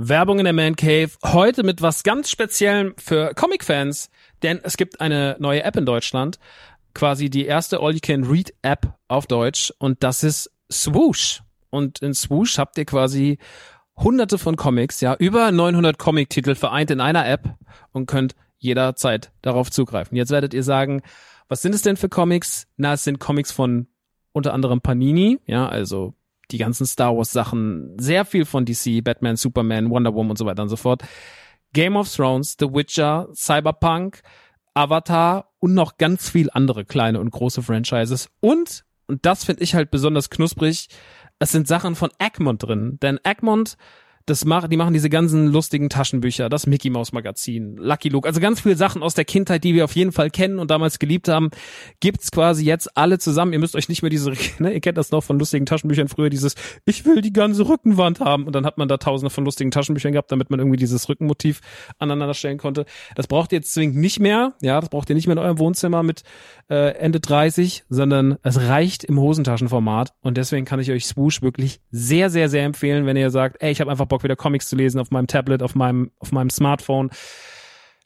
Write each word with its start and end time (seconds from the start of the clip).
Werbung 0.00 0.38
in 0.38 0.44
der 0.44 0.52
Man 0.52 0.76
Cave. 0.76 1.10
Heute 1.24 1.64
mit 1.64 1.82
was 1.82 2.04
ganz 2.04 2.30
Speziellem 2.30 2.94
für 2.98 3.34
Comic-Fans. 3.34 4.10
Denn 4.44 4.60
es 4.62 4.76
gibt 4.76 5.00
eine 5.00 5.36
neue 5.40 5.64
App 5.64 5.76
in 5.76 5.86
Deutschland. 5.86 6.38
Quasi 6.94 7.28
die 7.30 7.46
erste 7.46 7.80
All-You-Can-Read-App 7.80 8.94
auf 9.08 9.26
Deutsch. 9.26 9.72
Und 9.78 10.04
das 10.04 10.22
ist 10.22 10.52
Swoosh. 10.70 11.42
Und 11.70 12.00
in 12.00 12.14
Swoosh 12.14 12.58
habt 12.58 12.78
ihr 12.78 12.84
quasi 12.84 13.38
hunderte 13.96 14.38
von 14.38 14.54
Comics, 14.54 15.00
ja, 15.00 15.16
über 15.16 15.50
900 15.50 15.98
Comic-Titel 15.98 16.54
vereint 16.54 16.92
in 16.92 17.00
einer 17.00 17.26
App 17.26 17.56
und 17.90 18.06
könnt 18.06 18.36
jederzeit 18.58 19.32
darauf 19.42 19.68
zugreifen. 19.70 20.16
Jetzt 20.16 20.30
werdet 20.30 20.54
ihr 20.54 20.62
sagen, 20.62 21.02
was 21.48 21.62
sind 21.62 21.74
es 21.74 21.82
denn 21.82 21.96
für 21.96 22.08
Comics? 22.08 22.68
Na, 22.76 22.92
es 22.92 23.02
sind 23.02 23.18
Comics 23.18 23.50
von 23.50 23.88
unter 24.30 24.54
anderem 24.54 24.80
Panini, 24.80 25.40
ja, 25.46 25.68
also 25.68 26.14
die 26.50 26.58
ganzen 26.58 26.86
Star 26.86 27.16
Wars 27.16 27.32
Sachen, 27.32 27.96
sehr 27.98 28.24
viel 28.24 28.44
von 28.44 28.64
DC, 28.64 29.02
Batman, 29.02 29.36
Superman, 29.36 29.90
Wonder 29.90 30.14
Woman 30.14 30.30
und 30.30 30.38
so 30.38 30.46
weiter 30.46 30.62
und 30.62 30.68
so 30.68 30.76
fort. 30.76 31.02
Game 31.72 31.96
of 31.96 32.12
Thrones, 32.12 32.56
The 32.58 32.66
Witcher, 32.72 33.28
Cyberpunk, 33.34 34.22
Avatar 34.74 35.50
und 35.58 35.74
noch 35.74 35.98
ganz 35.98 36.30
viel 36.30 36.48
andere 36.52 36.84
kleine 36.84 37.20
und 37.20 37.30
große 37.30 37.62
Franchises. 37.62 38.30
Und, 38.40 38.84
und 39.06 39.26
das 39.26 39.44
finde 39.44 39.62
ich 39.62 39.74
halt 39.74 39.90
besonders 39.90 40.30
knusprig, 40.30 40.88
es 41.38 41.52
sind 41.52 41.68
Sachen 41.68 41.94
von 41.94 42.10
Egmont 42.18 42.62
drin. 42.62 42.98
Denn 43.00 43.18
Egmont 43.22 43.76
das 44.28 44.44
machen, 44.44 44.70
die 44.70 44.76
machen 44.76 44.92
diese 44.92 45.08
ganzen 45.08 45.48
lustigen 45.48 45.88
Taschenbücher, 45.88 46.48
das 46.48 46.66
Mickey 46.66 46.90
Mouse 46.90 47.12
Magazin, 47.12 47.76
Lucky 47.76 48.08
Luke, 48.08 48.28
also 48.28 48.40
ganz 48.40 48.60
viele 48.60 48.76
Sachen 48.76 49.02
aus 49.02 49.14
der 49.14 49.24
Kindheit, 49.24 49.64
die 49.64 49.74
wir 49.74 49.84
auf 49.84 49.96
jeden 49.96 50.12
Fall 50.12 50.30
kennen 50.30 50.58
und 50.58 50.70
damals 50.70 50.98
geliebt 50.98 51.28
haben, 51.28 51.50
gibt's 52.00 52.30
quasi 52.30 52.64
jetzt 52.64 52.96
alle 52.96 53.18
zusammen. 53.18 53.52
Ihr 53.52 53.58
müsst 53.58 53.74
euch 53.74 53.88
nicht 53.88 54.02
mehr 54.02 54.10
diese, 54.10 54.32
ne, 54.58 54.72
ihr 54.72 54.80
kennt 54.80 54.98
das 54.98 55.10
noch 55.10 55.22
von 55.24 55.38
lustigen 55.38 55.66
Taschenbüchern 55.66 56.08
früher, 56.08 56.30
dieses, 56.30 56.54
ich 56.84 57.04
will 57.04 57.22
die 57.22 57.32
ganze 57.32 57.68
Rückenwand 57.68 58.20
haben 58.20 58.44
und 58.44 58.54
dann 58.54 58.66
hat 58.66 58.78
man 58.78 58.88
da 58.88 58.98
tausende 58.98 59.30
von 59.30 59.44
lustigen 59.44 59.70
Taschenbüchern 59.70 60.12
gehabt, 60.12 60.30
damit 60.30 60.50
man 60.50 60.60
irgendwie 60.60 60.78
dieses 60.78 61.08
Rückenmotiv 61.08 61.60
aneinander 61.98 62.34
stellen 62.34 62.58
konnte. 62.58 62.84
Das 63.14 63.26
braucht 63.26 63.52
ihr 63.52 63.58
jetzt 63.58 63.72
zwingend 63.72 63.96
nicht 63.96 64.20
mehr, 64.20 64.54
ja, 64.60 64.80
das 64.80 64.90
braucht 64.90 65.08
ihr 65.08 65.16
nicht 65.16 65.26
mehr 65.26 65.36
in 65.36 65.42
eurem 65.42 65.58
Wohnzimmer 65.58 66.02
mit 66.02 66.22
äh, 66.68 66.94
Ende 66.96 67.20
30, 67.20 67.84
sondern 67.88 68.36
es 68.42 68.60
reicht 68.60 69.04
im 69.04 69.18
Hosentaschenformat 69.18 70.12
und 70.20 70.36
deswegen 70.36 70.66
kann 70.66 70.80
ich 70.80 70.90
euch 70.90 71.06
Swoosh 71.06 71.40
wirklich 71.40 71.80
sehr, 71.90 72.30
sehr, 72.30 72.48
sehr 72.48 72.64
empfehlen, 72.64 73.06
wenn 73.06 73.16
ihr 73.16 73.30
sagt, 73.30 73.62
ey, 73.62 73.72
ich 73.72 73.80
habe 73.80 73.90
einfach 73.90 74.06
Bock 74.06 74.17
wieder 74.22 74.36
Comics 74.36 74.68
zu 74.68 74.76
lesen 74.76 75.00
auf 75.00 75.10
meinem 75.10 75.26
Tablet, 75.26 75.62
auf 75.62 75.74
meinem, 75.74 76.10
auf 76.18 76.32
meinem 76.32 76.50
Smartphone. 76.50 77.10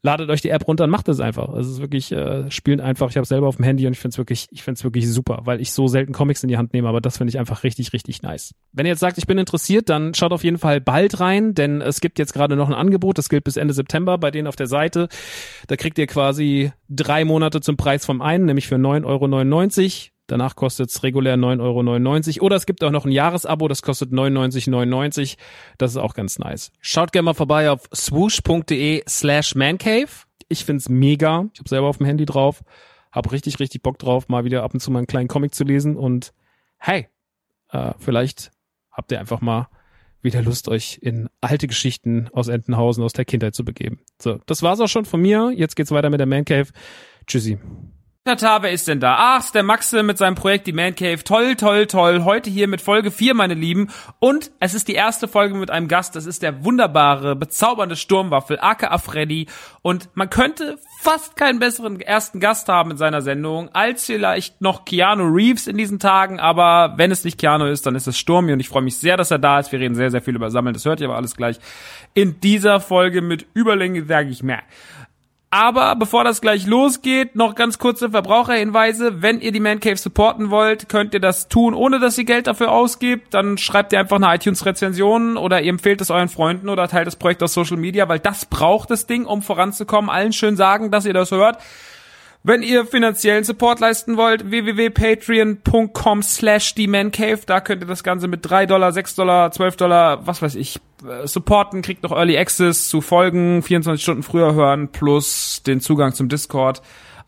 Ladet 0.05 0.31
euch 0.31 0.41
die 0.41 0.49
App 0.49 0.67
runter 0.67 0.83
und 0.83 0.91
macht 0.91 1.09
es 1.09 1.21
einfach. 1.21 1.55
Es 1.55 1.69
ist 1.69 1.81
wirklich, 1.81 2.11
äh, 2.11 2.51
spielen 2.51 2.81
einfach. 2.81 3.09
Ich 3.11 3.17
habe 3.17 3.25
selber 3.25 3.47
auf 3.47 3.55
dem 3.55 3.65
Handy 3.65 3.87
und 3.87 3.93
ich 3.93 4.01
finde 4.01 4.15
es 4.15 4.19
wirklich, 4.19 4.49
ich 4.51 4.65
finde 4.65 4.83
wirklich 4.83 5.09
super, 5.09 5.43
weil 5.45 5.61
ich 5.61 5.71
so 5.71 5.87
selten 5.87 6.13
Comics 6.13 6.43
in 6.43 6.49
die 6.49 6.57
Hand 6.57 6.73
nehme, 6.73 6.89
aber 6.89 7.01
das 7.01 7.19
finde 7.19 7.31
ich 7.31 7.39
einfach 7.39 7.63
richtig, 7.63 7.93
richtig 7.93 8.21
nice. 8.21 8.53
Wenn 8.73 8.85
ihr 8.85 8.91
jetzt 8.91 8.99
sagt, 8.99 9.17
ich 9.19 9.29
bin 9.29 9.39
interessiert, 9.39 9.89
dann 9.89 10.13
schaut 10.15 10.33
auf 10.33 10.43
jeden 10.43 10.59
Fall 10.59 10.81
bald 10.81 11.21
rein, 11.21 11.55
denn 11.55 11.81
es 11.81 12.01
gibt 12.01 12.19
jetzt 12.19 12.33
gerade 12.33 12.57
noch 12.57 12.69
ein 12.69 12.75
Angebot, 12.75 13.17
das 13.17 13.29
gilt 13.29 13.45
bis 13.45 13.57
Ende 13.57 13.75
September 13.75 14.19
bei 14.19 14.33
denen 14.33 14.49
auf 14.49 14.57
der 14.57 14.67
Seite. 14.67 15.09
Da 15.69 15.77
kriegt 15.77 15.97
ihr 15.99 16.09
quasi 16.09 16.73
drei 16.89 17.25
Monate 17.25 17.61
zum 17.61 17.77
Preis 17.77 18.05
vom 18.05 18.23
einen, 18.23 18.47
nämlich 18.47 18.67
für 18.67 18.75
9,99 18.75 19.05
Euro. 19.07 20.13
Danach 20.33 20.57
kostet 20.57 20.89
es 20.89 21.03
regulär 21.03 21.37
9,99 21.37 22.37
Euro. 22.37 22.47
Oder 22.47 22.57
es 22.57 22.65
gibt 22.65 22.83
auch 22.83 22.91
noch 22.91 23.05
ein 23.05 23.13
Jahresabo, 23.13 23.69
das 23.69 23.83
kostet 23.83 24.13
99,99. 24.13 25.37
Das 25.77 25.91
ist 25.91 25.99
auch 25.99 26.15
ganz 26.15 26.39
nice. 26.39 26.73
Schaut 26.81 27.13
gerne 27.13 27.27
mal 27.27 27.35
vorbei 27.35 27.71
auf 27.71 27.83
swoosh.de 27.95 29.03
slash 29.07 29.55
mancave. 29.55 30.09
Ich 30.49 30.65
find's 30.65 30.89
mega. 30.89 31.51
Ich 31.53 31.61
habe 31.61 31.69
selber 31.69 31.89
auf 31.89 31.99
dem 31.99 32.07
Handy 32.07 32.25
drauf. 32.25 32.65
Hab 33.13 33.31
richtig, 33.31 33.61
richtig 33.61 33.83
Bock 33.83 33.99
drauf, 33.99 34.31
mal 34.31 34.47
wieder 34.47 34.63
ab 34.63 34.73
und 34.73 34.81
zu 34.81 34.91
mal 34.91 35.01
einen 35.01 35.07
kleinen 35.07 35.29
Comic 35.29 35.55
zu 35.55 35.65
lesen. 35.65 35.99
Und 35.99 36.33
hey, 36.79 37.09
äh, 37.69 37.93
vielleicht 37.99 38.53
habt 38.91 39.13
ihr 39.13 39.21
einfach 39.21 39.43
mal 39.43 39.69
wieder 40.23 40.41
Lust, 40.41 40.67
euch 40.71 40.99
in 41.03 41.29
alte 41.43 41.67
Geschichten 41.67 42.31
aus 42.33 42.49
Entenhausen, 42.49 43.05
aus 43.05 43.13
der 43.13 43.27
Kindheit 43.27 43.55
zu 43.55 43.67
begeben. 43.67 44.01
So, 44.19 44.41
das 44.47 44.63
war's 44.63 44.81
auch 44.81 44.89
schon 44.89 45.05
von 45.05 45.21
mir. 45.21 45.53
Jetzt 45.55 45.77
geht's 45.77 45.91
weiter 45.91 46.09
mit 46.09 46.21
der 46.21 46.27
Man 46.27 46.47
Cave. 46.47 46.69
Tschüssi. 47.27 47.59
Wer 48.25 48.71
ist 48.71 48.87
denn 48.87 49.01
da? 49.01 49.17
Ach, 49.19 49.51
der 49.51 49.65
Maxe 49.65 50.05
mit 50.05 50.17
seinem 50.17 50.37
Projekt 50.37 50.69
Die 50.69 50.73
Man 50.73 50.95
Cave. 50.95 51.25
Toll, 51.25 51.57
toll, 51.57 51.89
toll. 51.89 52.23
Heute 52.23 52.51
hier 52.51 52.69
mit 52.69 52.81
Folge 52.81 53.11
4, 53.11 53.35
meine 53.35 53.55
Lieben. 53.55 53.91
Und 54.21 54.53
es 54.61 54.75
ist 54.75 54.87
die 54.87 54.95
erste 54.95 55.27
Folge 55.27 55.57
mit 55.57 55.73
einem 55.73 55.89
Gast. 55.89 56.15
Das 56.15 56.25
ist 56.25 56.41
der 56.41 56.65
wunderbare, 56.65 57.35
bezaubernde 57.35 57.97
Sturmwaffel, 57.97 58.61
aka 58.61 58.97
Freddy. 58.99 59.49
Und 59.83 60.09
man 60.15 60.31
könnte 60.31 60.79
fast 61.01 61.35
keinen 61.35 61.59
besseren 61.59 62.01
ersten 62.01 62.39
Gast 62.39 62.69
haben 62.69 62.93
in 62.93 62.97
seiner 62.97 63.23
Sendung, 63.23 63.71
als 63.75 64.07
vielleicht 64.07 64.61
noch 64.61 64.85
Keanu 64.85 65.25
Reeves 65.25 65.67
in 65.67 65.77
diesen 65.77 65.99
Tagen. 65.99 66.39
Aber 66.39 66.95
wenn 66.99 67.11
es 67.11 67.25
nicht 67.25 67.41
Keanu 67.41 67.65
ist, 67.65 67.87
dann 67.87 67.97
ist 67.97 68.07
es 68.07 68.17
Sturmi. 68.17 68.53
Und 68.53 68.61
ich 68.61 68.69
freue 68.69 68.83
mich 68.83 68.99
sehr, 68.99 69.17
dass 69.17 69.33
er 69.33 69.41
da 69.41 69.59
ist. 69.59 69.73
Wir 69.73 69.81
reden 69.81 69.97
sehr, 69.97 70.13
sehr 70.13 70.23
viel 70.23 70.37
über 70.37 70.53
Sammeln. 70.53 70.75
Das 70.75 70.85
hört 70.85 71.01
ihr 71.01 71.09
aber 71.09 71.17
alles 71.17 71.35
gleich 71.35 71.59
in 72.15 72.39
dieser 72.39 72.79
Folge 72.79 73.21
mit 73.21 73.47
Überlänge, 73.53 74.05
sage 74.05 74.29
ich 74.29 74.45
mehr. 74.45 74.63
Aber 75.55 75.97
bevor 75.97 76.25
das 76.25 76.41
gleich 76.41 76.67
losgeht, 76.67 77.37
noch 77.37 77.55
ganz 77.55 77.79
kurze 77.79 78.09
Verbraucherhinweise. 78.09 79.21
Wenn 79.21 79.43
ihr 79.43 79.53
die 79.53 79.61
Man 79.61 79.81
Cave 79.81 79.99
supporten 79.99 80.49
wollt, 80.49 80.89
könnt 80.89 81.13
ihr 81.13 81.21
das 81.21 81.49
tun, 81.49 81.75
ohne 81.75 82.01
dass 82.01 82.17
ihr 82.17 82.25
Geld 82.25 82.47
dafür 82.47 82.73
ausgibt. 82.73 83.35
Dann 83.35 83.59
schreibt 83.59 83.93
ihr 83.93 84.01
einfach 84.01 84.17
eine 84.17 84.35
iTunes-Rezension 84.35 85.37
oder 85.37 85.61
ihr 85.61 85.69
empfehlt 85.69 86.01
es 86.01 86.11
euren 86.11 86.31
Freunden 86.31 86.71
oder 86.71 86.89
teilt 86.89 87.07
das 87.07 87.17
Projekt 87.17 87.43
auf 87.43 87.51
Social 87.51 87.77
Media, 87.77 88.09
weil 88.09 88.19
das 88.19 88.47
braucht 88.47 88.91
das 88.91 89.07
Ding, 89.07 89.27
um 89.27 89.43
voranzukommen. 89.43 90.09
Allen 90.09 90.33
schön 90.33 90.57
sagen, 90.57 90.91
dass 90.91 91.05
ihr 91.05 91.13
das 91.13 91.33
hört. 91.33 91.59
Wenn 92.45 92.63
ihr 92.63 92.85
finanziellen 92.85 93.45
Support 93.45 93.79
leisten 93.79 94.17
wollt, 94.17 94.51
www.patreon.com 94.51 96.23
slash 96.23 96.75
Cave, 96.75 97.39
da 97.47 97.61
könnt 97.61 97.83
ihr 97.83 97.87
das 97.87 98.03
Ganze 98.03 98.27
mit 98.27 98.41
3 98.43 98.67
Dollar, 98.67 98.91
6 98.91 99.15
Dollar, 99.15 99.53
12 99.53 99.77
Dollar, 99.77 100.27
was 100.27 100.43
weiß 100.43 100.57
ich, 100.57 100.81
äh, 101.09 101.29
supporten, 101.29 101.83
kriegt 101.83 102.03
noch 102.03 102.11
Early 102.11 102.37
Access 102.37 102.89
zu 102.89 103.01
Folgen, 103.01 103.63
24 103.63 104.03
Stunden 104.03 104.23
früher 104.25 104.55
hören, 104.55 104.89
plus 104.89 105.63
den 105.65 105.81
Zugang 105.81 106.15
zum 106.15 106.29
Discord. 106.29 106.83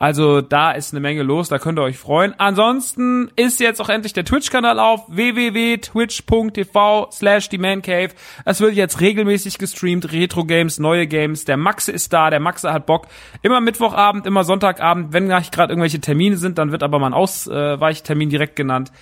Also 0.05 0.43
da 0.43 0.73
ist 0.73 0.93
eine 0.93 1.01
Menge 1.01 1.23
los, 1.23 1.49
da 1.49 1.59
könnt 1.59 1.79
ihr 1.79 1.83
euch 1.83 1.97
freuen. 1.97 2.35
Ansonsten 2.37 3.31
ist 3.37 3.59
jetzt 3.59 3.81
auch 3.81 3.89
endlich 3.89 4.13
der 4.13 4.27
Twitch-Kanal 4.27 4.79
auf 4.79 5.05
www.twitch.tv 5.09 7.09
slash 7.11 7.49
Cave. 7.49 8.11
Es 8.45 8.61
wird 8.61 8.75
jetzt 8.75 9.01
regelmäßig 9.01 9.57
gestreamt, 9.57 10.13
Retro-Games, 10.13 10.79
neue 10.79 11.07
Games. 11.07 11.47
Der 11.47 11.57
Maxe 11.57 11.91
ist 11.91 12.13
da, 12.13 12.29
der 12.29 12.39
Maxe 12.39 12.71
hat 12.71 12.85
Bock. 12.85 13.07
Immer 13.41 13.63
Mittwochabend, 13.63 14.27
immer 14.27 14.45
Sonntagabend. 14.45 15.15
Wenn 15.15 15.29
nicht 15.29 15.53
gerade 15.53 15.73
irgendwelche 15.73 16.03
Termine 16.03 16.37
sind, 16.37 16.59
dann 16.59 16.71
wird 16.71 16.83
aber 16.83 16.99
mal 16.99 17.07
ein 17.07 17.15
Ausweichtermin 17.15 18.29
direkt 18.29 18.57
genannt. 18.57 18.93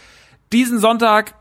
Diesen 0.53 0.79
Sonntag 0.79 1.35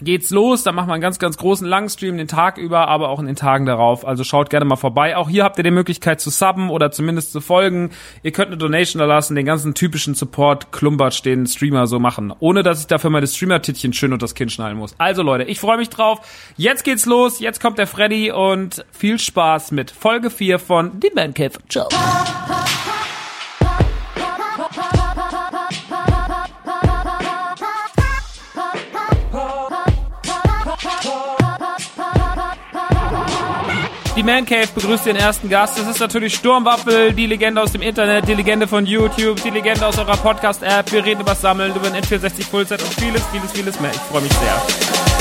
geht's 0.00 0.30
los. 0.30 0.62
Da 0.62 0.72
machen 0.72 0.88
wir 0.88 0.94
einen 0.94 1.02
ganz, 1.02 1.18
ganz 1.18 1.36
großen 1.36 1.66
Langstream 1.66 2.16
den 2.16 2.28
Tag 2.28 2.58
über, 2.58 2.88
aber 2.88 3.08
auch 3.08 3.20
in 3.20 3.26
den 3.26 3.36
Tagen 3.36 3.66
darauf. 3.66 4.06
Also 4.06 4.24
schaut 4.24 4.50
gerne 4.50 4.64
mal 4.64 4.76
vorbei. 4.76 5.16
Auch 5.16 5.28
hier 5.28 5.44
habt 5.44 5.58
ihr 5.58 5.64
die 5.64 5.70
Möglichkeit 5.70 6.20
zu 6.20 6.30
subben 6.30 6.70
oder 6.70 6.90
zumindest 6.90 7.32
zu 7.32 7.40
folgen. 7.40 7.90
Ihr 8.22 8.32
könnt 8.32 8.48
eine 8.48 8.56
Donation 8.56 9.00
da 9.00 9.06
lassen, 9.06 9.34
den 9.34 9.46
ganzen 9.46 9.74
typischen 9.74 10.14
Support 10.14 10.72
Klumbatsch, 10.72 11.24
den 11.24 11.46
Streamer 11.46 11.86
so 11.86 11.98
machen. 11.98 12.32
Ohne, 12.40 12.62
dass 12.62 12.80
ich 12.80 12.86
dafür 12.86 13.10
meine 13.10 13.26
Streamer-Tittchen 13.26 13.92
schön 13.92 14.12
unter 14.12 14.24
das 14.24 14.34
Kinn 14.34 14.50
schnallen 14.50 14.76
muss. 14.76 14.94
Also 14.98 15.22
Leute, 15.22 15.44
ich 15.44 15.60
freue 15.60 15.78
mich 15.78 15.90
drauf. 15.90 16.20
Jetzt 16.56 16.84
geht's 16.84 17.06
los. 17.06 17.40
Jetzt 17.40 17.60
kommt 17.60 17.78
der 17.78 17.86
Freddy 17.86 18.30
und 18.30 18.84
viel 18.90 19.18
Spaß 19.18 19.72
mit 19.72 19.90
Folge 19.90 20.30
4 20.30 20.58
von 20.58 21.00
Die 21.00 21.10
Man 21.14 21.34
Cave. 21.34 21.52
Ciao. 21.68 21.88
Die 34.18 34.24
Man 34.24 34.44
Cave 34.44 34.66
begrüßt 34.74 35.06
den 35.06 35.14
ersten 35.14 35.48
Gast. 35.48 35.78
Das 35.78 35.86
ist 35.86 36.00
natürlich 36.00 36.34
Sturmwaffel, 36.34 37.12
die 37.12 37.26
Legende 37.26 37.62
aus 37.62 37.70
dem 37.70 37.82
Internet, 37.82 38.26
die 38.26 38.34
Legende 38.34 38.66
von 38.66 38.84
YouTube, 38.84 39.40
die 39.44 39.50
Legende 39.50 39.86
aus 39.86 39.96
eurer 39.96 40.16
Podcast-App. 40.16 40.90
Wir 40.90 41.04
reden 41.04 41.20
über 41.20 41.36
Sammeln, 41.36 41.72
über 41.72 41.86
ein 41.86 42.02
N64 42.02 42.44
Fullset 42.50 42.82
und 42.82 42.92
vieles, 42.94 43.22
vieles, 43.30 43.52
vieles 43.52 43.78
mehr. 43.78 43.92
Ich 43.92 44.00
freue 44.10 44.22
mich 44.22 44.32
sehr. 44.32 45.17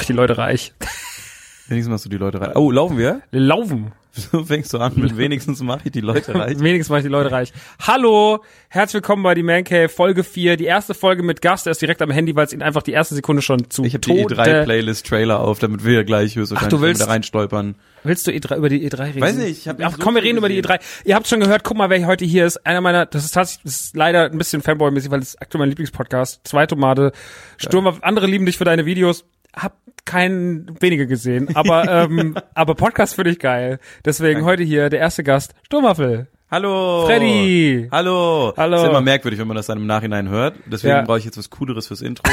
Ich 0.00 0.06
die 0.06 0.12
Leute 0.12 0.38
reich. 0.38 0.72
Wenigstens 1.68 1.90
machst 1.92 2.04
du 2.06 2.08
die 2.08 2.16
Leute 2.16 2.40
rein. 2.40 2.52
Oh, 2.54 2.70
laufen 2.70 2.96
wir? 2.96 3.20
Laufen. 3.30 3.92
So 4.10 4.42
fängst 4.42 4.72
du 4.72 4.78
an 4.78 4.94
mit 4.96 5.16
wenigstens 5.16 5.60
mache 5.62 5.82
ich 5.84 5.92
die 5.92 6.00
Leute 6.00 6.34
reich. 6.34 6.58
Wenigstens 6.58 6.88
mache 6.88 7.00
ich 7.00 7.04
die 7.04 7.10
Leute 7.10 7.30
reich. 7.30 7.52
Hallo, 7.86 8.42
herzlich 8.68 8.94
willkommen 8.94 9.22
bei 9.22 9.34
die 9.34 9.42
Man 9.44 9.62
Cave 9.64 9.88
Folge 9.90 10.24
4. 10.24 10.56
Die 10.56 10.64
erste 10.64 10.94
Folge 10.94 11.22
mit 11.22 11.40
Gast, 11.42 11.66
der 11.66 11.72
ist 11.72 11.80
direkt 11.82 12.00
am 12.02 12.10
Handy, 12.10 12.34
weil 12.34 12.46
es 12.46 12.52
ihn 12.54 12.62
einfach 12.62 12.82
die 12.82 12.92
erste 12.92 13.14
Sekunde 13.14 13.42
schon 13.42 13.68
zu 13.70 13.84
Ich 13.84 13.92
habe 13.94 14.00
die 14.00 14.22
Tode- 14.22 14.34
E3-Playlist-Trailer 14.34 15.38
auf, 15.38 15.58
damit 15.60 15.84
wir 15.84 16.02
gleich 16.04 16.34
höchstwahrscheinlich 16.36 16.70
du 16.74 16.80
willst- 16.80 17.00
wieder 17.02 17.10
reinstolpern. 17.12 17.76
Willst 18.02 18.26
du 18.26 18.30
E3, 18.32 18.56
über 18.56 18.68
die 18.70 18.88
E3 18.90 19.00
reden? 19.08 19.20
Weiß 19.20 19.36
nicht, 19.36 19.58
ich 19.58 19.68
hab 19.68 19.76
Ach, 19.82 19.92
so 19.92 19.98
komm, 19.98 20.14
wir 20.14 20.22
reden 20.22 20.38
über 20.38 20.48
die 20.48 20.60
gesehen. 20.62 20.78
E3. 20.78 21.04
Ihr 21.04 21.14
habt 21.14 21.28
schon 21.28 21.40
gehört, 21.40 21.62
guck 21.62 21.76
mal, 21.76 21.90
wer 21.90 22.04
heute 22.06 22.24
hier 22.24 22.46
ist. 22.46 22.64
Einer 22.66 22.80
meiner, 22.80 23.06
das 23.06 23.24
ist 23.24 23.32
tatsächlich, 23.32 23.64
das 23.64 23.80
ist 23.82 23.96
leider 23.96 24.24
ein 24.30 24.38
bisschen 24.38 24.62
Fanboy-mäßig, 24.62 25.10
weil 25.10 25.20
das 25.20 25.30
ist 25.30 25.42
aktuell 25.42 25.60
mein 25.60 25.68
Lieblingspodcast. 25.68 26.40
Zwei 26.44 26.66
Tomate. 26.66 27.12
Sturm, 27.58 27.86
andere 28.00 28.26
lieben 28.26 28.46
dich 28.46 28.56
für 28.56 28.64
deine 28.64 28.86
Videos. 28.86 29.24
Hab 29.54 29.76
keinen 30.04 30.74
wenige 30.80 31.06
gesehen, 31.06 31.54
aber 31.54 31.88
ähm, 32.10 32.36
aber 32.54 32.74
Podcast 32.74 33.14
finde 33.14 33.30
ich 33.30 33.38
geil. 33.38 33.78
Deswegen 34.04 34.44
heute 34.44 34.62
hier 34.62 34.88
der 34.90 35.00
erste 35.00 35.22
Gast, 35.24 35.54
Sturmwaffel. 35.66 36.28
Hallo! 36.50 37.04
Freddy! 37.06 37.88
Hallo! 37.90 38.54
Hallo. 38.56 38.76
Ist 38.82 38.88
immer 38.88 39.02
merkwürdig, 39.02 39.38
wenn 39.38 39.48
man 39.48 39.56
das 39.56 39.66
dann 39.66 39.76
im 39.78 39.86
Nachhinein 39.86 40.30
hört. 40.30 40.54
Deswegen 40.64 40.94
Ja. 40.94 41.02
brauche 41.02 41.18
ich 41.18 41.26
jetzt 41.26 41.36
was 41.36 41.50
Cooleres 41.50 41.88
fürs 41.88 42.00
Intro. 42.00 42.24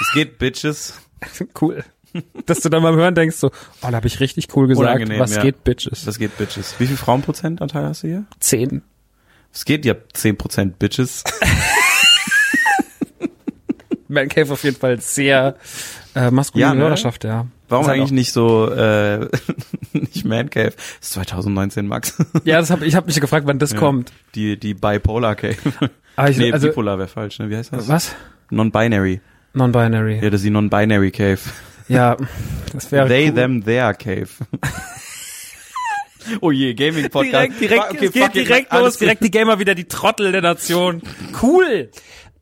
Es 0.00 0.12
geht, 0.14 0.38
Bitches. 0.38 0.98
Cool. 1.60 1.84
Dass 2.46 2.60
du 2.60 2.70
dann 2.70 2.82
beim 2.82 2.94
Hören 2.96 3.14
denkst 3.14 3.36
so, 3.36 3.48
oh, 3.48 3.52
da 3.82 3.92
habe 3.92 4.06
ich 4.06 4.20
richtig 4.20 4.56
cool 4.56 4.66
gesagt. 4.68 4.86
Unangenehm, 4.88 5.20
Was 5.20 5.34
ja. 5.34 5.42
geht, 5.42 5.64
Bitches? 5.64 6.04
Das 6.06 6.18
geht, 6.18 6.38
Bitches. 6.38 6.74
Wie 6.78 6.86
viel 6.86 6.96
Frauenprozentanteil 6.96 7.84
hast 7.84 8.04
du 8.04 8.06
hier? 8.08 8.24
Zehn. 8.40 8.82
Es 9.52 9.66
geht 9.66 9.84
ja 9.84 9.94
10% 10.14 10.74
Bitches. 10.78 11.24
Man 14.08 14.28
Cave 14.28 14.52
auf 14.52 14.64
jeden 14.64 14.76
Fall 14.76 15.00
sehr 15.00 15.56
äh, 16.14 16.30
maskuline 16.30 16.68
Ja, 16.70 16.74
ne? 16.74 16.82
Hörerschaft, 16.82 17.24
ja. 17.24 17.46
Warum 17.68 17.82
Ist 17.84 17.88
halt 17.88 18.00
eigentlich 18.00 18.12
nicht 18.12 18.32
so, 18.32 18.70
äh, 18.70 19.28
nicht 19.92 20.24
Man 20.24 20.48
Cave? 20.50 20.72
Das 20.74 21.08
ist 21.08 21.12
2019, 21.12 21.86
Max. 21.86 22.18
Auch, 22.18 22.40
ja, 22.44 22.58
das 22.60 22.70
hab, 22.70 22.82
ich 22.82 22.94
habe 22.94 23.06
mich 23.06 23.20
gefragt, 23.20 23.46
wann 23.46 23.58
das 23.58 23.74
kommt. 23.76 24.12
Die, 24.34 24.58
die 24.58 24.74
Bipolar 24.74 25.34
Cave. 25.36 25.56
Aber 26.16 26.30
ich, 26.30 26.38
nee, 26.38 26.52
also, 26.52 26.68
Bipolar 26.68 26.98
wäre 26.98 27.08
falsch, 27.08 27.38
ne? 27.38 27.50
Wie 27.50 27.56
heißt 27.56 27.72
das? 27.72 27.88
was? 27.88 28.16
Non-Binary. 28.50 29.20
Non-binary. 29.52 30.16
Ja, 30.22 30.30
das 30.30 30.40
ist 30.40 30.44
die 30.44 30.50
Non-Binary 30.50 31.10
Cave. 31.10 31.38
Ja, 31.88 32.16
das 32.72 32.90
wäre 32.92 33.08
They, 33.08 33.28
cool. 33.28 33.34
them, 33.34 33.64
their 33.64 33.94
Cave. 33.94 34.28
oh 36.40 36.50
je, 36.50 36.74
Gaming 36.74 37.08
Podcast. 37.10 37.32
Direkt, 37.34 37.60
direkt, 37.60 37.84
Okay, 37.90 38.04
es 38.06 38.12
geht 38.12 38.34
direkt 38.34 38.72
los, 38.72 38.98
direkt 38.98 39.24
die 39.24 39.30
Gamer 39.30 39.58
wieder 39.58 39.74
die 39.74 39.84
Trottel 39.86 40.32
der 40.32 40.42
Nation. 40.42 41.02
Cool. 41.42 41.90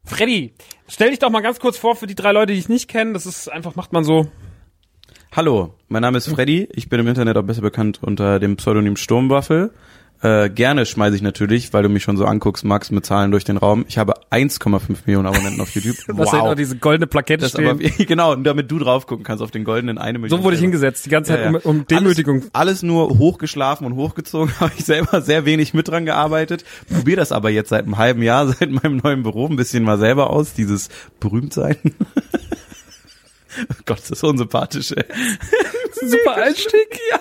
Freddy, 0.04 0.54
stell 0.88 1.10
dich 1.10 1.18
doch 1.18 1.30
mal 1.30 1.40
ganz 1.40 1.60
kurz 1.60 1.78
vor 1.78 1.96
für 1.96 2.06
die 2.06 2.14
drei 2.14 2.32
Leute, 2.32 2.52
die 2.52 2.58
ich 2.58 2.68
nicht 2.68 2.88
kenne. 2.88 3.12
Das 3.12 3.26
ist 3.26 3.48
einfach, 3.50 3.76
macht 3.76 3.92
man 3.92 4.04
so. 4.04 4.28
Hallo, 5.32 5.74
mein 5.88 6.02
Name 6.02 6.18
ist 6.18 6.28
Freddy. 6.28 6.68
Ich 6.72 6.88
bin 6.88 7.00
im 7.00 7.08
Internet 7.08 7.36
auch 7.36 7.42
besser 7.42 7.60
bekannt 7.60 7.98
unter 8.02 8.38
dem 8.38 8.56
Pseudonym 8.56 8.96
Sturmwaffel. 8.96 9.72
Äh, 10.22 10.48
gerne 10.48 10.86
schmeiße 10.86 11.14
ich 11.14 11.20
natürlich, 11.22 11.72
weil 11.74 11.82
du 11.82 11.90
mich 11.90 12.02
schon 12.02 12.16
so 12.16 12.24
anguckst, 12.24 12.64
Max, 12.64 12.90
mit 12.90 13.04
Zahlen 13.04 13.30
durch 13.30 13.44
den 13.44 13.58
Raum. 13.58 13.84
Ich 13.86 13.98
habe 13.98 14.14
1,5 14.30 14.80
Millionen 15.04 15.26
Abonnenten 15.26 15.60
auf 15.60 15.74
YouTube. 15.74 15.96
Was 16.08 16.32
wow. 16.32 16.40
auch 16.40 16.54
diese 16.54 16.76
goldene 16.76 17.06
Plakette 17.06 17.42
Das 17.42 17.50
stehen. 17.50 17.68
aber, 17.68 17.78
genau, 18.04 18.34
damit 18.34 18.70
du 18.70 18.78
drauf 18.78 19.06
gucken 19.06 19.24
kannst 19.24 19.42
auf 19.42 19.50
den 19.50 19.64
goldenen 19.64 19.98
eine 19.98 20.18
Million. 20.18 20.38
so 20.38 20.42
wurde 20.44 20.56
ich 20.56 20.62
hingesetzt, 20.62 21.04
die 21.04 21.10
ganze 21.10 21.32
Zeit 21.32 21.40
Ja, 21.44 21.52
ja. 21.52 21.58
um, 21.64 21.78
um 21.80 21.86
Demütigung. 21.86 22.36
Alles, 22.36 22.50
alles 22.54 22.82
nur 22.82 23.18
hochgeschlafen 23.18 23.86
und 23.86 23.94
hochgezogen, 23.96 24.52
habe 24.60 24.72
ich 24.78 24.86
selber 24.86 25.20
sehr 25.20 25.44
wenig 25.44 25.74
mit 25.74 25.88
dran 25.88 26.06
gearbeitet. 26.06 26.64
Probier 26.92 27.16
das 27.16 27.30
aber 27.30 27.50
jetzt 27.50 27.68
seit 27.68 27.84
einem 27.84 27.98
halben 27.98 28.22
Jahr, 28.22 28.48
seit 28.48 28.70
meinem 28.70 28.96
neuen 28.96 29.22
Büro, 29.22 29.46
ein 29.46 29.56
bisschen 29.56 29.84
mal 29.84 29.98
selber 29.98 30.30
aus, 30.30 30.54
dieses 30.54 30.88
Berühmtsein. 31.20 31.76
Gott, 33.84 33.98
das 34.00 34.10
ist 34.10 34.20
so 34.20 34.28
unsympathisch, 34.28 34.92
ey. 34.92 35.04
Super 35.92 36.36
Einstieg. 36.42 36.98
ja. 37.10 37.20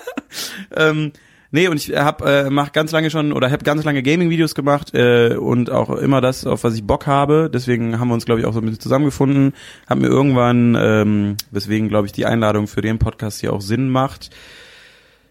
Ähm, 0.90 1.12
nee, 1.56 1.68
und 1.70 1.78
ich 1.78 1.96
hab, 1.96 2.22
äh, 2.22 2.50
mach 2.50 2.74
ganz 2.74 2.92
lange 2.92 3.10
schon 3.10 3.34
oder 3.34 3.50
habe 3.50 3.64
ganz 3.64 3.84
lange 3.84 4.04
Gaming-Videos 4.04 4.54
gemacht 4.54 4.94
äh, 4.94 5.36
und 5.36 5.72
auch 5.72 5.90
immer 5.90 6.22
das, 6.22 6.46
auf 6.46 6.64
was 6.64 6.76
ich 6.76 6.84
Bock 6.84 7.08
habe. 7.08 7.50
Deswegen 7.52 8.00
haben 8.00 8.10
wir 8.10 8.14
uns, 8.14 8.26
glaube 8.26 8.42
ich, 8.42 8.46
auch 8.46 8.54
so 8.54 8.60
ein 8.60 8.66
bisschen 8.66 8.82
zusammengefunden. 8.82 9.54
Hab 9.90 9.98
mir 9.98 10.08
irgendwann, 10.08 10.78
ähm, 10.80 11.38
weswegen, 11.52 11.88
glaube 11.90 12.08
ich, 12.08 12.12
die 12.12 12.26
Einladung 12.26 12.68
für 12.68 12.82
den 12.82 13.00
Podcast 13.00 13.40
hier 13.40 13.54
auch 13.54 13.62
Sinn 13.62 13.90
macht, 13.90 14.30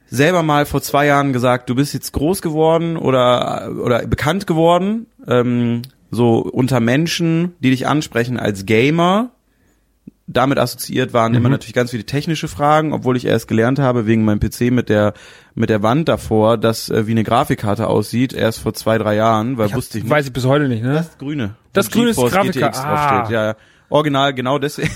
selber 0.06 0.43
mal 0.43 0.65
vor 0.65 0.81
zwei 0.81 1.06
Jahren 1.06 1.32
gesagt, 1.32 1.69
du 1.69 1.75
bist 1.75 1.93
jetzt 1.93 2.12
groß 2.12 2.41
geworden 2.41 2.97
oder 2.97 3.70
oder 3.82 4.06
bekannt 4.06 4.47
geworden, 4.47 5.06
ähm, 5.27 5.82
so 6.11 6.38
unter 6.38 6.81
Menschen, 6.81 7.55
die 7.61 7.70
dich 7.70 7.87
ansprechen 7.87 8.38
als 8.38 8.65
Gamer. 8.65 9.31
Damit 10.26 10.59
assoziiert 10.59 11.12
waren 11.12 11.35
immer 11.35 11.50
natürlich 11.50 11.75
ganz 11.75 11.91
viele 11.91 12.05
technische 12.05 12.49
Fragen, 12.49 12.94
obwohl 12.94 13.15
ich 13.17 13.26
erst 13.26 13.47
gelernt 13.47 13.79
habe 13.79 14.06
wegen 14.06 14.25
meinem 14.25 14.41
PC 14.41 14.73
mit 14.73 14.88
der 14.88 15.12
mit 15.55 15.69
der 15.69 15.82
Wand 15.82 16.09
davor, 16.09 16.56
dass 16.56 16.88
äh, 16.88 17.06
wie 17.06 17.11
eine 17.11 17.25
Grafikkarte 17.25 17.88
aussieht, 17.88 18.32
erst 18.32 18.61
vor 18.61 18.73
zwei 18.73 18.97
drei 18.97 19.17
Jahren, 19.17 19.59
weil 19.59 19.75
wusste 19.75 19.99
ich 19.99 20.05
nicht. 20.05 20.11
Weiß 20.11 20.26
ich 20.26 20.32
bis 20.32 20.47
heute 20.47 20.69
nicht, 20.69 20.82
ne? 20.82 20.94
das 20.94 21.19
grüne. 21.19 21.56
Das 21.75 21.91
grüne 21.91 22.11
ist 22.11 22.17
Grafikkarte. 22.17 22.79
Ah. 22.79 23.09
draufsteht. 23.09 23.35
Ja, 23.35 23.47
ja. 23.49 23.56
Original 23.91 24.32
genau 24.32 24.59
deswegen. 24.59 24.91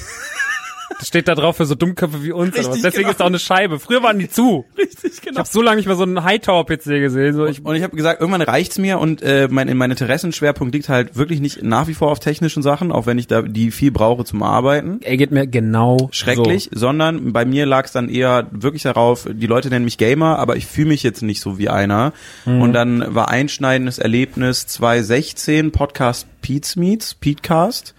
Das 0.99 1.09
steht 1.09 1.29
da 1.29 1.35
drauf 1.35 1.57
für 1.57 1.67
so 1.67 1.75
Dummköpfe 1.75 2.23
wie 2.25 2.33
uns. 2.33 2.55
oder 2.55 2.59
was. 2.59 2.67
Richtig, 2.69 2.83
Deswegen 2.83 3.03
genau. 3.03 3.11
ist 3.13 3.21
da 3.21 3.25
auch 3.25 3.29
eine 3.29 3.39
Scheibe. 3.39 3.79
Früher 3.79 4.03
waren 4.03 4.19
die 4.19 4.29
zu. 4.29 4.65
Richtig, 4.77 5.13
Ich 5.15 5.21
genau. 5.21 5.39
habe 5.39 5.49
so 5.49 5.63
lange 5.63 5.77
nicht 5.77 5.87
mehr 5.87 5.97
so 5.97 6.03
einen 6.03 6.25
Hightower-PC 6.25 6.85
gesehen. 7.01 7.35
So 7.35 7.47
ich, 7.47 7.65
Und 7.65 7.77
ich 7.77 7.83
habe 7.83 7.97
gesagt, 7.97 8.21
irgendwann 8.21 8.43
reicht's 8.43 8.79
mir 8.79 8.99
und 8.99 9.23
äh, 9.23 9.49
mein, 9.51 9.75
mein 9.77 9.91
Interessenschwerpunkt 9.91 10.75
liegt 10.75 10.89
halt 10.89 11.17
wirklich 11.17 11.41
nicht 11.41 11.63
nach 11.63 11.87
wie 11.89 11.95
vor 11.95 12.11
auf 12.11 12.19
technischen 12.21 12.63
Sachen, 12.63 12.91
auch 12.93 13.07
wenn 13.07 13.19
ich 13.19 13.27
da 13.27 13.43
die 13.43 13.71
viel 13.71 13.91
brauche 13.91 14.25
zum 14.25 14.43
Arbeiten. 14.43 15.01
er 15.03 15.17
geht 15.17 15.31
mir 15.31 15.47
genau 15.47 16.09
Schrecklich, 16.13 16.71
sondern 16.73 17.33
bei 17.33 17.45
mir 17.45 17.67
lag's 17.67 17.93
dann 17.93 18.09
eher 18.09 18.47
wirklich 18.51 18.83
darauf, 18.83 19.29
die 19.31 19.47
Leute 19.47 19.69
nennen 19.69 19.85
mich 19.85 19.99
Gamer, 19.99 20.39
aber 20.39 20.57
ich 20.57 20.67
fühle 20.67 20.89
mich 20.89 21.03
jetzt 21.03 21.23
nicht 21.23 21.41
so 21.41 21.59
wie 21.59 21.69
einer. 21.69 22.13
Und 22.45 22.73
dann 22.73 23.15
war 23.15 23.29
einschneidendes 23.29 23.99
Erlebnis 23.99 24.67
2016 24.67 25.73
Podcast 25.73 26.27
Pete's 26.43 26.77
Meets, 26.77 27.15
Petecast. 27.15 27.95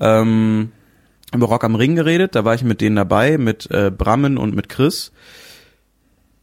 Ähm, 0.00 0.72
über 1.34 1.46
Rock 1.46 1.64
am 1.64 1.74
Ring 1.74 1.96
geredet, 1.96 2.34
da 2.34 2.44
war 2.44 2.54
ich 2.54 2.64
mit 2.64 2.80
denen 2.80 2.96
dabei, 2.96 3.38
mit 3.38 3.70
äh, 3.70 3.90
Brammen 3.90 4.38
und 4.38 4.54
mit 4.54 4.68
Chris. 4.68 5.12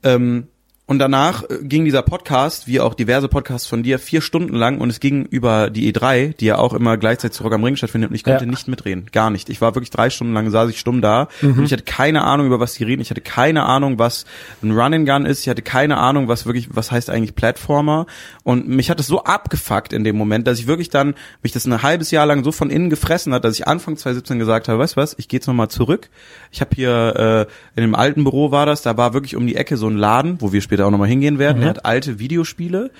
Ähm, 0.03 0.47
und 0.91 0.99
danach 0.99 1.43
äh, 1.49 1.59
ging 1.63 1.85
dieser 1.85 2.01
Podcast, 2.01 2.67
wie 2.67 2.81
auch 2.81 2.93
diverse 2.93 3.29
Podcasts 3.29 3.65
von 3.65 3.81
dir, 3.81 3.97
vier 3.97 4.19
Stunden 4.19 4.53
lang 4.53 4.79
und 4.81 4.89
es 4.89 4.99
ging 4.99 5.25
über 5.25 5.69
die 5.69 5.91
E3, 5.93 6.35
die 6.35 6.45
ja 6.47 6.57
auch 6.57 6.73
immer 6.73 6.97
gleichzeitig 6.97 7.37
zu 7.37 7.43
Rock 7.43 7.53
am 7.53 7.63
Ring 7.63 7.77
stattfindet 7.77 8.09
und 8.09 8.15
ich 8.17 8.25
konnte 8.25 8.43
Ja. 8.43 8.51
nicht 8.51 8.67
mitreden, 8.67 9.05
gar 9.13 9.29
nicht. 9.29 9.49
Ich 9.49 9.61
war 9.61 9.73
wirklich 9.73 9.89
drei 9.89 10.09
Stunden 10.09 10.33
lang, 10.33 10.49
saß 10.49 10.69
ich 10.69 10.79
stumm 10.81 11.01
da 11.01 11.29
und 11.41 11.63
ich 11.63 11.71
hatte 11.71 11.83
keine 11.83 12.25
Ahnung, 12.25 12.45
über 12.47 12.59
was 12.59 12.73
die 12.73 12.83
reden. 12.83 13.01
Ich 13.01 13.09
hatte 13.09 13.21
keine 13.21 13.63
Ahnung, 13.63 13.99
was 13.99 14.25
ein 14.61 14.71
Run-and-Gun 14.71 15.25
ist. 15.25 15.39
Ich 15.39 15.47
hatte 15.49 15.61
keine 15.61 15.95
Ahnung, 15.95 16.27
was 16.27 16.45
wirklich, 16.45 16.67
was 16.75 16.91
heißt 16.91 17.09
eigentlich 17.09 17.35
Platformer. 17.35 18.05
Und 18.43 18.67
mich 18.67 18.89
hat 18.89 18.99
es 18.99 19.07
so 19.07 19.23
abgefuckt 19.23 19.93
in 19.93 20.03
dem 20.03 20.17
Moment, 20.17 20.45
dass 20.45 20.59
ich 20.59 20.67
wirklich 20.67 20.89
dann, 20.89 21.15
mich 21.41 21.53
das 21.53 21.65
ein 21.65 21.81
halbes 21.81 22.11
Jahr 22.11 22.25
lang 22.25 22.43
so 22.43 22.51
von 22.51 22.69
innen 22.69 22.89
gefressen 22.89 23.33
hat, 23.33 23.45
dass 23.45 23.55
ich 23.55 23.65
Anfang 23.65 23.95
2017 23.95 24.39
gesagt 24.39 24.67
habe, 24.67 24.77
weißt 24.79 24.97
du 24.97 25.01
was, 25.01 25.15
ich 25.17 25.29
gehe 25.29 25.39
jetzt 25.39 25.47
nochmal 25.47 25.69
zurück. 25.69 26.09
Ich 26.51 26.59
habe 26.59 26.71
hier, 26.75 27.47
äh, 27.47 27.79
in 27.79 27.83
dem 27.87 27.95
alten 27.95 28.25
Büro 28.25 28.51
war 28.51 28.65
das, 28.65 28.81
da 28.81 28.97
war 28.97 29.13
wirklich 29.13 29.37
um 29.37 29.47
die 29.47 29.55
Ecke 29.55 29.77
so 29.77 29.87
ein 29.87 29.95
Laden, 29.95 30.35
wo 30.41 30.51
wir 30.51 30.61
später 30.61 30.80
auch 30.85 30.91
nochmal 30.91 31.07
hingehen 31.09 31.39
werden. 31.39 31.61
Der 31.61 31.69
hat 31.69 31.85
alte 31.85 32.19
Videospiele. 32.19 32.91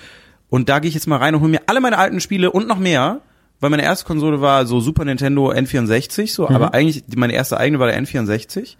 Und 0.48 0.68
da 0.68 0.78
gehe 0.80 0.88
ich 0.88 0.94
jetzt 0.94 1.06
mal 1.06 1.16
rein 1.16 1.34
und 1.34 1.40
hole 1.40 1.50
mir 1.50 1.62
alle 1.66 1.80
meine 1.80 1.98
alten 1.98 2.20
Spiele 2.20 2.50
und 2.50 2.68
noch 2.68 2.78
mehr. 2.78 3.20
Weil 3.60 3.70
meine 3.70 3.84
erste 3.84 4.04
Konsole 4.06 4.40
war 4.40 4.66
so 4.66 4.80
Super 4.80 5.04
Nintendo 5.04 5.50
N64, 5.52 6.32
so, 6.32 6.48
aber 6.48 6.74
eigentlich 6.74 7.04
meine 7.14 7.32
erste 7.32 7.56
eigene 7.58 7.78
war 7.78 7.86
der 7.86 8.02
N64. 8.02 8.74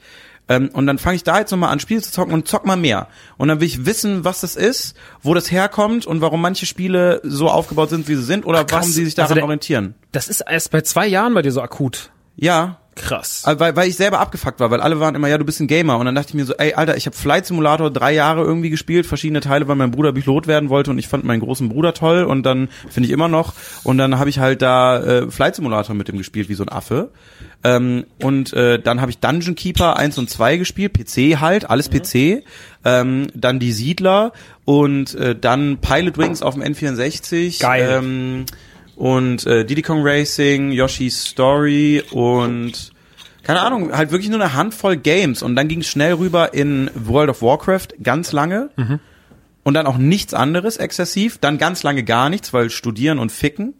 Ähm, 0.49 0.71
und 0.73 0.89
dann 0.89 0.99
fange 0.99 1.15
ich 1.15 1.23
da 1.23 1.39
jetzt 1.39 1.53
nochmal 1.53 1.71
an, 1.71 1.79
Spiele 1.79 2.03
zu 2.03 2.11
zocken 2.11 2.35
und 2.35 2.49
zock 2.49 2.67
mal 2.67 2.77
mehr. 2.77 3.07
Und 3.39 3.47
dann 3.47 3.61
will 3.61 3.67
ich 3.69 3.87
wissen, 3.87 4.25
was 4.25 4.41
das 4.41 4.57
ist, 4.57 4.97
wo 5.23 5.35
das 5.35 5.53
herkommt 5.53 6.05
und 6.05 6.21
warum 6.21 6.41
manche 6.41 6.67
Spiele 6.67 7.21
so 7.23 7.49
aufgebaut 7.49 7.91
sind, 7.91 8.09
wie 8.09 8.17
sie 8.17 8.25
sind, 8.25 8.45
oder 8.45 8.65
krass. 8.65 8.81
warum 8.81 8.91
sie 8.91 9.05
sich 9.05 9.15
daran 9.15 9.27
Also 9.27 9.35
der- 9.37 9.45
orientieren. 9.45 9.95
Das 10.11 10.27
ist 10.29 10.41
erst 10.41 10.73
bei 10.73 10.81
zwei 10.81 11.07
Jahren 11.07 11.33
bei 11.33 11.43
dir 11.43 11.53
so 11.53 11.63
akut. 11.63 12.11
Ja, 12.35 12.79
Krass. 12.95 13.45
äh, 13.47 13.59
weil, 13.59 13.75
weil 13.77 13.89
ich 13.89 13.97
selber 13.97 14.21
abgefuckt 14.21 14.61
war, 14.61 14.71
weil 14.71 14.81
alle 14.81 15.01
waren 15.01 15.15
immer, 15.15 15.29
ja, 15.29 15.39
du 15.39 15.45
bist 15.45 15.61
ein 15.61 15.67
Gamer. 15.67 15.99
Und 15.99 16.07
dann 16.07 16.15
dachte 16.15 16.31
ich 16.31 16.35
mir 16.35 16.45
so, 16.45 16.55
ey, 16.55 16.75
Alter, 16.75 16.97
ich 16.97 17.07
habe 17.07 17.17
Flight 17.17 17.47
Simulator 17.47 17.91
drei 17.91 18.13
Jahre 18.13 18.43
irgendwie 18.43 18.71
gespielt, 18.71 19.07
verschiedene 19.07 19.41
Teile, 19.41 19.69
weil 19.69 19.77
mein 19.77 19.91
Bruder 19.91 20.13
Pilot 20.13 20.47
werden 20.47 20.69
wollte 20.69 20.91
und 20.91 20.99
ich 20.99 21.09
fand 21.09 21.25
meinen 21.25 21.41
großen 21.41 21.69
Bruder 21.69 21.95
toll 21.95 22.25
und 22.25 22.45
dann 22.45 22.69
finde 22.91 23.07
ich 23.07 23.13
immer 23.13 23.29
noch. 23.29 23.55
Und 23.85 23.99
dann 23.99 24.19
habe 24.19 24.31
ich 24.31 24.39
halt 24.39 24.63
da 24.63 25.03
äh, 25.03 25.31
Flight 25.31 25.57
Simulator 25.57 25.95
mit 25.95 26.09
dem 26.09 26.19
gespielt, 26.19 26.49
wie 26.49 26.55
so 26.55 26.65
ein 26.65 26.69
Affe. 26.69 27.11
Ähm, 27.65 28.05
und 28.21 28.53
äh, 28.53 28.79
dann 28.79 29.01
habe 29.01 29.11
ich 29.11 29.19
Dungeon 29.19 29.55
Keeper 29.55 29.97
1 29.97 30.19
und 30.19 30.29
2 30.29 30.57
gespielt, 30.57 30.93
PC 30.95 31.41
halt, 31.41 31.71
alles 31.71 31.89
PC. 31.89 32.45
Ähm, 32.85 33.29
dann 33.35 33.61
die 33.61 33.73
Siedler 33.73 34.33
und 34.65 35.15
äh, 35.15 35.37
dann 35.37 35.79
Pilot 35.79 36.19
Wings 36.19 36.43
auf 36.43 36.55
dem 36.55 36.63
N64. 36.63 37.61
Geil. 37.61 38.01
Ähm, 38.03 38.47
und 38.97 39.47
äh, 39.47 39.65
Diddy 39.65 39.83
Kong 39.83 40.01
Racing, 40.03 40.73
Yoshi's 40.73 41.25
Story 41.25 42.03
und 42.11 42.93
keine 43.43 43.61
Ahnung, 43.61 43.93
halt 43.93 44.13
wirklich 44.13 44.31
nur 44.31 44.41
eine 44.41 44.55
Handvoll 44.55 44.97
Games. 44.97 45.43
Und 45.43 45.57
dann 45.57 45.67
ging 45.67 45.81
es 45.81 45.89
schnell 45.89 46.15
rüber 46.15 46.55
in 46.55 46.91
World 46.95 47.29
of 47.29 47.43
Warcraft 47.43 47.89
ganz 48.03 48.33
lange. 48.33 48.71
Und 49.65 49.75
dann 49.75 49.87
auch 49.87 49.97
nichts 49.97 50.35
anderes 50.35 50.77
exzessiv, 50.77 51.39
dann 51.39 51.59
ganz 51.59 51.83
lange 51.83 52.05
gar 52.05 52.29
nichts, 52.29 52.53
weil 52.53 52.71
studieren 52.71 53.19
und 53.19 53.33
ficken 53.33 53.75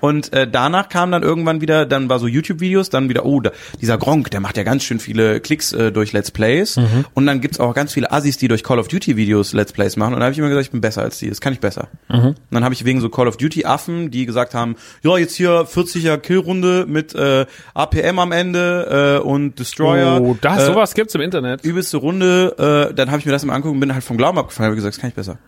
Und 0.00 0.32
äh, 0.32 0.48
danach 0.48 0.88
kam 0.88 1.10
dann 1.10 1.22
irgendwann 1.22 1.60
wieder, 1.60 1.86
dann 1.86 2.08
war 2.08 2.18
so 2.18 2.26
YouTube-Videos, 2.26 2.90
dann 2.90 3.08
wieder, 3.08 3.24
oh, 3.24 3.40
da, 3.40 3.50
dieser 3.80 3.98
Gronk, 3.98 4.30
der 4.30 4.40
macht 4.40 4.56
ja 4.56 4.62
ganz 4.62 4.84
schön 4.84 5.00
viele 5.00 5.40
Klicks 5.40 5.72
äh, 5.72 5.90
durch 5.92 6.12
Let's 6.12 6.30
Plays. 6.30 6.76
Und 7.14 7.26
dann 7.26 7.40
gibt's 7.40 7.58
auch 7.60 7.74
ganz 7.74 7.92
viele 7.92 8.12
Assis, 8.12 8.36
die 8.36 8.48
durch 8.48 8.62
Call 8.62 8.78
of 8.78 8.88
Duty-Videos 8.88 9.52
Let's 9.52 9.72
Plays 9.72 9.96
machen. 9.96 10.14
Und 10.14 10.20
da 10.20 10.26
habe 10.26 10.32
ich 10.32 10.38
immer 10.38 10.48
gesagt, 10.48 10.66
ich 10.66 10.70
bin 10.70 10.80
besser 10.80 11.02
als 11.02 11.18
die, 11.18 11.28
das 11.28 11.40
kann 11.40 11.52
ich 11.52 11.60
besser. 11.60 11.88
Und 12.08 12.36
dann 12.50 12.64
habe 12.64 12.74
ich 12.74 12.84
wegen 12.84 13.00
so 13.00 13.08
Call 13.08 13.28
of 13.28 13.36
Duty-Affen, 13.36 14.10
die 14.10 14.26
gesagt 14.26 14.54
haben, 14.54 14.76
ja, 15.02 15.16
jetzt 15.18 15.34
hier 15.34 15.66
40er 15.66 16.18
Killrunde 16.18 16.86
mit 16.86 17.14
äh, 17.14 17.46
APM 17.74 18.18
am 18.18 18.32
Ende 18.32 19.20
äh, 19.20 19.26
und 19.26 19.58
Destroyer. 19.58 20.20
Oh, 20.20 20.36
das, 20.40 20.62
äh, 20.62 20.66
sowas 20.66 20.94
gibt's 20.94 21.14
im 21.14 21.20
Internet. 21.20 21.64
übelste 21.64 21.96
Runde, 21.96 22.88
äh, 22.90 22.94
dann 22.94 23.10
habe 23.10 23.18
ich 23.20 23.26
mir 23.26 23.32
das 23.32 23.44
mal 23.44 23.54
angeguckt 23.54 23.74
und 23.74 23.80
bin 23.80 23.92
halt 23.92 24.04
vom 24.04 24.16
Glauben 24.16 24.38
abgefallen, 24.38 24.66
habe 24.66 24.76
gesagt, 24.76 24.94
das 24.94 25.00
kann 25.00 25.10
ich 25.10 25.16
besser. 25.16 25.38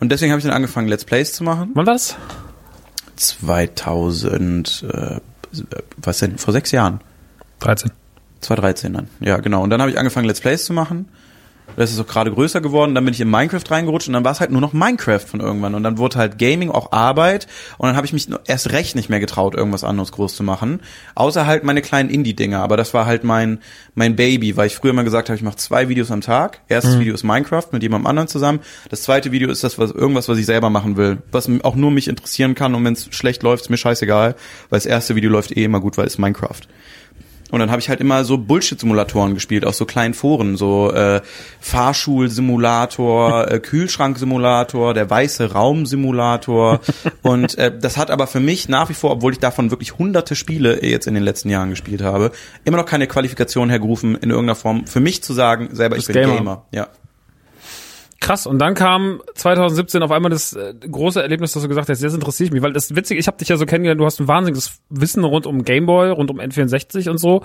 Und 0.00 0.10
deswegen 0.12 0.32
habe 0.32 0.38
ich 0.38 0.44
dann 0.44 0.54
angefangen, 0.54 0.88
Let's 0.88 1.04
Plays 1.04 1.32
zu 1.32 1.44
machen. 1.44 1.70
Wann 1.74 1.86
war 1.86 1.92
das? 1.92 2.16
2000, 3.18 4.84
äh, 4.92 5.20
was 5.96 6.18
denn, 6.18 6.38
vor 6.38 6.52
sechs 6.52 6.70
Jahren. 6.70 7.00
13. 7.60 7.90
2013 8.40 8.92
dann. 8.92 9.08
Ja, 9.20 9.38
genau. 9.38 9.62
Und 9.62 9.70
dann 9.70 9.80
habe 9.80 9.90
ich 9.90 9.98
angefangen, 9.98 10.26
Let's 10.26 10.40
Plays 10.40 10.64
zu 10.64 10.72
machen. 10.72 11.08
Das 11.78 11.92
ist 11.92 12.00
auch 12.00 12.06
gerade 12.06 12.32
größer 12.32 12.60
geworden. 12.60 12.94
Dann 12.94 13.04
bin 13.04 13.14
ich 13.14 13.20
in 13.20 13.30
Minecraft 13.30 13.62
reingerutscht 13.70 14.08
und 14.08 14.14
dann 14.14 14.24
war 14.24 14.32
es 14.32 14.40
halt 14.40 14.50
nur 14.50 14.60
noch 14.60 14.72
Minecraft 14.72 15.20
von 15.20 15.40
irgendwann. 15.40 15.74
Und 15.74 15.84
dann 15.84 15.96
wurde 15.96 16.18
halt 16.18 16.38
Gaming 16.38 16.70
auch 16.70 16.90
Arbeit. 16.90 17.46
Und 17.78 17.86
dann 17.86 17.96
habe 17.96 18.04
ich 18.04 18.12
mich 18.12 18.28
erst 18.46 18.72
recht 18.72 18.96
nicht 18.96 19.08
mehr 19.08 19.20
getraut, 19.20 19.54
irgendwas 19.54 19.84
anderes 19.84 20.10
groß 20.12 20.34
zu 20.34 20.42
machen. 20.42 20.80
Außer 21.14 21.46
halt 21.46 21.62
meine 21.62 21.80
kleinen 21.80 22.10
Indie-Dinger. 22.10 22.60
Aber 22.60 22.76
das 22.76 22.94
war 22.94 23.06
halt 23.06 23.22
mein, 23.22 23.60
mein 23.94 24.16
Baby, 24.16 24.56
weil 24.56 24.66
ich 24.66 24.74
früher 24.74 24.92
mal 24.92 25.04
gesagt 25.04 25.28
habe, 25.28 25.36
ich 25.36 25.42
mache 25.42 25.56
zwei 25.56 25.88
Videos 25.88 26.10
am 26.10 26.20
Tag. 26.20 26.60
Erstes 26.68 26.98
Video 26.98 27.14
ist 27.14 27.22
Minecraft 27.22 27.66
mit 27.70 27.82
jemandem 27.82 28.08
anderen 28.08 28.28
zusammen. 28.28 28.58
Das 28.90 29.02
zweite 29.02 29.30
Video 29.30 29.48
ist 29.48 29.62
das, 29.62 29.78
was 29.78 29.92
irgendwas, 29.92 30.28
was 30.28 30.38
ich 30.38 30.46
selber 30.46 30.70
machen 30.70 30.96
will. 30.96 31.18
Was 31.30 31.48
auch 31.62 31.76
nur 31.76 31.92
mich 31.92 32.08
interessieren 32.08 32.56
kann. 32.56 32.74
Und 32.74 32.84
wenn 32.84 32.94
es 32.94 33.06
schlecht 33.10 33.44
läuft, 33.44 33.62
ist 33.62 33.70
mir 33.70 33.76
scheißegal. 33.76 34.34
Weil 34.68 34.76
das 34.78 34.86
erste 34.86 35.14
Video 35.14 35.30
läuft 35.30 35.56
eh 35.56 35.62
immer 35.62 35.80
gut, 35.80 35.96
weil 35.96 36.06
es 36.06 36.14
ist 36.14 36.18
Minecraft. 36.18 36.60
Und 37.50 37.60
dann 37.60 37.70
habe 37.70 37.80
ich 37.80 37.88
halt 37.88 38.00
immer 38.00 38.24
so 38.24 38.36
Bullshit-Simulatoren 38.36 39.34
gespielt, 39.34 39.64
aus 39.64 39.78
so 39.78 39.86
kleinen 39.86 40.14
Foren, 40.14 40.56
so 40.56 40.92
äh, 40.92 41.22
Fahrschul-Simulator, 41.60 43.50
äh, 43.50 43.60
Kühlschrank-Simulator, 43.60 44.94
der 44.94 45.08
weiße 45.08 45.52
Raum-Simulator. 45.52 46.80
Und 47.22 47.56
äh, 47.56 47.76
das 47.76 47.96
hat 47.96 48.10
aber 48.10 48.26
für 48.26 48.40
mich 48.40 48.68
nach 48.68 48.88
wie 48.90 48.94
vor, 48.94 49.12
obwohl 49.12 49.32
ich 49.32 49.38
davon 49.38 49.70
wirklich 49.70 49.98
hunderte 49.98 50.36
Spiele 50.36 50.84
jetzt 50.84 51.06
in 51.06 51.14
den 51.14 51.22
letzten 51.22 51.48
Jahren 51.48 51.70
gespielt 51.70 52.02
habe, 52.02 52.32
immer 52.64 52.76
noch 52.76 52.86
keine 52.86 53.06
Qualifikation 53.06 53.70
hergerufen, 53.70 54.14
in 54.16 54.30
irgendeiner 54.30 54.54
Form 54.54 54.86
für 54.86 55.00
mich 55.00 55.22
zu 55.22 55.32
sagen, 55.32 55.70
selber 55.72 55.96
ich 55.96 56.06
bin 56.06 56.16
Gamer. 56.16 56.36
Gamer. 56.36 56.64
Ja. 56.72 56.88
Krass, 58.20 58.46
und 58.46 58.58
dann 58.58 58.74
kam 58.74 59.22
2017 59.34 60.02
auf 60.02 60.10
einmal 60.10 60.30
das 60.30 60.52
äh, 60.52 60.74
große 60.74 61.22
Erlebnis, 61.22 61.52
dass 61.52 61.62
du 61.62 61.68
gesagt 61.68 61.88
hast, 61.88 62.02
das 62.02 62.14
interessiert 62.14 62.52
mich, 62.52 62.62
weil 62.62 62.72
das 62.72 62.96
witzig, 62.96 63.18
ich 63.18 63.28
habe 63.28 63.36
dich 63.36 63.48
ja 63.48 63.56
so 63.56 63.64
kennengelernt, 63.64 64.00
du 64.00 64.04
hast 64.04 64.20
ein 64.20 64.26
wahnsinniges 64.26 64.80
Wissen 64.88 65.22
rund 65.22 65.46
um 65.46 65.62
Gameboy, 65.62 66.10
rund 66.10 66.30
um 66.30 66.40
N64 66.40 67.10
und 67.10 67.18
so. 67.18 67.44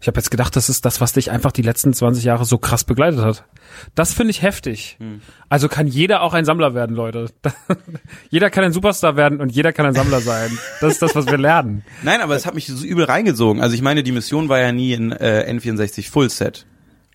Ich 0.00 0.08
habe 0.08 0.18
jetzt 0.18 0.30
gedacht, 0.30 0.54
das 0.54 0.68
ist 0.68 0.84
das, 0.84 1.00
was 1.00 1.14
dich 1.14 1.30
einfach 1.30 1.52
die 1.52 1.62
letzten 1.62 1.94
20 1.94 2.24
Jahre 2.24 2.44
so 2.44 2.58
krass 2.58 2.84
begleitet 2.84 3.20
hat. 3.20 3.44
Das 3.94 4.12
finde 4.12 4.32
ich 4.32 4.42
heftig. 4.42 4.98
Also 5.48 5.68
kann 5.68 5.86
jeder 5.86 6.20
auch 6.20 6.34
ein 6.34 6.44
Sammler 6.44 6.74
werden, 6.74 6.94
Leute. 6.94 7.30
jeder 8.30 8.50
kann 8.50 8.64
ein 8.64 8.72
Superstar 8.72 9.16
werden 9.16 9.40
und 9.40 9.50
jeder 9.50 9.72
kann 9.72 9.86
ein 9.86 9.94
Sammler 9.94 10.20
sein. 10.20 10.50
Das 10.82 10.92
ist 10.92 11.00
das, 11.02 11.14
was 11.14 11.26
wir 11.26 11.38
lernen. 11.38 11.84
Nein, 12.02 12.20
aber 12.20 12.34
es 12.36 12.44
hat 12.44 12.54
mich 12.54 12.66
so 12.66 12.84
übel 12.84 13.04
reingezogen. 13.04 13.62
Also 13.62 13.74
ich 13.74 13.80
meine, 13.80 14.02
die 14.02 14.12
Mission 14.12 14.50
war 14.50 14.60
ja 14.60 14.72
nie 14.72 14.92
in 14.92 15.12
äh, 15.12 15.50
N64 15.50 16.10
Full 16.10 16.28
Set. 16.28 16.66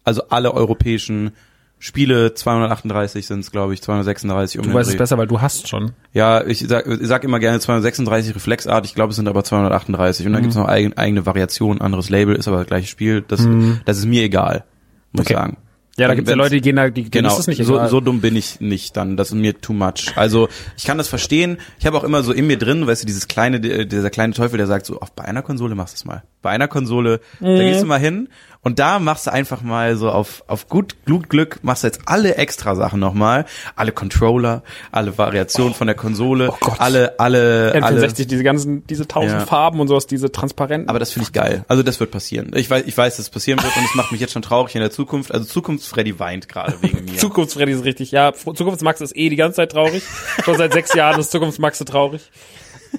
Also 0.04 0.30
alle 0.30 0.54
europäischen 0.56 1.34
Spiele, 1.82 2.34
238 2.34 3.26
sind 3.26 3.40
es, 3.40 3.52
glaube 3.52 3.74
ich, 3.74 3.82
236 3.82 4.60
um 4.60 4.66
Du 4.68 4.74
weißt 4.74 4.90
es 4.90 4.94
Dreh. 4.96 5.00
besser, 5.00 5.18
weil 5.18 5.28
du 5.28 5.40
hast 5.42 5.70
schon. 5.70 5.94
Ja, 6.14 6.46
ich 6.46 6.60
sag, 6.68 6.86
ich 6.86 7.08
sag 7.08 7.24
immer 7.24 7.40
gerne 7.40 7.60
236 7.62 8.36
Reflexart, 8.36 8.86
ich 8.86 8.96
glaube, 8.96 9.12
es 9.12 9.16
sind 9.16 9.28
aber 9.30 9.44
238. 9.46 10.26
Und 10.28 10.34
dann 10.34 10.42
gibt's 10.42 10.58
noch 10.58 10.68
eigen, 10.68 10.98
eigene 10.98 11.26
Variationen, 11.26 11.82
anderes 11.82 12.10
Label, 12.10 12.36
ist 12.36 12.48
aber 12.50 12.58
das 12.58 12.68
gleiche 12.68 12.88
Spiel. 12.88 13.24
Das, 13.28 13.48
das 13.86 13.98
ist 13.98 14.06
mir 14.06 14.24
egal, 14.24 14.66
muss 15.14 15.26
Okay. 15.26 15.34
ich 15.34 15.40
sagen. 15.40 15.58
Ja, 15.98 16.06
da 16.08 16.12
Wenn- 16.12 16.18
gibt 16.18 16.28
es 16.30 16.32
ja 16.32 16.38
Leute, 16.38 16.56
die 16.56 16.62
gehen 16.62 16.76
da, 16.78 16.90
die 16.90 17.12
Genau, 17.12 17.34
ist 17.34 17.40
es 17.40 17.48
nicht 17.48 17.62
so, 17.66 17.74
egal. 17.76 17.90
so 17.90 18.00
dumm 18.00 18.22
bin 18.22 18.34
ich 18.38 18.62
nicht 18.62 18.96
dann. 18.96 19.18
Das 19.18 19.30
ist 19.30 19.36
mir 19.36 19.60
too 19.60 19.74
much. 19.74 20.14
Also 20.16 20.48
ich 20.78 20.86
kann 20.86 20.98
das 20.98 21.10
verstehen. 21.10 21.58
Ich 21.78 21.86
habe 21.86 21.98
auch 21.98 22.06
immer 22.06 22.24
so 22.24 22.32
in 22.32 22.48
mir 22.48 22.58
drin, 22.58 22.88
weißt 22.88 23.04
du, 23.04 23.06
dieses 23.06 23.28
kleine, 23.28 23.60
dieser 23.60 24.10
kleine 24.10 24.34
Teufel, 24.34 24.58
der 24.58 24.68
sagt 24.68 24.86
so, 24.86 25.00
ach, 25.02 25.10
bei 25.10 25.26
einer 25.26 25.42
Konsole 25.42 25.76
machst 25.76 25.96
du 25.96 25.98
es 25.98 26.06
mal. 26.06 26.24
Bei 26.42 26.52
einer 26.52 26.70
Konsole, 26.70 27.20
da 27.42 27.48
gehst 27.64 27.82
du 27.82 27.86
mal 27.86 28.00
hin 28.00 28.30
und 28.62 28.78
da 28.78 29.00
machst 29.00 29.26
du 29.26 29.32
einfach 29.32 29.62
mal 29.62 29.96
so 29.96 30.10
auf, 30.12 30.44
auf 30.48 30.68
gut, 30.68 30.98
gut 31.06 31.30
Glück, 31.30 31.60
machst 31.62 31.84
du 31.84 31.88
jetzt 31.88 32.02
alle 32.06 32.36
extra 32.36 32.76
Sachen 32.76 33.00
nochmal. 33.00 33.46
Alle 33.78 33.94
Controller, 33.94 34.64
alle 34.92 35.18
Variationen 35.18 35.74
von 35.74 35.88
der 35.88 35.96
Konsole, 35.96 36.54
Gott. 36.60 36.76
alle, 36.80 37.18
alle, 37.20 37.72
alle. 37.82 38.06
N64, 38.06 38.26
diese 38.28 38.44
ganzen, 38.44 38.86
diese 38.88 39.08
tausend 39.08 39.40
Ja. 39.40 39.46
Farben 39.46 39.80
und 39.80 39.88
sowas, 39.88 40.08
diese 40.08 40.30
transparenten. 40.32 40.90
Aber 40.90 41.00
das 41.00 41.12
finde 41.12 41.28
ich 41.28 41.34
geil. 41.34 41.64
Also 41.70 41.84
das 41.84 42.02
wird 42.02 42.12
passieren. 42.12 42.52
Ich 42.54 42.70
weiß, 42.70 42.84
ich 42.86 42.98
weiß, 42.98 43.16
dass 43.16 43.28
es 43.28 43.30
passieren 43.30 43.64
wird 43.64 43.76
und 43.78 43.86
es 43.86 43.96
macht 43.96 44.12
mich 44.12 44.20
jetzt 44.20 44.34
schon 44.34 44.42
traurig 44.42 44.76
in 44.76 44.82
der 44.82 44.92
Zukunft. 44.92 45.34
Also 45.34 45.46
Zukunftsfreddy 45.46 46.20
weint 46.20 46.50
gerade 46.50 46.82
wegen 46.82 47.06
mir. 47.06 47.16
Zukunftsfreddy 47.18 47.72
ist 47.72 47.86
richtig. 47.86 48.12
Ja, 48.12 48.34
Zukunftsmax 48.34 49.00
ist 49.00 49.16
eh 49.16 49.30
die 49.30 49.38
ganze 49.38 49.56
Zeit 49.56 49.72
traurig. 49.72 50.04
Schon 50.44 50.58
seit 50.58 50.74
sechs 50.74 50.94
Jahren 50.94 51.18
ist 51.18 51.32
Zukunftsmax 51.32 51.78
so 51.78 51.86
traurig. 51.86 52.30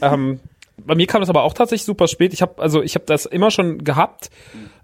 Ähm, 0.01 0.41
bei 0.79 0.95
mir 0.95 1.07
kam 1.07 1.21
das 1.21 1.29
aber 1.29 1.43
auch 1.43 1.53
tatsächlich 1.53 1.85
super 1.85 2.09
spät. 2.09 2.33
Ich 2.33 2.43
habe 2.43 2.61
also 2.63 2.83
ich 2.83 2.95
habe 2.95 3.05
das 3.05 3.27
immer 3.27 3.51
schon 3.51 3.85
gehabt, 3.85 4.31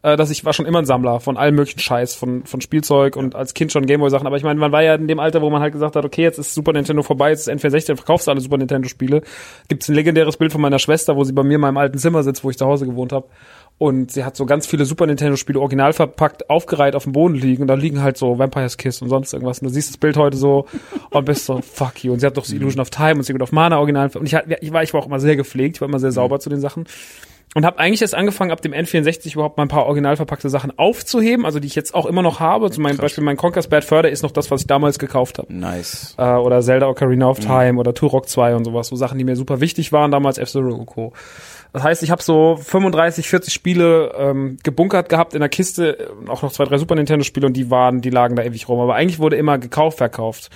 äh, 0.03 0.17
dass 0.17 0.31
ich 0.31 0.45
war 0.45 0.53
schon 0.53 0.67
immer 0.67 0.79
ein 0.79 0.85
Sammler 0.85 1.21
von 1.21 1.37
allem 1.37 1.55
möglichen 1.55 1.81
Scheiß, 1.81 2.15
von 2.15 2.45
von 2.45 2.61
Spielzeug 2.61 3.17
und 3.17 3.35
als 3.35 3.55
Kind 3.55 3.73
schon 3.73 3.87
Gameboy 3.87 4.11
Sachen. 4.11 4.27
Aber 4.27 4.37
ich 4.37 4.43
meine, 4.43 4.59
man 4.61 4.73
war 4.73 4.83
ja 4.83 4.95
in 4.95 5.09
dem 5.09 5.21
Alter, 5.21 5.43
wo 5.43 5.51
man 5.51 5.61
halt 5.61 5.73
gesagt 5.73 5.97
hat, 5.97 6.05
okay, 6.05 6.23
jetzt 6.23 6.39
ist 6.39 6.55
Super 6.55 6.73
Nintendo 6.73 7.03
vorbei, 7.03 7.31
jetzt 7.31 7.49
ist 7.49 7.65
N64, 7.65 7.87
dann 7.89 7.97
verkaufst 7.97 8.27
du 8.27 8.31
alle 8.31 8.41
Super 8.41 8.59
Nintendo 8.59 8.89
Spiele. 8.89 9.23
Gibt's 9.69 9.89
ein 9.89 9.95
legendäres 9.95 10.37
Bild 10.37 10.53
von 10.53 10.61
meiner 10.61 10.79
Schwester, 10.79 11.17
wo 11.17 11.25
sie 11.25 11.33
bei 11.33 11.43
mir 11.43 11.55
in 11.55 11.61
meinem 11.61 11.77
alten 11.77 11.99
Zimmer 11.99 12.23
sitzt, 12.23 12.45
wo 12.45 12.51
ich 12.51 12.59
zu 12.59 12.67
Hause 12.67 12.87
gewohnt 12.87 13.13
habe. 13.13 13.27
Und 13.79 14.11
sie 14.11 14.25
hat 14.25 14.37
so 14.37 14.47
ganz 14.47 14.67
viele 14.67 14.87
Super 14.87 15.07
Nintendo 15.07 15.37
Spiele 15.37 15.61
original 15.61 15.93
verpackt, 15.93 16.49
aufgereiht 16.49 16.95
auf 16.95 17.05
dem 17.05 17.13
Boden 17.13 17.35
liegen. 17.35 17.63
Und 17.63 17.69
da 17.69 17.75
liegen 17.75 18.03
halt 18.03 18.17
so 18.17 18.39
Vampire's 18.39 18.79
Kiss 18.79 19.03
und 19.03 19.11
sonst 19.11 19.35
irgendwas. 19.35 19.59
Und 19.59 19.69
du 19.69 19.75
siehst 19.75 19.91
das 19.91 19.99
Bild 19.99 20.17
heute 20.17 20.39
so 20.39 20.67
und 21.11 21.25
bist 21.27 21.45
so, 21.45 21.61
fuck 21.63 22.03
you. 22.03 22.13
Und 22.13 22.21
sie 22.21 22.27
hat 22.27 22.39
doch 22.39 22.45
so 22.47 22.57
Illusion 22.57 22.81
of 22.81 22.89
Time 22.89 23.17
und 23.17 23.25
Secret 23.25 23.43
of 23.43 23.53
Mana 23.53 23.79
original. 23.79 24.11
Und 24.15 24.25
ich, 24.25 24.37
ich 24.61 24.73
war, 24.73 24.83
ich 24.83 24.95
war 24.95 25.03
auch 25.03 25.07
immer 25.07 25.21
sehr 25.21 25.37
gepflegt, 25.37 25.77
ich 25.77 25.81
war 25.83 25.89
immer 25.89 25.99
sehr 25.99 26.13
sauber 26.13 26.41
zu 26.41 26.49
den 26.49 26.61
Sachen. 26.61 26.85
Und 27.55 27.65
habe 27.65 27.79
eigentlich 27.79 28.03
erst 28.03 28.15
angefangen, 28.15 28.51
ab 28.51 28.61
dem 28.61 28.75
N64 28.75 29.33
überhaupt 29.33 29.57
mal 29.57 29.63
ein 29.63 29.69
paar 29.69 29.87
original 29.87 30.17
verpackte 30.17 30.51
Sachen 30.51 30.79
aufzuheben, 30.79 31.47
also 31.47 31.59
die 31.59 31.67
ich 31.67 31.75
jetzt 31.75 31.95
auch 31.95 32.05
immer 32.05 32.21
noch 32.21 32.39
habe. 32.39 32.71
Zum 32.71 32.85
Beispiel 32.85 33.25
mein 33.25 33.39
Conker's 33.39 33.69
Bad 33.69 33.83
Fur 33.83 34.03
Day 34.03 34.13
ist 34.13 34.23
noch 34.23 34.31
das, 34.31 34.51
was 34.51 34.61
ich 34.61 34.67
damals 34.67 34.99
gekauft 34.99 35.39
habe 35.39 35.51
Nice. 35.55 36.15
äh, 36.19 36.23
oder 36.23 36.61
Zelda 36.61 36.87
Ocarina 36.87 37.29
of 37.29 37.39
Time 37.41 37.79
oder 37.81 37.95
Turok 37.95 38.29
2 38.29 38.57
und 38.57 38.65
sowas, 38.65 38.89
so 38.89 38.97
Sachen, 38.97 39.17
die 39.17 39.25
mir 39.25 39.37
super 39.37 39.61
wichtig 39.61 39.91
waren 39.91 40.11
damals, 40.11 40.37
F-Zero 40.37 40.75
und 40.75 40.85
Co. 40.85 41.15
Das 41.73 41.83
heißt, 41.83 42.03
ich 42.03 42.11
habe 42.11 42.23
so 42.23 42.57
35, 42.57 43.29
40 43.29 43.55
Spiele 43.55 44.13
ähm, 44.19 44.59
gebunkert 44.63 45.09
gehabt 45.09 45.33
in 45.35 45.41
der 45.41 45.49
Kiste, 45.49 45.99
äh, 45.99 46.29
auch 46.29 46.43
noch 46.43 46.53
zwei, 46.53 46.65
drei 46.65 46.77
Super 46.79 46.95
Nintendo 46.95 47.25
Spiele 47.25 47.47
und 47.47 47.55
die 47.55 47.71
waren, 47.71 48.03
die 48.03 48.11
lagen 48.11 48.37
da 48.37 48.43
ewig 48.43 48.69
rum. 48.69 48.81
Aber 48.81 48.95
eigentlich 48.95 49.19
wurde 49.19 49.37
immer 49.37 49.59
gekauft, 49.59 49.99
verkauft. 49.99 50.51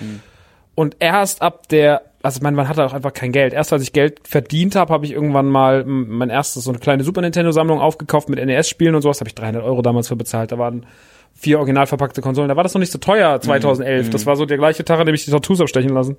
Und 0.80 0.96
erst 0.99 1.42
ab 1.42 1.68
der, 1.68 2.00
also 2.22 2.38
ich 2.38 2.42
meine, 2.42 2.56
man 2.56 2.66
hatte 2.66 2.82
auch 2.87 2.94
einfach 2.94 3.12
kein 3.12 3.32
Geld. 3.32 3.52
Erst 3.52 3.70
als 3.70 3.82
ich 3.82 3.92
Geld 3.92 4.26
verdient 4.26 4.76
habe, 4.76 4.90
habe 4.94 5.04
ich 5.04 5.12
irgendwann 5.12 5.46
mal 5.46 5.84
mein 5.84 6.30
erstes 6.30 6.64
so 6.64 6.70
eine 6.70 6.78
kleine 6.78 7.04
Super 7.04 7.20
Nintendo 7.20 7.52
Sammlung 7.52 7.80
aufgekauft 7.80 8.30
mit 8.30 8.42
NES-Spielen 8.42 8.94
und 8.94 9.02
sowas. 9.02 9.20
Habe 9.20 9.28
ich 9.28 9.34
300 9.34 9.62
Euro 9.62 9.82
damals 9.82 10.08
für 10.08 10.16
bezahlt. 10.16 10.52
Da 10.52 10.58
waren 10.58 10.87
vier 11.34 11.58
original 11.58 11.87
verpackte 11.87 12.22
Konsolen. 12.22 12.49
Da 12.49 12.56
war 12.56 12.62
das 12.62 12.72
noch 12.72 12.78
nicht 12.78 12.92
so 12.92 12.99
teuer 12.99 13.38
2011. 13.42 14.08
Das 14.08 14.25
war 14.25 14.37
so 14.37 14.46
der 14.46 14.56
gleiche 14.56 14.82
Tag, 14.82 14.99
an 14.99 15.04
dem 15.04 15.14
ich 15.14 15.26
die 15.26 15.30
Tattoos 15.30 15.60
abstechen 15.60 15.90
lassen. 15.90 16.16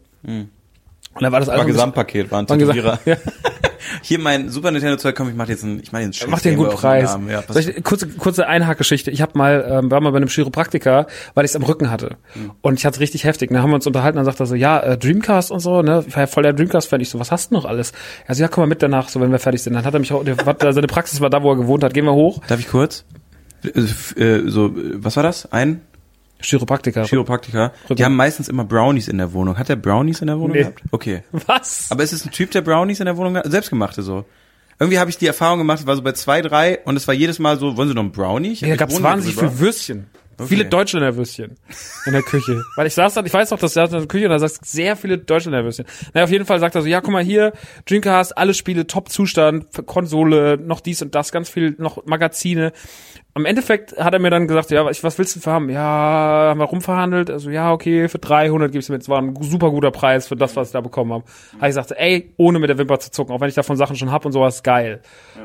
Und 1.15 1.23
da 1.23 1.31
war 1.31 1.39
das 1.39 1.47
War 1.47 1.55
alles 1.55 1.65
Gesamtpaket, 1.65 2.31
war 2.31 2.43
ein 2.43 2.47
ein 2.47 2.59
Tätowierer. 2.59 2.99
Ja. 3.05 3.17
Hier 4.01 4.19
mein 4.19 4.49
Super 4.49 4.71
Nintendo 4.71 4.97
Zeug, 4.97 5.15
komm, 5.15 5.29
ich 5.29 5.35
mach 5.35 5.47
jetzt 5.47 5.63
einen, 5.63 5.79
ich 5.81 5.91
mach 5.91 5.99
jetzt 5.99 6.05
einen 6.05 6.13
scheiß 6.13 6.29
Mach 6.29 6.41
Gameboy 6.41 6.65
guten 6.65 6.77
den 6.77 6.81
Preis. 6.81 7.17
Ja, 7.29 7.59
ich, 7.59 7.83
kurze, 7.83 8.07
kurze 8.07 8.47
Einhackgeschichte. 8.47 9.11
Ich 9.11 9.21
habe 9.21 9.37
mal, 9.37 9.65
ähm, 9.69 9.91
war 9.91 10.01
mal 10.01 10.11
bei 10.11 10.17
einem 10.17 10.27
Chiropraktiker, 10.29 11.07
weil 11.33 11.45
ich 11.45 11.51
es 11.51 11.55
am 11.55 11.63
Rücken 11.63 11.91
hatte. 11.91 12.17
Hm. 12.33 12.51
Und 12.61 12.79
ich 12.79 12.85
hatte 12.85 12.99
richtig 12.99 13.23
heftig. 13.23 13.49
Dann 13.51 13.61
haben 13.61 13.69
wir 13.71 13.75
uns 13.75 13.87
unterhalten, 13.87 14.17
dann 14.17 14.25
sagt 14.25 14.39
er 14.39 14.45
so, 14.45 14.55
ja, 14.55 14.79
äh, 14.79 14.97
Dreamcast 14.97 15.51
und 15.51 15.59
so, 15.59 15.81
ne? 15.81 16.03
Ich 16.07 16.13
war 16.15 16.23
ja 16.23 16.27
voll 16.27 16.43
der 16.43 16.53
Dreamcast-Fan. 16.53 17.01
Ich 17.01 17.09
so, 17.09 17.19
was 17.19 17.31
hast 17.31 17.51
du 17.51 17.55
noch 17.55 17.65
alles? 17.65 17.91
Er 18.27 18.35
so, 18.35 18.41
ja, 18.41 18.47
komm 18.47 18.63
mal 18.63 18.67
mit 18.67 18.81
danach, 18.81 19.09
so 19.09 19.19
wenn 19.21 19.31
wir 19.31 19.39
fertig 19.39 19.61
sind. 19.63 19.73
Dann 19.73 19.85
hat 19.85 19.93
er 19.93 19.99
mich, 19.99 20.11
auch- 20.13 20.23
der, 20.23 20.37
hat, 20.37 20.61
seine 20.61 20.87
Praxis 20.87 21.21
war 21.21 21.29
da, 21.29 21.41
wo 21.43 21.51
er 21.51 21.57
gewohnt 21.57 21.83
hat. 21.83 21.93
Gehen 21.93 22.05
wir 22.05 22.13
hoch. 22.13 22.41
Darf 22.47 22.59
ich 22.59 22.67
kurz? 22.69 23.05
Äh, 23.63 23.79
äh, 24.21 24.49
So, 24.49 24.67
äh, 24.67 24.71
was 24.95 25.15
war 25.15 25.23
das? 25.23 25.51
Ein 25.51 25.81
Chiropraktiker. 26.41 27.05
Chiropraktiker. 27.05 27.71
Die 27.89 28.03
haben 28.03 28.15
meistens 28.15 28.49
immer 28.49 28.63
Brownies 28.63 29.07
in 29.07 29.17
der 29.17 29.33
Wohnung. 29.33 29.57
Hat 29.57 29.69
der 29.69 29.75
Brownies 29.75 30.21
in 30.21 30.27
der 30.27 30.37
Wohnung 30.39 30.51
Nee. 30.51 30.59
gehabt? 30.59 30.81
Okay. 30.91 31.23
was? 31.31 31.87
Aber 31.91 32.03
es 32.03 32.13
ist 32.13 32.25
ein 32.25 32.31
Typ, 32.31 32.51
der 32.51 32.61
Brownies 32.61 32.99
in 32.99 33.05
der 33.05 33.17
Wohnung 33.17 33.37
hat, 33.37 33.49
selbstgemachte 33.51 34.01
so. 34.01 34.25
Irgendwie 34.79 34.97
habe 34.97 35.09
ich 35.11 35.17
die 35.19 35.27
Erfahrung 35.27 35.59
gemacht, 35.59 35.79
ich 35.81 35.85
war 35.87 35.95
so 35.95 36.01
bei 36.01 36.11
zwei, 36.13 36.41
drei 36.41 36.79
und 36.85 36.95
es 36.97 37.07
war 37.07 37.13
jedes 37.13 37.37
Mal 37.37 37.59
so, 37.59 37.77
wollen 37.77 37.87
Sie 37.87 37.93
noch 37.93 38.01
einen 38.01 38.11
Brownie? 38.11 38.53
Ich- 38.53 38.61
Ja, 38.61 38.75
da 38.75 38.85
wohne 38.87 38.95
hier 38.97 39.03
wahnsinnig 39.03 39.35
drüber. 39.35 39.51
viel 39.51 39.59
Würstchen. 40.41 40.57
Viele 40.57 40.69
Deutschländerwürstchen 40.69 41.57
in 42.05 42.13
der 42.13 42.21
Küche. 42.23 42.63
Weil 42.75 42.87
ich 42.87 42.93
saß 42.93 43.13
dann, 43.13 43.25
ich 43.25 43.33
weiß 43.33 43.51
noch, 43.51 43.59
dass 43.59 43.75
er 43.75 43.85
in 43.85 43.91
der 43.91 44.05
Küche 44.07 44.25
und 44.25 44.31
da 44.31 44.39
sagst 44.39 44.65
sehr 44.65 44.95
viele 44.95 45.17
Deutschländerwürstchen. 45.17 45.85
Naja, 46.13 46.25
auf 46.25 46.31
jeden 46.31 46.45
Fall 46.45 46.59
sagt 46.59 46.75
er 46.75 46.81
so, 46.81 46.87
ja, 46.87 47.01
guck 47.01 47.11
mal 47.11 47.23
hier, 47.23 47.53
Dreamcast, 47.87 48.37
alle 48.37 48.53
Spiele, 48.53 48.87
Top-Zustand, 48.87 49.67
Konsole, 49.85 50.57
noch 50.57 50.81
dies 50.81 51.01
und 51.01 51.15
das, 51.15 51.31
ganz 51.31 51.49
viel, 51.49 51.75
noch 51.77 52.05
Magazine. 52.05 52.73
Am 53.33 53.45
Endeffekt 53.45 53.97
hat 53.97 54.13
er 54.13 54.19
mir 54.19 54.29
dann 54.29 54.47
gesagt, 54.47 54.71
ja, 54.71 54.85
was 54.85 55.17
willst 55.17 55.37
du 55.37 55.39
für 55.39 55.51
haben? 55.51 55.69
Ja, 55.69 55.79
haben 55.79 56.59
wir 56.59 56.65
rumverhandelt. 56.65 57.29
Also 57.29 57.49
ja, 57.49 57.71
okay, 57.71 58.09
für 58.09 58.19
300 58.19 58.71
gibst 58.71 58.89
du 58.89 58.93
mir. 58.93 58.99
Es 58.99 59.07
war 59.07 59.21
ein 59.21 59.33
super 59.39 59.69
guter 59.69 59.91
Preis 59.91 60.27
für 60.27 60.35
das, 60.35 60.57
was 60.57 60.69
ich 60.69 60.73
da 60.73 60.81
bekommen 60.81 61.13
habe. 61.13 61.23
Habe 61.53 61.67
ich 61.67 61.69
gesagt, 61.69 61.93
ey, 61.95 62.33
ohne 62.35 62.59
mit 62.59 62.69
der 62.69 62.77
Wimper 62.77 62.99
zu 62.99 63.09
zucken, 63.09 63.33
auch 63.33 63.39
wenn 63.39 63.47
ich 63.47 63.55
davon 63.55 63.77
Sachen 63.77 63.95
schon 63.95 64.11
hab 64.11 64.25
und 64.25 64.33
sowas, 64.33 64.63
geil. 64.63 65.01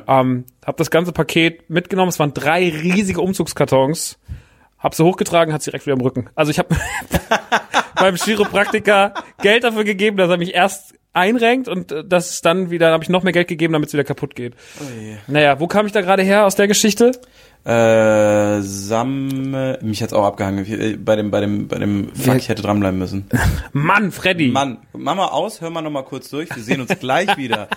Ähm, 0.08 0.46
hab 0.64 0.76
das 0.78 0.90
ganze 0.90 1.12
Paket 1.12 1.70
mitgenommen. 1.70 2.08
Es 2.08 2.18
waren 2.18 2.34
drei 2.34 2.68
riesige 2.68 3.20
Umzugskartons. 3.20 4.18
Hab 4.86 4.94
sie 4.94 5.02
hochgetragen, 5.02 5.52
hat 5.52 5.62
sie 5.62 5.72
direkt 5.72 5.84
wieder 5.86 5.96
im 5.96 6.00
Rücken. 6.00 6.28
Also 6.36 6.52
ich 6.52 6.60
habe 6.60 6.68
beim 7.96 8.14
Chiropraktiker 8.14 9.14
Geld 9.42 9.64
dafür 9.64 9.82
gegeben, 9.82 10.16
dass 10.16 10.30
er 10.30 10.36
mich 10.36 10.54
erst 10.54 10.94
einrenkt 11.12 11.66
und 11.66 11.90
äh, 11.90 12.04
das 12.06 12.40
dann 12.40 12.70
wieder, 12.70 12.92
habe 12.92 13.02
ich 13.02 13.10
noch 13.10 13.24
mehr 13.24 13.32
Geld 13.32 13.48
gegeben, 13.48 13.72
damit 13.72 13.88
es 13.88 13.94
wieder 13.94 14.04
kaputt 14.04 14.36
geht. 14.36 14.54
Naja, 15.26 15.58
wo 15.58 15.66
kam 15.66 15.86
ich 15.86 15.92
da 15.92 16.02
gerade 16.02 16.22
her 16.22 16.46
aus 16.46 16.54
der 16.54 16.68
Geschichte? 16.68 17.10
Äh, 17.64 18.60
Sam, 18.62 19.50
mich 19.82 20.04
hat's 20.04 20.12
auch 20.12 20.24
abgehangen. 20.24 20.64
Äh, 20.66 20.96
Bei 20.98 21.16
dem, 21.16 21.32
bei 21.32 21.40
dem, 21.40 21.66
bei 21.66 21.78
dem 21.80 22.14
Fuck, 22.14 22.36
ich 22.36 22.48
hätte 22.48 22.62
dranbleiben 22.62 22.96
müssen. 22.96 23.28
Mann, 23.72 24.12
Freddy. 24.12 24.50
Mann, 24.50 24.78
mach 24.92 25.16
mal 25.16 25.26
aus, 25.26 25.60
hör 25.62 25.70
mal 25.70 25.82
noch 25.82 25.90
mal 25.90 26.04
kurz 26.04 26.30
durch. 26.30 26.54
Wir 26.54 26.62
sehen 26.62 26.80
uns 26.80 26.96
gleich 27.00 27.36
wieder. 27.36 27.66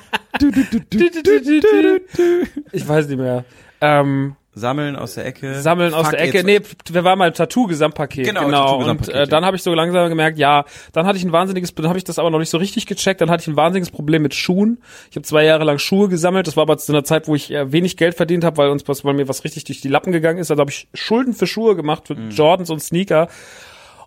Ich 2.72 2.88
weiß 2.88 3.08
nicht 3.08 3.18
mehr. 3.18 3.46
Ähm, 3.82 4.36
Sammeln 4.56 4.96
aus 4.96 5.14
der 5.14 5.26
Ecke. 5.26 5.62
Sammeln 5.62 5.94
aus 5.94 6.08
Fuck, 6.08 6.18
der 6.18 6.22
Ecke. 6.22 6.44
Nee, 6.44 6.60
wir 6.92 7.04
waren 7.04 7.20
mal 7.20 7.32
Tattoo-Gesamtpaket. 7.32 8.26
Genau, 8.26 8.46
genau. 8.46 8.66
Tattoo-Gesamtpaket, 8.66 9.16
und 9.16 9.22
äh, 9.22 9.28
dann 9.28 9.46
habe 9.46 9.56
ich 9.58 9.64
so 9.64 9.74
langsam 9.74 10.10
gemerkt, 10.10 10.38
ja, 10.40 10.66
dann 10.92 11.06
hatte 11.06 11.18
ich 11.18 11.24
ein 11.24 11.32
wahnsinniges, 11.32 11.74
dann 11.76 11.88
habe 11.88 11.98
ich 11.98 12.04
das 12.04 12.18
aber 12.20 12.30
noch 12.32 12.40
nicht 12.40 12.50
so 12.50 12.58
richtig 12.58 12.86
gecheckt. 12.88 13.22
Dann 13.22 13.30
hatte 13.30 13.42
ich 13.42 13.48
ein 13.48 13.56
wahnsinniges 13.56 13.92
Problem 13.92 14.22
mit 14.24 14.34
Schuhen. 14.34 14.80
Ich 15.12 15.16
habe 15.16 15.24
zwei 15.24 15.46
Jahre 15.46 15.64
lang 15.66 15.78
Schuhe 15.78 16.10
gesammelt. 16.10 16.48
Das 16.48 16.58
war 16.58 16.64
aber 16.64 16.78
zu 16.78 16.92
einer 16.92 17.04
Zeit, 17.04 17.28
wo 17.28 17.36
ich 17.36 17.52
äh, 17.52 17.72
wenig 17.72 17.96
Geld 17.96 18.16
verdient 18.16 18.44
habe, 18.44 18.58
weil 18.58 18.70
uns 18.70 18.88
was, 18.88 19.06
weil 19.06 19.14
mir 19.14 19.28
was 19.28 19.44
richtig 19.44 19.66
durch 19.66 19.82
die 19.82 19.88
Lappen 19.88 20.12
gegangen 20.12 20.40
ist. 20.40 20.50
Also 20.52 20.62
habe 20.62 20.72
ich 20.72 20.88
Schulden 20.94 21.34
für 21.34 21.48
Schuhe 21.48 21.76
gemacht, 21.76 22.08
für 22.08 22.16
Mhm. 22.16 22.32
Jordans 22.32 22.70
und 22.70 22.82
Sneaker. 22.82 23.28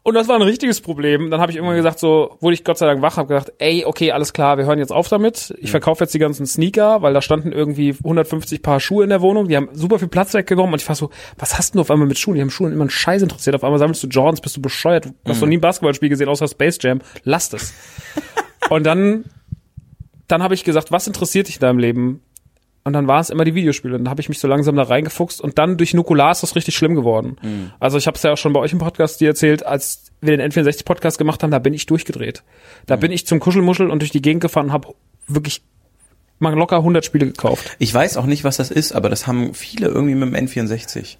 Und 0.05 0.15
das 0.15 0.27
war 0.27 0.35
ein 0.35 0.43
richtiges 0.43 0.81
Problem. 0.81 1.31
Dann 1.31 1.41
habe 1.41 1.53
ich 1.53 1.57
irgendwann 1.57 1.77
gesagt, 1.77 2.01
so 2.01 2.37
wurde 2.41 2.55
ich 2.55 2.65
Gott 2.65 2.77
sei 2.77 2.87
Dank 2.87 3.03
wach, 3.03 3.17
habe 3.17 3.29
gedacht, 3.29 3.53
ey, 3.59 3.85
okay, 3.85 4.11
alles 4.11 4.33
klar, 4.33 4.59
wir 4.59 4.65
hören 4.65 4.81
jetzt 4.81 4.91
auf 4.91 5.09
damit. 5.09 5.55
Ich 5.61 5.71
verkaufe 5.71 6.03
jetzt 6.03 6.13
die 6.13 6.19
ganzen 6.19 6.45
Sneaker, 6.45 7.03
weil 7.03 7.15
da 7.15 7.23
standen 7.23 7.53
irgendwie 7.53 7.95
150 8.03 8.63
Paar 8.63 8.81
Schuhe 8.81 9.05
in 9.05 9.11
der 9.11 9.21
Wohnung. 9.21 9.47
Die 9.47 9.57
haben 9.57 9.69
super 9.73 10.01
viel 10.01 10.09
Platz 10.09 10.35
weggenommen 10.35 10.73
und 10.73 10.83
ich 10.83 10.89
war 10.89 10.97
so, 10.97 11.11
was 11.39 11.57
hast 11.57 11.77
du 11.77 11.81
auf 11.81 11.91
einmal 11.91 12.09
mit 12.09 12.19
Schuhen? 12.19 12.35
Die 12.35 12.41
haben 12.41 12.51
Schuhen 12.51 12.73
immer 12.73 12.83
einen 12.83 12.91
Scheiß 12.91 13.23
interessiert. 13.23 13.55
Auf 13.55 13.63
einmal 13.63 13.79
sammelst 13.79 14.03
du 14.03 14.09
Jordans, 14.09 14.41
bist 14.41 14.57
du 14.57 14.61
bescheuert. 14.61 15.07
Du 15.07 15.13
hast 15.31 15.41
noch 15.41 15.49
nie 15.49 15.59
ein 15.59 15.61
Basketballspiel 15.61 16.09
gesehen, 16.09 16.29
außer 16.29 16.49
Space 16.49 16.79
Jam. 16.81 17.01
Lass 17.23 17.51
das. 17.51 17.73
und 18.71 18.85
dann, 18.85 19.25
dann 20.27 20.43
habe 20.43 20.55
ich 20.55 20.65
gesagt, 20.65 20.91
was 20.91 21.07
interessiert 21.07 21.47
dich 21.47 21.57
in 21.57 21.61
deinem 21.61 21.79
Leben? 21.79 22.23
Und 22.85 22.95
dann 22.95 23.07
war 23.07 23.21
es 23.21 23.31
immer 23.31 23.45
die 23.45 23.55
Videospiele. 23.55 23.95
Und 23.95 24.05
dann 24.05 24.11
habe 24.11 24.21
ich 24.21 24.29
mich 24.29 24.41
so 24.41 24.49
langsam 24.49 24.75
da 24.75 24.83
reingefuchst 24.83 25.41
und 25.41 25.57
dann 25.59 25.77
durch 25.77 25.95
Nukular 25.95 26.33
ist 26.33 26.43
das 26.43 26.57
richtig 26.57 26.75
schlimm 26.77 26.95
geworden. 26.97 27.71
Also 27.79 27.97
ich 27.99 28.07
habe 28.09 28.17
es 28.17 28.23
ja 28.25 28.33
auch 28.33 28.37
schon 28.37 28.53
bei 28.53 28.61
euch 28.61 28.73
im 28.73 28.79
Podcast 28.81 29.21
dir 29.21 29.29
erzählt, 29.29 29.65
als 29.65 30.11
wir 30.21 30.37
den 30.37 30.51
N64-Podcast 30.53 31.17
gemacht 31.19 31.43
haben, 31.43 31.51
da 31.51 31.59
bin 31.61 31.75
ich 31.75 31.87
durchgedreht. 31.87 32.43
Da 32.87 32.97
bin 32.97 33.13
ich 33.13 33.27
zum 33.27 33.39
Kuschelmuschel 33.41 33.89
und 33.91 34.01
durch 34.01 34.11
die 34.11 34.23
Gegend 34.23 34.41
gefahren 34.43 34.67
und 34.67 34.73
habe 34.73 34.95
wirklich 35.29 35.63
mal 36.41 36.55
locker 36.55 36.77
100 36.79 37.05
Spiele 37.05 37.27
gekauft. 37.27 37.77
Ich 37.79 37.95
weiß 37.95 38.17
auch 38.17 38.27
nicht, 38.27 38.43
was 38.43 38.57
das 38.57 38.73
ist, 38.73 38.93
aber 38.93 39.09
das 39.09 39.29
haben 39.29 39.55
viele 39.55 39.87
irgendwie 39.87 40.17
mit 40.17 40.35
dem 40.35 40.47
N64. 40.49 41.19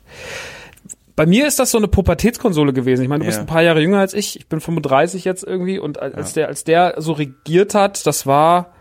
Bei 1.15 1.27
mir 1.27 1.47
ist 1.47 1.59
das 1.59 1.71
so 1.71 1.79
eine 1.79 1.89
Pubertätskonsole 1.89 2.73
gewesen. 2.73 3.03
Ich 3.03 3.09
meine, 3.09 3.21
du 3.21 3.27
bist 3.27 3.37
Ja. 3.37 3.43
ein 3.43 3.47
paar 3.47 3.63
Jahre 3.63 3.81
jünger 3.81 4.01
als 4.01 4.15
ich. 4.15 4.37
Ich 4.37 4.49
bin 4.49 4.61
35 4.61 5.25
jetzt 5.25 5.45
irgendwie 5.45 5.79
und 5.79 6.01
als 6.01 6.15
als 6.15 6.33
der 6.33 6.49
als 6.49 6.65
der 6.65 6.95
so 6.99 7.13
regiert 7.13 7.75
hat, 7.75 8.05
das 8.07 8.27
war 8.27 8.73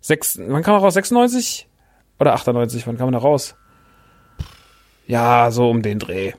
sechs, 0.00 0.38
wann 0.44 0.62
kam 0.62 0.74
er 0.74 0.80
raus? 0.80 0.94
96 0.94 1.66
oder 2.18 2.34
98? 2.34 2.86
Wann 2.86 2.98
kam 2.98 3.08
er 3.08 3.12
da 3.12 3.18
raus? 3.18 3.56
Ja, 5.06 5.50
so 5.50 5.70
um 5.70 5.82
den 5.82 5.98
Dreh. 5.98 6.32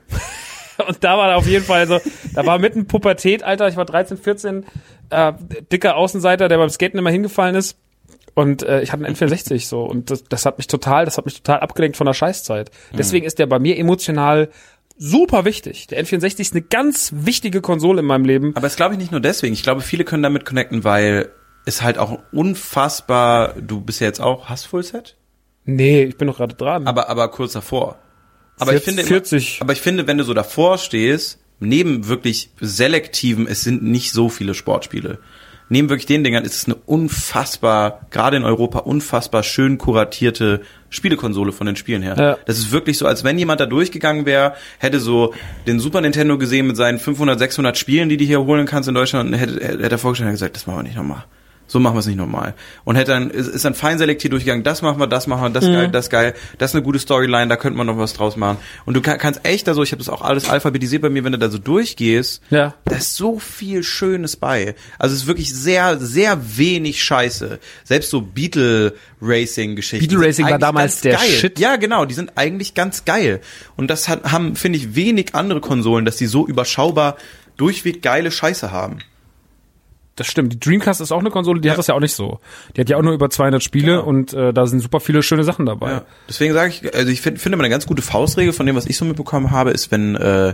Und 0.86 1.04
da 1.04 1.18
war 1.18 1.30
er 1.30 1.36
auf 1.36 1.46
jeden 1.46 1.64
Fall 1.64 1.86
so, 1.86 2.00
da 2.34 2.46
war 2.46 2.58
mitten 2.58 2.86
Pubertät, 2.86 3.42
Alter, 3.42 3.68
ich 3.68 3.76
war 3.76 3.84
13, 3.84 4.16
14, 4.16 4.64
äh, 5.10 5.32
dicker 5.70 5.96
Außenseiter, 5.96 6.48
der 6.48 6.56
beim 6.56 6.70
Skaten 6.70 6.98
immer 6.98 7.10
hingefallen 7.10 7.54
ist. 7.54 7.76
Und 8.34 8.62
äh, 8.62 8.80
ich 8.80 8.92
hatte 8.92 9.04
einen 9.04 9.14
N64 9.14 9.66
so 9.66 9.82
und 9.82 10.10
das, 10.10 10.24
das 10.24 10.46
hat 10.46 10.56
mich 10.56 10.68
total, 10.68 11.04
das 11.04 11.18
hat 11.18 11.26
mich 11.26 11.34
total 11.34 11.60
abgelenkt 11.60 11.96
von 11.96 12.06
der 12.06 12.14
Scheißzeit. 12.14 12.70
Deswegen 12.96 13.26
ist 13.26 13.38
der 13.38 13.46
bei 13.46 13.58
mir 13.58 13.76
emotional 13.76 14.48
super 14.96 15.44
wichtig. 15.44 15.88
Der 15.88 16.02
N64 16.04 16.40
ist 16.40 16.54
eine 16.54 16.62
ganz 16.62 17.12
wichtige 17.14 17.60
Konsole 17.60 18.00
in 18.00 18.06
meinem 18.06 18.24
Leben. 18.24 18.54
Aber 18.54 18.66
es 18.66 18.76
glaube 18.76 18.94
ich 18.94 19.00
nicht 19.00 19.10
nur 19.10 19.20
deswegen. 19.20 19.52
Ich 19.52 19.62
glaube, 19.62 19.80
viele 19.80 20.04
können 20.04 20.22
damit 20.22 20.44
connecten, 20.44 20.84
weil 20.84 21.30
es 21.66 21.82
halt 21.82 21.98
auch 21.98 22.18
unfassbar, 22.32 23.54
du 23.60 23.80
bist 23.80 24.00
ja 24.00 24.06
jetzt 24.06 24.20
auch, 24.20 24.48
hast 24.48 24.66
Fullset? 24.66 25.16
Nee, 25.76 26.04
ich 26.04 26.16
bin 26.16 26.28
doch 26.28 26.36
gerade 26.36 26.54
dran. 26.54 26.86
Aber, 26.86 27.08
aber 27.08 27.28
kurz 27.28 27.52
davor. 27.52 27.98
Aber 28.58 28.74
ich 28.74 28.82
40, 28.82 28.84
finde, 28.84 29.02
immer- 29.02 29.08
40. 29.08 29.58
aber 29.60 29.72
ich 29.72 29.80
finde, 29.80 30.06
wenn 30.06 30.18
du 30.18 30.24
so 30.24 30.34
davor 30.34 30.78
stehst, 30.78 31.38
neben 31.60 32.08
wirklich 32.08 32.50
selektiven, 32.60 33.46
es 33.46 33.62
sind 33.62 33.82
nicht 33.82 34.12
so 34.12 34.28
viele 34.28 34.54
Sportspiele. 34.54 35.18
Neben 35.72 35.88
wirklich 35.88 36.06
den 36.06 36.24
Dingern 36.24 36.44
ist 36.44 36.54
es 36.56 36.64
eine 36.64 36.74
unfassbar, 36.74 38.06
gerade 38.10 38.36
in 38.36 38.44
Europa, 38.44 38.80
unfassbar 38.80 39.44
schön 39.44 39.78
kuratierte 39.78 40.62
Spielekonsole 40.88 41.52
von 41.52 41.66
den 41.66 41.76
Spielen 41.76 42.02
her. 42.02 42.16
Ja. 42.18 42.38
Das 42.44 42.58
ist 42.58 42.72
wirklich 42.72 42.98
so, 42.98 43.06
als 43.06 43.22
wenn 43.22 43.38
jemand 43.38 43.60
da 43.60 43.66
durchgegangen 43.66 44.26
wäre, 44.26 44.54
hätte 44.78 44.98
so 44.98 45.32
den 45.68 45.78
Super 45.78 46.00
Nintendo 46.00 46.38
gesehen 46.38 46.66
mit 46.66 46.76
seinen 46.76 46.98
500, 46.98 47.38
600 47.38 47.78
Spielen, 47.78 48.08
die 48.08 48.16
du 48.16 48.24
hier 48.24 48.40
holen 48.44 48.66
kannst 48.66 48.88
in 48.88 48.96
Deutschland, 48.96 49.30
und 49.30 49.38
hätte, 49.38 49.64
hätte 49.64 49.90
er 49.90 49.98
vorgestellt 49.98 50.28
und 50.28 50.34
gesagt, 50.34 50.56
das 50.56 50.66
machen 50.66 50.80
wir 50.80 50.82
nicht 50.82 50.96
nochmal. 50.96 51.24
So 51.70 51.78
machen 51.78 51.94
wir 51.94 52.00
es 52.00 52.06
nicht 52.06 52.16
normal. 52.16 52.54
Und 52.82 52.96
hätte 52.96 53.12
dann, 53.12 53.30
ist, 53.30 53.46
ist 53.46 53.64
dann 53.64 53.74
fein 53.74 53.96
selektiert 53.96 54.32
durchgegangen, 54.32 54.64
das 54.64 54.82
machen 54.82 54.98
wir, 54.98 55.06
das 55.06 55.28
machen 55.28 55.42
wir, 55.44 55.50
das 55.50 55.64
Mhm. 55.64 55.72
geil, 55.72 55.88
das 55.92 56.10
geil, 56.10 56.34
das 56.58 56.72
ist 56.72 56.74
eine 56.74 56.82
gute 56.82 56.98
Storyline, 56.98 57.46
da 57.46 57.54
könnte 57.54 57.78
man 57.78 57.86
noch 57.86 57.96
was 57.96 58.12
draus 58.12 58.36
machen. 58.36 58.58
Und 58.86 58.94
du 58.94 59.00
kann, 59.00 59.18
kannst 59.18 59.42
echt 59.44 59.68
da 59.68 59.74
so, 59.74 59.84
ich 59.84 59.92
habe 59.92 59.98
das 60.00 60.08
auch 60.08 60.22
alles 60.22 60.48
alphabetisiert 60.48 61.00
bei 61.00 61.10
mir, 61.10 61.22
wenn 61.22 61.30
du 61.30 61.38
da 61.38 61.48
so 61.48 61.58
durchgehst, 61.58 62.42
Ja. 62.50 62.74
da 62.86 62.96
ist 62.96 63.14
so 63.14 63.38
viel 63.38 63.84
Schönes 63.84 64.34
bei. 64.36 64.74
Also 64.98 65.14
es 65.14 65.22
ist 65.22 65.26
wirklich 65.28 65.54
sehr, 65.54 66.00
sehr 66.00 66.58
wenig 66.58 67.04
Scheiße. 67.04 67.60
Selbst 67.84 68.10
so. 68.10 68.20
Beetle 68.20 68.94
Racing 69.22 69.80
sind 69.80 70.44
war 70.44 70.48
eigentlich 70.48 70.60
damals 70.60 70.92
ganz 70.94 71.00
der 71.02 71.14
geil. 71.14 71.28
Shit. 71.30 71.58
Ja, 71.60 71.76
genau, 71.76 72.04
die 72.04 72.14
sind 72.14 72.32
eigentlich 72.36 72.74
ganz 72.74 73.04
geil. 73.04 73.40
Und 73.76 73.90
das 73.90 74.08
hat, 74.08 74.32
haben, 74.32 74.56
finde 74.56 74.78
ich, 74.78 74.96
wenig 74.96 75.34
andere 75.36 75.60
Konsolen, 75.60 76.04
dass 76.04 76.16
die 76.16 76.26
so 76.26 76.46
überschaubar 76.46 77.16
durchweg 77.56 78.02
geile 78.02 78.30
Scheiße 78.30 78.72
haben. 78.72 78.98
Das 80.20 80.26
stimmt. 80.26 80.52
Die 80.52 80.60
Dreamcast 80.60 81.00
ist 81.00 81.12
auch 81.12 81.20
eine 81.20 81.30
Konsole, 81.30 81.62
die 81.62 81.70
hat 81.70 81.78
das 81.78 81.86
ja 81.86 81.94
auch 81.94 82.00
nicht 82.00 82.12
so. 82.12 82.40
Die 82.76 82.82
hat 82.82 82.90
ja 82.90 82.98
auch 82.98 83.02
nur 83.02 83.14
über 83.14 83.30
200 83.30 83.62
Spiele 83.62 83.92
Genau. 83.96 84.04
und 84.04 84.34
äh, 84.34 84.52
da 84.52 84.66
sind 84.66 84.80
super 84.80 85.00
viele 85.00 85.22
schöne 85.22 85.44
Sachen 85.44 85.64
dabei. 85.64 85.90
Ja. 85.92 86.02
Deswegen 86.28 86.52
sage 86.52 86.68
ich, 86.68 86.94
also 86.94 87.10
ich 87.10 87.22
find, 87.22 87.40
finde 87.40 87.56
mal 87.56 87.64
eine 87.64 87.70
ganz 87.70 87.86
gute 87.86 88.02
Faustregel 88.02 88.52
von 88.52 88.66
dem, 88.66 88.76
was 88.76 88.84
ich 88.84 88.98
so 88.98 89.06
mitbekommen 89.06 89.50
habe, 89.50 89.70
ist, 89.70 89.90
wenn, 89.90 90.16
äh, 90.16 90.52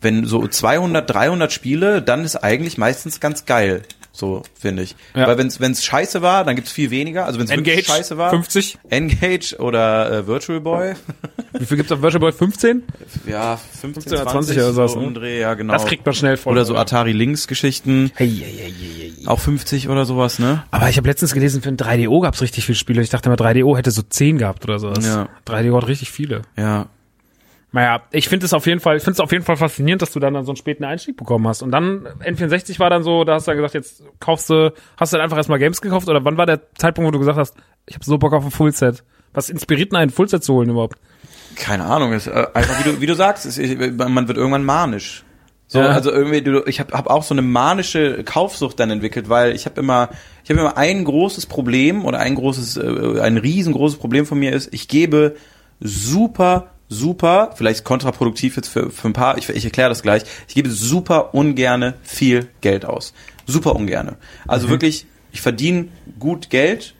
wenn 0.00 0.24
so 0.24 0.44
200, 0.44 1.08
300 1.08 1.52
Spiele, 1.52 2.02
dann 2.02 2.24
ist 2.24 2.34
eigentlich 2.34 2.78
meistens 2.78 3.20
ganz 3.20 3.46
geil. 3.46 3.82
So, 4.12 4.42
finde 4.58 4.82
ich. 4.82 4.96
Ja. 5.14 5.26
Weil 5.26 5.38
wenn's 5.38 5.60
wenn's 5.60 5.84
scheiße 5.84 6.20
war, 6.20 6.44
dann 6.44 6.56
gibt's 6.56 6.72
viel 6.72 6.90
weniger. 6.90 7.26
Also 7.26 7.38
wenn's 7.38 7.50
wirklich 7.50 7.68
Engage, 7.68 7.86
scheiße 7.86 8.18
war. 8.18 8.30
50. 8.30 8.78
Engage 8.90 9.56
oder 9.58 10.10
äh, 10.10 10.26
Virtual 10.26 10.60
Boy. 10.60 10.94
Wie 11.58 11.64
viel 11.64 11.76
gibt's 11.76 11.92
auf 11.92 12.02
Virtual 12.02 12.20
Boy? 12.20 12.32
15? 12.32 12.82
ja, 13.26 13.56
15, 13.56 13.94
15 13.94 14.12
oder 14.12 14.22
20, 14.30 14.56
20 14.56 14.74
oder 14.74 14.88
so 14.88 15.00
ne? 15.00 15.06
Umdreh, 15.06 15.40
ja, 15.40 15.54
genau. 15.54 15.72
Das 15.72 15.86
kriegt 15.86 16.04
man 16.04 16.14
schnell 16.14 16.36
voll. 16.36 16.52
Oder 16.52 16.64
so 16.64 16.76
Atari 16.76 17.12
Lynx 17.12 17.46
Geschichten. 17.46 18.10
Hey, 18.14 18.28
hey, 18.28 18.52
hey, 18.52 18.72
hey, 18.72 19.12
hey. 19.16 19.26
Auch 19.26 19.38
50 19.38 19.88
oder 19.88 20.04
sowas, 20.04 20.38
ne? 20.38 20.64
Aber 20.70 20.88
ich 20.88 20.96
habe 20.96 21.08
letztens 21.08 21.32
gelesen, 21.32 21.62
für 21.62 21.68
ein 21.68 21.76
3DO 21.76 22.22
gab's 22.22 22.42
richtig 22.42 22.66
viele 22.66 22.76
Spiele. 22.76 23.02
Ich 23.02 23.10
dachte 23.10 23.28
mal, 23.28 23.36
3DO 23.36 23.76
hätte 23.76 23.90
so 23.90 24.02
10 24.02 24.38
gehabt 24.38 24.64
oder 24.64 24.78
sowas. 24.78 25.06
Ja. 25.06 25.28
3DO 25.46 25.76
hat 25.76 25.86
richtig 25.86 26.10
viele. 26.10 26.42
Ja. 26.56 26.88
Naja, 27.72 28.02
ich 28.10 28.28
finde 28.28 28.46
es 28.46 28.52
auf 28.52 28.66
jeden 28.66 28.80
Fall, 28.80 28.96
ich 28.96 29.02
finde 29.04 29.14
es 29.14 29.20
auf 29.20 29.30
jeden 29.30 29.44
Fall 29.44 29.56
faszinierend, 29.56 30.02
dass 30.02 30.12
du 30.12 30.18
dann, 30.18 30.34
dann 30.34 30.44
so 30.44 30.50
einen 30.50 30.56
späten 30.56 30.84
Einstieg 30.84 31.16
bekommen 31.16 31.46
hast. 31.46 31.62
Und 31.62 31.70
dann 31.70 32.06
N64 32.24 32.78
war 32.80 32.90
dann 32.90 33.04
so, 33.04 33.22
da 33.24 33.34
hast 33.34 33.46
du 33.46 33.50
dann 33.52 33.58
gesagt, 33.58 33.74
jetzt 33.74 34.02
kaufst 34.18 34.50
du, 34.50 34.72
hast 34.96 35.12
du 35.12 35.16
dann 35.16 35.24
einfach 35.24 35.36
erstmal 35.36 35.58
Games 35.60 35.80
gekauft 35.80 36.08
oder 36.08 36.24
wann 36.24 36.36
war 36.36 36.46
der 36.46 36.60
Zeitpunkt, 36.74 37.06
wo 37.06 37.12
du 37.12 37.20
gesagt 37.20 37.38
hast, 37.38 37.56
ich 37.86 37.94
habe 37.94 38.04
so 38.04 38.18
Bock 38.18 38.32
auf 38.32 38.44
ein 38.44 38.50
Fullset? 38.50 39.04
Was 39.32 39.48
inspiriert 39.48 39.94
einen 39.94 40.10
Fullset 40.10 40.42
zu 40.42 40.54
holen 40.54 40.70
überhaupt? 40.70 40.98
keine 41.56 41.84
Ahnung, 41.84 42.12
ist 42.12 42.26
äh, 42.28 42.46
einfach 42.54 42.78
wie 42.84 42.90
du 42.90 43.00
wie 43.00 43.06
du 43.06 43.14
sagst, 43.14 43.44
ist, 43.44 43.58
man 43.98 44.28
wird 44.28 44.38
irgendwann 44.38 44.64
manisch. 44.64 45.24
So, 45.66 45.80
Ja. 45.80 45.86
also 45.88 46.10
irgendwie 46.10 46.42
du, 46.42 46.62
ich 46.66 46.80
habe 46.80 46.92
hab 46.96 47.08
auch 47.08 47.22
so 47.22 47.34
eine 47.34 47.42
manische 47.42 48.24
Kaufsucht 48.24 48.78
dann 48.80 48.90
entwickelt, 48.90 49.28
weil 49.28 49.54
ich 49.54 49.66
habe 49.66 49.80
immer 49.80 50.10
ich 50.44 50.50
habe 50.50 50.60
immer 50.60 50.76
ein 50.76 51.04
großes 51.04 51.46
Problem 51.46 52.04
oder 52.04 52.18
ein 52.20 52.34
großes 52.34 52.76
äh, 52.76 53.20
ein 53.20 53.36
riesengroßes 53.36 53.98
Problem 53.98 54.26
von 54.26 54.38
mir 54.38 54.52
ist, 54.52 54.72
ich 54.72 54.88
gebe 54.88 55.36
super 55.80 56.70
super, 56.90 57.52
vielleicht 57.54 57.84
kontraproduktiv 57.84 58.56
jetzt 58.56 58.68
für, 58.68 58.90
für 58.90 59.08
ein 59.08 59.12
paar, 59.14 59.38
ich, 59.38 59.48
ich 59.48 59.64
erkläre 59.64 59.88
das 59.88 60.02
gleich, 60.02 60.24
ich 60.48 60.54
gebe 60.54 60.68
super 60.68 61.34
ungerne 61.34 61.94
viel 62.02 62.48
Geld 62.60 62.84
aus. 62.84 63.14
Super 63.46 63.76
ungerne. 63.76 64.16
Also 64.46 64.68
wirklich, 64.68 65.06
ich 65.32 65.40
verdiene 65.40 65.88
gut 66.18 66.50
Geld, 66.50 66.94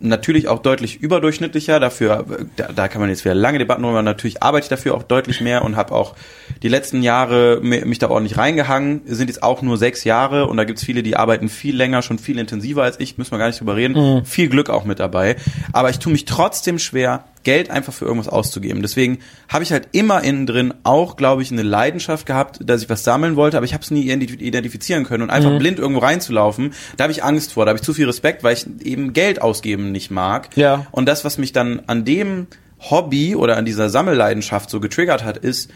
natürlich 0.00 0.48
auch 0.48 0.58
deutlich 0.60 1.00
überdurchschnittlicher. 1.00 1.78
Dafür, 1.78 2.26
da, 2.56 2.72
da 2.74 2.88
kann 2.88 3.00
man 3.00 3.08
jetzt 3.10 3.24
wieder 3.24 3.34
lange 3.34 3.58
Debatten 3.58 3.82
drüber. 3.82 4.02
Natürlich 4.02 4.42
arbeite 4.42 4.64
ich 4.64 4.68
dafür 4.68 4.94
auch 4.94 5.02
deutlich 5.04 5.40
mehr 5.40 5.62
und 5.64 5.76
habe 5.76 5.94
auch 5.94 6.16
die 6.62 6.68
letzten 6.68 7.02
Jahre 7.02 7.60
mi- 7.62 7.84
mich 7.84 8.00
da 8.00 8.10
ordentlich 8.10 8.36
reingehangen. 8.36 9.02
Sind 9.04 9.28
jetzt 9.28 9.42
auch 9.42 9.62
nur 9.62 9.76
sechs 9.76 10.02
Jahre 10.04 10.48
und 10.48 10.56
da 10.56 10.64
gibt's 10.64 10.82
viele, 10.84 11.02
die 11.02 11.16
arbeiten 11.16 11.48
viel 11.48 11.76
länger, 11.76 12.02
schon 12.02 12.18
viel 12.18 12.38
intensiver 12.38 12.82
als 12.82 12.98
ich. 12.98 13.16
Müssen 13.16 13.30
wir 13.30 13.38
gar 13.38 13.46
nicht 13.46 13.60
drüber 13.60 13.76
reden. 13.76 13.94
Viel 14.24 14.48
Glück 14.48 14.70
auch 14.70 14.84
mit 14.84 14.98
dabei. 14.98 15.36
Aber 15.72 15.90
ich 15.90 15.98
tue 16.00 16.12
mich 16.12 16.24
trotzdem 16.24 16.80
schwer, 16.80 17.24
Geld 17.44 17.70
einfach 17.70 17.92
für 17.92 18.04
irgendwas 18.04 18.28
auszugeben. 18.28 18.82
Deswegen 18.82 19.18
habe 19.48 19.64
ich 19.64 19.72
halt 19.72 19.88
immer 19.92 20.22
innen 20.22 20.46
drin 20.46 20.74
auch, 20.84 21.16
glaube 21.16 21.42
ich, 21.42 21.50
eine 21.50 21.62
Leidenschaft 21.62 22.26
gehabt, 22.26 22.60
dass 22.64 22.82
ich 22.82 22.88
was 22.88 23.04
sammeln 23.04 23.36
wollte, 23.36 23.56
aber 23.56 23.66
ich 23.66 23.74
habe 23.74 23.82
es 23.82 23.90
nie 23.90 24.10
ident- 24.10 24.40
identifizieren 24.40 25.04
können 25.04 25.22
und 25.22 25.30
einfach 25.30 25.58
blind 25.58 25.78
irgendwo 25.78 26.00
reinzulaufen, 26.00 26.72
da 26.96 27.04
habe 27.04 27.12
ich 27.12 27.24
Angst 27.24 27.52
vor, 27.52 27.64
da 27.64 27.70
habe 27.70 27.78
ich 27.78 27.84
zu 27.84 27.94
viel 27.94 28.06
Respekt, 28.06 28.42
weil 28.42 28.54
ich 28.54 28.66
eben 28.84 29.12
Geld 29.12 29.42
ausgeben 29.42 29.92
nicht 29.92 30.10
mag. 30.10 30.56
Ja. 30.56 30.86
Und 30.90 31.06
das, 31.06 31.24
was 31.24 31.38
mich 31.38 31.52
dann 31.52 31.82
an 31.86 32.04
dem 32.04 32.46
Hobby 32.78 33.36
oder 33.36 33.56
an 33.56 33.64
dieser 33.64 33.90
Sammelleidenschaft 33.90 34.70
so 34.70 34.80
getriggert 34.80 35.24
hat, 35.24 35.36
ist 35.36 35.70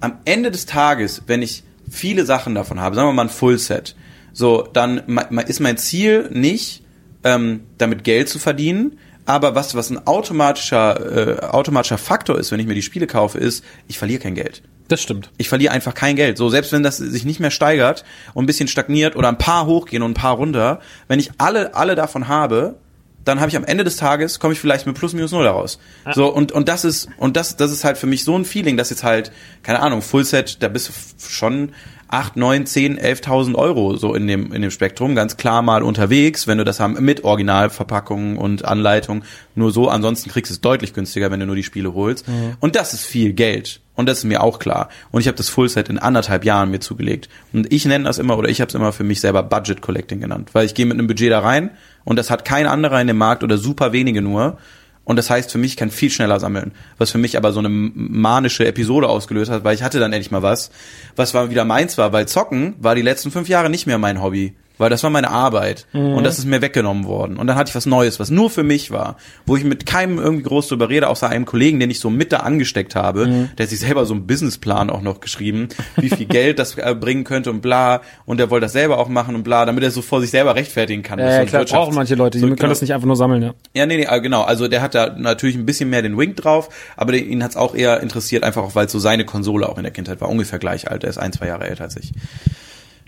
am 0.00 0.18
Ende 0.24 0.50
des 0.50 0.66
Tages, 0.66 1.22
wenn 1.26 1.42
ich 1.42 1.64
viele 1.90 2.24
Sachen 2.24 2.54
davon 2.54 2.80
habe, 2.80 2.96
sagen 2.96 3.08
wir 3.08 3.12
mal 3.12 3.22
ein 3.22 3.28
Fullset, 3.28 3.94
so, 4.32 4.68
dann 4.70 4.98
ist 5.46 5.60
mein 5.60 5.78
Ziel 5.78 6.28
nicht, 6.32 6.82
ähm, 7.24 7.60
damit 7.78 8.04
Geld 8.04 8.28
zu 8.28 8.38
verdienen, 8.38 8.98
aber 9.26 9.54
was, 9.54 9.74
was 9.74 9.90
ein 9.90 10.06
automatischer, 10.06 11.40
äh, 11.40 11.46
automatischer 11.46 11.98
Faktor 11.98 12.38
ist, 12.38 12.52
wenn 12.52 12.60
ich 12.60 12.66
mir 12.66 12.74
die 12.74 12.82
Spiele 12.82 13.06
kaufe, 13.06 13.38
ist, 13.38 13.64
ich 13.88 13.98
verliere 13.98 14.22
kein 14.22 14.34
Geld. 14.34 14.62
Das 14.88 15.02
stimmt. 15.02 15.30
Ich 15.36 15.48
verliere 15.48 15.72
einfach 15.72 15.94
kein 15.94 16.16
Geld. 16.16 16.38
So, 16.38 16.48
selbst 16.48 16.72
wenn 16.72 16.84
das 16.84 16.96
sich 16.96 17.24
nicht 17.24 17.40
mehr 17.40 17.50
steigert 17.50 18.04
und 18.34 18.44
ein 18.44 18.46
bisschen 18.46 18.68
stagniert 18.68 19.16
oder 19.16 19.28
ein 19.28 19.38
paar 19.38 19.66
hochgehen 19.66 20.02
und 20.02 20.12
ein 20.12 20.14
paar 20.14 20.36
runter, 20.36 20.80
wenn 21.08 21.18
ich 21.18 21.32
alle, 21.38 21.74
alle 21.74 21.96
davon 21.96 22.28
habe, 22.28 22.76
dann 23.24 23.40
habe 23.40 23.50
ich 23.50 23.56
am 23.56 23.64
Ende 23.64 23.82
des 23.82 23.96
Tages, 23.96 24.38
komme 24.38 24.54
ich 24.54 24.60
vielleicht 24.60 24.86
mit 24.86 24.96
plus 24.96 25.12
minus 25.12 25.32
null 25.32 25.42
daraus. 25.42 25.80
So, 26.14 26.32
und, 26.32 26.52
und 26.52 26.68
das 26.68 26.84
ist, 26.84 27.08
und 27.18 27.36
das, 27.36 27.56
das 27.56 27.72
ist 27.72 27.82
halt 27.82 27.98
für 27.98 28.06
mich 28.06 28.22
so 28.22 28.38
ein 28.38 28.44
Feeling, 28.44 28.76
dass 28.76 28.90
jetzt 28.90 29.02
halt, 29.02 29.32
keine 29.64 29.80
Ahnung, 29.80 30.00
Fullset, 30.00 30.62
da 30.62 30.68
bist 30.68 30.88
du 30.88 30.92
schon 31.28 31.72
8, 32.08 32.36
9, 32.36 32.66
10, 32.66 32.98
11.000 33.00 33.54
Euro 33.54 33.96
so 33.96 34.14
in 34.14 34.26
dem, 34.26 34.52
in 34.52 34.62
dem 34.62 34.70
Spektrum, 34.70 35.14
ganz 35.14 35.36
klar 35.36 35.62
mal 35.62 35.82
unterwegs, 35.82 36.46
wenn 36.46 36.58
du 36.58 36.64
das 36.64 36.80
haben 36.80 37.02
mit 37.04 37.24
Originalverpackungen 37.24 38.36
und 38.36 38.64
Anleitung, 38.64 39.24
nur 39.54 39.72
so, 39.72 39.88
ansonsten 39.88 40.30
kriegst 40.30 40.50
du 40.50 40.54
es 40.54 40.60
deutlich 40.60 40.94
günstiger, 40.94 41.30
wenn 41.30 41.40
du 41.40 41.46
nur 41.46 41.56
die 41.56 41.62
Spiele 41.62 41.94
holst. 41.94 42.26
Und 42.60 42.76
das 42.76 42.94
ist 42.94 43.04
viel 43.04 43.32
Geld. 43.32 43.80
Und 43.96 44.06
das 44.06 44.18
ist 44.18 44.24
mir 44.24 44.42
auch 44.42 44.58
klar. 44.58 44.90
Und 45.10 45.22
ich 45.22 45.26
habe 45.26 45.38
das 45.38 45.48
Fullset 45.48 45.88
in 45.88 45.98
anderthalb 45.98 46.44
Jahren 46.44 46.70
mir 46.70 46.80
zugelegt. 46.80 47.28
Und 47.52 47.72
ich 47.72 47.86
nenne 47.86 48.04
das 48.04 48.18
immer, 48.18 48.36
oder 48.38 48.50
ich 48.50 48.60
habe 48.60 48.68
es 48.68 48.74
immer 48.74 48.92
für 48.92 49.04
mich 49.04 49.20
selber 49.20 49.42
Budget 49.42 49.80
Collecting 49.80 50.20
genannt, 50.20 50.50
weil 50.52 50.66
ich 50.66 50.74
gehe 50.74 50.86
mit 50.86 50.98
einem 50.98 51.06
Budget 51.06 51.32
da 51.32 51.40
rein 51.40 51.70
und 52.04 52.16
das 52.16 52.30
hat 52.30 52.44
kein 52.44 52.66
anderer 52.66 53.00
in 53.00 53.06
dem 53.06 53.16
Markt 53.16 53.42
oder 53.42 53.58
super 53.58 53.92
wenige 53.92 54.22
nur. 54.22 54.58
Und 55.06 55.16
das 55.16 55.30
heißt, 55.30 55.52
für 55.52 55.58
mich 55.58 55.66
ich 55.72 55.76
kann 55.76 55.90
viel 55.90 56.10
schneller 56.10 56.40
sammeln. 56.40 56.72
Was 56.98 57.12
für 57.12 57.18
mich 57.18 57.36
aber 57.36 57.52
so 57.52 57.60
eine 57.60 57.68
manische 57.68 58.66
Episode 58.66 59.08
ausgelöst 59.08 59.52
hat, 59.52 59.62
weil 59.62 59.76
ich 59.76 59.84
hatte 59.84 60.00
dann 60.00 60.12
endlich 60.12 60.32
mal 60.32 60.42
was, 60.42 60.72
was 61.14 61.32
war 61.32 61.48
wieder 61.48 61.64
meins 61.64 61.96
war, 61.96 62.12
weil 62.12 62.26
Zocken 62.26 62.74
war 62.80 62.96
die 62.96 63.02
letzten 63.02 63.30
fünf 63.30 63.48
Jahre 63.48 63.70
nicht 63.70 63.86
mehr 63.86 63.98
mein 63.98 64.20
Hobby. 64.20 64.54
Weil 64.78 64.90
das 64.90 65.02
war 65.02 65.10
meine 65.10 65.30
Arbeit. 65.30 65.86
Und 65.92 66.24
das 66.24 66.38
ist 66.38 66.44
mir 66.44 66.60
weggenommen 66.60 67.06
worden. 67.06 67.36
Und 67.38 67.46
dann 67.46 67.56
hatte 67.56 67.70
ich 67.70 67.74
was 67.74 67.86
Neues, 67.86 68.20
was 68.20 68.30
nur 68.30 68.50
für 68.50 68.62
mich 68.62 68.90
war. 68.90 69.16
Wo 69.46 69.56
ich 69.56 69.64
mit 69.64 69.86
keinem 69.86 70.18
irgendwie 70.18 70.42
groß 70.42 70.68
drüber 70.68 70.88
rede, 70.88 71.08
außer 71.08 71.28
einem 71.28 71.46
Kollegen, 71.46 71.80
den 71.80 71.90
ich 71.90 72.00
so 72.00 72.10
mit 72.10 72.32
da 72.32 72.38
angesteckt 72.38 72.94
habe. 72.94 73.48
Der 73.56 73.64
hat 73.64 73.70
sich 73.70 73.80
selber 73.80 74.04
so 74.04 74.14
einen 74.14 74.26
Businessplan 74.26 74.90
auch 74.90 75.00
noch 75.02 75.20
geschrieben, 75.20 75.68
wie 75.96 76.10
viel 76.10 76.26
Geld 76.28 76.58
das 76.58 76.76
äh, 76.76 76.94
bringen 76.94 77.24
könnte 77.24 77.50
und 77.50 77.62
bla. 77.62 78.02
Und 78.26 78.38
der 78.38 78.50
wollte 78.50 78.66
das 78.66 78.72
selber 78.72 78.98
auch 78.98 79.08
machen 79.08 79.34
und 79.34 79.44
bla, 79.44 79.64
damit 79.64 79.82
er 79.82 79.90
so 79.90 80.02
vor 80.02 80.20
sich 80.20 80.30
selber 80.30 80.54
rechtfertigen 80.54 81.02
kann. 81.02 81.18
Ja, 81.18 81.26
ein 81.26 81.46
klar, 81.46 81.62
Wirtschafts- 81.62 81.70
brauchen 81.72 81.94
manche 81.94 82.14
Leute, 82.14 82.38
die 82.38 82.40
so, 82.40 82.46
können 82.46 82.56
genau. 82.56 82.68
das 82.68 82.82
nicht 82.82 82.92
einfach 82.92 83.06
nur 83.06 83.16
sammeln, 83.16 83.42
ja. 83.42 83.54
Ja, 83.74 83.86
nee, 83.86 83.96
nee, 83.96 84.06
äh, 84.08 84.20
genau. 84.20 84.42
Also 84.42 84.68
der 84.68 84.82
hat 84.82 84.94
da 84.94 85.14
natürlich 85.16 85.56
ein 85.56 85.64
bisschen 85.66 85.88
mehr 85.90 86.02
den 86.02 86.18
Wink 86.18 86.36
drauf, 86.36 86.68
aber 86.96 87.12
der, 87.12 87.24
ihn 87.24 87.42
hat's 87.42 87.56
auch 87.56 87.74
eher 87.74 88.00
interessiert, 88.00 88.44
einfach 88.44 88.62
auch, 88.62 88.74
weil 88.74 88.88
so 88.88 88.98
seine 88.98 89.24
Konsole 89.24 89.68
auch 89.68 89.78
in 89.78 89.84
der 89.84 89.92
Kindheit 89.92 90.20
war. 90.20 90.28
Ungefähr 90.28 90.58
gleich 90.58 90.90
alt. 90.90 91.04
Er 91.04 91.10
ist 91.10 91.18
ein, 91.18 91.32
zwei 91.32 91.46
Jahre 91.46 91.66
älter 91.66 91.84
als 91.84 91.96
ich. 91.96 92.12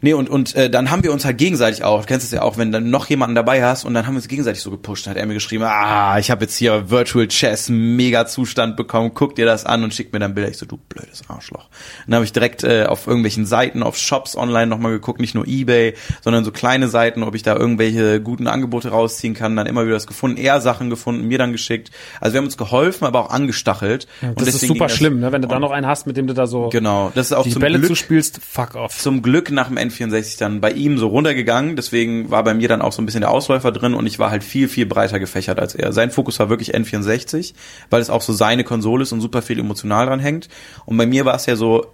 Nee, 0.01 0.13
und, 0.13 0.31
und 0.31 0.55
äh, 0.55 0.71
dann 0.71 0.91
haben 0.91 1.03
wir 1.03 1.13
uns 1.13 1.25
halt 1.25 1.39
gegenseitig 1.39 1.83
auch, 1.83 2.03
du 2.03 2.07
kennst 2.07 2.25
es 2.25 2.33
ja 2.33 2.43
auch, 2.43 2.57
wenn 2.57 2.71
du 2.71 2.79
dann 2.79 2.91
noch 2.91 3.09
jemanden 3.09 3.35
dabei 3.35 3.65
hast 3.65 3.85
und 3.85 3.95
dann 3.95 4.07
haben 4.07 4.15
wir 4.15 4.19
uns 4.19 4.29
gegenseitig 4.29 4.63
so 4.63 4.71
gepusht. 4.71 5.07
Dann 5.07 5.13
hat 5.13 5.19
er 5.19 5.27
mir 5.27 5.35
geschrieben, 5.35 5.65
ah, 5.65 6.19
ich 6.19 6.31
habe 6.31 6.45
jetzt 6.45 6.57
hier 6.57 6.91
Virtual 6.91 7.27
Chess 7.27 7.69
mega 7.69 8.27
Zustand 8.27 8.77
bekommen, 8.77 9.11
guck 9.15 9.35
dir 9.35 9.47
das 9.47 9.67
an 9.67 9.83
und 9.83 9.93
schick 9.93 10.13
mir 10.13 10.21
dann 10.21 10.35
Bilder. 10.35 10.51
Ich 10.51 10.59
so, 10.59 10.67
du 10.67 10.77
blödes 10.77 11.23
Arschloch. 11.29 11.69
Dann 12.07 12.15
habe 12.15 12.25
ich 12.25 12.33
direkt 12.33 12.63
äh, 12.63 12.85
auf 12.85 13.07
irgendwelchen 13.07 13.45
Seiten, 13.45 13.83
auf 13.83 13.97
Shops 13.97 14.37
online 14.37 14.69
nochmal 14.69 14.93
geguckt, 14.93 15.21
nicht 15.21 15.35
nur 15.35 15.47
Ebay, 15.49 15.95
sondern 16.23 16.45
so 16.45 16.53
kleine 16.53 16.89
Seiten, 16.89 17.23
ob 17.25 17.35
ich 17.35 17.43
da 17.43 17.57
irgendwelche 17.57 18.21
guten 18.21 18.47
Angebote 18.47 18.91
rausziehen 18.91 19.35
kann, 19.35 19.57
dann 19.57 19.67
immer 19.67 19.85
wieder 19.85 19.95
das 19.95 20.07
gefunden, 20.07 20.37
eher 20.37 20.61
Sachen 20.61 20.91
gefunden, 20.91 21.27
mir 21.27 21.39
dann 21.39 21.51
geschickt. 21.51 21.91
Also 22.21 22.35
wir 22.35 22.39
haben 22.39 22.47
uns 22.47 22.57
geholfen, 22.57 23.05
aber 23.05 23.21
auch 23.21 23.31
angestachelt. 23.31 24.07
und 24.23 24.41
Das 24.41 24.49
ist 24.49 24.61
super 24.61 24.89
schlimm, 24.89 25.19
ne? 25.19 25.33
wenn 25.33 25.43
du 25.43 25.49
da 25.49 25.59
noch 25.59 25.73
einen 25.73 25.87
hast, 25.87 26.07
mit 26.07 26.17
dem 26.17 26.29
du 26.29 26.35
da 26.35 26.47
so 26.47 26.69
Genau, 26.69 27.11
das 27.15 27.27
ist 27.27 27.33
auch 27.33 27.43
die 27.43 27.51
zum 27.51 27.61
Bälle 27.61 27.79
Glück 27.79 27.89
zuspielst, 27.89 28.41
fuck 28.47 28.75
off. 28.77 28.97
zum 28.97 29.23
Glück 29.23 29.51
nach 29.51 29.69
dem 29.69 29.77
N64 29.89 30.39
dann 30.39 30.61
bei 30.61 30.73
ihm 30.73 30.99
so 30.99 31.09
runtergegangen. 31.09 31.77
Deswegen 31.77 32.31
war 32.31 32.45
bei 32.45 32.55
mir 32.55 32.69
dann 32.69 32.83
auch 32.83 32.93
so 32.93 33.03
ein 33.03 33.07
bisschen 33.07 33.23
der 33.23 33.31
Ausläufer 33.31 33.73
drin 33.73 33.95
und 33.95 34.07
ich 34.07 34.19
war 34.19 34.31
halt 34.31 34.45
viel, 34.45 34.69
viel 34.69 34.87
breiter 34.87 35.19
gefächert 35.19 35.59
als 35.59 35.75
er. 35.75 35.93
Sein 35.93 36.11
Fokus 36.11 36.39
war 36.39 36.49
wirklich 36.49 36.75
N64, 36.75 37.55
weil 37.91 38.01
es 38.01 38.11
auch 38.11 38.23
so 38.23 38.33
seine 38.33 38.65
Konsole 38.65 39.03
ist 39.03 39.13
und 39.13 39.21
super 39.21 39.43
viel 39.43 39.59
emotional 39.59 40.07
dran 40.07 40.21
hängt. 40.21 40.49
Und 40.87 40.97
bei 40.97 41.07
mir 41.07 41.25
war 41.25 41.35
es 41.35 41.47
ja 41.47 41.57
so 41.57 41.87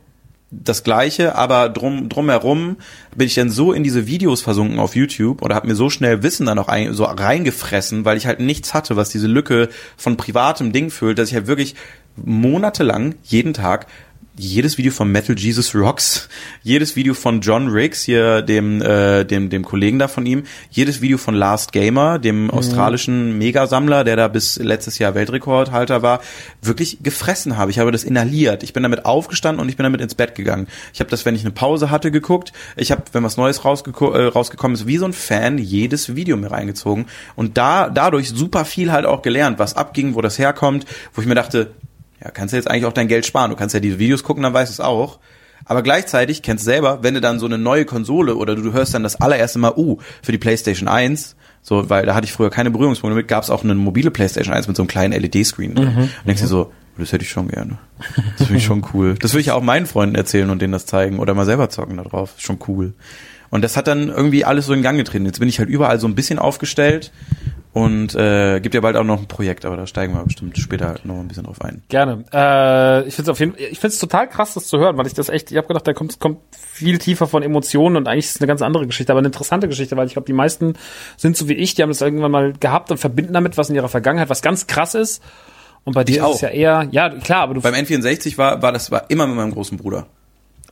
das 0.62 0.84
Gleiche, 0.84 1.34
aber 1.34 1.68
drum 1.68 2.08
drumherum 2.08 2.76
bin 3.16 3.26
ich 3.26 3.34
dann 3.34 3.50
so 3.50 3.72
in 3.72 3.82
diese 3.82 4.06
Videos 4.06 4.42
versunken 4.42 4.78
auf 4.78 4.94
YouTube 4.94 5.42
oder 5.42 5.54
habe 5.54 5.66
mir 5.66 5.74
so 5.74 5.90
schnell 5.90 6.22
Wissen 6.22 6.46
dann 6.46 6.58
auch 6.58 6.68
ein, 6.68 6.94
so 6.94 7.04
reingefressen, 7.04 8.04
weil 8.04 8.16
ich 8.16 8.26
halt 8.26 8.40
nichts 8.40 8.74
hatte, 8.74 8.96
was 8.96 9.08
diese 9.08 9.26
Lücke 9.26 9.68
von 9.96 10.16
privatem 10.16 10.72
Ding 10.72 10.90
füllt, 10.90 11.18
dass 11.18 11.28
ich 11.30 11.34
halt 11.34 11.46
wirklich 11.46 11.74
monatelang 12.16 13.16
jeden 13.24 13.54
Tag 13.54 13.86
jedes 14.36 14.78
Video 14.78 14.90
von 14.90 15.10
Metal 15.12 15.38
Jesus 15.38 15.74
Rocks, 15.74 16.28
jedes 16.62 16.96
Video 16.96 17.14
von 17.14 17.40
John 17.40 17.68
Riggs, 17.68 18.02
hier 18.02 18.42
dem, 18.42 18.82
äh, 18.82 19.24
dem, 19.24 19.48
dem 19.48 19.64
Kollegen 19.64 19.98
da 19.98 20.08
von 20.08 20.26
ihm, 20.26 20.42
jedes 20.70 21.00
Video 21.00 21.18
von 21.18 21.34
Last 21.34 21.72
Gamer, 21.72 22.18
dem 22.18 22.50
australischen 22.50 23.38
Megasammler, 23.38 24.02
der 24.02 24.16
da 24.16 24.28
bis 24.28 24.56
letztes 24.56 24.98
Jahr 24.98 25.14
Weltrekordhalter 25.14 26.02
war, 26.02 26.20
wirklich 26.62 26.98
gefressen 27.02 27.56
habe. 27.56 27.70
Ich 27.70 27.78
habe 27.78 27.92
das 27.92 28.02
inhaliert. 28.02 28.64
Ich 28.64 28.72
bin 28.72 28.82
damit 28.82 29.04
aufgestanden 29.04 29.60
und 29.60 29.68
ich 29.68 29.76
bin 29.76 29.84
damit 29.84 30.00
ins 30.00 30.16
Bett 30.16 30.34
gegangen. 30.34 30.66
Ich 30.92 31.00
habe 31.00 31.10
das, 31.10 31.24
wenn 31.24 31.36
ich 31.36 31.42
eine 31.42 31.52
Pause 31.52 31.90
hatte, 31.90 32.10
geguckt. 32.10 32.52
Ich 32.76 32.90
habe, 32.90 33.02
wenn 33.12 33.22
was 33.22 33.36
Neues 33.36 33.64
rausgeko 33.64 34.12
äh, 34.12 34.26
rausgekommen 34.26 34.74
ist, 34.74 34.86
wie 34.86 34.98
so 34.98 35.04
ein 35.04 35.12
Fan 35.12 35.58
jedes 35.58 36.16
Video 36.16 36.36
mir 36.36 36.50
reingezogen 36.50 37.06
und 37.36 37.56
da 37.56 37.88
dadurch 37.88 38.30
super 38.30 38.64
viel 38.64 38.90
halt 38.90 39.06
auch 39.06 39.22
gelernt, 39.22 39.60
was 39.60 39.76
abging, 39.76 40.14
wo 40.14 40.20
das 40.20 40.38
herkommt, 40.38 40.86
wo 41.12 41.20
ich 41.20 41.28
mir 41.28 41.34
dachte, 41.34 41.70
ja, 42.24 42.30
kannst 42.30 42.52
du 42.52 42.56
jetzt 42.56 42.68
eigentlich 42.68 42.86
auch 42.86 42.92
dein 42.92 43.08
Geld 43.08 43.26
sparen. 43.26 43.50
Du 43.50 43.56
kannst 43.56 43.74
ja 43.74 43.80
diese 43.80 43.98
Videos 43.98 44.24
gucken, 44.24 44.42
dann 44.42 44.54
weißt 44.54 44.70
du 44.70 44.72
es 44.72 44.80
auch. 44.80 45.18
Aber 45.66 45.82
gleichzeitig 45.82 46.42
kennst 46.42 46.64
du 46.64 46.66
selber, 46.66 47.02
wenn 47.02 47.14
du 47.14 47.20
dann 47.20 47.38
so 47.38 47.46
eine 47.46 47.58
neue 47.58 47.84
Konsole 47.84 48.36
oder 48.36 48.54
du, 48.54 48.72
hörst 48.72 48.94
dann 48.94 49.02
das 49.02 49.20
allererste 49.20 49.58
Mal, 49.58 49.72
uh, 49.76 49.98
für 50.22 50.32
die 50.32 50.38
PlayStation 50.38 50.88
1, 50.88 51.36
so, 51.62 51.88
weil 51.88 52.04
da 52.04 52.14
hatte 52.14 52.26
ich 52.26 52.32
früher 52.32 52.50
keine 52.50 52.70
Berührungspunkte 52.70 53.16
mit, 53.16 53.28
gab 53.28 53.42
es 53.42 53.50
auch 53.50 53.64
eine 53.64 53.74
mobile 53.74 54.10
PlayStation 54.10 54.54
1 54.54 54.68
mit 54.68 54.76
so 54.76 54.82
einem 54.82 54.88
kleinen 54.88 55.18
LED-Screen. 55.18 55.74
drin. 55.74 55.88
Und 55.88 56.26
denkst 56.26 56.42
dir 56.42 56.48
so, 56.48 56.72
das 56.98 57.12
hätte 57.12 57.24
ich 57.24 57.30
schon 57.30 57.48
gerne. 57.48 57.78
Das 58.38 58.46
finde 58.46 58.58
ich 58.58 58.64
schon 58.64 58.84
cool. 58.92 59.14
Das 59.20 59.32
will 59.32 59.40
ich 59.40 59.46
ja 59.46 59.54
auch 59.54 59.62
meinen 59.62 59.86
Freunden 59.86 60.14
erzählen 60.14 60.50
und 60.50 60.60
denen 60.60 60.72
das 60.72 60.86
zeigen 60.86 61.18
oder 61.18 61.34
mal 61.34 61.46
selber 61.46 61.70
zocken 61.70 61.96
da 61.96 62.04
drauf. 62.04 62.34
Ist 62.36 62.42
schon 62.44 62.58
cool. 62.68 62.92
Und 63.50 63.62
das 63.62 63.76
hat 63.76 63.86
dann 63.86 64.08
irgendwie 64.08 64.44
alles 64.44 64.66
so 64.66 64.72
in 64.72 64.82
Gang 64.82 64.98
getreten. 64.98 65.26
Jetzt 65.26 65.38
bin 65.38 65.48
ich 65.48 65.58
halt 65.58 65.68
überall 65.68 65.98
so 65.98 66.06
ein 66.06 66.14
bisschen 66.14 66.38
aufgestellt 66.38 67.12
und 67.74 68.14
äh, 68.14 68.60
gibt 68.60 68.76
ja 68.76 68.80
bald 68.80 68.96
auch 68.96 69.02
noch 69.02 69.18
ein 69.18 69.26
Projekt, 69.26 69.64
aber 69.64 69.76
da 69.76 69.86
steigen 69.88 70.14
wir 70.14 70.22
bestimmt 70.22 70.56
später 70.56 70.94
noch 71.02 71.18
ein 71.18 71.26
bisschen 71.26 71.42
drauf 71.42 71.60
ein. 71.60 71.82
Gerne. 71.88 72.24
Äh, 72.32 73.08
ich 73.08 73.14
finde 73.16 73.22
es 73.22 73.28
auf 73.30 73.40
jeden 73.40 73.54
ich 73.58 73.80
finde 73.80 73.88
es 73.88 73.98
total 73.98 74.28
krass, 74.28 74.54
das 74.54 74.68
zu 74.68 74.78
hören, 74.78 74.96
weil 74.96 75.08
ich 75.08 75.14
das 75.14 75.28
echt, 75.28 75.50
ich 75.50 75.56
habe 75.56 75.66
gedacht, 75.66 75.86
da 75.86 75.92
kommt 75.92 76.20
kommt 76.20 76.38
viel 76.52 76.98
tiefer 76.98 77.26
von 77.26 77.42
Emotionen 77.42 77.96
und 77.96 78.06
eigentlich 78.06 78.26
ist 78.26 78.36
es 78.36 78.40
eine 78.40 78.46
ganz 78.46 78.62
andere 78.62 78.86
Geschichte, 78.86 79.12
aber 79.12 79.18
eine 79.18 79.26
interessante 79.26 79.66
Geschichte, 79.66 79.96
weil 79.96 80.06
ich 80.06 80.12
glaube, 80.12 80.26
die 80.26 80.32
meisten 80.32 80.74
sind 81.16 81.36
so 81.36 81.48
wie 81.48 81.54
ich, 81.54 81.74
die 81.74 81.82
haben 81.82 81.90
das 81.90 82.00
irgendwann 82.00 82.30
mal 82.30 82.52
gehabt 82.52 82.92
und 82.92 82.98
verbinden 82.98 83.32
damit 83.32 83.58
was 83.58 83.70
in 83.70 83.74
ihrer 83.74 83.88
Vergangenheit, 83.88 84.30
was 84.30 84.40
ganz 84.40 84.68
krass 84.68 84.94
ist. 84.94 85.20
Und 85.82 85.94
bei 85.94 86.04
dir 86.04 86.18
ist 86.18 86.22
auch. 86.22 86.34
es 86.36 86.40
ja 86.42 86.50
eher, 86.50 86.88
ja 86.92 87.10
klar, 87.10 87.42
aber 87.42 87.54
du 87.54 87.60
Beim 87.60 87.74
N64 87.74 88.38
war, 88.38 88.62
war 88.62 88.70
das 88.70 88.92
war 88.92 89.10
immer 89.10 89.26
mit 89.26 89.34
meinem 89.36 89.52
großen 89.52 89.76
Bruder. 89.76 90.06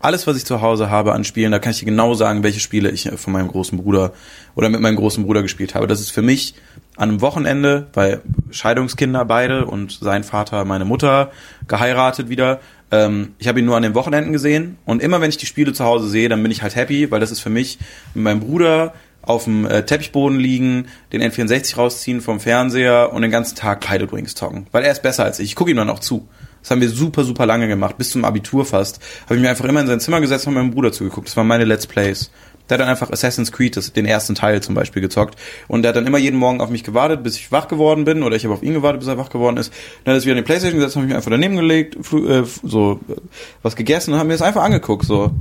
Alles, 0.02 0.26
was 0.26 0.36
ich 0.36 0.44
zu 0.44 0.60
Hause 0.60 0.90
habe 0.90 1.12
an 1.12 1.22
Spielen, 1.22 1.52
da 1.52 1.60
kann 1.60 1.70
ich 1.70 1.78
dir 1.78 1.84
genau 1.84 2.14
sagen, 2.14 2.42
welche 2.42 2.58
Spiele 2.58 2.90
ich 2.90 3.06
äh, 3.06 3.16
von 3.16 3.32
meinem 3.32 3.46
großen 3.46 3.78
Bruder 3.78 4.12
oder 4.56 4.68
mit 4.68 4.80
meinem 4.80 4.96
großen 4.96 5.24
Bruder 5.24 5.42
gespielt 5.42 5.76
habe. 5.76 5.86
Das 5.86 6.00
ist 6.00 6.10
für 6.10 6.22
mich 6.22 6.54
an 6.96 7.08
einem 7.08 7.20
Wochenende, 7.20 7.86
weil 7.94 8.20
Scheidungskinder 8.50 9.24
beide 9.24 9.64
und 9.64 9.92
sein 9.92 10.24
Vater, 10.24 10.64
meine 10.64 10.84
Mutter 10.84 11.30
geheiratet 11.68 12.28
wieder. 12.28 12.58
Ähm, 12.90 13.34
ich 13.38 13.46
habe 13.46 13.60
ihn 13.60 13.64
nur 13.64 13.76
an 13.76 13.84
den 13.84 13.94
Wochenenden 13.94 14.32
gesehen 14.32 14.76
und 14.84 15.00
immer 15.00 15.20
wenn 15.20 15.30
ich 15.30 15.36
die 15.36 15.46
Spiele 15.46 15.72
zu 15.72 15.84
Hause 15.84 16.08
sehe, 16.08 16.28
dann 16.28 16.42
bin 16.42 16.50
ich 16.50 16.62
halt 16.62 16.74
happy, 16.74 17.10
weil 17.12 17.20
das 17.20 17.30
ist 17.30 17.40
für 17.40 17.50
mich 17.50 17.78
mit 18.12 18.24
meinem 18.24 18.40
Bruder 18.40 18.94
auf 19.22 19.44
dem 19.44 19.66
äh, 19.66 19.84
Teppichboden 19.84 20.38
liegen, 20.38 20.88
den 21.12 21.22
N64 21.22 21.76
rausziehen 21.76 22.20
vom 22.20 22.40
Fernseher 22.40 23.12
und 23.12 23.22
den 23.22 23.30
ganzen 23.30 23.54
Tag 23.54 23.80
Pile 23.80 24.08
Drinks 24.08 24.34
zocken. 24.34 24.66
Weil 24.72 24.82
er 24.82 24.90
ist 24.90 25.02
besser 25.02 25.22
als 25.22 25.38
ich. 25.38 25.50
Ich 25.50 25.54
gucke 25.54 25.70
ihm 25.70 25.76
dann 25.76 25.90
auch 25.90 26.00
zu. 26.00 26.28
Das 26.62 26.70
haben 26.70 26.80
wir 26.80 26.88
super, 26.88 27.24
super 27.24 27.44
lange 27.44 27.68
gemacht, 27.68 27.98
bis 27.98 28.10
zum 28.10 28.24
Abitur 28.24 28.64
fast. 28.64 29.00
Habe 29.24 29.36
ich 29.36 29.42
mir 29.42 29.50
einfach 29.50 29.64
immer 29.64 29.80
in 29.80 29.86
sein 29.86 30.00
Zimmer 30.00 30.20
gesetzt 30.20 30.46
und 30.46 30.54
meinem 30.54 30.70
Bruder 30.70 30.92
zugeguckt. 30.92 31.28
Das 31.28 31.36
waren 31.36 31.46
meine 31.46 31.64
Let's 31.64 31.86
Plays. 31.86 32.30
Der 32.68 32.78
hat 32.78 32.80
dann 32.80 32.88
einfach 32.88 33.10
Assassin's 33.10 33.50
Creed, 33.50 33.96
den 33.96 34.06
ersten 34.06 34.34
Teil 34.34 34.62
zum 34.62 34.74
Beispiel, 34.74 35.02
gezockt. 35.02 35.36
Und 35.68 35.82
der 35.82 35.90
hat 35.90 35.96
dann 35.96 36.06
immer 36.06 36.18
jeden 36.18 36.38
Morgen 36.38 36.60
auf 36.60 36.70
mich 36.70 36.84
gewartet, 36.84 37.22
bis 37.22 37.36
ich 37.36 37.50
wach 37.50 37.68
geworden 37.68 38.04
bin, 38.04 38.22
oder 38.22 38.36
ich 38.36 38.44
habe 38.44 38.54
auf 38.54 38.62
ihn 38.62 38.72
gewartet, 38.72 39.00
bis 39.00 39.08
er 39.08 39.18
wach 39.18 39.30
geworden 39.30 39.56
ist. 39.56 39.72
Dann 40.04 40.12
hat 40.12 40.18
er 40.18 40.20
sich 40.20 40.26
wieder 40.26 40.38
in 40.38 40.44
die 40.44 40.46
Playstation 40.46 40.78
gesetzt, 40.78 40.96
habe 40.96 41.04
ich 41.04 41.08
mich 41.08 41.16
einfach 41.16 41.30
daneben 41.30 41.56
gelegt, 41.56 41.96
äh, 41.96 42.44
so 42.62 43.00
äh, 43.08 43.14
was 43.62 43.76
gegessen 43.76 44.14
und 44.14 44.20
haben 44.20 44.28
mir 44.28 44.34
das 44.34 44.42
einfach 44.42 44.62
angeguckt. 44.62 45.04
So 45.04 45.32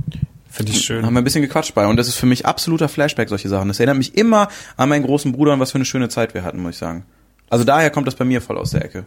Finde 0.50 0.72
ich 0.72 0.82
schön. 0.82 1.06
haben 1.06 1.14
wir 1.14 1.22
ein 1.22 1.24
bisschen 1.24 1.42
gequatscht 1.42 1.74
bei. 1.74 1.86
Und 1.86 1.96
das 1.96 2.08
ist 2.08 2.16
für 2.16 2.26
mich 2.26 2.44
absoluter 2.44 2.88
Flashback, 2.88 3.28
solche 3.28 3.48
Sachen. 3.48 3.68
Das 3.68 3.78
erinnert 3.78 3.96
mich 3.96 4.16
immer 4.16 4.48
an 4.76 4.88
meinen 4.88 5.04
großen 5.04 5.32
Bruder 5.32 5.54
und 5.54 5.60
was 5.60 5.70
für 5.70 5.76
eine 5.76 5.84
schöne 5.84 6.08
Zeit 6.08 6.34
wir 6.34 6.42
hatten, 6.42 6.60
muss 6.60 6.72
ich 6.72 6.78
sagen. 6.78 7.04
Also 7.48 7.64
daher 7.64 7.90
kommt 7.90 8.06
das 8.06 8.16
bei 8.16 8.24
mir 8.24 8.42
voll 8.42 8.58
aus 8.58 8.70
der 8.70 8.84
Ecke. 8.84 9.06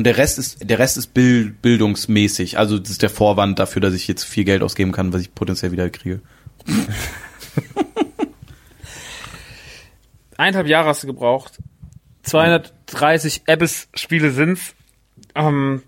Und 0.00 0.04
der 0.04 0.16
Rest 0.16 0.38
ist, 0.38 0.70
der 0.70 0.78
Rest 0.78 0.96
ist 0.96 1.08
bild, 1.12 1.60
bildungsmäßig. 1.60 2.56
Also 2.56 2.78
das 2.78 2.88
ist 2.88 3.02
der 3.02 3.10
Vorwand 3.10 3.58
dafür, 3.58 3.82
dass 3.82 3.92
ich 3.92 4.08
jetzt 4.08 4.24
viel 4.24 4.44
Geld 4.44 4.62
ausgeben 4.62 4.92
kann, 4.92 5.12
was 5.12 5.20
ich 5.20 5.34
potenziell 5.34 5.72
wieder 5.72 5.90
kriege. 5.90 6.22
Eineinhalb 10.38 10.68
Jahre 10.68 10.88
hast 10.88 11.02
du 11.02 11.06
gebraucht. 11.06 11.58
230 12.22 13.42
Abyss-Spiele 13.46 14.30
sind's. 14.30 14.74
Ähm, 15.34 15.82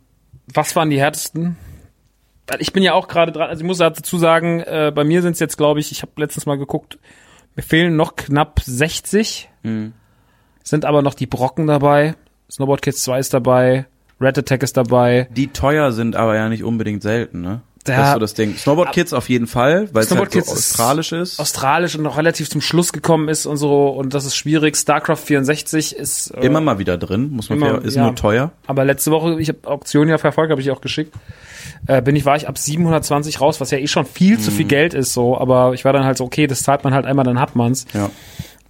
was 0.53 0.77
waren 0.77 0.91
die 0.91 1.01
härtesten? 1.01 1.57
Ich 2.59 2.75
bin 2.75 2.83
ja 2.83 2.93
auch 2.93 3.09
gerade 3.09 3.33
dran, 3.33 3.49
also 3.49 3.63
ich 3.63 3.67
muss 3.67 3.79
dazu 3.79 4.19
sagen, 4.19 4.61
äh, 4.61 4.93
bei 4.95 5.05
mir 5.05 5.23
sind's 5.23 5.41
jetzt, 5.41 5.57
glaube 5.57 5.81
ich, 5.81 5.91
ich 5.91 6.03
habe 6.03 6.13
letztens 6.17 6.45
mal 6.45 6.59
geguckt, 6.59 6.99
mir 7.57 7.63
fehlen 7.63 7.97
noch 7.97 8.17
knapp 8.17 8.61
60, 8.63 9.49
sind 10.63 10.85
aber 10.85 11.01
noch 11.01 11.15
die 11.15 11.25
Brocken 11.27 11.67
dabei. 11.67 12.15
Snowboard 12.51 12.83
Kids 12.83 13.03
2 13.05 13.19
ist 13.19 13.33
dabei, 13.33 13.87
Red 14.23 14.39
Attack 14.39 14.63
ist 14.63 14.77
dabei. 14.77 15.29
Die 15.35 15.49
teuer 15.49 15.93
sind 15.93 16.17
aber 16.17 16.35
ja 16.37 16.49
nicht 16.49 16.65
unbedingt 16.65 17.03
selten, 17.03 17.41
ne? 17.41 17.61
Ja. 17.85 17.97
das 17.97 18.07
ist 18.07 18.13
so 18.13 18.19
das 18.21 18.35
Ding. 18.35 18.57
Snowboard 18.57 18.93
Kids 18.93 19.13
auf 19.13 19.29
jeden 19.29 19.49
Fall, 19.49 19.89
weil 19.93 20.03
es 20.05 20.09
Snowboard 20.09 20.33
halt 20.33 20.45
so 20.45 20.53
Kids 20.53 20.53
australisch 20.53 21.11
ist. 21.11 21.41
Australisch 21.41 21.97
und 21.97 22.03
noch 22.05 22.17
relativ 22.17 22.49
zum 22.49 22.61
Schluss 22.61 22.93
gekommen 22.93 23.29
ist 23.29 23.45
und 23.45 23.57
so 23.57 23.89
und 23.89 24.15
das 24.15 24.25
ist 24.25 24.37
schwierig. 24.37 24.77
StarCraft 24.77 25.17
64 25.17 25.97
ist 25.97 26.31
äh, 26.31 26.47
Immer 26.47 26.61
mal 26.61 26.79
wieder 26.79 26.97
drin, 26.97 27.31
muss 27.33 27.49
man 27.51 27.59
Immer, 27.59 27.71
fair, 27.71 27.83
ist 27.83 27.97
ja. 27.97 28.05
nur 28.05 28.15
teuer. 28.15 28.53
Aber 28.69 28.85
letzte 28.85 29.11
Woche, 29.11 29.41
ich 29.41 29.49
habe 29.49 29.59
Auktion 29.65 30.09
ja 30.09 30.19
verfolgt, 30.19 30.53
habe 30.53 30.61
ich 30.61 30.71
auch 30.71 30.81
geschickt. 30.81 31.13
Äh, 31.89 32.01
bin 32.03 32.15
ich 32.15 32.25
war 32.25 32.37
ich 32.37 32.47
ab 32.49 32.57
720 32.57 33.41
raus, 33.41 33.61
was 33.61 33.73
ja 33.73 33.79
eh 33.79 33.89
schon 33.89 34.07
viel 34.07 34.39
zu 34.39 34.53
Mhm. 34.53 34.55
viel 34.55 34.67
Geld 34.67 34.95
ist 34.95 35.13
so, 35.13 35.37
aber 35.37 35.73
ich 35.75 35.85
war 35.85 35.93
dann 35.93 36.05
halt 36.05 36.17
so 36.19 36.25
okay, 36.25 36.47
das 36.47 36.63
zahlt 36.63 36.85
man 36.85 36.95
halt 36.95 37.05
einmal, 37.05 37.25
dann 37.25 37.41
hat 37.41 37.57
man's. 37.57 37.87
Ja. 37.95 38.11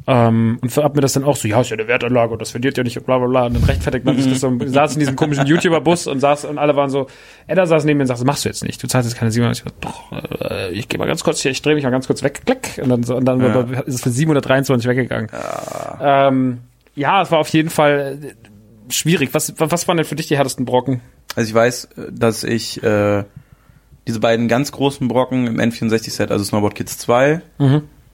Ähm, 0.06 0.58
und 0.60 0.76
hab 0.76 0.94
mir 0.96 1.00
das 1.00 1.12
dann 1.12 1.22
auch 1.24 1.36
so, 1.36 1.46
ja, 1.46 1.60
ist 1.60 1.70
ja 1.70 1.76
eine 1.76 1.86
Wertanlage 1.86 2.32
und 2.32 2.42
das 2.42 2.50
verliert 2.50 2.76
ja 2.76 2.82
nicht 2.82 2.96
und 2.98 3.06
bla 3.06 3.18
bla 3.18 3.28
bla. 3.28 3.46
Und 3.46 3.54
dann 3.54 3.64
rechtfertigt 3.64 4.04
man 4.04 4.16
sich 4.16 4.30
das 4.32 4.40
so, 4.40 4.50
Mhm. 4.50 4.66
saß 4.68 4.94
in 4.94 4.98
diesem 5.00 5.14
komischen 5.16 5.46
YouTuber-Bus 5.48 6.08
und 6.08 6.18
saß 6.20 6.44
und 6.46 6.58
alle 6.58 6.74
waren 6.74 6.90
so, 6.90 7.06
Edda 7.46 7.66
saß 7.66 7.84
neben 7.84 7.98
mir 7.98 8.02
und 8.04 8.08
sagte, 8.08 8.24
machst 8.24 8.44
du 8.44 8.48
jetzt 8.48 8.64
nicht, 8.64 8.82
du 8.82 8.88
zahlst 8.88 9.08
jetzt 9.08 9.18
keine 9.18 9.30
700. 9.30 9.58
Ich, 9.58 9.64
so, 9.64 10.44
äh, 10.44 10.70
ich 10.72 10.88
gehe 10.88 10.98
mal 10.98 11.06
ganz 11.06 11.22
kurz 11.22 11.40
hier, 11.40 11.50
ich 11.52 11.62
drehe 11.62 11.74
mich 11.76 11.84
mal 11.84 11.90
ganz 11.90 12.06
kurz 12.08 12.22
weg, 12.22 12.42
klick. 12.44 12.80
Und 12.82 12.88
dann, 12.88 13.02
so, 13.04 13.14
und 13.16 13.24
dann 13.24 13.40
ist 13.86 13.94
es 13.94 14.02
für 14.02 14.10
723 14.10 14.88
weggegangen. 14.88 15.28
Ja. 15.32 16.28
Ähm, 16.28 16.58
ja, 16.94 17.22
es 17.22 17.30
war 17.30 17.38
auf 17.38 17.48
jeden 17.48 17.70
Fall 17.70 18.18
äh, 18.22 18.92
schwierig. 18.92 19.30
Was, 19.34 19.54
was 19.58 19.86
waren 19.88 19.96
denn 19.98 20.06
für 20.06 20.16
dich 20.16 20.26
die 20.26 20.36
härtesten 20.36 20.64
Brocken? 20.64 21.00
Also 21.36 21.48
ich 21.48 21.54
weiß, 21.54 21.88
dass 22.10 22.42
ich 22.44 22.82
äh, 22.82 23.24
diese 24.08 24.18
beiden 24.20 24.48
ganz 24.48 24.72
großen 24.72 25.06
Brocken 25.06 25.46
im 25.46 25.60
N64-Set, 25.60 26.30
also 26.32 26.44
Snowboard 26.44 26.74
Kids 26.74 26.98
2, 26.98 27.40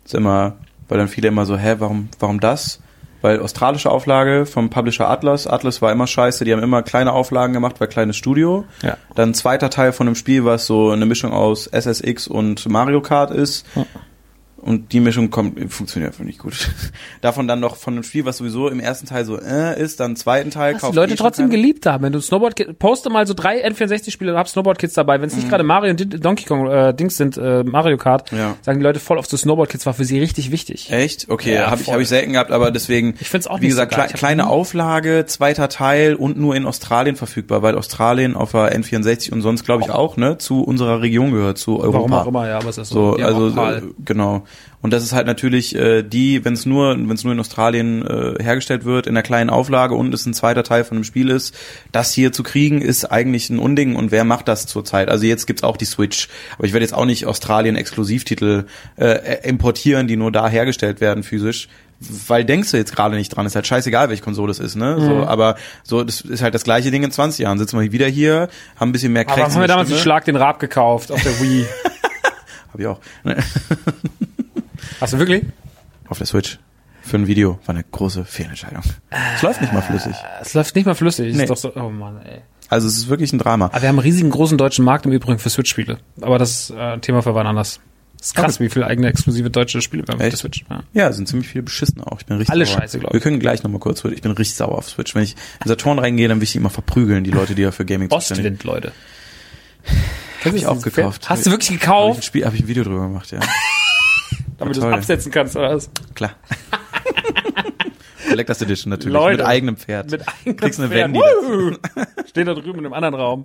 ist 0.04 0.14
immer, 0.14 0.56
weil 0.88 0.98
dann 0.98 1.08
viele 1.08 1.28
immer 1.28 1.46
so, 1.46 1.56
hä, 1.56 1.76
warum, 1.78 2.08
warum 2.18 2.40
das? 2.40 2.80
Weil 3.20 3.40
australische 3.40 3.90
Auflage 3.90 4.46
vom 4.46 4.70
Publisher 4.70 5.10
Atlas, 5.10 5.46
Atlas 5.46 5.82
war 5.82 5.90
immer 5.90 6.06
scheiße, 6.06 6.44
die 6.44 6.52
haben 6.52 6.62
immer 6.62 6.82
kleine 6.82 7.12
Auflagen 7.12 7.52
gemacht, 7.52 7.76
weil 7.80 7.88
kleines 7.88 8.16
Studio. 8.16 8.64
Ja. 8.82 8.96
Dann 9.16 9.34
zweiter 9.34 9.70
Teil 9.70 9.92
von 9.92 10.06
einem 10.06 10.14
Spiel, 10.14 10.44
was 10.44 10.66
so 10.66 10.90
eine 10.90 11.04
Mischung 11.04 11.32
aus 11.32 11.66
SSX 11.66 12.28
und 12.28 12.68
Mario 12.68 13.00
Kart 13.00 13.32
ist. 13.32 13.66
Und 14.60 14.92
die 14.92 14.98
Mischung 14.98 15.30
kommt, 15.30 15.72
funktioniert 15.72 16.12
einfach 16.12 16.24
nicht 16.24 16.40
gut. 16.40 16.68
Davon 17.20 17.46
dann 17.46 17.60
noch 17.60 17.76
von 17.76 17.94
einem 17.94 18.02
Spiel, 18.02 18.24
was 18.24 18.38
sowieso 18.38 18.68
im 18.68 18.80
ersten 18.80 19.06
Teil 19.06 19.24
so 19.24 19.38
äh, 19.40 19.80
ist, 19.80 20.00
dann 20.00 20.10
im 20.12 20.16
zweiten 20.16 20.50
Teil 20.50 20.74
Was 20.74 20.80
die 20.80 20.86
kauft 20.86 20.94
Leute 20.96 21.12
eh 21.14 21.16
trotzdem 21.16 21.46
keiner. 21.48 21.56
geliebt 21.62 21.86
haben. 21.86 22.02
Wenn 22.04 22.12
du 22.12 22.20
Snowboard 22.20 22.56
Kids, 22.56 22.70
poste 22.78 23.08
mal 23.08 23.26
so 23.26 23.34
drei 23.34 23.64
N64-Spiele 23.66 24.32
und 24.32 24.38
hab 24.38 24.48
Snowboard 24.48 24.78
Kids 24.78 24.94
dabei. 24.94 25.20
Wenn 25.20 25.28
es 25.28 25.36
nicht 25.36 25.48
gerade 25.48 25.62
Mario 25.62 25.92
und 25.92 26.24
Donkey 26.24 26.44
Kong 26.44 26.68
äh, 26.68 26.92
Dings 26.92 27.16
sind, 27.16 27.36
äh, 27.36 27.62
Mario 27.62 27.96
Kart, 27.98 28.32
Ja. 28.32 28.56
sagen 28.62 28.80
die 28.80 28.84
Leute 28.84 28.98
voll 28.98 29.18
oft 29.18 29.30
so 29.30 29.36
Snowboard 29.36 29.70
Kids 29.70 29.86
war 29.86 29.94
für 29.94 30.04
sie 30.04 30.18
richtig 30.18 30.50
wichtig. 30.50 30.90
Echt? 30.90 31.28
Okay, 31.30 31.54
Ja, 31.54 31.70
habe 31.70 31.80
ich, 31.80 31.92
hab 31.92 32.00
ich 32.00 32.08
selten 32.08 32.32
gehabt, 32.32 32.50
aber 32.50 32.70
deswegen, 32.72 33.14
Ich 33.20 33.28
find's 33.30 33.46
auch 33.46 33.60
wie 33.60 33.66
nicht 33.66 33.74
so 33.74 33.82
gesagt, 33.82 33.96
hab 33.96 34.12
kleine 34.14 34.48
Auflage, 34.48 35.24
zweiter 35.26 35.68
Teil 35.68 36.14
und 36.16 36.36
nur 36.36 36.56
in 36.56 36.66
Australien 36.66 37.14
verfügbar, 37.16 37.62
weil 37.62 37.76
Australien 37.76 38.34
auf 38.34 38.50
der 38.50 38.76
N64 38.76 39.32
und 39.32 39.42
sonst 39.42 39.64
glaube 39.64 39.84
ich 39.84 39.90
auch, 39.90 40.16
ne, 40.16 40.36
zu 40.38 40.62
unserer 40.62 41.00
Region 41.00 41.30
gehört, 41.30 41.58
zu 41.58 41.78
Europa. 41.78 41.98
Warum 41.98 42.12
auch 42.12 42.26
immer, 42.26 42.48
ja, 42.48 42.58
aber 42.58 42.70
es 42.70 42.78
ist 42.78 42.88
so. 42.88 43.16
So, 43.16 43.22
also 43.24 43.48
äh, 43.60 43.82
genau. 44.04 44.42
Und 44.80 44.92
das 44.92 45.02
ist 45.02 45.12
halt 45.12 45.26
natürlich 45.26 45.74
äh, 45.74 46.02
die, 46.02 46.44
wenn 46.44 46.54
es 46.54 46.64
nur, 46.64 46.96
wenn 46.96 47.10
es 47.10 47.24
nur 47.24 47.32
in 47.32 47.40
Australien 47.40 48.06
äh, 48.06 48.42
hergestellt 48.42 48.84
wird, 48.84 49.06
in 49.06 49.16
einer 49.16 49.24
kleinen 49.24 49.50
Auflage 49.50 49.94
und 49.94 50.14
es 50.14 50.24
ein 50.24 50.34
zweiter 50.34 50.62
Teil 50.62 50.84
von 50.84 50.96
dem 50.96 51.04
Spiel 51.04 51.30
ist, 51.30 51.54
das 51.90 52.12
hier 52.12 52.32
zu 52.32 52.44
kriegen, 52.44 52.80
ist 52.80 53.04
eigentlich 53.06 53.50
ein 53.50 53.58
Unding. 53.58 53.96
Und 53.96 54.12
wer 54.12 54.24
macht 54.24 54.46
das 54.46 54.66
zurzeit? 54.66 55.08
Also 55.08 55.26
jetzt 55.26 55.46
gibt's 55.46 55.64
auch 55.64 55.76
die 55.76 55.84
Switch, 55.84 56.28
aber 56.56 56.66
ich 56.66 56.72
werde 56.72 56.84
jetzt 56.84 56.94
auch 56.94 57.06
nicht 57.06 57.26
Australien 57.26 57.74
Exklusivtitel 57.74 58.66
äh, 58.96 59.48
importieren, 59.48 60.06
die 60.06 60.16
nur 60.16 60.30
da 60.30 60.48
hergestellt 60.48 61.00
werden 61.00 61.24
physisch. 61.24 61.68
Weil 62.00 62.44
denkst 62.44 62.70
du 62.70 62.76
jetzt 62.76 62.94
gerade 62.94 63.16
nicht 63.16 63.30
dran, 63.30 63.44
ist 63.44 63.56
halt 63.56 63.66
scheißegal, 63.66 64.08
welche 64.08 64.22
Konsole 64.22 64.52
es 64.52 64.60
ist, 64.60 64.76
ne? 64.76 64.96
Mhm. 65.00 65.04
So, 65.04 65.26
aber 65.26 65.56
so, 65.82 66.04
das 66.04 66.20
ist 66.20 66.42
halt 66.42 66.54
das 66.54 66.62
gleiche 66.62 66.92
Ding 66.92 67.02
in 67.02 67.10
20 67.10 67.40
Jahren. 67.40 67.58
Sitzen 67.58 67.80
wir 67.80 67.90
wieder 67.90 68.06
hier, 68.06 68.48
haben 68.76 68.90
ein 68.90 68.92
bisschen 68.92 69.12
mehr 69.12 69.26
aber 69.26 69.34
Cracks 69.34 69.54
haben 69.54 69.62
wir 69.62 69.66
der 69.66 69.74
damals 69.74 69.88
den. 69.88 69.98
Schlag 69.98 70.24
den 70.24 70.36
Rab 70.36 70.60
gekauft 70.60 71.10
auf 71.10 71.20
der 71.20 71.40
Wii. 71.40 71.66
Hab 72.72 72.78
ich 72.78 72.86
auch. 72.86 73.00
Hast 75.00 75.12
du 75.12 75.18
wirklich? 75.18 75.44
auf 76.08 76.18
der 76.18 76.26
Switch 76.26 76.58
für 77.02 77.16
ein 77.18 77.26
Video. 77.26 77.58
War 77.66 77.74
eine 77.74 77.84
große 77.84 78.24
Fehlentscheidung. 78.24 78.82
Es 79.34 79.42
läuft 79.42 79.60
nicht 79.60 79.72
mal 79.72 79.82
flüssig. 79.82 80.14
Es 80.40 80.54
läuft 80.54 80.74
nicht 80.74 80.86
mal 80.86 80.94
flüssig. 80.94 81.34
Nee. 81.34 81.42
Ist 81.42 81.50
doch 81.50 81.56
so, 81.56 81.74
oh 81.76 81.90
Mann, 81.90 82.20
ey. 82.24 82.40
Also 82.70 82.86
es 82.86 82.96
ist 82.96 83.08
wirklich 83.08 83.32
ein 83.32 83.38
Drama. 83.38 83.66
Aber 83.66 83.80
wir 83.82 83.88
haben 83.88 83.96
einen 83.98 84.06
riesigen 84.06 84.30
großen 84.30 84.58
deutschen 84.58 84.84
Markt 84.84 85.06
im 85.06 85.12
Übrigen 85.12 85.38
für 85.38 85.48
Switch-Spiele. 85.50 85.98
Aber 86.20 86.38
das 86.38 86.70
ist 86.70 86.70
äh, 86.70 86.98
Thema 86.98 87.22
für 87.22 87.34
wann 87.34 87.46
anders. 87.46 87.80
Ist 88.20 88.34
krass, 88.34 88.58
wie 88.58 88.68
viele 88.68 88.86
eigene 88.86 89.08
exklusive 89.08 89.48
deutsche 89.48 89.80
Spiele 89.80 90.02
wir 90.06 90.12
haben 90.14 90.20
auf 90.20 90.28
der? 90.28 90.36
Switch. 90.36 90.64
Ja. 90.68 90.82
Ja, 90.92 91.08
es 91.08 91.16
sind 91.16 91.28
ziemlich 91.28 91.48
viele 91.48 91.62
beschissen 91.62 92.02
auch. 92.02 92.18
Ich 92.20 92.26
bin 92.26 92.36
richtig 92.36 92.52
Alle 92.52 92.66
sauer. 92.66 92.80
scheiße, 92.80 92.98
glaub 92.98 93.10
ich. 93.10 93.14
Wir 93.14 93.20
können 93.20 93.38
gleich 93.38 93.62
nochmal 93.62 93.78
kurz, 93.80 94.04
ich 94.04 94.22
bin 94.22 94.32
richtig 94.32 94.56
sauer 94.56 94.76
auf 94.76 94.88
Switch. 94.88 95.14
Wenn 95.14 95.22
ich 95.22 95.36
in 95.62 95.68
Saturn 95.68 95.98
reingehe, 96.00 96.26
dann 96.28 96.38
will 96.38 96.44
ich 96.44 96.52
die 96.52 96.58
immer 96.58 96.70
verprügeln, 96.70 97.22
die 97.22 97.30
Leute, 97.30 97.54
die 97.54 97.62
da 97.62 97.70
für 97.70 97.84
Gaming 97.84 98.10
Ostwind, 98.10 98.64
Leute. 98.64 98.92
Hab 100.44 100.54
ich 100.54 100.66
auch 100.66 100.82
gekauft. 100.82 101.28
Hast 101.30 101.46
du 101.46 101.50
wirklich 101.50 101.68
Hab 101.68 101.76
ich 101.76 101.80
ein 101.80 101.80
gekauft, 101.80 102.24
Spiel, 102.24 102.44
habe 102.44 102.56
ich 102.56 102.62
ein 102.62 102.68
Video 102.68 102.82
drüber 102.82 103.02
gemacht, 103.02 103.30
ja. 103.30 103.40
damit 104.58 104.76
du 104.76 104.80
es 104.80 104.86
absetzen 104.86 105.32
kannst, 105.32 105.56
oder 105.56 105.74
was? 105.74 105.90
Klar. 106.14 106.32
Collectors 108.28 108.62
Edition 108.62 108.90
natürlich. 108.90 109.14
Leute. 109.14 109.38
mit 109.38 109.46
eigenem 109.46 109.76
Pferd. 109.76 110.10
Mit 110.10 110.22
eigenem 110.28 110.56
Kriegst 110.56 110.78
eine 110.80 110.88
Pferd. 110.88 111.04
Wendy. 111.06 111.18
Wuhu! 111.18 111.76
Steht 112.26 112.46
da 112.46 112.54
drüben 112.54 112.78
in 112.78 112.86
einem 112.86 112.92
anderen 112.92 113.14
Raum. 113.14 113.44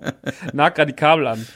Nagt 0.52 0.76
gerade 0.76 0.92
die 0.92 0.96
Kabel 0.96 1.26
an. 1.26 1.46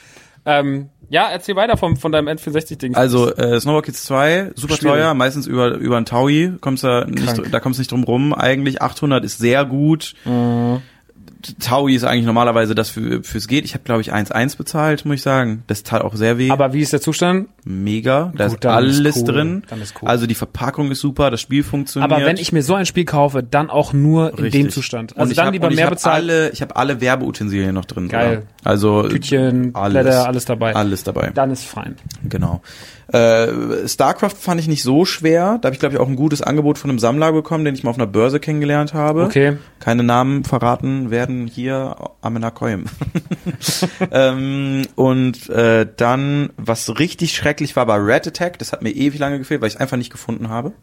Ähm, 0.45 0.89
ja, 1.09 1.29
erzähl 1.29 1.55
weiter 1.55 1.77
vom, 1.77 1.97
von 1.97 2.11
deinem 2.11 2.27
N64-Ding. 2.27 2.95
Also 2.95 3.35
äh, 3.35 3.59
Snowboard 3.59 3.85
Kids 3.85 4.05
2, 4.05 4.51
super 4.55 4.75
Schwierig. 4.75 4.99
teuer, 4.99 5.13
meistens 5.13 5.47
über 5.47 5.73
über 5.73 5.97
ein 5.97 6.05
Taui, 6.05 6.53
kommst 6.61 6.83
da 6.83 7.05
nicht, 7.05 7.53
da 7.53 7.59
kommst 7.59 7.77
du 7.77 7.81
nicht 7.81 7.91
drum 7.91 8.03
rum. 8.03 8.33
Eigentlich 8.33 8.81
800 8.81 9.23
ist 9.23 9.37
sehr 9.39 9.65
gut. 9.65 10.13
Mhm. 10.25 10.81
Taui 11.61 11.95
ist 11.95 12.03
eigentlich 12.03 12.25
normalerweise 12.25 12.75
das 12.75 12.89
für 12.89 13.23
fürs 13.23 13.47
geht. 13.47 13.63
Ich 13.63 13.73
habe 13.73 13.83
glaube 13.85 14.01
ich 14.01 14.13
1,1 14.13 14.57
bezahlt, 14.57 15.05
muss 15.05 15.15
ich 15.15 15.21
sagen. 15.21 15.63
Das 15.67 15.83
tat 15.83 16.01
auch 16.01 16.13
sehr 16.15 16.37
weh. 16.37 16.49
Aber 16.51 16.73
wie 16.73 16.81
ist 16.81 16.91
der 16.91 16.99
Zustand? 16.99 17.47
Mega, 17.63 18.33
da 18.35 18.47
Gut, 18.47 18.55
ist 18.55 18.63
dann 18.65 18.83
ist 18.85 18.97
alles 18.99 19.15
cool. 19.17 19.23
drin. 19.23 19.63
Ist 19.81 19.93
cool. 20.01 20.09
Also 20.09 20.27
die 20.27 20.35
Verpackung 20.35 20.91
ist 20.91 20.99
super, 20.99 21.31
das 21.31 21.39
Spiel 21.39 21.63
funktioniert. 21.63 22.11
Aber 22.11 22.25
wenn 22.25 22.35
ich 22.37 22.51
mir 22.51 22.61
so 22.63 22.73
ein 22.73 22.85
Spiel 22.85 23.05
kaufe, 23.05 23.41
dann 23.41 23.69
auch 23.69 23.93
nur 23.93 24.31
in 24.31 24.35
Richtig. 24.45 24.63
dem 24.63 24.69
Zustand. 24.69 25.13
Und 25.13 25.19
Also 25.19 25.33
dann 25.33 25.45
hab- 25.47 25.53
lieber 25.53 25.69
mehr 25.69 25.89
bezahlen. 25.89 26.15
Alle, 26.29 26.49
ich 26.49 26.61
habe 26.61 26.75
alle 26.75 26.99
Werbeutensilien 26.99 27.73
noch 27.73 27.85
drin. 27.85 28.09
Geil. 28.09 28.29
sogar. 28.29 28.43
Also 28.63 29.03
Tütchen, 29.07 29.73
alles, 29.75 29.93
Blätter, 30.03 30.27
alles 30.27 30.45
dabei. 30.45 30.75
Alles 30.75 31.03
dabei. 31.03 31.31
Dann 31.33 31.51
ist 31.51 31.63
fein. 31.63 31.95
Genau. 32.27 32.61
Äh, 33.11 33.87
StarCraft 33.87 34.35
fand 34.37 34.59
ich 34.59 34.67
nicht 34.67 34.83
so 34.83 35.03
schwer. 35.03 35.57
Da 35.61 35.67
habe 35.67 35.73
ich, 35.73 35.79
glaube 35.79 35.95
ich, 35.95 35.99
auch 35.99 36.07
ein 36.07 36.15
gutes 36.15 36.41
Angebot 36.41 36.77
von 36.77 36.89
einem 36.89 36.99
Sammler 36.99 37.31
bekommen, 37.31 37.65
den 37.65 37.73
ich 37.73 37.83
mal 37.83 37.89
auf 37.89 37.97
einer 37.97 38.07
Börse 38.07 38.39
kennengelernt 38.39 38.93
habe. 38.93 39.23
Okay. 39.23 39.57
Keine 39.79 40.03
Namen 40.03 40.43
verraten 40.43 41.09
werden 41.09 41.47
hier 41.47 41.95
Amenakoim. 42.21 42.85
ähm, 44.11 44.83
und 44.95 45.49
äh, 45.49 45.87
dann, 45.97 46.51
was 46.57 46.99
richtig 46.99 47.33
schrecklich 47.33 47.75
war, 47.75 47.87
war 47.87 48.05
Red 48.05 48.27
Attack. 48.27 48.59
Das 48.59 48.73
hat 48.73 48.83
mir 48.83 48.91
ewig 48.91 49.19
lange 49.19 49.39
gefehlt, 49.39 49.61
weil 49.61 49.69
ich 49.69 49.75
es 49.75 49.79
einfach 49.81 49.97
nicht 49.97 50.11
gefunden 50.11 50.49
habe. 50.49 50.73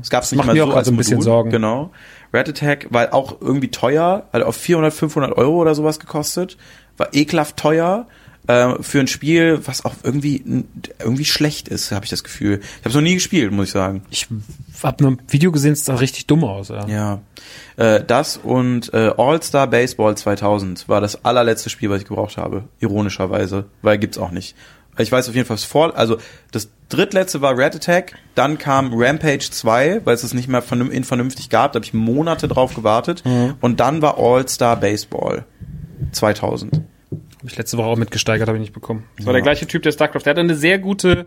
Es 0.00 0.08
gab 0.08 0.22
es 0.22 0.30
nicht 0.30 0.38
macht 0.38 0.46
mal 0.46 0.54
mir 0.54 0.62
so 0.62 0.66
auch 0.66 0.76
als 0.76 0.78
also 0.78 0.92
ein 0.92 0.96
bisschen 0.96 1.16
Modul. 1.16 1.24
Sorgen. 1.24 1.50
Genau. 1.50 1.90
Red 2.32 2.48
Attack 2.48 2.86
war 2.90 3.12
auch 3.12 3.40
irgendwie 3.40 3.70
teuer, 3.70 4.28
hat 4.32 4.42
auf 4.42 4.56
400, 4.56 4.92
500 4.92 5.36
Euro 5.36 5.60
oder 5.60 5.74
sowas 5.74 5.98
gekostet. 5.98 6.56
War 6.96 7.08
ekelhaft 7.12 7.56
teuer 7.56 8.06
äh, 8.46 8.82
für 8.82 9.00
ein 9.00 9.06
Spiel, 9.06 9.60
was 9.64 9.84
auch 9.84 9.94
irgendwie 10.02 10.64
irgendwie 10.98 11.24
schlecht 11.24 11.68
ist, 11.68 11.92
habe 11.92 12.04
ich 12.04 12.10
das 12.10 12.24
Gefühl. 12.24 12.60
Ich 12.60 12.80
habe 12.80 12.90
es 12.90 12.94
noch 12.94 13.02
nie 13.02 13.14
gespielt, 13.14 13.52
muss 13.52 13.66
ich 13.66 13.72
sagen. 13.72 14.02
Ich 14.10 14.28
hab 14.82 15.00
nur 15.00 15.12
ein 15.12 15.22
Video 15.28 15.50
gesehen, 15.52 15.72
es 15.72 15.84
sah 15.84 15.94
richtig 15.94 16.26
dumm 16.26 16.44
aus. 16.44 16.68
Ja. 16.68 16.86
Ja, 16.86 17.20
äh, 17.76 18.04
das 18.04 18.36
und 18.36 18.92
äh, 18.92 19.12
All-Star 19.16 19.66
Baseball 19.66 20.16
2000 20.16 20.88
war 20.88 21.00
das 21.00 21.24
allerletzte 21.24 21.70
Spiel, 21.70 21.90
was 21.90 22.02
ich 22.02 22.08
gebraucht 22.08 22.36
habe. 22.36 22.64
Ironischerweise, 22.80 23.66
weil 23.82 23.98
gibt's 23.98 24.18
auch 24.18 24.30
nicht. 24.30 24.54
Ich 24.96 25.10
weiß 25.10 25.28
auf 25.28 25.34
jeden 25.34 25.46
Fall, 25.46 25.56
vor, 25.56 25.96
also 25.96 26.18
das 26.52 26.68
drittletzte 26.88 27.40
war 27.40 27.58
Red 27.58 27.74
Attack, 27.74 28.14
dann 28.36 28.58
kam 28.58 28.92
Rampage 28.94 29.50
2, 29.50 30.02
weil 30.04 30.14
es 30.14 30.22
es 30.22 30.34
nicht 30.34 30.46
mehr 30.48 30.62
vernünftig 30.62 31.50
gab, 31.50 31.72
da 31.72 31.78
habe 31.78 31.84
ich 31.84 31.94
Monate 31.94 32.46
drauf 32.46 32.74
gewartet. 32.74 33.24
Und 33.60 33.80
dann 33.80 34.02
war 34.02 34.18
All-Star 34.18 34.76
Baseball 34.76 35.46
2000. 36.12 36.82
Habe 37.44 37.52
ich 37.52 37.58
letzte 37.58 37.76
Woche 37.76 37.88
auch 37.88 37.98
mitgesteigert, 37.98 38.48
habe 38.48 38.56
ich 38.56 38.62
nicht 38.62 38.72
bekommen. 38.72 39.04
Das 39.18 39.26
war 39.26 39.34
der 39.34 39.42
gleiche 39.42 39.66
Typ, 39.66 39.82
der 39.82 39.92
StarCraft. 39.92 40.22
Der 40.24 40.30
hatte 40.30 40.40
eine 40.40 40.54
sehr 40.54 40.78
gute, 40.78 41.26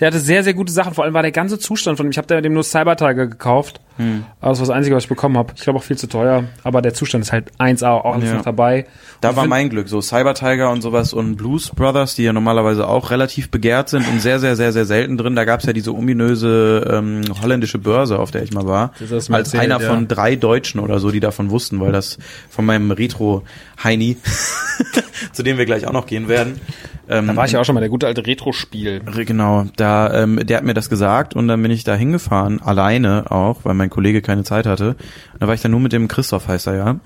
der 0.00 0.06
hatte 0.06 0.18
sehr, 0.18 0.42
sehr 0.44 0.54
gute 0.54 0.72
Sachen. 0.72 0.94
Vor 0.94 1.04
allem 1.04 1.12
war 1.12 1.20
der 1.20 1.30
ganze 1.30 1.58
Zustand 1.58 1.98
von 1.98 2.06
ihm. 2.06 2.10
Ich 2.10 2.16
habe 2.16 2.40
dem 2.40 2.54
nur 2.54 2.62
Cyber 2.62 2.96
Tiger 2.96 3.26
gekauft. 3.26 3.82
Hm. 3.98 4.24
Aber 4.40 4.50
das 4.50 4.60
war 4.60 4.66
das 4.66 4.74
Einzige, 4.76 4.96
was 4.96 5.04
ich 5.04 5.08
bekommen 5.08 5.36
habe. 5.36 5.52
Ich 5.56 5.62
glaube 5.62 5.78
auch 5.78 5.82
viel 5.82 5.98
zu 5.98 6.06
teuer. 6.08 6.44
Aber 6.64 6.82
der 6.82 6.94
Zustand 6.94 7.24
ist 7.24 7.32
halt 7.32 7.52
1A, 7.58 7.90
auch 7.92 8.20
Ja. 8.22 8.34
noch 8.34 8.42
dabei. 8.42 8.86
Da 9.20 9.30
Und 9.30 9.36
war 9.36 9.46
mein 9.46 9.68
Glück, 9.68 9.88
so 9.88 10.00
Cyber 10.00 10.34
Tiger 10.34 10.70
und 10.70 10.82
sowas 10.82 11.12
und 11.12 11.36
Blues 11.36 11.70
Brothers, 11.70 12.14
die 12.14 12.24
ja 12.24 12.32
normalerweise 12.32 12.88
auch 12.88 13.10
relativ 13.10 13.50
begehrt 13.50 13.88
sind 13.88 14.08
und 14.08 14.20
sehr, 14.20 14.40
sehr, 14.40 14.56
sehr, 14.56 14.72
sehr 14.72 14.84
selten 14.84 15.16
drin. 15.16 15.36
Da 15.36 15.44
gab's 15.44 15.64
ja 15.64 15.72
diese 15.72 15.94
ominöse 15.94 16.88
ähm, 16.90 17.22
holländische 17.42 17.78
Börse, 17.78 18.18
auf 18.18 18.30
der 18.30 18.42
ich 18.42 18.52
mal 18.52 18.66
war. 18.66 18.92
Als 19.00 19.28
erzählt, 19.28 19.62
einer 19.62 19.80
ja. 19.80 19.88
von 19.88 20.08
drei 20.08 20.36
Deutschen 20.36 20.80
oder 20.80 20.98
so, 20.98 21.10
die 21.10 21.20
davon 21.20 21.50
wussten, 21.50 21.80
weil 21.80 21.92
das 21.92 22.18
von 22.50 22.64
meinem 22.64 22.90
Retro-Heini, 22.90 24.16
zu 25.32 25.42
dem 25.42 25.58
wir 25.58 25.66
gleich 25.66 25.86
auch 25.86 25.92
noch 25.92 26.06
gehen 26.06 26.28
werden. 26.28 26.60
Ähm, 27.08 27.26
Da 27.26 27.36
war 27.36 27.44
ich 27.46 27.52
ja 27.52 27.60
auch 27.60 27.64
schon 27.64 27.74
mal, 27.74 27.80
der 27.80 27.88
gute 27.90 28.06
alte 28.06 28.26
Retro-Spiel. 28.26 29.00
Genau, 29.26 29.66
da 29.76 30.22
ähm, 30.22 30.40
der 30.44 30.58
hat 30.58 30.64
mir 30.64 30.74
das 30.74 30.88
gesagt 30.88 31.34
und 31.34 31.48
dann 31.48 31.60
bin 31.62 31.70
ich 31.70 31.84
da 31.84 31.94
hingefahren, 31.94 32.60
alleine 32.62 33.30
auch, 33.30 33.60
weil 33.64 33.74
mein 33.74 33.81
Kollege 33.90 34.22
keine 34.22 34.44
Zeit 34.44 34.66
hatte. 34.66 34.90
Und 35.32 35.40
da 35.40 35.46
war 35.46 35.54
ich 35.54 35.60
dann 35.60 35.70
nur 35.70 35.80
mit 35.80 35.92
dem 35.92 36.08
Christoph, 36.08 36.48
heißt 36.48 36.66
er 36.66 36.76
ja, 36.76 37.00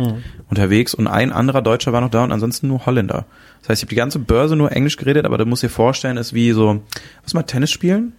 unterwegs 0.49 0.95
und 0.95 1.07
ein 1.07 1.33
anderer 1.33 1.63
Deutscher 1.63 1.93
war 1.93 2.01
noch 2.01 2.11
da 2.11 2.25
und 2.25 2.33
ansonsten 2.33 2.69
nur 2.69 2.87
Holländer. 2.87 3.27
Das 3.61 3.69
heißt, 3.71 3.81
ich 3.81 3.87
habe 3.87 3.91
die 3.91 3.97
ganze 3.97 4.19
Börse 4.19 4.57
nur 4.57 4.73
Englisch 4.73 4.97
geredet, 4.97 5.25
aber 5.25 5.39
du 5.39 5.47
musst 5.47 5.63
dir 5.63 5.71
vorstellen, 5.71 6.17
ist 6.17 6.35
wie 6.35 6.53
so, 6.53 6.83
was 7.23 7.35
mal 7.35 7.43
Tennis 7.43 7.71
spielen? 7.71 8.13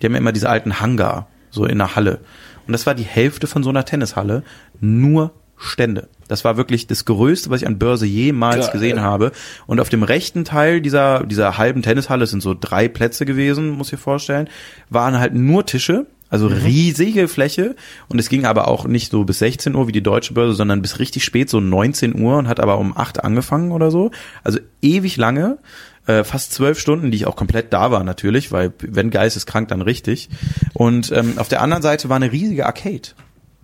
Die 0.00 0.06
haben 0.06 0.12
ja 0.12 0.18
immer 0.18 0.32
diese 0.32 0.48
alten 0.48 0.80
Hangar, 0.80 1.28
so 1.50 1.64
in 1.64 1.78
der 1.78 1.96
Halle. 1.96 2.20
Und 2.66 2.72
das 2.72 2.86
war 2.86 2.94
die 2.94 3.04
Hälfte 3.04 3.46
von 3.46 3.62
so 3.62 3.70
einer 3.70 3.84
Tennishalle, 3.84 4.42
nur 4.80 5.32
Stände. 5.58 6.08
Das 6.28 6.44
war 6.44 6.56
wirklich 6.56 6.86
das 6.86 7.04
Größte, 7.04 7.50
was 7.50 7.62
ich 7.62 7.66
an 7.66 7.78
Börse 7.78 8.06
jemals 8.06 8.66
Geil. 8.66 8.72
gesehen 8.72 9.00
habe. 9.00 9.32
Und 9.66 9.80
auf 9.80 9.88
dem 9.88 10.02
rechten 10.02 10.44
Teil 10.44 10.80
dieser, 10.80 11.24
dieser 11.24 11.58
halben 11.58 11.82
Tennishalle, 11.82 12.24
es 12.24 12.30
sind 12.30 12.42
so 12.42 12.54
drei 12.58 12.86
Plätze 12.88 13.26
gewesen, 13.26 13.70
muss 13.70 13.92
ich 13.92 13.98
vorstellen, 13.98 14.48
waren 14.88 15.18
halt 15.18 15.34
nur 15.34 15.66
Tische, 15.66 16.06
also 16.30 16.46
riesige 16.46 17.28
Fläche. 17.28 17.76
Und 18.08 18.18
es 18.18 18.28
ging 18.28 18.44
aber 18.44 18.68
auch 18.68 18.86
nicht 18.86 19.10
so 19.10 19.24
bis 19.24 19.38
16 19.38 19.74
Uhr 19.74 19.88
wie 19.88 19.92
die 19.92 20.02
deutsche 20.02 20.34
Börse, 20.34 20.54
sondern 20.54 20.82
bis 20.82 20.98
richtig 20.98 21.24
spät, 21.24 21.48
so 21.48 21.60
19 21.60 22.20
Uhr 22.20 22.36
und 22.38 22.48
hat 22.48 22.60
aber 22.60 22.78
um 22.78 22.96
8 22.96 23.24
angefangen 23.24 23.72
oder 23.72 23.90
so. 23.90 24.10
Also 24.44 24.58
ewig 24.82 25.16
lange 25.16 25.58
äh, 26.06 26.24
fast 26.24 26.52
zwölf 26.52 26.78
Stunden, 26.80 27.10
die 27.10 27.16
ich 27.18 27.26
auch 27.26 27.36
komplett 27.36 27.72
da 27.72 27.90
war 27.90 28.02
natürlich, 28.02 28.50
weil 28.50 28.72
wenn 28.80 29.10
geisteskrank, 29.10 29.68
dann 29.68 29.82
richtig. 29.82 30.28
Und 30.74 31.12
ähm, 31.12 31.34
auf 31.38 31.48
der 31.48 31.62
anderen 31.62 31.82
Seite 31.82 32.08
war 32.08 32.16
eine 32.16 32.32
riesige 32.32 32.66
Arcade, 32.66 33.10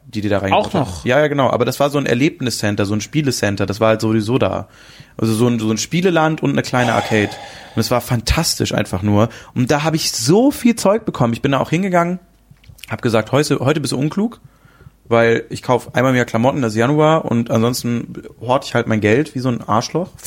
die 0.07 0.21
die 0.21 0.29
da 0.29 0.39
reingebaut 0.39 0.67
Auch 0.67 0.73
noch? 0.75 0.99
haben. 0.99 1.09
Ja, 1.09 1.21
ja, 1.21 1.29
genau. 1.29 1.51
Aber 1.51 1.65
das 1.65 1.81
war 1.81 1.91
so 1.91 1.99
ein 1.99 2.07
Erlebniscenter, 2.07 2.85
so 2.85 2.95
ein 2.95 3.01
Spielecenter. 3.01 3.67
Das 3.67 3.81
war 3.81 3.89
halt 3.89 4.01
sowieso 4.01 4.39
da. 4.39 4.69
Also 5.17 5.33
so 5.33 5.49
ein, 5.49 5.59
so 5.59 5.71
ein 5.71 5.79
Spieleland 5.79 6.43
und 6.43 6.51
eine 6.51 6.63
kleine 6.63 6.93
Arcade. 6.93 7.31
Und 7.75 7.81
es 7.81 7.91
war 7.91 8.01
fantastisch 8.01 8.75
einfach 8.75 9.03
nur. 9.03 9.31
Und 9.55 9.71
da 9.71 9.83
habe 9.83 9.97
ich 9.97 10.13
so 10.13 10.51
viel 10.51 10.77
Zeug 10.77 11.05
bekommen. 11.05 11.33
Ich 11.33 11.43
bin 11.43 11.53
da 11.53 11.61
auch 11.61 11.71
hingegangen, 11.71 12.21
habe 12.91 13.03
gesagt, 13.03 13.33
heute, 13.33 13.59
heute 13.61 13.81
bist 13.81 13.93
du 13.93 13.99
unklug, 13.99 14.41
weil 15.07 15.45
ich 15.51 15.63
kaufe 15.63 15.95
einmal 15.95 16.13
mehr 16.13 16.25
Klamotten, 16.25 16.63
das 16.63 16.73
ist 16.73 16.79
Januar 16.79 17.25
und 17.25 17.51
ansonsten 17.51 18.23
horte 18.41 18.67
ich 18.67 18.75
halt 18.75 18.87
mein 18.87 19.01
Geld 19.01 19.35
wie 19.35 19.41
so 19.41 19.49
ein 19.49 19.61
Arschloch. 19.67 20.11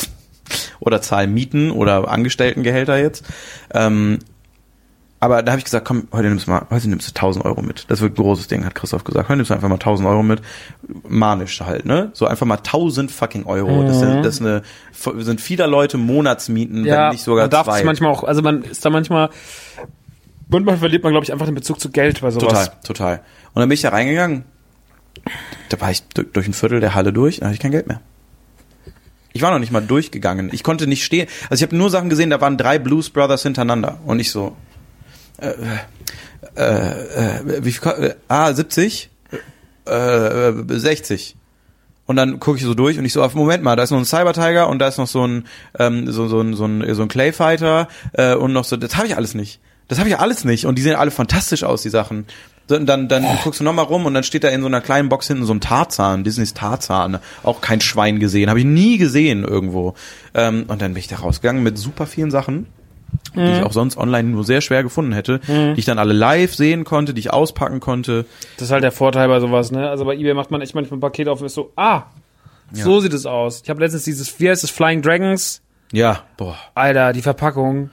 oder 0.79 1.01
zahle 1.01 1.27
Mieten 1.27 1.71
oder 1.71 2.09
Angestelltengehälter 2.09 2.97
jetzt. 2.97 3.25
Ähm, 3.73 4.19
aber 5.19 5.41
da 5.41 5.51
habe 5.51 5.59
ich 5.59 5.65
gesagt, 5.65 5.87
komm, 5.87 6.07
heute 6.11 6.27
nimmst 6.27 6.45
du 6.45 6.51
mal, 6.51 6.67
heute 6.69 6.87
nimmst 6.89 7.07
du 7.07 7.11
1000 7.11 7.43
Euro 7.43 7.63
mit. 7.63 7.85
Das 7.87 8.01
wird 8.01 8.13
ein 8.13 8.23
großes 8.23 8.47
Ding, 8.47 8.63
hat 8.65 8.75
Christoph 8.75 9.03
gesagt. 9.03 9.29
Heute 9.29 9.37
nimmst 9.37 9.49
du 9.49 9.55
einfach 9.55 9.67
mal 9.67 9.75
1000 9.75 10.07
Euro 10.07 10.21
mit. 10.21 10.41
Manisch 11.07 11.59
halt, 11.61 11.85
ne? 11.85 12.11
So 12.13 12.27
einfach 12.27 12.45
mal 12.45 12.57
1000 12.57 13.11
fucking 13.11 13.45
Euro. 13.45 13.83
Das, 13.83 13.97
sind, 13.97 14.23
das 14.23 14.39
eine, 14.39 14.61
sind 14.93 15.41
vieler 15.41 15.65
Leute 15.65 15.97
Monatsmieten, 15.97 16.85
wenn 16.85 17.09
nicht 17.09 17.23
sogar 17.23 17.45
man 17.45 17.49
darf 17.49 17.65
zwei. 17.65 17.83
manchmal 17.83 18.11
auch, 18.11 18.23
also 18.23 18.43
man 18.43 18.61
ist 18.61 18.85
da 18.85 18.91
manchmal, 18.91 19.31
manchmal 20.49 20.77
verliert 20.77 21.03
man, 21.03 21.13
glaube 21.13 21.23
ich, 21.23 21.31
einfach 21.31 21.45
den 21.45 21.55
Bezug 21.55 21.79
zu 21.79 21.89
Geld 21.89 22.21
bei 22.21 22.31
sowas. 22.31 22.65
Total, 22.65 22.81
total. 22.83 23.21
Und 23.53 23.61
dann 23.61 23.69
bin 23.69 23.73
ich 23.73 23.81
da 23.81 23.89
reingegangen. 23.89 24.43
Da 25.69 25.79
war 25.81 25.91
ich 25.91 26.03
durch, 26.03 26.47
ein 26.47 26.53
Viertel 26.53 26.79
der 26.79 26.95
Halle 26.95 27.11
durch, 27.11 27.39
dann 27.39 27.47
hatte 27.47 27.55
ich 27.55 27.59
kein 27.59 27.71
Geld 27.71 27.87
mehr. 27.87 28.01
Ich 29.33 29.41
war 29.41 29.51
noch 29.51 29.59
nicht 29.59 29.71
mal 29.71 29.81
durchgegangen. 29.81 30.49
Ich 30.53 30.63
konnte 30.63 30.87
nicht 30.87 31.03
stehen. 31.03 31.27
Also 31.49 31.61
ich 31.63 31.67
habe 31.67 31.75
nur 31.75 31.89
Sachen 31.89 32.09
gesehen, 32.09 32.29
da 32.29 32.41
waren 32.41 32.57
drei 32.57 32.79
Blues 32.79 33.09
Brothers 33.09 33.43
hintereinander. 33.43 33.99
Und 34.05 34.19
ich 34.19 34.31
so, 34.31 34.55
äh, 35.37 35.53
äh, 36.55 36.63
äh, 36.63 37.63
wie 37.63 37.71
viel, 37.71 37.87
äh, 37.91 38.15
ah, 38.27 38.53
70? 38.53 39.09
Äh, 39.87 40.49
äh, 40.49 40.63
60. 40.67 41.35
Und 42.05 42.15
dann 42.15 42.39
gucke 42.39 42.57
ich 42.57 42.63
so 42.63 42.73
durch 42.73 42.97
und 42.97 43.05
ich 43.05 43.13
so, 43.13 43.21
auf 43.21 43.35
Moment 43.35 43.63
mal, 43.63 43.75
da 43.75 43.83
ist 43.83 43.91
noch 43.91 43.97
ein 43.97 44.05
Cyber 44.05 44.33
Tiger 44.33 44.69
und 44.69 44.79
da 44.79 44.87
ist 44.87 44.97
noch 44.97 45.07
so 45.07 45.27
ein, 45.27 45.45
ähm, 45.77 46.09
so, 46.09 46.27
so, 46.27 46.53
so 46.53 46.65
ein, 46.65 46.95
so 46.95 47.01
ein 47.01 47.07
Clay 47.09 47.33
Fighter 47.33 47.89
äh, 48.13 48.33
und 48.33 48.53
noch 48.53 48.63
so, 48.63 48.77
das 48.77 48.95
habe 48.95 49.07
ich 49.07 49.17
alles 49.17 49.35
nicht. 49.35 49.59
Das 49.87 49.99
habe 49.99 50.09
ich 50.09 50.17
alles 50.17 50.43
nicht. 50.43 50.65
Und 50.65 50.77
die 50.77 50.81
sehen 50.81 50.95
alle 50.95 51.11
fantastisch 51.11 51.63
aus, 51.63 51.81
die 51.81 51.89
Sachen. 51.89 52.25
Dann, 52.67 52.85
dann, 52.85 53.07
dann 53.07 53.25
guckst 53.43 53.61
du 53.61 53.63
nochmal 53.63 53.85
rum 53.85 54.05
und 54.05 54.13
dann 54.13 54.23
steht 54.23 54.43
da 54.43 54.49
in 54.49 54.59
so 54.59 54.67
einer 54.67 54.81
kleinen 54.81 55.07
Box 55.07 55.27
hinten 55.27 55.45
so 55.45 55.53
ein 55.53 55.61
Tarzan, 55.61 56.25
Disneys 56.25 56.53
Tarzan. 56.53 57.19
Auch 57.43 57.61
kein 57.61 57.79
Schwein 57.79 58.19
gesehen, 58.19 58.49
habe 58.49 58.59
ich 58.59 58.65
nie 58.65 58.97
gesehen 58.97 59.45
irgendwo. 59.45 59.93
Ähm, 60.33 60.65
und 60.67 60.81
dann 60.81 60.93
bin 60.93 60.99
ich 60.99 61.07
da 61.07 61.17
rausgegangen 61.17 61.63
mit 61.63 61.77
super 61.77 62.05
vielen 62.05 62.29
Sachen, 62.29 62.67
die 63.33 63.39
ich 63.39 63.63
auch 63.63 63.71
sonst 63.71 63.97
online 63.97 64.27
nur 64.27 64.43
sehr 64.43 64.59
schwer 64.59 64.83
gefunden 64.83 65.13
hätte, 65.13 65.39
die 65.47 65.79
ich 65.79 65.85
dann 65.85 65.97
alle 65.97 66.11
live 66.11 66.53
sehen 66.53 66.83
konnte, 66.83 67.13
die 67.13 67.19
ich 67.21 67.31
auspacken 67.31 67.79
konnte. 67.79 68.25
Das 68.57 68.67
ist 68.67 68.71
halt 68.71 68.83
der 68.83 68.91
Vorteil 68.91 69.29
bei 69.29 69.39
sowas, 69.39 69.71
ne? 69.71 69.89
Also 69.89 70.03
bei 70.03 70.15
eBay 70.15 70.33
macht 70.33 70.51
man 70.51 70.59
echt 70.59 70.75
manchmal 70.75 70.97
ein 70.97 71.01
Paket 71.01 71.29
auf 71.29 71.39
und 71.39 71.45
ist 71.45 71.53
so, 71.53 71.71
ah, 71.77 72.03
so 72.73 72.99
sieht 72.99 73.13
es 73.13 73.25
aus. 73.25 73.61
Ich 73.63 73.69
habe 73.69 73.79
letztens 73.79 74.03
dieses, 74.03 74.39
wie 74.41 74.49
heißt 74.49 74.65
es, 74.65 74.71
Flying 74.71 75.01
Dragons? 75.01 75.61
Ja, 75.93 76.23
boah. 76.35 76.57
Alter, 76.75 77.13
die 77.13 77.21
Verpackung, 77.21 77.91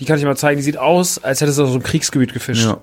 die 0.00 0.04
kann 0.04 0.18
ich 0.18 0.24
mal 0.24 0.36
zeigen, 0.36 0.58
die 0.58 0.64
sieht 0.64 0.78
aus, 0.78 1.22
als 1.22 1.40
hättest 1.40 1.58
du 1.58 1.64
aus 1.64 1.68
so 1.68 1.74
einem 1.74 1.82
Kriegsgebiet 1.82 2.32
gefischt. 2.32 2.64
Ja. 2.66 2.80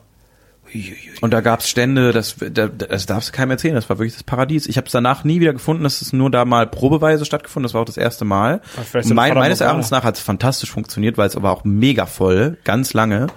Und 1.19 1.31
da 1.31 1.41
gab's 1.41 1.69
Stände, 1.69 2.13
das, 2.13 2.35
da, 2.39 2.67
das 2.67 3.05
darfst 3.05 3.29
du 3.29 3.33
keinem 3.33 3.51
erzählen, 3.51 3.75
das 3.75 3.89
war 3.89 3.99
wirklich 3.99 4.13
das 4.13 4.23
Paradies. 4.23 4.67
Ich 4.67 4.77
habe 4.77 4.85
es 4.85 4.93
danach 4.93 5.23
nie 5.23 5.41
wieder 5.41 5.53
gefunden, 5.53 5.83
das 5.83 6.01
ist 6.01 6.13
nur 6.13 6.31
da 6.31 6.45
mal 6.45 6.65
probeweise 6.65 7.25
stattgefunden, 7.25 7.65
das 7.65 7.73
war 7.73 7.81
auch 7.81 7.85
das 7.85 7.97
erste 7.97 8.23
Mal. 8.23 8.61
Mein, 9.05 9.33
meines 9.33 9.59
Erachtens 9.59 9.91
nach 9.91 10.03
hat 10.03 10.15
es 10.15 10.21
fantastisch 10.21 10.71
funktioniert, 10.71 11.17
weil 11.17 11.27
es 11.27 11.35
aber 11.35 11.51
auch 11.51 11.65
mega 11.65 12.05
voll, 12.05 12.57
ganz 12.63 12.93
lange. 12.93 13.27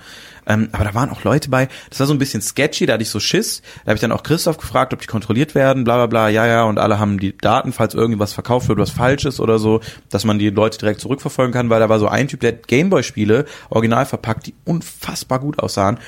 Ähm, 0.46 0.68
aber 0.72 0.84
da 0.84 0.94
waren 0.94 1.10
auch 1.10 1.24
Leute 1.24 1.50
bei, 1.50 1.68
das 1.90 2.00
war 2.00 2.06
so 2.06 2.14
ein 2.14 2.18
bisschen 2.18 2.42
sketchy, 2.42 2.86
da 2.86 2.94
hatte 2.94 3.02
ich 3.02 3.10
so 3.10 3.20
Schiss. 3.20 3.62
Da 3.84 3.90
habe 3.90 3.94
ich 3.94 4.00
dann 4.00 4.12
auch 4.12 4.22
Christoph 4.22 4.58
gefragt, 4.58 4.92
ob 4.92 5.00
die 5.00 5.06
kontrolliert 5.06 5.54
werden, 5.54 5.84
bla 5.84 5.96
bla 5.96 6.06
bla, 6.06 6.28
ja, 6.28 6.46
ja, 6.46 6.64
und 6.64 6.78
alle 6.78 6.98
haben 6.98 7.18
die 7.18 7.36
Daten, 7.36 7.72
falls 7.72 7.94
irgendwas 7.94 8.32
verkauft 8.32 8.68
wird, 8.68 8.78
was 8.78 8.90
falsch 8.90 9.24
ist 9.24 9.40
oder 9.40 9.58
so, 9.58 9.80
dass 10.10 10.24
man 10.24 10.38
die 10.38 10.50
Leute 10.50 10.78
direkt 10.78 11.00
zurückverfolgen 11.00 11.52
kann, 11.52 11.70
weil 11.70 11.80
da 11.80 11.88
war 11.88 11.98
so 11.98 12.08
ein 12.08 12.28
Typ, 12.28 12.40
der 12.40 12.52
Gameboy-Spiele 12.52 13.46
original 13.70 14.06
verpackt, 14.06 14.46
die 14.46 14.54
unfassbar 14.64 15.40
gut 15.40 15.58
aussahen. 15.58 15.98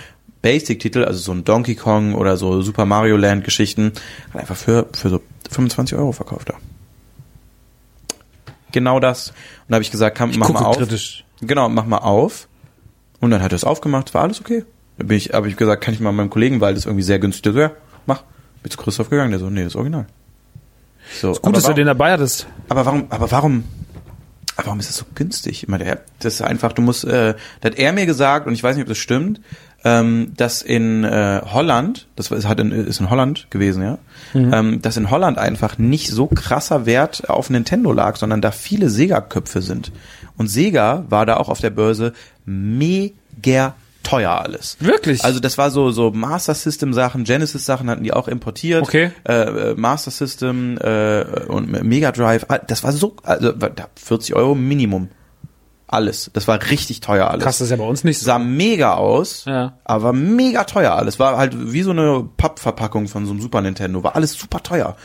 Basic-Titel, 0.43 1.05
also 1.05 1.19
so 1.19 1.33
ein 1.33 1.45
Donkey 1.45 1.75
Kong 1.75 2.15
oder 2.15 2.37
so 2.37 2.63
Super 2.63 2.85
Mario 2.85 3.17
Land-Geschichten, 3.17 3.93
hat 4.33 4.43
einfach 4.43 4.57
für, 4.57 4.87
für 4.93 5.09
so 5.09 5.21
25 5.51 5.99
Euro 5.99 6.13
verkauft 6.13 6.51
da. 6.51 6.55
Genau 8.73 9.01
das. 9.01 9.31
Und 9.31 9.37
da 9.69 9.75
habe 9.77 9.83
ich 9.83 9.91
gesagt, 9.91 10.19
komm, 10.19 10.33
mach 10.37 10.51
mal 10.51 10.65
auf. 10.65 10.77
kritisch. 10.77 11.25
Genau, 11.41 11.69
mach 11.69 11.87
mal 11.87 11.99
auf. 11.99 12.49
Und 13.21 13.31
dann 13.31 13.43
hat 13.43 13.53
er 13.53 13.57
es 13.57 13.65
aufgemacht, 13.65 14.13
war 14.15 14.23
alles 14.23 14.41
okay. 14.41 14.65
Dann 14.99 15.09
bin 15.09 15.17
ich, 15.17 15.31
habe 15.33 15.49
ich 15.49 15.57
gesagt, 15.57 15.83
kann 15.83 15.95
ich 15.95 16.01
mal 16.01 16.13
meinem 16.13 16.31
Kollegen, 16.31 16.61
weil 16.61 16.75
das 16.75 16.85
irgendwie 16.87 17.03
sehr 17.03 17.19
günstig 17.19 17.51
ist. 17.51 17.55
So, 17.55 17.61
ja, 17.61 17.71
mach. 18.07 18.23
Bin 18.63 18.71
zu 18.71 18.79
Christoph 18.79 19.11
gegangen, 19.11 19.31
der 19.31 19.41
so, 19.41 19.49
nee, 19.51 19.63
das 19.63 19.73
ist 19.73 19.77
original. 19.77 20.07
So, 21.21 21.33
Gut, 21.33 21.41
aber 21.45 21.53
dass 21.53 21.63
du 21.63 21.69
warum- 21.69 21.77
den 21.77 21.87
dabei 21.87 22.13
hattest. 22.13 22.47
aber 22.69 22.85
warum, 22.87 23.07
aber 23.11 23.31
warum, 23.31 23.65
aber 24.57 24.67
warum 24.69 24.81
ist 24.81 24.89
das 24.89 24.97
so 24.97 25.05
günstig? 25.15 25.63
Ich 25.63 25.69
meine, 25.69 25.99
das 26.19 26.35
ist 26.35 26.43
einfach, 26.43 26.73
du 26.73 26.83
musst, 26.83 27.05
äh, 27.05 27.35
da 27.61 27.69
hat 27.71 27.79
er 27.79 27.93
mir 27.93 28.07
gesagt, 28.07 28.47
und 28.47 28.55
ich 28.55 28.63
weiß 28.63 28.75
nicht, 28.77 28.83
ob 28.85 28.89
das 28.89 28.99
stimmt, 28.99 29.41
ähm, 29.85 30.33
dass 30.37 30.63
in 30.63 31.05
äh, 31.05 31.43
Holland, 31.45 32.09
das 32.17 32.31
ist, 32.33 32.49
hat 32.49 32.59
in, 32.59 32.73
ist 32.73 32.99
in 32.99 33.09
Holland 33.11 33.47
gewesen, 33.51 33.83
ja, 33.85 33.99
ähm, 34.35 34.83
dass 34.83 34.97
in 34.97 35.11
Holland 35.11 35.39
einfach 35.39 35.79
nicht 35.79 36.11
so 36.11 36.27
krasser 36.27 36.87
Wert 36.87 37.29
auf 37.31 37.51
Nintendo 37.51 37.93
lag, 37.93 38.17
sondern 38.17 38.41
da 38.41 38.51
viele 38.51 38.89
Sega-Köpfe 38.91 39.63
sind. 39.63 39.93
Und 40.39 40.49
Sega 40.49 41.05
war 41.09 41.27
da 41.27 41.37
auch 41.37 41.49
auf 41.49 41.61
der 41.61 41.71
Börse 41.71 42.13
mega 42.45 43.75
teuer 44.03 44.31
alles. 44.31 44.77
Wirklich? 44.81 45.25
Also 45.25 45.41
das 45.41 45.59
war 45.59 45.71
so 45.71 45.91
so 45.91 46.11
Master 46.13 46.55
System 46.55 46.93
Sachen, 46.93 47.25
Genesis 47.25 47.67
Sachen 47.67 47.91
hatten 47.91 48.05
die 48.05 48.13
auch 48.13 48.29
importiert. 48.29 48.83
Okay. 48.83 49.11
Äh, 49.27 49.33
äh, 49.71 49.75
Master 49.75 50.11
System 50.13 50.79
äh, 50.79 51.25
und 51.49 51.71
Mega 51.83 52.13
Drive, 52.13 52.47
das 52.69 52.85
war 52.85 52.93
so 52.93 53.17
also 53.25 53.53
da 53.53 53.89
40 53.97 54.35
Euro 54.37 54.55
Minimum. 54.55 55.09
Alles. 55.89 56.31
Das 56.33 56.49
war 56.49 56.61
richtig 56.71 57.01
teuer 57.01 57.31
alles. 57.31 57.45
Krass, 57.45 57.59
das 57.59 57.67
ist 57.67 57.71
ja 57.71 57.77
bei 57.77 57.85
uns 57.85 58.03
nicht 58.03 58.19
so. 58.19 58.27
Sah 58.27 58.41
mega 58.41 58.95
aus, 58.95 59.45
Ja. 59.45 59.75
aber 59.85 60.13
mega 60.13 60.65
teuer 60.65 60.93
alles. 60.97 61.21
War 61.21 61.37
halt 61.39 61.73
wie 61.73 61.83
so 61.83 61.93
eine 61.93 62.29
Pappverpackung 62.37 63.07
von 63.07 63.25
so 63.25 63.31
einem 63.31 63.41
Super 63.41 63.61
Nintendo. 63.61 64.03
War 64.03 64.17
alles 64.17 64.33
super 64.33 64.63
teuer. 64.65 64.97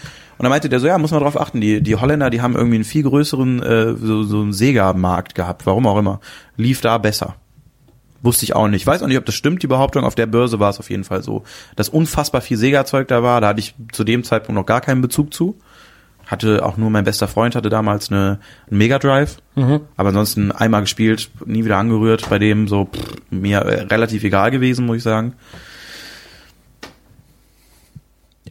Und 0.42 0.46
Und 0.46 0.46
da 0.46 0.50
meinte 0.50 0.70
der 0.70 0.80
so, 0.80 0.88
ja, 0.88 0.98
muss 0.98 1.12
man 1.12 1.22
drauf 1.22 1.40
achten, 1.40 1.62
die, 1.62 1.84
die 1.84 1.96
Holländer, 1.98 2.32
die 2.32 2.42
haben 2.42 2.56
irgendwie 2.56 2.78
einen 2.78 2.84
viel 2.84 3.04
größeren, 3.04 3.62
äh, 3.62 3.94
so, 3.94 4.24
so 4.24 4.42
einen 4.42 4.54
Sega-Markt 4.54 5.36
gehabt, 5.36 5.68
warum 5.68 5.86
auch 5.86 6.00
immer. 6.00 6.20
Lief 6.58 6.82
da 6.82 6.98
besser. 6.98 7.36
Wusste 8.24 8.46
ich 8.46 8.56
auch 8.56 8.68
nicht. 8.68 8.88
Weiß 8.88 9.04
auch 9.04 9.08
nicht, 9.08 9.20
ob 9.20 9.26
das 9.28 9.36
stimmt, 9.36 9.62
die 9.62 9.68
Behauptung. 9.68 10.04
Auf 10.04 10.16
der 10.16 10.26
Börse 10.26 10.60
war 10.60 10.72
es 10.72 10.80
auf 10.80 10.90
jeden 10.90 11.04
Fall 11.04 11.22
so, 11.22 11.44
dass 11.76 11.90
unfassbar 11.90 12.42
viel 12.42 12.58
Sega-Zeug 12.58 13.08
da 13.08 13.22
war. 13.22 13.40
Da 13.40 13.50
hatte 13.50 13.60
ich 13.60 13.76
zu 13.92 14.04
dem 14.04 14.24
Zeitpunkt 14.24 14.60
noch 14.60 14.66
gar 14.66 14.82
keinen 14.82 15.02
Bezug 15.02 15.32
zu. 15.32 15.60
Hatte 16.26 16.66
auch 16.66 16.76
nur 16.76 16.90
mein 16.90 17.04
bester 17.04 17.28
Freund 17.28 17.56
hatte 17.56 17.70
damals 17.70 18.12
eine, 18.12 18.40
einen 18.68 18.80
Mega 18.80 18.98
Drive. 18.98 19.38
Aber 19.96 20.10
ansonsten 20.10 20.52
einmal 20.52 20.82
gespielt, 20.82 21.30
nie 21.46 21.66
wieder 21.66 21.78
angerührt 21.78 22.28
bei 22.32 22.40
dem, 22.40 22.68
so 22.68 22.86
pff, 22.86 23.14
mir 23.30 23.60
äh, 23.60 23.82
relativ 23.84 24.24
egal 24.24 24.50
gewesen, 24.50 24.88
muss 24.88 24.98
ich 24.98 25.04
sagen. 25.04 25.34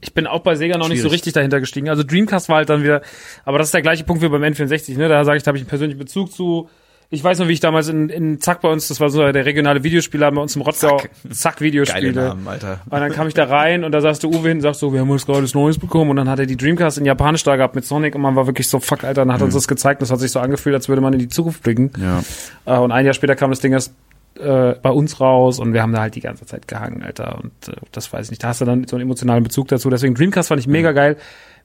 Ich 0.00 0.14
bin 0.14 0.26
auch 0.26 0.40
bei 0.40 0.54
Sega 0.54 0.78
noch 0.78 0.88
nicht 0.88 0.98
so 0.98 1.02
Schwierig. 1.02 1.14
richtig 1.14 1.32
dahinter 1.34 1.60
gestiegen. 1.60 1.88
Also 1.88 2.02
Dreamcast 2.02 2.48
war 2.48 2.56
halt 2.56 2.70
dann 2.70 2.82
wieder, 2.82 3.02
aber 3.44 3.58
das 3.58 3.68
ist 3.68 3.74
der 3.74 3.82
gleiche 3.82 4.04
Punkt 4.04 4.22
wie 4.22 4.28
beim 4.28 4.42
N64, 4.42 4.96
ne? 4.96 5.08
Da 5.08 5.24
sage 5.24 5.36
ich, 5.36 5.42
da 5.42 5.48
habe 5.48 5.58
ich 5.58 5.62
einen 5.62 5.68
persönlichen 5.68 5.98
Bezug 5.98 6.32
zu. 6.32 6.68
Ich 7.12 7.24
weiß 7.24 7.40
noch, 7.40 7.48
wie 7.48 7.52
ich 7.52 7.60
damals 7.60 7.88
in, 7.88 8.08
in 8.08 8.40
Zack 8.40 8.60
bei 8.60 8.68
uns, 8.68 8.86
das 8.86 9.00
war 9.00 9.10
so 9.10 9.32
der 9.32 9.44
regionale 9.44 9.82
Videospieler 9.82 10.30
bei 10.30 10.40
uns 10.40 10.54
im 10.54 10.62
Rottgau, 10.62 10.98
Zack. 10.98 11.10
Zack 11.30 11.60
Videospiele. 11.60 12.12
Geile 12.12 12.28
Namen, 12.28 12.46
Alter. 12.46 12.80
Und 12.84 13.00
dann 13.00 13.10
kam 13.10 13.26
ich 13.26 13.34
da 13.34 13.44
rein 13.44 13.82
und 13.82 13.90
da 13.90 14.00
saß 14.00 14.20
der 14.20 14.30
Uwe 14.30 14.48
hin 14.48 14.58
und 14.58 14.60
sagt 14.60 14.76
so, 14.76 14.92
wir 14.92 15.00
haben 15.00 15.10
uns 15.10 15.26
gerade 15.26 15.42
das 15.42 15.52
Neues 15.52 15.76
bekommen. 15.76 16.10
Und 16.10 16.16
dann 16.16 16.28
hat 16.28 16.38
er 16.38 16.46
die 16.46 16.56
Dreamcast 16.56 16.98
in 16.98 17.04
Japanisch 17.04 17.42
da 17.42 17.56
gehabt 17.56 17.74
mit 17.74 17.84
Sonic 17.84 18.14
und 18.14 18.20
man 18.20 18.36
war 18.36 18.46
wirklich 18.46 18.68
so, 18.68 18.78
fuck, 18.78 19.02
Alter, 19.02 19.22
dann 19.22 19.32
hat 19.32 19.40
er 19.40 19.46
uns 19.46 19.54
das 19.54 19.66
gezeigt. 19.66 20.00
Das 20.02 20.12
hat 20.12 20.20
sich 20.20 20.30
so 20.30 20.38
angefühlt, 20.38 20.76
als 20.76 20.88
würde 20.88 21.02
man 21.02 21.12
in 21.12 21.18
die 21.18 21.28
Zukunft 21.28 21.64
blicken. 21.64 21.90
Ja. 22.00 22.22
Äh, 22.64 22.78
und 22.78 22.92
ein 22.92 23.04
Jahr 23.04 23.14
später 23.14 23.34
kam 23.34 23.50
das 23.50 23.58
Ding 23.58 23.72
erst 23.72 23.92
äh, 24.38 24.74
bei 24.80 24.90
uns 24.90 25.20
raus 25.20 25.58
und 25.58 25.72
wir 25.72 25.82
haben 25.82 25.92
da 25.92 26.00
halt 26.00 26.14
die 26.14 26.20
ganze 26.20 26.46
Zeit 26.46 26.68
gehangen, 26.68 27.02
Alter. 27.02 27.38
Und 27.42 27.52
äh, 27.68 27.76
das 27.92 28.12
weiß 28.12 28.26
ich 28.26 28.30
nicht. 28.30 28.42
Da 28.42 28.48
hast 28.48 28.60
du 28.60 28.64
dann 28.64 28.86
so 28.86 28.96
einen 28.96 29.02
emotionalen 29.02 29.42
Bezug 29.42 29.68
dazu. 29.68 29.90
Deswegen 29.90 30.14
Dreamcast 30.14 30.48
fand 30.48 30.60
ich 30.60 30.66
mega 30.66 30.92
geil. 30.92 31.16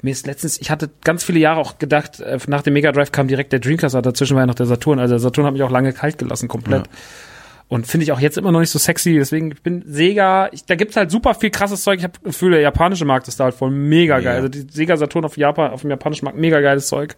Mir 0.01 0.11
ist 0.11 0.27
letztens, 0.27 0.59
ich 0.59 0.69
hatte 0.71 0.89
ganz 1.03 1.23
viele 1.23 1.39
Jahre 1.39 1.59
auch 1.59 1.77
gedacht, 1.77 2.19
äh, 2.19 2.37
nach 2.47 2.61
dem 2.61 2.73
Mega 2.73 2.91
Drive 2.91 3.11
kam 3.11 3.27
direkt 3.27 3.53
der 3.53 3.59
Dreamcast, 3.59 3.95
aber 3.95 4.01
dazwischen 4.01 4.35
war 4.35 4.43
ja 4.43 4.47
noch 4.47 4.55
der 4.55 4.65
Saturn. 4.65 4.99
Also 4.99 5.13
der 5.13 5.19
Saturn 5.19 5.45
hat 5.45 5.53
mich 5.53 5.63
auch 5.63 5.71
lange 5.71 5.93
kalt 5.93 6.17
gelassen, 6.17 6.47
komplett. 6.47 6.83
Und 7.67 7.87
finde 7.87 8.03
ich 8.03 8.11
auch 8.11 8.19
jetzt 8.19 8.37
immer 8.37 8.51
noch 8.51 8.59
nicht 8.59 8.69
so 8.69 8.77
sexy. 8.77 9.13
Deswegen, 9.13 9.51
ich 9.51 9.63
bin 9.63 9.83
Sega, 9.87 10.49
ich, 10.51 10.65
da 10.65 10.75
gibt's 10.75 10.95
halt 10.95 11.09
super 11.09 11.33
viel 11.33 11.49
krasses 11.49 11.81
Zeug. 11.81 11.97
Ich 11.97 12.03
habe 12.03 12.13
das 12.13 12.33
Gefühl, 12.33 12.51
der 12.51 12.61
japanische 12.61 13.05
Markt 13.05 13.27
ist 13.27 13.39
da 13.39 13.45
halt 13.45 13.55
voll 13.55 13.71
mega 13.71 14.19
geil. 14.19 14.23
Mega. 14.23 14.35
Also 14.35 14.49
die 14.49 14.67
Sega 14.71 14.97
Saturn 14.97 15.25
auf 15.25 15.37
Japan, 15.37 15.71
auf 15.71 15.81
dem 15.81 15.89
japanischen 15.89 16.25
Markt, 16.25 16.37
mega 16.37 16.59
geiles 16.61 16.87
Zeug. 16.87 17.15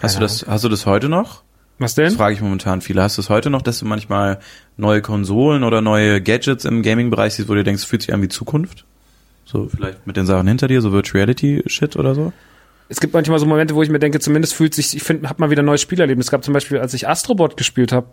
Hast 0.00 0.16
du 0.16 0.20
das, 0.20 0.46
hast 0.46 0.62
du 0.62 0.68
das 0.68 0.86
heute 0.86 1.08
noch? 1.08 1.42
Was 1.78 1.94
denn? 1.94 2.06
Das 2.06 2.14
frage 2.14 2.34
ich 2.34 2.40
momentan 2.40 2.80
viele. 2.80 3.02
Hast 3.02 3.18
du 3.18 3.22
es 3.22 3.28
heute 3.28 3.50
noch, 3.50 3.62
dass 3.62 3.80
du 3.80 3.84
manchmal 3.84 4.38
neue 4.76 5.02
Konsolen 5.02 5.62
oder 5.62 5.82
neue 5.82 6.22
Gadgets 6.22 6.64
im 6.64 6.82
Gaming-Bereich 6.82 7.34
siehst, 7.34 7.48
wo 7.48 7.54
du 7.54 7.64
denkst, 7.64 7.84
fühlt 7.84 8.02
sich 8.02 8.14
an 8.14 8.22
wie 8.22 8.28
Zukunft? 8.28 8.84
So 9.44 9.68
vielleicht 9.68 10.06
mit 10.06 10.16
den 10.16 10.26
Sachen 10.26 10.48
hinter 10.48 10.68
dir, 10.68 10.80
so 10.80 10.92
Virtual 10.92 11.22
Reality 11.22 11.62
Shit 11.66 11.96
oder 11.96 12.14
so? 12.14 12.32
es 12.88 13.00
gibt 13.00 13.14
manchmal 13.14 13.38
so 13.38 13.46
Momente, 13.46 13.74
wo 13.74 13.82
ich 13.82 13.88
mir 13.88 13.98
denke, 13.98 14.20
zumindest 14.20 14.54
fühlt 14.54 14.74
sich, 14.74 14.94
ich 14.94 15.02
finde, 15.02 15.28
hab 15.28 15.38
mal 15.38 15.50
wieder 15.50 15.62
ein 15.62 15.66
neues 15.66 15.80
Spielerlebnis. 15.80 16.26
Es 16.26 16.30
gab 16.30 16.44
zum 16.44 16.54
Beispiel, 16.54 16.78
als 16.78 16.94
ich 16.94 17.08
Astrobot 17.08 17.56
gespielt 17.56 17.92
habe 17.92 18.06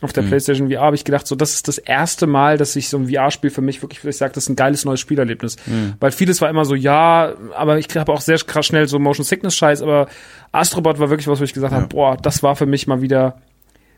auf 0.00 0.12
der 0.12 0.22
PlayStation 0.22 0.70
VR, 0.70 0.80
habe 0.80 0.96
ich 0.96 1.04
gedacht, 1.04 1.26
so 1.26 1.34
das 1.34 1.52
ist 1.54 1.68
das 1.68 1.78
erste 1.78 2.26
Mal, 2.26 2.56
dass 2.56 2.74
ich 2.76 2.88
so 2.88 2.96
ein 2.96 3.08
VR-Spiel 3.08 3.50
für 3.50 3.60
mich 3.60 3.82
wirklich, 3.82 4.02
ich 4.04 4.16
sage, 4.16 4.32
das 4.32 4.44
ist 4.44 4.48
ein 4.48 4.56
geiles 4.56 4.84
neues 4.84 5.00
Spielerlebnis. 5.00 5.56
Weil 6.00 6.10
vieles 6.12 6.40
war 6.40 6.48
immer 6.48 6.64
so, 6.64 6.74
ja, 6.74 7.34
aber 7.54 7.78
ich 7.78 7.86
habe 7.96 8.12
auch 8.12 8.20
sehr 8.20 8.38
krass 8.38 8.66
schnell 8.66 8.88
so 8.88 8.98
Motion 8.98 9.24
Sickness 9.24 9.56
Scheiß, 9.56 9.82
aber 9.82 10.08
Astrobot 10.52 10.98
war 10.98 11.10
wirklich 11.10 11.28
was, 11.28 11.40
wo 11.40 11.44
ich 11.44 11.52
gesagt 11.52 11.74
habe, 11.74 11.86
boah, 11.86 12.16
das 12.16 12.42
war 12.42 12.56
für 12.56 12.66
mich 12.66 12.86
mal 12.86 13.02
wieder, 13.02 13.40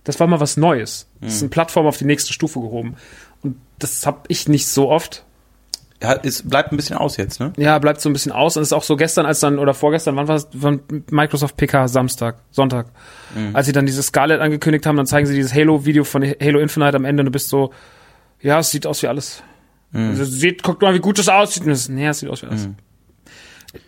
das 0.05 0.19
war 0.19 0.27
mal 0.27 0.41
was 0.41 0.57
Neues. 0.57 1.09
Das 1.21 1.35
ist 1.35 1.43
eine 1.43 1.51
Plattform 1.51 1.87
auf 1.87 1.97
die 1.97 2.05
nächste 2.05 2.33
Stufe 2.33 2.61
gehoben. 2.61 2.97
Und 3.43 3.57
das 3.79 4.05
habe 4.07 4.23
ich 4.29 4.49
nicht 4.49 4.67
so 4.67 4.91
oft. 4.91 5.25
Es 6.23 6.49
bleibt 6.49 6.73
ein 6.73 6.77
bisschen 6.77 6.97
aus 6.97 7.17
jetzt, 7.17 7.41
ne? 7.41 7.53
Ja, 7.57 7.79
bleibt 7.79 8.01
so 8.01 8.09
ein 8.09 8.13
bisschen 8.13 8.33
aus. 8.33 8.57
Und 8.57 8.63
es 8.63 8.69
ist 8.69 8.73
auch 8.73 8.83
so 8.83 8.97
gestern, 8.97 9.27
als 9.27 9.41
dann, 9.41 9.59
oder 9.59 9.75
vorgestern, 9.75 10.17
wann 10.17 10.29
war 10.29 10.37
es, 10.37 10.49
Microsoft 11.11 11.57
PK, 11.57 11.89
Samstag, 11.89 12.37
Sonntag. 12.51 12.87
Als 13.55 13.67
sie 13.67 13.73
dann 13.73 13.87
dieses 13.87 14.07
Scarlet 14.07 14.41
angekündigt 14.41 14.85
haben, 14.87 14.97
dann 14.97 15.07
zeigen 15.07 15.27
sie 15.27 15.35
dieses 15.35 15.55
Halo-Video 15.55 16.05
von 16.05 16.23
Halo 16.23 16.59
Infinite 16.59 16.97
am 16.97 17.05
Ende 17.05 17.23
und 17.23 17.27
du 17.27 17.31
bist 17.33 17.49
so, 17.49 17.73
ja, 18.41 18.59
es 18.59 18.71
sieht 18.71 18.87
aus 18.87 19.03
wie 19.03 19.07
alles. 19.07 19.43
Also, 19.95 20.25
seht, 20.25 20.63
guckt 20.63 20.83
mal, 20.83 20.95
wie 20.95 21.01
gut 21.01 21.19
das 21.19 21.29
aussieht. 21.29 21.65
Und 21.65 21.69
das, 21.69 21.89
nee, 21.89 22.07
es 22.07 22.19
sieht 22.19 22.29
aus 22.29 22.43
wie 22.43 22.47
alles. 22.47 22.69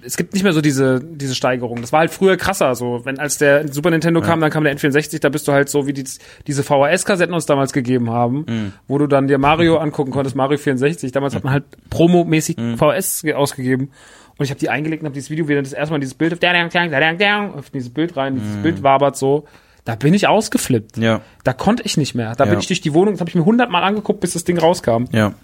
Es 0.03 0.17
gibt 0.17 0.33
nicht 0.33 0.43
mehr 0.45 0.53
so 0.55 0.61
diese, 0.63 1.01
diese 1.05 1.35
Steigerung. 1.35 1.81
Das 1.83 1.93
war 1.93 2.01
halt 2.01 2.11
früher 2.11 2.37
krasser, 2.39 2.75
so. 2.75 3.03
Wenn, 3.05 3.19
als 3.19 3.37
der 3.39 3.71
Super 3.71 3.91
Nintendo 3.91 4.21
kam, 4.23 4.41
dann 4.41 4.51
kam 4.51 4.65
der 4.65 4.75
N64, 4.77 5.21
da 5.21 5.29
bist 5.29 5.47
du 5.47 5.53
halt 5.53 5.69
so, 5.69 5.87
wie 5.87 5.93
die, 5.93 6.05
diese 6.47 6.63
VHS-Kassetten 6.63 7.35
uns 7.35 7.45
damals 7.47 7.73
gegeben 7.75 8.09
haben, 8.11 8.73
wo 8.89 8.97
du 8.99 9.07
dann 9.07 9.29
dir 9.29 9.37
Mario 9.39 9.77
angucken 9.77 10.11
konntest, 10.11 10.37
Mario 10.37 10.57
64. 10.59 11.13
Damals 11.13 11.35
hat 11.35 11.45
man 11.45 11.53
halt 11.53 11.65
promomäßig 11.91 12.57
VHS 12.77 13.23
ge- 13.23 13.35
ausgegeben. 13.35 13.91
Und 14.37 14.45
ich 14.45 14.51
habe 14.51 14.59
die 14.59 14.69
eingelegt 14.71 15.03
und 15.03 15.07
habe 15.07 15.15
dieses 15.15 15.31
Video 15.31 15.49
wieder 15.49 15.63
das 15.63 15.73
erste 15.73 15.93
Mal 15.93 16.01
dieses 16.01 16.15
Bild 16.15 16.33
auf, 16.33 17.55
auf 17.59 17.71
dieses 17.71 17.91
Bild 17.91 18.17
rein, 18.17 18.37
dieses 18.37 18.57
Bild 18.63 18.83
wabert 18.83 19.17
so. 19.17 19.45
Da 19.85 19.97
bin 19.97 20.15
ich 20.15 20.27
ausgeflippt. 20.29 20.97
Ja. 20.97 21.21
Da 21.45 21.53
konnte 21.53 21.83
ich 21.85 21.97
nicht 21.99 22.15
mehr. 22.15 22.35
Da 22.35 22.45
Ja. 22.45 22.51
bin 22.51 22.59
ich 22.59 22.67
durch 22.69 22.81
die 22.81 22.95
Wohnung, 22.95 23.15
das 23.15 23.21
habe 23.21 23.29
ich 23.29 23.35
mir 23.37 23.45
hundertmal 23.45 23.85
angeguckt, 23.85 24.21
bis 24.21 24.33
das 24.33 24.45
Ding 24.45 24.59
rauskam. 24.59 25.05
Ja. 25.13 25.35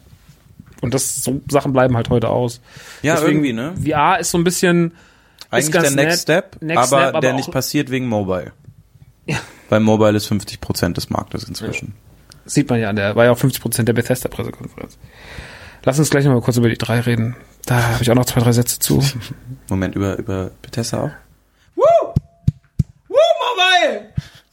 Und 0.81 0.95
das 0.95 1.23
so 1.23 1.41
Sachen 1.51 1.73
bleiben 1.73 1.97
halt 1.97 2.11
heute 2.11 2.29
aus. 2.29 2.61
Ja, 3.03 3.21
irgendwie, 3.21 3.53
ne? 3.53 3.75
VR 3.83 4.19
ist 4.19 4.31
so 4.31 4.39
ein 4.39 4.45
bisschen 4.45 4.93
Eigentlich 5.51 5.71
der 5.71 5.83
Next 5.83 5.97
nett. 5.97 6.19
Step, 6.19 6.63
Next 6.63 6.79
aber 6.79 7.03
Step, 7.03 7.09
aber 7.09 7.21
der 7.21 7.33
nicht 7.35 7.51
passiert 7.51 7.91
wegen 7.91 8.07
Mobile. 8.07 8.53
Ja. 9.27 9.39
Weil 9.69 9.81
Mobile 9.81 10.17
ist 10.17 10.27
50 10.27 10.61
Prozent 10.61 10.97
des 10.97 11.11
Marktes 11.11 11.45
inzwischen. 11.45 11.95
sieht 12.45 12.69
man 12.71 12.81
ja 12.81 12.89
an 12.89 12.97
der 12.97 13.15
war 13.17 13.25
ja 13.27 13.33
auch 13.33 13.39
50% 13.39 13.83
der 13.85 13.93
Bethesda 13.93 14.29
Pressekonferenz. 14.29 14.99
Lass 15.85 15.99
uns 15.99 16.11
gleich 16.11 16.25
noch 16.25 16.33
mal 16.33 16.41
kurz 16.41 16.57
über 16.57 16.69
die 16.69 16.79
drei 16.79 17.01
reden. 17.01 17.37
Da 17.67 17.83
habe 17.83 18.03
ich 18.03 18.11
auch 18.11 18.15
noch 18.15 18.27
zwei 18.27 18.41
drei 18.41 18.53
Sätze 18.53 18.79
zu. 18.79 19.03
Moment, 19.69 19.95
über, 19.95 20.19
über 20.19 20.51
Bethesda 20.63 21.03
auch? 21.05 21.11
Woo! 21.77 22.15
Woo, 23.09 23.17
Mobile! 23.17 24.10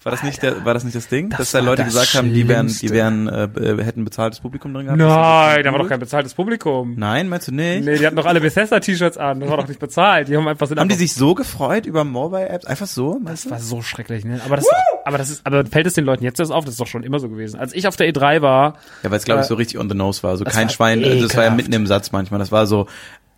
War 0.07 0.11
das 0.11 0.23
nicht 0.23 0.41
der, 0.41 0.63
war 0.63 0.73
das 0.73 0.85
nicht 0.85 0.95
das 0.95 1.09
Ding? 1.09 1.29
dass 1.31 1.51
da 1.51 1.59
Leute 1.59 1.83
das 1.83 1.93
gesagt 1.93 2.13
haben, 2.15 2.33
die 2.33 2.47
wären, 2.47 2.67
die 2.67 2.89
wären, 2.91 3.27
äh, 3.27 3.43
äh, 3.59 3.83
hätten 3.83 4.05
bezahltes 4.05 4.39
Publikum 4.39 4.73
drin 4.73 4.85
gehabt? 4.85 4.99
Nein, 4.99 5.63
da 5.63 5.71
war 5.73 5.79
doch 5.79 5.89
kein 5.89 5.99
bezahltes 5.99 6.33
Publikum. 6.33 6.95
Nein, 6.97 7.27
meinst 7.27 7.49
du 7.49 7.51
nicht? 7.51 7.83
Nee, 7.83 7.97
die 7.97 8.05
hatten 8.07 8.15
doch 8.15 8.25
alle 8.25 8.39
Bethesda 8.39 8.79
T-Shirts 8.79 9.17
an. 9.17 9.41
Das 9.41 9.49
war 9.49 9.57
doch 9.57 9.67
nicht 9.67 9.79
bezahlt. 9.81 10.29
Die 10.29 10.37
haben 10.37 10.47
einfach 10.47 10.65
sind 10.67 10.79
Haben 10.79 10.87
die 10.87 10.93
einfach, 10.93 11.01
sich 11.07 11.13
so 11.15 11.35
gefreut 11.35 11.85
über 11.85 12.03
Mobile-Apps? 12.05 12.65
Einfach 12.65 12.87
so? 12.87 13.19
Das 13.25 13.49
war 13.49 13.59
so 13.59 13.81
schrecklich, 13.81 14.23
ne? 14.23 14.39
Aber 14.45 14.55
das, 14.55 14.65
aber 15.03 15.17
das 15.17 15.29
ist, 15.29 15.45
aber 15.45 15.65
fällt 15.65 15.87
es 15.87 15.93
den 15.95 16.05
Leuten 16.05 16.23
jetzt 16.23 16.39
erst 16.39 16.51
auf? 16.53 16.63
Das 16.63 16.75
ist 16.75 16.79
doch 16.79 16.87
schon 16.87 17.03
immer 17.03 17.19
so 17.19 17.27
gewesen. 17.27 17.59
Als 17.59 17.73
ich 17.73 17.87
auf 17.87 17.95
der 17.97 18.07
E3 18.09 18.41
war, 18.41 18.75
Ja, 19.03 19.11
weil 19.11 19.17
es 19.17 19.25
glaube 19.25 19.41
ich 19.41 19.45
Äh, 19.45 19.49
so 19.49 19.55
richtig 19.55 19.77
on 19.79 19.89
the 19.89 19.95
nose 19.95 20.23
war. 20.23 20.37
So 20.37 20.43
das 20.45 20.53
kein 20.53 20.67
war 20.67 20.73
Schwein, 20.73 21.03
also 21.03 21.27
das 21.27 21.35
war 21.35 21.43
ja 21.43 21.49
ekelhaft. 21.49 21.57
mitten 21.57 21.73
im 21.73 21.85
Satz 21.87 22.11
manchmal. 22.13 22.39
Das 22.39 22.51
war 22.51 22.65
so, 22.65 22.87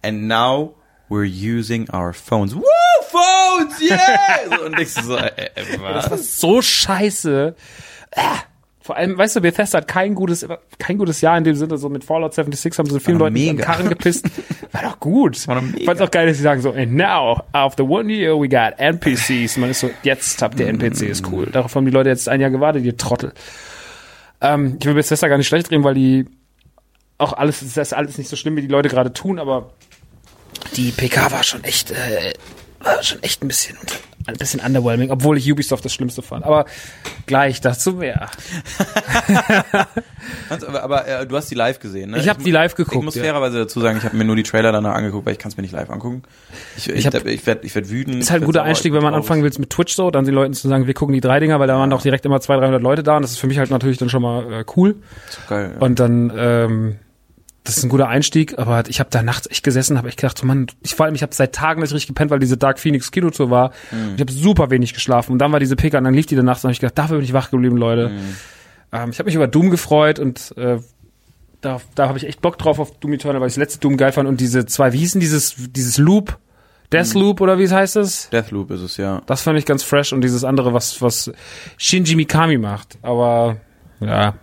and 0.03 0.27
now 0.27 0.75
we're 1.09 1.25
using 1.25 1.89
our 1.91 2.13
phones. 2.13 2.55
Woo, 2.55 2.61
phones, 3.59 3.81
yeah! 3.81 4.57
so, 4.57 4.65
und 4.65 4.79
ich 4.79 4.93
so, 4.93 5.15
äh, 5.15 5.49
äh, 5.55 5.79
was? 5.79 6.39
so 6.39 6.61
scheiße. 6.61 7.55
Äh. 8.11 8.21
Vor 8.81 8.95
allem, 8.95 9.15
weißt 9.19 9.35
du, 9.35 9.41
Bethesda 9.41 9.77
hat 9.77 9.87
kein 9.87 10.15
gutes, 10.15 10.47
kein 10.79 10.97
gutes 10.97 11.21
Jahr 11.21 11.37
in 11.37 11.43
dem 11.43 11.55
Sinne, 11.55 11.77
so 11.77 11.89
mit 11.89 12.03
Fallout 12.03 12.33
76 12.33 12.79
haben 12.79 12.89
sie 12.89 12.99
vielen 12.99 13.19
doch 13.19 13.25
Leuten 13.25 13.33
mega. 13.33 13.63
Karren 13.63 13.87
gepisst. 13.87 14.25
War 14.71 14.81
doch 14.81 14.99
gut. 14.99 15.47
war 15.47 15.55
doch 15.55 15.61
mega. 15.61 15.85
fand's 15.85 16.01
auch 16.01 16.09
geil, 16.09 16.25
dass 16.25 16.37
sie 16.37 16.43
sagen 16.43 16.59
so, 16.61 16.71
and 16.71 16.95
now, 16.95 17.43
after 17.51 17.87
one 17.87 18.11
year, 18.11 18.35
we 18.39 18.49
got 18.49 18.79
NPCs. 18.79 19.57
Man 19.57 19.69
ist 19.69 19.81
so, 19.81 19.91
jetzt 20.01 20.41
habt 20.41 20.59
ihr 20.59 20.67
NPCs, 20.67 21.21
cool. 21.31 21.45
Darauf 21.47 21.75
haben 21.75 21.85
die 21.85 21.91
Leute 21.91 22.09
jetzt 22.09 22.27
ein 22.27 22.41
Jahr 22.41 22.49
gewartet, 22.49 22.83
ihr 22.83 22.97
Trottel. 22.97 23.33
Ähm, 24.41 24.77
ich 24.79 24.85
will 24.87 24.95
Bethesda 24.95 25.27
gar 25.27 25.37
nicht 25.37 25.47
schlecht 25.47 25.69
reden, 25.69 25.83
weil 25.83 25.93
die 25.93 26.25
auch 27.19 27.33
alles, 27.33 27.59
das 27.59 27.77
ist 27.77 27.93
alles 27.93 28.17
nicht 28.17 28.29
so 28.29 28.35
schlimm, 28.35 28.55
wie 28.55 28.61
die 28.61 28.67
Leute 28.67 28.89
gerade 28.89 29.13
tun, 29.13 29.37
aber 29.37 29.71
die 30.75 30.91
PK 30.91 31.31
war 31.31 31.43
schon 31.43 31.63
echt, 31.63 31.91
äh, 31.91 32.33
war 32.81 33.03
schon 33.03 33.21
echt 33.23 33.43
ein 33.43 33.47
bisschen, 33.47 33.77
ein 34.25 34.35
bisschen 34.35 34.59
underwhelming, 34.59 35.11
obwohl 35.11 35.37
ich 35.37 35.51
Ubisoft 35.51 35.83
das 35.83 35.93
Schlimmste 35.93 36.21
fand. 36.21 36.45
Aber 36.45 36.65
gleich 37.25 37.61
dazu 37.61 37.93
mehr. 37.93 38.29
Aber, 40.49 40.83
aber 40.83 41.07
äh, 41.07 41.27
du 41.27 41.35
hast 41.35 41.49
die 41.49 41.55
live 41.55 41.79
gesehen, 41.79 42.11
ne? 42.11 42.19
Ich 42.19 42.27
hab 42.27 42.43
die 42.43 42.51
live 42.51 42.75
geguckt, 42.75 42.97
Ich 42.97 43.03
muss 43.03 43.15
ja. 43.15 43.23
fairerweise 43.23 43.59
dazu 43.59 43.79
sagen, 43.79 43.97
ich 43.97 44.03
habe 44.03 44.15
mir 44.17 44.25
nur 44.25 44.35
die 44.35 44.43
Trailer 44.43 44.71
danach 44.71 44.95
angeguckt, 44.95 45.25
weil 45.25 45.33
ich 45.33 45.39
kann 45.39 45.49
es 45.49 45.57
mir 45.57 45.63
nicht 45.63 45.71
live 45.71 45.89
angucken. 45.89 46.23
Ich, 46.77 46.89
ich, 46.89 47.05
Ich 47.05 47.05
ich, 47.05 47.45
werde 47.47 47.65
ich 47.65 47.75
werd 47.75 47.89
wütend. 47.89 48.17
Ist 48.17 48.31
halt 48.31 48.43
ein 48.43 48.45
guter 48.45 48.59
sauer, 48.59 48.67
Einstieg, 48.67 48.93
wenn 48.93 49.03
man 49.03 49.13
anfangen 49.13 49.43
will 49.43 49.51
mit 49.57 49.69
Twitch 49.69 49.95
so, 49.95 50.11
dann 50.11 50.25
den 50.25 50.33
Leuten 50.33 50.53
zu 50.53 50.67
sagen, 50.67 50.87
wir 50.87 50.93
gucken 50.93 51.13
die 51.13 51.21
drei 51.21 51.39
Dinger, 51.39 51.59
weil 51.59 51.67
da 51.67 51.77
waren 51.77 51.89
doch 51.89 52.01
direkt 52.01 52.25
immer 52.25 52.39
200, 52.39 52.65
300 52.65 52.81
Leute 52.81 53.03
da 53.03 53.15
und 53.15 53.21
das 53.21 53.31
ist 53.31 53.39
für 53.39 53.47
mich 53.47 53.57
halt 53.57 53.71
natürlich 53.71 53.97
dann 53.97 54.09
schon 54.09 54.21
mal 54.21 54.51
äh, 54.51 54.65
cool. 54.75 54.95
Geil, 55.47 55.71
ja. 55.75 55.81
Und 55.81 55.99
dann, 55.99 56.31
ähm, 56.35 56.99
das 57.69 57.77
ist 57.77 57.83
ein 57.83 57.89
guter 57.89 58.07
Einstieg, 58.07 58.57
aber 58.57 58.83
ich 58.87 58.99
habe 58.99 59.09
da 59.11 59.21
nachts 59.21 59.47
echt 59.49 59.63
gesessen, 59.63 59.97
habe 59.97 60.09
ich 60.09 60.15
gedacht, 60.15 60.37
so 60.37 60.45
Mann, 60.45 60.67
ich 60.81 60.95
vor 60.95 61.05
allem, 61.05 61.15
ich 61.15 61.21
habe 61.21 61.35
seit 61.35 61.53
Tagen 61.53 61.81
nicht 61.81 61.93
richtig 61.93 62.07
gepennt, 62.07 62.31
weil 62.31 62.39
diese 62.39 62.57
Dark 62.57 62.79
Phoenix 62.79 63.11
Kino 63.11 63.29
Tour 63.29 63.51
war. 63.51 63.71
Mhm. 63.91 64.15
Ich 64.15 64.21
habe 64.21 64.31
super 64.31 64.71
wenig 64.71 64.93
geschlafen 64.93 65.33
und 65.33 65.39
dann 65.39 65.51
war 65.51 65.59
diese 65.59 65.75
PK 65.75 65.99
und 65.99 66.05
dann 66.05 66.13
lief 66.13 66.25
die 66.25 66.35
dann 66.35 66.45
nachts 66.45 66.63
und 66.63 66.69
hab 66.69 66.73
ich 66.73 66.79
gedacht, 66.79 66.97
dafür 66.97 67.17
bin 67.17 67.25
ich 67.25 67.33
wach 67.33 67.51
geblieben, 67.51 67.77
Leute. 67.77 68.09
Mhm. 68.09 68.35
Ähm, 68.91 69.09
ich 69.11 69.19
habe 69.19 69.27
mich 69.27 69.35
über 69.35 69.47
Doom 69.47 69.69
gefreut 69.69 70.17
und 70.17 70.53
äh, 70.57 70.79
da, 71.61 71.79
da 71.93 72.07
habe 72.07 72.17
ich 72.17 72.25
echt 72.25 72.41
Bock 72.41 72.57
drauf 72.57 72.79
auf 72.79 72.99
Doom 72.99 73.13
Eternal, 73.13 73.39
weil 73.39 73.49
ich 73.49 73.53
das 73.53 73.59
letzte 73.59 73.79
Doom 73.79 73.97
geil 73.97 74.11
fand 74.11 74.27
und 74.27 74.39
diese 74.39 74.65
zwei, 74.65 74.93
wie 74.93 74.97
hießen 74.97 75.21
dieses, 75.21 75.55
dieses 75.57 75.97
Loop, 75.97 76.39
Deathloop 76.91 77.39
oder 77.39 77.59
wie 77.59 77.63
es 77.63 77.71
heißt 77.71 77.97
es? 77.97 78.29
Deathloop 78.29 78.71
ist 78.71 78.81
es, 78.81 78.97
ja. 78.97 79.21
Das 79.27 79.43
fand 79.43 79.59
ich 79.59 79.65
ganz 79.65 79.83
fresh 79.83 80.11
und 80.11 80.21
dieses 80.21 80.43
andere, 80.43 80.73
was, 80.73 81.01
was 81.03 81.31
Shinji 81.77 82.15
Mikami 82.15 82.57
macht. 82.57 82.97
Aber 83.03 83.57
ja. 83.99 84.33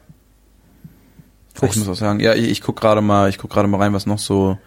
Ich 1.62 1.76
muss 1.76 1.88
auch 1.88 1.94
sagen, 1.94 2.20
ja, 2.20 2.34
ich, 2.34 2.48
ich 2.50 2.60
guck 2.60 2.76
gerade 2.80 3.00
mal, 3.00 3.28
ich 3.28 3.38
guck 3.38 3.50
gerade 3.50 3.68
mal 3.68 3.78
rein, 3.78 3.92
was 3.92 4.06
noch 4.06 4.18
so 4.18 4.58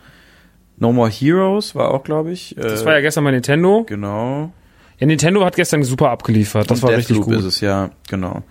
No 0.78 0.92
More 0.94 1.10
Heroes 1.10 1.76
war 1.76 1.92
auch, 1.94 2.04
glaube 2.04 2.32
ich. 2.32 2.58
Äh, 2.58 2.62
Das 2.62 2.86
war 2.86 2.94
ja 2.94 3.02
gestern 3.02 3.24
bei 3.24 3.32
Nintendo. 3.32 3.84
genau. 3.88 4.52
Ja, 4.98 5.08
Nintendo 5.08 5.46
hat 5.46 5.56
gestern 5.56 5.82
super 5.84 6.10
abgeliefert. 6.10 6.70
Das 6.70 6.80
Und 6.84 6.90
war 6.90 6.98
richtig 6.98 7.16
Deathloop 7.18 7.26
gut. 7.38 7.40
ist 7.40 7.46
es, 7.56 7.62
ja, 7.62 7.90
genau. 8.10 8.44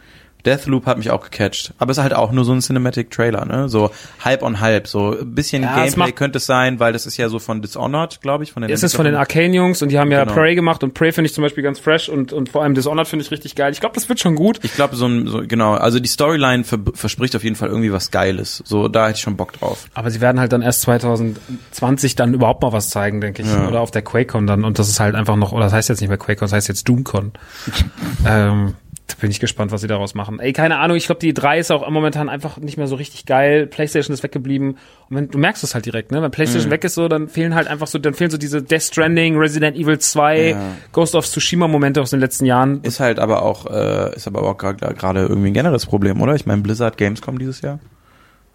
Deathloop 0.46 0.86
hat 0.86 0.98
mich 0.98 1.10
auch 1.10 1.22
gecatcht. 1.22 1.74
Aber 1.78 1.90
es 1.90 1.98
ist 1.98 2.02
halt 2.02 2.14
auch 2.14 2.32
nur 2.32 2.44
so 2.44 2.52
ein 2.52 2.60
Cinematic-Trailer, 2.60 3.44
ne? 3.44 3.68
So 3.68 3.90
halb 4.24 4.42
on 4.42 4.60
halb. 4.60 4.86
So 4.86 5.18
ein 5.18 5.34
bisschen 5.34 5.62
Ja, 5.62 5.84
Gameplay 5.84 6.12
könnte 6.12 6.38
es 6.38 6.46
sein, 6.46 6.78
weil 6.80 6.92
das 6.92 7.06
ist 7.06 7.16
ja 7.16 7.28
so 7.28 7.38
von 7.38 7.60
Dishonored, 7.60 8.20
glaube 8.20 8.44
ich. 8.44 8.52
Von 8.52 8.62
den 8.62 8.70
Es 8.70 8.82
ist 8.82 8.94
von 8.94 9.04
den. 9.04 9.14
Arcane-Jungs 9.14 9.82
und 9.82 9.90
die 9.90 9.98
haben 9.98 10.10
ja 10.12 10.24
Genau. 10.24 10.34
Prey 10.34 10.54
gemacht 10.54 10.82
und 10.84 10.94
Prey 10.94 11.12
finde 11.12 11.26
ich 11.26 11.34
zum 11.34 11.42
Beispiel 11.42 11.62
ganz 11.62 11.78
fresh 11.80 12.08
und, 12.08 12.32
und 12.32 12.48
vor 12.48 12.62
allem 12.62 12.74
Dishonored 12.74 13.08
finde 13.08 13.24
ich 13.24 13.30
richtig 13.30 13.54
geil. 13.56 13.72
Ich 13.72 13.80
glaube, 13.80 13.94
das 13.94 14.08
wird 14.08 14.20
schon 14.20 14.34
gut. 14.36 14.60
Ich 14.62 14.74
glaube, 14.74 14.96
so 14.96 15.06
ein, 15.06 15.26
so, 15.26 15.42
genau, 15.46 15.74
also 15.74 15.98
die 16.00 16.08
Storyline 16.08 16.64
ver 16.64 16.78
verspricht 16.94 17.34
auf 17.36 17.44
jeden 17.44 17.56
Fall 17.56 17.68
irgendwie 17.68 17.92
was 17.92 18.10
Geiles. 18.10 18.62
So, 18.64 18.88
da 18.88 19.06
hätte 19.06 19.16
ich 19.16 19.22
schon 19.22 19.36
Bock 19.36 19.52
drauf. 19.54 19.86
Aber 19.94 20.10
sie 20.10 20.20
werden 20.20 20.38
halt 20.40 20.52
dann 20.52 20.62
erst 20.62 20.82
2020 20.82 22.14
dann 22.16 22.34
überhaupt 22.34 22.62
mal 22.62 22.72
was 22.72 22.90
zeigen, 22.90 23.20
denke 23.20 23.42
ich. 23.42 23.48
Oder 23.48 23.80
auf 23.80 23.90
der 23.90 24.02
QuakeCon 24.02 24.46
dann. 24.46 24.64
Und 24.64 24.78
das 24.78 24.88
ist 24.88 25.00
halt 25.00 25.14
einfach 25.14 25.36
noch, 25.36 25.52
oder 25.52 25.64
das 25.64 25.72
heißt 25.72 25.88
jetzt 25.88 26.00
nicht 26.00 26.08
mehr 26.08 26.18
QuakeCon, 26.18 26.46
das 26.46 26.52
heißt 26.52 26.68
jetzt 26.68 26.88
DoomCon. 26.88 27.32
ähm, 28.26 28.74
da 29.08 29.14
bin 29.20 29.30
ich 29.30 29.40
gespannt, 29.40 29.72
was 29.72 29.80
sie 29.80 29.86
daraus 29.86 30.14
machen. 30.14 30.38
Ey, 30.38 30.52
keine 30.52 30.78
Ahnung, 30.78 30.96
ich 30.96 31.06
glaube, 31.06 31.18
die 31.20 31.32
3 31.32 31.58
ist 31.58 31.72
auch 31.72 31.88
momentan 31.88 32.28
einfach 32.28 32.58
nicht 32.58 32.76
mehr 32.76 32.86
so 32.86 32.94
richtig 32.94 33.24
geil. 33.26 33.66
PlayStation 33.66 34.12
ist 34.14 34.22
weggeblieben. 34.22 34.72
Und 35.08 35.16
wenn, 35.16 35.28
du 35.28 35.38
merkst 35.38 35.64
es 35.64 35.74
halt 35.74 35.86
direkt, 35.86 36.12
ne? 36.12 36.20
Wenn 36.22 36.30
PlayStation 36.30 36.70
weg 36.70 36.84
ist 36.84 36.94
so, 36.94 37.08
dann 37.08 37.26
fehlen 37.28 37.54
halt 37.54 37.68
einfach 37.68 37.86
so, 37.86 37.98
dann 37.98 38.12
fehlen 38.14 38.30
so 38.30 38.36
diese 38.36 38.62
Death 38.62 38.82
Stranding, 38.82 39.36
Resident 39.38 39.76
Evil 39.78 39.98
2, 39.98 40.56
Ghost 40.92 41.14
of 41.14 41.26
Tsushima 41.26 41.66
Momente 41.68 42.02
aus 42.02 42.10
den 42.10 42.20
letzten 42.20 42.44
Jahren. 42.44 42.82
Ist 42.82 43.00
halt 43.00 43.18
aber 43.18 43.42
auch, 43.42 43.64
äh, 43.66 44.14
ist 44.14 44.26
aber 44.26 44.42
auch 44.42 44.58
gerade 44.58 45.20
irgendwie 45.22 45.48
ein 45.50 45.54
generelles 45.54 45.86
Problem, 45.86 46.20
oder? 46.20 46.34
Ich 46.34 46.44
meine, 46.46 46.60
Blizzard 46.62 46.96
Gamescom 46.98 47.38
dieses 47.38 47.62
Jahr 47.62 47.78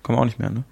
kommen 0.03 0.19
auch 0.19 0.25
nicht 0.25 0.37
mehr, 0.39 0.51
ne? 0.51 0.63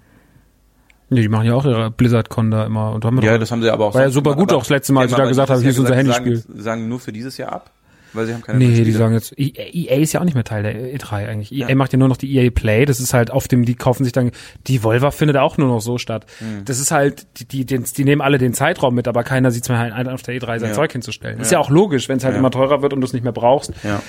Nee, 1.10 1.22
die 1.22 1.28
machen 1.28 1.44
ja 1.44 1.54
auch 1.54 1.66
ihre 1.66 1.90
BlizzardCon 1.90 2.50
da 2.50 2.64
immer. 2.64 2.92
Und 2.92 3.04
haben 3.04 3.20
Ja, 3.20 3.32
doch- 3.32 3.40
das 3.40 3.50
haben 3.50 3.60
sie 3.62 3.68
aber 3.68 3.86
auch. 3.86 3.94
War 3.94 4.02
ja 4.02 4.10
super 4.10 4.30
gemacht, 4.30 4.48
gut 4.48 4.56
auch 4.56 4.60
das 4.62 4.70
letzte 4.70 4.92
Mal, 4.94 5.02
als 5.02 5.10
Ja, 5.10 5.16
ich 5.18 5.22
da 5.24 5.28
gesagt 5.28 5.50
habe, 5.50 5.60
hier 5.60 5.70
ist 5.70 5.76
ja 5.76 5.82
unser 5.82 5.96
Handyspiel. 5.96 6.36
Sagen, 6.38 6.60
sagen 6.62 6.88
nur 6.88 7.00
für 7.00 7.12
dieses 7.12 7.36
Jahr 7.36 7.52
ab, 7.52 7.70
weil 8.12 8.26
sie 8.26 8.34
haben 8.34 8.42
keine 8.42 8.58
Nee, 8.58 8.82
die 8.84 8.92
sagen 8.92 9.14
jetzt, 9.14 9.32
EA 9.38 9.50
EA 9.72 9.96
ist 10.00 10.12
ja 10.12 10.20
auch 10.20 10.24
nicht 10.24 10.34
mehr 10.34 10.44
Teil 10.44 10.62
der 10.62 10.74
E3 10.74 11.28
eigentlich. 11.28 11.52
EA 11.52 11.74
macht 11.74 11.92
ja 11.92 11.98
nur 11.98 12.08
noch 12.08 12.16
die 12.16 12.34
EA 12.36 12.50
Play, 12.50 12.84
das 12.84 13.00
ist 13.00 13.14
halt 13.14 13.30
auf 13.30 13.48
dem, 13.48 13.64
die 13.64 13.74
kaufen 13.74 14.04
sich 14.04 14.12
dann, 14.12 14.30
die 14.66 14.82
Volva 14.82 15.10
findet 15.10 15.36
auch 15.36 15.56
nur 15.58 15.68
noch 15.68 15.80
so 15.80 15.98
statt. 15.98 16.26
Hm. 16.38 16.64
Das 16.64 16.78
ist 16.78 16.90
halt, 16.90 17.26
die, 17.38 17.44
die, 17.46 17.64
die, 17.66 17.78
die 17.78 18.04
nehmen 18.04 18.20
alle 18.22 18.38
den 18.38 18.54
Zeitraum 18.54 18.94
mit, 18.94 19.08
aber 19.08 19.24
keiner 19.24 19.50
sieht 19.50 19.64
es 19.64 19.68
mehr 19.68 19.78
ein, 19.80 20.08
auf 20.08 20.22
der 20.22 20.34
E3 20.36 20.58
sein 20.60 20.70
Ja. 20.70 20.74
Zeug 20.74 20.92
hinzustellen. 20.92 21.40
Ist 21.40 21.52
ja 21.52 21.58
auch 21.58 21.70
logisch, 21.70 22.08
wenn 22.08 22.18
es 22.18 22.24
halt 22.24 22.34
Ja. 22.34 22.38
immer 22.38 22.50
teurer 22.50 22.82
wird 22.82 22.92
und 22.92 23.00
du 23.00 23.06
es 23.06 23.12
nicht 23.12 23.22
mehr 23.22 23.32
brauchst. 23.32 23.72
Ja. 23.82 24.02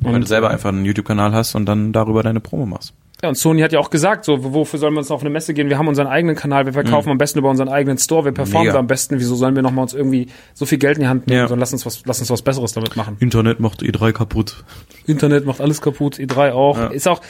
Weil 0.00 0.20
du 0.20 0.26
selber 0.26 0.50
einfach 0.50 0.70
einen 0.70 0.84
YouTube-Kanal 0.84 1.32
hast 1.32 1.54
und 1.54 1.66
dann 1.66 1.92
darüber 1.92 2.22
deine 2.22 2.40
Promo 2.40 2.66
machst. 2.66 2.94
Ja, 3.22 3.28
und 3.28 3.36
Sony 3.36 3.60
hat 3.62 3.72
ja 3.72 3.78
auch 3.78 3.90
gesagt, 3.90 4.24
so, 4.24 4.52
wofür 4.52 4.80
sollen 4.80 4.94
wir 4.94 4.98
uns 4.98 5.08
noch 5.08 5.14
auf 5.16 5.20
eine 5.22 5.30
Messe 5.30 5.54
gehen? 5.54 5.68
Wir 5.68 5.78
haben 5.78 5.86
unseren 5.86 6.08
eigenen 6.08 6.34
Kanal, 6.34 6.66
wir 6.66 6.72
verkaufen 6.72 7.08
am 7.10 7.18
besten 7.18 7.38
über 7.38 7.50
unseren 7.50 7.68
eigenen 7.68 7.96
Store, 7.98 8.24
wir 8.24 8.32
performen 8.32 8.62
Mhm. 8.62 8.66
Mega. 8.66 8.72
da 8.74 8.78
am 8.80 8.86
besten. 8.88 9.18
Wieso 9.20 9.36
sollen 9.36 9.54
wir 9.54 9.62
noch 9.62 9.70
mal 9.70 9.82
uns 9.82 9.94
irgendwie 9.94 10.26
so 10.54 10.66
viel 10.66 10.78
Geld 10.78 10.96
in 10.98 11.02
die 11.04 11.08
Hand 11.08 11.26
nehmen? 11.28 11.38
Ja. 11.38 11.46
Sondern 11.46 11.60
lass 11.60 11.72
uns 11.72 11.86
was, 11.86 12.02
lass 12.04 12.18
uns 12.18 12.30
was 12.30 12.42
Besseres 12.42 12.72
damit 12.72 12.96
machen. 12.96 13.16
Internet 13.20 13.60
macht 13.60 13.82
E3 13.82 14.12
kaputt. 14.12 14.64
Internet 15.06 15.46
macht 15.46 15.60
alles 15.60 15.80
kaputt, 15.80 16.16
E3 16.18 16.50
auch. 16.52 16.90
Ist 16.90 17.06
auch, 17.06 17.20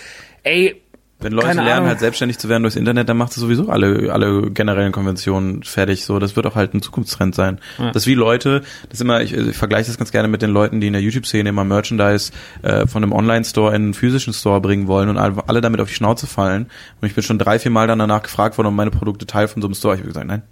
ey, 0.44 0.81
Wenn 1.22 1.32
Leute 1.32 1.46
Keine 1.46 1.62
lernen, 1.62 1.76
Ahnung. 1.78 1.88
halt 1.88 2.00
selbstständig 2.00 2.38
zu 2.38 2.48
werden 2.48 2.62
durchs 2.62 2.76
Internet, 2.76 3.08
dann 3.08 3.16
macht 3.16 3.30
es 3.30 3.36
sowieso 3.36 3.68
alle, 3.68 4.12
alle 4.12 4.50
generellen 4.50 4.92
Konventionen 4.92 5.62
fertig. 5.62 6.04
So, 6.04 6.18
das 6.18 6.36
wird 6.36 6.46
auch 6.46 6.54
halt 6.56 6.74
ein 6.74 6.82
Zukunftstrend 6.82 7.34
sein. 7.34 7.58
Das 7.78 8.02
ist 8.02 8.06
wie 8.06 8.14
Leute, 8.14 8.62
das 8.90 9.00
immer, 9.00 9.22
ich, 9.22 9.32
ich 9.32 9.56
vergleiche 9.56 9.86
das 9.86 9.98
ganz 9.98 10.10
gerne 10.12 10.28
mit 10.28 10.42
den 10.42 10.50
Leuten, 10.50 10.80
die 10.80 10.88
in 10.88 10.92
der 10.92 11.02
YouTube-Szene 11.02 11.48
immer 11.48 11.64
Merchandise 11.64 12.32
äh, 12.62 12.86
von 12.86 13.02
einem 13.02 13.12
Online-Store 13.12 13.74
in 13.74 13.82
einen 13.82 13.94
physischen 13.94 14.32
Store 14.32 14.60
bringen 14.60 14.86
wollen 14.88 15.08
und 15.08 15.18
alle, 15.18 15.60
damit 15.60 15.80
auf 15.80 15.88
die 15.88 15.94
Schnauze 15.94 16.26
fallen. 16.26 16.66
Und 17.00 17.08
ich 17.08 17.14
bin 17.14 17.22
schon 17.22 17.38
drei, 17.38 17.58
vier 17.58 17.70
Mal 17.70 17.86
dann 17.86 17.98
danach 17.98 18.22
gefragt 18.22 18.58
worden, 18.58 18.68
ob 18.68 18.74
meine 18.74 18.90
Produkte 18.90 19.26
Teil 19.26 19.48
von 19.48 19.62
so 19.62 19.68
einem 19.68 19.74
Store. 19.74 19.94
Ich 19.94 20.00
habe 20.00 20.08
gesagt, 20.08 20.26
nein. 20.26 20.42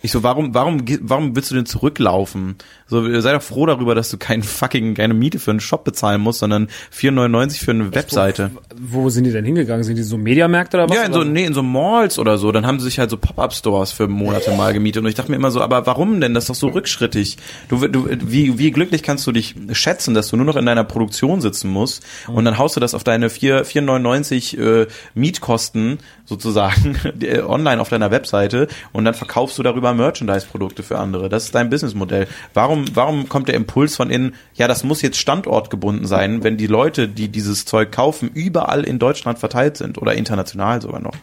Ich 0.00 0.12
so, 0.12 0.22
warum, 0.22 0.54
warum, 0.54 0.84
warum 1.00 1.34
willst 1.34 1.50
du 1.50 1.56
denn 1.56 1.66
zurücklaufen? 1.66 2.56
So, 2.88 3.20
sei 3.20 3.32
doch 3.32 3.42
froh 3.42 3.66
darüber, 3.66 3.94
dass 3.94 4.10
du 4.10 4.16
keinen 4.16 4.42
fucking, 4.42 4.94
keine 4.94 5.14
Miete 5.14 5.38
für 5.38 5.50
einen 5.50 5.60
Shop 5.60 5.84
bezahlen 5.84 6.20
musst, 6.20 6.40
sondern 6.40 6.68
4,99 6.94 7.64
für 7.64 7.70
eine 7.72 7.94
Webseite. 7.94 8.50
wo 8.80 9.10
sind 9.10 9.24
die 9.24 9.32
denn 9.32 9.44
hingegangen? 9.44 9.84
Sind 9.84 9.96
die 9.96 10.02
so 10.02 10.16
Mediamärkte 10.16 10.78
oder 10.78 10.88
was? 10.88 10.96
Ja, 10.96 11.04
in 11.04 11.12
so, 11.12 11.24
nee, 11.24 11.44
in 11.44 11.54
so 11.54 11.62
Malls 11.62 12.18
oder 12.18 12.38
so. 12.38 12.50
Dann 12.52 12.66
haben 12.66 12.80
sie 12.80 12.86
sich 12.86 12.98
halt 12.98 13.10
so 13.10 13.16
Pop-Up-Stores 13.16 13.92
für 13.92 14.08
Monate 14.08 14.50
mal 14.52 14.72
gemietet. 14.72 15.02
Und 15.02 15.08
ich 15.08 15.14
dachte 15.14 15.30
mir 15.30 15.36
immer 15.36 15.50
so, 15.50 15.60
aber 15.60 15.86
warum 15.86 16.20
denn? 16.20 16.34
Das 16.34 16.44
ist 16.44 16.50
doch 16.50 16.54
so 16.54 16.68
rückschrittig. 16.68 17.36
Du, 17.68 17.86
du, 17.86 18.08
wie, 18.08 18.58
wie 18.58 18.70
glücklich 18.70 19.02
kannst 19.02 19.26
du 19.26 19.32
dich 19.32 19.54
schätzen, 19.72 20.14
dass 20.14 20.28
du 20.28 20.36
nur 20.36 20.46
noch 20.46 20.56
in 20.56 20.66
deiner 20.66 20.84
Produktion 20.84 21.40
sitzen 21.40 21.70
musst 21.70 22.02
und 22.26 22.44
dann 22.44 22.58
haust 22.58 22.76
du 22.76 22.80
das 22.80 22.94
auf 22.94 23.04
deine 23.04 23.30
4 23.30 23.64
4,99 23.64 24.58
äh, 24.58 24.86
Mietkosten 25.14 25.98
sozusagen 26.24 26.96
äh, 27.20 27.40
online 27.40 27.80
auf 27.80 27.88
deiner 27.88 28.10
Webseite 28.10 28.68
und 28.92 29.04
dann 29.04 29.14
verkaufst 29.14 29.58
du 29.58 29.62
darüber 29.62 29.94
Merchandise-Produkte 29.94 30.82
für 30.82 30.98
andere. 30.98 31.28
Das 31.28 31.44
ist 31.44 31.54
dein 31.54 31.70
Businessmodell. 31.70 32.28
Warum, 32.54 32.77
warum 32.94 33.28
kommt 33.28 33.48
der 33.48 33.54
Impuls 33.54 33.96
von 33.96 34.10
innen, 34.10 34.34
ja, 34.54 34.68
das 34.68 34.84
muss 34.84 35.02
jetzt 35.02 35.18
standortgebunden 35.18 36.06
sein, 36.06 36.42
wenn 36.44 36.56
die 36.56 36.66
Leute, 36.66 37.08
die 37.08 37.28
dieses 37.28 37.64
Zeug 37.64 37.92
kaufen, 37.92 38.30
überall 38.32 38.84
in 38.84 38.98
Deutschland 38.98 39.38
verteilt 39.38 39.76
sind 39.76 39.98
oder 39.98 40.14
international 40.14 40.82
sogar 40.82 41.00
noch? 41.00 41.14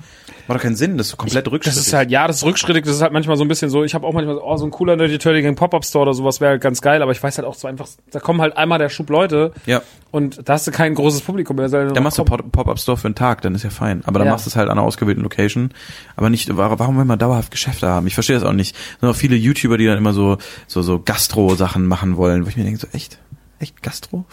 Macht 0.48 0.60
doch 0.60 0.64
keinen 0.64 0.76
Sinn, 0.76 0.98
das 0.98 1.08
ist 1.08 1.18
komplett 1.18 1.46
Das 1.48 1.52
rückschrittig. 1.54 1.82
ist 1.82 1.94
halt, 1.94 2.12
ja, 2.12 2.28
das 2.28 2.38
ist 2.38 2.44
rückschrittig, 2.44 2.84
das 2.86 2.96
ist 2.96 3.02
halt 3.02 3.12
manchmal 3.14 3.36
so 3.38 3.44
ein 3.44 3.48
bisschen 3.48 3.70
so, 3.70 3.84
ich 3.84 3.96
habe 3.96 4.06
auch 4.06 4.14
manchmal 4.14 4.36
so, 4.36 4.44
oh, 4.44 4.58
so 4.58 4.66
ein 4.66 4.72
cooler 4.72 4.96
Nerdy 4.96 5.18
Turtling 5.18 5.56
Pop-Up-Store 5.56 6.04
oder 6.04 6.14
sowas 6.14 6.40
wäre 6.42 6.52
halt 6.52 6.62
ganz 6.62 6.82
geil, 6.82 7.02
aber 7.02 7.12
ich 7.12 7.22
weiß 7.24 7.38
halt 7.38 7.48
auch 7.48 7.56
so 7.56 7.68
einfach, 7.68 7.88
da 8.12 8.20
kommen 8.20 8.42
halt 8.42 8.56
einmal 8.58 8.78
der 8.80 8.90
Schub 8.90 9.10
Leute 9.10 9.54
Ja. 9.66 9.82
und 10.12 10.48
da 10.48 10.54
hast 10.54 10.68
du 10.68 10.72
kein 10.72 10.94
großes 10.94 11.22
Publikum 11.22 11.56
mehr. 11.56 11.68
Dann 11.70 12.04
machst 12.04 12.18
du 12.18 12.24
Pop- 12.26 12.52
Pop-Up-Store 12.52 12.98
für 12.98 13.08
einen 13.08 13.16
Tag, 13.16 13.42
dann 13.42 13.56
ist 13.56 13.64
ja 13.64 13.70
fein. 13.72 14.04
Aber 14.06 14.20
dann 14.20 14.28
Ja. 14.28 14.34
machst 14.34 14.46
du 14.46 14.50
es 14.50 14.56
halt 14.56 14.70
an 14.70 14.78
einer 14.78 14.86
ausgewählten 14.86 15.24
Location. 15.24 15.72
Aber 16.16 16.30
nicht, 16.30 16.56
wa- 16.56 16.76
warum 16.78 16.98
will 16.98 17.06
man 17.06 17.18
dauerhaft 17.18 17.52
Geschäfte 17.52 17.88
haben? 17.88 18.06
Ich 18.08 18.14
verstehe 18.14 18.36
das 18.36 18.44
auch 18.46 18.54
nicht. 18.54 18.76
Es 18.76 19.00
sind 19.02 19.10
auch 19.10 19.16
viele 19.16 19.36
YouTuber, 19.36 19.78
die 19.78 19.86
dann 19.86 19.98
immer 19.98 20.14
so, 20.14 20.38
so, 20.68 20.82
so 20.82 21.00
Gastro-Sachen 21.00 21.86
machen 21.88 22.18
wollen, 22.18 22.46
wo 22.46 22.50
ich 22.50 22.58
mir 22.58 22.64
denke, 22.66 22.80
so 22.80 22.88
echt? 22.94 23.18
Echt 23.60 23.82
Gastro? 23.82 24.26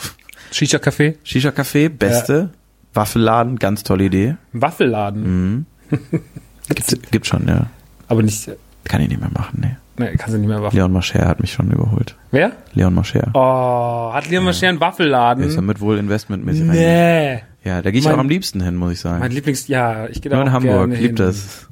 Shisha-Café, 0.53 1.15
Shisha-Café, 1.25 1.89
beste. 1.89 2.51
Waffelladen, 2.95 3.59
ganz 3.59 3.85
tolle 3.85 4.05
Idee. 4.05 4.37
Waffelladen, 4.53 5.25
Gibt's, 5.25 5.72
gibt 7.11 7.27
schon, 7.27 7.47
ja. 7.49 7.67
aber 8.09 8.23
nicht, 8.23 8.51
Kann 8.85 9.01
ich 9.01 9.09
nicht 9.09 9.21
mehr 9.21 9.31
machen, 9.33 9.59
nee. 9.61 9.77
ne, 10.05 10.17
kannst 10.17 10.35
du 10.35 10.39
nicht 10.39 10.49
mehr 10.49 10.63
Waffel. 10.63 10.77
Leon 10.77 10.93
Mascher 10.93 11.27
hat 11.27 11.41
mich 11.41 11.53
schon 11.53 11.71
überholt. 11.71 12.17
Wer? 12.31 12.53
Leon 12.75 12.95
Mascher. 12.95 13.31
Oh, 13.35 14.13
hat 14.13 14.29
Leon 14.29 14.45
Mascher 14.45 14.69
einen 14.69 14.81
Waffelladen? 14.81 15.45
Ist 15.45 15.55
ja 15.57 15.61
mit 15.63 15.81
wohl 15.81 15.99
investmentmäßig. 15.99 16.65
Nee. 16.65 17.43
Ja, 17.65 17.81
da 17.81 17.91
gehe 17.91 18.01
ich 18.01 18.07
Mein- 18.07 18.15
auch 18.15 18.19
am 18.19 18.29
liebsten 18.29 18.61
hin, 18.61 18.75
muss 18.77 18.93
ich 18.93 19.01
sagen. 19.01 19.21
Mein 19.21 19.31
Lieblings, 19.31 19.69
ja, 19.69 20.07
ich 20.09 20.21
gehe 20.21 20.31
da 20.31 20.37
Nur 20.37 20.45
auch 20.45 20.49
in 20.49 20.53
Hamburg, 20.53 20.73
gerne 20.91 20.95
lieb 20.97 21.07
hin. 21.09 21.17
das. 21.17 21.69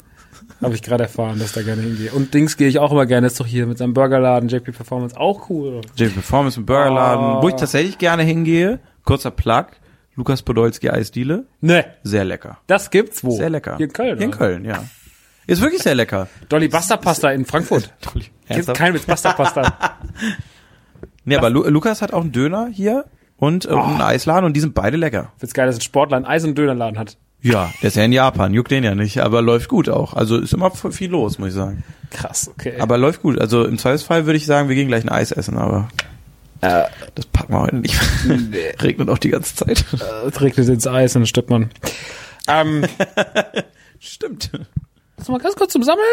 Habe 0.62 0.74
ich 0.74 0.82
gerade 0.82 1.04
erfahren, 1.04 1.38
dass 1.38 1.48
ich 1.48 1.54
da 1.54 1.62
gerne 1.62 1.80
hingehe. 1.80 2.12
Und 2.12 2.34
Dings 2.34 2.56
gehe 2.58 2.68
ich 2.68 2.78
auch 2.78 2.92
immer 2.92 3.06
gerne, 3.06 3.26
ist 3.28 3.40
doch 3.40 3.46
hier 3.46 3.66
mit 3.66 3.78
seinem 3.78 3.94
Burgerladen, 3.94 4.48
JP 4.50 4.72
Performance, 4.72 5.16
auch 5.16 5.48
cool. 5.48 5.80
JP 5.96 6.12
Performance 6.14 6.60
im 6.60 6.66
Burgerladen, 6.66 7.24
Oh. 7.38 7.42
wo 7.42 7.48
ich 7.48 7.54
tatsächlich 7.54 7.96
gerne 7.96 8.22
hingehe. 8.24 8.78
Kurzer 9.04 9.30
Plug. 9.30 9.64
Lukas 10.20 10.42
Podolski 10.42 10.90
Eisdiele. 10.90 11.46
Ne, 11.62 11.84
Sehr 12.02 12.24
lecker. 12.26 12.58
das 12.66 12.90
gibt's 12.90 13.24
wo? 13.24 13.30
Sehr 13.30 13.48
lecker. 13.48 13.78
Hier 13.78 13.86
in 13.86 13.92
Köln. 13.94 14.16
Hier 14.18 14.24
in? 14.26 14.30
Köln, 14.30 14.64
ja. 14.66 14.84
Ist 15.46 15.62
wirklich 15.62 15.82
sehr 15.82 15.94
lecker. 15.94 16.28
Dolly 16.50 16.68
Buster 16.68 16.98
Pasta 16.98 17.30
in 17.30 17.46
Frankfurt. 17.46 17.92
Ernsthaft? 18.46 18.78
kein 18.78 18.92
Witz, 18.94 19.06
Buster 19.06 19.32
Pasta. 19.32 19.72
Nee, 21.24 21.36
aber 21.36 21.50
Lu 21.50 21.62
Lukas 21.68 22.02
hat 22.02 22.12
auch 22.12 22.22
einen 22.22 22.32
Döner 22.32 22.68
hier 22.72 23.04
und 23.36 23.64
äh, 23.66 23.72
Oh. 23.72 23.78
einen 23.80 24.00
Eisladen 24.00 24.44
und 24.44 24.54
die 24.54 24.60
sind 24.60 24.74
beide 24.74 24.96
lecker. 24.96 25.32
Find's 25.38 25.54
geil, 25.54 25.66
dass 25.66 25.76
ein 25.76 25.80
Sportler 25.82 26.16
einen 26.16 26.26
Eis- 26.26 26.44
und 26.44 26.56
Dönerladen 26.56 26.98
hat. 26.98 27.16
Ja, 27.42 27.70
der 27.82 27.88
ist 27.88 27.96
ja 27.96 28.04
in 28.04 28.12
Japan, 28.12 28.52
juckt 28.54 28.70
den 28.70 28.84
ja 28.84 28.94
nicht, 28.94 29.18
aber 29.20 29.40
läuft 29.42 29.68
gut 29.68 29.88
auch. 29.88 30.14
Also 30.14 30.38
ist 30.38 30.52
immer 30.52 30.70
viel 30.70 31.10
los, 31.10 31.38
muss 31.38 31.48
ich 31.48 31.54
sagen. 31.54 31.84
Krass, 32.10 32.50
okay. 32.54 32.74
Aber 32.80 32.98
läuft 32.98 33.22
gut. 33.22 33.38
Also 33.38 33.64
im 33.64 33.78
Zweifelsfall 33.78 34.26
würde 34.26 34.36
ich 34.38 34.44
sagen, 34.46 34.68
wir 34.68 34.76
gehen 34.76 34.88
gleich 34.88 35.04
ein 35.04 35.08
Eis 35.10 35.30
essen, 35.32 35.56
aber 35.56 35.88
das 36.60 37.26
packen 37.32 37.52
wir 37.54 37.60
heute 37.60 37.76
nicht. 37.76 37.94
Regnet 38.82 39.08
auch 39.08 39.18
die 39.18 39.30
ganze 39.30 39.54
Zeit. 39.54 39.84
es 40.26 40.40
regnet 40.40 40.68
ins 40.68 40.86
Eis 40.86 41.16
und 41.16 41.22
dann 41.22 41.26
stirbt 41.26 41.50
man. 41.50 41.70
Ähm, 42.48 42.84
Stimmt. 43.98 44.50
Lass 45.16 45.28
mal 45.28 45.38
ganz 45.38 45.54
kurz 45.56 45.72
zum 45.72 45.82
Sammeln. 45.82 46.04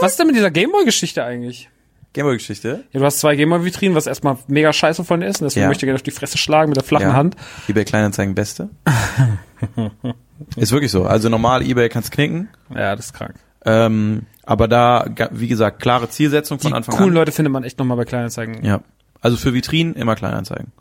Was 0.00 0.12
ist 0.12 0.18
denn 0.18 0.26
mit 0.26 0.36
dieser 0.36 0.50
Gameboy-Geschichte 0.50 1.24
eigentlich? 1.24 1.70
Gameboy-Geschichte. 2.12 2.84
Ja, 2.92 3.00
du 3.00 3.06
hast 3.06 3.18
zwei 3.20 3.34
Gameboy-Vitrinen, 3.36 3.94
was 3.96 4.06
erstmal 4.06 4.36
mega 4.46 4.72
scheiße 4.72 5.04
von 5.04 5.20
dir 5.20 5.26
ist. 5.26 5.40
Und 5.40 5.46
deswegen 5.46 5.62
Ja. 5.62 5.68
möchte 5.68 5.84
ich 5.84 5.88
gerne 5.88 5.96
auf 5.96 6.02
die 6.02 6.10
Fresse 6.10 6.38
schlagen 6.38 6.68
mit 6.70 6.76
der 6.76 6.84
flachen 6.84 7.08
Ja. 7.08 7.12
Hand. 7.14 7.36
eBay 7.68 7.84
Kleinanzeigen 7.84 8.34
Beste. 8.34 8.68
ist 10.56 10.72
wirklich 10.72 10.90
so. 10.92 11.04
Also 11.04 11.28
normal 11.28 11.62
eBay 11.62 11.88
kannst 11.88 12.12
knicken. 12.12 12.48
Ja, 12.74 12.94
das 12.94 13.06
ist 13.06 13.12
krank. 13.14 13.34
Ähm, 13.64 14.26
aber 14.46 14.68
da, 14.68 15.06
wie 15.30 15.48
gesagt, 15.48 15.80
klare 15.80 16.08
Zielsetzung 16.08 16.58
von 16.58 16.70
Die 16.70 16.76
Anfang 16.76 16.96
coolen 16.96 17.10
an. 17.10 17.14
Leute 17.14 17.32
findet 17.32 17.52
man 17.52 17.64
echt 17.64 17.78
nochmal 17.78 17.96
bei 17.96 18.04
Kleinanzeigen. 18.04 18.64
Ja. 18.64 18.80
Also 19.20 19.36
für 19.36 19.54
Vitrinen 19.54 19.94
immer 19.94 20.14
Kleinanzeigen. 20.14 20.72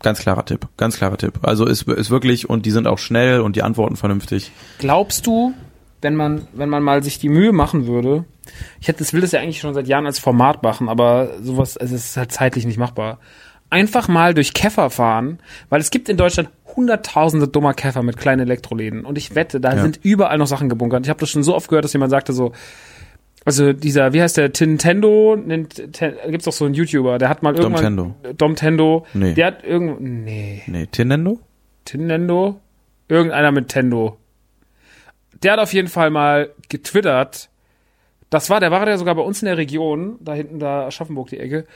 Ganz 0.00 0.18
klarer 0.18 0.44
Tipp, 0.44 0.68
ganz 0.76 0.98
klarer 0.98 1.16
Tipp. 1.16 1.38
Also 1.42 1.66
ist, 1.66 1.88
ist 1.88 2.10
wirklich, 2.10 2.50
und 2.50 2.66
die 2.66 2.70
sind 2.70 2.86
auch 2.86 2.98
schnell 2.98 3.40
und 3.40 3.56
die 3.56 3.62
antworten 3.62 3.96
vernünftig. 3.96 4.52
Glaubst 4.78 5.26
du, 5.26 5.54
wenn 6.02 6.16
man, 6.16 6.46
wenn 6.52 6.68
man 6.68 6.82
mal 6.82 7.02
sich 7.02 7.18
die 7.18 7.30
Mühe 7.30 7.52
machen 7.52 7.86
würde, 7.86 8.24
ich 8.80 8.88
hätte, 8.88 8.98
das 8.98 9.14
will 9.14 9.22
das 9.22 9.32
ja 9.32 9.40
eigentlich 9.40 9.60
schon 9.60 9.72
seit 9.72 9.88
Jahren 9.88 10.04
als 10.04 10.18
Format 10.18 10.62
machen, 10.62 10.88
aber 10.88 11.30
sowas, 11.40 11.78
also 11.78 11.94
es 11.94 12.04
ist 12.04 12.16
halt 12.16 12.32
zeitlich 12.32 12.66
nicht 12.66 12.76
machbar. 12.76 13.18
Einfach 13.74 14.06
mal 14.06 14.34
durch 14.34 14.54
Käfer 14.54 14.88
fahren, 14.88 15.40
weil 15.68 15.80
es 15.80 15.90
gibt 15.90 16.08
in 16.08 16.16
Deutschland 16.16 16.48
hunderttausende 16.76 17.48
dummer 17.48 17.74
Käfer 17.74 18.02
mit 18.04 18.16
kleinen 18.16 18.40
Elektroläden 18.42 19.04
und 19.04 19.18
ich 19.18 19.34
wette, 19.34 19.60
da 19.60 19.74
Ja. 19.74 19.82
sind 19.82 19.98
überall 20.02 20.38
noch 20.38 20.46
Sachen 20.46 20.68
gebunkert. 20.68 21.04
Ich 21.04 21.10
habe 21.10 21.18
das 21.20 21.28
schon 21.30 21.42
so 21.42 21.54
oft 21.54 21.68
gehört, 21.68 21.84
dass 21.84 21.92
jemand 21.92 22.10
sagte 22.10 22.32
so, 22.32 22.52
also 23.44 23.72
dieser, 23.72 24.12
wie 24.12 24.22
heißt 24.22 24.36
der, 24.36 24.50
Nintendo, 24.60 25.36
gibt's 25.36 26.44
doch 26.44 26.52
so 26.52 26.64
einen 26.64 26.74
YouTuber, 26.74 27.18
der 27.18 27.28
hat 27.28 27.42
mal 27.42 27.54
irgendwann 27.54 27.96
Domtendo. 27.96 28.32
Domtendo, 28.38 29.06
Nee. 29.12 29.34
der 29.34 29.46
hat 29.48 29.64
irgend 29.64 30.00
nee, 30.00 30.62
Nee, 30.66 30.86
Tinendo? 30.86 31.40
Nintendo, 31.92 32.60
irgendeiner 33.08 33.50
mit 33.52 33.68
Tendo. 33.68 34.16
Der 35.42 35.52
hat 35.52 35.58
auf 35.58 35.72
jeden 35.74 35.88
Fall 35.88 36.10
mal 36.10 36.50
getwittert. 36.68 37.50
Das 38.30 38.48
war, 38.50 38.60
der 38.60 38.70
war 38.70 38.88
ja 38.88 38.96
sogar 38.98 39.14
bei 39.14 39.22
uns 39.22 39.42
in 39.42 39.46
der 39.46 39.58
Region, 39.58 40.16
da 40.20 40.32
hinten 40.34 40.58
da 40.58 40.86
Aschaffenburg 40.86 41.28
die 41.28 41.38
Ecke. 41.38 41.66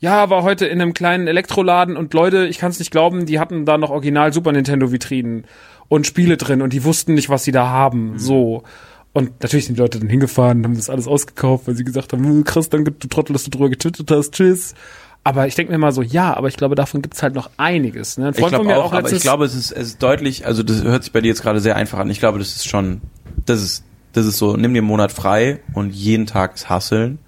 Ja, 0.00 0.28
war 0.28 0.42
heute 0.42 0.66
in 0.66 0.80
einem 0.80 0.92
kleinen 0.92 1.26
Elektroladen 1.28 1.96
und 1.96 2.12
Leute, 2.12 2.46
ich 2.46 2.58
kann 2.58 2.70
es 2.70 2.78
nicht 2.78 2.90
glauben, 2.90 3.26
die 3.26 3.38
hatten 3.38 3.64
da 3.64 3.78
noch 3.78 3.90
original 3.90 4.32
Super 4.32 4.52
Nintendo 4.52 4.92
Vitrinen 4.92 5.44
und 5.88 6.06
Spiele 6.06 6.36
drin 6.36 6.62
und 6.62 6.72
die 6.72 6.84
wussten 6.84 7.14
nicht, 7.14 7.28
was 7.30 7.44
sie 7.44 7.52
da 7.52 7.68
haben. 7.68 8.18
So. 8.18 8.64
Und 9.12 9.42
natürlich 9.42 9.66
sind 9.66 9.76
die 9.76 9.80
Leute 9.80 10.00
dann 10.00 10.08
hingefahren 10.08 10.58
und 10.58 10.64
haben 10.64 10.76
das 10.76 10.90
alles 10.90 11.06
ausgekauft, 11.06 11.68
weil 11.68 11.76
sie 11.76 11.84
gesagt 11.84 12.12
haben, 12.12 12.24
"Hm, 12.24 12.44
krass, 12.44 12.68
danke, 12.68 12.90
du 12.90 13.06
Trottel, 13.08 13.32
dass 13.32 13.44
du 13.44 13.50
drüber 13.50 13.70
getwittert 13.70 14.10
hast, 14.10 14.32
tschüss. 14.32 14.74
Aber 15.22 15.46
ich 15.46 15.54
denke 15.54 15.72
mir 15.72 15.78
mal 15.78 15.92
so, 15.92 16.02
ja, 16.02 16.36
aber 16.36 16.48
ich 16.48 16.56
glaube, 16.56 16.74
davon 16.74 17.00
gibt's 17.00 17.22
halt 17.22 17.34
noch 17.34 17.48
einiges. 17.56 18.18
Ne? 18.18 18.26
Ein 18.26 18.34
Ich 18.34 18.40
Freund 18.40 18.54
glaube 18.54 18.76
auch, 18.76 18.86
auch 18.86 18.92
aber 18.92 19.10
ich 19.10 19.22
glaube, 19.22 19.46
es 19.46 19.54
ist, 19.54 19.70
es 19.72 19.86
ist 19.88 20.02
deutlich, 20.02 20.44
also 20.46 20.62
das 20.62 20.82
hört 20.82 21.02
sich 21.04 21.12
bei 21.14 21.22
dir 21.22 21.28
jetzt 21.28 21.42
gerade 21.42 21.60
sehr 21.60 21.76
einfach 21.76 21.98
an. 21.98 22.10
Ich 22.10 22.18
glaube, 22.18 22.38
das 22.38 22.56
ist 22.56 22.68
schon, 22.68 23.00
das 23.46 23.62
ist, 23.62 23.84
das 24.12 24.26
ist 24.26 24.36
so, 24.36 24.56
nimm 24.56 24.74
dir 24.74 24.80
einen 24.80 24.86
Monat 24.86 25.12
frei 25.12 25.60
und 25.72 25.94
jeden 25.94 26.26
Tag 26.26 26.56
ist 26.56 26.68
Hasseln. 26.68 27.18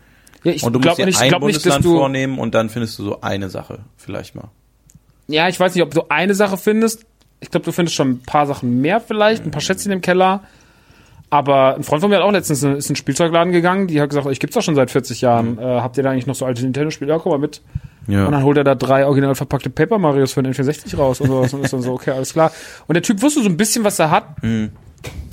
Ja, 0.46 0.52
ich 0.52 0.62
und 0.62 0.74
du 0.74 0.78
glaube 0.78 0.90
musst 0.90 0.98
dir 1.00 1.06
nicht, 1.06 1.16
ich 1.16 1.22
ein 1.22 1.28
glaub 1.28 1.42
nicht, 1.42 1.56
dass 1.56 1.62
Bundesland 1.64 1.84
du. 1.84 1.98
vornehmen 1.98 2.38
und 2.38 2.54
dann 2.54 2.68
findest 2.68 3.00
du 3.00 3.02
so 3.02 3.20
eine 3.20 3.50
Sache 3.50 3.80
vielleicht 3.96 4.36
mal. 4.36 4.48
Ja, 5.26 5.48
ich 5.48 5.58
weiß 5.58 5.74
nicht, 5.74 5.82
ob 5.82 5.92
du 5.92 6.02
eine 6.08 6.36
Sache 6.36 6.56
findest. 6.56 7.04
Ich 7.40 7.50
glaube, 7.50 7.64
du 7.64 7.72
findest 7.72 7.96
schon 7.96 8.10
ein 8.10 8.18
paar 8.20 8.46
Sachen 8.46 8.80
mehr 8.80 9.00
vielleicht, 9.00 9.44
ein 9.44 9.50
paar 9.50 9.60
Schätzchen 9.60 9.90
im 9.90 10.00
Keller. 10.00 10.44
Aber 11.30 11.74
ein 11.74 11.82
Freund 11.82 12.00
von 12.00 12.10
mir 12.10 12.18
hat 12.18 12.22
auch 12.22 12.30
letztens 12.30 12.62
in, 12.62 12.76
ist 12.76 12.86
in 12.86 12.90
einen 12.90 12.96
Spielzeugladen 12.96 13.52
gegangen, 13.52 13.88
die 13.88 14.00
hat 14.00 14.08
gesagt, 14.08 14.28
ich 14.30 14.38
gibt's 14.38 14.54
doch 14.54 14.62
schon 14.62 14.76
seit 14.76 14.92
40 14.92 15.20
Jahren. 15.20 15.58
Äh, 15.58 15.62
habt 15.62 15.96
ihr 15.96 16.04
da 16.04 16.12
eigentlich 16.12 16.28
noch 16.28 16.36
so 16.36 16.46
alte 16.46 16.62
Nintendo-Spiele? 16.62 17.10
Ja, 17.10 17.18
komm 17.18 17.32
mal 17.32 17.38
mit. 17.38 17.60
Ja. 18.06 18.26
Und 18.26 18.32
dann 18.32 18.44
holt 18.44 18.56
er 18.56 18.62
da 18.62 18.76
drei 18.76 19.04
original 19.04 19.34
verpackte 19.34 19.68
Paper 19.68 19.98
Marios 19.98 20.32
für 20.32 20.44
den 20.44 20.54
N64 20.54 20.96
raus 20.96 21.20
und 21.20 21.26
sowas 21.26 21.52
und 21.52 21.64
ist 21.64 21.72
dann 21.72 21.82
so, 21.82 21.94
okay, 21.94 22.12
alles 22.12 22.32
klar. 22.34 22.52
Und 22.86 22.94
der 22.94 23.02
Typ 23.02 23.20
wusste 23.20 23.42
so 23.42 23.48
ein 23.48 23.56
bisschen, 23.56 23.82
was 23.82 23.98
er 23.98 24.12
hat. 24.12 24.40
Mhm. 24.44 24.70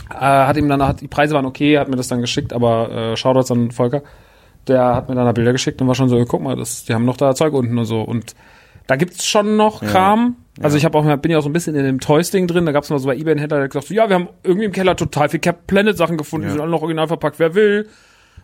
Äh, 0.10 0.16
hat 0.16 0.58
ihm 0.58 0.68
dann, 0.68 0.82
hat, 0.82 1.02
die 1.02 1.08
Preise 1.08 1.36
waren 1.36 1.46
okay, 1.46 1.78
hat 1.78 1.88
mir 1.88 1.98
das 1.98 2.08
dann 2.08 2.22
geschickt, 2.22 2.54
aber 2.54 2.90
äh, 2.90 3.16
Shoutouts 3.16 3.52
an 3.52 3.70
Volker. 3.70 4.02
Der 4.68 4.96
hat 4.96 5.10
mir 5.10 5.16
dann 5.16 5.26
da 5.26 5.32
Bilder 5.34 5.52
geschickt 5.52 5.82
und 5.82 5.88
war 5.88 5.96
schon 5.96 6.10
so, 6.10 6.24
guck 6.26 6.42
mal, 6.42 6.56
das, 6.56 6.86
die 6.86 6.94
haben 6.94 7.06
noch 7.06 7.18
da 7.18 7.36
Zeug 7.36 7.54
unten 7.54 7.78
und 7.78 7.86
so. 7.86 8.02
Und 8.02 8.34
da 8.88 8.96
gibt's 8.96 9.26
schon 9.26 9.56
noch 9.58 9.82
Kram. 9.82 10.36
Also 10.62 10.78
ich 10.78 10.86
habe 10.86 10.98
auch, 10.98 11.18
bin 11.18 11.32
ja 11.32 11.38
auch 11.40 11.42
so 11.44 11.50
ein 11.50 11.54
bisschen 11.54 11.76
in 11.76 11.84
dem 11.84 12.00
Toys-Ding 12.00 12.48
drin. 12.48 12.66
Da 12.66 12.72
gab's 12.72 12.90
mal 12.90 13.00
so 13.00 13.08
bei 13.08 13.16
eBay 13.16 13.32
einen 13.32 13.40
Händler, 13.40 13.58
der 13.60 13.68
gesagt, 13.68 13.88
so, 13.88 13.94
ja, 13.94 14.08
wir 14.08 14.16
haben 14.16 14.30
irgendwie 14.44 14.66
im 14.66 14.72
Keller 14.72 14.96
total 14.96 15.30
viel 15.30 15.40
Cap 15.40 15.68
Planet 15.68 15.98
Sachen 15.98 16.18
gefunden, 16.18 16.44
die 16.44 16.48
Ja. 16.50 16.54
sind 16.54 16.62
alle 16.62 16.72
noch 16.72 16.82
original 16.82 17.08
verpackt, 17.08 17.40
wer 17.40 17.56
will. 17.56 17.88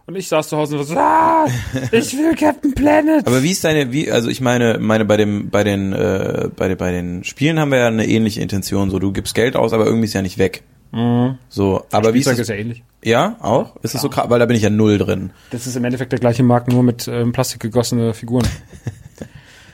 Und 0.08 0.16
ich 0.16 0.28
saß 0.28 0.50
zu 0.50 0.58
Hause 0.58 0.74
und 0.78 0.80
war 0.80 0.86
so, 0.88 0.96
ah, 0.98 1.46
ich 1.92 2.18
will 2.18 2.36
Captain 2.36 2.74
Planet. 2.74 3.28
Aber 3.28 3.44
wie 3.44 3.52
ist 3.52 3.64
deine, 3.64 3.92
wie, 3.94 4.12
also 4.12 4.28
ich 4.30 4.42
meine, 4.42 4.78
meine 4.80 5.06
bei 5.06 5.18
dem, 5.18 5.50
bei 5.52 5.64
den, 5.64 5.94
äh, 5.94 6.50
bei, 6.56 6.68
den- 6.68 6.78
bei 6.78 6.92
den 6.92 7.24
Spielen 7.24 7.60
haben 7.60 7.70
wir 7.72 7.78
ja 7.80 7.88
eine 7.88 8.08
ähnliche 8.08 8.42
Intention. 8.42 8.90
So, 8.90 8.98
du 8.98 9.12
gibst 9.12 9.36
Geld 9.36 9.56
aus, 9.56 9.72
aber 9.72 9.86
irgendwie 9.86 10.06
ist 10.06 10.14
ja 10.14 10.22
nicht 10.24 10.38
weg. 10.40 10.64
So, 10.92 11.86
aber 11.92 12.14
wie 12.14 12.20
ist 12.20 12.26
Spielzeug 12.26 12.38
das? 12.38 12.40
ist 12.40 12.50
ja 12.50 12.56
ähnlich. 12.56 12.84
Ja, 13.04 13.38
auch? 13.42 13.76
Ist 13.84 13.94
das 13.94 14.02
so 14.02 14.10
krass? 14.10 14.30
Weil 14.30 14.40
da 14.40 14.46
bin 14.46 14.56
ich 14.56 14.64
ja 14.64 14.70
null 14.70 14.98
drin. 14.98 15.32
Das 15.52 15.68
ist 15.68 15.76
im 15.76 15.86
Endeffekt 15.86 16.12
der 16.12 16.20
gleiche 16.20 16.44
Markt, 16.44 16.68
nur 16.68 16.84
mit 16.84 17.08
ähm, 17.08 17.32
Plastik 17.32 17.62
gegossene 17.62 18.14
Figuren. 18.14 18.48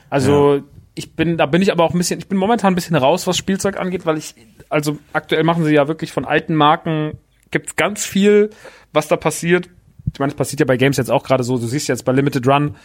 Also 0.08 0.62
ich 0.94 1.14
bin, 1.14 1.38
da 1.38 1.46
bin 1.46 1.62
ich 1.62 1.72
aber 1.72 1.84
auch 1.84 1.94
ein 1.94 1.98
bisschen, 1.98 2.20
ich 2.20 2.28
bin 2.28 2.38
momentan 2.38 2.72
ein 2.72 2.76
bisschen 2.76 2.96
raus, 2.96 3.28
was 3.28 3.38
Spielzeug 3.38 3.78
angeht, 3.78 4.06
weil 4.06 4.18
ich, 4.18 4.36
also 4.70 4.98
aktuell 5.12 5.44
machen 5.44 5.66
sie 5.66 5.74
ja 5.74 5.88
wirklich 5.88 6.12
von 6.12 6.26
alten 6.26 6.56
Marken, 6.56 7.18
gibt's 7.52 7.76
ganz 7.76 8.06
viel, 8.06 8.50
was 8.94 9.08
da 9.10 9.18
passiert. 9.18 9.70
Ich 10.14 10.20
meine, 10.20 10.32
es 10.32 10.38
passiert 10.38 10.62
ja 10.62 10.66
bei 10.66 10.78
Games 10.78 10.98
jetzt 10.98 11.12
auch 11.12 11.24
gerade 11.24 11.44
so, 11.44 11.58
du 11.58 11.66
siehst 11.68 11.90
jetzt 11.90 12.06
bei 12.06 12.14
Limited 12.14 12.48
Run, 12.48 12.76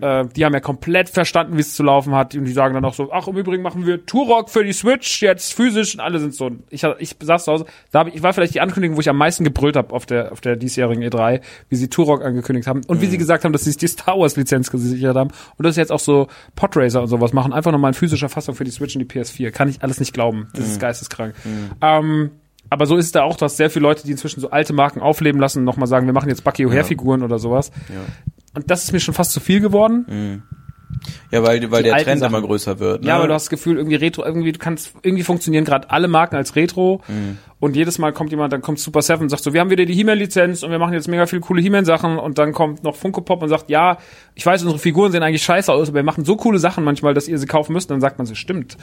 äh, 0.00 0.26
die 0.36 0.44
haben 0.44 0.52
ja 0.52 0.60
komplett 0.60 1.08
verstanden, 1.08 1.56
wie 1.56 1.60
es 1.60 1.74
zu 1.74 1.82
laufen 1.82 2.14
hat 2.14 2.34
und 2.34 2.44
die 2.44 2.52
sagen 2.52 2.74
dann 2.74 2.84
auch 2.84 2.94
so, 2.94 3.10
ach, 3.10 3.26
im 3.26 3.36
Übrigen 3.36 3.62
machen 3.62 3.86
wir 3.86 4.04
Turok 4.04 4.50
für 4.50 4.62
die 4.62 4.72
Switch 4.72 5.22
jetzt 5.22 5.54
physisch 5.54 5.94
und 5.94 6.00
alle 6.00 6.18
sind 6.18 6.34
so. 6.34 6.50
Ich, 6.68 6.84
ich 6.98 7.16
saß 7.20 7.44
zu 7.44 7.52
Hause, 7.52 7.64
da 7.90 8.00
hab 8.00 8.08
ich, 8.08 8.16
ich 8.16 8.22
war 8.22 8.32
vielleicht 8.32 8.54
die 8.54 8.60
Ankündigung, 8.60 8.96
wo 8.96 9.00
ich 9.00 9.08
am 9.08 9.16
meisten 9.16 9.44
gebrüllt 9.44 9.76
habe 9.76 9.94
auf 9.94 10.04
der, 10.04 10.32
auf 10.32 10.40
der 10.40 10.56
diesjährigen 10.56 11.02
E3, 11.02 11.40
wie 11.70 11.76
sie 11.76 11.88
Turok 11.88 12.22
angekündigt 12.22 12.66
haben 12.66 12.82
und 12.86 13.00
wie 13.00 13.06
sie 13.06 13.18
gesagt 13.18 13.44
haben, 13.44 13.52
dass 13.52 13.64
sie 13.64 13.70
sich 13.70 13.78
die 13.78 13.88
Star 13.88 14.18
Wars 14.18 14.36
Lizenz 14.36 14.70
gesichert 14.70 15.16
haben 15.16 15.30
und 15.56 15.64
dass 15.64 15.76
sie 15.76 15.80
jetzt 15.80 15.92
auch 15.92 16.00
so 16.00 16.28
Podracer 16.54 17.00
und 17.00 17.08
sowas 17.08 17.32
machen, 17.32 17.52
einfach 17.52 17.72
nochmal 17.72 17.90
in 17.90 17.94
physischer 17.94 18.28
Fassung 18.28 18.54
für 18.54 18.64
die 18.64 18.70
Switch 18.70 18.94
und 18.94 19.00
die 19.00 19.06
PS4. 19.20 19.50
Kann 19.50 19.68
ich 19.68 19.82
alles 19.82 20.00
nicht 20.00 20.12
glauben. 20.12 20.48
Das 20.54 20.66
ist 20.66 20.80
geisteskrank. 20.80 21.34
Ähm, 21.80 22.30
aber 22.70 22.86
so 22.86 22.96
ist 22.96 23.06
es 23.06 23.12
da 23.12 23.22
auch, 23.22 23.36
dass 23.36 23.56
sehr 23.56 23.70
viele 23.70 23.84
Leute, 23.84 24.04
die 24.04 24.10
inzwischen 24.10 24.40
so 24.40 24.50
alte 24.50 24.72
Marken 24.72 25.00
aufleben 25.00 25.40
lassen, 25.40 25.64
nochmal 25.64 25.88
sagen, 25.88 26.06
wir 26.06 26.12
machen 26.12 26.28
jetzt 26.28 26.44
Bucky 26.44 26.66
O'Hare-Figuren 26.66 27.22
oder 27.22 27.38
sowas. 27.38 27.70
Und 28.58 28.70
das 28.70 28.82
ist 28.82 28.92
mir 28.92 28.98
schon 29.00 29.14
fast 29.14 29.32
zu 29.32 29.38
viel 29.40 29.60
geworden. 29.60 30.42
Ja, 31.30 31.42
weil, 31.44 31.70
weil 31.70 31.82
Die 31.82 31.90
der 31.90 31.98
Trend 31.98 32.20
Sachen. 32.20 32.34
immer 32.34 32.44
größer 32.44 32.80
wird. 32.80 33.02
Ne? 33.02 33.08
Ja, 33.08 33.16
aber 33.18 33.28
du 33.28 33.34
hast 33.34 33.44
das 33.44 33.50
Gefühl, 33.50 33.76
irgendwie 33.76 33.96
Retro, 33.96 34.24
irgendwie, 34.24 34.50
du 34.50 34.58
kannst, 34.58 34.94
irgendwie 35.02 35.22
funktionieren 35.22 35.64
gerade 35.64 35.90
alle 35.90 36.08
Marken 36.08 36.34
als 36.34 36.56
Retro. 36.56 37.02
Und 37.60 37.76
jedes 37.76 37.98
Mal 37.98 38.12
kommt 38.12 38.30
jemand, 38.30 38.52
dann 38.52 38.62
kommt 38.62 38.78
Super 38.80 39.02
Seven 39.02 39.22
und 39.24 39.28
sagt 39.28 39.42
so, 39.42 39.52
wir 39.52 39.60
haben 39.60 39.70
wieder 39.70 39.84
die 39.84 39.94
He-Man-Lizenz 39.94 40.62
und 40.62 40.70
wir 40.70 40.78
machen 40.78 40.94
jetzt 40.94 41.06
mega 41.06 41.26
viele 41.26 41.40
coole 41.40 41.60
He-Man-Sachen. 41.60 42.18
Und 42.18 42.38
dann 42.38 42.52
kommt 42.52 42.82
noch 42.82 42.96
Funko 42.96 43.20
Pop 43.20 43.42
und 43.42 43.48
sagt, 43.48 43.68
ja, 43.68 43.98
ich 44.34 44.44
weiß, 44.46 44.62
unsere 44.62 44.78
Figuren 44.80 45.12
sehen 45.12 45.22
eigentlich 45.22 45.42
scheiße 45.42 45.72
aus, 45.72 45.88
aber 45.88 45.96
wir 45.96 46.02
machen 46.04 46.24
so 46.24 46.36
coole 46.36 46.58
Sachen 46.58 46.82
manchmal, 46.84 47.14
dass 47.14 47.28
ihr 47.28 47.38
sie 47.38 47.46
kaufen 47.46 47.74
müsst. 47.74 47.90
Und 47.90 47.96
dann 47.96 48.00
sagt 48.00 48.18
man, 48.18 48.26
so 48.26 48.34
stimmt. 48.34 48.76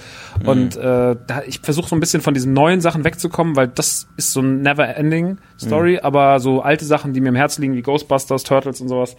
Und 0.45 0.77
äh, 0.77 0.79
da, 1.25 1.43
ich 1.47 1.59
versuche 1.61 1.89
so 1.89 1.95
ein 1.95 1.99
bisschen 1.99 2.21
von 2.21 2.33
diesen 2.33 2.53
neuen 2.53 2.81
Sachen 2.81 3.03
wegzukommen, 3.03 3.55
weil 3.55 3.67
das 3.67 4.07
ist 4.17 4.31
so 4.31 4.41
ein 4.41 4.61
never-ending 4.61 5.37
Story. 5.59 5.99
Aber 6.01 6.39
so 6.39 6.61
alte 6.61 6.85
Sachen, 6.85 7.13
die 7.13 7.21
mir 7.21 7.29
im 7.29 7.35
Herzen 7.35 7.61
liegen, 7.61 7.75
wie 7.75 7.81
Ghostbusters, 7.81 8.43
Turtles 8.43 8.79
und 8.79 8.89
sowas, 8.89 9.17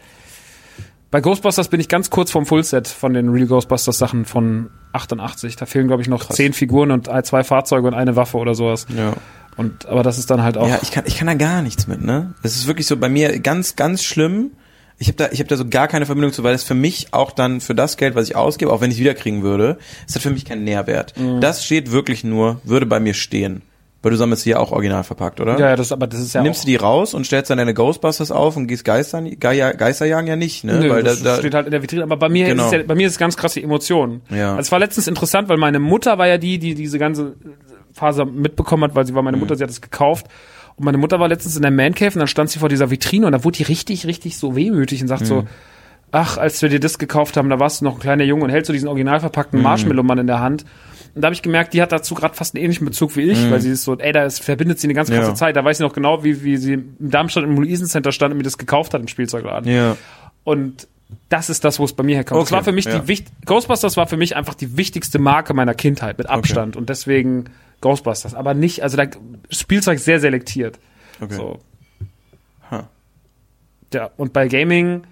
bei 1.10 1.20
Ghostbusters 1.20 1.68
bin 1.68 1.80
ich 1.80 1.88
ganz 1.88 2.10
kurz 2.10 2.30
vom 2.30 2.46
Fullset 2.46 2.88
von 2.88 3.14
den 3.14 3.28
Real 3.28 3.46
Ghostbusters 3.46 3.96
Sachen 3.98 4.24
von 4.24 4.70
88. 4.92 5.56
Da 5.56 5.66
fehlen, 5.66 5.86
glaube 5.86 6.02
ich, 6.02 6.08
noch 6.08 6.28
zehn 6.28 6.52
Figuren 6.52 6.90
und 6.90 7.08
zwei 7.24 7.44
Fahrzeuge 7.44 7.86
und 7.86 7.94
eine 7.94 8.16
Waffe 8.16 8.38
oder 8.38 8.54
sowas. 8.54 8.86
Ja. 8.94 9.14
Und, 9.56 9.86
aber 9.86 10.02
das 10.02 10.18
ist 10.18 10.30
dann 10.30 10.42
halt 10.42 10.58
auch. 10.58 10.68
Ja, 10.68 10.78
ich 10.82 10.90
kann, 10.90 11.04
ich 11.06 11.16
kann 11.16 11.26
da 11.26 11.34
gar 11.34 11.62
nichts 11.62 11.86
mit, 11.86 12.02
ne? 12.02 12.34
Das 12.42 12.56
ist 12.56 12.66
wirklich 12.66 12.86
so 12.86 12.96
bei 12.96 13.08
mir 13.08 13.38
ganz, 13.40 13.76
ganz 13.76 14.02
schlimm. 14.02 14.50
Ich 14.98 15.08
habe 15.08 15.16
da, 15.16 15.28
ich 15.30 15.38
habe 15.38 15.48
da 15.48 15.56
so 15.56 15.68
gar 15.68 15.88
keine 15.88 16.06
Verbindung 16.06 16.32
zu, 16.32 16.42
weil 16.42 16.52
das 16.52 16.64
für 16.64 16.74
mich 16.74 17.08
auch 17.12 17.30
dann 17.30 17.60
für 17.60 17.74
das 17.74 17.96
Geld, 17.96 18.14
was 18.14 18.28
ich 18.28 18.36
ausgebe, 18.36 18.72
auch 18.72 18.80
wenn 18.80 18.90
ich 18.90 18.98
wiederkriegen 18.98 19.42
würde, 19.42 19.78
ist 20.06 20.16
das 20.16 20.22
für 20.22 20.30
mich 20.30 20.44
kein 20.44 20.64
Nährwert. 20.64 21.14
Das 21.40 21.64
steht 21.64 21.92
wirklich 21.92 22.24
nur, 22.24 22.60
würde 22.64 22.86
bei 22.86 22.98
mir 22.98 23.12
stehen. 23.14 23.62
Weil 24.06 24.12
du 24.12 24.16
sammelst 24.18 24.44
sie 24.44 24.50
ja 24.50 24.58
auch 24.58 24.70
original 24.70 25.02
verpackt, 25.02 25.40
oder? 25.40 25.58
ja, 25.58 25.70
ja, 25.70 25.76
das, 25.76 25.90
aber 25.90 26.06
das 26.06 26.20
ist 26.20 26.32
ja 26.32 26.40
Nimmst 26.40 26.62
du 26.62 26.66
die 26.68 26.76
raus 26.76 27.12
und 27.12 27.26
stellst 27.26 27.50
dann 27.50 27.58
deine 27.58 27.74
Ghostbusters 27.74 28.30
auf 28.30 28.56
und 28.56 28.68
gehst 28.68 28.84
Geistern, 28.84 29.28
Geier, 29.40 29.74
Geisterjagen 29.74 30.28
ja 30.28 30.36
nicht, 30.36 30.62
ne? 30.62 30.78
Nö, 30.78 30.90
weil 30.90 31.02
da, 31.02 31.10
das 31.10 31.22
da, 31.24 31.36
steht 31.38 31.54
halt 31.54 31.66
in 31.66 31.72
der 31.72 31.82
Vitrine. 31.82 32.04
Aber 32.04 32.16
bei 32.16 32.28
mir 32.28 32.46
Genau. 32.46 32.62
ist 32.62 32.72
es 32.72 32.78
ja, 32.78 32.82
bei 32.86 32.94
mir 32.94 33.08
ist 33.08 33.14
es 33.14 33.18
ganz 33.18 33.36
krass 33.36 33.54
die 33.54 33.64
Emotion. 33.64 34.20
Ja. 34.30 34.50
Also 34.50 34.60
es 34.60 34.70
war 34.72 34.78
letztens 34.78 35.08
interessant, 35.08 35.48
weil 35.48 35.56
meine 35.56 35.80
Mutter 35.80 36.18
war 36.18 36.28
ja 36.28 36.38
die, 36.38 36.58
die 36.60 36.76
diese 36.76 37.00
ganze 37.00 37.34
Phase 37.92 38.24
mitbekommen 38.24 38.84
hat, 38.84 38.94
weil 38.94 39.04
sie 39.06 39.14
war 39.14 39.22
Mhm. 39.22 39.26
meine 39.26 39.36
Mutter, 39.38 39.56
sie 39.56 39.64
hat 39.64 39.70
es 39.70 39.80
gekauft. 39.80 40.26
Und 40.76 40.84
meine 40.84 40.98
Mutter 40.98 41.18
war 41.18 41.26
letztens 41.28 41.56
in 41.56 41.62
der 41.62 41.70
Man 41.72 41.94
Cave 41.94 42.12
und 42.14 42.18
dann 42.20 42.28
stand 42.28 42.50
sie 42.50 42.58
vor 42.60 42.68
dieser 42.68 42.90
Vitrine 42.90 43.26
und 43.26 43.32
da 43.32 43.42
wurde 43.42 43.56
die 43.56 43.62
richtig, 43.64 44.06
richtig 44.06 44.36
so 44.38 44.54
wehmütig 44.54 45.02
und 45.02 45.08
sagt 45.08 45.22
Mhm. 45.22 45.26
so, 45.26 45.44
ach, 46.12 46.38
als 46.38 46.62
wir 46.62 46.68
dir 46.68 46.80
das 46.80 46.98
gekauft 46.98 47.36
haben, 47.36 47.48
da 47.50 47.58
warst 47.60 47.80
du 47.80 47.84
noch 47.84 47.94
ein 47.94 48.00
kleiner 48.00 48.24
Junge 48.24 48.44
und 48.44 48.50
hältst 48.50 48.66
so 48.68 48.72
diesen 48.72 48.88
original 48.88 49.16
Mhm. 49.16 49.20
verpackten 49.20 49.60
Marshmallow-Mann 49.62 50.18
in 50.18 50.26
der 50.26 50.40
Hand. 50.40 50.64
Und 51.14 51.22
da 51.22 51.26
habe 51.26 51.34
ich 51.34 51.42
gemerkt, 51.42 51.72
die 51.72 51.80
hat 51.80 51.92
dazu 51.92 52.14
gerade 52.14 52.34
fast 52.34 52.54
einen 52.54 52.62
ähnlichen 52.64 52.84
Bezug 52.86 53.16
wie 53.16 53.22
ich, 53.22 53.50
weil 53.50 53.60
sie 53.60 53.70
ist 53.70 53.84
so, 53.84 53.96
ey, 53.98 54.12
da 54.12 54.24
ist, 54.24 54.40
verbindet 54.44 54.78
sie 54.80 54.86
eine 54.86 54.94
ganz 54.94 55.08
krasse 55.08 55.22
Mhm. 55.22 55.28
Ja. 55.28 55.34
Zeit. 55.34 55.56
Da 55.56 55.64
weiß 55.64 55.78
ich 55.78 55.80
noch 55.80 55.94
genau, 55.94 56.22
wie, 56.24 56.42
wie 56.44 56.56
sie 56.58 56.74
im 56.74 56.94
Darmstadt 56.98 57.44
im 57.44 57.56
Luisencenter 57.56 58.12
stand 58.12 58.32
und 58.32 58.38
mir 58.38 58.44
das 58.44 58.58
gekauft 58.58 58.92
hat 58.94 59.00
im 59.00 59.08
Spielzeugladen. 59.08 59.70
ja. 59.70 59.96
Und 60.44 60.86
das 61.28 61.50
ist 61.50 61.64
das, 61.64 61.78
wo 61.78 61.84
es 61.84 61.92
bei 61.92 62.02
mir 62.02 62.16
herkommt. 62.16 62.40
Das 62.42 62.48
Okay, 62.48 62.56
war 62.56 62.64
für 62.64 62.72
mich 62.72 62.84
ja. 62.84 62.98
die 62.98 63.06
wichtig 63.08 63.32
Ghostbusters 63.46 63.96
war 63.96 64.06
für 64.08 64.16
mich 64.16 64.34
einfach 64.36 64.54
die 64.54 64.76
wichtigste 64.76 65.18
Marke 65.20 65.54
meiner 65.54 65.72
Kindheit 65.74 66.18
mit 66.18 66.28
Abstand 66.28 66.76
und 66.76 66.88
deswegen 66.88 67.44
Ghostbusters, 67.80 68.34
aber 68.34 68.54
nicht, 68.54 68.82
also 68.82 68.96
da 68.96 69.04
Spielzeug 69.50 69.98
sehr 70.00 70.18
selektiert. 70.18 70.78
Okay. 71.20 71.34
So. 71.34 71.58
Huh. 72.70 72.82
Ja, 73.94 74.10
und 74.16 74.32
bei 74.32 74.48
Gaming 74.48 75.02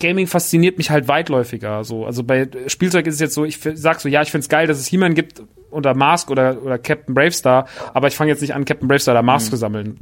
Gaming 0.00 0.26
fasziniert 0.26 0.78
mich 0.78 0.90
halt 0.90 1.08
weitläufiger. 1.08 1.84
So, 1.84 2.06
also 2.06 2.24
bei 2.24 2.48
Spielzeug 2.66 3.06
ist 3.06 3.14
es 3.14 3.20
jetzt 3.20 3.34
so, 3.34 3.44
ich 3.44 3.58
sag 3.74 4.00
so, 4.00 4.08
ja, 4.08 4.22
ich 4.22 4.30
find's 4.30 4.48
geil, 4.48 4.66
dass 4.66 4.78
es 4.78 4.86
He-Man 4.86 5.14
gibt 5.14 5.42
oder 5.70 5.94
Mask 5.94 6.30
oder, 6.30 6.62
oder 6.62 6.78
Captain 6.78 7.14
Bravestar, 7.14 7.66
aber 7.94 8.08
ich 8.08 8.16
fange 8.16 8.30
jetzt 8.30 8.40
nicht 8.40 8.54
an, 8.54 8.64
Captain 8.64 8.88
Bravestar 8.88 9.14
oder 9.14 9.22
Mask 9.22 9.50
zu 9.50 9.56
sammeln. 9.56 10.00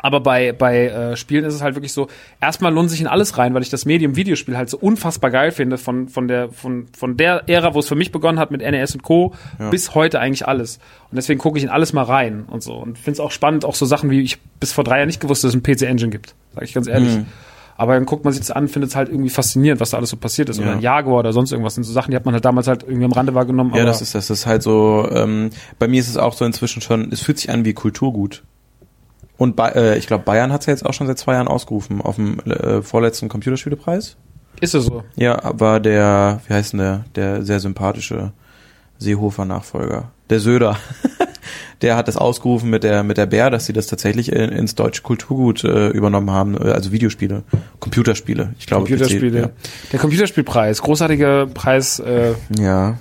Aber 0.00 0.20
bei, 0.20 0.52
bei 0.52 0.86
äh, 0.86 1.16
Spielen 1.16 1.44
ist 1.44 1.54
es 1.54 1.62
halt 1.62 1.74
wirklich 1.74 1.92
so, 1.92 2.08
erstmal 2.40 2.72
lohnt 2.72 2.90
sich 2.90 3.00
in 3.00 3.06
alles 3.06 3.36
rein, 3.36 3.52
weil 3.54 3.62
ich 3.62 3.70
das 3.70 3.84
Medium 3.84 4.16
Videospiel 4.16 4.56
halt 4.56 4.70
so 4.70 4.78
unfassbar 4.78 5.30
geil 5.30 5.50
finde, 5.50 5.76
von, 5.76 6.08
von 6.08 6.28
der, 6.28 6.50
von, 6.50 6.86
von 6.96 7.16
der 7.16 7.48
Ära, 7.48 7.74
wo 7.74 7.80
es 7.80 7.88
für 7.88 7.96
mich 7.96 8.12
begonnen 8.12 8.38
hat 8.38 8.50
mit 8.50 8.60
NES 8.60 8.94
und 8.94 9.02
Co. 9.02 9.34
bis 9.70 9.94
heute 9.94 10.20
eigentlich 10.20 10.46
alles. 10.46 10.78
Und 11.10 11.16
deswegen 11.16 11.40
gucke 11.40 11.58
ich 11.58 11.64
in 11.64 11.70
alles 11.70 11.92
mal 11.92 12.04
rein 12.04 12.44
und 12.48 12.62
so. 12.62 12.74
Und 12.74 12.96
finde 12.96 13.14
es 13.14 13.20
auch 13.20 13.32
spannend, 13.32 13.64
auch 13.64 13.74
so 13.74 13.86
Sachen 13.86 14.10
wie 14.10 14.20
ich 14.20 14.38
bis 14.60 14.72
vor 14.72 14.84
drei 14.84 14.98
Jahren 14.98 15.08
nicht 15.08 15.20
gewusst, 15.20 15.42
dass 15.42 15.54
es 15.54 15.56
ein 15.56 15.62
PC 15.62 15.82
Engine 15.82 16.10
gibt. 16.10 16.34
Sag 16.54 16.64
ich 16.64 16.74
ganz 16.74 16.86
ehrlich. 16.86 17.18
Aber 17.78 17.94
dann 17.94 18.06
guckt 18.06 18.24
man 18.24 18.32
sich 18.32 18.40
das 18.40 18.50
an, 18.50 18.66
findet 18.66 18.90
es 18.90 18.96
halt 18.96 19.08
irgendwie 19.08 19.30
faszinierend, 19.30 19.80
was 19.80 19.90
da 19.90 19.98
alles 19.98 20.10
so 20.10 20.16
passiert 20.16 20.48
ist. 20.48 20.58
Oder 20.58 20.72
ein 20.72 20.80
Jaguar 20.80 21.20
oder 21.20 21.32
sonst 21.32 21.52
irgendwas. 21.52 21.76
Sind 21.76 21.84
so 21.84 21.92
Sachen, 21.92 22.10
die 22.10 22.16
hat 22.16 22.24
man 22.24 22.34
halt 22.34 22.44
damals 22.44 22.66
halt 22.66 22.82
irgendwie 22.82 23.04
am 23.04 23.12
Rande 23.12 23.34
wahrgenommen. 23.34 23.72
Ja, 23.72 23.84
das 23.84 24.02
ist 24.02 24.16
das. 24.16 24.26
Das 24.26 24.40
ist 24.40 24.46
halt 24.46 24.64
so, 24.64 25.08
ähm, 25.12 25.50
bei 25.78 25.86
mir 25.86 26.00
ist 26.00 26.08
es 26.08 26.16
auch 26.16 26.32
so 26.34 26.44
inzwischen 26.44 26.82
schon, 26.82 27.12
es 27.12 27.20
fühlt 27.20 27.38
sich 27.38 27.50
an 27.50 27.64
wie 27.64 27.74
Kulturgut. 27.74 28.42
Und 29.36 29.54
bei, 29.54 29.68
äh, 29.70 29.96
ich 29.96 30.08
glaube, 30.08 30.24
Bayern 30.24 30.52
hat 30.52 30.62
es 30.62 30.66
ja 30.66 30.72
jetzt 30.72 30.84
auch 30.84 30.92
schon 30.92 31.06
seit 31.06 31.20
zwei 31.20 31.34
Jahren 31.34 31.46
ausgerufen 31.46 32.02
auf 32.02 32.16
dem 32.16 32.40
äh, 32.40 32.82
vorletzten 32.82 33.28
Computerspielepreis. 33.28 34.16
ist 34.60 34.74
es 34.74 34.86
so. 34.86 35.04
Ja, 35.14 35.38
war 35.56 35.78
der, 35.78 36.40
wie 36.48 36.54
heißt 36.54 36.72
denn 36.72 36.80
der, 36.80 37.04
der 37.14 37.44
sehr 37.44 37.60
sympathische 37.60 38.32
Seehofer-Nachfolger, 38.98 40.10
der 40.30 40.40
Söder. 40.40 40.78
der 41.82 41.96
hat 41.96 42.08
das 42.08 42.16
ausgerufen 42.16 42.70
mit 42.70 42.84
der 42.84 43.02
mit 43.02 43.16
der 43.16 43.26
Bär, 43.26 43.50
dass 43.50 43.66
sie 43.66 43.72
das 43.72 43.86
tatsächlich 43.86 44.32
in, 44.32 44.50
ins 44.50 44.74
deutsche 44.74 45.02
Kulturgut 45.02 45.64
äh, 45.64 45.88
übernommen 45.88 46.30
haben, 46.30 46.56
äh, 46.56 46.70
also 46.70 46.92
Videospiele, 46.92 47.44
Computerspiele. 47.78 48.54
Ich 48.58 48.66
glaube 48.66 48.86
Computerspiele. 48.86 49.48
PC, 49.48 49.90
Der 49.92 50.00
Computerspielpreis, 50.00 50.82
großartiger 50.82 51.46
Preis. 51.46 51.98
Äh, 52.00 52.34
ja. 52.58 52.62
ja. 52.62 52.98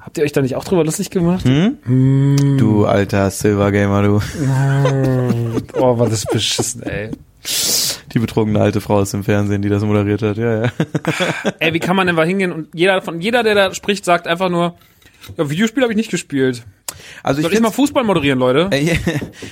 habt 0.00 0.18
ihr 0.18 0.24
euch 0.24 0.32
da 0.32 0.40
nicht 0.40 0.56
auch 0.56 0.64
drüber 0.64 0.84
lustig 0.84 1.10
gemacht? 1.10 1.44
Hm? 1.44 2.56
Du 2.58 2.86
alter 2.86 3.30
Silver 3.30 3.72
Gamer, 3.72 4.02
du. 4.02 4.20
Oh, 5.74 5.98
war 5.98 6.08
das 6.08 6.24
beschissen, 6.24 6.82
ey. 6.82 7.10
Die 8.12 8.18
betrogene 8.18 8.60
alte 8.60 8.80
Frau 8.80 8.96
aus 8.96 9.10
dem 9.10 9.22
Fernsehen, 9.22 9.62
die 9.62 9.68
das 9.68 9.82
moderiert 9.84 10.22
hat. 10.22 10.38
Ja, 10.38 10.64
ja. 10.64 10.72
Ey, 11.60 11.74
wie 11.74 11.78
kann 11.78 11.94
man 11.94 12.06
denn 12.06 12.16
mal 12.16 12.26
hingehen 12.26 12.52
und 12.52 12.68
jeder 12.72 13.02
von 13.02 13.20
jeder, 13.20 13.42
der 13.42 13.54
da 13.54 13.74
spricht, 13.74 14.04
sagt 14.04 14.26
einfach 14.26 14.48
nur, 14.48 14.74
ja, 15.36 15.50
Videospiel 15.50 15.82
habe 15.82 15.92
ich 15.92 15.96
nicht 15.96 16.10
gespielt. 16.10 16.64
Also 17.22 17.38
ich 17.40 17.42
Soll 17.42 17.52
ich 17.52 17.58
find's- 17.58 17.60
mal 17.70 17.70
Fußball 17.74 18.04
moderieren, 18.04 18.38
Leute? 18.38 18.70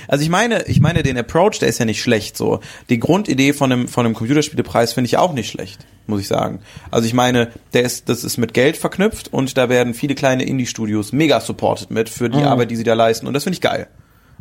Also 0.07 0.23
ich 0.23 0.29
meine, 0.29 0.63
ich 0.67 0.79
meine, 0.79 1.03
den 1.03 1.17
Approach, 1.17 1.59
der 1.59 1.69
ist 1.69 1.77
ja 1.79 1.85
nicht 1.85 2.01
schlecht 2.01 2.35
so. 2.35 2.59
Die 2.89 2.99
Grundidee 2.99 3.53
von 3.53 3.71
einem, 3.71 3.87
von 3.87 4.05
einem 4.05 4.15
Computerspielepreis 4.15 4.93
finde 4.93 5.05
ich 5.07 5.17
auch 5.17 5.33
nicht 5.33 5.49
schlecht, 5.49 5.85
muss 6.07 6.19
ich 6.21 6.27
sagen. 6.27 6.59
Also 6.91 7.05
ich 7.07 7.13
meine, 7.13 7.51
der 7.73 7.83
ist, 7.83 8.09
das 8.09 8.23
ist 8.23 8.37
mit 8.37 8.53
Geld 8.53 8.75
verknüpft 8.77 9.31
und 9.31 9.57
da 9.57 9.69
werden 9.69 9.93
viele 9.93 10.15
kleine 10.15 10.43
Indie-Studios 10.45 11.11
mega 11.13 11.39
supported 11.39 11.91
mit 11.91 12.09
für 12.09 12.29
die 12.29 12.41
Arbeit, 12.41 12.71
die 12.71 12.75
sie 12.75 12.83
da 12.83 12.93
leisten 12.95 13.27
und 13.27 13.33
das 13.33 13.43
finde 13.43 13.55
ich 13.55 13.61
geil. 13.61 13.87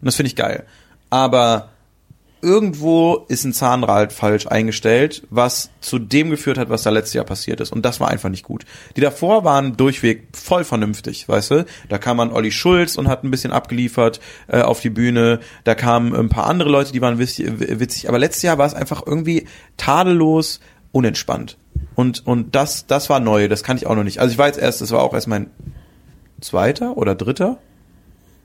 Und 0.01 0.07
das 0.07 0.17
finde 0.17 0.29
ich 0.29 0.37
geil. 0.37 0.65
Aber 1.11 1.71
irgendwo 2.43 3.25
ist 3.29 3.45
ein 3.45 3.53
Zahnrad 3.53 4.13
falsch 4.13 4.47
eingestellt, 4.47 5.27
was 5.31 5.71
zu 5.81 5.99
dem 5.99 6.31
geführt 6.31 6.59
hat, 6.59 6.69
was 6.69 6.83
da 6.83 6.91
letztes 6.91 7.15
Jahr 7.15 7.25
passiert 7.25 7.61
ist. 7.61 7.73
Und 7.73 7.85
das 7.85 7.99
war 7.99 8.09
einfach 8.09 8.29
nicht 8.29 8.45
gut. 8.45 8.65
Die 8.97 9.01
davor 9.01 9.45
waren 9.45 9.77
durchweg 9.77 10.29
voll 10.33 10.65
vernünftig, 10.65 11.29
weißt 11.29 11.51
du? 11.51 11.67
Da 11.89 11.99
kam 11.99 12.19
man 12.19 12.33
Olli 12.33 12.51
Schulz 12.51 12.97
und 12.97 13.09
hat 13.09 13.25
ein 13.25 13.31
bisschen 13.31 13.53
abgeliefert 13.53 14.21
äh, 14.49 14.61
auf 14.61 14.81
die 14.81 14.91
Bühne. 14.91 15.41
Da 15.65 15.75
kamen 15.75 16.15
ein 16.15 16.29
paar 16.29 16.47
andere 16.47 16.69
Leute, 16.69 16.93
die 16.93 17.01
waren 17.01 17.19
witzig. 17.19 17.51
witzig. 17.59 18.09
Aber 18.09 18.19
letztes 18.19 18.43
Jahr 18.43 18.59
war 18.59 18.67
es 18.67 18.75
einfach 18.75 19.03
irgendwie 19.07 19.47
tadellos 19.77 20.61
unentspannt. 20.93 21.57
Und, 21.95 22.27
und 22.27 22.55
das, 22.55 22.87
das 22.87 23.09
war 23.09 23.21
neu, 23.21 23.49
das 23.49 23.63
kann 23.63 23.77
ich 23.77 23.87
auch 23.87 23.95
noch 23.95 24.05
nicht. 24.05 24.21
Also 24.21 24.33
ich 24.33 24.39
war 24.39 24.47
jetzt 24.47 24.59
erst, 24.59 24.81
das 24.81 24.91
war 24.91 25.03
auch 25.03 25.15
erst 25.15 25.29
mein 25.29 25.51
zweiter 26.41 26.97
oder 26.97 27.15
dritter. 27.15 27.59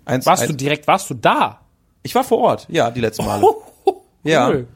Eins, 0.06 0.26
Warst 0.26 0.44
ein, 0.44 0.50
du 0.50 0.56
direkt, 0.56 0.88
warst 0.88 1.10
du 1.10 1.14
da? 1.14 1.62
ich 2.04 2.16
war 2.16 2.24
vor 2.24 2.40
Ort, 2.40 2.68
ja, 2.70 2.92
die 2.92 3.02
letzten 3.02 3.26
Male. 3.26 3.42
Ja. 4.24 4.50
Cool. 4.50 4.68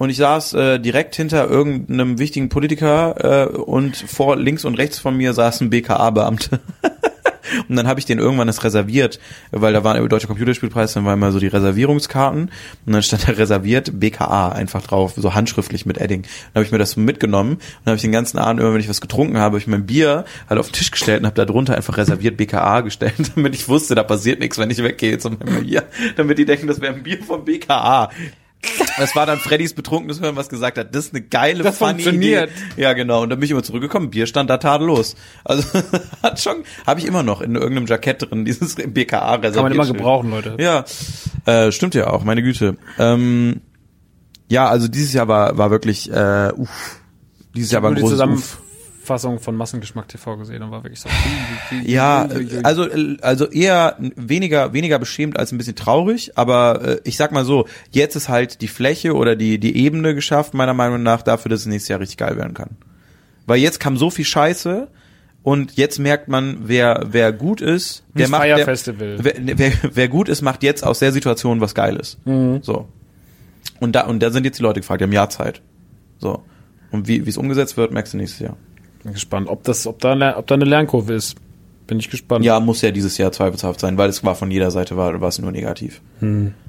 Und 0.00 0.08
ich 0.08 0.16
saß 0.16 0.54
äh, 0.54 0.78
direkt 0.78 1.14
hinter 1.14 1.46
irgendeinem 1.46 2.18
wichtigen 2.18 2.48
Politiker 2.48 3.48
äh, 3.52 3.54
und 3.54 3.98
vor 3.98 4.36
links 4.36 4.64
und 4.64 4.76
rechts 4.76 4.98
von 4.98 5.14
mir 5.14 5.34
saß 5.34 5.60
ein 5.60 5.68
BKA-Beamte. 5.68 6.60
und 7.68 7.76
dann 7.76 7.86
habe 7.86 8.00
ich 8.00 8.06
den 8.06 8.18
irgendwann 8.18 8.46
das 8.46 8.64
reserviert, 8.64 9.20
weil 9.50 9.74
da 9.74 9.84
war 9.84 9.92
der 9.92 10.08
Deutsche 10.08 10.26
Computerspielpreis, 10.26 10.94
dann 10.94 11.04
war 11.04 11.12
immer 11.12 11.32
so 11.32 11.38
die 11.38 11.48
Reservierungskarten 11.48 12.50
und 12.86 12.92
dann 12.92 13.02
stand 13.02 13.28
da 13.28 13.32
reserviert 13.32 14.00
BKA 14.00 14.50
einfach 14.52 14.80
drauf, 14.82 15.12
so 15.16 15.34
handschriftlich 15.34 15.84
mit 15.84 15.98
Edding. 15.98 16.22
Dann 16.22 16.60
habe 16.60 16.64
ich 16.64 16.72
mir 16.72 16.78
das 16.78 16.96
mitgenommen 16.96 17.52
und 17.52 17.60
dann 17.84 17.92
habe 17.92 17.96
ich 17.96 18.02
den 18.02 18.12
ganzen 18.12 18.38
Abend 18.38 18.60
immer, 18.60 18.72
wenn 18.72 18.80
ich 18.80 18.88
was 18.88 19.02
getrunken 19.02 19.36
habe, 19.36 19.44
habe 19.44 19.58
ich 19.58 19.66
mein 19.66 19.84
Bier 19.84 20.24
halt 20.48 20.58
auf 20.58 20.68
den 20.68 20.74
Tisch 20.74 20.90
gestellt 20.90 21.20
und 21.20 21.26
habe 21.26 21.36
da 21.36 21.44
drunter 21.44 21.76
einfach 21.76 21.98
reserviert 21.98 22.38
BKA 22.38 22.80
gestellt, 22.80 23.14
damit 23.34 23.54
ich 23.54 23.68
wusste, 23.68 23.94
da 23.94 24.02
passiert 24.02 24.40
nichts, 24.40 24.56
wenn 24.56 24.70
ich 24.70 24.82
weggehe 24.82 25.18
zu 25.18 25.28
meinem 25.28 25.62
Bier, 25.62 25.82
damit 26.16 26.38
die 26.38 26.46
denken, 26.46 26.68
das 26.68 26.80
wäre 26.80 26.94
ein 26.94 27.02
Bier 27.02 27.22
vom 27.22 27.44
BKA. 27.44 28.08
Das 28.98 29.16
war 29.16 29.24
dann 29.24 29.38
Freddys 29.38 29.72
betrunkenes 29.72 30.20
Hören, 30.20 30.36
was 30.36 30.48
gesagt 30.48 30.76
hat, 30.76 30.94
das 30.94 31.06
ist 31.06 31.14
eine 31.14 31.22
geile, 31.22 31.62
Das 31.62 31.78
funny 31.78 32.02
funktioniert. 32.02 32.50
Idee. 32.50 32.82
Ja, 32.82 32.92
genau. 32.92 33.22
Und 33.22 33.30
dann 33.30 33.38
bin 33.38 33.46
ich 33.46 33.50
immer 33.50 33.62
zurückgekommen, 33.62 34.10
Bier 34.10 34.26
stand 34.26 34.50
da 34.50 34.58
tadellos. 34.58 35.16
Also 35.44 35.64
hat 36.22 36.40
schon, 36.40 36.64
habe 36.86 37.00
ich 37.00 37.06
immer 37.06 37.22
noch 37.22 37.40
in 37.40 37.54
irgendeinem 37.54 37.86
Jackett 37.86 38.30
drin, 38.30 38.44
dieses 38.44 38.74
BKA 38.86 39.36
reserviert. 39.36 39.54
Kann 39.54 39.62
man 39.62 39.72
immer 39.72 39.86
gebrauchen, 39.86 40.30
Leute. 40.30 40.56
Ja, 40.58 40.84
äh, 41.46 41.72
stimmt 41.72 41.94
ja 41.94 42.08
auch, 42.08 42.24
meine 42.24 42.42
Güte. 42.42 42.76
Ähm, 42.98 43.62
ja, 44.48 44.68
also 44.68 44.88
dieses 44.88 45.12
Jahr 45.14 45.28
war, 45.28 45.56
war 45.56 45.70
wirklich, 45.70 46.10
äh, 46.10 46.52
uff. 46.54 46.96
Dieses 47.54 47.72
Jahr 47.72 47.82
war 47.82 47.90
ein 47.90 47.94
Nur 47.94 48.10
die 48.10 48.16
großes 48.16 48.60
Zusammenfassung 49.10 49.40
von 49.40 49.56
Massengeschmack 49.56 50.08
TV 50.08 50.36
gesehen 50.36 50.62
und 50.62 50.70
war 50.70 50.84
wirklich 50.84 51.00
so. 51.00 51.08
Ja, 51.84 52.28
also 52.62 52.86
also 53.22 53.46
eher 53.46 53.96
weniger 53.98 54.72
weniger 54.72 54.98
beschämt 54.98 55.38
als 55.38 55.52
ein 55.52 55.58
bisschen 55.58 55.76
traurig, 55.76 56.36
aber 56.36 56.82
äh, 56.82 57.00
ich 57.04 57.16
sag 57.16 57.32
mal 57.32 57.44
so, 57.44 57.66
jetzt 57.90 58.14
ist 58.16 58.28
halt 58.28 58.60
die 58.60 58.68
Fläche 58.68 59.14
oder 59.14 59.36
die 59.36 59.58
die 59.58 59.76
Ebene 59.76 60.14
geschafft 60.14 60.54
meiner 60.54 60.74
Meinung 60.74 61.02
nach 61.02 61.22
dafür, 61.22 61.50
dass 61.50 61.60
es 61.60 61.66
nächstes 61.66 61.88
Jahr 61.88 62.00
richtig 62.00 62.18
geil 62.18 62.36
werden 62.36 62.54
kann. 62.54 62.76
Weil 63.46 63.58
jetzt 63.58 63.80
kam 63.80 63.96
so 63.96 64.10
viel 64.10 64.24
Scheiße 64.24 64.88
und 65.42 65.76
jetzt 65.76 65.98
merkt 65.98 66.28
man, 66.28 66.58
wer 66.62 67.06
wer 67.10 67.32
gut 67.32 67.60
ist, 67.60 68.04
der 68.14 68.22
das 68.22 68.30
macht 68.30 68.42
Fire 68.42 68.56
der, 68.56 68.64
Festival. 68.64 69.16
Wer, 69.20 69.34
wer, 69.38 69.72
wer 69.92 70.08
gut 70.08 70.28
ist, 70.28 70.42
macht 70.42 70.62
jetzt 70.62 70.84
aus 70.84 71.00
der 71.00 71.12
Situation 71.12 71.60
was 71.60 71.74
Geiles. 71.74 72.18
So. 72.62 72.88
Und 73.80 73.92
da 73.92 74.02
und 74.02 74.22
da 74.22 74.30
sind 74.30 74.44
jetzt 74.44 74.58
die 74.58 74.62
Leute 74.62 74.80
gefragt, 74.80 75.00
die 75.00 75.04
haben 75.04 75.12
Jahr 75.12 75.30
Zeit. 75.30 75.62
So. 76.18 76.42
Und 76.90 77.08
wie 77.08 77.24
wie 77.24 77.30
es 77.30 77.36
umgesetzt 77.36 77.76
wird, 77.76 77.92
merkst 77.92 78.12
du 78.12 78.18
nächstes 78.18 78.40
Jahr. 78.40 78.56
Bin 79.02 79.12
gespannt, 79.12 79.48
ob 79.48 79.64
das, 79.64 79.86
ob 79.86 79.98
da, 80.00 80.12
eine- 80.12 80.36
ob 80.36 80.46
da 80.46 80.54
eine 80.54 80.64
Lernkurve 80.64 81.14
ist. 81.14 81.36
Bin 81.86 81.98
ich 81.98 82.08
gespannt. 82.10 82.44
Ja, 82.44 82.60
muss 82.60 82.82
ja 82.82 82.90
dieses 82.92 83.18
Jahr 83.18 83.32
zweifelhaft 83.32 83.80
sein, 83.80 83.98
weil 83.98 84.08
es 84.10 84.22
war 84.22 84.34
von 84.36 84.50
jeder 84.50 84.70
Seite 84.70 84.96
war, 84.96 85.20
war 85.20 85.28
es 85.28 85.38
nur 85.40 85.50
negativ. 85.50 86.00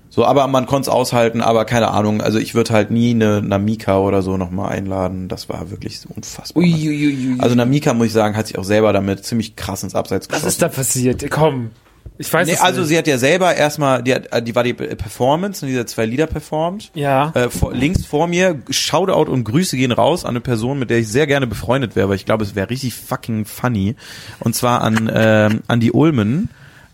So, 0.10 0.26
aber 0.26 0.48
man 0.48 0.66
konnte 0.66 0.90
es 0.90 0.94
aushalten, 0.94 1.42
aber 1.42 1.64
keine 1.66 1.92
Ahnung, 1.92 2.22
also 2.22 2.40
ich 2.40 2.56
würde 2.56 2.74
halt 2.74 2.90
nie 2.92 3.12
eine 3.12 3.42
Namika 3.42 4.00
oder 4.00 4.22
so 4.24 4.36
nochmal 4.38 4.72
einladen. 4.72 5.28
Das 5.28 5.48
war 5.48 5.70
wirklich 5.70 6.00
so 6.00 6.10
unfassbar. 6.16 6.64
Uiuiui. 6.64 7.36
Also 7.40 7.56
Namika, 7.56 7.94
muss 7.94 8.08
ich 8.08 8.14
sagen, 8.14 8.36
hat 8.36 8.48
sich 8.48 8.58
auch 8.58 8.64
selber 8.64 8.92
damit 8.94 9.24
ziemlich 9.24 9.56
krass 9.56 9.84
ins 9.84 9.94
Abseits 9.96 10.28
Was 10.28 10.38
geschossen. 10.40 10.48
ist 10.48 10.62
da 10.62 10.68
passiert? 10.70 11.30
Komm. 11.32 11.70
Ich 12.18 12.32
weiß 12.32 12.48
Nee, 12.48 12.58
also 12.58 12.82
nicht. 12.82 12.90
sie 12.90 12.98
hat 12.98 13.08
ja 13.08 13.18
selber 13.18 13.56
erstmal, 13.56 14.04
die, 14.04 14.14
hat, 14.14 14.48
die 14.48 14.54
war 14.54 14.64
die 14.64 14.74
Performance, 14.74 15.66
und 15.66 15.70
diese 15.72 15.86
zwei 15.88 16.06
Lieder 16.06 16.28
performt. 16.28 16.92
Ja. 16.94 17.32
Äh, 17.34 17.50
vor, 17.50 17.74
links 17.74 18.06
vor 18.06 18.28
mir, 18.28 18.62
Shoutout 18.70 19.32
und 19.32 19.44
Grüße 19.44 19.76
gehen 19.76 19.92
raus 19.92 20.24
an 20.24 20.32
eine 20.32 20.42
Person, 20.42 20.78
mit 20.78 20.90
der 20.92 21.00
ich 21.00 21.08
sehr 21.08 21.26
gerne 21.26 21.48
befreundet 21.48 21.96
wäre, 21.96 22.10
weil 22.10 22.16
ich 22.16 22.26
glaube, 22.26 22.44
es 22.44 22.54
wäre 22.54 22.70
richtig 22.70 22.94
fucking 22.94 23.46
funny. 23.46 23.96
Und 24.40 24.56
zwar 24.56 24.82
an, 24.82 25.12
ähm, 25.14 25.62
an 25.68 25.80
die 25.80 25.92
Ulmen, 25.92 26.50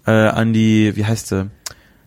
äh, 0.05 0.11
an 0.11 0.53
die, 0.53 0.95
wie 0.95 1.05
heißt 1.05 1.27
sie? 1.27 1.49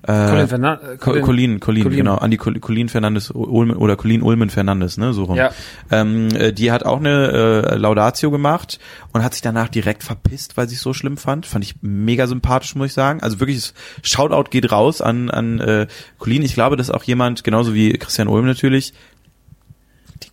Äh, 0.02 0.28
Colin 0.28 0.48
Fernan- 0.48 0.78
äh, 0.80 0.96
Co- 0.96 1.10
Colin- 1.10 1.22
Colin, 1.22 1.60
Colin, 1.60 1.82
Colin. 1.84 1.96
genau, 1.98 2.14
an 2.16 2.30
die 2.30 2.38
Col- 2.38 2.58
Colin 2.58 2.88
Fernandes 2.88 3.30
Ulmen 3.30 3.76
oder 3.76 3.96
Colin 3.96 4.22
Ulmen 4.22 4.48
Fernandes, 4.48 4.96
ne, 4.96 5.12
so 5.12 5.24
rum. 5.24 5.36
Ja. 5.36 5.50
Ähm, 5.90 6.28
äh, 6.34 6.52
die 6.52 6.72
hat 6.72 6.84
auch 6.86 6.98
eine 7.00 7.64
äh, 7.70 7.76
Laudatio 7.76 8.30
gemacht 8.30 8.78
und 9.12 9.22
hat 9.22 9.34
sich 9.34 9.42
danach 9.42 9.68
direkt 9.68 10.02
verpisst, 10.02 10.56
weil 10.56 10.68
sie 10.68 10.76
es 10.76 10.80
so 10.80 10.94
schlimm 10.94 11.18
fand. 11.18 11.44
Fand 11.44 11.64
ich 11.64 11.74
mega 11.82 12.26
sympathisch, 12.26 12.74
muss 12.76 12.86
ich 12.88 12.92
sagen. 12.94 13.20
Also 13.22 13.40
wirklich, 13.40 13.58
das 13.58 13.74
Shoutout 14.02 14.50
geht 14.50 14.72
raus 14.72 15.02
an 15.02 15.30
an 15.30 15.60
äh, 15.60 15.86
Colin. 16.18 16.42
Ich 16.42 16.54
glaube, 16.54 16.76
dass 16.76 16.90
auch 16.90 17.02
jemand, 17.02 17.44
genauso 17.44 17.74
wie 17.74 17.92
Christian 17.92 18.28
Ulm 18.28 18.46
natürlich, 18.46 18.94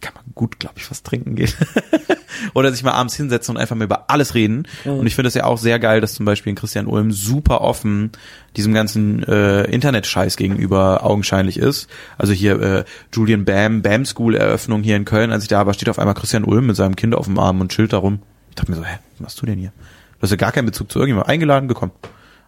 kann 0.02 0.14
man 0.16 0.24
gut, 0.36 0.60
glaube 0.60 0.76
ich, 0.78 0.90
was 0.90 1.04
trinken 1.04 1.36
gehen. 1.36 1.52
Oder 2.54 2.72
sich 2.72 2.84
mal 2.84 2.92
abends 2.92 3.16
hinsetzen 3.16 3.56
und 3.56 3.62
einfach 3.62 3.76
mal 3.76 3.86
über 3.86 4.10
alles 4.10 4.36
reden. 4.36 4.68
Und 4.86 5.08
ich 5.08 5.16
finde 5.16 5.28
es 5.30 5.34
ja 5.34 5.46
auch 5.46 5.58
sehr 5.58 5.80
geil, 5.80 6.02
dass 6.02 6.14
zum 6.14 6.26
Beispiel 6.26 6.54
Christian 6.56 6.86
Ulm 6.86 7.12
super 7.12 7.62
offen 7.62 8.12
diesem 8.56 8.74
ganzen 8.74 9.24
äh, 9.24 9.64
Internet-Scheiß 9.64 10.38
gegenüber 10.38 11.04
augenscheinlich 11.04 11.58
ist. 11.58 11.90
Also 12.18 12.34
hier 12.34 12.62
äh, 12.62 12.86
Julian 13.14 13.46
Bam, 13.46 13.82
Bam 13.82 14.06
School 14.06 14.36
Eröffnung 14.36 14.84
hier 14.84 14.96
in 14.96 15.06
Köln, 15.06 15.32
als 15.32 15.44
ich 15.44 15.50
da 15.50 15.66
war, 15.66 15.74
steht 15.74 15.90
auf 15.90 16.00
einmal 16.00 16.16
Christian 16.16 16.44
Ulm 16.44 16.68
mit 16.68 16.76
seinem 16.76 16.96
Kind 16.96 17.16
auf 17.16 17.26
dem 17.26 17.40
Arm 17.40 17.62
und 17.62 17.72
chillt 17.72 17.94
darum. 17.94 18.20
Ich 18.50 18.56
dachte 18.56 18.72
mir 18.72 18.78
so, 18.78 18.84
hä, 18.84 18.98
was 19.14 19.20
machst 19.20 19.42
du 19.42 19.46
denn 19.46 19.60
hier? 19.60 19.72
Du 20.18 20.24
hast 20.24 20.32
ja 20.32 20.38
gar 20.38 20.52
keinen 20.52 20.66
Bezug 20.66 20.92
zu 20.92 21.00
irgendjemandem. 21.00 21.32
Eingeladen, 21.32 21.68
gekommen. 21.68 21.92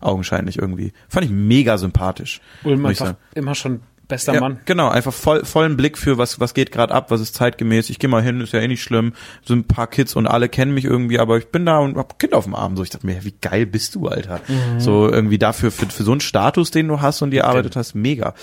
Augenscheinlich 0.01 0.57
irgendwie. 0.57 0.93
Fand 1.07 1.25
ich 1.25 1.31
mega 1.31 1.77
sympathisch. 1.77 2.41
Ulm 2.63 2.85
einfach 2.85 3.15
immer 3.35 3.53
schon 3.53 3.81
bester 4.09 4.33
Ja, 4.33 4.41
Mann. 4.41 4.59
genau, 4.65 4.89
einfach 4.89 5.13
voll, 5.13 5.45
vollen 5.45 5.77
Blick 5.77 5.97
für 5.97 6.17
was, 6.17 6.41
was 6.41 6.53
geht 6.53 6.73
gerade 6.73 6.93
ab, 6.93 7.11
was 7.11 7.21
ist 7.21 7.35
zeitgemäß. 7.35 7.89
Ich 7.89 7.99
gehe 7.99 8.09
mal 8.09 8.21
hin, 8.21 8.41
ist 8.41 8.51
ja 8.51 8.59
eh 8.59 8.67
nicht 8.67 8.83
schlimm. 8.83 9.13
Sind 9.45 9.59
ein 9.59 9.63
paar 9.67 9.87
Kids 9.87 10.17
und 10.17 10.27
alle 10.27 10.49
kennen 10.49 10.73
mich 10.73 10.83
irgendwie, 10.83 11.19
aber 11.19 11.37
ich 11.37 11.47
bin 11.47 11.65
da 11.65 11.77
und 11.79 11.95
hab 11.95 12.19
Kind 12.19 12.33
auf 12.33 12.43
dem 12.43 12.55
Arm. 12.55 12.75
So, 12.75 12.83
ich 12.83 12.89
dachte 12.89 13.05
mir, 13.05 13.23
wie 13.23 13.33
geil 13.39 13.65
bist 13.65 13.95
du, 13.95 14.07
Alter. 14.09 14.41
So 14.79 15.09
irgendwie 15.09 15.37
dafür, 15.37 15.71
für, 15.71 15.85
für 15.85 16.03
so 16.03 16.11
einen 16.11 16.19
Status, 16.21 16.71
den 16.71 16.89
du 16.89 16.99
hast 16.99 17.21
und 17.21 17.31
die 17.31 17.41
arbeitet 17.41 17.77
hast, 17.77 17.95
mega. 17.95 18.33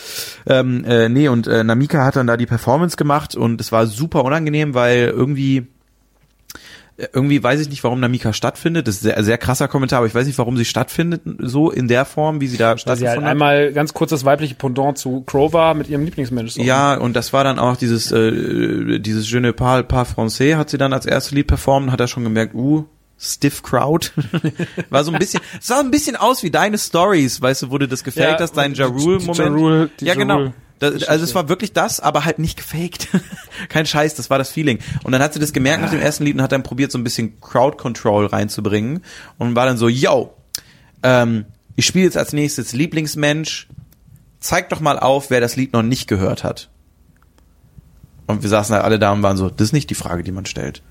Ähm, 0.46 0.84
äh, 0.84 1.10
nee, 1.10 1.28
und 1.28 1.46
äh, 1.46 1.62
Namika 1.62 2.02
hat 2.04 2.16
dann 2.16 2.26
da 2.26 2.38
die 2.38 2.46
Performance 2.46 2.96
gemacht 2.96 3.34
und 3.34 3.60
es 3.60 3.72
war 3.72 3.86
super 3.86 4.24
unangenehm, 4.24 4.72
weil 4.74 5.08
irgendwie 5.08 5.66
irgendwie 7.12 7.42
weiß 7.42 7.60
ich 7.60 7.68
nicht, 7.68 7.84
warum 7.84 8.00
Namika 8.00 8.32
stattfindet. 8.32 8.88
Das 8.88 8.94
ist 8.96 9.02
sehr, 9.02 9.22
sehr 9.22 9.36
krasser 9.38 9.68
Kommentar, 9.68 9.98
aber 9.98 10.06
ich 10.06 10.14
weiß 10.14 10.26
nicht, 10.26 10.38
warum 10.38 10.56
sie 10.56 10.64
stattfindet, 10.64 11.20
so 11.38 11.70
in 11.70 11.88
der 11.88 12.04
Form, 12.06 12.40
wie 12.40 12.46
sie 12.46 12.56
da 12.56 12.74
Weil 12.86 12.96
sie 12.96 13.06
halt 13.08 13.18
hat. 13.20 13.24
einmal 13.26 13.72
ganz 13.72 13.92
kurz 13.92 14.10
das 14.10 14.24
weibliche 14.24 14.54
Pendant 14.54 14.96
zu 14.96 15.20
Crow 15.26 15.52
war 15.52 15.74
mit 15.74 15.88
ihrem 15.90 16.04
Lieblingsmensch. 16.04 16.56
Ja, 16.56 16.94
und 16.96 17.14
das 17.14 17.32
war 17.34 17.44
dann 17.44 17.58
auch 17.58 17.76
dieses, 17.76 18.12
äh, 18.12 18.98
dieses 18.98 19.30
Je 19.30 19.40
ne 19.40 19.52
parle 19.52 19.84
pas 19.84 20.08
français 20.16 20.56
hat 20.56 20.70
sie 20.70 20.78
dann 20.78 20.92
als 20.94 21.04
erstes 21.06 21.32
Lied 21.32 21.46
performt, 21.48 21.90
hat 21.92 22.00
er 22.00 22.08
schon 22.08 22.24
gemerkt, 22.24 22.54
uh, 22.54 22.84
Stiff 23.18 23.62
Crowd. 23.62 24.10
war 24.90 25.04
so 25.04 25.12
ein 25.12 25.18
bisschen, 25.18 25.40
es 25.60 25.66
sah 25.66 25.80
ein 25.80 25.90
bisschen 25.90 26.16
aus 26.16 26.42
wie 26.42 26.50
deine 26.50 26.76
Stories, 26.78 27.40
weißt 27.40 27.62
du, 27.62 27.70
wo 27.70 27.78
du 27.78 27.88
das 27.88 28.04
gefaked 28.04 28.38
Ja, 28.38 28.38
hast, 28.40 28.56
dein 28.56 28.72
die- 28.74 28.80
Ja 28.80 28.88
die- 28.88 28.92
Rule 29.02 29.18
die 29.18 29.24
Moment. 29.26 29.38
Ja 29.38 29.54
Rule- 29.54 29.90
die 30.00 30.04
ja, 30.04 30.12
Ja 30.14 30.18
genau. 30.18 30.52
Das, 30.78 31.04
also 31.04 31.24
es 31.24 31.34
war 31.34 31.48
wirklich 31.48 31.72
das, 31.72 32.00
aber 32.00 32.24
halt 32.24 32.38
nicht 32.38 32.56
gefaked. 32.58 33.08
Kein 33.68 33.86
Scheiß, 33.86 34.14
das 34.14 34.28
war 34.28 34.38
das 34.38 34.50
Feeling. 34.50 34.78
Und 35.04 35.12
dann 35.12 35.22
hat 35.22 35.32
sie 35.32 35.40
das 35.40 35.52
gemerkt 35.52 35.82
nach 35.82 35.90
dem 35.90 36.00
ersten 36.00 36.24
Lied 36.24 36.34
und 36.34 36.42
hat 36.42 36.52
dann 36.52 36.62
probiert, 36.62 36.92
so 36.92 36.98
ein 36.98 37.04
bisschen 37.04 37.40
Crowd 37.40 37.78
Control 37.78 38.26
reinzubringen 38.26 39.02
und 39.38 39.56
war 39.56 39.66
dann 39.66 39.78
so, 39.78 39.88
yo, 39.88 40.34
ähm, 41.02 41.46
ich 41.76 41.86
spiele 41.86 42.04
jetzt 42.04 42.16
als 42.16 42.32
nächstes 42.32 42.72
Lieblingsmensch, 42.72 43.68
zeig 44.40 44.68
doch 44.68 44.80
mal 44.80 44.98
auf, 44.98 45.30
wer 45.30 45.40
das 45.40 45.56
Lied 45.56 45.72
noch 45.72 45.82
nicht 45.82 46.08
gehört 46.08 46.44
hat. 46.44 46.68
Und 48.26 48.42
wir 48.42 48.50
saßen 48.50 48.74
halt 48.74 48.84
alle 48.84 48.98
da 48.98 49.12
und 49.12 49.22
waren 49.22 49.36
so, 49.36 49.48
das 49.48 49.68
ist 49.68 49.72
nicht 49.72 49.88
die 49.90 49.94
Frage, 49.94 50.22
die 50.22 50.32
man 50.32 50.46
stellt. 50.46 50.82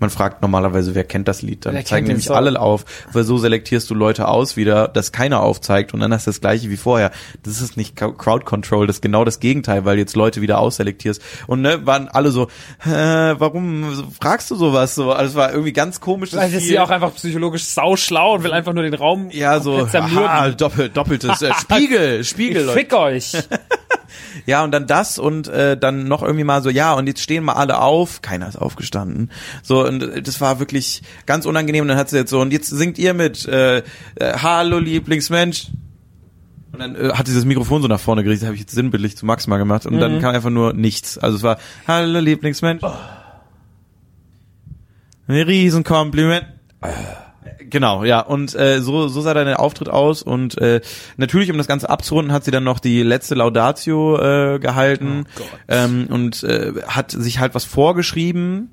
Man 0.00 0.10
fragt 0.10 0.42
normalerweise, 0.42 0.94
wer 0.94 1.04
kennt 1.04 1.28
das 1.28 1.42
Lied? 1.42 1.66
Dann 1.66 1.74
Wer 1.74 1.84
zeigen 1.84 2.06
nämlich 2.06 2.30
alle 2.30 2.58
auf, 2.58 2.84
weil 3.12 3.24
so 3.24 3.38
selektierst 3.38 3.88
du 3.90 3.94
Leute 3.94 4.28
aus 4.28 4.56
wieder, 4.56 4.88
dass 4.88 5.12
keiner 5.12 5.40
aufzeigt 5.40 5.94
und 5.94 6.00
dann 6.00 6.12
hast 6.12 6.26
du 6.26 6.30
das 6.30 6.40
gleiche 6.40 6.70
wie 6.70 6.76
vorher. 6.76 7.10
Das 7.42 7.60
ist 7.60 7.76
nicht 7.76 7.96
Crowd 7.96 8.44
Control, 8.44 8.86
das 8.86 8.96
ist 8.96 9.02
genau 9.02 9.24
das 9.24 9.40
Gegenteil, 9.40 9.84
weil 9.84 9.98
jetzt 9.98 10.16
Leute 10.16 10.40
wieder 10.40 10.58
ausselektierst. 10.58 11.20
Und 11.46 11.62
ne, 11.62 11.86
waren 11.86 12.08
alle 12.08 12.30
so, 12.30 12.48
äh, 12.84 12.88
warum 12.90 14.12
fragst 14.20 14.50
du 14.50 14.56
sowas 14.56 14.94
so? 14.94 15.12
Also 15.12 15.30
es 15.30 15.36
war 15.36 15.52
irgendwie 15.52 15.72
ganz 15.72 16.00
komisch. 16.00 16.30
das 16.30 16.40
Vielleicht 16.40 16.56
ist 16.56 16.68
sie 16.68 16.78
auch 16.78 16.90
einfach 16.90 17.14
psychologisch 17.14 17.64
sauschlau 17.64 18.34
und 18.34 18.42
will 18.44 18.52
einfach 18.52 18.72
nur 18.72 18.82
den 18.82 18.94
Raum 18.94 19.28
ja, 19.30 19.60
so, 19.60 19.86
aha, 19.92 20.50
doppelt, 20.50 20.96
doppeltes, 20.96 21.42
äh, 21.42 21.52
Spiegel, 21.54 22.24
Spiegel, 22.30 22.62
Ich 22.62 22.66
Leute. 22.66 22.78
fick 22.78 22.92
euch. 22.94 23.32
Ja, 24.46 24.64
und 24.64 24.72
dann 24.72 24.86
das 24.86 25.18
und 25.18 25.48
äh, 25.48 25.76
dann 25.76 26.08
noch 26.08 26.22
irgendwie 26.22 26.44
mal 26.44 26.62
so, 26.62 26.70
ja, 26.70 26.92
und 26.92 27.06
jetzt 27.06 27.22
stehen 27.22 27.44
mal 27.44 27.54
alle 27.54 27.80
auf. 27.80 28.22
Keiner 28.22 28.48
ist 28.48 28.56
aufgestanden. 28.56 29.30
So, 29.62 29.86
und 29.86 30.02
äh, 30.02 30.22
das 30.22 30.40
war 30.40 30.58
wirklich 30.58 31.02
ganz 31.26 31.46
unangenehm. 31.46 31.82
Und 31.82 31.88
dann 31.88 31.98
hat 31.98 32.10
sie 32.10 32.16
jetzt 32.16 32.30
so, 32.30 32.40
und 32.40 32.52
jetzt 32.52 32.68
singt 32.68 32.98
ihr 32.98 33.14
mit, 33.14 33.46
äh, 33.46 33.78
äh, 33.78 33.82
Hallo 34.20 34.78
Lieblingsmensch. 34.78 35.68
Und 36.72 36.78
dann 36.78 36.94
äh, 36.94 37.12
hat 37.14 37.26
sie 37.26 37.34
das 37.34 37.44
Mikrofon 37.44 37.82
so 37.82 37.88
nach 37.88 38.00
vorne 38.00 38.22
gerichtet, 38.22 38.46
habe 38.46 38.54
ich 38.54 38.60
jetzt 38.60 38.74
sinnbildlich 38.74 39.16
zu 39.16 39.26
Max 39.26 39.46
mal 39.46 39.58
gemacht. 39.58 39.86
Und 39.86 39.98
dann 39.98 40.20
kam 40.20 40.34
einfach 40.34 40.50
nur 40.50 40.72
nichts. 40.72 41.18
Also 41.18 41.36
es 41.36 41.42
war, 41.42 41.58
Hallo 41.86 42.20
Lieblingsmensch. 42.20 42.82
Ein 45.26 45.34
Riesenkompliment. 45.34 46.46
Genau, 47.58 48.04
ja. 48.04 48.20
Und 48.20 48.54
äh, 48.54 48.80
so, 48.80 49.08
so 49.08 49.20
sah 49.20 49.34
dein 49.34 49.52
Auftritt 49.54 49.88
aus. 49.88 50.22
Und 50.22 50.58
äh, 50.58 50.80
natürlich, 51.16 51.50
um 51.50 51.58
das 51.58 51.66
Ganze 51.66 51.88
abzurunden, 51.88 52.32
hat 52.32 52.44
sie 52.44 52.50
dann 52.50 52.64
noch 52.64 52.78
die 52.78 53.02
letzte 53.02 53.34
Laudatio 53.34 54.18
äh, 54.18 54.58
gehalten 54.58 55.26
ähm, 55.68 56.06
und 56.10 56.42
äh, 56.42 56.72
hat 56.86 57.10
sich 57.12 57.38
halt 57.38 57.54
was 57.54 57.64
vorgeschrieben 57.64 58.70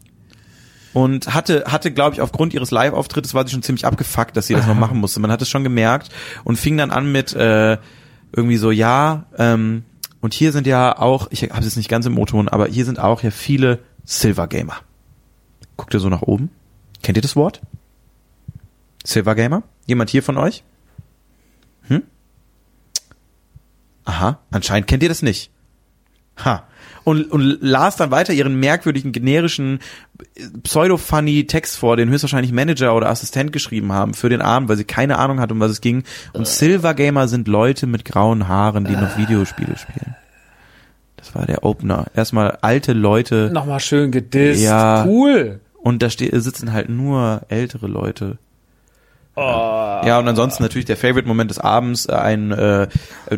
und 0.93 1.33
hatte, 1.33 1.65
hatte 1.67 1.91
glaube 1.91 2.15
ich, 2.15 2.21
aufgrund 2.21 2.53
ihres 2.53 2.71
Live-Auftrittes 2.71 3.33
war 3.33 3.45
sie 3.45 3.53
schon 3.53 3.61
ziemlich 3.61 3.85
abgefuckt, 3.85 4.35
dass 4.35 4.47
sie 4.47 4.55
das 4.55 4.67
noch 4.67 4.75
machen 4.75 4.97
musste. 4.97 5.19
Man 5.19 5.31
hat 5.31 5.41
es 5.41 5.49
schon 5.49 5.63
gemerkt 5.63 6.09
und 6.43 6.57
fing 6.57 6.75
dann 6.77 6.91
an 6.91 7.11
mit 7.11 7.33
äh, 7.33 7.77
irgendwie 8.35 8.57
so, 8.57 8.71
ja, 8.71 9.25
ähm, 9.37 9.83
und 10.21 10.33
hier 10.33 10.51
sind 10.51 10.65
ja 10.67 10.97
auch, 10.97 11.27
ich 11.29 11.43
habe 11.43 11.59
es 11.59 11.65
jetzt 11.65 11.77
nicht 11.77 11.89
ganz 11.89 12.05
im 12.05 12.17
O-Ton, 12.17 12.49
aber 12.49 12.67
hier 12.67 12.83
sind 12.83 12.99
auch 12.99 13.21
ja 13.21 13.31
viele 13.31 13.79
Silver 14.03 14.47
Gamer. 14.47 14.77
Guckt 15.75 15.93
ihr 15.93 15.99
so 15.99 16.09
nach 16.09 16.23
oben? 16.23 16.49
Kennt 17.03 17.17
ihr 17.17 17.21
das 17.21 17.35
Wort? 17.35 17.61
Silver 19.07 19.35
Gamer? 19.35 19.63
Jemand 19.85 20.09
hier 20.09 20.21
von 20.21 20.37
euch? 20.37 20.65
Hm? 21.87 22.03
Aha, 24.03 24.39
anscheinend 24.51 24.87
kennt 24.87 25.01
ihr 25.01 25.07
das 25.07 25.21
nicht. 25.21 25.49
Ha. 26.43 26.67
Und, 27.05 27.31
und 27.31 27.59
las 27.61 27.95
dann 27.95 28.11
weiter 28.11 28.33
ihren 28.33 28.59
merkwürdigen, 28.59 29.13
generischen, 29.13 29.79
äh, 30.35 30.49
pseudo-funny 30.61 31.47
Text 31.47 31.77
vor, 31.77 31.95
den 31.95 32.09
höchstwahrscheinlich 32.09 32.51
Manager 32.51 32.93
oder 32.95 33.07
Assistent 33.07 33.53
geschrieben 33.53 33.93
haben 33.93 34.13
für 34.13 34.27
den 34.27 34.41
Abend, 34.41 34.67
weil 34.67 34.75
sie 34.75 34.83
keine 34.83 35.17
Ahnung 35.19 35.39
hat, 35.39 35.53
um 35.53 35.61
was 35.61 35.71
es 35.71 35.79
ging. 35.79 36.03
Und 36.33 36.45
Silver 36.45 36.93
Gamer 36.93 37.29
sind 37.29 37.47
Leute 37.47 37.87
mit 37.87 38.03
grauen 38.03 38.49
Haaren, 38.49 38.83
die 38.83 38.95
noch 38.97 39.17
Videospiele 39.17 39.77
spielen. 39.77 40.17
Das 41.15 41.33
war 41.33 41.45
der 41.45 41.63
Opener. 41.63 42.07
Erstmal 42.13 42.57
alte 42.61 42.91
Leute. 42.91 43.51
Nochmal 43.53 43.79
schön 43.79 44.11
gedisst. 44.11 44.61
Ja. 44.61 45.05
Cool. 45.05 45.61
Und 45.75 46.03
da 46.03 46.09
sitzen 46.09 46.73
halt 46.73 46.89
nur 46.89 47.43
ältere 47.47 47.87
Leute. 47.87 48.37
Oh. 49.39 50.01
Ja, 50.03 50.17
und 50.17 50.27
ansonsten 50.27 50.63
natürlich 50.63 50.85
der 50.85 50.97
Favorite-Moment 50.97 51.51
des 51.51 51.59
Abends, 51.59 52.07
äh, 52.07 52.13
ein 52.13 52.51
äh, 52.51 52.87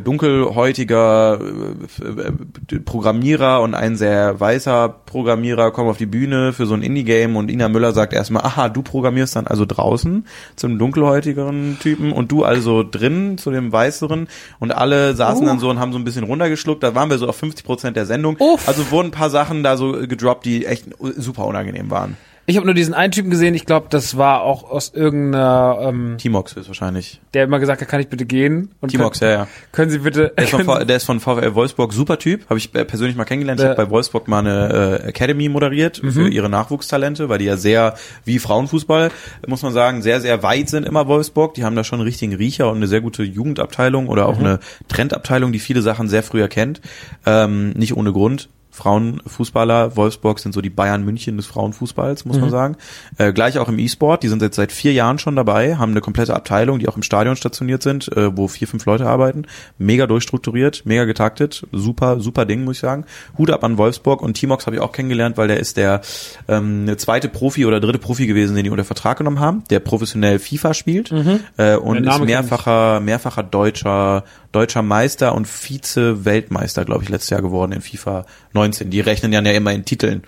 dunkelhäutiger 0.01 1.41
äh, 1.41 2.75
äh, 2.75 2.79
Programmierer 2.79 3.59
und 3.59 3.75
ein 3.75 3.97
sehr 3.97 4.39
weißer 4.39 4.87
Programmierer 5.05 5.71
kommen 5.71 5.89
auf 5.89 5.97
die 5.97 6.05
Bühne 6.05 6.53
für 6.53 6.65
so 6.67 6.73
ein 6.73 6.83
Indie-Game 6.83 7.35
und 7.35 7.51
Ina 7.51 7.67
Müller 7.67 7.91
sagt 7.91 8.13
erstmal, 8.13 8.45
aha, 8.45 8.69
du 8.69 8.81
programmierst 8.81 9.35
dann 9.35 9.45
also 9.45 9.65
draußen 9.65 10.25
zum 10.55 10.79
dunkelhäutigeren 10.79 11.77
Typen 11.81 12.13
und 12.13 12.31
du 12.31 12.45
also 12.45 12.83
drin 12.89 13.37
zu 13.37 13.51
dem 13.51 13.73
weißeren 13.73 14.29
und 14.59 14.71
alle 14.71 15.15
saßen 15.15 15.45
dann 15.45 15.59
so 15.59 15.69
und 15.69 15.79
haben 15.79 15.91
so 15.91 15.99
ein 15.99 16.05
bisschen 16.05 16.23
runtergeschluckt, 16.23 16.81
da 16.81 16.95
waren 16.95 17.09
wir 17.09 17.17
so 17.17 17.27
auf 17.27 17.35
50 17.35 17.65
Prozent 17.65 17.97
der 17.97 18.05
Sendung, 18.05 18.37
Uff. 18.39 18.69
also 18.69 18.89
wurden 18.89 19.09
ein 19.09 19.11
paar 19.11 19.29
Sachen 19.29 19.63
da 19.63 19.75
so 19.75 19.91
gedroppt, 19.91 20.45
die 20.45 20.65
echt 20.65 20.85
super 21.17 21.45
unangenehm 21.45 21.91
waren. 21.91 22.15
Ich 22.49 22.57
habe 22.57 22.65
nur 22.65 22.73
diesen 22.73 22.95
einen 22.95 23.11
Typen 23.11 23.29
gesehen, 23.29 23.53
ich 23.53 23.65
glaube, 23.67 23.87
das 23.91 24.17
war 24.17 24.41
auch 24.41 24.69
aus 24.71 24.91
irgendeiner, 24.93 25.77
ähm, 25.83 26.15
Timox 26.17 26.53
ist 26.53 26.67
wahrscheinlich. 26.67 27.21
der 27.35 27.43
immer 27.43 27.59
gesagt 27.59 27.79
hat, 27.79 27.87
kann 27.87 27.99
ich 28.01 28.07
bitte 28.07 28.25
gehen? 28.25 28.71
Und 28.81 28.89
Timox, 28.89 29.19
können, 29.19 29.31
ja, 29.31 29.37
ja. 29.41 29.47
Können 29.71 29.91
Sie 29.91 29.99
bitte, 29.99 30.33
Der 30.35 30.45
ist, 30.45 30.49
von, 30.49 30.65
V- 30.65 30.83
der 30.83 30.95
ist 30.97 31.03
von 31.03 31.19
VfL 31.19 31.53
Wolfsburg, 31.53 31.93
super 31.93 32.17
Typ, 32.17 32.49
habe 32.49 32.57
ich 32.57 32.73
äh, 32.73 32.85
persönlich 32.85 33.15
mal 33.15 33.25
kennengelernt. 33.25 33.59
Ich 33.61 33.67
habe 33.67 33.75
bei 33.75 33.89
Wolfsburg 33.91 34.27
mal 34.27 34.39
eine 34.39 34.99
äh, 35.03 35.07
Academy 35.09 35.47
moderiert 35.47 36.01
für 36.03 36.27
ihre 36.27 36.49
Nachwuchstalente, 36.49 37.29
weil 37.29 37.37
die 37.37 37.45
ja 37.45 37.55
sehr, 37.55 37.93
wie 38.25 38.39
Frauenfußball, 38.39 39.11
muss 39.45 39.61
man 39.61 39.71
sagen, 39.71 40.01
sehr, 40.01 40.19
sehr 40.19 40.41
weit 40.41 40.69
sind 40.69 40.87
immer 40.87 41.07
Wolfsburg. 41.07 41.53
Die 41.53 41.63
haben 41.63 41.75
da 41.75 41.83
schon 41.83 41.99
einen 41.99 42.07
richtigen 42.07 42.33
Riecher 42.33 42.71
und 42.71 42.77
eine 42.77 42.87
sehr 42.87 43.01
gute 43.01 43.21
Jugendabteilung 43.21 44.07
oder 44.07 44.25
auch 44.27 44.39
eine 44.39 44.59
Trendabteilung, 44.87 45.51
die 45.51 45.59
viele 45.59 45.83
Sachen 45.83 46.09
sehr 46.09 46.23
früh 46.23 46.41
erkennt. 46.41 46.81
Ähm, 47.27 47.73
nicht 47.73 47.95
ohne 47.95 48.11
Grund. 48.11 48.49
Frauenfußballer, 48.71 49.95
Wolfsburg 49.95 50.39
sind 50.39 50.53
so 50.53 50.61
die 50.61 50.69
Bayern 50.69 51.03
München 51.03 51.37
des 51.37 51.47
Frauenfußballs, 51.47 52.25
muss 52.25 52.39
man 52.39 52.49
sagen. 52.49 52.77
Äh, 53.17 53.33
gleich 53.33 53.57
auch 53.57 53.67
im 53.67 53.79
E-Sport, 53.79 54.23
die 54.23 54.27
sind 54.27 54.41
jetzt 54.41 54.55
seit 54.55 54.71
vier 54.71 54.93
Jahren 54.93 55.19
schon 55.19 55.35
dabei, 55.35 55.77
haben 55.77 55.91
eine 55.91 56.01
komplette 56.01 56.35
Abteilung, 56.35 56.79
die 56.79 56.87
auch 56.87 56.95
im 56.95 57.03
Stadion 57.03 57.35
stationiert 57.35 57.83
sind, 57.83 58.15
äh, 58.15 58.35
wo 58.37 58.47
vier, 58.47 58.67
fünf 58.67 58.85
Leute 58.85 59.07
arbeiten. 59.07 59.45
Mega 59.77 60.07
durchstrukturiert, 60.07 60.85
mega 60.85 61.05
getaktet, 61.05 61.67
super, 61.71 62.19
super 62.19 62.45
Ding, 62.45 62.63
muss 62.63 62.77
ich 62.77 62.81
sagen. 62.81 63.05
Hut 63.37 63.49
ab 63.49 63.63
an 63.63 63.77
Wolfsburg 63.77 64.21
und 64.21 64.35
Timox 64.35 64.65
habe 64.65 64.75
ich 64.75 64.81
auch 64.81 64.91
kennengelernt, 64.91 65.37
weil 65.37 65.47
der 65.47 65.59
ist 65.59 65.77
der 65.77 66.01
ähm, 66.47 66.93
zweite 66.97 67.27
Profi 67.27 67.65
oder 67.65 67.79
dritte 67.79 67.99
Profi 67.99 68.27
gewesen, 68.27 68.55
den 68.55 68.63
die 68.63 68.69
unter 68.69 68.85
Vertrag 68.85 69.17
genommen 69.17 69.39
haben, 69.39 69.63
der 69.69 69.79
professionell 69.79 70.39
FIFA 70.39 70.73
spielt 70.73 71.11
äh, 71.57 71.75
und 71.75 72.05
ist 72.05 72.19
mehrfacher, 72.19 72.99
mehrfacher 72.99 73.43
deutscher, 73.43 74.23
deutscher 74.51 74.81
Meister 74.81 75.35
und 75.35 75.47
Vize-Weltmeister, 75.47 76.85
glaube 76.85 77.03
ich, 77.03 77.09
letztes 77.09 77.29
Jahr 77.29 77.41
geworden 77.41 77.71
in 77.71 77.81
FIFA 77.81 78.25
19. 78.53 78.89
Die 78.89 78.99
rechnen 79.01 79.33
ja 79.33 79.39
immer 79.39 79.71
in 79.71 79.85
Titeln, 79.85 80.23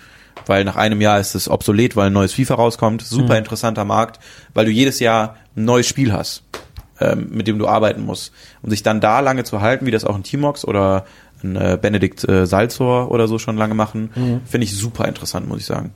weil 0.46 0.64
nach 0.64 0.76
einem 0.76 1.00
Jahr 1.00 1.18
ist 1.20 1.34
es 1.34 1.48
obsolet, 1.48 1.96
weil 1.96 2.06
ein 2.06 2.12
neues 2.12 2.32
FIFA 2.32 2.54
rauskommt. 2.54 3.02
Super 3.02 3.38
interessanter 3.38 3.84
Markt, 3.84 4.20
weil 4.54 4.64
du 4.64 4.70
jedes 4.70 5.00
Jahr 5.00 5.36
ein 5.56 5.64
neues 5.64 5.86
Spiel 5.86 6.12
hast, 6.12 6.44
ähm, 7.00 7.28
mit 7.30 7.46
dem 7.46 7.58
du 7.58 7.66
arbeiten 7.66 8.04
musst. 8.04 8.32
Und 8.62 8.70
sich 8.70 8.82
dann 8.82 9.00
da 9.00 9.20
lange 9.20 9.44
zu 9.44 9.60
halten, 9.60 9.86
wie 9.86 9.90
das 9.90 10.04
auch 10.04 10.14
ein 10.14 10.22
Timox 10.22 10.64
oder 10.64 11.04
ein 11.42 11.56
äh, 11.56 11.78
Benedikt 11.80 12.28
äh, 12.28 12.46
Salzor 12.46 13.10
oder 13.10 13.26
so 13.28 13.38
schon 13.38 13.56
lange 13.56 13.74
machen, 13.74 14.10
finde 14.44 14.64
ich 14.64 14.76
super 14.76 15.08
interessant, 15.08 15.48
muss 15.48 15.58
ich 15.58 15.66
sagen. 15.66 15.92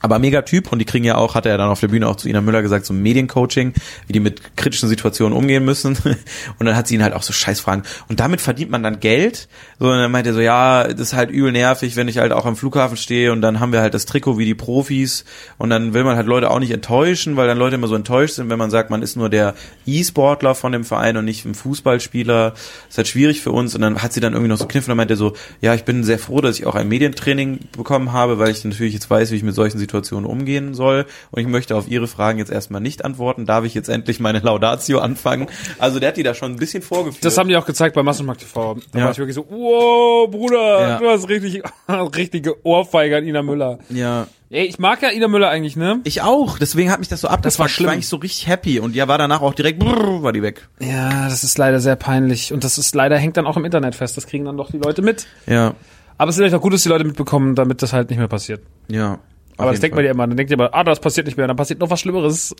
Aber 0.00 0.18
mega 0.18 0.42
Typ 0.42 0.72
und 0.72 0.78
die 0.78 0.84
kriegen 0.84 1.04
ja 1.04 1.16
auch, 1.16 1.34
hat 1.34 1.46
er 1.46 1.58
dann 1.58 1.70
auf 1.70 1.80
der 1.80 1.88
Bühne 1.88 2.08
auch 2.08 2.16
zu 2.16 2.28
Ina 2.28 2.40
Müller 2.40 2.62
gesagt, 2.62 2.86
so 2.86 2.94
Mediencoaching, 2.94 3.74
wie 4.06 4.12
die 4.12 4.20
mit 4.20 4.56
kritischen 4.56 4.88
Situationen 4.88 5.36
umgehen 5.36 5.64
müssen. 5.64 5.98
Und 6.58 6.66
dann 6.66 6.76
hat 6.76 6.86
sie 6.86 6.94
ihn 6.94 7.02
halt 7.02 7.14
auch 7.14 7.22
so 7.22 7.32
Scheißfragen. 7.32 7.84
Und 8.08 8.20
damit 8.20 8.40
verdient 8.40 8.70
man 8.70 8.82
dann 8.82 9.00
Geld. 9.00 9.48
So, 9.78 9.86
und 9.86 9.98
dann 9.98 10.10
meint 10.10 10.26
er 10.26 10.34
so, 10.34 10.40
ja, 10.40 10.88
das 10.88 11.00
ist 11.00 11.12
halt 11.14 11.30
übel 11.30 11.52
nervig, 11.52 11.96
wenn 11.96 12.08
ich 12.08 12.18
halt 12.18 12.32
auch 12.32 12.46
am 12.46 12.56
Flughafen 12.56 12.96
stehe 12.96 13.32
und 13.32 13.40
dann 13.42 13.60
haben 13.60 13.72
wir 13.72 13.80
halt 13.80 13.94
das 13.94 14.06
Trikot 14.06 14.38
wie 14.38 14.44
die 14.44 14.54
Profis 14.54 15.24
und 15.56 15.70
dann 15.70 15.94
will 15.94 16.04
man 16.04 16.16
halt 16.16 16.26
Leute 16.26 16.50
auch 16.50 16.58
nicht 16.58 16.72
enttäuschen, 16.72 17.36
weil 17.36 17.46
dann 17.46 17.58
Leute 17.58 17.76
immer 17.76 17.86
so 17.86 17.94
enttäuscht 17.94 18.34
sind, 18.34 18.50
wenn 18.50 18.58
man 18.58 18.70
sagt, 18.70 18.90
man 18.90 19.02
ist 19.02 19.16
nur 19.16 19.28
der 19.28 19.54
E-Sportler 19.86 20.54
von 20.54 20.72
dem 20.72 20.84
Verein 20.84 21.16
und 21.16 21.24
nicht 21.24 21.44
ein 21.44 21.54
Fußballspieler. 21.54 22.50
Das 22.50 22.60
ist 22.90 22.98
halt 22.98 23.08
schwierig 23.08 23.40
für 23.40 23.52
uns. 23.52 23.74
Und 23.74 23.82
dann 23.82 24.02
hat 24.02 24.12
sie 24.12 24.20
dann 24.20 24.32
irgendwie 24.32 24.48
noch 24.48 24.58
so 24.58 24.66
Kniff 24.66 24.84
und 24.84 24.88
dann 24.88 24.96
meint 24.96 25.10
er 25.10 25.16
so, 25.16 25.34
ja, 25.60 25.74
ich 25.74 25.84
bin 25.84 26.02
sehr 26.02 26.18
froh, 26.18 26.40
dass 26.40 26.58
ich 26.58 26.66
auch 26.66 26.74
ein 26.74 26.88
Medientraining 26.88 27.60
bekommen 27.76 28.12
habe, 28.12 28.38
weil 28.38 28.50
ich 28.50 28.64
natürlich 28.64 28.94
jetzt 28.94 29.08
weiß, 29.08 29.30
wie 29.30 29.36
ich 29.36 29.42
mit 29.42 29.54
solchen 29.54 29.78
Situationen 29.78 29.87
umgehen 29.92 30.74
soll. 30.74 31.06
Und 31.30 31.40
ich 31.42 31.48
möchte 31.48 31.76
auf 31.76 31.88
Ihre 31.88 32.06
Fragen 32.06 32.38
jetzt 32.38 32.50
erstmal 32.50 32.80
nicht 32.80 33.04
antworten. 33.04 33.46
Darf 33.46 33.64
ich 33.64 33.74
jetzt 33.74 33.88
endlich 33.88 34.20
meine 34.20 34.38
Laudatio 34.40 34.98
anfangen? 35.00 35.46
Also 35.78 35.98
der 36.00 36.08
hat 36.10 36.16
die 36.16 36.22
da 36.22 36.34
schon 36.34 36.52
ein 36.52 36.56
bisschen 36.56 36.82
vorgeführt. 36.82 37.24
Das 37.24 37.36
haben 37.38 37.48
die 37.48 37.56
auch 37.56 37.66
gezeigt 37.66 37.94
bei 37.94 38.02
Massenmarkt 38.02 38.40
TV. 38.42 38.76
Da 38.92 38.98
Ja. 38.98 39.04
war 39.06 39.12
ich 39.12 39.18
wirklich 39.18 39.34
so, 39.34 39.46
wow, 39.48 40.30
Bruder, 40.30 40.80
Ja. 40.88 40.98
du 40.98 41.08
hast 41.08 41.28
richtig, 41.28 41.62
richtige 41.88 42.64
Ohrfeige 42.66 43.16
an 43.18 43.24
Ina 43.26 43.42
Müller. 43.42 43.78
ja, 43.90 44.26
Ey, 44.50 44.64
ich 44.64 44.78
mag 44.78 45.02
ja 45.02 45.10
Ida 45.12 45.28
Müller 45.28 45.50
eigentlich, 45.50 45.76
ne? 45.76 46.00
Ich 46.04 46.22
auch, 46.22 46.58
deswegen 46.58 46.90
hat 46.90 47.00
mich 47.00 47.08
das 47.08 47.20
so 47.20 47.28
abgefuckt. 47.28 47.58
war 47.58 47.68
schlimm. 47.68 47.84
Ich 47.84 47.86
war 47.88 47.92
eigentlich 47.92 48.08
so 48.08 48.16
richtig 48.16 48.46
happy 48.46 48.80
und 48.80 48.94
ja, 48.96 49.06
war 49.06 49.18
danach 49.18 49.42
auch 49.42 49.52
direkt, 49.52 49.78
brrr, 49.78 50.22
war 50.22 50.32
die 50.32 50.40
weg. 50.40 50.66
Ja, 50.80 51.28
das 51.28 51.44
ist 51.44 51.58
leider 51.58 51.80
sehr 51.80 51.96
peinlich. 51.96 52.50
Und 52.54 52.64
das 52.64 52.78
ist 52.78 52.94
leider 52.94 53.18
hängt 53.18 53.36
dann 53.36 53.46
auch 53.46 53.58
im 53.58 53.66
Internet 53.66 53.94
fest. 53.94 54.16
Das 54.16 54.26
kriegen 54.26 54.46
dann 54.46 54.56
doch 54.56 54.70
die 54.70 54.78
Leute 54.78 55.02
mit. 55.02 55.26
Ja, 55.46 55.74
Aber 56.16 56.30
es 56.30 56.36
ist 56.36 56.40
vielleicht 56.40 56.54
auch 56.54 56.62
gut, 56.62 56.72
dass 56.72 56.82
die 56.82 56.88
Leute 56.88 57.04
mitbekommen, 57.04 57.56
damit 57.56 57.82
das 57.82 57.92
halt 57.92 58.08
nicht 58.08 58.18
mehr 58.18 58.26
passiert. 58.28 58.62
ja. 58.88 59.18
Aber 59.58 59.72
das 59.72 59.80
denkt 59.80 59.96
man 59.96 60.04
ja 60.04 60.12
immer. 60.12 60.26
Dann 60.26 60.36
denkt 60.36 60.50
ihr 60.50 60.54
immer, 60.54 60.72
ah, 60.72 60.84
das 60.84 61.00
passiert 61.00 61.26
nicht 61.26 61.36
mehr. 61.36 61.46
Dann 61.46 61.56
passiert 61.56 61.80
noch 61.80 61.90
was 61.90 62.00
Schlimmeres. 62.00 62.54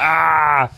Ah. 0.00 0.68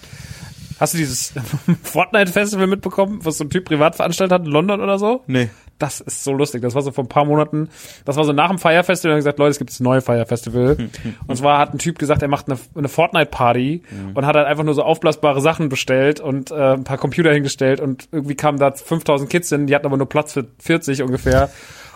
Hast 0.80 0.94
du 0.94 0.98
dieses 0.98 1.34
Fortnite-Festival 1.82 2.66
mitbekommen, 2.66 3.20
was 3.22 3.38
so 3.38 3.44
ein 3.44 3.50
Typ 3.50 3.64
privat 3.64 3.96
veranstaltet 3.96 4.32
hat 4.32 4.46
in 4.46 4.52
London 4.52 4.80
oder 4.80 4.98
so? 4.98 5.22
Nee. 5.26 5.50
Das 5.78 6.00
ist 6.00 6.22
so 6.22 6.32
lustig. 6.32 6.62
Das 6.62 6.74
war 6.74 6.82
so 6.82 6.92
vor 6.92 7.04
ein 7.04 7.08
paar 7.08 7.24
Monaten. 7.24 7.68
Das 8.04 8.16
war 8.16 8.24
so 8.24 8.32
nach 8.32 8.48
dem 8.48 8.58
Fire 8.58 8.84
Festival. 8.84 9.14
Hat 9.14 9.18
gesagt, 9.18 9.38
Leute, 9.40 9.50
es 9.50 9.58
gibt 9.58 9.70
das 9.70 9.80
neue 9.80 10.00
Fire 10.00 10.24
Festival. 10.24 10.76
und 11.26 11.36
zwar 11.36 11.58
hat 11.58 11.74
ein 11.74 11.78
Typ 11.78 11.98
gesagt, 11.98 12.22
er 12.22 12.28
macht 12.28 12.48
eine, 12.48 12.58
eine 12.76 12.88
Fortnite-Party 12.88 13.82
und 14.14 14.26
hat 14.26 14.36
halt 14.36 14.46
einfach 14.46 14.64
nur 14.64 14.74
so 14.74 14.82
aufblasbare 14.82 15.40
Sachen 15.40 15.68
bestellt 15.68 16.20
und 16.20 16.52
äh, 16.52 16.74
ein 16.74 16.84
paar 16.84 16.98
Computer 16.98 17.32
hingestellt 17.32 17.80
und 17.80 18.08
irgendwie 18.12 18.36
kamen 18.36 18.58
da 18.58 18.70
5000 18.70 19.28
Kids 19.28 19.48
hin, 19.48 19.66
die 19.66 19.74
hatten 19.74 19.86
aber 19.86 19.96
nur 19.96 20.08
Platz 20.08 20.32
für 20.32 20.46
40 20.60 21.02
ungefähr. 21.02 21.50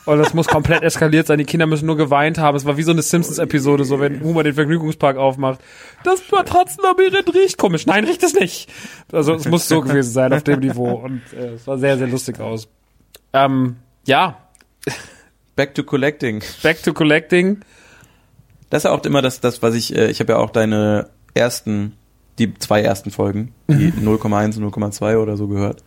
Und 0.09 0.19
das 0.19 0.33
muss 0.33 0.47
komplett 0.47 0.83
eskaliert 0.83 1.27
sein. 1.27 1.39
Die 1.39 1.45
Kinder 1.45 1.67
müssen 1.67 1.85
nur 1.85 1.99
geweint 1.99 2.39
haben. 2.39 2.57
Es 2.57 2.65
war 2.65 2.79
wie 2.79 2.83
so 2.83 2.93
eine 2.93 3.03
Simpsons-Episode, 3.03 3.85
so 3.85 4.01
wenn 4.01 4.23
Homer 4.23 4.43
den 4.43 4.55
Vergnügungspark 4.55 5.19
aufmacht. 5.19 5.61
Das 6.03 6.23
Matratzenlabyrinth 6.33 7.35
riecht 7.35 7.59
komisch. 7.59 7.85
Nein, 7.85 8.05
riecht 8.05 8.23
es 8.23 8.33
nicht. 8.33 8.71
Also 9.13 9.35
es 9.35 9.47
muss 9.47 9.69
so 9.69 9.83
gewesen 9.83 10.11
sein 10.11 10.33
auf 10.33 10.43
dem 10.45 10.61
Niveau. 10.61 10.93
Und 10.95 11.21
äh, 11.35 11.55
es 11.55 11.67
sah 11.67 11.77
sehr, 11.77 11.99
sehr 11.99 12.07
lustig 12.07 12.41
aus. 12.41 12.69
Ähm, 13.35 13.77
ja, 14.07 14.39
Back 15.57 15.75
to 15.75 15.83
collecting. 15.83 16.43
back 16.63 16.83
to 16.83 16.95
collecting. 16.95 17.59
Das 18.71 18.81
ist 18.81 18.85
ja 18.85 18.93
auch 18.93 19.05
immer 19.05 19.23
das, 19.23 19.41
das 19.41 19.61
was 19.61 19.75
ich, 19.75 19.95
äh, 19.95 20.11
ich 20.11 20.21
habe 20.21 20.33
ja 20.33 20.39
auch 20.39 20.51
deine 20.51 21.11
ersten, 21.35 21.95
die 22.39 22.55
zwei 22.55 22.81
ersten 22.81 23.11
Folgen, 23.11 23.53
die 23.69 23.93
0,1 23.93 24.59
und 24.59 24.73
0,2 24.73 25.19
oder 25.19 25.37
so 25.37 25.49
gehört. 25.49 25.83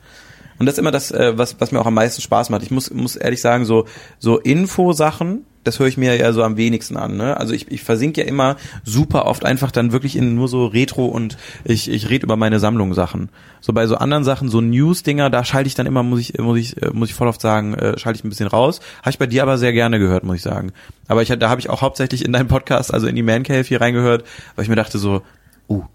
Und 0.62 0.68
das 0.68 0.74
ist 0.76 0.80
immer 0.80 0.92
das, 0.92 1.10
äh, 1.10 1.36
was, 1.40 1.60
was 1.60 1.72
mir 1.72 1.80
auch 1.80 1.88
am 1.88 1.96
meisten 1.96 2.22
Spaß 2.22 2.52
macht. 2.52 2.62
Ich 2.62 2.70
muss, 2.70 2.92
muss 2.92 3.16
ehrlich 3.16 3.42
sagen, 3.42 3.66
so, 3.66 3.88
so 4.20 4.38
Infosachen, 4.38 5.44
das 5.64 5.80
höre 5.80 5.88
ich 5.88 5.98
mir 5.98 6.16
ja 6.16 6.32
so 6.34 6.44
am 6.44 6.56
wenigsten 6.56 6.98
an. 6.98 7.18
Ne? 7.18 7.36
Also 7.36 7.56
ich, 7.56 7.72
ich 7.72 7.84
versinke 7.84 8.22
ja 8.22 8.28
immer 8.28 8.58
super 8.84 9.26
oft 9.26 9.44
einfach 9.44 9.72
dann 9.72 9.92
wirklich 9.92 10.16
in 10.16 10.36
nur 10.36 10.48
so 10.48 10.68
Retro 10.68 11.08
und 11.08 11.36
ich, 11.64 11.90
ich 11.90 12.12
rede 12.12 12.28
über 12.28 12.36
meine 12.36 12.60
Sammlung 12.60 12.94
Sachen. 12.94 13.30
So 13.60 13.74
bei 13.74 13.88
so 13.88 13.96
anderen 13.96 14.24
Sachen, 14.24 14.50
so 14.50 14.62
News-Dinger, 14.62 15.32
da 15.32 15.44
schalte 15.44 15.66
ich 15.66 15.74
dann 15.74 15.88
immer, 15.88 16.04
muss 16.04 16.20
ich, 16.20 16.38
muss 16.38 16.60
ich, 16.60 16.80
äh, 16.80 16.92
muss 16.94 17.10
ich 17.10 17.16
voll 17.16 17.28
oft 17.28 17.42
sagen, 17.42 17.74
äh, 17.74 17.98
schalte 17.98 18.20
ich 18.20 18.24
ein 18.24 18.30
bisschen 18.30 18.46
raus. 18.46 18.82
Habe 19.00 19.10
ich 19.10 19.18
bei 19.18 19.26
dir 19.26 19.42
aber 19.42 19.58
sehr 19.58 19.74
gerne 19.74 19.98
gehört, 19.98 20.24
muss 20.24 20.36
ich 20.36 20.44
sagen. 20.44 20.74
Aber 21.08 21.24
ich, 21.24 21.30
da 21.30 21.50
habe 21.50 21.60
ich 21.60 21.72
auch 21.72 21.82
hauptsächlich 21.82 22.24
in 22.24 22.34
deinem 22.34 22.50
Podcast, 22.50 22.94
also 22.94 23.08
in 23.08 23.16
die 23.16 23.24
Man 23.24 23.42
Cave 23.42 23.64
hier 23.64 23.82
reingehört, 23.82 24.26
weil 24.56 24.62
ich 24.62 24.70
mir 24.70 24.76
dachte 24.76 25.00
so, 25.00 25.24
uh, 25.68 25.86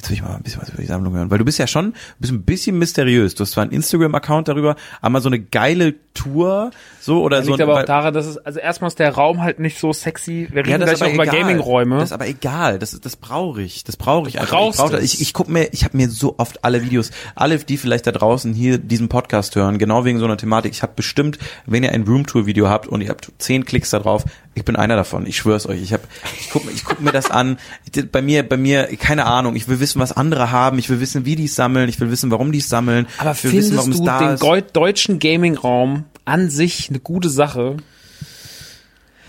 jetzt 0.00 0.08
will 0.08 0.16
ich 0.16 0.22
mal 0.22 0.34
ein 0.34 0.42
bisschen 0.42 0.62
was 0.62 0.70
über 0.70 0.80
die 0.80 0.86
Sammlung 0.86 1.14
hören. 1.14 1.30
Weil 1.30 1.38
du 1.38 1.44
bist 1.44 1.58
ja 1.58 1.66
schon 1.66 1.92
bist 2.18 2.32
ein 2.32 2.42
bisschen 2.42 2.78
mysteriös. 2.78 3.34
Du 3.34 3.42
hast 3.42 3.52
zwar 3.52 3.64
einen 3.64 3.72
Instagram-Account 3.72 4.48
darüber, 4.48 4.76
aber 5.02 5.20
so 5.20 5.28
eine 5.28 5.40
geile 5.40 5.94
Tour, 6.14 6.70
so 7.00 7.22
oder 7.22 7.38
Das 7.38 7.46
so. 7.46 7.52
liegt 7.52 7.62
aber 7.62 7.80
auch 7.80 7.84
daran, 7.84 8.14
dass 8.14 8.26
es, 8.26 8.38
also 8.38 8.58
erstmal 8.58 8.88
ist 8.88 8.98
der 8.98 9.14
Raum 9.14 9.42
halt 9.42 9.60
nicht 9.60 9.78
so 9.78 9.92
sexy. 9.92 10.48
Wir 10.50 10.66
reden 10.66 10.80
ja, 10.80 10.86
gleich 10.86 11.02
aber 11.02 11.12
über. 11.12 11.26
Gaming-Räume. 11.26 11.96
Das 11.96 12.06
ist 12.06 12.12
aber 12.12 12.26
egal. 12.26 12.78
Das, 12.78 12.98
das 12.98 13.16
brauche 13.16 13.60
ich. 13.60 13.84
Das 13.84 13.96
brauche 13.96 14.28
ich 14.28 14.40
einfach. 14.40 14.70
ich, 14.70 14.76
brauch 14.76 14.92
ich, 14.94 15.20
ich 15.20 15.32
guck 15.34 15.48
mir, 15.48 15.68
ich 15.72 15.84
habe 15.84 15.96
mir 15.96 16.08
so 16.08 16.36
oft 16.38 16.64
alle 16.64 16.82
Videos, 16.82 17.10
alle, 17.34 17.58
die 17.58 17.76
vielleicht 17.76 18.06
da 18.06 18.12
draußen 18.12 18.54
hier 18.54 18.78
diesen 18.78 19.08
Podcast 19.08 19.54
hören, 19.54 19.78
genau 19.78 20.04
wegen 20.06 20.18
so 20.18 20.24
einer 20.24 20.38
Thematik. 20.38 20.72
Ich 20.72 20.82
habe 20.82 20.92
bestimmt, 20.96 21.38
wenn 21.66 21.84
ihr 21.84 21.92
ein 21.92 22.04
Roomtour-Video 22.04 22.68
habt 22.68 22.86
und 22.88 23.02
ihr 23.02 23.10
habt 23.10 23.30
zehn 23.38 23.64
Klicks 23.66 23.90
da 23.90 23.98
drauf, 23.98 24.24
ich 24.54 24.64
bin 24.64 24.76
einer 24.76 24.96
davon. 24.96 25.26
Ich 25.26 25.36
schwör's 25.36 25.66
euch. 25.66 25.80
Ich 25.80 25.92
habe, 25.92 26.02
ich 26.38 26.50
guck, 26.50 26.70
ich 26.72 26.84
guck 26.84 27.00
mir 27.00 27.12
das 27.12 27.30
an. 27.30 27.58
Bei 28.12 28.22
mir, 28.22 28.48
bei 28.48 28.56
mir, 28.56 28.88
keine 28.98 29.26
Ahnung. 29.26 29.56
Ich 29.56 29.68
will 29.68 29.80
wissen, 29.80 29.89
was 29.98 30.12
andere 30.12 30.50
haben. 30.52 30.78
Ich 30.78 30.88
will 30.90 31.00
wissen, 31.00 31.24
wie 31.24 31.34
die 31.36 31.46
es 31.46 31.54
sammeln. 31.56 31.88
Ich 31.88 31.98
will 32.00 32.10
wissen, 32.10 32.30
warum 32.30 32.52
die 32.52 32.58
es 32.58 32.68
sammeln. 32.68 33.06
aber 33.18 33.32
ich 33.32 33.42
will 33.44 33.50
findest 33.50 33.72
wissen, 33.72 33.76
warum 33.78 33.90
es 33.92 33.98
du 33.98 34.04
da 34.04 34.18
den 34.18 34.62
ist. 34.64 34.76
deutschen 34.76 35.18
Gaming-Raum 35.18 36.04
an 36.24 36.50
sich 36.50 36.88
eine 36.90 37.00
gute 37.00 37.28
Sache? 37.30 37.76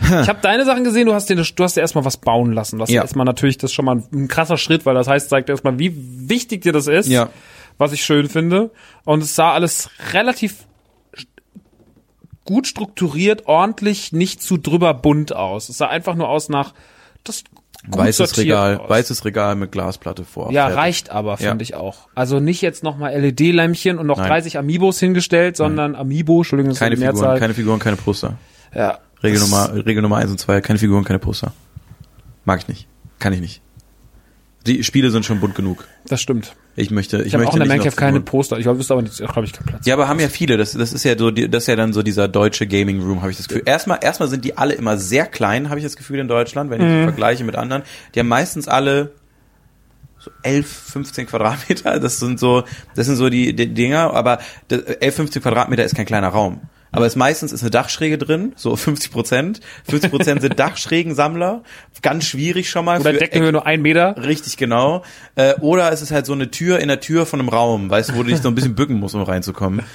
Ich 0.03 0.28
habe 0.30 0.39
deine 0.41 0.66
Sachen 0.66 0.84
gesehen, 0.84 1.05
du 1.05 1.14
hast 1.14 1.30
dir, 1.30 1.36
du 1.36 1.64
hast 1.64 1.78
dir 1.78 1.82
erstmal 1.82 2.03
was 2.05 2.18
bauen 2.18 2.53
lassen. 2.53 2.80
Was 2.80 2.89
Ja. 2.89 3.01
erstmal 3.03 3.26
natürlich 3.26 3.57
das 3.57 3.70
ist 3.72 3.76
schon 3.76 3.86
mal 3.86 3.97
ein, 3.97 4.03
ein 4.12 4.28
krasser 4.28 4.57
Schritt, 4.57 4.86
weil 4.86 4.95
das 4.95 5.07
heißt, 5.07 5.30
zeigt 5.30 5.47
erstmal, 5.49 5.78
wie 5.80 5.93
wichtig 5.95 6.62
dir 6.64 6.74
das 6.74 6.88
ist, 6.88 7.07
Ja. 7.07 7.30
was 7.78 7.93
ich 7.93 8.03
schön 8.03 8.28
finde. 8.28 8.72
Und 9.05 9.22
es 9.24 9.36
sah 9.36 9.53
alles 9.53 9.89
relativ 10.14 10.66
gut 12.45 12.66
strukturiert, 12.66 13.45
ordentlich, 13.45 14.12
nicht 14.12 14.41
zu 14.41 14.57
drüber 14.57 14.93
bunt 14.95 15.36
aus. 15.36 15.70
Es 15.70 15.78
sah 15.78 15.88
einfach 15.88 16.16
nur 16.16 16.30
aus 16.30 16.49
nach 16.49 16.74
das 17.24 17.43
gut 17.89 17.97
Weißes 17.97 18.38
Regal, 18.38 18.77
aus. 18.77 18.89
weißes 18.89 19.25
Regal 19.25 19.55
mit 19.55 19.71
Glasplatte 19.71 20.23
vor. 20.23 20.51
Ja, 20.51 20.63
Fertig. 20.63 20.77
reicht 20.77 21.09
aber, 21.09 21.38
finde 21.38 21.55
Ja. 21.55 21.61
ich 21.61 21.75
auch. 21.75 22.07
Also 22.15 22.39
nicht 22.39 22.61
jetzt 22.61 22.84
nochmal 22.84 23.13
LED-Lämpchen 23.13 23.97
und 23.97 24.05
noch 24.07 24.17
Nein. 24.17 24.27
30 24.27 24.57
Amiibos 24.57 24.99
hingestellt, 24.99 25.57
sondern 25.57 25.95
Amiibo, 25.95 26.38
Entschuldigung, 26.38 26.73
Keine 26.75 26.95
Figuren, 26.95 27.15
Mehrzahl. 27.15 27.39
keine 27.39 27.53
Figuren, 27.53 27.79
keine 27.79 27.95
Poster. 27.97 28.38
ja. 28.75 28.99
Regel 29.23 29.39
Nummer, 29.39 29.71
Regel 29.86 30.01
Nummer 30.01 30.17
eins 30.17 30.32
und 30.32 30.39
zwei, 30.39 30.61
keine 30.61 30.79
Figuren, 30.79 31.03
keine 31.03 31.19
Poster. 31.19 31.53
Mag 32.43 32.59
ich 32.59 32.67
nicht. 32.67 32.88
Kann 33.19 33.34
ich 33.34 33.39
nicht. 33.39 33.61
Die 34.68 34.84
Spiele 34.84 35.09
sind 35.09 35.26
schon 35.26 35.39
bunt 35.39 35.55
genug. 35.55 35.88
Das 36.07 36.22
stimmt. 36.22 36.55
Ich 36.76 36.91
möchte, 36.91 37.18
ich, 37.22 37.28
Ich 37.28 37.34
habe 37.34 37.43
möchte 37.43 37.53
auch 37.53 37.55
in 37.64 37.68
der 37.68 37.78
nicht 37.78 37.86
Mancave 37.86 37.95
keine. 37.95 38.22
Poster. 38.22 38.59
Ich 38.59 38.66
wüsste 38.68 38.93
aber 38.93 39.01
nicht, 39.01 39.18
glaube 39.18 39.43
ich, 39.45 39.53
keinen 39.53 39.66
Platz. 39.66 39.86
Ja, 39.88 39.95
aber 39.95 40.07
haben 40.07 40.20
ja 40.20 40.30
viele. 40.30 40.57
Das, 40.57 40.74
das 40.74 40.93
ist 40.93 41.03
ja 41.03 41.18
so, 41.18 41.32
das 41.32 41.64
ist 41.64 41.68
ja 41.68 41.76
dann 41.76 41.93
so 41.93 42.03
dieser 42.03 42.28
deutsche 42.28 42.68
Gaming 42.68 43.01
Room, 43.01 43.22
habe 43.22 43.32
ich 43.32 43.38
das 43.38 43.47
Gefühl. 43.47 43.64
Erstmal, 43.66 43.99
erstmal 44.03 44.30
sind 44.30 44.45
die 44.45 44.57
alle 44.57 44.74
immer 44.76 44.97
sehr 44.97 45.26
klein, 45.26 45.70
habe 45.70 45.80
ich 45.80 45.84
das 45.86 45.95
Gefühl 45.95 46.20
in 46.20 46.28
Deutschland, 46.28 46.70
wenn 46.70 46.80
ich 46.82 46.88
Mhm. 46.88 47.03
vergleiche 47.05 47.43
mit 47.43 47.55
anderen. 47.55 47.82
Die 48.14 48.20
haben 48.20 48.28
meistens 48.28 48.68
alle 48.68 49.12
so 50.20 50.30
11, 50.43 50.68
15 50.68 51.26
Quadratmeter. 51.26 51.99
Das 51.99 52.20
sind 52.20 52.39
so, 52.39 52.64
das 52.95 53.07
sind 53.07 53.16
so 53.16 53.30
die, 53.32 53.55
die 53.55 53.74
Dinger. 53.74 54.14
Aber 54.14 54.38
das, 54.68 54.82
11, 54.82 55.16
15 55.16 55.41
Quadratmeter 55.41 55.84
ist 55.84 55.95
kein 55.95 56.05
kleiner 56.05 56.28
Raum. 56.30 56.62
Aber 56.92 57.06
es 57.06 57.16
meistens 57.16 57.52
ist 57.52 57.62
eine 57.62 57.72
Dachschräge 57.72 58.18
drin, 58.18 58.54
so 58.56 58.76
50 58.76 59.12
Prozent. 59.12 59.62
50 59.89 60.12
Prozent 60.12 60.42
sind 60.42 60.60
Dachschrägensammler. 60.60 61.64
Ganz 62.02 62.26
schwierig 62.26 62.70
schon 62.70 62.86
mal. 62.86 63.00
Oder 63.00 63.14
Deckenhöhe 63.14 63.52
nur 63.52 63.66
ein 63.66 63.82
Meter. 63.82 64.16
Richtig, 64.18 64.58
genau. 64.58 65.04
Äh, 65.36 65.56
oder 65.56 65.92
es 65.92 66.02
ist 66.02 66.12
halt 66.12 66.26
so 66.26 66.34
eine 66.34 66.52
Tür 66.52 66.80
in 66.80 66.88
der 66.88 67.00
Tür 67.00 67.26
von 67.26 67.39
einem 67.39 67.50
Raum, 67.50 67.89
weißt 67.89 68.10
du, 68.10 68.16
wo 68.16 68.24
du 68.24 68.30
dich 68.30 68.42
so 68.42 68.48
ein 68.48 68.56
bisschen 68.56 68.76
bücken 68.76 69.00
musst, 69.00 69.16
um 69.16 69.22
reinzukommen. 69.22 69.82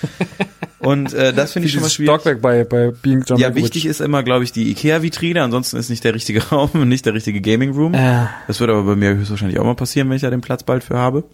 Und 0.78 1.14
äh, 1.14 1.32
das 1.32 1.52
finde 1.52 1.66
ich 1.66 1.72
schon 1.72 1.82
mal 1.82 1.88
schwierig. 1.88 2.14
Stockwerk 2.14 2.40
bei, 2.40 2.62
bei 2.62 2.92
Being 2.92 3.24
John 3.26 3.38
Ja, 3.38 3.54
wichtig 3.56 3.86
ist 3.86 4.00
immer, 4.00 4.22
glaube 4.22 4.44
ich, 4.44 4.52
die 4.52 4.70
Ikea-Vitrine, 4.70 5.42
ansonsten 5.42 5.78
ist 5.78 5.90
nicht 5.90 6.04
der 6.04 6.14
richtige 6.14 6.44
Raum 6.48 6.70
und 6.74 6.88
nicht 6.88 7.04
der 7.06 7.14
richtige 7.14 7.40
Gaming-Room. 7.40 7.94
Ja. 7.94 8.30
Das 8.46 8.60
wird 8.60 8.70
aber 8.70 8.84
bei 8.84 8.94
mir 8.94 9.16
höchstwahrscheinlich 9.16 9.58
auch 9.58 9.64
mal 9.64 9.74
passieren, 9.74 10.08
wenn 10.08 10.16
ich 10.16 10.22
da 10.22 10.30
den 10.30 10.42
Platz 10.42 10.62
bald 10.62 10.84
für 10.84 10.96
habe. 10.96 11.24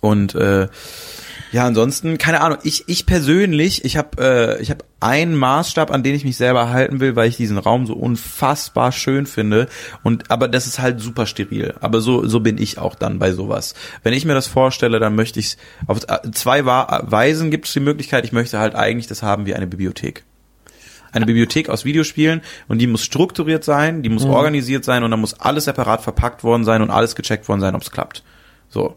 Und 0.00 0.34
äh, 0.34 0.68
ja, 1.52 1.66
ansonsten, 1.66 2.18
keine 2.18 2.40
Ahnung, 2.40 2.58
ich, 2.62 2.84
ich 2.86 3.06
persönlich, 3.06 3.84
ich 3.84 3.96
habe 3.96 4.22
äh, 4.58 4.62
ich 4.62 4.70
hab 4.70 4.84
einen 5.00 5.34
Maßstab, 5.34 5.90
an 5.90 6.02
den 6.02 6.14
ich 6.14 6.24
mich 6.24 6.36
selber 6.36 6.70
halten 6.70 7.00
will, 7.00 7.16
weil 7.16 7.28
ich 7.28 7.36
diesen 7.36 7.58
Raum 7.58 7.86
so 7.86 7.94
unfassbar 7.94 8.92
schön 8.92 9.26
finde. 9.26 9.68
Und 10.02 10.30
aber 10.30 10.46
das 10.48 10.66
ist 10.66 10.78
halt 10.78 11.00
super 11.00 11.26
steril. 11.26 11.74
Aber 11.80 12.00
so, 12.00 12.26
so 12.26 12.40
bin 12.40 12.58
ich 12.58 12.78
auch 12.78 12.94
dann 12.94 13.18
bei 13.18 13.32
sowas. 13.32 13.74
Wenn 14.02 14.12
ich 14.12 14.24
mir 14.24 14.34
das 14.34 14.46
vorstelle, 14.46 15.00
dann 15.00 15.14
möchte 15.14 15.40
ich 15.40 15.56
auf 15.86 16.00
äh, 16.08 16.30
zwei 16.32 16.64
Weisen 16.64 17.50
gibt 17.50 17.66
es 17.66 17.72
die 17.72 17.80
Möglichkeit, 17.80 18.24
ich 18.24 18.32
möchte 18.32 18.58
halt 18.58 18.74
eigentlich 18.74 19.06
das 19.06 19.22
haben 19.22 19.46
wie 19.46 19.54
eine 19.54 19.66
Bibliothek 19.66 20.24
eine 21.12 21.26
Bibliothek 21.26 21.68
aus 21.68 21.84
Videospielen 21.84 22.40
und 22.68 22.78
die 22.78 22.86
muss 22.86 23.02
strukturiert 23.02 23.64
sein, 23.64 24.02
die 24.02 24.08
muss 24.08 24.24
Mhm. 24.24 24.30
organisiert 24.30 24.84
sein 24.84 25.02
und 25.02 25.10
dann 25.10 25.20
muss 25.20 25.34
alles 25.34 25.64
separat 25.64 26.02
verpackt 26.02 26.44
worden 26.44 26.64
sein 26.64 26.82
und 26.82 26.90
alles 26.90 27.16
gecheckt 27.16 27.48
worden 27.48 27.60
sein, 27.60 27.74
ob 27.74 27.82
es 27.82 27.90
klappt. 27.90 28.22
So. 28.68 28.94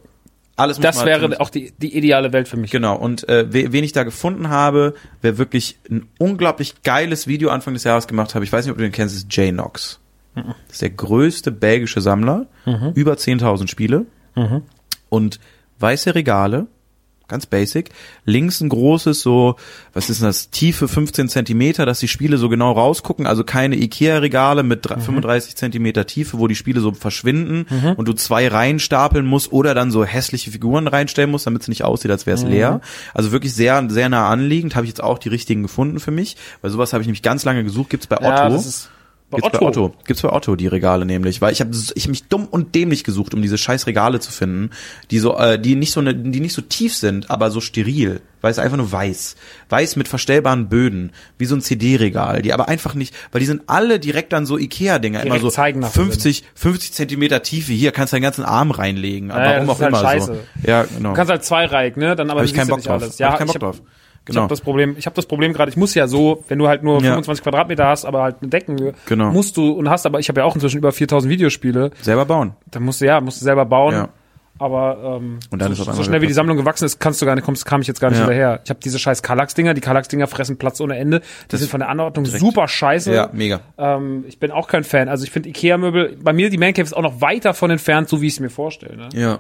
Alles 0.56 0.80
Das 0.80 1.04
wäre 1.04 1.30
drin- 1.30 1.38
auch 1.40 1.50
die, 1.50 1.74
die 1.80 1.98
ideale 1.98 2.32
Welt 2.32 2.48
für 2.48 2.58
mich. 2.58 2.70
Genau, 2.72 2.96
und 2.96 3.28
äh, 3.28 3.52
we- 3.52 3.72
wen 3.72 3.84
ich 3.84 3.92
da 3.92 4.04
gefunden 4.04 4.50
habe, 4.50 4.94
wer 5.22 5.38
wirklich 5.40 5.78
ein 5.90 6.08
unglaublich 6.20 6.84
geiles 6.84 7.26
Video 7.28 7.50
Anfang 7.50 7.74
des 7.74 7.84
Jahres 7.84 8.06
gemacht 8.08 8.36
habe, 8.36 8.46
ich 8.46 8.52
weiß 8.54 8.66
nicht, 8.66 8.72
ob 8.72 8.78
du 8.78 8.84
den 8.84 8.92
kennst, 8.92 9.16
ist 9.16 9.36
Jay 9.36 9.52
Knox. 9.52 10.00
Mhm. 10.36 10.54
Das 10.68 10.74
ist 10.74 10.82
der 10.82 10.92
größte 10.92 11.52
belgische 11.52 12.02
Sammler, 12.02 12.46
über 12.96 13.14
10.000 13.18 13.68
Spiele 13.68 14.06
Mhm. 14.36 14.62
und 15.10 15.40
weiße 15.80 16.14
Regale, 16.16 16.68
ganz 17.28 17.46
basic, 17.46 17.90
links 18.26 18.62
ein 18.62 18.70
großes 18.70 19.22
so, 19.22 19.56
was 19.94 20.10
ist 20.10 20.20
denn 20.22 20.28
das, 20.28 20.50
Tiefe 20.50 20.88
15 20.88 21.30
Zentimeter, 21.30 21.86
dass 21.86 22.00
die 22.00 22.08
Spiele 22.08 22.38
so 22.38 22.50
genau 22.50 22.72
rausgucken, 22.74 23.26
also 23.26 23.44
keine 23.44 23.76
Ikea-Regale 23.78 24.62
mit 24.64 24.80
Mhm. 24.80 24.90
dr- 24.90 25.00
35 25.02 25.56
Zentimeter 25.56 26.06
Tiefe, 26.06 26.38
wo 26.38 26.48
die 26.48 26.56
Spiele 26.56 26.82
so 26.82 26.92
verschwinden 26.94 27.66
und 27.98 28.08
du 28.08 28.14
zwei 28.14 28.48
Reihen 28.48 28.80
stapeln 28.80 29.26
musst 29.26 29.52
oder 29.52 29.74
dann 29.74 29.90
so 29.90 30.04
hässliche 30.04 30.52
Figuren 30.52 30.88
reinstellen 30.88 31.32
musst, 31.32 31.48
damit 31.48 31.62
es 31.64 31.68
nicht 31.70 31.84
aussieht, 31.84 32.12
als 32.12 32.26
wäre 32.26 32.36
es 32.38 32.44
leer. 32.44 32.82
Also 33.14 33.32
wirklich 33.32 33.54
sehr, 33.54 33.84
sehr 33.90 34.10
nah 34.10 34.30
anliegend, 34.30 34.76
habe 34.76 34.86
ich 34.86 34.90
jetzt 34.90 35.02
auch 35.04 35.18
die 35.18 35.30
richtigen 35.30 35.64
gefunden 35.64 36.00
für 36.00 36.12
mich, 36.12 36.36
weil 36.62 36.72
sowas 36.72 36.94
habe 36.94 37.02
ich 37.02 37.08
nämlich 37.08 37.22
ganz 37.24 37.46
lange 37.46 37.64
gesucht, 37.64 37.90
gibt's 37.90 38.08
bei 38.08 38.18
Otto. 38.18 38.28
Ja, 38.28 38.50
Bei 39.30 39.40
Gibt's 39.40 39.58
bei 39.60 39.66
Otto. 39.66 39.94
Gibt's 40.06 40.22
bei 40.22 40.32
Otto 40.32 40.56
die 40.56 40.68
Regale 40.68 41.06
nämlich, 41.06 41.42
weil 41.42 41.52
ich 41.54 41.60
habe 41.60 41.72
ich 41.96 42.04
hab 42.04 42.10
mich 42.10 42.26
dumm 42.28 42.46
und 42.46 42.76
dämlich 42.76 43.04
gesucht, 43.04 43.34
um 43.34 43.42
diese 43.42 43.58
scheiß 43.58 43.88
Regale 43.88 44.20
zu 44.20 44.32
finden, 44.32 44.70
die 45.10 45.18
so 45.18 45.36
äh, 45.38 45.58
die 45.58 45.76
nicht 45.76 45.92
so 45.92 46.02
ne, 46.02 46.14
die 46.14 46.40
nicht 46.40 46.54
so 46.54 46.62
tief 46.62 46.96
sind, 46.96 47.32
aber 47.32 47.50
so 47.50 47.60
steril, 47.60 48.22
weil 48.42 48.52
es 48.52 48.60
einfach 48.60 48.78
nur 48.78 48.92
weiß, 48.92 49.36
weiß 49.70 49.96
mit 49.96 50.08
verstellbaren 50.08 50.70
Böden, 50.70 51.14
wie 51.40 51.46
so 51.46 51.56
ein 51.56 51.62
CD-Regal, 51.62 52.44
die 52.44 52.54
aber 52.54 52.68
einfach 52.68 52.94
nicht, 52.94 53.16
weil 53.32 53.40
die 53.40 53.48
sind 53.48 53.64
alle 53.66 54.00
direkt 54.00 54.34
dann 54.34 54.46
so 54.46 54.60
Ikea 54.60 55.00
Dinger, 55.00 55.24
immer 55.26 55.40
so 55.40 55.50
zeigen 55.50 55.80
nach 55.80 55.90
50 55.92 56.44
50 56.54 56.92
Zentimeter 56.94 57.42
Tiefe, 57.42 57.74
hier 57.74 57.92
kannst 57.92 58.14
du 58.14 58.18
deinen 58.18 58.24
ganzen 58.24 58.44
Arm 58.46 58.70
reinlegen, 58.70 59.30
Ja, 59.30 59.36
warum 59.38 59.66
das 59.68 59.70
auch 59.78 59.80
halt 59.82 59.90
immer 59.90 60.00
scheiße. 60.02 60.26
so. 60.62 60.68
Ja, 60.70 60.84
genau. 60.84 61.10
Du 61.10 61.16
kannst 61.16 61.32
halt 61.32 61.44
zweireihig, 61.44 61.98
ne? 61.98 62.16
Dann 62.16 62.30
aber 62.30 62.42
Hab 62.42 62.46
ich 62.46 62.54
keinen 62.54 62.68
Bock 62.68 62.84
drauf. 62.84 63.02
alles. 63.02 63.14
Hab 63.14 63.20
Ja, 63.20 63.32
ich 63.32 63.38
keinen 63.40 63.48
Bock 63.48 63.56
hab- 63.56 63.62
drauf. 63.62 63.82
Ich 64.24 64.28
Genau. 64.28 64.42
habe 64.44 64.50
das 64.50 64.62
Problem, 64.62 64.96
ich 64.98 65.06
habe 65.06 65.16
das 65.18 65.26
Problem 65.26 65.52
gerade, 65.52 65.70
ich 65.70 65.76
muss 65.78 65.94
ja 65.96 66.08
so, 66.08 66.46
wenn 66.48 66.58
du 66.58 66.68
halt 66.70 66.82
nur 66.82 66.96
Ja. 67.02 67.10
25 67.12 67.44
Quadratmeter 67.44 67.86
hast, 67.88 68.06
aber 68.06 68.24
halt 68.24 68.38
eine 68.42 68.50
Deckenhöhe, 68.50 68.94
Genau. 69.06 69.32
musst 69.32 69.58
du 69.58 69.72
und 69.72 69.90
hast 69.90 70.06
aber 70.06 70.20
ich 70.20 70.30
habe 70.30 70.40
ja 70.40 70.46
auch 70.46 70.56
inzwischen 70.56 70.78
über 70.78 70.92
4000 70.94 71.30
Videospiele, 71.30 71.92
Selber 72.02 72.26
bauen. 72.26 72.54
dann 72.72 72.84
musst 72.84 73.02
du 73.02 73.06
ja, 73.06 73.20
musst 73.20 73.42
du 73.42 73.44
selber 73.46 73.66
bauen. 73.66 73.94
Ja. 73.94 74.10
Aber 74.60 75.18
ähm, 75.20 75.40
Und 75.50 75.62
dann 75.62 75.74
so, 75.74 75.84
ist 75.84 75.96
so 75.98 76.04
schnell 76.04 76.22
wie 76.22 76.28
die. 76.28 76.34
Sammlung 76.34 76.56
gewachsen 76.58 76.86
ist, 76.86 77.00
kannst 77.00 77.20
du 77.22 77.26
gar 77.26 77.34
nicht, 77.36 77.44
kommst, 77.44 77.66
kam 77.66 77.82
ich 77.82 77.88
jetzt 77.88 78.00
gar 78.00 78.10
nicht 78.12 78.20
Ja. 78.20 78.26
hinterher. 78.26 78.60
Ich 78.64 78.70
habe 78.70 78.80
diese 78.82 79.00
scheiß 79.00 79.24
Kallax-Dinger, 79.24 79.74
die 79.74 79.82
Kallax-Dinger 79.82 80.28
fressen 80.28 80.58
Platz 80.58 80.80
ohne 80.80 80.96
Ende. 80.98 81.22
Die 81.52 81.58
sind 81.58 81.70
von 81.72 81.80
der 81.80 81.90
Anordnung 81.90 82.26
super 82.26 82.68
scheiße. 82.68 83.14
Ja, 83.14 83.30
mega. 83.34 83.62
Ähm, 83.80 84.24
ich 84.28 84.40
bin 84.40 84.52
auch 84.52 84.68
kein 84.68 84.84
Fan. 84.84 85.10
Also 85.10 85.24
ich 85.26 85.32
finde 85.32 85.50
Ikea-Möbel, 85.50 86.18
bei 86.22 86.34
mir 86.34 86.50
die 86.52 86.60
Man 86.60 86.72
Cave 86.74 86.84
ist 86.86 86.94
auch 86.96 87.02
noch 87.02 87.20
weit 87.20 87.46
davon 87.46 87.72
entfernt, 87.72 88.08
so 88.10 88.22
wie 88.22 88.28
ich 88.28 88.34
es 88.34 88.40
mir 88.40 88.52
vorstelle. 88.52 88.96
Ne? 88.96 89.10
Ja. 89.14 89.40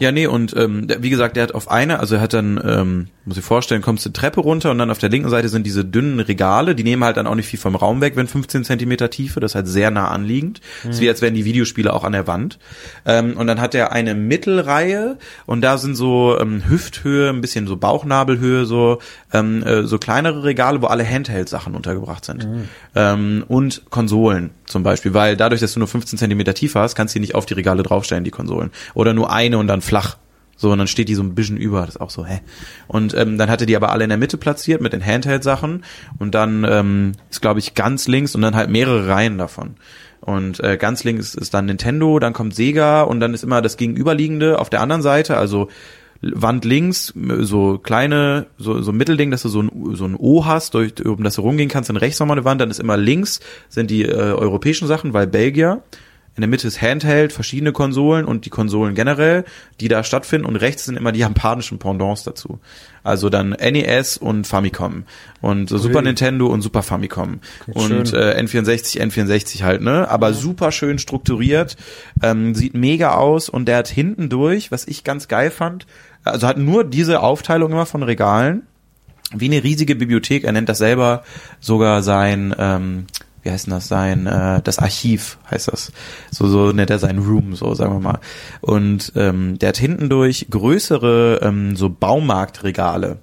Ja, 0.00 0.12
nee, 0.12 0.26
und 0.26 0.54
ähm, 0.56 0.86
wie 0.98 1.10
gesagt, 1.10 1.36
der 1.36 1.44
hat 1.44 1.54
auf 1.54 1.70
eine, 1.70 2.00
also 2.00 2.16
er 2.16 2.20
hat 2.20 2.32
dann, 2.32 2.60
ähm, 2.64 3.08
muss 3.24 3.38
ich 3.38 3.44
vorstellen, 3.44 3.82
kommst 3.82 4.04
du 4.04 4.10
Treppe 4.10 4.40
runter 4.40 4.70
und 4.70 4.78
dann 4.78 4.90
auf 4.90 4.98
der 4.98 5.08
linken 5.08 5.30
Seite 5.30 5.48
sind 5.48 5.64
diese 5.66 5.84
dünnen 5.84 6.20
Regale, 6.20 6.74
die 6.74 6.84
nehmen 6.84 7.04
halt 7.04 7.16
dann 7.16 7.26
auch 7.26 7.34
nicht 7.34 7.48
viel 7.48 7.58
vom 7.58 7.74
Raum 7.74 8.00
weg, 8.00 8.16
wenn 8.16 8.26
15 8.26 8.64
Zentimeter 8.64 9.10
Tiefe, 9.10 9.40
das 9.40 9.52
ist 9.52 9.54
halt 9.54 9.68
sehr 9.68 9.90
nah 9.90 10.08
anliegend. 10.08 10.60
Das 10.84 10.96
ist 10.96 11.00
wie 11.00 11.08
als 11.08 11.22
wären 11.22 11.34
die 11.34 11.44
Videospiele 11.44 11.92
auch 11.92 12.04
an 12.04 12.12
der 12.12 12.26
Wand. 12.26 12.58
Ähm, 13.06 13.36
und 13.36 13.46
dann 13.46 13.60
hat 13.60 13.74
er 13.74 13.92
eine 13.92 14.14
Mittelreihe 14.14 15.18
und 15.46 15.62
da 15.62 15.78
sind 15.78 15.94
so 15.94 16.38
ähm, 16.38 16.62
Hüfthöhe, 16.68 17.30
ein 17.30 17.40
bisschen 17.40 17.66
so 17.66 17.76
Bauchnabelhöhe, 17.76 18.66
so 18.66 18.98
ähm, 19.32 19.62
äh, 19.62 19.84
so 19.84 19.98
kleinere 19.98 20.44
Regale, 20.44 20.82
wo 20.82 20.86
alle 20.86 21.08
Handheld-Sachen 21.08 21.74
untergebracht 21.74 22.24
sind. 22.24 22.46
Ähm, 22.94 23.44
und 23.48 23.82
Konsolen 23.90 24.50
zum 24.66 24.82
Beispiel, 24.82 25.14
weil 25.14 25.36
dadurch, 25.36 25.60
dass 25.60 25.74
du 25.74 25.78
nur 25.78 25.88
15 25.88 26.18
Zentimeter 26.18 26.54
tiefer 26.54 26.80
hast, 26.80 26.94
kannst 26.94 27.14
du 27.14 27.18
die 27.18 27.20
nicht 27.20 27.34
auf 27.34 27.46
die 27.46 27.54
Regale 27.54 27.82
draufstellen, 27.82 28.24
die 28.24 28.30
Konsolen. 28.30 28.70
Oder 28.94 29.12
nur 29.12 29.32
eine 29.32 29.53
und 29.58 29.66
dann 29.66 29.80
flach. 29.80 30.16
So, 30.56 30.70
und 30.70 30.78
dann 30.78 30.86
steht 30.86 31.08
die 31.08 31.14
so 31.14 31.22
ein 31.22 31.34
bisschen 31.34 31.56
über, 31.56 31.80
das 31.80 31.96
ist 31.96 32.00
auch 32.00 32.10
so, 32.10 32.24
hä? 32.24 32.40
Und 32.86 33.12
ähm, 33.14 33.38
dann 33.38 33.50
hat 33.50 33.60
er 33.60 33.66
die 33.66 33.76
aber 33.76 33.90
alle 33.90 34.04
in 34.04 34.10
der 34.10 34.18
Mitte 34.18 34.38
platziert 34.38 34.80
mit 34.80 34.92
den 34.92 35.04
Handheld-Sachen 35.04 35.84
und 36.18 36.34
dann 36.34 36.64
ähm, 36.68 37.12
ist, 37.28 37.42
glaube 37.42 37.58
ich, 37.58 37.74
ganz 37.74 38.06
links 38.06 38.34
und 38.34 38.42
dann 38.42 38.54
halt 38.54 38.70
mehrere 38.70 39.08
Reihen 39.08 39.36
davon. 39.36 39.74
Und 40.20 40.60
äh, 40.60 40.76
ganz 40.78 41.04
links 41.04 41.34
ist 41.34 41.52
dann 41.52 41.66
Nintendo, 41.66 42.18
dann 42.18 42.32
kommt 42.32 42.54
Sega 42.54 43.02
und 43.02 43.20
dann 43.20 43.34
ist 43.34 43.44
immer 43.44 43.60
das 43.62 43.76
Gegenüberliegende 43.76 44.58
auf 44.58 44.70
der 44.70 44.80
anderen 44.80 45.02
Seite, 45.02 45.36
also 45.36 45.68
Wand 46.22 46.64
links, 46.64 47.12
so 47.40 47.78
kleine, 47.78 48.46
so, 48.56 48.80
so 48.80 48.92
ein 48.92 48.96
Mittelding, 48.96 49.30
dass 49.30 49.42
du 49.42 49.48
so 49.48 49.62
ein, 49.62 49.70
so 49.94 50.06
ein 50.06 50.16
O 50.16 50.46
hast, 50.46 50.72
durch, 50.74 51.04
um 51.04 51.22
das 51.22 51.34
du 51.34 51.42
rumgehen 51.42 51.68
kannst, 51.68 51.90
dann 51.90 51.96
rechts 51.96 52.18
nochmal 52.20 52.38
eine 52.38 52.44
Wand, 52.46 52.60
dann 52.60 52.70
ist 52.70 52.80
immer 52.80 52.96
links 52.96 53.40
sind 53.68 53.90
die 53.90 54.04
äh, 54.04 54.14
europäischen 54.14 54.88
Sachen, 54.88 55.12
weil 55.12 55.26
Belgier. 55.26 55.82
In 56.36 56.40
der 56.40 56.48
Mitte 56.48 56.66
ist 56.66 56.82
Handheld, 56.82 57.32
verschiedene 57.32 57.72
Konsolen 57.72 58.24
und 58.24 58.44
die 58.44 58.50
Konsolen 58.50 58.94
generell, 58.94 59.44
die 59.80 59.86
da 59.86 60.02
stattfinden 60.02 60.46
und 60.46 60.56
rechts 60.56 60.84
sind 60.84 60.96
immer 60.96 61.12
die 61.12 61.20
japanischen 61.20 61.78
Pendants 61.78 62.24
dazu. 62.24 62.58
Also 63.04 63.28
dann 63.30 63.50
NES 63.50 64.16
und 64.16 64.46
Famicom 64.46 65.04
und 65.40 65.68
so 65.68 65.78
Super 65.78 66.02
Nintendo 66.02 66.46
und 66.46 66.62
Super 66.62 66.82
Famicom 66.82 67.40
und 67.66 68.08
schön. 68.08 68.20
äh, 68.20 68.40
N64, 68.42 69.00
N64 69.00 69.62
halt, 69.62 69.82
ne? 69.82 70.08
Aber 70.08 70.32
super 70.32 70.72
schön 70.72 70.98
strukturiert, 70.98 71.76
ähm, 72.22 72.54
sieht 72.54 72.74
mega 72.74 73.14
aus 73.14 73.48
und 73.48 73.66
der 73.66 73.76
hat 73.76 73.88
hinten 73.88 74.28
durch, 74.28 74.72
was 74.72 74.88
ich 74.88 75.04
ganz 75.04 75.28
geil 75.28 75.50
fand, 75.50 75.86
also 76.24 76.46
hat 76.46 76.56
nur 76.58 76.84
diese 76.84 77.20
Aufteilung 77.20 77.72
immer 77.72 77.86
von 77.86 78.02
Regalen, 78.02 78.62
wie 79.32 79.46
eine 79.46 79.62
riesige 79.62 79.94
Bibliothek. 79.94 80.44
Er 80.44 80.52
nennt 80.52 80.68
das 80.68 80.78
selber 80.78 81.22
sogar 81.60 82.02
sein, 82.02 82.54
ähm, 82.58 83.06
wie 83.44 83.50
heißt 83.50 83.66
denn 83.66 83.74
das, 83.74 83.88
sein, 83.88 84.26
äh, 84.26 84.60
das 84.62 84.78
Archiv 84.78 85.38
heißt 85.50 85.68
das. 85.68 85.92
So, 86.30 86.48
so 86.48 86.72
nennt 86.72 86.90
er 86.90 86.98
sein 86.98 87.18
Room, 87.18 87.54
so 87.54 87.74
sagen 87.74 87.92
wir 87.92 88.00
mal. 88.00 88.18
Und 88.62 89.12
ähm, 89.14 89.58
der 89.58 89.68
hat 89.68 89.76
hinten 89.76 90.08
durch 90.08 90.46
größere 90.50 91.40
ähm, 91.42 91.76
so 91.76 91.90
Baumarktregale. 91.90 93.18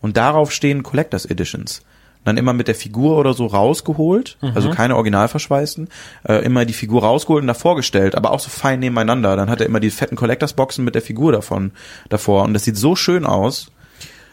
Und 0.00 0.16
darauf 0.16 0.52
stehen 0.52 0.82
Collectors 0.82 1.24
Editions. 1.24 1.82
Dann 2.24 2.36
immer 2.36 2.52
mit 2.52 2.68
der 2.68 2.76
Figur 2.76 3.16
oder 3.16 3.34
so 3.34 3.46
rausgeholt, 3.46 4.38
also 4.54 4.70
keine 4.70 4.94
originalverschweißten, 4.94 5.88
äh, 6.28 6.44
immer 6.44 6.64
die 6.64 6.72
Figur 6.72 7.02
rausgeholt 7.02 7.42
und 7.42 7.48
davor 7.48 7.74
gestellt, 7.74 8.14
aber 8.14 8.30
auch 8.30 8.38
so 8.38 8.48
fein 8.48 8.78
nebeneinander. 8.78 9.34
Dann 9.34 9.50
hat 9.50 9.60
er 9.60 9.66
immer 9.66 9.80
die 9.80 9.90
fetten 9.90 10.14
Collectors 10.14 10.52
Boxen 10.52 10.84
mit 10.84 10.94
der 10.94 11.02
Figur 11.02 11.32
davon 11.32 11.72
davor 12.10 12.44
und 12.44 12.54
das 12.54 12.62
sieht 12.62 12.76
so 12.76 12.94
schön 12.94 13.26
aus, 13.26 13.71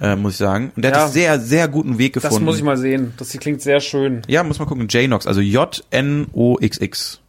äh, 0.02 0.16
muss 0.16 0.34
ich 0.34 0.38
sagen. 0.38 0.72
Und 0.76 0.84
der 0.84 0.92
Ja. 0.92 0.98
hat 0.98 1.04
einen 1.06 1.14
sehr 1.14 1.40
sehr 1.40 1.68
guten 1.68 1.98
Weg 1.98 2.14
Das 2.14 2.24
gefunden. 2.24 2.46
muss 2.46 2.58
ich 2.58 2.64
mal 2.64 2.78
sehen. 2.78 3.14
Das 3.18 3.32
klingt 3.32 3.62
sehr 3.62 3.80
schön. 3.80 4.22
Ja, 4.28 4.44
muss 4.44 4.60
mal 4.60 4.66
gucken. 4.66 4.88
J-Nox, 4.88 5.28
also 5.28 5.42
J-N-O-X-X. 5.42 7.20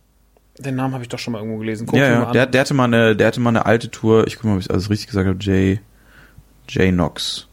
Den 0.59 0.77
Namen 0.77 0.93
habe 0.95 1.03
ich 1.03 1.09
doch 1.09 1.18
schon 1.18 1.33
mal 1.33 1.39
irgendwo 1.39 1.59
gelesen. 1.59 1.87
Guck 1.87 1.99
Ja, 1.99 2.07
ja. 2.09 2.33
Der, 2.33 2.47
der 2.47 2.61
hatte 2.61 2.75
mal 2.75 2.85
eine, 2.85 3.16
der 3.16 3.29
hatte 3.29 3.41
mal 3.41 3.49
eine 3.51 3.66
alte 3.66 3.91
Tour. 3.91 4.27
Ich 4.27 4.37
guck 4.37 4.45
mal, 4.45 4.55
ob 4.57 4.61
ich 4.61 4.71
alles 4.71 4.91
richtig 4.91 5.07
gesagt 5.09 5.27
habe. 5.27 5.39
J, 5.39 5.79
J-Nox. 6.68 7.47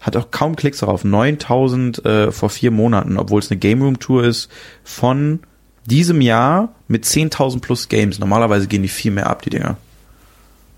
Hat 0.00 0.16
auch 0.16 0.30
kaum 0.30 0.56
Klicks 0.56 0.78
darauf. 0.78 1.04
9000 1.04 2.04
äh, 2.04 2.32
vor 2.32 2.50
vier 2.50 2.70
Monaten, 2.70 3.18
obwohl 3.18 3.38
es 3.40 3.50
eine 3.50 3.60
Game 3.60 3.82
Room 3.82 3.98
Tour 4.00 4.24
ist 4.24 4.50
von 4.82 5.40
diesem 5.86 6.20
Jahr 6.20 6.74
mit 6.88 7.04
10.000 7.04 7.60
plus 7.60 7.88
Games. 7.88 8.18
Normalerweise 8.18 8.66
gehen 8.66 8.82
die 8.82 8.88
viel 8.88 9.12
mehr 9.12 9.28
ab, 9.28 9.42
die 9.42 9.50
Dinger. 9.50 9.76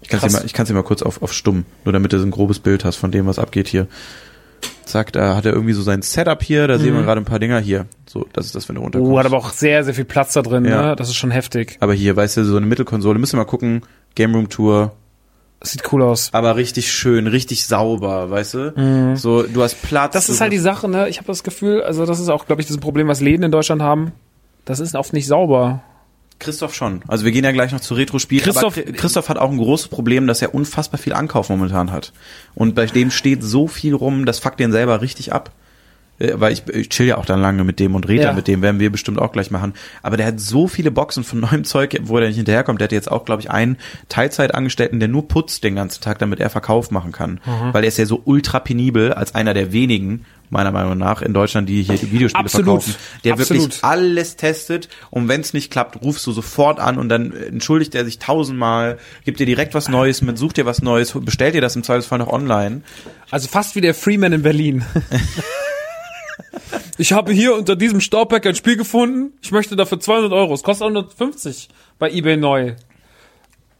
Ich 0.04 0.08
kann 0.10 0.20
es 0.22 0.32
dir 0.32 0.38
mal, 0.38 0.44
ich 0.46 0.52
dir 0.52 0.72
mal 0.74 0.82
kurz 0.82 1.02
auf, 1.02 1.20
auf 1.22 1.32
stumm, 1.32 1.64
nur 1.84 1.92
damit 1.92 2.12
du 2.12 2.18
so 2.18 2.24
ein 2.26 2.30
grobes 2.30 2.58
Bild 2.60 2.84
hast 2.84 2.96
von 2.96 3.10
dem, 3.10 3.26
was 3.26 3.38
abgeht 3.38 3.66
hier. 3.68 3.88
Zack, 4.84 5.12
da 5.12 5.34
hat 5.34 5.46
er 5.46 5.52
irgendwie 5.52 5.72
so 5.72 5.82
sein 5.82 6.02
Setup 6.02 6.42
hier, 6.42 6.68
da 6.68 6.78
sehen 6.78 6.94
wir 6.94 7.02
gerade 7.02 7.20
ein 7.20 7.24
paar 7.24 7.38
Dinger 7.38 7.58
hier. 7.58 7.86
So, 8.06 8.26
das 8.32 8.46
ist 8.46 8.54
das, 8.54 8.68
wenn 8.68 8.76
du 8.76 8.82
runterkommst. 8.82 9.08
Mhm. 9.10 9.14
Oh, 9.14 9.18
hat 9.18 9.26
aber 9.26 9.38
auch 9.38 9.50
sehr, 9.50 9.82
sehr 9.82 9.94
viel 9.94 10.04
Platz 10.04 10.34
da 10.34 10.42
drin, 10.42 10.64
Ja. 10.66 10.88
ne? 10.90 10.96
Das 10.96 11.08
ist 11.08 11.16
schon 11.16 11.30
heftig. 11.30 11.76
Aber 11.80 11.94
hier, 11.94 12.14
weißt 12.16 12.36
du, 12.36 12.44
so 12.44 12.56
eine 12.56 12.66
Mittelkonsole, 12.66 13.18
müssen 13.18 13.32
wir 13.34 13.38
mal 13.44 13.44
gucken, 13.50 13.82
Game 14.14 14.34
Room 14.34 14.48
Tour, 14.50 14.92
Sieht 15.62 15.90
cool 15.92 16.02
aus. 16.02 16.28
aber 16.32 16.56
richtig 16.56 16.92
schön, 16.92 17.26
richtig 17.26 17.64
sauber, 17.66 18.28
weißt 18.30 18.54
du? 18.54 19.14
So, 19.16 19.42
du 19.44 19.62
hast 19.62 19.80
Platz. 19.82 20.12
Mhm. 20.12 20.16
Das 20.18 20.28
ist 20.28 20.40
halt 20.42 20.52
die 20.52 20.58
Sache, 20.58 20.86
ne? 20.88 21.08
Ich 21.08 21.16
habe 21.16 21.26
das 21.28 21.42
Gefühl, 21.42 21.82
also 21.82 22.04
das 22.04 22.20
ist 22.20 22.28
auch, 22.28 22.44
glaube 22.46 22.60
ich, 22.60 22.68
das 22.68 22.76
Problem, 22.76 23.08
was 23.08 23.20
Läden 23.22 23.42
in 23.42 23.50
Deutschland 23.50 23.80
haben. 23.80 24.12
Das 24.66 24.80
ist 24.80 24.94
oft 24.94 25.14
nicht 25.14 25.26
sauber. 25.26 25.82
Christoph 26.44 26.74
schon. 26.74 27.02
Also 27.08 27.24
wir 27.24 27.32
gehen 27.32 27.44
ja 27.44 27.52
gleich 27.52 27.72
noch 27.72 27.80
zu 27.80 27.94
Retro-Spielen. 27.94 28.44
Christoph- 28.44 28.80
Christoph 28.96 29.28
hat 29.28 29.38
auch 29.38 29.50
ein 29.50 29.58
großes 29.58 29.88
Problem, 29.88 30.26
dass 30.26 30.40
er 30.42 30.54
unfassbar 30.54 30.98
viel 30.98 31.12
Ankauf 31.14 31.48
momentan 31.48 31.90
hat. 31.90 32.12
Und 32.54 32.74
bei 32.74 32.86
dem 32.86 33.10
steht 33.10 33.42
so 33.42 33.66
viel 33.66 33.94
rum, 33.94 34.24
das 34.26 34.38
fuckt 34.38 34.60
den 34.60 34.72
selber 34.72 35.00
richtig 35.00 35.32
ab. 35.32 35.50
Äh, 36.20 36.34
Weil 36.36 36.52
ich, 36.52 36.62
ich 36.68 36.90
chill 36.90 37.06
ja 37.06 37.16
auch 37.18 37.26
dann 37.26 37.40
lange 37.40 37.64
mit 37.64 37.80
dem 37.80 37.96
und 37.96 38.06
rede 38.06 38.22
Ja. 38.22 38.32
mit 38.32 38.46
dem, 38.46 38.62
werden 38.62 38.78
wir 38.78 38.92
bestimmt 38.92 39.18
auch 39.18 39.32
gleich 39.32 39.50
machen. 39.50 39.74
Aber 40.00 40.16
der 40.16 40.26
hat 40.26 40.38
so 40.38 40.68
viele 40.68 40.92
Boxen 40.92 41.24
von 41.24 41.40
neuem 41.50 41.64
Zeug, 41.64 41.98
wo 42.02 42.18
er 42.18 42.28
nicht 42.28 42.36
hinterherkommt. 42.36 42.80
Der 42.80 42.84
hat 42.86 42.92
jetzt 42.92 43.10
auch, 43.10 43.24
glaube 43.24 43.42
ich, 43.42 43.50
einen 43.50 43.76
Teilzeitangestellten, 44.08 45.00
der 45.00 45.08
nur 45.08 45.26
putzt 45.28 45.64
den 45.64 45.74
ganzen 45.74 46.00
Tag, 46.02 46.18
damit 46.20 46.40
er 46.40 46.50
Verkauf 46.50 46.90
machen 46.90 47.12
kann. 47.12 47.40
Mhm. 47.44 47.72
Weil 47.74 47.84
er 47.84 47.88
ist 47.88 47.98
ja 47.98 48.06
so 48.06 48.22
ultra 48.24 48.60
penibel 48.60 49.12
als 49.12 49.34
einer 49.34 49.54
der 49.54 49.72
wenigen, 49.72 50.24
meiner 50.54 50.72
Meinung 50.72 50.96
nach, 50.96 51.20
in 51.20 51.34
Deutschland, 51.34 51.68
die 51.68 51.82
hier 51.82 51.96
die 51.96 52.10
Videospiele 52.10 52.44
Absolut. 52.44 52.82
verkaufen. 52.82 52.94
Der 53.24 53.34
Absolut. 53.34 53.62
wirklich 53.62 53.84
alles 53.84 54.36
testet 54.36 54.88
und 55.10 55.28
wenn 55.28 55.42
es 55.42 55.52
nicht 55.52 55.70
klappt, 55.70 56.02
rufst 56.02 56.26
du 56.26 56.32
sofort 56.32 56.80
an 56.80 56.96
und 56.96 57.10
dann 57.10 57.32
entschuldigt 57.32 57.94
er 57.94 58.06
sich 58.06 58.18
tausendmal, 58.18 58.98
gibt 59.24 59.40
dir 59.40 59.46
direkt 59.46 59.74
was 59.74 59.88
Neues 59.88 60.22
mit, 60.22 60.38
sucht 60.38 60.56
dir 60.56 60.64
was 60.64 60.80
Neues, 60.80 61.12
bestellt 61.12 61.54
dir 61.54 61.60
das 61.60 61.76
im 61.76 61.82
Zweifelsfall 61.82 62.18
noch 62.18 62.28
online. 62.32 62.82
Also 63.30 63.48
fast 63.48 63.76
wie 63.76 63.82
der 63.82 63.94
Freeman 63.94 64.32
in 64.32 64.42
Berlin. 64.42 64.84
ich 66.98 67.12
habe 67.12 67.32
hier 67.32 67.54
unter 67.54 67.76
diesem 67.76 68.00
Staubpack 68.00 68.46
ein 68.46 68.54
Spiel 68.54 68.76
gefunden. 68.76 69.32
Ich 69.42 69.50
möchte 69.50 69.76
dafür 69.76 70.00
200 70.00 70.32
Euro. 70.32 70.54
Es 70.54 70.62
kostet 70.62 70.86
150 70.86 71.68
bei 71.98 72.10
eBay 72.10 72.36
neu. 72.36 72.74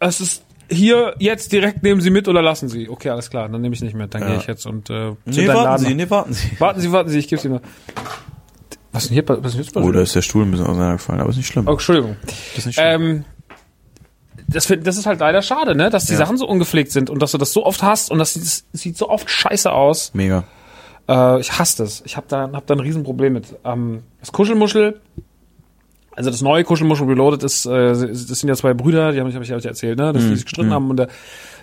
Es 0.00 0.20
ist 0.20 0.42
hier 0.74 1.14
jetzt 1.18 1.52
direkt 1.52 1.82
nehmen 1.82 2.00
Sie 2.00 2.10
mit 2.10 2.28
oder 2.28 2.42
lassen 2.42 2.68
Sie. 2.68 2.88
Okay, 2.88 3.08
alles 3.10 3.30
klar, 3.30 3.48
dann 3.48 3.60
nehme 3.60 3.74
ich 3.74 3.80
nicht 3.82 3.94
mit. 3.94 4.14
Dann 4.14 4.26
gehe 4.26 4.36
ich 4.36 4.46
jetzt 4.46 4.66
und 4.66 4.90
äh, 4.90 5.12
zu 5.12 5.16
Nee, 5.24 5.46
deinem 5.46 5.48
warten 5.56 5.64
Laden. 5.64 5.86
Sie, 5.86 5.94
nee, 5.94 6.10
warten 6.10 6.32
Sie. 6.32 6.60
Warten 6.60 6.80
Sie, 6.80 6.92
warten 6.92 7.08
Sie, 7.10 7.18
ich 7.18 7.28
gebe 7.28 7.40
Sie 7.40 7.48
mal. 7.48 7.60
Was 8.92 9.04
ist 9.04 9.08
denn 9.10 9.14
hier, 9.14 9.28
was 9.28 9.36
ist 9.38 9.54
denn 9.54 9.62
jetzt 9.62 9.76
Oh, 9.76 9.80
passiert? 9.80 9.96
da 9.96 10.00
ist 10.02 10.14
der 10.14 10.22
Stuhl 10.22 10.44
ein 10.44 10.50
bisschen 10.50 10.66
auseinandergefallen, 10.66 11.20
aber 11.20 11.30
ist 11.30 11.36
nicht 11.36 11.46
schlimm. 11.48 11.66
Oh, 11.66 11.72
Entschuldigung. 11.72 12.16
Das 12.24 12.58
ist 12.58 12.66
nicht 12.66 12.74
schlimm. 12.76 12.86
Ähm, 13.02 13.24
das, 14.46 14.66
find- 14.66 14.86
das 14.86 14.96
ist 14.96 15.06
halt 15.06 15.20
leider 15.20 15.42
schade, 15.42 15.74
ne? 15.74 15.90
Dass 15.90 16.04
die 16.04 16.12
Ja. 16.12 16.18
Sachen 16.18 16.36
so 16.36 16.46
ungepflegt 16.46 16.92
sind 16.92 17.10
und 17.10 17.20
dass 17.20 17.32
du 17.32 17.38
das 17.38 17.52
so 17.52 17.64
oft 17.66 17.82
hast 17.82 18.10
und 18.10 18.18
das 18.18 18.34
sieht, 18.34 18.42
das 18.72 18.80
sieht 18.80 18.96
so 18.96 19.08
oft 19.08 19.28
scheiße 19.28 19.72
aus. 19.72 20.12
Mega. 20.14 20.44
Äh, 21.09 21.40
ich 21.40 21.59
hasse 21.59 21.82
das. 21.82 22.02
Ich 22.06 22.16
habe 22.16 22.26
da, 22.28 22.51
hab 22.52 22.66
da 22.66 22.74
ein 22.74 22.80
Riesenproblem 22.80 23.32
mit. 23.32 23.46
Ähm, 23.64 24.02
das 24.20 24.32
Kuschelmuschel 24.32 25.01
Also 26.16 26.31
das 26.31 26.43
neue 26.43 26.62
Kuschelmuschel 26.65 27.07
Reloaded 27.07 27.43
ist, 27.43 27.66
äh, 27.66 27.89
das 27.89 27.99
sind 28.27 28.49
ja 28.49 28.55
zwei 28.55 28.73
Brüder, 28.73 29.12
die 29.12 29.20
haben 29.20 29.28
ich, 29.28 29.35
hab 29.35 29.43
ich 29.43 29.49
ja 29.49 29.57
erzählt, 29.57 29.99
ne, 29.99 30.12
dass 30.12 30.23
die 30.23 30.35
sich 30.36 30.45
gestritten 30.45 30.73
haben. 30.73 30.91
Und 30.91 30.97
der, 30.99 31.09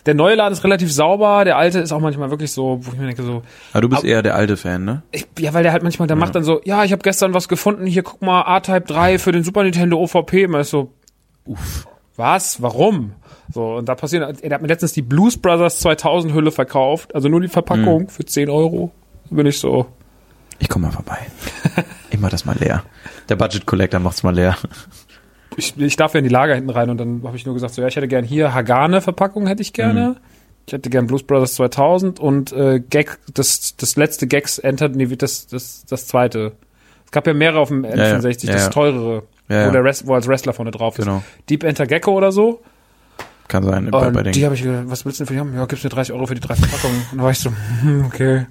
der 0.06 0.14
neue 0.14 0.36
Laden 0.36 0.52
ist 0.52 0.64
relativ 0.64 0.91
sauber, 0.91 1.45
der 1.45 1.57
alte 1.57 1.80
ist 1.80 1.91
auch 1.91 2.02
manchmal 2.02 2.32
wirklich 2.32 2.52
so, 2.52 2.80
wo 2.82 2.91
ich 2.91 2.99
mir 2.99 3.06
denke 3.06 3.23
so, 3.23 3.44
Aber 3.72 3.82
du 3.82 3.90
bist 3.90 4.03
eher 4.03 4.22
der 4.22 4.36
alte 4.36 4.57
Fan, 4.57 4.84
ne? 4.84 5.03
ich, 5.11 5.28
ja, 5.40 5.53
weil 5.53 5.64
der 5.64 5.72
halt 5.72 5.84
manchmal, 5.84 6.07
der 6.07 6.18
macht 6.18 6.36
dann 6.36 6.44
so, 6.44 6.60
ja, 6.65 6.84
ich 6.84 6.91
habe 6.91 7.02
gestern 7.02 7.34
was 7.34 7.48
gefunden, 7.48 7.86
hier 7.86 8.03
guck 8.03 8.22
mal, 8.22 8.41
A-Type 8.41 8.82
3 8.82 9.19
für 9.19 9.32
den 9.32 9.44
Super 9.44 9.64
Nintendo 9.64 9.98
OVP, 9.99 10.48
man 10.48 10.61
ist 10.61 10.72
so, 10.72 10.91
uff, 11.45 11.88
was, 12.18 12.61
warum? 12.61 13.14
So, 13.53 13.76
und 13.76 13.88
da 13.88 13.95
passiert, 13.95 14.41
er 14.41 14.53
hat 14.53 14.61
mir 14.61 14.68
letztens 14.68 14.94
die 14.94 15.02
Blues 15.02 15.38
Brothers 15.38 15.80
2000 15.80 16.34
Hülle 16.34 16.52
verkauft, 16.52 17.15
also 17.15 17.30
nur 17.30 17.40
die 17.41 17.48
Verpackung 17.48 18.10
für 18.10 18.26
10 18.26 18.49
Euro, 18.49 18.91
da 19.30 19.36
bin 19.36 19.45
ich 19.45 19.60
so, 19.60 19.88
Ich 20.61 20.69
komm 20.69 20.83
mal 20.83 20.91
vorbei. 20.91 21.17
ich 22.11 22.19
mach 22.19 22.29
das 22.29 22.45
mal 22.45 22.55
leer. 22.57 22.83
Der 23.29 23.35
Budget 23.35 23.65
Collector 23.65 23.99
macht's 23.99 24.21
mal 24.21 24.33
leer. 24.33 24.55
ich, 25.57 25.75
ich 25.75 25.95
darf 25.95 26.13
ja 26.13 26.19
in 26.19 26.23
die 26.23 26.29
Lager 26.29 26.53
hinten 26.53 26.69
rein 26.69 26.89
und 26.91 26.99
dann 26.99 27.23
habe 27.25 27.35
ich 27.35 27.45
nur 27.45 27.55
gesagt, 27.55 27.73
so, 27.73 27.81
ja, 27.81 27.88
ich 27.88 27.95
hätte 27.95 28.07
gern 28.07 28.23
hier 28.23 28.53
Hagane-Verpackung 28.53 29.47
hätte 29.47 29.63
ich 29.63 29.73
gerne. 29.73 30.17
Ich 30.67 30.73
hätte 30.73 30.91
gern 30.91 31.07
Blues 31.07 31.23
Brothers 31.23 31.55
2000 31.55 32.19
und 32.19 32.53
äh, 32.53 32.79
Gag, 32.79 33.17
das, 33.33 33.75
das 33.75 33.95
letzte 33.95 34.27
Gags 34.27 34.59
Entered, 34.59 34.95
nee, 34.95 35.07
das, 35.07 35.47
das, 35.47 35.83
das 35.89 36.05
zweite. 36.05 36.53
Es 37.05 37.11
gab 37.11 37.25
ja 37.25 37.33
mehrere 37.33 37.59
auf 37.59 37.69
dem 37.69 37.83
N64, 37.83 38.45
ja, 38.45 38.53
das 38.53 38.63
ja. 38.65 38.69
teurere, 38.69 39.23
Ja, 39.49 39.67
wo, 39.67 39.71
der 39.71 39.83
Rest, 39.83 40.05
wo 40.05 40.13
als 40.13 40.27
Wrestler 40.27 40.53
vorne 40.53 40.69
drauf 40.69 40.99
ist. 40.99 41.05
Genau. 41.05 41.23
Deep 41.49 41.63
Enter 41.63 41.88
Gecko 41.88 42.11
oder 42.11 42.31
so. 42.31 42.61
Kann 43.47 43.63
sein, 43.63 43.89
bei, 43.89 44.11
bei 44.11 44.23
die 44.23 44.45
habe 44.45 44.55
ich 44.55 44.61
gedacht, 44.61 44.83
was 44.85 45.03
willst 45.03 45.19
du 45.19 45.23
denn 45.23 45.27
für 45.27 45.33
die 45.33 45.39
haben? 45.39 45.55
Ja, 45.55 45.65
gibst 45.65 45.83
mir 45.83 45.89
30 45.89 46.13
Euro 46.13 46.27
für 46.27 46.35
die 46.35 46.41
drei 46.41 46.55
Verpackungen. 46.55 47.01
Und 47.11 47.17
da 47.17 47.23
war 47.23 47.31
ich 47.31 47.39
so, 47.39 47.51
hm, 47.81 48.05
okay. 48.05 48.45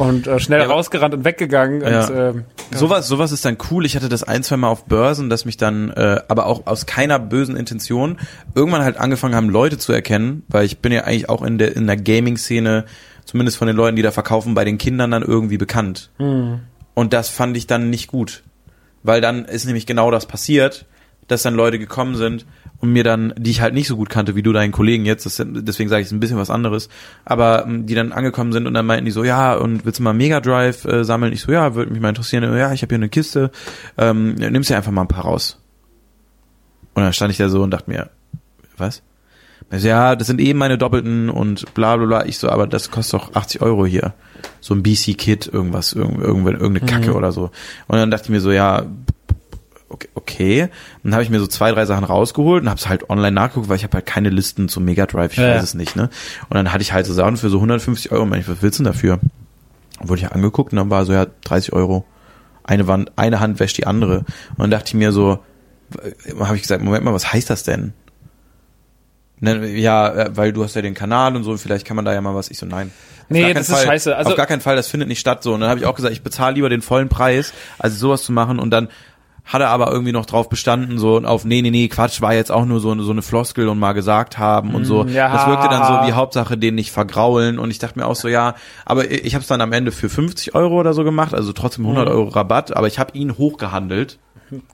Und 0.00 0.26
äh, 0.26 0.40
schnell 0.40 0.60
Ja, 0.60 0.66
rausgerannt 0.66 1.12
und 1.12 1.24
weggegangen. 1.24 1.82
Ja. 1.82 2.06
Und, 2.06 2.16
ähm, 2.16 2.44
Sowas, 2.72 3.06
sowas 3.06 3.32
ist 3.32 3.44
dann 3.44 3.58
cool. 3.70 3.84
Ich 3.84 3.96
hatte 3.96 4.08
das 4.08 4.22
ein, 4.22 4.42
zwei 4.42 4.56
Mal 4.56 4.68
auf 4.68 4.86
Börsen, 4.86 5.28
dass 5.28 5.44
mich 5.44 5.56
dann, 5.58 5.90
äh, 5.90 6.20
aber 6.28 6.46
auch 6.46 6.66
aus 6.66 6.86
keiner 6.86 7.18
bösen 7.18 7.54
Intention, 7.54 8.18
irgendwann 8.54 8.82
halt 8.82 8.96
angefangen 8.96 9.34
haben, 9.34 9.50
Leute 9.50 9.76
zu 9.76 9.92
erkennen, 9.92 10.44
weil 10.48 10.64
ich 10.64 10.78
bin 10.78 10.90
ja 10.90 11.04
eigentlich 11.04 11.28
auch 11.28 11.42
in 11.42 11.58
der, 11.58 11.76
in 11.76 11.86
der 11.86 11.96
Gaming-Szene, 11.96 12.86
zumindest 13.26 13.58
von 13.58 13.66
den 13.66 13.76
Leuten, 13.76 13.96
die 13.96 14.02
da 14.02 14.10
verkaufen, 14.10 14.54
bei 14.54 14.64
den 14.64 14.78
Kindern 14.78 15.10
dann 15.10 15.22
irgendwie 15.22 15.58
bekannt. 15.58 16.10
Und 16.94 17.12
das 17.12 17.28
fand 17.28 17.56
ich 17.56 17.66
dann 17.66 17.90
nicht 17.90 18.06
gut. 18.06 18.42
Weil 19.02 19.20
dann 19.20 19.44
ist 19.44 19.66
nämlich 19.66 19.86
genau 19.86 20.10
das 20.10 20.26
passiert, 20.26 20.86
dass 21.30 21.42
dann 21.42 21.54
Leute 21.54 21.78
gekommen 21.78 22.16
sind 22.16 22.44
und 22.80 22.92
mir 22.92 23.04
dann, 23.04 23.32
die 23.36 23.50
ich 23.50 23.60
halt 23.60 23.74
nicht 23.74 23.86
so 23.86 23.96
gut 23.96 24.10
kannte 24.10 24.34
wie 24.34 24.42
du 24.42 24.52
deinen 24.52 24.72
Kollegen 24.72 25.04
jetzt, 25.04 25.26
das, 25.26 25.42
deswegen 25.44 25.88
sage 25.88 26.02
ich 26.02 26.06
es 26.06 26.12
ein 26.12 26.20
bisschen 26.20 26.38
was 26.38 26.50
anderes, 26.50 26.88
aber 27.24 27.66
ähm, 27.66 27.86
die 27.86 27.94
dann 27.94 28.12
angekommen 28.12 28.52
sind 28.52 28.66
und 28.66 28.74
dann 28.74 28.86
meinten 28.86 29.04
die 29.04 29.10
so, 29.10 29.22
ja, 29.22 29.54
und 29.54 29.84
willst 29.84 30.00
du 30.00 30.02
mal 30.02 30.12
Mega 30.12 30.40
Drive 30.40 30.84
äh, 30.86 31.04
sammeln? 31.04 31.32
Ich 31.32 31.42
so, 31.42 31.52
ja, 31.52 31.74
würde 31.74 31.92
mich 31.92 32.00
mal 32.00 32.08
interessieren. 32.08 32.42
Ja, 32.56 32.72
ich 32.72 32.82
habe 32.82 32.90
hier 32.90 32.98
eine 32.98 33.08
Kiste, 33.08 33.50
ähm, 33.98 34.34
nimmst 34.34 34.70
dir 34.70 34.76
einfach 34.76 34.92
mal 34.92 35.02
ein 35.02 35.08
paar 35.08 35.24
raus. 35.24 35.58
Und 36.94 37.04
dann 37.04 37.12
stand 37.12 37.30
ich 37.30 37.38
da 37.38 37.48
so 37.48 37.62
und 37.62 37.70
dachte 37.70 37.90
mir, 37.90 38.10
was? 38.76 39.02
Ich 39.72 39.82
so, 39.82 39.88
ja, 39.88 40.16
das 40.16 40.26
sind 40.26 40.40
eben 40.40 40.58
meine 40.58 40.78
Doppelten 40.78 41.30
und 41.30 41.72
bla 41.74 41.96
bla 41.96 42.06
bla. 42.06 42.26
Ich 42.26 42.38
so, 42.38 42.48
aber 42.48 42.66
das 42.66 42.90
kostet 42.90 43.20
doch 43.20 43.34
80 43.34 43.62
Euro 43.62 43.86
hier. 43.86 44.14
So 44.60 44.74
ein 44.74 44.82
BC-Kit, 44.82 45.46
irgendwas, 45.46 45.92
irgend, 45.92 46.20
irgendwann, 46.20 46.56
irgendeine 46.56 46.90
Kacke 46.90 47.14
oder 47.14 47.30
so. 47.30 47.50
Und 47.86 47.98
dann 47.98 48.10
dachte 48.10 48.24
ich 48.24 48.30
mir 48.30 48.40
so, 48.40 48.50
ja, 48.50 48.86
okay. 49.90 50.08
okay. 50.14 50.68
Dann 51.02 51.12
habe 51.12 51.22
ich 51.22 51.30
mir 51.30 51.38
so 51.40 51.46
zwei, 51.46 51.70
drei 51.72 51.84
Sachen 51.84 52.04
rausgeholt 52.04 52.62
und 52.62 52.68
habe 52.70 52.78
es 52.78 52.88
halt 52.88 53.10
online 53.10 53.32
nachgeguckt, 53.32 53.68
weil 53.68 53.76
ich 53.76 53.84
habe 53.84 53.94
halt 53.94 54.06
keine 54.06 54.30
Listen 54.30 54.68
zum 54.68 54.84
Mega 54.84 55.06
Drive, 55.06 55.32
ich 55.32 55.38
Ja, 55.38 55.48
weiß 55.48 55.56
ja. 55.56 55.62
es 55.62 55.74
nicht, 55.74 55.96
ne? 55.96 56.08
Und 56.48 56.54
dann 56.54 56.72
hatte 56.72 56.82
ich 56.82 56.92
halt 56.92 57.04
so 57.06 57.12
Sachen 57.12 57.36
für 57.36 57.50
so 57.50 57.58
150 57.58 58.10
Euro. 58.12 58.22
Und 58.22 58.34
ich, 58.34 58.48
was 58.48 58.62
willst 58.62 58.78
du 58.78 58.84
denn 58.84 58.92
dafür? 58.92 59.18
Wurde 60.02 60.22
ich 60.22 60.32
angeguckt 60.32 60.72
und 60.72 60.76
dann 60.78 60.88
war 60.90 61.04
so, 61.04 61.12
ja, 61.12 61.26
30 61.44 61.72
Euro. 61.74 62.04
Eine 62.64 62.86
Wand, 62.86 63.12
eine 63.16 63.40
Hand 63.40 63.60
wäscht 63.60 63.76
die 63.78 63.86
andere. 63.86 64.18
Und 64.20 64.58
dann 64.58 64.70
dachte 64.70 64.88
ich 64.88 64.94
mir 64.94 65.12
so, 65.12 65.40
habe 66.38 66.56
ich 66.56 66.62
gesagt, 66.62 66.82
Moment 66.82 67.04
mal, 67.04 67.12
was 67.12 67.32
heißt 67.32 67.50
das 67.50 67.64
denn? 67.64 67.92
Ne, 69.40 69.66
Ja, 69.70 70.08
äh, 70.12 70.36
weil 70.36 70.52
du 70.52 70.62
hast 70.62 70.76
ja 70.76 70.82
den 70.82 70.94
Kanal 70.94 71.34
und 71.34 71.44
so, 71.44 71.56
vielleicht 71.56 71.86
kann 71.86 71.96
man 71.96 72.04
da 72.04 72.12
ja 72.12 72.20
mal 72.20 72.34
was. 72.34 72.50
Ich 72.50 72.58
so, 72.58 72.66
nein. 72.66 72.92
Nee, 73.30 73.54
das 73.54 73.68
ist 73.68 73.74
Fall, 73.76 73.86
scheiße. 73.86 74.14
Also- 74.16 74.30
auf 74.30 74.36
gar 74.36 74.46
keinen 74.46 74.60
Fall, 74.60 74.76
das 74.76 74.88
findet 74.88 75.08
nicht 75.08 75.20
statt 75.20 75.42
so. 75.42 75.54
Und 75.54 75.60
dann 75.60 75.70
habe 75.70 75.80
ich 75.80 75.86
auch 75.86 75.94
gesagt, 75.94 76.12
ich 76.12 76.22
bezahle 76.22 76.54
lieber 76.54 76.68
den 76.68 76.82
vollen 76.82 77.08
Preis, 77.08 77.52
als 77.78 77.98
sowas 77.98 78.22
zu 78.22 78.32
machen. 78.32 78.58
Und 78.58 78.70
dann 78.70 78.88
hat 79.44 79.60
er 79.60 79.68
aber 79.68 79.90
irgendwie 79.90 80.12
noch 80.12 80.26
drauf 80.26 80.48
bestanden, 80.48 80.98
so 80.98 81.18
auf, 81.18 81.44
nee, 81.44 81.62
nee, 81.62 81.70
nee, 81.70 81.88
Quatsch, 81.88 82.20
war 82.20 82.34
jetzt 82.34 82.52
auch 82.52 82.64
nur 82.64 82.80
so, 82.80 83.00
so 83.02 83.10
eine 83.10 83.22
Floskel 83.22 83.68
und 83.68 83.78
mal 83.78 83.92
gesagt 83.92 84.38
haben 84.38 84.74
und 84.74 84.84
so. 84.84 85.04
Mm, 85.04 85.08
ja. 85.08 85.32
Das 85.32 85.46
wirkte 85.46 85.68
dann 85.68 85.86
so 85.86 86.06
wie 86.06 86.12
Hauptsache 86.12 86.56
den 86.56 86.74
nicht 86.74 86.92
vergraulen. 86.92 87.58
Und 87.58 87.70
ich 87.70 87.78
dachte 87.78 87.98
mir 87.98 88.06
auch 88.06 88.16
so, 88.16 88.28
ja, 88.28 88.54
aber 88.84 89.10
ich 89.10 89.34
habe 89.34 89.42
es 89.42 89.48
dann 89.48 89.60
am 89.60 89.72
Ende 89.72 89.92
für 89.92 90.08
50 90.08 90.54
Euro 90.54 90.78
oder 90.78 90.92
so 90.92 91.04
gemacht, 91.04 91.34
also 91.34 91.52
trotzdem 91.52 91.84
100 91.84 92.06
Mhm. 92.06 92.12
Euro 92.12 92.28
Rabatt, 92.28 92.76
aber 92.76 92.86
ich 92.86 92.98
habe 92.98 93.16
ihn 93.16 93.36
hochgehandelt 93.38 94.18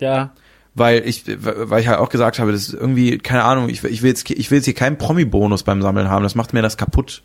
ja. 0.01 0.31
weil 0.75 1.03
ich 1.07 1.25
weil 1.27 1.81
ich 1.81 1.89
halt 1.89 1.99
auch 1.99 2.09
gesagt 2.09 2.39
habe, 2.39 2.53
das 2.53 2.69
ist 2.69 2.75
irgendwie 2.75 3.19
keine 3.19 3.45
Ahnung, 3.45 3.69
ich, 3.69 3.85
ich 3.85 4.03
will 4.03 4.09
jetzt 4.09 4.29
ich 4.31 4.51
will 4.51 4.59
jetzt 4.59 4.65
hier 4.65 4.75
keinen 4.75 4.99
Promi 4.99 5.25
Bonus 5.25 5.63
beim 5.63 5.83
Sammeln 5.83 6.09
haben, 6.09 6.23
das 6.23 6.35
macht 6.35 6.53
mir 6.53 6.63
das 6.63 6.77
kaputt. 6.77 7.23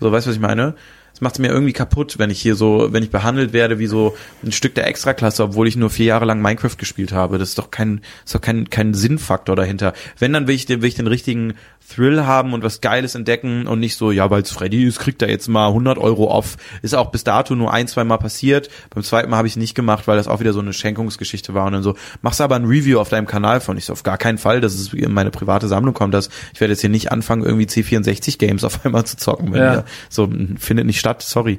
So, 0.00 0.10
weißt 0.10 0.26
du, 0.26 0.30
was 0.30 0.36
ich 0.36 0.42
meine? 0.42 0.74
Das 1.14 1.20
macht 1.20 1.38
mir 1.38 1.46
irgendwie 1.48 1.72
kaputt, 1.72 2.18
wenn 2.18 2.28
ich 2.30 2.42
hier 2.42 2.56
so, 2.56 2.88
wenn 2.92 3.04
ich 3.04 3.10
behandelt 3.10 3.52
werde 3.52 3.78
wie 3.78 3.86
so 3.86 4.16
ein 4.42 4.50
Stück 4.50 4.74
der 4.74 4.88
Extraklasse, 4.88 5.44
obwohl 5.44 5.68
ich 5.68 5.76
nur 5.76 5.88
vier 5.88 6.06
Jahre 6.06 6.24
lang 6.24 6.42
Minecraft 6.42 6.76
gespielt 6.76 7.12
habe. 7.12 7.38
Das 7.38 7.50
ist 7.50 7.58
doch 7.58 7.70
kein, 7.70 8.00
ist 8.24 8.34
doch 8.34 8.40
kein, 8.40 8.68
kein 8.68 8.94
Sinnfaktor 8.94 9.54
dahinter. 9.54 9.92
Wenn, 10.18 10.32
dann 10.32 10.48
will 10.48 10.56
ich, 10.56 10.66
den, 10.66 10.82
will 10.82 10.88
ich 10.88 10.96
den 10.96 11.06
richtigen 11.06 11.54
Thrill 11.88 12.24
haben 12.24 12.52
und 12.54 12.64
was 12.64 12.80
Geiles 12.80 13.14
entdecken 13.14 13.66
und 13.66 13.78
nicht 13.78 13.96
so, 13.96 14.10
ja, 14.10 14.30
weil 14.30 14.42
es 14.42 14.50
Freddy 14.50 14.84
ist, 14.86 14.98
kriegt 14.98 15.20
er 15.22 15.28
jetzt 15.28 15.48
mal 15.48 15.68
100 15.68 15.98
Euro 15.98 16.30
off. 16.30 16.56
Ist 16.82 16.94
auch 16.94 17.10
bis 17.12 17.24
dato 17.24 17.54
nur 17.54 17.72
ein, 17.72 17.86
zwei 17.86 18.04
Mal 18.04 18.16
passiert. 18.16 18.70
Beim 18.90 19.04
zweiten 19.04 19.30
Mal 19.30 19.36
habe 19.36 19.46
ich 19.46 19.52
es 19.52 19.56
nicht 19.58 19.74
gemacht, 19.74 20.08
weil 20.08 20.16
das 20.16 20.26
auch 20.26 20.40
wieder 20.40 20.52
so 20.54 20.60
eine 20.60 20.72
Schenkungsgeschichte 20.72 21.52
war 21.54 21.66
und 21.66 21.74
dann 21.74 21.82
so, 21.82 21.94
machst 22.22 22.40
aber 22.40 22.56
ein 22.56 22.64
Review 22.64 22.98
auf 22.98 23.10
deinem 23.10 23.26
Kanal 23.26 23.60
von. 23.60 23.76
Ich 23.76 23.84
so, 23.84 23.92
auf 23.92 24.02
gar 24.02 24.16
keinen 24.18 24.38
Fall, 24.38 24.60
dass 24.62 24.74
es 24.74 24.92
in 24.94 25.12
meine 25.12 25.30
private 25.30 25.68
Sammlung 25.68 25.92
kommt. 25.94 26.14
Dass 26.14 26.30
ich 26.54 26.60
werde 26.60 26.72
jetzt 26.72 26.80
hier 26.80 26.90
nicht 26.90 27.12
anfangen, 27.12 27.44
irgendwie 27.44 27.66
C64 27.66 28.38
Games 28.38 28.64
auf 28.64 28.84
einmal 28.84 29.04
zu 29.04 29.18
zocken. 29.18 29.52
Wenn 29.52 29.60
Ja. 29.62 29.74
ihr, 29.74 29.84
so, 30.08 30.28
findet 30.58 30.86
nicht 30.86 30.98
statt, 31.04 31.22
sorry. 31.22 31.58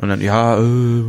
Und 0.00 0.08
dann, 0.08 0.20
ja, 0.20 0.58
äh, 0.60 1.02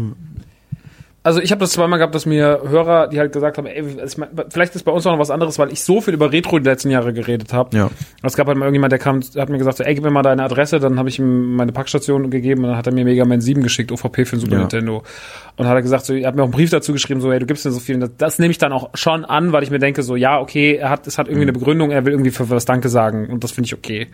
Also 1.23 1.41
ich 1.41 1.51
habe 1.51 1.59
das 1.59 1.71
zweimal 1.71 1.99
gehabt, 1.99 2.15
dass 2.15 2.25
mir 2.25 2.61
Hörer, 2.69 3.07
die 3.09 3.19
halt 3.19 3.33
gesagt 3.33 3.57
haben, 3.57 3.67
ey, 3.67 3.83
ich 4.05 4.17
mein, 4.17 4.29
vielleicht 4.49 4.73
ist 4.75 4.83
bei 4.83 4.93
uns 4.93 5.05
auch 5.05 5.11
noch 5.11 5.19
was 5.19 5.29
anderes, 5.29 5.59
weil 5.59 5.73
ich 5.73 5.83
so 5.83 5.99
viel 5.99 6.13
über 6.13 6.31
Retro 6.31 6.57
die 6.57 6.63
letzten 6.69 6.89
Jahre 6.89 7.11
geredet 7.11 7.51
habe. 7.51 7.75
ja. 7.75 7.89
Es 8.23 8.37
gab 8.37 8.47
halt 8.47 8.57
mal 8.57 8.63
irgendjemand, 8.65 8.93
der 8.93 8.99
kam, 8.99 9.19
der 9.35 9.41
hat 9.41 9.49
mir 9.49 9.57
gesagt, 9.57 9.77
so, 9.77 9.83
ey, 9.83 9.93
gib 9.93 10.05
mir 10.05 10.09
mal 10.09 10.21
deine 10.21 10.41
Adresse, 10.43 10.79
dann 10.79 10.97
habe 10.97 11.09
ich 11.09 11.19
ihm 11.19 11.55
meine 11.55 11.73
Packstation 11.73 12.29
gegeben 12.29 12.63
und 12.63 12.69
dann 12.69 12.77
hat 12.77 12.87
er 12.87 12.93
mir 12.93 13.03
Mega 13.03 13.25
Man 13.25 13.41
7 13.41 13.61
geschickt, 13.61 13.91
OVP 13.91 14.23
für 14.23 14.37
den 14.37 14.39
Super 14.39 14.53
Ja. 14.53 14.59
Nintendo. 14.59 14.97
Und 14.99 15.03
dann 15.57 15.67
hat 15.67 15.75
er 15.75 15.81
gesagt, 15.81 16.05
so, 16.05 16.13
er 16.13 16.27
hat 16.29 16.35
mir 16.35 16.43
auch 16.43 16.45
einen 16.45 16.53
Brief 16.53 16.69
dazu 16.69 16.93
geschrieben, 16.93 17.19
so, 17.19 17.29
ey, 17.29 17.39
du 17.39 17.45
gibst 17.45 17.65
mir 17.65 17.71
so 17.71 17.81
viel. 17.81 17.99
Das, 17.99 18.11
das 18.17 18.39
nehme 18.39 18.51
ich 18.51 18.57
dann 18.57 18.71
auch 18.71 18.91
schon 18.93 19.25
an, 19.25 19.51
weil 19.51 19.63
ich 19.63 19.69
mir 19.69 19.79
denke, 19.79 20.03
so, 20.03 20.15
ja, 20.15 20.39
okay, 20.39 20.75
er 20.75 20.89
hat, 20.89 21.07
es 21.07 21.17
hat 21.17 21.27
irgendwie 21.27 21.43
eine 21.43 21.53
Begründung, 21.53 21.91
er 21.91 22.05
will 22.05 22.13
irgendwie 22.13 22.31
für 22.31 22.49
was 22.49 22.63
Danke 22.63 22.87
sagen 22.87 23.27
und 23.27 23.43
das 23.43 23.51
finde 23.51 23.65
ich 23.65 23.73
okay. 23.73 24.07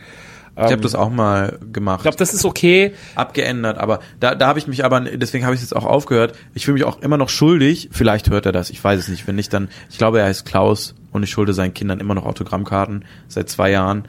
Ich 0.56 0.62
habe 0.62 0.78
das 0.78 0.94
auch 0.94 1.10
mal 1.10 1.58
gemacht. 1.72 2.00
Ich 2.00 2.04
glaube, 2.04 2.18
das 2.18 2.34
ist 2.34 2.46
okay. 2.46 2.94
abgeändert, 3.16 3.80
aber 3.80 4.00
da, 4.20 4.36
da 4.36 4.48
habe 4.48 4.60
ich 4.60 4.68
mich 4.68 4.86
aber, 4.86 5.02
deswegen 5.02 5.46
habe 5.46 5.56
ich 5.56 5.62
es 5.62 5.70
jetzt 5.70 5.76
auch 5.76 5.86
aufgehört. 5.86 6.38
Ich 6.54 6.66
fühle 6.66 6.76
mich 6.76 6.84
auch 6.84 7.02
immer 7.02 7.18
noch 7.18 7.30
schuldig. 7.30 7.90
Vielleicht 7.92 8.30
hört 8.30 8.46
er 8.46 8.52
das, 8.52 8.70
ich 8.70 8.84
weiß 8.84 9.00
es 9.00 9.08
nicht. 9.08 9.26
Wenn 9.26 9.36
nicht, 9.36 9.52
dann, 9.52 9.70
ich 9.90 9.98
glaube, 9.98 10.20
er 10.20 10.26
heißt 10.26 10.46
Klaus 10.46 10.94
und 11.12 11.24
ich 11.24 11.32
schulde 11.32 11.54
seinen 11.54 11.74
Kindern 11.74 12.00
immer 12.00 12.14
noch 12.14 12.26
Autogrammkarten 12.26 13.06
seit 13.28 13.50
zwei 13.50 13.72
Jahren, 13.72 14.04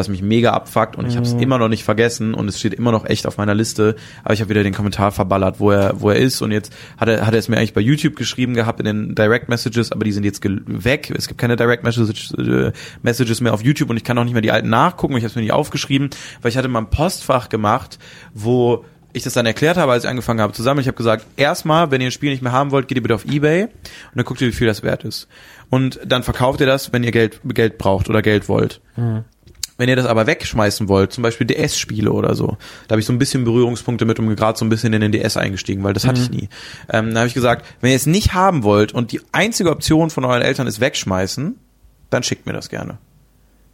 was 0.00 0.08
mich 0.08 0.22
mega 0.22 0.52
abfuckt 0.52 0.96
und 0.96 1.06
ich 1.06 1.16
habe 1.16 1.26
es 1.26 1.34
immer 1.34 1.58
noch 1.58 1.68
nicht 1.68 1.84
vergessen 1.84 2.34
und 2.34 2.48
es 2.48 2.58
steht 2.58 2.74
immer 2.74 2.90
noch 2.90 3.04
echt 3.04 3.26
auf 3.26 3.36
meiner 3.36 3.54
Liste. 3.54 3.96
Aber 4.24 4.34
ich 4.34 4.40
habe 4.40 4.50
wieder 4.50 4.62
den 4.62 4.74
Kommentar 4.74 5.12
verballert, 5.12 5.60
wo 5.60 5.70
er, 5.70 6.00
wo 6.00 6.10
er 6.10 6.16
ist 6.16 6.42
und 6.42 6.50
jetzt 6.50 6.72
hat 6.96 7.08
er, 7.08 7.26
hat 7.26 7.34
er 7.34 7.38
es 7.38 7.48
mir 7.48 7.56
eigentlich 7.58 7.74
bei 7.74 7.80
YouTube 7.80 8.16
geschrieben 8.16 8.54
gehabt 8.54 8.80
in 8.80 8.86
den 8.86 9.14
Direct 9.14 9.48
Messages, 9.48 9.92
aber 9.92 10.04
die 10.04 10.12
sind 10.12 10.24
jetzt 10.24 10.42
weg. 10.44 11.12
Es 11.16 11.28
gibt 11.28 11.38
keine 11.38 11.56
Direct 11.56 11.84
Messages, 11.84 12.32
äh, 12.32 12.72
Messages 13.02 13.40
mehr 13.40 13.54
auf 13.54 13.62
YouTube 13.62 13.90
und 13.90 13.96
ich 13.96 14.04
kann 14.04 14.18
auch 14.18 14.24
nicht 14.24 14.32
mehr 14.32 14.42
die 14.42 14.50
alten 14.50 14.70
nachgucken. 14.70 15.16
Ich 15.16 15.22
habe 15.22 15.28
es 15.30 15.36
mir 15.36 15.42
nicht 15.42 15.52
aufgeschrieben, 15.52 16.10
weil 16.42 16.50
ich 16.50 16.56
hatte 16.56 16.68
mal 16.68 16.80
ein 16.80 16.90
Postfach 16.90 17.48
gemacht, 17.48 17.98
wo 18.34 18.84
ich 19.12 19.22
das 19.22 19.34
dann 19.34 19.46
erklärt 19.46 19.76
habe, 19.76 19.92
als 19.92 20.04
ich 20.04 20.10
angefangen 20.10 20.40
habe 20.40 20.52
zu 20.52 20.62
sammeln. 20.62 20.82
Ich 20.82 20.86
habe 20.86 20.96
gesagt, 20.96 21.26
erstmal, 21.36 21.90
wenn 21.90 22.00
ihr 22.00 22.08
ein 22.08 22.12
Spiel 22.12 22.30
nicht 22.30 22.42
mehr 22.42 22.52
haben 22.52 22.70
wollt, 22.70 22.88
geht 22.88 22.96
ihr 22.96 23.02
bitte 23.02 23.14
auf 23.14 23.24
Ebay 23.24 23.64
und 23.64 23.70
dann 24.14 24.24
guckt 24.24 24.40
ihr, 24.40 24.48
wie 24.48 24.52
viel 24.52 24.66
das 24.66 24.82
wert 24.82 25.04
ist. 25.04 25.28
Und 25.68 26.00
dann 26.04 26.22
verkauft 26.22 26.60
ihr 26.60 26.66
das, 26.66 26.92
wenn 26.92 27.04
ihr 27.04 27.12
Geld, 27.12 27.40
Geld 27.44 27.78
braucht 27.78 28.08
oder 28.08 28.22
Geld 28.22 28.48
wollt. 28.48 28.80
Wenn 29.80 29.88
ihr 29.88 29.96
das 29.96 30.04
aber 30.04 30.26
wegschmeißen 30.26 30.88
wollt, 30.88 31.10
zum 31.10 31.22
Beispiel 31.22 31.46
DS-Spiele 31.46 32.12
oder 32.12 32.34
so, 32.34 32.58
da 32.86 32.92
habe 32.92 33.00
ich 33.00 33.06
so 33.06 33.14
ein 33.14 33.18
bisschen 33.18 33.44
Berührungspunkte 33.44 34.04
mit 34.04 34.18
und 34.18 34.36
gerade 34.36 34.58
so 34.58 34.64
ein 34.66 34.68
bisschen 34.68 34.92
in 34.92 35.00
den 35.00 35.10
DS 35.10 35.38
eingestiegen, 35.38 35.82
weil 35.82 35.94
das 35.94 36.06
hatte 36.06 36.20
ich 36.20 36.30
nie. 36.30 36.50
Ähm, 36.92 37.14
da 37.14 37.20
habe 37.20 37.28
ich 37.28 37.34
gesagt, 37.34 37.64
wenn 37.80 37.88
ihr 37.90 37.96
es 37.96 38.04
nicht 38.04 38.34
haben 38.34 38.62
wollt 38.62 38.92
und 38.92 39.10
die 39.10 39.22
einzige 39.32 39.70
Option 39.70 40.10
von 40.10 40.26
euren 40.26 40.42
Eltern 40.42 40.66
ist 40.66 40.80
wegschmeißen, 40.80 41.56
dann 42.10 42.22
schickt 42.22 42.44
mir 42.44 42.52
das 42.52 42.68
gerne. 42.68 42.98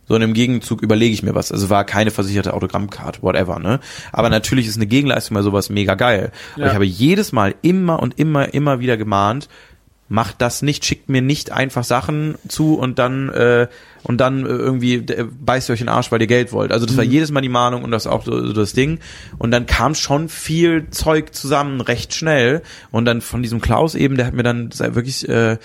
So 0.09 0.15
und 0.15 0.23
im 0.23 0.35
Gegenzug 0.35 0.83
überlege 0.83 1.13
ich 1.13 1.25
mir 1.25 1.35
was. 1.35 1.51
Also 1.51 1.69
war 1.71 1.83
keine 1.85 2.13
versicherte 2.13 2.55
Autogrammcard, 2.55 3.25
whatever, 3.25 3.59
ne? 3.59 3.81
Aber 4.13 4.31
natürlich 4.31 4.69
ist 4.69 4.77
eine 4.77 4.87
Gegenleistung 4.87 5.35
bei 5.35 5.43
sowas 5.43 5.71
mega 5.71 5.97
geil. 5.97 6.31
Aber 6.55 6.63
Ja. 6.63 6.69
ich 6.69 6.75
habe 6.75 6.85
jedes 6.87 7.33
Mal 7.33 7.57
immer 7.63 7.99
und 8.01 8.17
immer, 8.17 8.55
immer 8.55 8.79
wieder 8.79 8.97
gemahnt, 8.97 9.49
macht 10.09 10.41
das 10.41 10.63
nicht, 10.63 10.85
schickt 10.85 11.09
mir 11.09 11.23
nicht 11.23 11.51
einfach 11.51 11.85
Sachen 11.85 12.37
zu 12.49 12.75
und 12.79 12.99
dann 12.99 13.29
äh, 13.31 13.67
und 14.07 14.19
dann 14.19 14.47
äh, 14.47 14.51
irgendwie 14.51 14.95
äh, 14.95 15.25
beißt 15.25 15.69
ihr 15.69 15.73
euch 15.73 15.81
in 15.81 15.87
den 15.87 15.95
Arsch, 15.95 16.13
weil 16.13 16.21
ihr 16.21 16.29
Geld 16.29 16.53
wollt. 16.53 16.71
Also 16.71 16.87
das 16.87 16.97
war 16.97 17.03
jedes 17.03 17.33
Mal 17.33 17.41
die 17.41 17.49
Mahnung 17.49 17.83
und 17.83 17.91
das 17.91 18.07
auch 18.07 18.25
so, 18.25 18.47
so 18.47 18.53
das 18.53 18.73
Ding. 18.73 19.01
Und 19.37 19.51
dann 19.51 19.67
kam 19.67 19.97
schon 19.97 20.29
viel 20.29 20.91
Zeug 20.91 21.35
zusammen 21.35 21.81
recht 21.81 22.15
schnell. 22.15 22.63
Und 22.93 23.05
dann 23.05 23.21
von 23.21 23.43
diesem 23.43 23.61
Klaus 23.61 23.97
eben, 23.97 24.17
der 24.17 24.27
hat 24.27 24.35
mir 24.35 24.45
dann 24.45 24.71
wirklich 24.79 25.29
äh, 25.29 25.59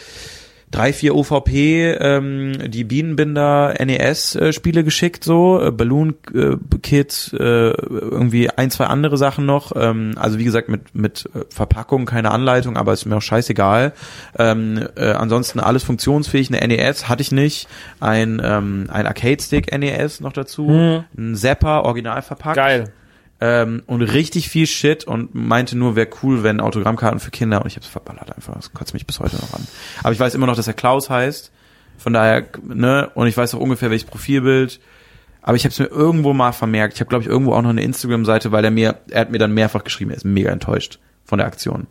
drei, 0.72 0.93
vier 0.93 1.15
OVP, 1.15 1.95
ähm, 1.99 2.72
die 2.72 2.84
Bienenbinder 2.84 3.76
NES-Spiele 3.80 4.84
geschickt, 4.84 5.23
so, 5.23 5.61
äh, 5.61 5.72
Balloon 5.72 6.15
äh, 6.34 6.56
Kids, 6.81 7.34
äh, 7.34 7.38
irgendwie 7.38 8.49
ein, 8.49 8.72
zwei 8.72 8.85
andere 8.85 9.18
Sachen 9.18 9.45
noch. 9.45 9.73
Ähm, 9.76 10.14
also 10.15 10.39
wie 10.39 10.43
gesagt, 10.43 10.69
mit, 10.69 10.95
mit 10.95 11.30
äh, 11.35 11.45
Verpackung, 11.49 12.06
keine 12.06 12.31
Anleitung, 12.31 12.77
aber 12.77 12.93
ist 12.93 13.06
mir 13.06 13.18
auch 13.18 13.22
scheißegal. 13.22 13.93
Ähm, 14.39 14.88
äh, 14.95 15.11
ansonsten 15.11 15.60
alles 15.60 15.84
funktionsfähig. 15.84 16.53
Eine 16.53 16.65
NES 16.65 17.10
hatte 17.10 17.22
ich 17.22 17.31
nicht. 17.31 17.68
Ein, 17.99 18.41
ähm, 18.43 18.88
ein 18.91 19.06
Arcade-Stick 19.06 19.77
NES 19.77 20.22
noch 20.22 20.34
dazu. 20.34 20.69
Ein 20.69 21.35
Zapper, 21.35 21.84
original 21.84 22.22
verpackt 22.22 22.56
Geil. 22.56 22.93
Ähm, 23.41 23.81
und 23.88 24.03
richtig 24.03 24.49
viel 24.49 24.68
Shit 24.68 25.03
und 25.03 25.34
meinte 25.34 25.76
nur, 25.76 25.95
wäre 25.95 26.07
cool, 26.22 26.43
wenn 26.43 26.61
Autogrammkarten 26.61 27.19
für 27.19 27.31
Kinder 27.31 27.61
und 27.61 27.68
ich 27.68 27.76
hab's 27.76 27.88
verballert 27.88 28.35
einfach. 28.35 28.53
Das 28.53 28.72
kotzt 28.72 28.93
mich 28.93 29.07
bis 29.07 29.19
heute 29.19 29.35
noch 29.38 29.53
an. 29.53 29.68
Aber 30.03 30.13
ich 30.13 30.19
weiß 30.19 30.35
immer 30.35 30.45
noch, 30.45 30.55
dass 30.55 30.68
er 30.68 30.73
Klaus 30.73 31.09
heißt. 31.09 31.51
Von 31.97 32.13
daher, 32.13 32.45
ne, 32.63 33.09
und 33.15 33.27
ich 33.27 33.35
weiß 33.35 33.55
auch 33.55 33.59
ungefähr, 33.59 33.89
welches 33.89 34.07
Profilbild. 34.07 34.80
Aber 35.41 35.57
ich 35.57 35.63
habe 35.63 35.72
es 35.72 35.80
mir 35.80 35.88
irgendwo 35.88 36.34
mal 36.34 36.51
vermerkt. 36.51 36.93
Ich 36.93 36.99
habe, 36.99 37.09
glaube 37.09 37.23
ich, 37.23 37.30
irgendwo 37.30 37.53
auch 37.53 37.63
noch 37.63 37.72
eine 37.72 37.81
Instagram-Seite, 37.81 38.51
weil 38.51 38.63
er 38.63 38.72
mir, 38.72 38.99
er 39.09 39.22
hat 39.22 39.31
mir 39.31 39.39
dann 39.39 39.53
mehrfach 39.53 39.84
geschrieben, 39.84 40.11
er 40.11 40.18
ist 40.18 40.26
mega 40.26 40.51
enttäuscht 40.51 40.99
von 41.26 41.39
der 41.39 41.47
Aktion. 41.47 41.88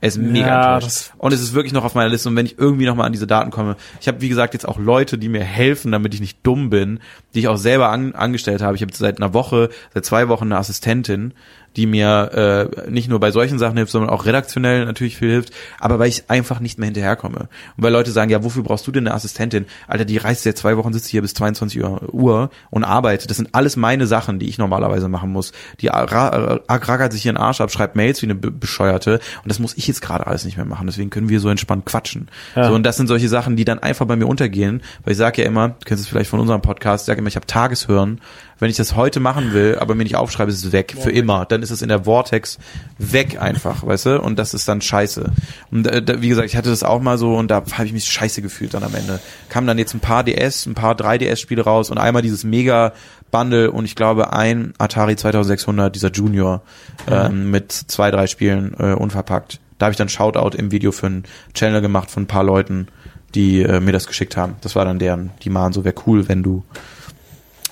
Er 0.00 0.08
ist 0.08 0.18
mega 0.18 0.46
Ja, 0.46 0.74
enttäuscht. 0.76 1.12
Und 1.18 1.32
es 1.32 1.40
ist 1.40 1.54
wirklich 1.54 1.72
noch 1.72 1.84
auf 1.84 1.94
meiner 1.94 2.08
Liste. 2.08 2.28
Und 2.28 2.36
wenn 2.36 2.46
ich 2.46 2.58
irgendwie 2.58 2.86
noch 2.86 2.94
mal 2.94 3.04
an 3.04 3.12
diese 3.12 3.26
Daten 3.26 3.50
komme, 3.50 3.76
ich 4.00 4.08
habe 4.08 4.20
wie 4.20 4.28
gesagt 4.28 4.54
jetzt 4.54 4.66
auch 4.66 4.78
Leute, 4.78 5.18
die 5.18 5.28
mir 5.28 5.42
helfen, 5.42 5.90
damit 5.90 6.14
ich 6.14 6.20
nicht 6.20 6.38
dumm 6.44 6.70
bin, 6.70 7.00
die 7.34 7.40
ich 7.40 7.48
auch 7.48 7.56
selber 7.56 7.88
an, 7.90 8.14
angestellt 8.14 8.62
habe. 8.62 8.76
Ich 8.76 8.82
habe 8.82 8.92
seit 8.94 9.20
einer 9.20 9.34
Woche, 9.34 9.70
seit 9.94 10.04
zwei 10.04 10.28
Wochen 10.28 10.44
eine 10.44 10.58
Assistentin, 10.58 11.34
die 11.78 11.86
mir 11.86 12.68
äh, 12.84 12.90
nicht 12.90 13.08
nur 13.08 13.20
bei 13.20 13.30
solchen 13.30 13.58
Sachen 13.60 13.76
hilft, 13.76 13.92
sondern 13.92 14.10
auch 14.10 14.26
redaktionell 14.26 14.84
natürlich 14.84 15.16
viel 15.16 15.30
hilft, 15.30 15.52
aber 15.78 15.98
weil 16.00 16.08
ich 16.08 16.28
einfach 16.28 16.58
nicht 16.58 16.76
mehr 16.78 16.86
hinterherkomme. 16.86 17.38
Und 17.38 17.48
weil 17.84 17.92
Leute 17.92 18.10
sagen, 18.10 18.30
ja, 18.32 18.42
wofür 18.42 18.64
brauchst 18.64 18.84
du 18.88 18.90
denn 18.92 19.06
eine 19.06 19.14
Assistentin? 19.14 19.64
Alter, 19.86 20.04
die 20.04 20.16
reist 20.16 20.42
seit 20.42 20.58
zwei 20.58 20.76
Wochen, 20.76 20.92
sitzt 20.92 21.06
hier 21.08 21.22
bis 21.22 21.34
22 21.34 21.80
Uhr, 21.82 22.12
Uhr 22.12 22.50
und 22.70 22.82
arbeitet. 22.82 23.30
Das 23.30 23.36
sind 23.36 23.50
alles 23.54 23.76
meine 23.76 24.08
Sachen, 24.08 24.40
die 24.40 24.48
ich 24.48 24.58
normalerweise 24.58 25.08
machen 25.08 25.30
muss. 25.30 25.52
Die 25.80 25.86
ra- 25.86 26.02
ra- 26.04 26.60
rackert 26.68 27.12
sich 27.12 27.24
ihren 27.24 27.36
Arsch 27.36 27.60
ab, 27.60 27.70
schreibt 27.70 27.94
Mails 27.94 28.20
wie 28.22 28.26
eine 28.26 28.34
Be- 28.34 28.50
Bescheuerte 28.50 29.20
und 29.44 29.48
das 29.48 29.60
muss 29.60 29.76
ich 29.76 29.86
jetzt 29.86 30.02
gerade 30.02 30.26
alles 30.26 30.44
nicht 30.44 30.56
mehr 30.56 30.66
machen. 30.66 30.88
Deswegen 30.88 31.10
können 31.10 31.28
wir 31.28 31.38
so 31.38 31.48
entspannt 31.48 31.86
quatschen. 31.86 32.28
So, 32.54 32.74
und 32.74 32.82
das 32.82 32.96
sind 32.96 33.06
solche 33.06 33.28
Sachen, 33.28 33.54
die 33.54 33.64
dann 33.64 33.78
einfach 33.78 34.04
bei 34.06 34.16
mir 34.16 34.26
untergehen, 34.26 34.82
weil 35.04 35.12
ich 35.12 35.18
sage 35.18 35.42
ja 35.42 35.46
immer, 35.48 35.68
du 35.68 35.74
kennst 35.84 36.02
es 36.02 36.08
vielleicht 36.08 36.28
von 36.30 36.40
unserem 36.40 36.60
Podcast, 36.60 37.04
ich 37.04 37.06
sage 37.06 37.20
immer, 37.20 37.28
ich 37.28 37.36
habe 37.36 37.46
Tageshören. 37.46 38.20
Wenn 38.58 38.70
ich 38.70 38.76
das 38.76 38.96
heute 38.96 39.20
machen 39.20 39.52
will, 39.52 39.78
aber 39.78 39.94
mir 39.94 40.02
nicht 40.02 40.16
aufschreibe, 40.16 40.50
ist 40.50 40.64
es 40.64 40.72
weg 40.72 40.96
für 40.98 41.10
immer. 41.10 41.44
Dann 41.46 41.62
ist 41.62 41.70
es 41.70 41.82
in 41.82 41.88
der 41.88 42.04
Vortex 42.04 42.58
weg 42.98 43.40
einfach, 43.40 43.86
weißt 43.86 44.06
du? 44.06 44.20
Und 44.20 44.38
das 44.38 44.54
ist 44.54 44.66
dann 44.66 44.80
scheiße. 44.80 45.32
Und 45.70 45.86
äh, 45.86 46.02
da, 46.02 46.20
wie 46.20 46.28
gesagt, 46.28 46.48
ich 46.48 46.56
hatte 46.56 46.70
das 46.70 46.82
auch 46.82 47.00
mal 47.00 47.18
so 47.18 47.36
und 47.36 47.50
da 47.50 47.62
habe 47.72 47.84
ich 47.84 47.92
mich 47.92 48.04
scheiße 48.04 48.42
gefühlt 48.42 48.74
dann 48.74 48.82
am 48.82 48.94
Ende. 48.94 49.20
Kamen 49.48 49.66
dann 49.66 49.78
jetzt 49.78 49.94
ein 49.94 50.00
paar 50.00 50.24
DS, 50.24 50.66
ein 50.66 50.74
paar 50.74 50.94
3DS-Spiele 50.94 51.62
raus 51.62 51.90
und 51.90 51.98
einmal 51.98 52.22
dieses 52.22 52.44
mega 52.44 52.92
Bundle 53.30 53.70
und 53.70 53.84
ich 53.84 53.94
glaube 53.94 54.32
ein 54.32 54.72
Atari 54.78 55.16
2600, 55.16 55.94
dieser 55.94 56.10
Junior, 56.10 56.62
ähm, 57.08 57.50
mit 57.50 57.72
zwei, 57.72 58.10
drei 58.10 58.26
Spielen 58.26 58.74
äh, 58.78 58.94
unverpackt. 58.94 59.60
Da 59.78 59.86
habe 59.86 59.92
ich 59.92 59.98
dann 59.98 60.08
Shoutout 60.08 60.56
im 60.56 60.72
Video 60.72 60.92
für 60.92 61.06
einen 61.06 61.24
Channel 61.54 61.80
gemacht 61.80 62.10
von 62.10 62.24
ein 62.24 62.26
paar 62.26 62.44
Leuten, 62.44 62.88
die 63.34 63.62
äh, 63.62 63.80
mir 63.80 63.92
das 63.92 64.06
geschickt 64.06 64.36
haben. 64.36 64.56
Das 64.62 64.74
war 64.74 64.84
dann 64.84 64.98
deren, 64.98 65.30
die 65.42 65.54
waren 65.54 65.72
so, 65.72 65.84
wäre 65.84 65.94
cool, 66.06 66.28
wenn 66.28 66.42
du 66.42 66.64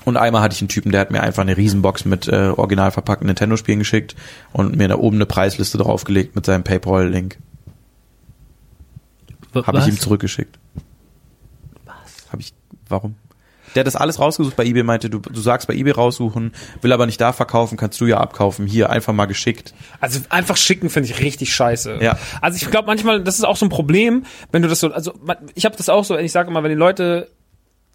und 0.06 0.16
einmal 0.16 0.40
hatte 0.40 0.54
ich 0.54 0.62
einen 0.62 0.68
Typen, 0.68 0.92
der 0.92 1.00
hat 1.00 1.10
mir 1.10 1.20
einfach 1.20 1.42
eine 1.42 1.56
Riesenbox 1.56 2.04
mit 2.04 2.28
äh, 2.28 2.52
original 2.56 2.92
verpackten 2.92 3.26
Nintendo-Spielen 3.26 3.80
geschickt 3.80 4.14
und 4.52 4.76
mir 4.76 4.86
da 4.86 4.96
oben 4.96 5.16
eine 5.16 5.26
Preisliste 5.26 5.78
draufgelegt 5.78 6.36
mit 6.36 6.46
seinem 6.46 6.62
PayPal-Link. 6.62 7.38
Habe 9.52 9.78
ich 9.80 9.88
ihm 9.88 9.98
zurückgeschickt. 9.98 10.60
Was? 11.84 12.30
Habe 12.30 12.40
ich, 12.40 12.54
warum? 12.88 13.16
Der 13.74 13.80
hat 13.80 13.88
das 13.88 13.96
alles 13.96 14.20
rausgesucht 14.20 14.54
bei 14.54 14.64
eBay, 14.64 14.84
meinte, 14.84 15.10
du, 15.10 15.18
du 15.18 15.40
sagst 15.40 15.66
bei 15.66 15.74
eBay 15.74 15.92
raussuchen, 15.92 16.52
will 16.82 16.92
aber 16.92 17.06
nicht 17.06 17.20
da 17.20 17.32
verkaufen, 17.32 17.76
kannst 17.76 18.00
du 18.00 18.06
ja 18.06 18.18
abkaufen. 18.18 18.68
Hier, 18.68 18.90
einfach 18.90 19.12
mal 19.12 19.26
geschickt. 19.26 19.74
Also 19.98 20.20
einfach 20.28 20.56
schicken 20.56 20.88
finde 20.88 21.10
ich 21.10 21.20
richtig 21.20 21.52
scheiße. 21.52 21.98
Ja. 22.00 22.16
Also 22.40 22.56
ich 22.62 22.70
glaube 22.70 22.86
manchmal, 22.86 23.24
das 23.24 23.34
ist 23.38 23.44
auch 23.44 23.56
so 23.56 23.66
ein 23.66 23.70
Problem, 23.70 24.24
wenn 24.52 24.62
du 24.62 24.68
das 24.68 24.78
so, 24.78 24.92
also 24.92 25.14
ich 25.56 25.64
habe 25.64 25.76
das 25.76 25.88
auch 25.88 26.04
so, 26.04 26.16
ich 26.16 26.30
sage 26.30 26.48
immer, 26.48 26.62
wenn 26.62 26.70
die 26.70 26.76
Leute 26.76 27.28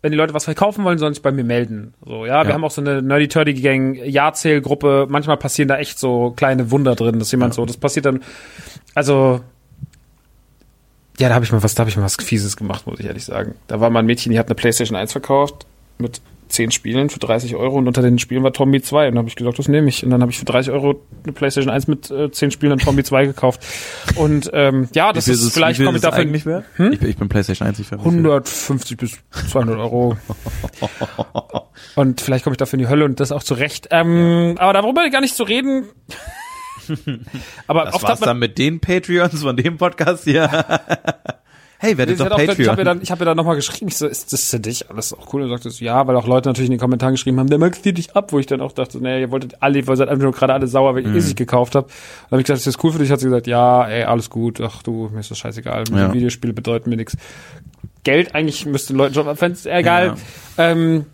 wenn 0.02 0.12
die 0.12 0.18
Leute 0.18 0.34
was 0.34 0.46
verkaufen 0.46 0.84
wollen, 0.84 0.98
sollen 0.98 1.14
sich 1.14 1.22
bei 1.22 1.32
mir 1.32 1.44
melden. 1.44 1.94
So, 2.06 2.26
ja, 2.26 2.42
wir 2.44 2.50
Ja. 2.50 2.54
haben 2.56 2.64
auch 2.64 2.72
so 2.72 2.82
eine 2.82 3.02
Nerdy 3.02 3.28
Turdy 3.28 3.54
Gang 3.54 3.96
Jahrzählgruppe. 3.98 5.06
Manchmal 5.10 5.38
passieren 5.38 5.68
da 5.68 5.78
echt 5.78 6.00
so 6.00 6.32
kleine 6.32 6.72
Wunder 6.72 6.96
drin, 6.96 7.20
dass 7.20 7.32
jemand 7.32 7.54
so, 7.54 7.66
das 7.66 7.78
passiert 7.78 8.06
dann, 8.08 8.22
also, 8.96 9.42
ja, 11.20 11.30
da 11.30 11.36
habe 11.36 11.46
ich 11.46 11.52
mal 11.52 11.62
was, 11.62 11.76
da 11.76 11.82
habe 11.82 11.90
ich 11.90 11.98
mal 11.98 12.04
was 12.04 12.16
Fieses 12.16 12.58
gemacht, 12.58 12.88
muss 12.88 13.00
ich 13.00 13.06
ehrlich 13.06 13.26
sagen. 13.26 13.56
Da 13.68 13.80
war 13.80 13.90
mal 13.92 14.00
ein 14.00 14.06
Mädchen, 14.08 14.32
die 14.32 14.40
hat 14.40 14.48
eine 14.48 14.56
PlayStation 14.56 14.96
1 14.98 15.12
verkauft 15.12 15.68
mit 16.00 16.20
zehn 16.52 16.72
Spielen 16.72 17.10
für 17.10 17.20
30 17.20 17.56
Euro 17.56 17.78
und 17.78 17.88
unter 17.88 18.02
den 18.02 18.20
Spielen 18.20 18.44
war 18.44 18.54
Tombi 18.54 18.82
2 18.82 19.08
und 19.08 19.14
dann 19.16 19.20
habe 19.20 19.30
ich 19.30 19.36
gesagt, 19.36 19.58
das 19.60 19.68
nehme 19.68 19.90
ich. 19.90 20.04
Und 20.04 20.10
dann 20.12 20.22
habe 20.22 20.32
ich 20.32 20.38
für 20.38 20.46
30 20.46 20.72
Euro 20.72 21.02
eine 21.24 21.34
PlayStation 21.34 21.72
1 21.74 21.88
mit 21.88 22.12
äh, 22.12 22.32
zehn 22.32 22.52
Spielen 22.52 22.74
und 22.74 22.82
Tombi 22.84 23.04
2 23.04 23.26
gekauft. 23.28 23.62
Und 24.16 24.50
ähm, 24.54 24.88
ja, 24.94 25.12
das 25.14 25.28
ist, 25.28 25.54
vielleicht 25.54 25.80
wie 25.80 25.84
viel 25.84 25.86
komme 25.86 25.98
ich 25.98 26.04
es 26.04 26.10
dafür 26.10 26.22
eigentlich 26.24 26.46
wert? 26.46 26.66
Ich, 26.92 27.00
bin- 27.00 27.10
ich 27.10 27.18
bin 27.18 27.30
PlayStation 27.30 27.68
1 27.68 27.82
Fan. 27.88 28.00
150 28.00 28.98
bis 28.98 29.18
200 29.50 29.78
Euro. 29.80 30.18
Und 31.96 32.22
vielleicht 32.22 32.44
komme 32.44 32.54
ich 32.54 32.58
dafür 32.58 32.78
in 32.80 32.86
die 32.86 32.90
Hölle 32.90 33.06
und 33.06 33.20
das 33.20 33.32
auch 33.32 33.44
zurecht. 33.44 33.88
Ähm, 33.92 34.56
Aber 34.60 34.74
darüber 34.74 35.10
gar 35.10 35.22
nicht 35.22 35.36
zu 35.36 35.44
reden. 35.44 35.86
aber 37.68 37.86
Das 37.86 37.94
oft 37.96 38.04
war's 38.04 38.12
hat 38.14 38.20
man, 38.22 38.28
dann 38.28 38.40
mit 38.40 38.58
den 38.58 38.80
Patreons 38.80 39.42
von 39.42 39.56
dem 39.56 39.78
Podcast 39.78 40.24
hier. 40.26 40.50
hey, 41.82 41.98
werdet 41.98 42.14
ich 42.14 42.20
doch 42.20 42.26
hab 42.26 42.34
auch- 42.34 42.40
ich 42.40 42.48
Patreon. 42.48 42.70
habe 42.70 42.82
ja 42.82 42.86
dann, 42.86 43.02
ich 43.02 43.12
hab 43.12 43.20
ja 43.20 43.26
dann 43.26 43.38
nochmal 43.38 43.56
geschrieben, 43.56 43.88
ich 43.90 43.98
so, 43.98 44.08
ist 44.08 44.32
das 44.32 44.50
für 44.50 44.60
dich 44.60 44.90
alles 44.90 45.14
auch 45.14 45.34
cool? 45.34 45.42
Und 45.42 45.50
sagte 45.50 45.70
so, 45.70 45.84
ja, 45.84 46.06
weil 46.08 46.16
auch 46.16 46.28
Leute 46.28 46.48
natürlich 46.50 46.68
in 46.70 46.74
den 46.76 46.80
Kommentaren 46.80 47.14
geschrieben 47.16 47.40
haben, 47.40 47.50
der 47.50 47.58
Max 47.60 47.82
zieht 47.82 47.98
dich 47.98 48.16
ab, 48.16 48.32
wo 48.32 48.40
ich 48.40 48.46
dann 48.46 48.62
auch 48.62 48.72
dachte, 48.72 49.02
naja, 49.02 49.18
ihr 49.20 49.32
wolltet 49.32 49.56
alle, 49.62 49.80
ihr 49.80 49.96
seid 49.96 50.08
einfach 50.10 50.24
nur 50.24 50.32
gerade 50.32 50.54
alle 50.54 50.68
sauer, 50.68 50.96
weil 50.96 51.04
Mhm. 51.04 51.16
ich 51.18 51.26
es 51.26 51.36
gekauft 51.36 51.76
habe. 51.76 51.88
Dann 51.88 52.32
habe 52.32 52.42
ich 52.42 52.46
gesagt, 52.48 52.60
ist 52.60 52.68
das 52.68 52.84
cool 52.84 52.92
für 52.92 53.00
dich? 53.00 53.12
Hat 53.12 53.20
sie 53.20 53.26
gesagt, 53.26 53.48
ja, 53.48 53.88
ey, 53.88 54.04
alles 54.04 54.30
gut, 54.30 54.62
ach 54.62 54.84
du, 54.84 55.10
mir 55.12 55.20
ist 55.20 55.32
das 55.32 55.40
scheißegal, 55.40 55.84
Ja. 55.94 56.14
Videospiele 56.14 56.54
bedeuten 56.54 56.90
mir 56.90 56.98
nichts. 56.98 57.18
Geld 58.04 58.34
eigentlich 58.36 58.66
müsste 58.66 58.94
Leuten 58.94 59.14
schon, 59.14 59.28
wenn's 59.40 59.66
egal. 59.66 60.16
Ähm, 60.58 61.06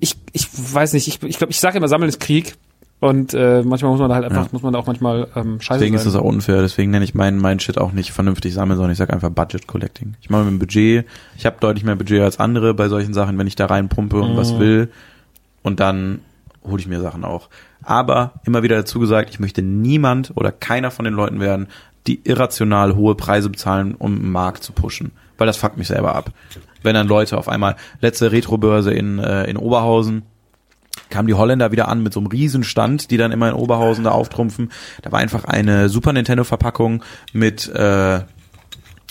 ich, 0.00 0.16
ich 0.32 0.46
weiß 0.52 0.92
nicht, 0.94 1.06
ich, 1.08 1.22
ich 1.22 1.38
glaube, 1.38 1.50
ich 1.52 1.60
sage 1.60 1.78
immer, 1.78 1.88
Sammeln 1.88 2.08
ist 2.08 2.20
Krieg. 2.20 2.54
Und 3.02 3.34
äh, 3.34 3.64
manchmal 3.64 3.90
muss 3.90 3.98
man 3.98 4.10
da 4.10 4.14
halt 4.14 4.26
einfach, 4.26 4.44
Ja. 4.44 4.48
muss 4.52 4.62
man 4.62 4.72
da 4.72 4.78
auch 4.78 4.86
manchmal 4.86 5.26
ähm, 5.34 5.60
scheiße 5.60 5.80
Deswegen 5.80 5.98
sein. 5.98 6.06
ist 6.06 6.14
das 6.14 6.20
auch 6.20 6.24
unfair. 6.24 6.62
Deswegen 6.62 6.92
nenne 6.92 7.04
ich 7.04 7.16
meinen 7.16 7.36
mein 7.40 7.58
Shit 7.58 7.76
auch 7.76 7.90
nicht 7.90 8.12
vernünftig 8.12 8.54
sammeln, 8.54 8.76
sondern 8.76 8.92
ich 8.92 8.98
sage 8.98 9.12
einfach 9.12 9.30
Budget 9.30 9.66
Collecting. 9.66 10.14
Ich 10.20 10.30
mache 10.30 10.44
mit 10.44 10.52
dem 10.52 10.58
Budget. 10.60 11.04
Ich 11.36 11.44
habe 11.44 11.56
deutlich 11.58 11.82
mehr 11.84 11.96
Budget 11.96 12.20
als 12.22 12.38
andere 12.38 12.74
bei 12.74 12.88
solchen 12.88 13.12
Sachen, 13.12 13.36
wenn 13.38 13.48
ich 13.48 13.56
da 13.56 13.66
reinpumpe 13.66 14.16
und 14.20 14.34
Mhm. 14.34 14.36
was 14.36 14.56
will. 14.60 14.88
Und 15.64 15.80
dann 15.80 16.20
hole 16.64 16.78
ich 16.78 16.86
mir 16.86 17.00
Sachen 17.00 17.24
auch. 17.24 17.48
Aber 17.82 18.34
immer 18.44 18.62
wieder 18.62 18.76
dazu 18.76 19.00
gesagt, 19.00 19.30
ich 19.30 19.40
möchte 19.40 19.62
niemand 19.62 20.30
oder 20.36 20.52
keiner 20.52 20.92
von 20.92 21.04
den 21.04 21.14
Leuten 21.14 21.40
werden, 21.40 21.66
die 22.06 22.20
irrational 22.22 22.94
hohe 22.94 23.16
Preise 23.16 23.50
bezahlen, 23.50 23.96
um 23.98 24.14
einen 24.14 24.30
Markt 24.30 24.62
zu 24.62 24.72
pushen. 24.72 25.10
Weil 25.38 25.48
das 25.48 25.56
fuckt 25.56 25.76
mich 25.76 25.88
selber 25.88 26.14
ab. 26.14 26.30
Wenn 26.84 26.94
dann 26.94 27.08
Leute 27.08 27.36
auf 27.36 27.48
einmal, 27.48 27.74
letzte 28.00 28.30
Retrobörse 28.30 28.92
in, 28.92 29.18
äh, 29.18 29.42
in 29.50 29.56
Oberhausen, 29.56 30.22
kamen 31.12 31.28
die 31.28 31.34
Holländer 31.34 31.70
wieder 31.70 31.88
an 31.88 32.02
mit 32.02 32.12
so 32.12 32.20
einem 32.20 32.26
Riesenstand, 32.26 33.10
die 33.10 33.16
dann 33.16 33.30
immer 33.30 33.48
in 33.48 33.54
Oberhausen 33.54 34.04
da 34.04 34.10
auftrumpfen. 34.10 34.72
Da 35.02 35.12
war 35.12 35.20
einfach 35.20 35.44
eine 35.44 35.88
Super 35.88 36.12
Nintendo 36.12 36.42
Verpackung 36.42 37.04
mit 37.32 37.68
äh, 37.68 38.20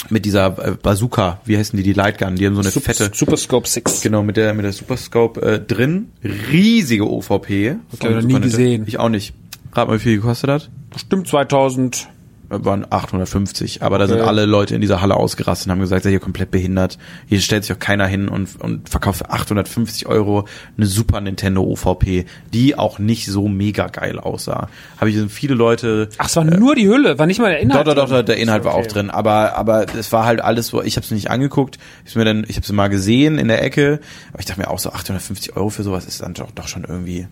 mit 0.10 0.26
dieser 0.26 0.48
äh, 0.58 0.72
Bazooka, 0.82 1.40
wie 1.46 1.58
heißen 1.58 1.78
die, 1.78 1.84
die 1.84 1.94
Lightgun, 1.94 2.36
die 2.36 2.48
haben 2.48 2.56
so 2.56 2.62
eine 2.62 2.72
Super, 2.72 2.94
fette 2.94 3.12
Super 3.14 3.38
Scope 3.38 3.68
6. 3.68 4.02
Genau, 4.02 4.24
mit 4.24 4.36
der 4.36 4.54
mit 4.56 4.66
der 4.66 4.74
Super 4.74 4.98
Scope 4.98 5.42
äh, 5.42 5.60
drin, 5.60 6.10
riesige 6.24 7.08
OVP. 7.08 7.76
von 8.00 8.14
noch 8.14 8.22
nie 8.24 8.40
gesehen. 8.42 8.86
Ich 8.88 9.00
auch 9.00 9.10
nicht. 9.10 9.34
Rat 9.74 9.88
mal, 9.88 9.96
wie 9.96 10.04
viel 10.04 10.16
gekostet 10.16 10.50
hat? 10.50 10.70
Bestimmt 10.92 11.28
2000. 11.28 12.10
Äh, 12.52 12.66
waren 12.66 12.86
850, 12.90 13.82
aber 13.82 13.98
da 13.98 14.06
Okay. 14.06 14.14
sind 14.16 14.22
alle 14.24 14.46
Leute 14.46 14.76
in 14.76 14.82
dieser 14.82 15.02
Halle 15.02 15.16
ausgerastet 15.16 15.68
und 15.68 15.72
haben 15.72 15.80
gesagt, 15.80 16.04
seid 16.04 16.12
ihr 16.14 16.20
komplett 16.20 16.52
behindert. 16.52 16.98
Hier 17.28 17.40
stellt 17.40 17.64
sich 17.64 17.74
auch 17.76 17.80
keiner 17.80 18.06
hin 18.08 18.28
und, 18.28 18.60
und 18.62 18.90
verkauft 18.90 19.20
für 19.20 19.30
850 19.30 20.06
Euro 20.08 20.46
eine 20.78 20.86
Super 20.86 21.22
Nintendo 21.22 21.64
OVP, 21.64 22.26
die 22.54 22.78
auch 22.78 23.00
nicht 23.00 23.26
so 23.28 23.48
mega 23.48 23.88
geil 23.88 24.20
aussah. 24.20 24.70
Habe 24.98 25.10
ich 25.10 25.18
viele 25.32 25.56
Leute 25.56 26.10
Ach, 26.18 26.28
es 26.28 26.36
war 26.36 26.44
nur 26.44 26.76
die 26.76 26.88
Hülle, 26.88 27.18
war 27.18 27.26
nicht 27.26 27.40
mal 27.40 27.50
der 27.52 27.60
Inhalt. 27.60 27.88
doch, 27.88 27.96
doch, 27.96 28.10
doch, 28.10 28.22
der 28.24 28.38
Inhalt 28.38 28.64
war 28.66 28.76
Okay. 28.76 28.82
auch 28.84 28.92
drin, 28.92 29.10
aber 29.10 29.56
aber 29.56 29.86
es 29.96 30.12
war 30.12 30.26
halt 30.26 30.42
alles 30.42 30.68
so, 30.68 30.82
ich 30.84 30.96
habe 30.98 31.06
es 31.06 31.12
nicht 31.12 31.30
angeguckt, 31.30 31.78
ich 32.06 32.16
mir 32.16 32.26
dann 32.26 32.44
ich 32.48 32.56
habe 32.58 32.66
es 32.66 32.72
mal 32.72 32.88
gesehen 32.90 33.38
in 33.38 33.48
der 33.48 33.64
Ecke, 33.64 34.00
aber 34.32 34.40
ich 34.40 34.46
dachte 34.46 34.60
mir 34.62 34.70
auch 34.70 34.80
so 34.80 34.92
850 34.92 35.56
Euro 35.56 35.70
für 35.70 35.84
sowas 35.84 36.06
ist 36.06 36.22
dann 36.22 36.34
doch, 36.34 36.52
doch 36.52 36.68
schon 36.68 36.84
irgendwie 36.84 37.28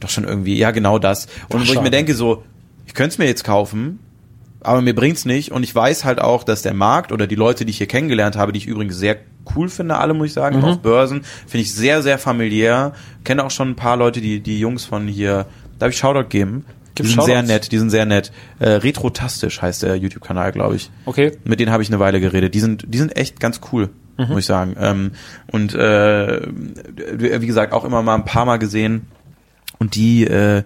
doch 0.00 0.10
schon 0.10 0.24
irgendwie 0.24 0.56
ja 0.58 0.70
genau 0.72 0.98
das 0.98 1.26
und 1.48 1.58
wo 1.60 1.62
ich 1.62 1.68
schade. 1.68 1.80
mir 1.82 1.90
denke 1.90 2.14
so, 2.14 2.42
ich 2.86 2.94
könnte 2.94 3.10
es 3.14 3.18
mir 3.18 3.26
jetzt 3.26 3.44
kaufen, 3.44 3.98
aber 4.60 4.80
mir 4.82 4.94
bringt's 4.94 5.24
nicht 5.24 5.52
und 5.52 5.62
ich 5.62 5.74
weiß 5.74 6.04
halt 6.04 6.20
auch, 6.20 6.42
dass 6.44 6.62
der 6.62 6.74
Markt 6.74 7.12
oder 7.12 7.26
die 7.26 7.34
Leute, 7.36 7.64
die 7.64 7.70
ich 7.70 7.78
hier 7.78 7.86
kennengelernt 7.86 8.36
habe, 8.36 8.52
die 8.52 8.58
ich 8.58 8.66
übrigens 8.66 8.96
sehr 8.96 9.16
cool 9.56 9.68
finde, 9.68 9.96
alle 9.96 10.14
muss 10.14 10.26
ich 10.28 10.32
sagen, 10.32 10.62
auf 10.62 10.78
Börsen, 10.80 11.22
finde 11.46 11.62
ich 11.62 11.72
sehr 11.74 12.02
sehr 12.02 12.18
familiär, 12.18 12.92
kenne 13.24 13.44
auch 13.44 13.50
schon 13.50 13.70
ein 13.70 13.76
paar 13.76 13.96
Leute, 13.96 14.20
die 14.20 14.40
die 14.40 14.58
Jungs 14.60 14.84
von 14.84 15.06
hier, 15.08 15.46
darf 15.78 15.90
ich 15.90 15.98
Shoutout 15.98 16.28
geben? 16.28 16.64
Die 16.98 17.04
sind 17.06 17.22
sehr 17.22 17.36
Shoutouts. 17.36 17.48
nett, 17.48 17.70
die 17.72 17.78
sind 17.78 17.90
sehr 17.90 18.06
nett. 18.06 18.32
Äh, 18.58 18.70
Retrotastisch 18.70 19.62
heißt 19.62 19.84
der 19.84 19.94
YouTube-Kanal, 19.96 20.50
glaube 20.50 20.74
ich. 20.74 20.90
Okay. 21.04 21.38
Mit 21.44 21.60
denen 21.60 21.70
habe 21.70 21.80
ich 21.84 21.88
eine 21.90 22.00
Weile 22.00 22.18
geredet. 22.20 22.54
Die 22.54 22.60
sind, 22.60 22.86
die 22.88 22.98
sind 22.98 23.16
echt 23.16 23.38
ganz 23.38 23.60
cool, 23.72 23.90
Mhm. 24.16 24.26
muss 24.30 24.40
ich 24.40 24.46
sagen. 24.46 24.74
Ähm, 24.80 25.12
und 25.52 25.74
äh, 25.76 26.40
wie 27.16 27.46
gesagt, 27.46 27.72
auch 27.72 27.84
immer 27.84 28.02
mal 28.02 28.16
ein 28.16 28.24
paar 28.24 28.44
Mal 28.46 28.56
gesehen. 28.58 29.06
Und 29.78 29.94
die, 29.94 30.24
äh, 30.26 30.64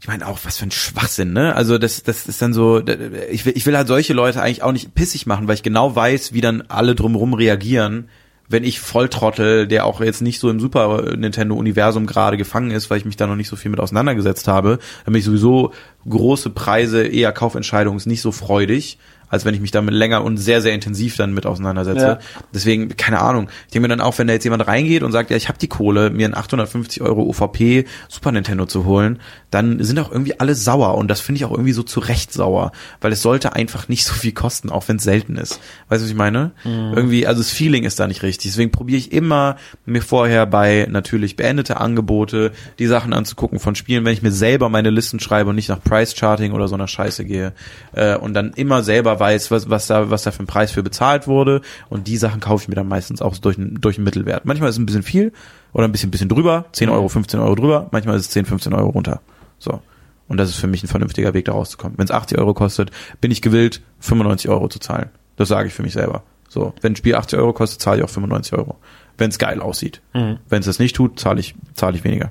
ich 0.00 0.06
meine 0.06 0.26
auch, 0.26 0.38
was 0.44 0.58
für 0.58 0.66
ein 0.66 0.70
Schwachsinn, 0.70 1.32
ne? 1.32 1.54
Also 1.56 1.76
das, 1.76 2.04
das 2.04 2.28
ist 2.28 2.40
dann 2.40 2.52
so, 2.52 2.82
ich 3.30 3.44
will, 3.44 3.52
ich 3.56 3.66
will 3.66 3.76
halt 3.76 3.88
solche 3.88 4.14
Leute 4.14 4.40
eigentlich 4.40 4.62
auch 4.62 4.72
nicht 4.72 4.94
pissig 4.94 5.26
machen, 5.26 5.48
weil 5.48 5.56
ich 5.56 5.64
genau 5.64 5.96
weiß, 5.96 6.32
wie 6.32 6.40
dann 6.40 6.62
alle 6.68 6.94
drumherum 6.94 7.34
reagieren, 7.34 8.08
wenn 8.48 8.64
ich 8.64 8.80
Volltrottel, 8.80 9.66
der 9.66 9.84
auch 9.84 10.00
jetzt 10.00 10.22
nicht 10.22 10.38
so 10.40 10.48
im 10.48 10.60
Super 10.60 11.16
Nintendo 11.16 11.54
Universum 11.54 12.06
gerade 12.06 12.36
gefangen 12.36 12.70
ist, 12.70 12.88
weil 12.88 12.98
ich 12.98 13.04
mich 13.04 13.16
da 13.16 13.26
noch 13.26 13.36
nicht 13.36 13.48
so 13.48 13.56
viel 13.56 13.70
mit 13.70 13.80
auseinandergesetzt 13.80 14.48
habe, 14.48 14.78
dann 15.04 15.12
bin 15.12 15.18
ich 15.18 15.24
sowieso 15.24 15.72
große 16.08 16.50
Preise, 16.50 17.02
eher 17.02 17.32
Kaufentscheidungen 17.32 17.98
ist 17.98 18.06
nicht 18.06 18.22
so 18.22 18.32
freudig, 18.32 18.98
als 19.28 19.44
wenn 19.44 19.54
ich 19.54 19.60
mich 19.60 19.70
damit 19.70 19.94
länger 19.94 20.24
und 20.24 20.36
sehr, 20.36 20.60
sehr 20.60 20.72
intensiv 20.72 21.16
dann 21.16 21.34
mit 21.34 21.46
auseinandersetze. 21.46 22.06
Ja. 22.06 22.18
Deswegen, 22.52 22.96
keine 22.96 23.20
Ahnung. 23.20 23.48
Ich 23.66 23.72
denke 23.72 23.88
mir 23.88 23.96
dann 23.96 24.00
auch, 24.00 24.18
wenn 24.18 24.26
da 24.26 24.32
jetzt 24.32 24.44
jemand 24.44 24.66
reingeht 24.66 25.02
und 25.02 25.12
sagt, 25.12 25.30
ja, 25.30 25.36
ich 25.36 25.48
habe 25.48 25.58
die 25.58 25.68
Kohle, 25.68 26.10
mir 26.10 26.26
ein 26.26 26.36
850 26.36 27.02
Euro 27.02 27.22
UVP 27.22 27.84
Super 28.08 28.32
Nintendo 28.32 28.66
zu 28.66 28.84
holen, 28.84 29.20
dann 29.50 29.82
sind 29.82 29.98
auch 29.98 30.10
irgendwie 30.10 30.38
alle 30.40 30.54
sauer 30.54 30.96
und 30.96 31.08
das 31.08 31.20
finde 31.20 31.38
ich 31.38 31.44
auch 31.44 31.52
irgendwie 31.52 31.72
so 31.72 31.82
zu 31.82 32.00
Recht 32.00 32.32
sauer, 32.32 32.72
weil 33.00 33.12
es 33.12 33.22
sollte 33.22 33.54
einfach 33.54 33.88
nicht 33.88 34.04
so 34.04 34.14
viel 34.14 34.32
kosten, 34.32 34.70
auch 34.70 34.88
wenn 34.88 34.96
es 34.96 35.04
selten 35.04 35.36
ist. 35.36 35.60
Weißt 35.88 36.00
du, 36.00 36.04
was 36.04 36.10
ich 36.10 36.14
meine? 36.14 36.52
Irgendwie, 36.64 37.26
also 37.26 37.40
das 37.40 37.50
Feeling 37.50 37.84
ist 37.84 37.98
da 37.98 38.06
nicht 38.06 38.22
richtig. 38.22 38.50
Deswegen 38.50 38.70
probiere 38.70 38.98
ich 38.98 39.12
immer 39.12 39.56
mir 39.86 40.02
vorher 40.02 40.46
bei 40.46 40.86
natürlich 40.90 41.36
beendete 41.36 41.78
Angebote 41.78 42.52
die 42.78 42.86
Sachen 42.86 43.12
anzugucken 43.12 43.58
von 43.58 43.74
Spielen, 43.74 44.04
wenn 44.04 44.12
ich 44.12 44.22
mir 44.22 44.32
selber 44.32 44.68
meine 44.68 44.90
Listen 44.90 45.20
schreibe 45.20 45.50
und 45.50 45.56
nicht 45.56 45.68
nach 45.68 45.82
Price 45.82 46.14
Charting 46.14 46.52
oder 46.52 46.68
so 46.68 46.74
einer 46.74 46.88
Scheiße 46.88 47.24
gehe 47.24 47.52
äh, 47.92 48.16
und 48.16 48.34
dann 48.34 48.52
immer 48.54 48.82
selber 48.82 49.17
weiß, 49.18 49.50
was, 49.50 49.68
was 49.70 49.86
da 49.86 50.10
was 50.10 50.22
da 50.22 50.30
für 50.30 50.42
ein 50.42 50.46
Preis 50.46 50.70
für 50.72 50.82
bezahlt 50.82 51.26
wurde 51.26 51.60
und 51.88 52.06
die 52.06 52.16
Sachen 52.16 52.40
kaufe 52.40 52.62
ich 52.62 52.68
mir 52.68 52.74
dann 52.74 52.88
meistens 52.88 53.20
auch 53.22 53.36
durch, 53.38 53.58
einen- 53.58 53.80
durch 53.80 53.96
einen 53.98 54.04
Mittelwert. 54.04 54.44
Manchmal 54.44 54.68
ist 54.70 54.76
es 54.76 54.80
ein 54.80 54.86
bisschen 54.86 55.02
viel 55.02 55.32
oder 55.72 55.84
ein 55.86 55.92
bisschen 55.92 56.10
bisschen 56.10 56.28
drüber, 56.28 56.66
10 56.72 56.88
Euro, 56.88 57.08
15 57.08 57.40
Euro 57.40 57.54
drüber, 57.54 57.88
manchmal 57.92 58.16
ist 58.16 58.22
es 58.26 58.30
10, 58.30 58.44
15 58.46 58.72
Euro 58.74 58.88
runter. 58.90 59.20
So. 59.58 59.80
Und 60.28 60.36
das 60.36 60.50
ist 60.50 60.56
für 60.56 60.66
mich 60.66 60.82
ein 60.82 60.88
vernünftiger 60.88 61.32
Weg, 61.34 61.46
da 61.46 61.52
rauszukommen. 61.52 61.96
Wenn 61.96 62.04
es 62.04 62.10
80 62.10 62.38
Euro 62.38 62.52
kostet, 62.54 62.90
bin 63.20 63.30
ich 63.30 63.40
gewillt, 63.42 63.80
95 64.00 64.50
Euro 64.50 64.68
zu 64.68 64.78
zahlen. 64.78 65.08
Das 65.36 65.48
sage 65.48 65.68
ich 65.68 65.74
für 65.74 65.82
mich 65.82 65.94
selber. 65.94 66.22
So, 66.50 66.74
wenn 66.82 66.92
ein 66.92 66.96
Spiel 66.96 67.14
80 67.14 67.38
Euro 67.38 67.52
kostet, 67.52 67.80
zahle 67.80 67.98
ich 67.98 68.04
auch 68.04 68.10
95 68.10 68.52
Euro. 68.54 68.76
Wenn 69.16 69.30
es 69.30 69.38
geil 69.38 69.60
aussieht. 69.60 70.00
Wenn 70.48 70.60
es 70.60 70.66
das 70.66 70.78
nicht 70.78 70.94
tut, 70.96 71.18
zahle 71.18 71.40
ich, 71.40 71.54
zahle 71.74 71.96
ich 71.96 72.04
weniger. 72.04 72.30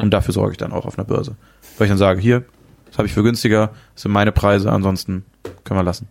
Und 0.00 0.10
dafür 0.12 0.32
sorge 0.34 0.52
ich 0.52 0.58
dann 0.58 0.72
auch 0.72 0.84
auf 0.86 0.98
einer 0.98 1.06
Börse. 1.06 1.36
Weil 1.78 1.86
ich 1.86 1.90
dann 1.90 1.98
sage, 1.98 2.20
hier, 2.20 2.44
das 2.86 2.98
habe 2.98 3.06
ich 3.06 3.14
für 3.14 3.22
günstiger, 3.22 3.70
das 3.94 4.02
sind 4.02 4.12
meine 4.12 4.32
Preise, 4.32 4.72
ansonsten 4.72 5.24
können 5.64 5.78
wir 5.78 5.84
lassen. 5.84 6.08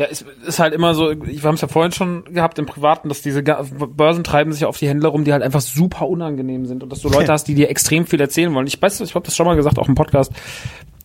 Ja, 0.00 0.06
es 0.10 0.24
ist 0.46 0.58
halt 0.58 0.72
immer 0.72 0.94
so, 0.94 1.10
wir 1.10 1.42
haben 1.42 1.56
es 1.56 1.60
ja 1.60 1.68
vorhin 1.68 1.92
schon 1.92 2.24
gehabt 2.24 2.58
im 2.58 2.64
Privaten, 2.64 3.10
dass 3.10 3.20
diese 3.20 3.42
Börsen 3.42 4.24
treiben 4.24 4.50
sich 4.50 4.64
auf 4.64 4.78
die 4.78 4.88
Händler 4.88 5.10
rum, 5.10 5.24
die 5.24 5.32
halt 5.34 5.42
einfach 5.42 5.60
super 5.60 6.08
unangenehm 6.08 6.64
sind 6.64 6.82
und 6.82 6.90
dass 6.90 7.00
du 7.00 7.08
Leute 7.12 7.30
hast, 7.30 7.44
die 7.48 7.54
dir 7.54 7.68
extrem 7.68 8.06
viel 8.06 8.18
erzählen 8.18 8.54
wollen. 8.54 8.66
Ich 8.66 8.80
weiß, 8.80 8.98
ich 9.02 9.14
habe 9.14 9.26
das 9.26 9.36
schon 9.36 9.44
mal 9.44 9.56
gesagt, 9.56 9.78
auch 9.78 9.88
im 9.88 9.94
Podcast. 9.94 10.32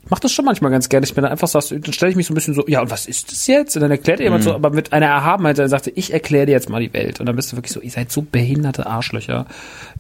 Ich 0.02 0.10
mach 0.10 0.20
das 0.20 0.32
schon 0.32 0.46
manchmal 0.46 0.72
ganz 0.72 0.88
gerne. 0.88 1.06
Ich 1.06 1.14
bin 1.14 1.24
dann 1.24 1.32
einfach 1.34 1.50
so, 1.50 1.60
dann 1.60 1.92
stelle 1.92 2.12
ich 2.12 2.16
mich 2.16 2.28
so 2.28 2.32
ein 2.32 2.36
bisschen 2.36 2.54
so, 2.54 2.64
ja, 2.70 2.80
und 2.80 2.90
was 2.90 3.06
ist 3.06 3.34
das 3.34 3.46
jetzt? 3.48 3.76
Und 3.76 3.82
dann 3.82 3.92
erklärt 3.92 4.22
jemand 4.22 4.46
so, 4.46 4.54
aber 4.54 4.70
mit 4.70 4.94
einer 4.94 5.08
Erhabenheit, 5.08 5.58
dann 5.58 5.68
sagte, 5.68 5.92
ich 5.94 6.14
erkläre 6.14 6.46
dir 6.46 6.54
jetzt 6.54 6.70
mal 6.70 6.80
die 6.80 6.94
Welt. 6.94 7.20
Und 7.20 7.26
dann 7.26 7.36
bist 7.36 7.52
du 7.52 7.58
wirklich 7.58 7.74
so, 7.74 7.82
ihr 7.82 7.92
seid 7.92 8.14
so 8.14 8.22
behinderte 8.22 8.86
Arschlöcher, 8.86 9.46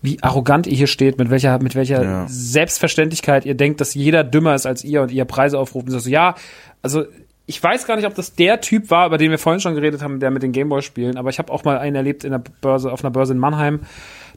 wie 0.01 0.23
arrogant 0.23 0.67
ihr 0.67 0.77
hier 0.77 0.87
steht, 0.87 1.17
mit 1.17 1.29
welcher, 1.29 1.61
mit 1.61 1.75
welcher 1.75 2.01
Ja. 2.01 2.25
Selbstverständlichkeit 2.29 3.45
ihr 3.45 3.55
denkt, 3.55 3.81
dass 3.81 3.93
jeder 3.93 4.23
dümmer 4.23 4.55
ist 4.55 4.65
als 4.65 4.85
ihr 4.85 5.01
und 5.01 5.11
ihr 5.11 5.25
Preise 5.25 5.59
aufruft. 5.59 5.89
Und 5.89 5.99
so, 5.99 6.09
ja, 6.09 6.35
also 6.81 7.03
ich 7.47 7.61
weiß 7.61 7.85
gar 7.85 7.95
nicht, 7.95 8.05
ob 8.07 8.15
das 8.15 8.33
der 8.33 8.59
Typ 8.61 8.89
war, 8.89 9.05
über 9.07 9.17
den 9.17 9.29
wir 9.31 9.37
vorhin 9.37 9.59
schon 9.59 9.75
geredet 9.75 10.01
haben, 10.01 10.19
der 10.19 10.31
mit 10.31 10.41
den 10.43 10.51
Gameboy-Spielen, 10.51 11.17
aber 11.17 11.29
ich 11.29 11.37
habe 11.39 11.51
auch 11.53 11.63
mal 11.63 11.77
einen 11.77 11.95
erlebt 11.95 12.23
in 12.23 12.31
der 12.31 12.41
Börse, 12.61 12.91
auf 12.91 13.03
einer 13.03 13.11
Börse 13.11 13.33
in 13.33 13.39
Mannheim, 13.39 13.81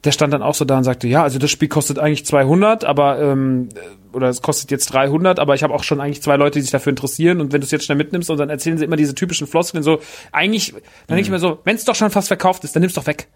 der 0.04 0.12
stand 0.12 0.32
dann 0.32 0.42
auch 0.42 0.54
so 0.54 0.64
da 0.64 0.78
und 0.78 0.84
sagte, 0.84 1.08
ja, 1.08 1.22
also 1.22 1.38
das 1.38 1.50
Spiel 1.50 1.68
kostet 1.68 1.98
eigentlich 1.98 2.24
200, 2.26 2.84
aber 2.84 3.18
ähm, 3.20 3.68
oder 4.12 4.28
es 4.28 4.42
kostet 4.42 4.70
jetzt 4.70 4.86
300, 4.92 5.38
aber 5.40 5.54
ich 5.54 5.62
habe 5.62 5.74
auch 5.74 5.82
schon 5.82 6.00
eigentlich 6.00 6.22
zwei 6.22 6.36
Leute, 6.36 6.58
die 6.58 6.62
sich 6.62 6.70
dafür 6.70 6.90
interessieren. 6.90 7.40
Und 7.40 7.52
wenn 7.52 7.60
du 7.60 7.64
es 7.64 7.70
jetzt 7.72 7.84
schnell 7.84 7.98
mitnimmst 7.98 8.30
und 8.30 8.38
dann 8.38 8.48
erzählen 8.48 8.78
sie 8.78 8.84
immer 8.84 8.96
diese 8.96 9.14
typischen 9.14 9.46
Floskeln 9.46 9.82
so, 9.82 9.98
eigentlich, 10.30 10.72
dann 10.72 11.16
denke 11.16 11.22
ich 11.22 11.30
mir 11.30 11.38
so, 11.40 11.58
wenn 11.64 11.76
es 11.76 11.84
doch 11.84 11.94
schon 11.96 12.10
fast 12.10 12.28
verkauft 12.28 12.62
ist, 12.64 12.74
dann 12.76 12.80
nimm's 12.82 12.94
doch 12.94 13.06
weg. 13.06 13.26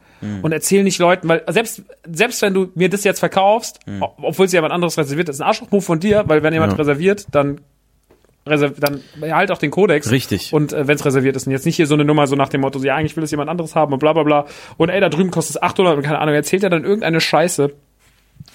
Und 0.43 0.53
erzähl 0.53 0.85
nicht 0.85 1.01
Leuten, 1.01 1.29
weil 1.29 1.43
selbst 1.49 1.83
selbst 2.09 2.43
wenn 2.43 2.55
du 2.55 2.69
mir 2.77 2.89
das 2.89 3.03
jetzt 3.03 3.19
verkaufst, 3.19 3.81
o- 4.01 4.11
obwohl 4.23 4.47
es 4.47 4.53
jemand 4.53 4.73
anderes 4.73 4.97
reserviert, 4.97 5.29
ist 5.29 5.41
ein 5.41 5.49
Arschloch-Move 5.49 5.83
von 5.83 5.99
dir, 5.99 6.23
weil 6.29 6.45
wenn 6.45 6.53
jemand 6.53 6.73
Ja. 6.75 6.79
reserviert, 6.79 7.27
dann 7.33 7.61
reserv 8.47 8.79
dann 8.79 9.01
halt 9.21 9.51
auch 9.51 9.59
den 9.59 9.71
Kodex. 9.71 10.11
Richtig. 10.11 10.53
Und 10.53 10.73
äh, 10.73 10.87
wenn 10.89 10.97
es 10.97 11.05
reserviert 11.05 11.37
ist 11.37 11.47
und 11.47 11.53
jetzt 11.53 11.67
nicht 11.67 11.77
hier 11.77 11.87
so 11.87 11.95
eine 11.95 12.05
Nummer 12.05 12.27
so 12.27 12.37
nach 12.37 12.49
dem 12.49 12.63
Motto, 12.63 12.79
so, 12.79 12.85
ja, 12.85 12.97
eigentlich 12.97 13.17
will 13.17 13.25
es 13.25 13.31
jemand 13.31 13.49
anderes 13.51 13.75
haben 13.75 13.93
und 13.93 13.99
bla 13.99 14.13
bla 14.13 14.23
bla. 14.23 14.47
Und 14.77 14.89
ey, 14.89 15.01
da 15.01 15.09
drüben 15.09 15.31
kostet 15.31 15.57
es 15.57 15.63
800 15.63 15.97
und 15.97 16.03
keine 16.03 16.19
Ahnung, 16.19 16.35
erzählt 16.35 16.65
er 16.65 16.71
dann 16.71 16.85
irgendeine 16.85 17.21
Scheiße. 17.21 17.73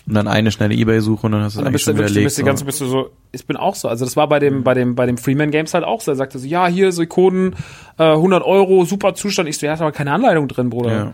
Und 0.06 0.14
dann 0.14 0.28
eine 0.28 0.52
schnelle 0.52 0.74
Ebay-Suche 0.74 1.26
und 1.26 1.32
dann 1.34 1.44
hast 1.44 1.56
du 1.56 1.60
es 1.60 1.66
eigentlich 1.66 1.74
bist 1.74 1.88
du 1.88 1.92
schon 1.92 1.98
wirklich, 1.98 2.12
widerlegt. 2.12 2.28
bist 2.28 2.38
du 2.40 2.44
ganz, 2.44 2.64
bist 2.64 2.82
du 2.82 2.86
so, 2.86 3.10
ich 3.32 3.46
bin 3.46 3.58
auch 3.58 3.76
so. 3.76 3.88
Also 3.88 4.06
das 4.06 4.16
war 4.18 4.28
bei 4.28 4.40
dem, 4.40 4.64
bei 4.64 4.74
dem, 4.74 4.96
bei 4.96 5.06
dem 5.06 5.18
Freeman 5.18 5.52
Games 5.52 5.74
halt 5.74 5.84
auch 5.84 6.02
so. 6.02 6.12
Er 6.12 6.16
sagte 6.16 6.40
so, 6.40 6.48
ja, 6.48 6.68
hier 6.68 6.92
so 6.92 7.02
Ikonen, 7.02 7.56
äh, 7.98 8.04
100 8.04 8.44
Euro, 8.44 8.86
super 8.86 9.16
Zustand. 9.16 9.48
Ich 9.48 9.58
so, 9.58 9.66
ja, 9.66 9.74
ist 9.74 9.82
aber 9.82 9.92
keine 9.92 10.12
Anleitung 10.12 10.48
drin, 10.48 10.70
Bruder. 10.70 10.92
Ja. 10.92 11.14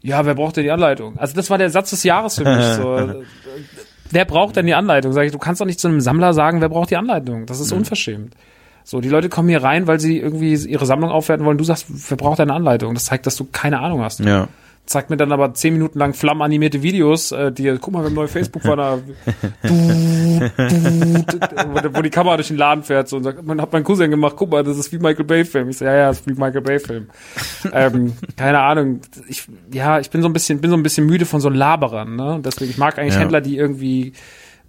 Ja, 0.00 0.24
wer 0.24 0.34
braucht 0.34 0.56
denn 0.56 0.62
die 0.62 0.70
Anleitung? 0.70 1.18
Also 1.18 1.34
das 1.34 1.50
war 1.50 1.58
der 1.58 1.70
Satz 1.70 1.90
des 1.90 2.04
Jahres 2.04 2.36
für 2.36 2.44
mich. 2.44 2.64
so. 2.76 3.24
Wer 4.10 4.24
braucht 4.24 4.56
denn 4.56 4.66
die 4.66 4.74
Anleitung? 4.74 5.12
Sag 5.12 5.24
ich, 5.24 5.32
du 5.32 5.38
kannst 5.38 5.60
doch 5.60 5.66
nicht 5.66 5.80
zu 5.80 5.88
einem 5.88 6.00
Sammler 6.00 6.32
sagen, 6.34 6.60
wer 6.60 6.68
braucht 6.68 6.90
die 6.90 6.96
Anleitung? 6.96 7.46
Das 7.46 7.60
ist 7.60 7.72
unverschämt. 7.72 8.34
So, 8.84 9.00
die 9.02 9.08
Leute 9.10 9.28
kommen 9.28 9.48
hier 9.50 9.62
rein, 9.62 9.86
weil 9.86 10.00
sie 10.00 10.18
irgendwie 10.18 10.54
ihre 10.54 10.86
Sammlung 10.86 11.10
aufwerten 11.10 11.44
wollen. 11.44 11.58
Du 11.58 11.64
sagst, 11.64 11.86
wer 11.88 12.16
braucht 12.16 12.40
eine 12.40 12.54
Anleitung? 12.54 12.94
Das 12.94 13.04
zeigt, 13.04 13.26
dass 13.26 13.36
du 13.36 13.44
keine 13.44 13.80
Ahnung 13.80 14.02
hast. 14.02 14.20
ja. 14.20 14.48
Zeigt 14.88 15.10
mir 15.10 15.18
dann 15.18 15.32
aber 15.32 15.52
zehn 15.52 15.74
Minuten 15.74 15.98
lang 15.98 16.14
flammenanimierte 16.14 16.82
Videos, 16.82 17.30
äh, 17.30 17.52
die, 17.52 17.76
guck 17.78 17.92
mal, 17.92 18.00
wir 18.00 18.06
haben 18.06 18.14
neue 18.14 18.26
Facebook-Banner, 18.26 19.00
wo, 19.62 19.68
wo 21.94 22.02
die 22.02 22.10
Kamera 22.10 22.36
durch 22.36 22.48
den 22.48 22.56
Laden 22.56 22.82
fährt 22.82 23.08
so, 23.08 23.18
und 23.18 23.24
sagt, 23.24 23.44
man 23.44 23.60
hat 23.60 23.72
mein 23.72 23.84
Cousin 23.84 24.10
gemacht, 24.10 24.34
guck 24.36 24.50
mal, 24.50 24.64
das 24.64 24.78
ist 24.78 24.90
wie 24.92 24.98
Michael 24.98 25.24
Bay-Film. 25.26 25.68
Ich 25.68 25.78
so, 25.78 25.84
ja, 25.84 25.94
ja, 25.94 26.08
das 26.08 26.20
ist 26.20 26.26
wie 26.26 26.32
Michael 26.32 26.62
Bay-Film. 26.62 27.08
ähm, 27.72 28.14
keine 28.36 28.60
Ahnung, 28.60 29.00
ich, 29.28 29.46
ja, 29.72 30.00
ich 30.00 30.10
bin 30.10 30.22
so 30.22 30.28
ein 30.28 30.32
bisschen, 30.32 30.60
bin 30.60 30.70
so 30.70 30.76
ein 30.76 30.82
bisschen 30.82 31.06
müde 31.06 31.26
von 31.26 31.40
so 31.40 31.48
Laberern, 31.50 32.16
ne? 32.16 32.40
Deswegen, 32.42 32.70
ich 32.70 32.78
mag 32.78 32.98
eigentlich 32.98 33.14
Ja. 33.14 33.20
Händler, 33.20 33.42
die 33.42 33.58
irgendwie, 33.58 34.14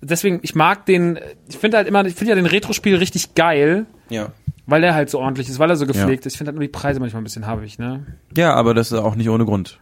deswegen, 0.01 0.39
ich 0.41 0.53
mag 0.53 0.85
den, 0.85 1.17
ich 1.47 1.57
finde 1.57 1.77
halt 1.77 1.87
immer, 1.87 2.03
ich 2.05 2.15
finde 2.15 2.31
ja 2.31 2.35
den 2.35 2.45
Retro-Spiel 2.45 2.97
richtig 2.97 3.35
geil, 3.35 3.85
Ja. 4.09 4.33
weil 4.65 4.83
er 4.83 4.95
halt 4.95 5.09
so 5.09 5.19
ordentlich 5.19 5.47
ist, 5.47 5.59
weil 5.59 5.69
er 5.69 5.77
so 5.77 5.85
gepflegt 5.85 6.25
ist. 6.25 6.33
Ich 6.33 6.37
finde 6.37 6.49
halt 6.49 6.55
nur 6.57 6.63
die 6.63 6.67
Preise 6.71 6.99
manchmal 6.99 7.21
ein 7.21 7.25
bisschen 7.25 7.47
habig, 7.47 7.79
ne? 7.79 8.05
Ja, 8.35 8.53
aber 8.55 8.73
das 8.73 8.91
ist 8.91 8.97
auch 8.97 9.15
nicht 9.15 9.29
ohne 9.29 9.45
Grund. 9.45 9.79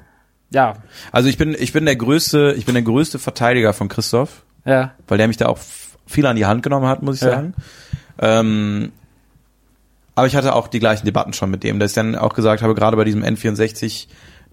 Ja, 0.49 0.75
Also 1.11 1.27
ich 1.29 1.37
bin, 1.37 1.55
ich 1.59 1.73
bin 1.73 1.85
der 1.85 1.95
größte, 1.95 2.53
ich 2.57 2.65
bin 2.65 2.73
der 2.75 2.83
größte 2.83 3.19
Verteidiger 3.19 3.73
von 3.73 3.89
Christoph, 3.89 4.43
ja. 4.65 4.93
weil 5.07 5.17
der 5.17 5.27
mich 5.27 5.37
da 5.37 5.47
auch 5.47 5.59
viel 6.05 6.25
an 6.25 6.35
die 6.37 6.45
Hand 6.45 6.63
genommen 6.63 6.87
hat, 6.87 7.03
muss 7.03 7.15
ich 7.17 7.21
Ja. 7.23 7.31
sagen. 7.31 7.53
Ähm, 8.19 8.91
aber 10.15 10.25
ich 10.27 10.35
hatte 10.35 10.55
auch 10.55 10.67
die 10.67 10.79
gleichen 10.79 11.05
Debatten 11.05 11.33
schon 11.33 11.51
mit 11.51 11.63
dem, 11.63 11.79
dass 11.79 11.91
ich 11.91 11.95
dann 11.95 12.15
auch 12.15 12.33
gesagt 12.33 12.63
habe, 12.63 12.73
gerade 12.75 12.97
bei 12.97 13.03
diesem 13.03 13.23
N64 13.23 14.07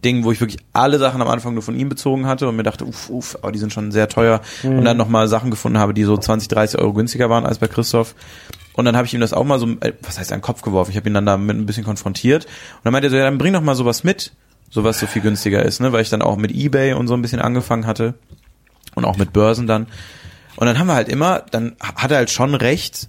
Ding, 0.05 0.25
wo 0.25 0.33
ich 0.33 0.41
wirklich 0.41 0.59
alle 0.75 0.99
Sachen 0.99 1.23
am 1.23 1.29
Anfang 1.29 1.55
nur 1.55 1.63
von 1.63 1.75
ihm 1.79 1.89
bezogen 1.89 2.27
hatte 2.27 2.47
und 2.47 2.57
mir 2.57 2.63
dachte, 2.63 2.85
uff, 2.85 3.09
uff, 3.09 3.39
aber 3.41 3.53
die 3.53 3.59
sind 3.59 3.73
schon 3.73 3.91
sehr 3.91 4.09
teuer. 4.09 4.43
Mhm. 4.63 4.79
Und 4.81 4.85
dann 4.85 4.99
nochmal 4.99 5.29
Sachen 5.29 5.51
gefunden 5.51 5.79
habe, 5.79 5.95
die 5.95 6.05
so 6.05 6.17
20, 6.19 6.49
30 6.49 6.79
Euro 6.81 6.93
günstiger 6.93 7.31
waren 7.31 7.47
als 7.47 7.59
bei 7.59 7.69
Christoph. 7.69 8.15
Und 8.75 8.85
dann 8.85 8.97
habe 8.97 9.07
ich 9.07 9.15
ihm 9.15 9.21
das 9.21 9.33
auch 9.33 9.45
mal 9.45 9.59
so, 9.59 9.67
äh, 9.81 9.93
was 10.03 10.19
heißt, 10.19 10.33
an 10.33 10.41
den 10.41 10.43
Kopf 10.43 10.61
geworfen. 10.61 10.91
Ich 10.91 10.97
habe 10.99 11.09
ihn 11.09 11.15
dann 11.15 11.25
damit 11.25 11.57
ein 11.57 11.65
bisschen 11.65 11.85
konfrontiert. 11.85 12.45
Und 12.45 12.81
dann 12.85 12.93
meinte 12.93 13.07
er 13.07 13.11
so, 13.11 13.17
ja, 13.17 13.25
dann 13.25 13.39
bring 13.39 13.55
doch 13.55 13.63
mal 13.63 13.77
sowas 13.77 14.05
mit, 14.05 14.33
sowas 14.75 14.99
so 14.99 15.07
viel 15.07 15.23
günstiger 15.23 15.65
ist, 15.65 15.81
ne? 15.81 15.93
Weil 15.93 16.03
ich 16.03 16.11
dann 16.11 16.21
auch 16.21 16.37
mit 16.37 16.51
Ebay 16.53 16.93
und 16.95 17.07
so 17.07 17.15
ein 17.15 17.23
bisschen 17.23 17.41
angefangen 17.41 17.87
hatte. 17.87 18.15
Und 18.95 19.05
auch 19.05 19.17
mit 19.17 19.33
Börsen 19.33 19.67
dann. 19.67 19.87
Und 20.57 20.67
dann 20.67 20.79
haben 20.79 20.87
wir 20.87 20.95
halt 20.95 21.09
immer, 21.09 21.45
dann 21.51 21.75
hat 21.81 22.11
er 22.11 22.19
halt 22.19 22.31
schon 22.31 22.55
recht, 22.55 23.09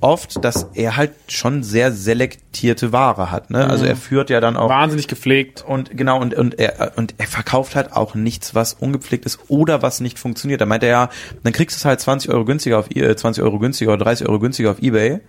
oft, 0.00 0.44
dass 0.44 0.68
er 0.74 0.96
halt 0.96 1.12
schon 1.28 1.62
sehr 1.62 1.90
selektierte 1.92 2.92
Ware 2.92 3.30
hat, 3.30 3.50
ne? 3.50 3.68
Also 3.68 3.84
er 3.84 3.96
führt 3.96 4.30
ja 4.30 4.40
dann 4.40 4.56
auch 4.56 4.68
Wahnsinnig 4.68 5.08
gepflegt. 5.08 5.64
und 5.66 5.96
genau 5.96 6.20
und 6.20 6.34
und 6.34 6.58
er 6.58 6.92
und 6.96 7.14
er 7.18 7.26
verkauft 7.26 7.76
halt 7.76 7.92
auch 7.92 8.14
nichts, 8.14 8.54
was 8.54 8.74
ungepflegt 8.74 9.24
ist 9.24 9.40
oder 9.48 9.82
was 9.82 10.00
nicht 10.00 10.18
funktioniert. 10.18 10.60
Da 10.60 10.66
meint 10.66 10.82
er 10.82 10.88
ja, 10.88 11.08
dann 11.42 11.52
kriegst 11.52 11.76
du 11.76 11.80
es 11.80 11.84
halt 11.84 12.00
20 12.00 12.30
Euro 12.30 12.44
günstiger 12.44 12.78
auf 12.78 12.90
äh, 12.94 13.16
20 13.16 13.42
Euro 13.42 13.58
günstiger 13.58 13.92
oder 13.92 14.04
30 14.04 14.28
Euro 14.28 14.38
günstiger 14.38 14.70
auf 14.70 14.82
eBay. 14.82 15.20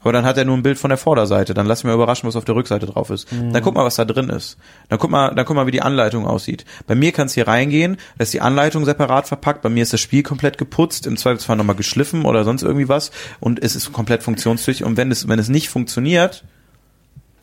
Aber 0.00 0.12
dann 0.12 0.24
hat 0.24 0.38
er 0.38 0.44
nur 0.44 0.56
ein 0.56 0.62
Bild 0.62 0.78
von 0.78 0.90
der 0.90 0.98
Vorderseite. 0.98 1.54
Dann 1.54 1.66
lass 1.66 1.82
mich 1.82 1.88
mal 1.88 1.94
überraschen, 1.94 2.28
was 2.28 2.36
auf 2.36 2.44
der 2.44 2.54
Rückseite 2.54 2.86
drauf 2.86 3.10
ist. 3.10 3.26
Dann 3.32 3.62
guck 3.62 3.74
mal, 3.74 3.84
was 3.84 3.96
da 3.96 4.04
drin 4.04 4.28
ist. 4.28 4.56
Dann 4.88 4.98
guck 4.98 5.10
mal, 5.10 5.34
dann 5.34 5.44
guck 5.44 5.56
mal, 5.56 5.66
wie 5.66 5.72
die 5.72 5.82
Anleitung 5.82 6.26
aussieht. 6.26 6.64
Bei 6.86 6.94
mir 6.94 7.10
kannst 7.12 7.34
hier 7.34 7.48
reingehen, 7.48 7.96
da 8.16 8.22
ist 8.22 8.32
die 8.32 8.40
Anleitung 8.40 8.84
separat 8.84 9.26
verpackt. 9.26 9.62
Bei 9.62 9.68
mir 9.68 9.82
ist 9.82 9.92
das 9.92 10.00
Spiel 10.00 10.22
komplett 10.22 10.56
geputzt, 10.56 11.06
im 11.06 11.16
Zweifelsfall 11.16 11.56
nochmal 11.56 11.76
geschliffen 11.76 12.24
oder 12.24 12.44
sonst 12.44 12.62
irgendwie 12.62 12.88
was. 12.88 13.10
Und 13.40 13.62
es 13.62 13.74
ist 13.74 13.92
komplett 13.92 14.22
funktionstüchtig. 14.22 14.86
Und 14.86 14.96
wenn 14.96 15.10
es, 15.10 15.26
wenn 15.26 15.38
es 15.38 15.48
nicht 15.48 15.68
funktioniert, 15.68 16.44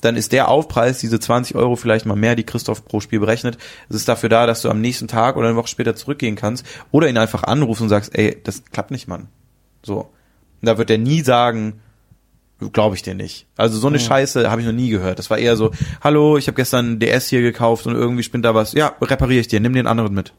dann 0.01 0.15
ist 0.15 0.31
der 0.31 0.47
Aufpreis, 0.47 0.99
diese 0.99 1.19
20 1.19 1.55
Euro 1.55 1.75
vielleicht 1.75 2.05
mal 2.05 2.15
mehr, 2.15 2.35
die 2.35 2.43
Christoph 2.43 2.85
pro 2.85 2.99
Spiel 2.99 3.19
berechnet, 3.19 3.57
es 3.89 3.95
ist 3.95 4.07
dafür 4.07 4.29
da, 4.29 4.45
dass 4.45 4.61
du 4.61 4.69
am 4.69 4.79
nächsten 4.79 5.07
Tag 5.07 5.35
oder 5.35 5.47
eine 5.47 5.57
Woche 5.57 5.67
später 5.67 5.95
zurückgehen 5.95 6.35
kannst 6.35 6.65
oder 6.91 7.09
ihn 7.09 7.17
einfach 7.17 7.43
anrufst 7.43 7.81
und 7.81 7.89
sagst, 7.89 8.17
ey, 8.17 8.37
das 8.43 8.63
klappt 8.65 8.91
nicht, 8.91 9.07
Mann. 9.07 9.27
So. 9.83 10.11
Und 10.61 10.67
da 10.67 10.77
wird 10.77 10.89
er 10.89 10.97
nie 10.97 11.21
sagen, 11.21 11.81
glaube 12.73 12.95
ich 12.95 13.01
dir 13.01 13.15
nicht. 13.15 13.45
Also 13.57 13.77
so 13.77 13.87
eine 13.87 13.99
Scheiße 13.99 14.49
habe 14.49 14.61
ich 14.61 14.67
noch 14.67 14.73
nie 14.73 14.89
gehört. 14.89 15.19
Das 15.19 15.29
war 15.29 15.37
eher 15.37 15.55
so, 15.57 15.71
hallo, 16.01 16.37
ich 16.37 16.47
habe 16.47 16.55
gestern 16.55 16.99
DS 16.99 17.27
hier 17.29 17.41
gekauft 17.41 17.85
und 17.87 17.95
irgendwie 17.95 18.23
spinnt 18.23 18.45
da 18.45 18.55
was. 18.55 18.73
Ja, 18.73 18.93
repariere 19.01 19.41
ich 19.41 19.47
dir, 19.47 19.59
nimm 19.59 19.73
den 19.73 19.87
anderen 19.87 20.13
mit. 20.13 20.33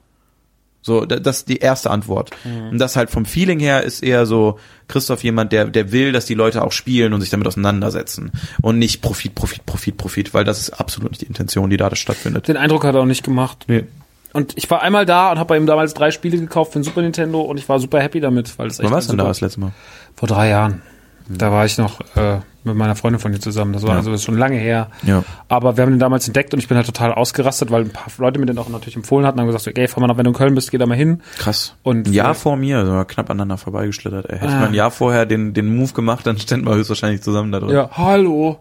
So, 0.83 1.05
da- 1.05 1.19
das 1.19 1.39
ist 1.39 1.49
die 1.49 1.57
erste 1.59 1.91
Antwort. 1.91 2.31
Und 2.71 2.79
das 2.79 2.95
halt 2.95 3.11
vom 3.11 3.25
Feeling 3.25 3.59
her 3.59 3.83
ist 3.83 4.03
eher 4.05 4.25
so 4.25 4.59
Christoph 4.87 5.25
jemand, 5.25 5.51
der 5.51 5.65
der 5.65 5.91
will, 5.91 6.13
dass 6.13 6.27
die 6.27 6.35
Leute 6.35 6.63
auch 6.63 6.71
spielen 6.71 7.13
und 7.13 7.21
sich 7.21 7.31
damit 7.31 7.47
auseinandersetzen 7.49 8.31
und 8.63 8.79
nicht 8.79 9.03
Profit, 9.03 9.35
Profit, 9.35 9.67
Profit, 9.67 9.97
Profit, 9.97 10.33
weil 10.33 10.45
das 10.45 10.61
ist 10.61 10.71
absolut 10.79 11.11
nicht 11.11 11.23
die 11.23 11.27
Intention, 11.27 11.71
die 11.71 11.77
da 11.77 11.95
stattfindet. 11.97 12.47
Den 12.47 12.57
Eindruck 12.57 12.85
hat 12.85 12.95
er 12.95 13.01
auch 13.01 13.05
nicht 13.07 13.25
gemacht. 13.25 13.65
Nee. 13.67 13.85
Und 14.33 14.53
ich 14.57 14.71
war 14.71 14.81
einmal 14.83 15.07
da 15.07 15.33
und 15.33 15.39
habe 15.39 15.49
bei 15.49 15.57
ihm 15.57 15.67
damals 15.67 15.93
drei 15.95 16.11
Spiele 16.13 16.39
gekauft 16.39 16.73
für 16.75 16.79
den 16.79 16.85
Super 16.85 17.03
Nintendo 17.03 17.41
und 17.41 17.57
ich 17.59 17.69
war 17.69 17.81
super 17.81 18.01
happy 18.01 18.21
damit, 18.21 18.57
weil 18.59 18.69
es 18.69 18.79
echt 18.79 18.85
Wann 18.85 18.93
warst 18.95 19.09
du 19.09 19.13
denn 19.13 19.19
da 19.19 19.25
das 19.25 19.41
letzte 19.41 19.59
Mal? 19.61 19.73
Vor 20.15 20.29
drei 20.29 20.51
Jahren. 20.51 20.83
Da 21.29 21.51
war 21.51 21.65
ich 21.65 21.77
noch 21.79 22.01
äh, 22.17 22.39
mit 22.65 22.77
meiner 22.77 22.95
Freundin 22.97 23.19
von 23.21 23.33
dir 23.33 23.41
zusammen. 23.41 23.73
Das 23.73 23.83
war 23.83 23.91
Ja. 23.91 23.97
also 23.97 24.17
schon 24.19 24.37
lange 24.39 24.57
her. 24.57 24.89
Ja. 25.05 25.25
Aber 25.49 25.77
wir 25.77 25.83
haben 25.83 25.91
den 25.93 25.99
damals 25.99 26.27
entdeckt 26.27 26.53
und 26.55 26.61
ich 26.61 26.69
bin 26.69 26.77
halt 26.77 26.87
total 26.87 27.13
ausgerastet, 27.13 27.71
weil 27.71 27.83
ein 27.83 27.91
paar 27.91 28.07
Leute 28.19 28.39
mir 28.39 28.47
den 28.47 28.59
auch 28.59 28.69
natürlich 28.69 28.97
empfohlen 28.97 29.27
hatten 29.27 29.39
und 29.39 29.43
haben 29.43 29.47
gesagt, 29.49 29.65
so, 29.65 29.71
ey, 29.81 29.89
fahr 29.89 30.01
mal 30.01 30.07
nach, 30.07 30.17
wenn 30.17 30.25
du 30.25 30.31
in 30.31 30.37
Köln 30.37 30.55
bist, 30.55 30.71
geh 30.71 30.79
da 30.79 30.87
mal 30.87 30.97
hin. 30.97 31.23
Krass. 31.39 31.75
Und 31.83 32.07
ein 32.09 32.13
Jahr 32.13 32.35
vor 32.35 32.57
mir, 32.57 32.85
so 32.87 33.05
knapp 33.07 33.29
aneinander 33.31 33.57
vorbeigeschlittert. 33.59 34.27
Ey. 34.31 34.39
Hätte 34.39 34.53
Ah. 34.53 34.61
man 34.61 34.69
ein 34.69 34.75
Jahr 34.75 34.91
vorher 34.91 35.27
den, 35.27 35.53
den 35.55 35.75
Move 35.77 35.93
gemacht, 35.93 36.27
dann 36.27 36.39
ständen 36.39 36.67
wir 36.67 36.75
höchstwahrscheinlich 36.75 37.23
zusammen 37.23 37.51
da 37.53 37.61
drin. 37.61 37.71
Ja, 37.71 37.91
hallo. 37.93 38.61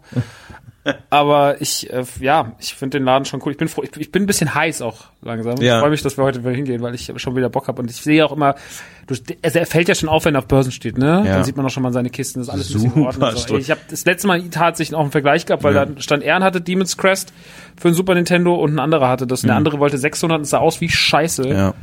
Aber 1.10 1.62
ich, 1.62 1.91
äh, 1.91 2.03
ja, 2.20 2.52
ich 2.60 2.76
finde 2.76 2.99
den 2.99 3.06
Laden 3.06 3.26
schon 3.26 3.41
cool. 3.44 3.52
Ich 3.52 3.57
bin 3.57 3.68
froh, 3.68 3.84
ich, 3.84 3.95
ich 3.98 4.12
bin 4.12 4.24
ein 4.24 4.26
bisschen 4.28 4.53
heiß 4.53 4.82
auch 4.84 5.06
langsam. 5.22 5.57
Ja. 5.57 5.76
Ich 5.76 5.82
freue 5.82 5.90
mich, 5.90 6.03
dass 6.03 6.18
wir 6.18 6.24
heute 6.24 6.41
wieder 6.41 6.52
hingehen, 6.52 6.82
weil 6.82 6.94
ich 6.94 7.12
schon 7.18 7.36
wieder 7.36 7.49
Bock 7.49 7.68
habe. 7.68 7.82
Und 7.82 7.90
ich 7.90 7.98
sehe 7.98 8.24
auch 8.26 8.32
immer, 8.32 8.56
du, 9.07 9.16
also 9.44 9.60
er 9.60 9.66
fällt 9.66 9.88
ja 9.88 9.95
schon 9.95 10.10
auf, 10.10 10.26
wenn 10.26 10.36
er 10.36 10.40
auf 10.40 10.48
Börsen 10.48 10.72
steht, 10.72 10.98
ne? 10.98 11.24
Ja. 11.26 11.34
Dann 11.36 11.44
sieht 11.44 11.57
man 11.57 11.66
auch 11.66 11.70
schon 11.72 11.82
mal 11.84 11.91
seine 11.91 12.10
Kisten. 12.12 12.40
Das 12.40 12.48
ist 12.49 12.53
alles 12.53 12.70
ein 12.70 12.74
bisschen 12.74 12.90
in 12.90 12.95
Super 12.95 13.07
Ordnung. 13.07 13.36
So. 13.48 13.57
Ich 13.57 13.72
habe 13.72 13.82
das 13.90 14.06
letzte 14.06 14.28
Mal 14.28 14.41
tatsächlich 14.49 14.95
auch 14.95 15.02
einen 15.02 15.12
Vergleich 15.12 15.45
gehabt, 15.45 15.64
weil 15.64 15.74
Ja. 15.74 15.86
da 15.86 16.02
stand 16.02 16.24
er 16.24 16.40
hatte 16.41 16.62
Demon's 16.62 16.98
Crest 16.98 17.34
für 17.78 17.88
ein 17.88 17.94
Super 17.95 18.14
Nintendo 18.14 18.53
und 18.56 18.76
ein 18.76 18.80
anderer 18.80 19.10
hatte 19.10 19.26
das. 19.26 19.44
Und 19.44 19.48
der 19.48 19.56
andere 19.56 19.80
wollte 19.80 19.98
600 19.98 20.38
und 20.40 20.45
sah 20.45 20.60
aus 20.60 20.82
wie 20.82 20.90
Scheiße. 20.90 21.44
Mhm. 21.44 21.52
Ja. 21.52 21.74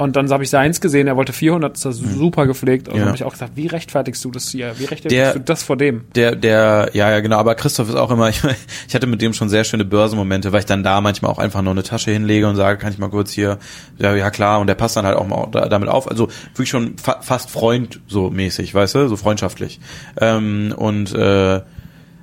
Und 0.00 0.16
dann 0.16 0.28
habe 0.30 0.42
ich 0.42 0.50
seins 0.50 0.80
gesehen, 0.80 1.06
er 1.06 1.16
wollte 1.16 1.32
400, 1.32 1.76
ist 1.76 1.84
das 1.84 1.96
super 1.98 2.46
gepflegt. 2.46 2.88
Und 2.88 2.94
Ja. 2.94 3.00
dann 3.00 3.08
habe 3.08 3.16
ich 3.16 3.24
auch 3.24 3.32
gesagt, 3.32 3.52
wie 3.54 3.66
rechtfertigst 3.66 4.24
du 4.24 4.30
das 4.30 4.48
hier? 4.50 4.72
Wie 4.78 4.84
rechtfertigst 4.86 5.12
Der- 5.12 5.32
du 5.34 5.40
das 5.40 5.62
vor 5.62 5.76
dem? 5.76 6.04
Der, 6.14 6.34
der, 6.34 6.90
ja, 6.94 7.10
ja, 7.10 7.20
genau, 7.20 7.36
aber 7.36 7.54
Christoph 7.54 7.88
ist 7.88 7.94
auch 7.96 8.10
immer, 8.10 8.28
ich, 8.30 8.40
ich 8.88 8.94
hatte 8.94 9.06
mit 9.06 9.20
dem 9.22 9.34
schon 9.34 9.48
sehr 9.48 9.64
schöne 9.64 9.84
Börsenmomente, 9.84 10.52
weil 10.52 10.60
ich 10.60 10.66
dann 10.66 10.82
da 10.82 11.00
manchmal 11.00 11.30
auch 11.30 11.38
einfach 11.38 11.62
noch 11.62 11.72
eine 11.72 11.82
Tasche 11.82 12.10
hinlege 12.12 12.48
und 12.48 12.56
sage, 12.56 12.78
kann 12.78 12.92
ich 12.92 12.98
mal 12.98 13.10
kurz 13.10 13.30
hier, 13.30 13.58
ja, 13.98 14.14
ja 14.14 14.30
klar, 14.30 14.60
und 14.60 14.66
der 14.68 14.74
passt 14.74 14.96
dann 14.96 15.04
halt 15.04 15.16
auch 15.16 15.26
mal 15.26 15.48
da, 15.52 15.68
damit 15.68 15.88
auf, 15.88 16.08
also 16.10 16.28
wirklich 16.54 16.70
schon 16.70 16.96
fa 16.96 17.18
fast 17.20 17.50
Freund 17.50 18.00
so 18.08 18.30
mäßig, 18.30 18.74
weißt 18.74 18.94
du, 18.94 19.08
so 19.08 19.16
freundschaftlich. 19.16 19.80
Ähm, 20.20 20.72
und, 20.76 21.12
äh, 21.14 21.60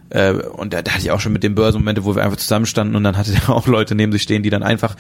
äh, 0.10 0.32
und 0.34 0.74
da, 0.74 0.82
da 0.82 0.92
hatte 0.94 1.02
ich 1.04 1.12
auch 1.12 1.20
schon 1.20 1.34
mit 1.34 1.44
dem 1.44 1.54
Börsenmomente, 1.54 2.06
wo 2.06 2.16
wir 2.16 2.24
einfach 2.24 2.38
zusammenstanden 2.38 2.96
und 2.96 3.04
dann 3.04 3.18
hatte 3.18 3.32
der 3.34 3.50
auch 3.56 3.68
Leute 3.68 3.94
neben 3.94 4.12
sich 4.12 4.24
stehen, 4.24 4.42
die 4.42 4.50
dann 4.50 4.64
einfach 4.64 4.96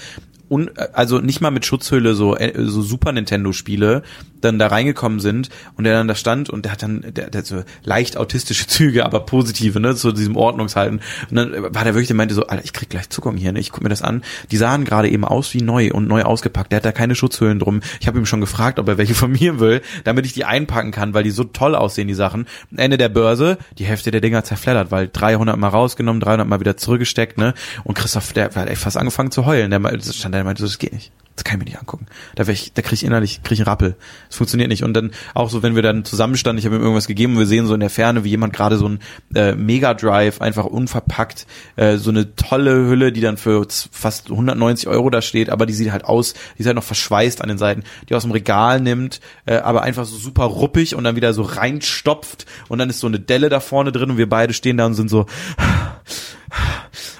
un, 0.49 0.69
also 0.93 1.19
nicht 1.19 1.41
mal 1.41 1.51
mit 1.51 1.65
Schutzhülle 1.65 2.15
so 2.15 2.35
äh, 2.35 2.53
so 2.65 2.81
Super 2.81 3.11
Nintendo 3.11 3.51
Spiele 3.51 4.03
dann 4.41 4.59
da 4.59 4.67
reingekommen 4.67 5.19
sind 5.19 5.49
und 5.75 5.83
der 5.83 5.93
dann 5.93 6.07
da 6.07 6.15
stand 6.15 6.49
und 6.49 6.65
der 6.65 6.71
hat 6.71 6.83
dann 6.83 7.01
der, 7.01 7.29
der 7.29 7.39
hat 7.39 7.45
so 7.45 7.63
leicht 7.83 8.17
autistische 8.17 8.67
Züge, 8.67 9.05
aber 9.05 9.21
positive, 9.21 9.79
ne, 9.79 9.95
zu 9.95 10.11
diesem 10.11 10.35
Ordnungshalten 10.35 11.01
und 11.29 11.35
dann 11.35 11.53
war 11.73 11.83
der 11.83 11.95
wirklich 11.95 12.07
der 12.07 12.15
meinte 12.15 12.35
so, 12.35 12.47
Alter, 12.47 12.63
ich 12.63 12.73
krieg 12.73 12.89
gleich 12.89 13.09
Zuckung 13.09 13.37
hier, 13.37 13.51
ne? 13.51 13.59
Ich 13.59 13.71
guck 13.71 13.83
mir 13.83 13.89
das 13.89 14.01
an. 14.01 14.23
Die 14.51 14.57
sahen 14.57 14.85
gerade 14.85 15.09
eben 15.09 15.23
aus 15.23 15.53
wie 15.53 15.61
neu 15.61 15.91
und 15.93 16.07
neu 16.07 16.23
ausgepackt. 16.23 16.71
Der 16.71 16.77
hat 16.77 16.85
da 16.85 16.91
keine 16.91 17.15
Schutzhüllen 17.15 17.59
drum. 17.59 17.81
Ich 17.99 18.07
habe 18.07 18.17
ihm 18.17 18.25
schon 18.25 18.41
gefragt, 18.41 18.79
ob 18.79 18.87
er 18.87 18.97
welche 18.97 19.13
von 19.13 19.31
mir 19.31 19.59
will, 19.59 19.81
damit 20.03 20.25
ich 20.25 20.33
die 20.33 20.45
einpacken 20.45 20.91
kann, 20.91 21.13
weil 21.13 21.23
die 21.23 21.31
so 21.31 21.43
toll 21.43 21.75
aussehen 21.75 22.07
die 22.07 22.13
Sachen. 22.13 22.47
Ende 22.75 22.97
der 22.97 23.09
Börse, 23.09 23.57
die 23.77 23.85
Hälfte 23.85 24.11
der 24.11 24.21
Dinger 24.21 24.43
zerfleddert, 24.43 24.91
weil 24.91 25.09
300 25.11 25.57
mal 25.57 25.69
rausgenommen, 25.69 26.19
300 26.19 26.47
mal 26.47 26.59
wieder 26.59 26.77
zurückgesteckt, 26.77 27.37
ne? 27.37 27.53
Und 27.83 27.95
Christoph, 27.95 28.33
der 28.33 28.53
hat 28.53 28.69
echt 28.69 28.81
fast 28.81 28.97
angefangen 28.97 29.31
zu 29.31 29.45
heulen. 29.45 29.71
Der 29.71 29.99
stand 30.01 30.35
und 30.41 30.45
meinte, 30.45 30.63
das 30.63 30.77
geht 30.77 30.93
nicht. 30.93 31.11
Das 31.37 31.43
kann 31.43 31.59
ich 31.59 31.59
mir 31.59 31.71
nicht 31.71 31.79
angucken. 31.79 32.07
Da, 32.33 32.47
ich, 32.47 32.73
da 32.73 32.81
krieg 32.81 32.93
ich 32.93 33.05
innerlich, 33.05 33.43
krieg 33.43 33.53
ich 33.53 33.59
einen 33.59 33.69
Rappel. 33.69 33.95
Das 34.27 34.37
funktioniert 34.37 34.69
nicht. 34.69 34.83
Und 34.83 34.95
dann 34.95 35.11
auch 35.35 35.51
so, 35.51 35.61
wenn 35.61 35.75
wir 35.75 35.83
dann 35.83 36.03
zusammenstanden, 36.03 36.57
ich 36.57 36.65
habe 36.65 36.77
ihm 36.77 36.81
irgendwas 36.81 37.05
gegeben 37.05 37.33
und 37.33 37.39
wir 37.39 37.45
sehen 37.45 37.67
so 37.67 37.75
in 37.75 37.79
der 37.79 37.91
Ferne, 37.91 38.23
wie 38.23 38.29
jemand 38.29 38.53
gerade 38.53 38.77
so 38.77 38.89
ein 38.89 38.99
äh, 39.35 39.53
Mega 39.53 39.93
Drive 39.93 40.41
einfach 40.41 40.65
unverpackt, 40.65 41.45
äh, 41.75 41.97
so 41.97 42.09
eine 42.09 42.35
tolle 42.35 42.87
Hülle, 42.87 43.11
die 43.11 43.21
dann 43.21 43.37
für 43.37 43.67
fast 43.91 44.31
190 44.31 44.87
Euro 44.87 45.11
da 45.11 45.21
steht, 45.21 45.51
aber 45.51 45.67
die 45.67 45.73
sieht 45.73 45.91
halt 45.91 46.05
aus, 46.05 46.33
die 46.57 46.61
ist 46.61 46.65
halt 46.65 46.75
noch 46.75 46.83
verschweißt 46.83 47.41
an 47.43 47.49
den 47.49 47.59
Seiten, 47.59 47.83
die 48.09 48.15
aus 48.15 48.23
dem 48.23 48.31
Regal 48.31 48.81
nimmt, 48.81 49.21
äh, 49.45 49.57
aber 49.57 49.83
einfach 49.83 50.05
so 50.05 50.17
super 50.17 50.45
ruppig 50.45 50.95
und 50.95 51.03
dann 51.03 51.15
wieder 51.15 51.33
so 51.33 51.43
reinstopft 51.43 52.47
und 52.67 52.79
dann 52.79 52.89
ist 52.89 52.99
so 52.99 53.05
eine 53.05 53.19
Delle 53.19 53.49
da 53.49 53.59
vorne 53.59 53.91
drin 53.91 54.09
und 54.09 54.17
wir 54.17 54.27
beide 54.27 54.55
stehen 54.55 54.77
da 54.77 54.87
und 54.87 54.95
sind 54.95 55.09
so 55.09 55.27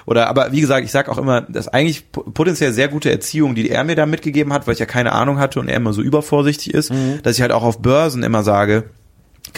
oder 0.08 0.28
aber 0.28 0.52
wie 0.52 0.60
gesagt, 0.60 0.84
ich 0.84 0.90
sag 0.90 1.08
auch 1.08 1.18
immer, 1.18 1.42
das 1.42 1.66
ist 1.66 1.74
eigentlich 1.74 2.10
po- 2.10 2.22
potenziell 2.22 2.72
sehr 2.72 2.88
gute 2.88 3.10
Erziehung, 3.10 3.54
die 3.54 3.68
er 3.70 3.84
mir 3.84 3.94
da 3.94 4.06
mitgegeben 4.06 4.52
hat, 4.52 4.66
weil 4.66 4.72
ich 4.74 4.80
ja 4.80 4.86
keine 4.86 5.12
Ahnung 5.12 5.38
hatte 5.38 5.60
und 5.60 5.68
er 5.68 5.76
immer 5.76 5.92
so 5.92 6.00
übervorsichtig 6.02 6.72
ist, 6.74 6.90
dass 7.22 7.36
ich 7.36 7.42
halt 7.42 7.52
auch 7.52 7.62
auf 7.62 7.80
Börsen 7.82 8.22
immer 8.22 8.42
sage, 8.42 8.84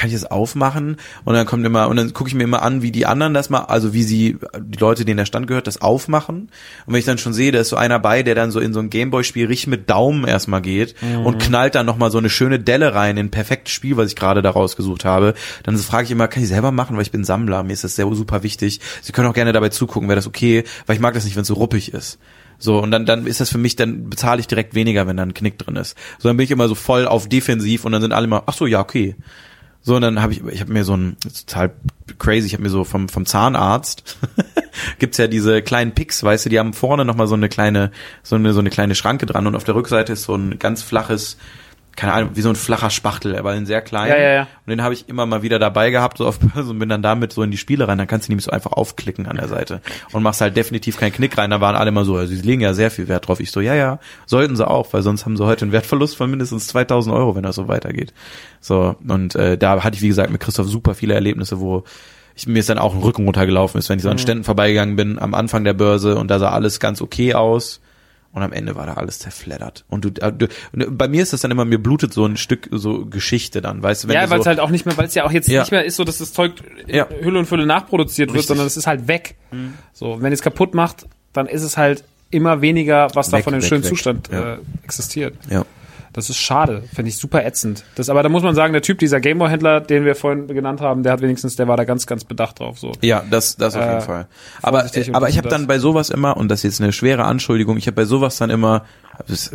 kann 0.01 0.09
ich 0.09 0.15
das 0.15 0.31
aufmachen? 0.31 0.97
Und 1.25 1.35
dann 1.35 1.45
kommt 1.45 1.67
immer, 1.67 1.89
und 1.89 1.97
dann 1.97 2.15
gucke 2.15 2.29
ich 2.29 2.35
mir 2.35 2.45
immer 2.45 2.63
an, 2.63 2.81
wie 2.81 2.91
die 2.91 3.05
anderen 3.05 3.35
das 3.35 3.51
mal, 3.51 3.65
also 3.65 3.93
wie 3.93 4.03
sie, 4.03 4.39
die 4.59 4.79
Leute, 4.79 5.05
denen 5.05 5.19
der 5.19 5.27
Stand 5.27 5.47
gehört, 5.47 5.67
das 5.67 5.83
aufmachen. 5.83 6.49
Und 6.87 6.93
wenn 6.93 6.99
ich 6.99 7.05
dann 7.05 7.19
schon 7.19 7.35
sehe, 7.35 7.53
da 7.53 7.61
ist 7.61 7.69
so 7.69 7.77
einer 7.77 7.99
bei, 7.99 8.23
der 8.23 8.35
dann 8.35 8.51
so 8.51 8.61
in 8.61 8.73
so 8.73 8.81
ein 8.81 8.89
Gameboy-Spiel 8.89 9.47
richtig 9.47 9.67
mit 9.67 9.91
Daumen 9.91 10.27
erstmal 10.27 10.63
geht 10.63 10.95
und 11.03 11.39
knallt 11.39 11.75
dann 11.75 11.85
nochmal 11.85 12.11
so 12.11 12.17
eine 12.17 12.31
schöne 12.31 12.59
Delle 12.59 12.95
rein 12.95 13.19
in 13.19 13.27
ein 13.27 13.31
perfektes 13.31 13.75
Spiel, 13.75 13.99
was 13.99 14.09
ich 14.09 14.17
gerade 14.17 14.41
da 14.41 14.51
rausgesucht 14.51 15.05
habe, 15.05 15.35
dann 15.65 15.77
frage 15.77 16.05
ich 16.05 16.11
immer, 16.11 16.29
kann 16.29 16.43
ich 16.43 16.49
selber 16.49 16.73
machen, 16.73 16.97
weil 16.97 17.03
ich 17.03 17.13
bin 17.13 17.25
Sammler, 17.25 17.63
mir 17.63 17.75
ist 17.75 17.85
das 17.85 17.97
sehr 17.97 18.11
super 18.15 18.43
wichtig. 18.43 18.81
Sie 19.03 19.13
können 19.13 19.29
auch 19.29 19.35
gerne 19.35 19.53
dabei 19.53 19.69
zugucken, 19.69 20.09
wäre 20.09 20.17
das 20.17 20.27
okay, 20.27 20.65
weil 20.87 20.97
ich 20.97 21.03
mag 21.03 21.13
das 21.13 21.25
nicht, 21.25 21.37
wenn 21.37 21.43
es 21.43 21.49
so 21.49 21.55
ruppig 21.55 21.93
ist. 21.93 22.19
So, 22.59 22.79
und 22.79 22.91
dann, 22.91 23.07
dann 23.07 23.27
ist 23.27 23.41
das 23.41 23.51
für 23.51 23.59
mich, 23.59 23.77
dann 23.77 24.09
bezahle 24.11 24.41
ich 24.41 24.47
direkt 24.47 24.75
weniger, 24.75 25.07
wenn 25.07 25.17
da 25.17 25.23
ein 25.23 25.35
Knick 25.35 25.59
drin 25.59 25.77
ist. 25.77 25.97
So, 26.19 26.29
dann 26.29 26.37
bin 26.37 26.45
ich 26.45 26.51
immer 26.51 26.69
so 26.69 26.75
voll 26.75 27.07
auf 27.07 27.29
defensiv 27.29 27.85
und 27.85 27.93
dann 27.93 28.03
sind 28.03 28.13
alle 28.13 28.27
immer, 28.27 28.43
ach 28.47 28.55
so, 28.55 28.67
ja, 28.67 28.81
okay. 28.81 29.17
So, 29.83 29.97
und 29.97 30.03
dann 30.03 30.21
habe 30.21 30.33
ich, 30.33 30.45
ich 30.45 30.61
habe 30.61 30.73
mir 30.73 30.85
so 30.85 30.95
ein, 30.95 31.17
total 31.47 31.73
crazy, 32.19 32.47
ich 32.47 32.53
habe 32.53 32.63
mir 32.63 32.69
so 32.69 32.85
vom, 32.85 33.09
vom 33.09 33.25
Zahnarzt, 33.25 34.19
gibt's 34.99 35.17
ja 35.17 35.27
diese 35.27 35.63
kleinen 35.63 35.93
Picks, 35.93 36.23
weißt 36.23 36.45
du, 36.45 36.51
die 36.51 36.59
haben 36.59 36.75
vorne 36.75 37.05
nochmal 37.05 37.27
so 37.27 37.35
eine 37.35 37.49
kleine, 37.49 37.91
so 38.23 38.37
eine, 38.37 38.53
so 38.53 38.61
eine 38.61 38.71
kleine 38.71 38.95
Schranke 38.95 39.25
dran 39.25 39.47
und 39.47 39.57
auf 39.57 39.65
der 39.65 39.75
Rückseite 39.75 40.13
ist 40.13 40.25
so 40.25 40.35
ein 40.35 40.59
ganz 40.59 40.83
flaches, 40.83 41.39
keine 41.97 42.13
Ahnung, 42.13 42.31
wie 42.35 42.41
so 42.41 42.49
ein 42.49 42.57
flacher 42.57 42.91
Spachtel, 42.91 43.37
aber 43.37 43.51
ein 43.51 43.67
sehr 43.67 43.83
klein. 43.83 44.09
Ja, 44.09 44.19
ja, 44.19 44.33
ja. 44.33 44.43
Und 44.43 44.71
den 44.71 44.83
habe 44.83 44.95
ich 44.95 45.09
immer 45.09 45.27
mal 45.27 45.43
wieder 45.43 45.59
dabei 45.59 45.91
gehabt, 45.91 46.19
so 46.19 46.27
auf 46.27 46.39
Börse 46.39 46.71
und 46.71 46.79
bin 46.79 46.89
dann 46.89 47.03
damit 47.03 47.33
so 47.33 47.43
in 47.43 47.51
die 47.51 47.57
Spiele 47.57 47.89
rein. 47.89 47.99
Dann 47.99 48.07
kannst 48.07 48.29
du 48.29 48.33
nämlich 48.33 48.45
so 48.45 48.51
einfach 48.51 48.73
aufklicken 48.73 49.27
an 49.27 49.37
der 49.37 49.49
Seite 49.49 49.81
und 50.13 50.23
machst 50.23 50.41
halt 50.41 50.57
definitiv 50.57 50.97
keinen 50.97 51.13
Knick 51.13 51.37
rein. 51.37 51.51
Da 51.51 51.61
waren 51.61 51.77
alle 51.77 51.89
immer 51.89 52.05
so, 52.05 52.19
ja, 52.19 52.27
sie 52.27 52.37
legen 52.37 52.61
ja 52.61 52.75
sehr 52.75 52.91
viel 52.91 53.09
Wert 53.09 53.29
drauf. 53.29 53.41
Ich 53.41 53.51
so, 53.51 53.61
ja, 53.61 53.75
ja, 53.75 53.99
sollten 54.27 54.57
sie 54.57 54.67
auch, 54.67 54.93
weil 54.93 55.03
sonst 55.03 55.27
haben 55.27 55.37
sie 55.37 55.45
heute 55.45 55.65
einen 55.65 55.73
Wertverlust 55.73 56.17
von 56.17 56.31
mindestens 56.31 56.69
2000 56.69 57.15
Euro, 57.15 57.35
wenn 57.35 57.43
das 57.43 57.57
so 57.57 57.69
weitergeht. 57.69 58.15
So, 58.61 58.97
und 59.07 59.35
äh, 59.35 59.59
da 59.59 59.83
hatte 59.83 59.97
ich, 59.97 60.03
wie 60.03 60.09
gesagt, 60.09 60.31
mit 60.31 60.41
Christoph 60.41 60.69
super 60.69 60.95
viele 60.95 61.15
Erlebnisse, 61.15 61.61
wo 61.61 61.85
ich, 62.35 62.47
mir 62.47 62.61
ist 62.61 62.71
dann 62.71 62.79
auch 62.79 62.95
ein 62.95 63.03
Rücken 63.03 63.25
runtergelaufen 63.25 63.79
ist, 63.79 63.89
wenn 63.89 63.99
ich 63.99 64.03
so 64.03 64.11
an 64.11 64.19
Ständen 64.19 64.45
vorbeigegangen 64.45 64.97
bin 64.97 65.19
am 65.19 65.35
Anfang 65.35 65.65
der 65.65 65.75
Börse 65.75 66.17
und 66.17 66.31
da 66.31 66.39
sah 66.39 66.51
alles 66.51 66.81
ganz 66.81 67.03
okay 67.03 67.35
aus. 67.35 67.81
Und 68.33 68.43
am 68.43 68.53
Ende 68.53 68.77
war 68.77 68.87
da 68.87 68.95
alles 68.95 69.19
zerfleddert. 69.19 69.85
Und 69.89 70.05
du, 70.05 70.09
äh, 70.25 70.33
du 70.33 70.47
und 70.73 70.97
bei 70.97 71.09
mir 71.09 71.21
ist 71.23 71.33
das 71.33 71.41
dann 71.41 71.51
immer, 71.51 71.65
mir 71.65 71.83
blutet 71.83 72.15
so 72.15 72.25
ein 72.25 72.37
Stück 72.37 72.69
so 72.71 73.05
Geschichte 73.07 73.61
dann, 73.61 73.83
weißt 73.83 74.05
du, 74.05 74.09
wenn 74.09 74.15
ja, 74.15 74.31
weil 74.31 74.39
so, 74.39 74.43
es 74.43 74.47
halt 74.47 74.61
auch 74.61 74.71
nicht 74.71 74.87
mehr, 74.87 74.97
weil 74.97 75.07
es 75.07 75.15
ja 75.15 75.25
auch 75.25 75.33
jetzt 75.33 75.49
Ja. 75.49 75.63
nicht 75.63 75.73
mehr 75.73 75.85
ist 75.85 75.97
so, 75.97 76.05
dass 76.05 76.19
das 76.19 76.33
Zeug 76.33 76.53
Ja. 76.87 77.09
Hülle 77.23 77.41
und 77.41 77.47
Fülle 77.47 77.67
nachproduziert 77.67 78.29
wird, 78.29 78.37
Richtig. 78.39 78.49
sondern 78.49 78.67
es 78.69 78.77
ist 78.77 78.87
halt 78.87 79.09
weg. 79.09 79.35
So, 79.93 80.13
und 80.13 80.23
wenn 80.23 80.33
es 80.33 80.43
kaputt 80.43 80.75
macht, 80.75 81.07
dann 81.33 81.47
ist 81.47 81.63
es 81.63 81.77
halt 81.77 82.05
immer 82.31 82.61
weniger, 82.61 83.09
was 83.15 83.31
da 83.31 83.39
Weg, 83.39 83.45
von 83.45 83.53
dem 83.53 83.63
schönen 83.63 83.83
weg. 83.83 83.91
Zustand 83.91 84.29
Ja. 84.31 84.55
äh, 84.55 84.59
existiert. 84.85 85.35
ja. 85.51 85.65
Das 86.13 86.29
ist 86.29 86.39
schade, 86.39 86.83
finde 86.93 87.09
ich 87.11 87.19
super 87.19 87.45
ätzend. 87.45 87.85
Das, 87.95 88.09
aber 88.09 88.25
da 88.25 88.29
muss 88.29 88.43
man 88.43 88.57
sagen, 88.57 88.73
der 88.73 88.83
Typ, 88.83 88.99
dieser 88.99 89.21
Gameboy-Händler, 89.21 89.81
den 89.81 90.05
wir 90.05 90.17
vorhin 90.17 90.49
genannt 90.49 90.81
haben, 90.81 91.05
der 91.05 91.13
hat 91.13 91.21
wenigstens, 91.21 91.55
der 91.55 91.69
war 91.69 91.77
da 91.77 91.85
ganz, 91.85 92.07
ganz 92.07 92.25
bedacht 92.25 92.59
drauf. 92.59 92.81
So. 92.81 92.93
Ja, 93.01 93.23
das, 93.31 93.57
das 93.57 93.77
auf 93.77 93.83
Äh, 93.83 93.89
jeden 93.91 94.01
Fall. 94.03 94.27
Aber, 94.61 94.85
aber 95.13 95.29
ich 95.29 95.39
habe 95.39 95.49
dann 95.49 95.69
bei 95.69 95.79
sowas 95.79 96.11
immer, 96.11 96.37
und 96.37 96.49
das 96.49 96.61
ist 96.61 96.65
jetzt 96.65 96.81
eine 96.81 96.93
schwere 96.93 97.25
Anschuldigung, 97.25 97.77
ich 97.77 97.87
habe 97.87 97.95
bei 97.95 98.05
sowas 98.07 98.39
dann 98.39 98.51
immer, 98.51 98.85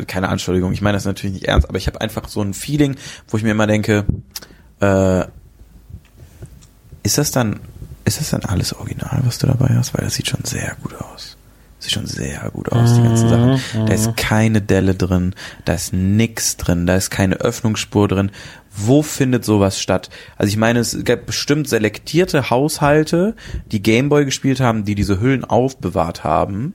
keine 0.07 0.29
Anschuldigung, 0.29 0.71
ich 0.71 0.81
meine 0.81 0.95
das 0.95 1.03
natürlich 1.05 1.33
nicht 1.33 1.47
ernst, 1.47 1.67
aber 1.67 1.77
ich 1.77 1.87
habe 1.87 1.99
einfach 1.99 2.29
so 2.29 2.41
ein 2.41 2.53
Feeling, 2.53 2.95
wo 3.27 3.35
ich 3.35 3.43
mir 3.43 3.51
immer 3.51 3.67
denke, 3.67 4.05
äh, 4.79 5.25
ist 7.03 7.17
das 7.17 7.31
dann, 7.31 7.59
ist 8.05 8.19
das 8.19 8.29
dann 8.29 8.41
alles 8.45 8.73
original, 8.73 9.21
was 9.25 9.39
du 9.39 9.47
dabei 9.47 9.75
hast? 9.75 9.93
Weil 9.93 10.05
das 10.05 10.15
sieht 10.15 10.27
schon 10.27 10.43
sehr 10.45 10.75
gut 10.81 10.95
aus. 10.95 11.37
Sieht 11.85 11.93
schon 11.93 12.05
sehr 12.05 12.49
gut 12.51 12.71
aus, 12.71 12.95
die 12.95 13.03
ganzen 13.03 13.29
Sachen. 13.29 13.59
Da 13.85 13.93
ist 13.93 14.17
keine 14.17 14.61
Delle 14.61 14.95
drin, 14.95 15.33
da 15.63 15.73
ist 15.73 15.93
nix 15.93 16.57
drin, 16.57 16.85
da 16.85 16.95
ist 16.95 17.09
keine 17.09 17.35
Öffnungsspur 17.35 18.07
drin. 18.07 18.31
Wo 18.75 19.01
findet 19.01 19.45
sowas 19.45 19.79
statt? 19.79 20.09
Also 20.37 20.49
ich 20.49 20.57
meine, 20.57 20.79
es 20.79 21.03
gab 21.05 21.25
bestimmt 21.25 21.69
selektierte 21.69 22.49
Haushalte, 22.49 23.35
die 23.71 23.81
Gameboy 23.81 24.25
gespielt 24.25 24.59
haben, 24.59 24.83
die 24.83 24.95
diese 24.95 25.21
Hüllen 25.21 25.45
aufbewahrt 25.45 26.23
haben. 26.23 26.73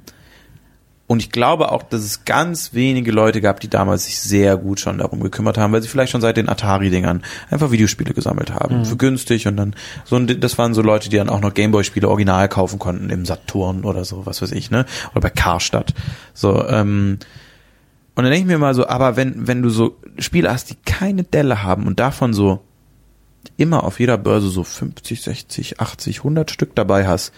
Und 1.10 1.18
ich 1.18 1.32
glaube 1.32 1.72
auch, 1.72 1.82
dass 1.82 2.02
es 2.02 2.24
ganz 2.24 2.72
wenige 2.72 3.10
Leute 3.10 3.40
gab, 3.40 3.58
die 3.58 3.66
damals 3.66 4.04
sich 4.04 4.20
sehr 4.20 4.56
gut 4.56 4.78
schon 4.78 4.98
darum 4.98 5.18
gekümmert 5.18 5.58
haben, 5.58 5.72
weil 5.72 5.82
sie 5.82 5.88
vielleicht 5.88 6.12
schon 6.12 6.20
seit 6.20 6.36
den 6.36 6.48
Atari-Dingern 6.48 7.24
einfach 7.50 7.72
Videospiele 7.72 8.14
gesammelt 8.14 8.54
haben. 8.54 8.84
Für 8.84 8.96
günstig 8.96 9.48
und 9.48 9.56
dann, 9.56 9.74
so, 10.04 10.14
und 10.14 10.44
das 10.44 10.56
waren 10.56 10.72
so 10.72 10.82
Leute, 10.82 11.08
die 11.08 11.16
dann 11.16 11.28
auch 11.28 11.40
noch 11.40 11.52
Gameboy-Spiele 11.52 12.08
original 12.08 12.48
kaufen 12.48 12.78
konnten 12.78 13.10
im 13.10 13.26
Saturn 13.26 13.82
oder 13.82 14.04
so, 14.04 14.24
was 14.24 14.40
weiß 14.40 14.52
ich, 14.52 14.70
ne? 14.70 14.86
Oder 15.10 15.22
bei 15.22 15.30
Karstadt. 15.30 15.94
So, 16.32 16.64
ähm, 16.68 17.18
und 18.14 18.22
dann 18.22 18.30
denke 18.30 18.42
ich 18.42 18.46
mir 18.46 18.58
mal 18.58 18.76
so, 18.76 18.86
aber 18.86 19.16
wenn, 19.16 19.48
wenn 19.48 19.62
du 19.62 19.70
so 19.70 19.96
Spiele 20.16 20.48
hast, 20.48 20.70
die 20.70 20.76
keine 20.76 21.24
Delle 21.24 21.64
haben 21.64 21.88
und 21.88 21.98
davon 21.98 22.34
so 22.34 22.60
immer 23.56 23.82
auf 23.82 23.98
jeder 23.98 24.16
Börse 24.16 24.48
so 24.48 24.62
50, 24.62 25.22
60, 25.22 25.80
80, 25.80 26.18
100 26.18 26.52
Stück 26.52 26.76
dabei 26.76 27.08
hast, 27.08 27.32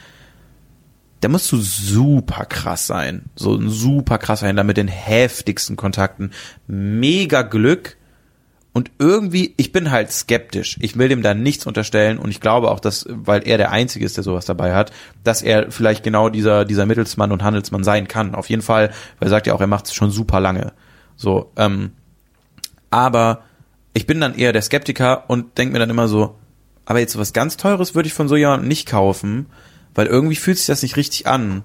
da 1.22 1.28
musst 1.28 1.50
du 1.52 1.58
super 1.58 2.44
krass 2.44 2.88
sein. 2.88 3.26
So 3.36 3.54
ein 3.54 3.70
super 3.70 4.18
krasser 4.18 4.48
Händler 4.48 4.64
mit 4.64 4.76
den 4.76 4.88
heftigsten 4.88 5.76
Kontakten. 5.76 6.32
Mega 6.66 7.42
Glück. 7.42 7.96
Und 8.72 8.90
irgendwie, 8.98 9.54
ich 9.56 9.70
bin 9.70 9.92
halt 9.92 10.10
skeptisch. 10.10 10.78
Ich 10.80 10.98
will 10.98 11.08
dem 11.08 11.22
da 11.22 11.32
nichts 11.32 11.64
unterstellen 11.64 12.18
und 12.18 12.30
ich 12.30 12.40
glaube 12.40 12.70
auch, 12.70 12.80
dass, 12.80 13.06
weil 13.08 13.46
er 13.46 13.56
der 13.56 13.70
Einzige 13.70 14.04
ist, 14.04 14.16
der 14.16 14.24
sowas 14.24 14.46
dabei 14.46 14.74
hat, 14.74 14.90
dass 15.22 15.42
er 15.42 15.70
vielleicht 15.70 16.02
genau 16.02 16.28
dieser, 16.28 16.64
dieser 16.64 16.86
Mittelsmann 16.86 17.30
und 17.30 17.44
Handelsmann 17.44 17.84
sein 17.84 18.08
kann. 18.08 18.34
Auf 18.34 18.50
jeden 18.50 18.62
Fall, 18.62 18.90
weil 19.20 19.28
er 19.28 19.30
sagt 19.30 19.46
ja 19.46 19.54
auch, 19.54 19.60
er 19.60 19.66
macht 19.68 19.86
es 19.86 19.94
schon 19.94 20.10
super 20.10 20.40
lange. 20.40 20.72
So, 21.14 21.52
ähm, 21.56 21.92
aber 22.90 23.44
ich 23.94 24.06
bin 24.06 24.20
dann 24.20 24.34
eher 24.34 24.52
der 24.52 24.62
Skeptiker 24.62 25.30
und 25.30 25.56
denke 25.56 25.74
mir 25.74 25.78
dann 25.78 25.90
immer 25.90 26.08
so, 26.08 26.36
aber 26.84 26.98
jetzt 26.98 27.16
was 27.16 27.32
ganz 27.32 27.56
Teures 27.56 27.94
würde 27.94 28.08
ich 28.08 28.14
von 28.14 28.26
so 28.26 28.36
jemandem 28.36 28.66
nicht 28.66 28.88
kaufen, 28.88 29.46
weil 29.94 30.06
irgendwie 30.06 30.36
fühlt 30.36 30.58
sich 30.58 30.66
das 30.66 30.82
nicht 30.82 30.96
richtig 30.96 31.26
an. 31.26 31.62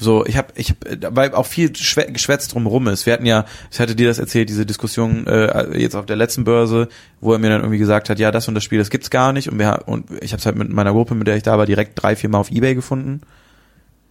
So, 0.00 0.24
ich 0.26 0.36
habe, 0.36 0.52
ich, 0.54 0.70
hab, 0.70 1.16
weil 1.16 1.34
auch 1.34 1.46
viel 1.46 1.70
Schwä- 1.70 2.12
Geschwätz 2.12 2.46
drumherum 2.46 2.86
ist. 2.86 3.04
Wir 3.04 3.12
hatten 3.14 3.26
ja, 3.26 3.46
ich 3.72 3.80
hatte 3.80 3.96
dir 3.96 4.06
das 4.06 4.20
erzählt, 4.20 4.48
diese 4.48 4.64
Diskussion 4.64 5.26
äh, 5.26 5.76
jetzt 5.76 5.96
auf 5.96 6.06
der 6.06 6.14
letzten 6.14 6.44
Börse, 6.44 6.88
wo 7.20 7.32
er 7.32 7.40
mir 7.40 7.48
dann 7.50 7.62
irgendwie 7.62 7.80
gesagt 7.80 8.08
hat, 8.08 8.20
ja, 8.20 8.30
das 8.30 8.46
und 8.46 8.54
das 8.54 8.62
Spiel, 8.62 8.78
das 8.78 8.90
gibt's 8.90 9.10
gar 9.10 9.32
nicht. 9.32 9.50
Und 9.50 9.58
wir 9.58 9.82
und 9.86 10.06
ich 10.22 10.32
habe 10.32 10.38
es 10.38 10.46
halt 10.46 10.54
mit 10.54 10.68
meiner 10.70 10.92
Gruppe, 10.92 11.16
mit 11.16 11.26
der 11.26 11.34
ich 11.36 11.42
da 11.42 11.58
war, 11.58 11.66
direkt 11.66 12.00
drei, 12.00 12.14
vier 12.14 12.30
Mal 12.30 12.38
auf 12.38 12.52
eBay 12.52 12.76
gefunden 12.76 13.22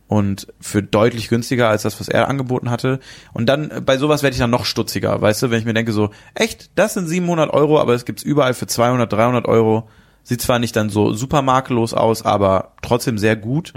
und 0.10 0.48
für 0.60 0.82
deutlich 0.84 1.28
günstiger 1.30 1.70
als 1.70 1.84
das, 1.84 2.00
was 2.00 2.08
er 2.10 2.28
angeboten 2.30 2.70
hatte. 2.70 3.00
Und 3.34 3.48
dann 3.48 3.72
äh, 3.72 3.82
bei 3.82 3.98
sowas 3.98 4.24
werde 4.24 4.34
ich 4.34 4.40
dann 4.40 4.50
noch 4.50 4.66
stutziger, 4.66 5.22
weißt 5.22 5.44
du, 5.44 5.52
wenn 5.52 5.60
ich 5.60 5.66
mir 5.66 5.74
denke 5.74 5.94
so, 5.94 6.10
echt, 6.34 6.70
das 6.76 6.96
sind 6.96 7.08
700 7.08 7.50
Euro, 7.54 7.80
aber 7.80 7.94
es 7.94 8.04
gibt's 8.04 8.24
überall 8.24 8.54
für 8.54 8.68
200, 8.68 9.12
300 9.12 9.48
Euro. 9.48 9.88
Sieht 10.30 10.42
zwar 10.42 10.60
nicht 10.60 10.76
dann 10.76 10.90
so 10.90 11.14
super 11.14 11.42
makellos 11.42 11.94
aus, 11.94 12.26
aber 12.26 12.74
trotzdem 12.82 13.18
sehr 13.18 13.38
gut. 13.38 13.72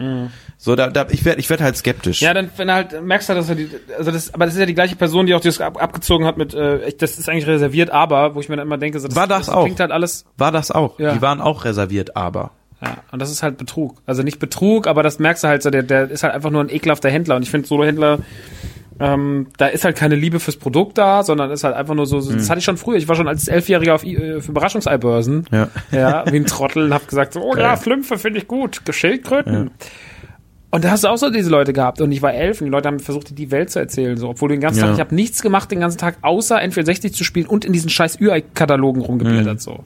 So, 0.58 0.74
da, 0.74 0.88
da 0.88 1.06
ich 1.08 1.24
werde 1.24 1.38
ich 1.38 1.48
werd 1.48 1.60
halt 1.60 1.76
skeptisch. 1.76 2.20
Mhm. 2.22 2.24
Ja, 2.26 2.34
dann 2.34 2.50
wenn 2.56 2.68
er 2.68 2.74
halt 2.74 3.02
merkst 3.04 3.28
du, 3.28 3.34
dass 3.34 3.48
er 3.48 3.54
die, 3.54 3.70
also 3.96 4.10
das, 4.10 4.34
aber 4.34 4.46
das 4.46 4.54
ist 4.54 4.60
ja 4.60 4.66
die 4.66 4.74
gleiche 4.74 4.96
Person, 4.96 5.26
die 5.26 5.34
auch 5.34 5.40
das 5.40 5.60
ab, 5.60 5.80
abgezogen 5.80 6.26
hat 6.26 6.38
mit, 6.38 6.52
äh, 6.52 6.92
das 6.98 7.18
ist 7.20 7.28
eigentlich 7.28 7.46
reserviert, 7.46 7.90
aber 7.90 8.34
wo 8.34 8.40
ich 8.40 8.48
mir 8.48 8.56
dann 8.56 8.66
immer 8.66 8.78
denke, 8.78 8.98
so, 8.98 9.06
das, 9.06 9.14
War 9.14 9.28
das 9.28 9.46
das 9.46 9.54
auch? 9.54 9.62
klingt 9.62 9.78
halt 9.78 9.92
alles, 9.92 10.24
War 10.38 10.50
das 10.50 10.72
auch. 10.72 10.98
Ja. 10.98 11.14
Die 11.14 11.22
waren 11.22 11.40
auch 11.40 11.64
reserviert, 11.64 12.16
aber. 12.16 12.50
ja, 12.82 12.96
und 13.12 13.22
das 13.22 13.30
ist 13.30 13.44
halt 13.44 13.56
Betrug. 13.56 13.98
Also 14.04 14.24
nicht 14.24 14.40
Betrug, 14.40 14.88
aber 14.88 15.04
das 15.04 15.20
merkst 15.20 15.44
du 15.44 15.48
halt 15.48 15.62
so, 15.62 15.70
der, 15.70 15.84
der 15.84 16.10
ist 16.10 16.24
halt 16.24 16.34
einfach 16.34 16.50
nur 16.50 16.64
ein 16.64 16.68
ekelhafter 16.68 17.10
Händler 17.10 17.36
und 17.36 17.42
ich 17.44 17.50
finde 17.50 17.68
Solo-Händler, 17.68 18.18
ähm, 19.00 19.46
da 19.56 19.66
ist 19.66 19.84
halt 19.84 19.96
keine 19.96 20.14
Liebe 20.14 20.40
fürs 20.40 20.56
Produkt 20.56 20.98
da, 20.98 21.22
sondern 21.22 21.50
ist 21.50 21.64
halt 21.64 21.74
einfach 21.74 21.94
nur 21.94 22.06
so, 22.06 22.20
so 22.20 22.32
das 22.32 22.50
hatte 22.50 22.58
ich 22.58 22.64
schon 22.64 22.76
früher. 22.76 22.96
Ich 22.96 23.08
war 23.08 23.16
schon 23.16 23.28
als 23.28 23.48
Elfjähriger 23.48 23.94
auf 23.94 24.04
äh, 24.04 24.36
Überraschungseibörsen. 24.46 25.46
Ja. 25.50 25.68
Ja, 25.90 26.24
wie 26.30 26.36
ein 26.36 26.46
Trottel 26.46 26.84
und 26.84 26.94
hab 26.94 27.08
gesagt, 27.08 27.32
so, 27.32 27.40
oh 27.42 27.56
ja, 27.56 27.76
Flümpfe 27.76 28.18
finde 28.18 28.38
ich 28.38 28.46
gut, 28.46 28.84
Geschildkröten. 28.84 29.70
Und 30.72 30.84
da 30.84 30.90
hast 30.92 31.02
du 31.02 31.08
auch 31.08 31.16
so 31.16 31.30
diese 31.30 31.50
Leute 31.50 31.72
gehabt. 31.72 32.00
Und 32.00 32.12
ich 32.12 32.22
war 32.22 32.32
elf 32.32 32.60
und 32.60 32.66
die 32.66 32.70
Leute 32.70 32.86
haben 32.86 33.00
versucht, 33.00 33.30
dir 33.30 33.34
die 33.34 33.50
Welt 33.50 33.70
zu 33.70 33.80
erzählen. 33.80 34.16
So, 34.16 34.28
obwohl 34.28 34.50
du 34.50 34.54
den 34.54 34.60
ganzen 34.60 34.80
Ja. 34.80 34.86
Tag, 34.86 34.94
ich 34.94 35.00
habe 35.00 35.14
nichts 35.14 35.42
gemacht 35.42 35.70
den 35.70 35.80
ganzen 35.80 35.98
Tag, 35.98 36.18
außer 36.22 36.58
N64 36.60 37.12
zu 37.12 37.24
spielen 37.24 37.46
und 37.46 37.64
in 37.64 37.72
diesen 37.72 37.90
scheiß 37.90 38.20
Ü-Katalogen 38.20 39.02
rumgeblättert. 39.02 39.54
Mhm. 39.54 39.58
So. 39.58 39.84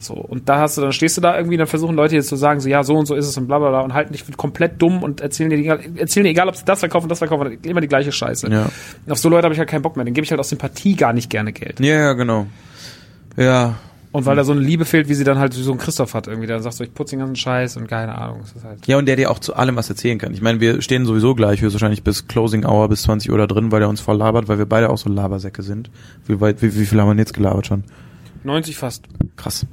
So, 0.00 0.14
und 0.14 0.48
da 0.48 0.60
hast 0.60 0.76
du, 0.76 0.80
dann 0.80 0.92
stehst 0.92 1.16
du 1.16 1.20
da 1.20 1.36
irgendwie, 1.36 1.56
dann 1.56 1.66
versuchen 1.66 1.96
Leute 1.96 2.14
jetzt 2.14 2.28
zu 2.28 2.36
sagen, 2.36 2.60
so, 2.60 2.68
ja, 2.68 2.84
so 2.84 2.94
und 2.94 3.06
so 3.06 3.14
ist 3.16 3.26
es 3.26 3.36
und 3.36 3.48
bla 3.48 3.58
bla 3.58 3.70
bla 3.70 3.80
und 3.80 3.94
halten 3.94 4.12
dich 4.12 4.22
für 4.22 4.32
komplett 4.32 4.80
dumm 4.80 5.02
und 5.02 5.20
erzählen 5.20 5.50
dir, 5.50 5.56
die, 5.56 5.98
erzählen 5.98 6.24
dir 6.24 6.30
egal, 6.30 6.48
ob 6.48 6.56
sie 6.56 6.64
das 6.64 6.80
verkaufen, 6.80 7.08
das 7.08 7.18
verkaufen, 7.18 7.58
immer 7.62 7.80
die 7.80 7.88
gleiche 7.88 8.12
Scheiße. 8.12 8.48
Ja. 8.48 8.70
Auf 9.08 9.18
so 9.18 9.28
Leute 9.28 9.44
habe 9.44 9.54
ich 9.54 9.58
halt 9.58 9.68
keinen 9.68 9.82
Bock 9.82 9.96
mehr. 9.96 10.04
Dann 10.04 10.14
gebe 10.14 10.24
ich 10.24 10.30
halt 10.30 10.40
aus 10.40 10.50
Sympathie 10.50 10.94
gar 10.94 11.12
nicht 11.12 11.30
gerne 11.30 11.52
Geld. 11.52 11.80
Ja, 11.80 11.94
ja, 11.94 12.12
genau. 12.12 12.46
Ja. 13.36 13.74
Und 14.10 14.24
weil 14.24 14.36
da 14.36 14.44
so 14.44 14.52
eine 14.52 14.62
Liebe 14.62 14.84
fehlt, 14.84 15.08
wie 15.08 15.14
sie 15.14 15.24
dann 15.24 15.38
halt 15.38 15.52
so 15.52 15.70
ein 15.70 15.78
Christoph 15.78 16.14
hat 16.14 16.28
irgendwie, 16.28 16.46
der 16.46 16.60
sagt 16.60 16.76
so, 16.76 16.84
ich 16.84 16.94
putze 16.94 17.10
den 17.10 17.20
ganzen 17.20 17.36
Scheiß 17.36 17.76
und 17.76 17.88
keine 17.88 18.16
Ahnung. 18.16 18.40
Ist 18.42 18.64
halt. 18.64 18.86
Ja, 18.86 18.96
und 18.96 19.06
der 19.06 19.16
dir 19.16 19.30
auch 19.30 19.38
zu 19.38 19.54
allem 19.54 19.76
was 19.76 19.90
erzählen 19.90 20.18
kann. 20.18 20.32
Ich 20.32 20.40
meine, 20.40 20.60
wir 20.60 20.80
stehen 20.80 21.04
sowieso 21.04 21.34
gleich 21.34 21.60
höchstwahrscheinlich 21.60 22.02
bis 22.02 22.26
Closing 22.26 22.64
Hour, 22.64 22.88
bis 22.88 23.02
20 23.02 23.30
Uhr 23.30 23.38
da 23.38 23.46
drin, 23.46 23.70
weil 23.70 23.82
er 23.82 23.88
uns 23.88 24.00
voll 24.00 24.16
labert, 24.16 24.48
weil 24.48 24.58
wir 24.58 24.66
beide 24.66 24.88
auch 24.88 24.98
so 24.98 25.10
Labersäcke 25.10 25.62
sind. 25.62 25.90
Wie 26.26 26.40
weit, 26.40 26.62
wie, 26.62 26.74
wie 26.74 26.86
viel 26.86 27.00
haben 27.00 27.08
wir 27.08 27.12
denn 27.12 27.18
jetzt 27.18 27.34
gelabert 27.34 27.66
schon? 27.66 27.84
90 28.44 28.76
fast. 28.76 29.04
Krass. 29.36 29.66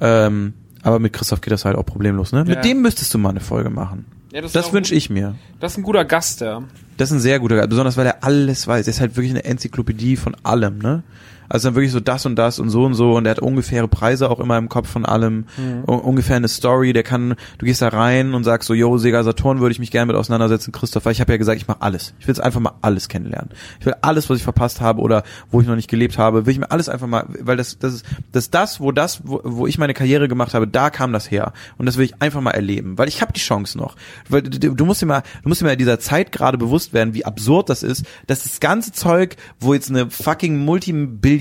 Ähm, 0.00 0.54
aber 0.82 0.98
mit 0.98 1.12
Christoph 1.12 1.40
geht 1.40 1.52
das 1.52 1.64
halt 1.64 1.76
auch 1.76 1.84
problemlos, 1.84 2.32
ne? 2.32 2.38
Ja. 2.40 2.44
Mit 2.44 2.64
dem 2.64 2.82
müsstest 2.82 3.12
du 3.14 3.18
mal 3.18 3.30
eine 3.30 3.40
Folge 3.40 3.70
machen. 3.70 4.06
Ja, 4.32 4.42
das 4.42 4.52
Das 4.52 4.72
wünsche 4.72 4.94
ich 4.94 5.10
mir. 5.10 5.34
Das 5.60 5.72
ist 5.72 5.78
ein 5.78 5.82
guter 5.82 6.04
Gast, 6.04 6.40
ja. 6.40 6.62
Das 6.96 7.10
ist 7.10 7.16
ein 7.16 7.20
sehr 7.20 7.38
guter 7.40 7.56
Guy, 7.56 7.66
besonders 7.66 7.96
weil 7.96 8.06
er 8.06 8.24
alles 8.24 8.66
weiß. 8.66 8.86
Er 8.86 8.90
ist 8.90 9.00
halt 9.00 9.16
wirklich 9.16 9.30
eine 9.32 9.44
Enzyklopädie 9.44 10.16
von 10.16 10.36
allem, 10.42 10.78
ne? 10.78 11.02
Also 11.48 11.68
dann 11.68 11.74
wirklich 11.76 11.92
so 11.92 12.00
das 12.00 12.26
und 12.26 12.36
das 12.36 12.58
und 12.58 12.70
so 12.70 12.84
und 12.84 12.94
so 12.94 13.14
und 13.16 13.24
er 13.26 13.32
hat 13.32 13.38
ungefähre 13.40 13.88
Preise 13.88 14.30
auch 14.30 14.40
immer 14.40 14.58
im 14.58 14.68
Kopf 14.68 14.88
von 14.88 15.04
allem, 15.06 15.46
u- 15.86 15.92
ungefähr 15.92 16.36
eine 16.36 16.48
Story, 16.48 16.92
der 16.92 17.02
kann, 17.02 17.34
du 17.58 17.66
gehst 17.66 17.80
da 17.82 17.88
rein 17.88 18.34
und 18.34 18.44
sagst 18.44 18.66
so, 18.66 18.74
yo, 18.74 18.98
Sega 18.98 19.22
Saturn 19.24 19.60
würde 19.60 19.72
ich 19.72 19.78
mich 19.78 19.90
gerne 19.90 20.06
mit 20.06 20.16
auseinandersetzen, 20.16 20.72
Christoph, 20.72 21.04
weil 21.04 21.12
ich 21.12 21.20
habe 21.20 21.32
ja 21.32 21.38
gesagt, 21.38 21.60
ich 21.60 21.66
mache 21.68 21.80
alles. 21.82 22.14
Ich 22.18 22.26
will 22.26 22.34
jetzt 22.34 22.42
einfach 22.44 22.60
mal 22.60 22.72
alles 22.82 23.08
kennenlernen. 23.08 23.50
Ich 23.80 23.86
will 23.86 23.94
alles, 24.02 24.28
was 24.28 24.36
ich 24.38 24.44
verpasst 24.44 24.80
habe 24.80 25.00
oder 25.00 25.22
wo 25.50 25.60
ich 25.60 25.66
noch 25.66 25.76
nicht 25.76 25.88
gelebt 25.88 26.18
habe, 26.18 26.46
will 26.46 26.52
ich 26.52 26.58
mir 26.58 26.70
alles 26.70 26.88
einfach 26.88 27.06
mal, 27.06 27.24
weil 27.40 27.56
das, 27.56 27.78
das 27.78 27.94
ist, 27.94 28.06
das 28.32 28.50
das, 28.50 28.80
wo 28.80 28.92
das, 28.92 29.22
wo, 29.24 29.40
wo 29.44 29.66
ich 29.66 29.78
meine 29.78 29.94
Karriere 29.94 30.28
gemacht 30.28 30.54
habe, 30.54 30.66
da 30.68 30.90
kam 30.90 31.12
das 31.12 31.30
her. 31.30 31.52
Und 31.78 31.86
das 31.86 31.96
will 31.96 32.04
ich 32.04 32.20
einfach 32.20 32.40
mal 32.40 32.50
erleben, 32.52 32.98
weil 32.98 33.08
ich 33.08 33.22
habe 33.22 33.32
die 33.32 33.40
Chance 33.40 33.78
noch. 33.78 33.96
Weil 34.28 34.42
du, 34.42 34.74
du 34.74 34.84
musst 34.84 35.00
dir 35.02 35.06
mal, 35.06 35.22
du 35.42 35.48
musst 35.48 35.60
dir 35.60 35.64
mal 35.64 35.72
in 35.72 35.78
dieser 35.78 35.98
Zeit 35.98 36.32
gerade 36.32 36.58
bewusst 36.58 36.92
werden, 36.92 37.14
wie 37.14 37.24
absurd 37.24 37.68
das 37.70 37.82
ist, 37.82 38.04
dass 38.26 38.42
das 38.42 38.60
ganze 38.60 38.92
Zeug, 38.92 39.36
wo 39.60 39.72
jetzt 39.74 39.88
eine 39.90 40.10
fucking 40.10 40.58
Multimilliarden 40.64 41.37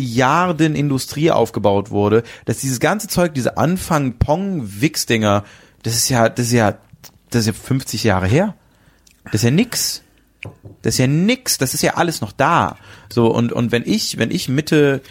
Industrie 0.76 1.32
aufgebaut 1.32 1.92
wurde, 1.92 2.24
dass 2.46 2.58
dieses 2.58 2.80
ganze 2.80 3.08
Zeug, 3.08 3.34
diese 3.34 3.58
Anfang 3.58 4.18
Pong 4.20 4.64
Wix 4.64 5.06
Dinger, 5.06 5.44
das 5.84 5.96
ist 5.96 6.10
ja, 6.10 6.30
das 6.30 6.48
ist 6.48 6.54
ja, 6.54 6.78
das 7.30 7.42
ist 7.42 7.48
ja 7.48 7.54
50 7.54 8.04
Jahre 8.04 8.28
her. 8.28 8.56
Das 9.26 9.36
ist 9.36 9.44
ja 9.44 9.52
nix. 9.52 10.04
Das 10.82 10.96
ist 10.96 11.00
ja 11.00 11.08
nix, 11.08 11.58
das 11.58 11.74
ist 11.74 11.82
ja 11.82 11.96
alles 11.96 12.22
noch 12.22 12.32
da. 12.32 12.78
So 13.12 13.28
und 13.28 13.52
und 13.52 13.72
wenn 13.72 13.84
ich, 13.86 14.18
wenn 14.18 14.32
ich 14.32 14.48
Mitte 14.48 15.02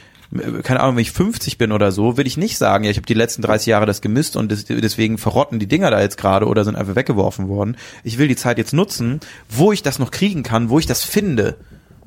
keine 0.62 0.80
Ahnung, 0.80 0.96
wenn 0.96 1.02
ich 1.02 1.12
50 1.12 1.56
bin 1.58 1.72
oder 1.72 1.92
so, 1.92 2.16
will 2.16 2.26
ich 2.26 2.36
nicht 2.36 2.58
sagen, 2.58 2.84
ja, 2.84 2.90
ich 2.90 2.96
habe 2.96 3.06
die 3.06 3.14
letzten 3.14 3.42
30 3.42 3.66
Jahre 3.66 3.86
das 3.86 4.00
gemisst 4.00 4.36
und 4.36 4.50
des, 4.50 4.64
deswegen 4.64 5.18
verrotten 5.18 5.58
die 5.58 5.68
Dinger 5.68 5.90
da 5.90 6.00
jetzt 6.00 6.18
gerade 6.18 6.46
oder 6.46 6.64
sind 6.64 6.76
einfach 6.76 6.96
weggeworfen 6.96 7.48
worden. 7.48 7.76
Ich 8.02 8.18
will 8.18 8.28
die 8.28 8.36
Zeit 8.36 8.58
jetzt 8.58 8.72
nutzen, 8.72 9.20
wo 9.48 9.72
ich 9.72 9.82
das 9.82 9.98
noch 9.98 10.10
kriegen 10.10 10.42
kann, 10.42 10.68
wo 10.68 10.78
ich 10.78 10.86
das 10.86 11.04
finde. 11.04 11.56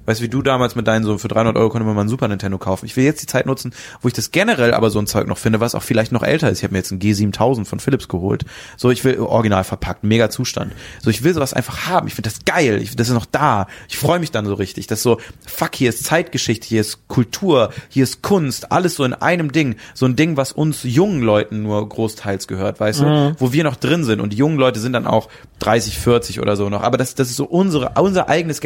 Weißt 0.09 0.21
du, 0.21 0.23
wie 0.23 0.29
du 0.29 0.41
damals 0.41 0.73
mit 0.73 0.87
deinen 0.87 1.03
so 1.03 1.19
für 1.19 1.27
300 1.27 1.55
Euro 1.55 1.69
konnte 1.69 1.85
man 1.85 1.93
mal 1.93 2.01
ein 2.01 2.09
Super 2.09 2.27
Nintendo 2.27 2.57
kaufen. 2.57 2.87
Ich 2.87 2.97
will 2.97 3.03
jetzt 3.03 3.21
die 3.21 3.27
Zeit 3.27 3.45
nutzen, 3.45 3.73
wo 4.01 4.07
ich 4.07 4.13
das 4.15 4.31
generell 4.31 4.73
aber 4.73 4.89
so 4.89 4.97
ein 4.97 5.05
Zeug 5.05 5.27
noch 5.27 5.37
finde, 5.37 5.59
was 5.59 5.75
auch 5.75 5.83
vielleicht 5.83 6.11
noch 6.11 6.23
älter 6.23 6.49
ist. 6.49 6.57
Ich 6.57 6.63
habe 6.63 6.71
mir 6.71 6.79
jetzt 6.79 6.91
einen 6.91 6.99
G7000 6.99 7.65
von 7.65 7.79
Philips 7.79 8.07
geholt. 8.07 8.43
So, 8.75 8.89
ich 8.89 9.03
will 9.03 9.19
original 9.19 9.63
verpackt, 9.63 10.03
mega 10.03 10.31
Zustand. 10.31 10.71
So, 10.99 11.11
ich 11.11 11.23
will 11.23 11.35
sowas 11.35 11.53
einfach 11.53 11.85
haben. 11.85 12.07
Ich 12.07 12.15
finde 12.15 12.27
das 12.31 12.43
geil. 12.43 12.81
Ich, 12.81 12.95
das 12.95 13.09
ist 13.09 13.13
noch 13.13 13.27
da. 13.27 13.67
Ich 13.87 13.99
freue 13.99 14.17
mich 14.17 14.31
dann 14.31 14.47
so 14.47 14.55
richtig. 14.55 14.87
Das 14.87 15.03
so, 15.03 15.19
fuck, 15.45 15.75
hier 15.75 15.89
ist 15.89 16.03
Zeitgeschichte, 16.05 16.67
hier 16.67 16.81
ist 16.81 17.07
Kultur, 17.07 17.71
hier 17.89 18.01
ist 18.01 18.23
Kunst, 18.23 18.71
alles 18.71 18.95
so 18.95 19.03
in 19.03 19.13
einem 19.13 19.51
Ding. 19.51 19.75
So 19.93 20.07
ein 20.07 20.15
Ding, 20.15 20.37
was 20.37 20.53
uns 20.53 20.81
jungen 20.81 21.21
Leuten 21.21 21.61
nur 21.61 21.87
großteils 21.87 22.47
gehört, 22.47 22.79
weißt 22.79 23.01
du? 23.01 23.35
Wo 23.37 23.53
wir 23.53 23.63
noch 23.63 23.75
drin 23.75 24.03
sind. 24.03 24.21
Und 24.21 24.33
die 24.33 24.37
jungen 24.37 24.57
Leute 24.57 24.79
sind 24.79 24.93
dann 24.93 25.05
auch 25.05 25.29
30, 25.59 25.99
40 25.99 26.39
oder 26.39 26.55
so 26.55 26.67
noch. 26.69 26.81
Aber 26.81 26.97
das, 26.97 27.13
das 27.13 27.29
ist 27.29 27.35
so 27.35 27.45
unsere, 27.45 27.91
unser 28.01 28.27
eigenes 28.27 28.59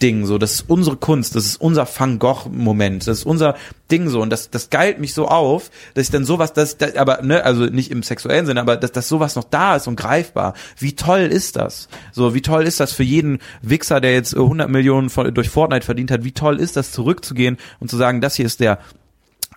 Generationen-Ding, 0.00 0.26
so. 0.26 0.38
Das 0.38 0.52
ist 0.52 0.64
unsere 0.68 0.96
Kunst, 0.96 1.36
das 1.36 1.46
ist 1.46 1.60
unser 1.60 1.86
Van 1.86 2.18
Gogh-Moment, 2.18 3.06
das 3.06 3.18
ist 3.18 3.24
unser 3.24 3.56
Ding 3.90 4.08
so. 4.08 4.20
Und 4.20 4.30
das, 4.30 4.50
das 4.50 4.70
geilt 4.70 4.98
mich 4.98 5.14
so 5.14 5.28
auf, 5.28 5.70
dass 5.94 6.04
ich 6.04 6.10
dann 6.10 6.24
sowas, 6.24 6.52
das, 6.52 6.78
das 6.78 6.96
aber, 6.96 7.22
ne, 7.22 7.44
also 7.44 7.64
nicht 7.66 7.90
im 7.90 8.02
sexuellen 8.02 8.46
Sinne, 8.46 8.60
aber 8.60 8.76
dass, 8.76 8.92
dass 8.92 9.08
sowas 9.08 9.36
noch 9.36 9.44
da 9.44 9.76
ist 9.76 9.86
und 9.86 9.96
greifbar. 9.96 10.54
Wie 10.78 10.96
toll 10.96 11.20
ist 11.20 11.56
das? 11.56 11.88
So, 12.12 12.34
wie 12.34 12.42
toll 12.42 12.66
ist 12.66 12.80
das 12.80 12.92
für 12.92 13.02
jeden 13.02 13.38
Wichser, 13.62 14.00
der 14.00 14.14
jetzt 14.14 14.34
100 14.34 14.68
Millionen 14.68 15.10
von, 15.10 15.32
durch 15.34 15.48
Fortnite 15.48 15.84
verdient 15.84 16.10
hat? 16.10 16.24
Wie 16.24 16.32
toll 16.32 16.58
ist 16.58 16.76
das, 16.76 16.92
zurückzugehen 16.92 17.56
und 17.78 17.90
zu 17.90 17.96
sagen, 17.96 18.20
das 18.20 18.34
hier 18.34 18.46
ist 18.46 18.60
der 18.60 18.78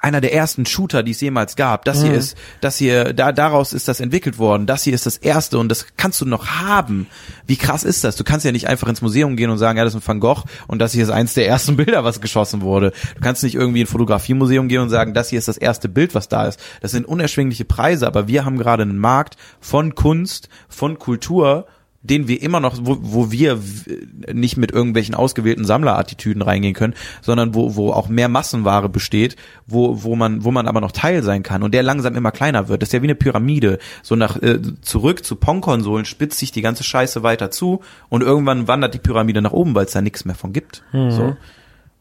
einer 0.04 0.20
der 0.20 0.34
ersten 0.34 0.66
Shooter, 0.66 1.02
die 1.02 1.12
es 1.12 1.22
jemals 1.22 1.56
gab. 1.56 1.86
Das 1.86 2.04
hier 2.04 2.14
ist, 2.14 2.38
das 2.60 2.78
hier, 2.78 3.14
da, 3.14 3.32
daraus 3.32 3.72
ist 3.72 3.88
das 3.88 4.02
entwickelt 4.02 4.38
worden. 4.38 4.66
Das 4.66 4.84
hier 4.84 4.94
ist 4.94 5.06
das 5.06 5.16
erste 5.16 5.58
und 5.58 5.70
das 5.70 5.88
kannst 5.96 6.20
du 6.20 6.26
noch 6.26 6.48
haben. 6.48 7.08
Wie 7.48 7.56
krass 7.56 7.86
ist 7.86 8.04
das? 8.04 8.18
Du 8.18 8.26
kannst 8.26 8.46
ja 8.46 8.52
nicht 8.52 8.68
einfach 8.68 8.90
ins 8.90 9.02
Museum 9.02 9.38
gehen 9.38 9.50
und 9.50 9.58
sagen, 9.58 9.78
ja, 9.78 9.86
das 9.86 9.96
ist 9.96 10.02
ein 10.02 10.08
Van 10.08 10.20
Gogh 10.20 10.44
und 10.68 10.80
das 10.80 10.92
hier 10.92 11.04
ist 11.04 11.10
eins 11.10 11.36
der 11.36 11.48
ersten 11.48 11.78
Bilder, 11.78 12.04
was 12.04 12.20
geschossen 12.20 12.62
wurde. 12.62 12.92
Du 13.16 13.22
kannst 13.22 13.44
nicht 13.44 13.56
irgendwie 13.56 13.80
in 13.80 13.88
ein 13.88 13.92
Fotografiemuseum 13.92 14.68
gehen 14.68 14.82
und 14.82 14.90
sagen, 14.90 15.14
das 15.14 15.30
hier 15.30 15.40
ist 15.40 15.48
das 15.48 15.58
erste 15.58 15.88
Bild, 15.88 16.14
was 16.16 16.28
da 16.28 16.48
ist. 16.48 16.60
Das 16.82 16.92
sind 16.92 17.08
unerschwingliche 17.08 17.64
Preise, 17.64 18.06
aber 18.06 18.28
wir 18.28 18.44
haben 18.44 18.58
gerade 18.58 18.84
einen 18.84 18.98
Markt 18.98 19.38
von 19.62 19.96
Kunst, 19.96 20.50
von 20.68 21.00
Kultur, 21.00 21.66
den 22.04 22.28
wir 22.28 22.42
immer 22.42 22.60
noch, 22.60 22.78
wo, 22.82 22.98
wo 23.02 23.32
wir 23.32 23.60
nicht 24.32 24.58
mit 24.58 24.72
irgendwelchen 24.72 25.16
ausgewählten 25.16 25.66
Sammlerattitüden 25.66 26.42
reingehen 26.42 26.74
können, 26.74 26.94
sondern 27.22 27.56
wo, 27.56 27.76
wo 27.76 27.92
auch 27.92 28.10
mehr 28.10 28.28
Massenware 28.30 28.90
besteht, 28.90 29.38
wo, 29.66 30.04
wo 30.04 30.16
man, 30.16 30.44
wo 30.44 30.52
man 30.52 30.68
aber 30.68 30.82
noch 30.82 30.92
Teil 30.92 31.24
sein 31.24 31.44
kann 31.44 31.64
und 31.64 31.74
der 31.74 31.82
langsam 31.82 32.16
immer 32.16 32.32
kleiner 32.32 32.68
wird. 32.68 32.82
Das 32.82 32.90
ist 32.90 32.94
ja 32.94 33.02
wie 33.02 33.08
eine 33.08 33.16
Pyramide. 33.16 33.80
So 34.02 34.16
nach 34.16 34.42
äh, 34.42 34.60
zurück 34.82 35.24
zu 35.24 35.38
Pong-Konsolen 35.38 36.06
spitzt 36.06 36.40
sich 36.40 36.52
die 36.52 36.62
ganze 36.62 36.84
Scheiße 36.84 37.24
weiter 37.24 37.52
zu 37.52 37.82
und 38.10 38.22
irgendwann 38.22 38.68
wandert 38.68 38.94
die 38.94 39.00
Pyramide 39.00 39.42
nach 39.42 39.54
oben, 39.54 39.74
weil 39.74 39.86
es 39.86 39.94
da 39.94 40.02
nichts 40.02 40.26
mehr 40.26 40.36
von 40.36 40.52
gibt. 40.52 40.84
So. 41.12 41.38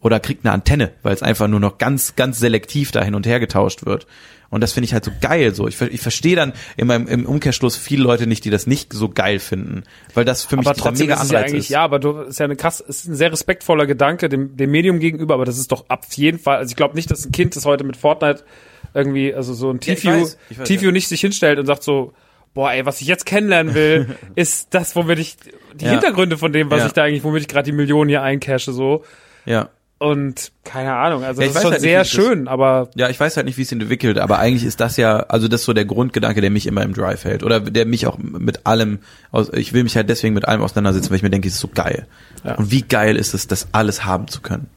Oder 0.02 0.20
kriegt 0.20 0.44
eine 0.44 0.52
Antenne, 0.52 0.92
weil 1.02 1.14
es 1.14 1.22
einfach 1.22 1.48
nur 1.48 1.60
noch 1.60 1.78
ganz, 1.78 2.16
ganz 2.16 2.38
selektiv 2.38 2.90
da 2.90 3.02
hin 3.02 3.14
und 3.14 3.24
her 3.26 3.40
getauscht 3.40 3.86
wird. 3.86 4.06
Und 4.50 4.60
das 4.60 4.72
finde 4.74 4.84
ich 4.84 4.92
halt 4.92 5.04
so 5.04 5.12
geil 5.22 5.54
so. 5.54 5.66
Ich, 5.66 5.80
ich 5.80 6.00
verstehe 6.02 6.36
dann 6.36 6.52
in 6.76 6.86
meinem, 6.86 7.06
im 7.08 7.24
Umkehrschluss 7.24 7.74
viele 7.76 8.02
Leute 8.02 8.26
nicht, 8.26 8.44
die 8.44 8.50
das 8.50 8.66
nicht 8.66 8.92
so 8.92 9.08
geil 9.08 9.38
finden. 9.38 9.84
Weil 10.12 10.26
das 10.26 10.44
für 10.44 10.56
mich 10.58 10.66
aber 10.66 10.74
dieser 10.74 10.84
trotzdem 10.88 11.06
mega 11.06 11.22
ist 11.22 11.30
ja 11.30 11.38
Anreiz 11.38 11.50
eigentlich, 11.52 11.64
ist. 11.64 11.70
ja, 11.70 11.84
aber 11.84 11.98
du, 11.98 12.18
ist 12.18 12.38
ja 12.38 12.44
eine 12.44 12.56
krass, 12.56 12.80
ist 12.80 13.06
ein 13.08 13.14
sehr 13.14 13.32
respektvoller 13.32 13.86
Gedanke 13.86 14.28
dem, 14.28 14.54
dem 14.56 14.70
Medium 14.70 14.98
gegenüber, 14.98 15.34
aber 15.34 15.46
das 15.46 15.56
ist 15.56 15.72
doch 15.72 15.88
ab 15.88 16.04
jeden 16.10 16.38
Fall, 16.38 16.58
also 16.58 16.70
ich 16.70 16.76
glaube 16.76 16.96
nicht, 16.96 17.10
dass 17.10 17.24
ein 17.24 17.32
Kind, 17.32 17.56
das 17.56 17.64
heute 17.64 17.84
mit 17.84 17.96
Fortnite 17.96 18.44
irgendwie, 18.92 19.32
also 19.32 19.54
so 19.54 19.70
ein 19.70 19.80
Ja, 19.82 19.94
ich 19.94 20.04
weiß, 20.04 20.38
ich 20.50 20.58
weiß, 20.58 20.68
Tifio 20.68 20.88
ja. 20.88 20.92
nicht 20.92 21.08
sich 21.08 21.22
hinstellt 21.22 21.58
und 21.58 21.64
sagt 21.64 21.82
so, 21.82 22.12
boah, 22.52 22.72
ey, 22.72 22.84
was 22.84 23.00
ich 23.00 23.06
jetzt 23.06 23.24
kennenlernen 23.24 23.74
will, 23.74 24.16
ist 24.34 24.74
das, 24.74 24.94
womit 24.96 25.18
ich, 25.18 25.36
die 25.76 25.86
Ja. 25.86 25.92
Hintergründe 25.92 26.36
von 26.36 26.52
dem, 26.52 26.70
was 26.70 26.80
Ja. 26.80 26.86
ich 26.88 26.92
da 26.92 27.04
eigentlich, 27.04 27.24
womit 27.24 27.40
ich 27.42 27.48
gerade 27.48 27.64
die 27.70 27.72
Millionen 27.76 28.10
hier 28.10 28.20
eincashe, 28.22 28.72
so. 28.72 29.02
Ja. 29.46 29.70
Und 30.02 30.50
keine 30.64 30.94
Ahnung, 30.94 31.22
also 31.22 31.42
Ja, 31.42 31.46
das 31.46 31.50
ich 31.50 31.50
ist 31.50 31.54
weiß 31.54 31.62
schon 31.62 31.72
halt 31.72 31.82
nicht, 31.82 31.90
sehr 31.90 32.00
wie 32.00 32.02
ich 32.06 32.10
das- 32.16 32.24
schön, 32.24 32.48
aber 32.48 32.90
Ja, 32.96 33.08
ich 33.08 33.20
weiß 33.20 33.36
halt 33.36 33.46
nicht, 33.46 33.56
wie 33.56 33.62
es 33.62 33.70
entwickelt, 33.70 34.18
aber 34.18 34.40
eigentlich 34.40 34.64
ist 34.64 34.80
das 34.80 34.96
ja, 34.96 35.18
also 35.28 35.46
das 35.46 35.60
ist 35.60 35.66
so 35.66 35.72
der 35.74 35.84
Grundgedanke, 35.84 36.40
der 36.40 36.50
mich 36.50 36.66
immer 36.66 36.82
im 36.82 36.92
Drive 36.92 37.24
hält. 37.24 37.44
Oder 37.44 37.60
der 37.60 37.86
mich 37.86 38.08
auch 38.08 38.18
mit 38.18 38.66
allem, 38.66 38.98
aus, 39.30 39.52
ich 39.52 39.72
will 39.74 39.84
mich 39.84 39.94
halt 39.94 40.08
deswegen 40.10 40.34
mit 40.34 40.48
allem 40.48 40.60
auseinandersetzen, 40.62 41.10
weil 41.10 41.18
ich 41.18 41.22
mir 41.22 41.30
denke, 41.30 41.46
es 41.46 41.54
ist 41.54 41.60
so 41.60 41.68
geil. 41.72 42.08
Ja. 42.42 42.56
Und 42.56 42.72
wie 42.72 42.82
geil 42.82 43.16
ist 43.16 43.32
es, 43.32 43.46
das 43.46 43.68
alles 43.70 44.04
haben 44.04 44.26
zu 44.26 44.40
können. 44.40 44.68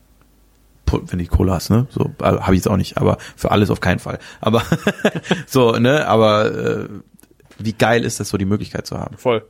Wenn 1.07 1.17
die 1.17 1.25
Cola 1.25 1.55
hast, 1.55 1.71
ne? 1.71 1.87
So, 1.89 2.11
also, 2.19 2.41
habe 2.41 2.53
ich 2.53 2.59
jetzt 2.59 2.67
auch 2.67 2.77
nicht, 2.77 2.97
aber 2.99 3.17
für 3.35 3.49
alles 3.49 3.71
auf 3.71 3.79
keinen 3.81 3.97
Fall. 3.99 4.19
Aber 4.41 4.61
so, 5.47 5.71
ne? 5.71 6.07
Aber 6.07 6.45
äh, 6.53 6.87
wie 7.57 7.73
geil 7.73 8.05
ist 8.05 8.19
das, 8.19 8.29
so 8.29 8.37
die 8.37 8.45
Möglichkeit 8.45 8.85
zu 8.85 8.99
haben? 8.99 9.17
voll. 9.17 9.43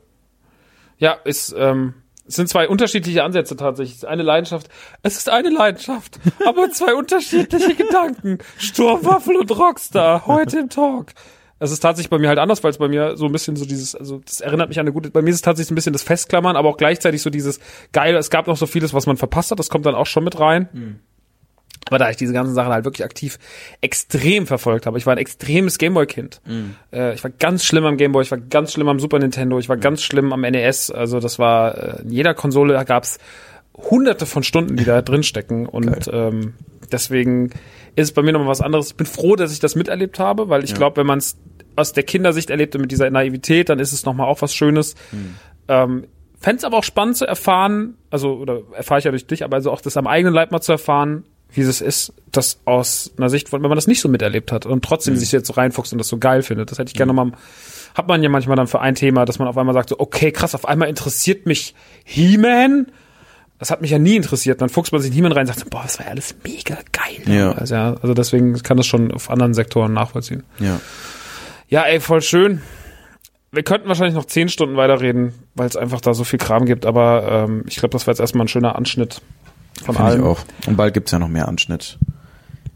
Ja, 0.97 1.11
ist, 1.25 1.53
ähm, 1.57 1.93
es 2.27 2.35
sind 2.35 2.49
zwei 2.49 2.67
unterschiedliche 2.67 3.23
Ansätze 3.23 3.55
tatsächlich. 3.55 3.97
Es 3.97 4.03
ist 4.03 4.09
Eine 4.09 4.23
Leidenschaft, 4.23 4.67
es 5.03 5.17
ist 5.17 5.29
eine 5.29 5.49
Leidenschaft, 5.49 6.19
aber 6.45 6.71
zwei 6.71 6.95
unterschiedliche 6.95 7.75
Gedanken. 7.75 8.39
Sturmwaffel 8.57 9.35
und 9.35 9.51
Rockstar, 9.51 10.25
heute 10.25 10.59
im 10.59 10.69
Talk. 10.69 11.11
Es 11.57 11.71
ist 11.71 11.79
tatsächlich 11.79 12.09
bei 12.09 12.17
mir 12.17 12.27
halt 12.27 12.39
anders, 12.39 12.63
weil 12.63 12.71
es 12.71 12.77
bei 12.77 12.89
mir 12.89 13.15
so 13.15 13.25
ein 13.25 13.31
bisschen 13.31 13.55
so 13.55 13.65
dieses, 13.65 13.95
also 13.95 14.19
das 14.25 14.41
erinnert 14.41 14.67
mich 14.69 14.79
an 14.79 14.85
eine 14.85 14.91
gute, 14.91 15.09
bei 15.09 15.21
mir 15.21 15.29
ist 15.29 15.37
es 15.37 15.41
tatsächlich 15.41 15.71
ein 15.71 15.75
bisschen 15.75 15.93
das 15.93 16.03
Festklammern, 16.03 16.57
aber 16.57 16.69
auch 16.69 16.77
gleichzeitig 16.77 17.21
so 17.21 17.29
dieses 17.29 17.59
geile, 17.93 18.17
es 18.17 18.29
gab 18.29 18.47
noch 18.47 18.57
so 18.57 18.65
vieles, 18.65 18.93
was 18.93 19.05
man 19.05 19.15
verpasst 19.15 19.51
hat, 19.51 19.59
das 19.59 19.69
kommt 19.69 19.85
dann 19.85 19.95
auch 19.95 20.05
schon 20.05 20.25
mit 20.25 20.37
rein. 20.39 20.67
Aber 21.87 21.99
da 21.99 22.09
ich 22.09 22.17
diese 22.17 22.33
ganzen 22.33 22.55
Sachen 22.55 22.73
halt 22.73 22.83
wirklich 22.83 23.05
aktiv 23.05 23.37
extrem 23.81 24.47
verfolgt 24.47 24.87
habe, 24.87 24.97
ich 24.97 25.05
war 25.05 25.13
ein 25.13 25.19
extremes 25.19 25.77
Gameboy-Kind. 25.77 26.41
Äh, 26.91 27.13
ich 27.13 27.23
war 27.23 27.31
ganz 27.31 27.63
schlimm 27.63 27.85
am 27.85 27.97
Gameboy, 27.97 28.23
ich 28.23 28.31
war 28.31 28.39
ganz 28.39 28.73
schlimm 28.73 28.87
am 28.87 28.99
Super 28.99 29.19
Nintendo, 29.19 29.59
ich 29.59 29.69
war 29.69 29.77
ganz 29.77 30.01
schlimm 30.01 30.33
am 30.33 30.41
NES. 30.41 30.89
Also 30.89 31.19
das 31.19 31.37
war, 31.37 31.77
äh, 31.77 32.01
in 32.01 32.09
jeder 32.09 32.33
Konsole 32.33 32.83
gab's 32.85 33.19
hunderte 33.75 34.25
von 34.25 34.41
Stunden, 34.41 34.77
die 34.77 34.85
da 34.85 35.01
drin 35.03 35.21
stecken. 35.21 35.67
Und 35.67 36.09
ähm, 36.11 36.53
deswegen 36.91 37.51
ist 37.95 38.09
es 38.09 38.11
bei 38.13 38.23
mir 38.23 38.33
nochmal 38.33 38.49
was 38.49 38.61
anderes. 38.61 38.87
Ich 38.87 38.95
bin 38.95 39.05
froh, 39.05 39.35
dass 39.35 39.53
ich 39.53 39.59
das 39.59 39.75
miterlebt 39.75 40.17
habe, 40.17 40.49
weil 40.49 40.63
ich 40.63 40.73
glaube, 40.73 40.97
wenn 40.97 41.07
man 41.07 41.19
es 41.19 41.37
aus 41.75 41.93
der 41.93 42.03
Kindersicht 42.03 42.49
erlebte 42.49 42.79
mit 42.79 42.91
dieser 42.91 43.09
Naivität, 43.09 43.69
dann 43.69 43.79
ist 43.79 43.91
es 43.93 44.05
nochmal 44.05 44.27
auch 44.27 44.41
was 44.41 44.55
Schönes. 44.55 44.95
Ähm, 45.67 46.07
Fände 46.39 46.57
es 46.57 46.63
aber 46.63 46.77
auch 46.77 46.83
spannend 46.83 47.17
zu 47.17 47.25
erfahren, 47.25 47.97
also, 48.09 48.33
oder 48.35 48.61
erfahre 48.73 48.99
ich 48.99 49.05
ja 49.05 49.11
durch 49.11 49.25
dich, 49.25 49.43
aber 49.43 49.55
also 49.55 49.71
auch 49.71 49.81
das 49.81 49.97
am 49.97 50.07
eigenen 50.07 50.33
Leib 50.33 50.51
mal 50.51 50.61
zu 50.61 50.73
erfahren, 50.73 51.25
wie 51.55 51.61
es 51.61 51.81
ist, 51.81 52.13
das 52.31 52.59
aus 52.65 53.11
einer 53.17 53.29
Sicht 53.29 53.49
von, 53.49 53.61
wenn 53.63 53.69
man 53.69 53.77
das 53.77 53.87
nicht 53.87 54.01
so 54.01 54.09
miterlebt 54.09 54.51
hat 54.51 54.65
und 54.65 54.83
trotzdem 54.83 55.15
sich 55.15 55.31
jetzt 55.31 55.47
so 55.47 55.53
reinfuchst 55.53 55.91
und 55.93 55.97
das 55.97 56.07
so 56.07 56.17
geil 56.17 56.41
findet. 56.41 56.71
Das 56.71 56.79
hätte 56.79 56.89
ich 56.89 56.95
gerne 56.95 57.13
mal, 57.13 57.31
hat 57.93 58.07
man 58.07 58.21
ja 58.21 58.29
manchmal 58.29 58.57
dann 58.57 58.67
für 58.67 58.81
ein 58.81 58.95
Thema, 58.95 59.25
dass 59.25 59.39
man 59.39 59.47
auf 59.47 59.57
einmal 59.57 59.73
sagt 59.73 59.89
so, 59.89 59.99
okay, 59.99 60.31
krass, 60.31 60.55
auf 60.55 60.67
einmal 60.67 60.89
interessiert 60.89 61.45
mich 61.45 61.73
He-Man. 62.03 62.87
Das 63.57 63.71
hat 63.71 63.81
mich 63.81 63.91
ja 63.91 63.99
nie 63.99 64.17
interessiert. 64.17 64.61
Dann 64.61 64.69
fuchst 64.69 64.91
man 64.91 65.01
sich 65.01 65.11
in 65.11 65.15
He-Man 65.15 65.31
rein 65.31 65.41
und 65.41 65.47
sagt, 65.47 65.59
so, 65.59 65.65
boah, 65.69 65.83
das 65.83 65.97
war 65.97 66.07
ja 66.07 66.11
alles 66.11 66.35
mega 66.43 66.77
geil. 66.91 67.21
Ja. 67.25 67.53
Also, 67.53 67.75
ja, 67.75 67.95
also 68.01 68.13
deswegen 68.13 68.61
kann 68.61 68.77
das 68.77 68.85
schon 68.85 69.11
auf 69.13 69.29
anderen 69.29 69.53
Sektoren 69.53 69.93
nachvollziehen. 69.93 70.43
Ja. 70.59 70.79
Ja, 71.69 71.83
ey, 71.83 71.99
voll 71.99 72.21
schön. 72.21 72.61
Wir 73.51 73.63
könnten 73.63 73.87
wahrscheinlich 73.87 74.15
noch 74.15 74.25
zehn 74.25 74.49
Stunden 74.49 74.75
weiterreden, 74.75 75.33
weil 75.55 75.67
es 75.67 75.77
einfach 75.77 76.01
da 76.01 76.13
so 76.13 76.25
viel 76.25 76.39
Kram 76.39 76.65
gibt, 76.65 76.85
aber 76.85 77.45
ähm, 77.47 77.63
ich 77.67 77.77
glaube, 77.77 77.93
das 77.93 78.05
war 78.05 78.11
jetzt 78.11 78.19
erstmal 78.19 78.45
ein 78.45 78.49
schöner 78.49 78.75
Anschnitt 78.75 79.21
von 79.83 79.95
Finde 79.95 80.09
ich 80.11 80.15
allem. 80.17 80.23
auch. 80.23 80.39
Und 80.67 80.77
bald 80.77 80.93
gibt's 80.93 81.11
ja 81.11 81.19
noch 81.19 81.27
mehr 81.27 81.47
Anschnitt, 81.47 81.97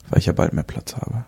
weil 0.09 0.19
ich 0.19 0.25
ja 0.25 0.33
bald 0.33 0.53
mehr 0.53 0.63
Platz 0.63 0.95
habe. 0.95 1.25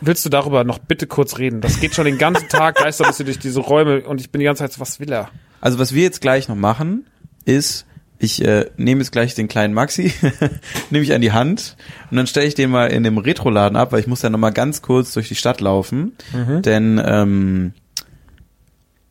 Willst 0.00 0.24
du 0.24 0.30
darüber 0.30 0.64
noch 0.64 0.78
bitte 0.78 1.06
kurz 1.06 1.38
reden? 1.38 1.60
Das 1.60 1.78
geht 1.78 1.94
schon 1.94 2.06
den 2.06 2.18
ganzen 2.18 2.48
Tag, 2.48 2.76
geistert 2.76 3.06
bist 3.06 3.20
du 3.20 3.24
durch 3.24 3.38
diese 3.38 3.60
Räume 3.60 4.02
und 4.02 4.20
ich 4.20 4.30
bin 4.30 4.40
die 4.40 4.44
ganze 4.44 4.64
Zeit 4.64 4.72
so, 4.72 4.80
was 4.80 4.98
will 4.98 5.12
er? 5.12 5.28
Also 5.60 5.78
was 5.78 5.94
wir 5.94 6.02
jetzt 6.02 6.20
gleich 6.20 6.48
noch 6.48 6.56
machen, 6.56 7.06
ist, 7.44 7.86
ich 8.18 8.44
äh, 8.44 8.66
nehme 8.76 9.00
jetzt 9.00 9.12
gleich 9.12 9.36
den 9.36 9.46
kleinen 9.46 9.74
Maxi, 9.74 10.12
nehme 10.90 11.04
ich 11.04 11.12
an 11.12 11.20
die 11.20 11.30
Hand 11.30 11.76
und 12.10 12.16
dann 12.16 12.26
stelle 12.26 12.46
ich 12.46 12.54
den 12.54 12.70
mal 12.70 12.86
in 12.86 13.04
dem 13.04 13.16
Retroladen 13.18 13.76
ab, 13.76 13.92
weil 13.92 14.00
ich 14.00 14.08
muss 14.08 14.22
ja 14.22 14.30
noch 14.30 14.40
mal 14.40 14.50
ganz 14.50 14.82
kurz 14.82 15.12
durch 15.12 15.28
die 15.28 15.36
Stadt 15.36 15.60
laufen, 15.60 16.16
denn 16.62 17.00
ähm, 17.04 17.72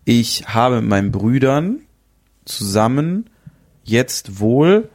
ich 0.04 0.46
habe 0.48 0.82
mit 0.82 0.90
meinen 0.90 1.12
Brüdern 1.12 1.80
zusammen 2.44 3.30
jetzt 3.84 4.40
wohl, 4.40 4.90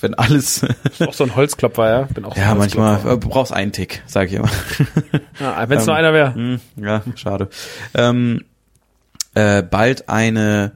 wenn 0.00 0.14
alles, 0.14 0.64
Auch 1.06 1.12
so 1.12 1.24
ein 1.24 1.34
Holzklopfer, 1.36 1.90
ja? 1.90 2.02
Bin 2.02 2.24
auch 2.24 2.34
so 2.34 2.40
ja 2.40 2.52
ein 2.52 2.58
manchmal, 2.58 2.98
äh, 3.00 3.18
du 3.18 3.28
brauchst 3.28 3.52
einen 3.52 3.72
Tick, 3.72 4.02
sag 4.06 4.28
ich 4.28 4.34
immer. 4.34 4.50
Ja, 5.40 5.68
Wenn 5.68 5.78
es 5.78 5.86
nur 5.86 5.94
einer 5.94 6.12
wäre. 6.12 6.34
Hm, 6.34 6.60
ja, 6.76 7.02
schade. 7.14 7.48
Ähm, 7.94 8.44
äh, 9.34 9.62
bald 9.62 10.08
eine 10.08 10.72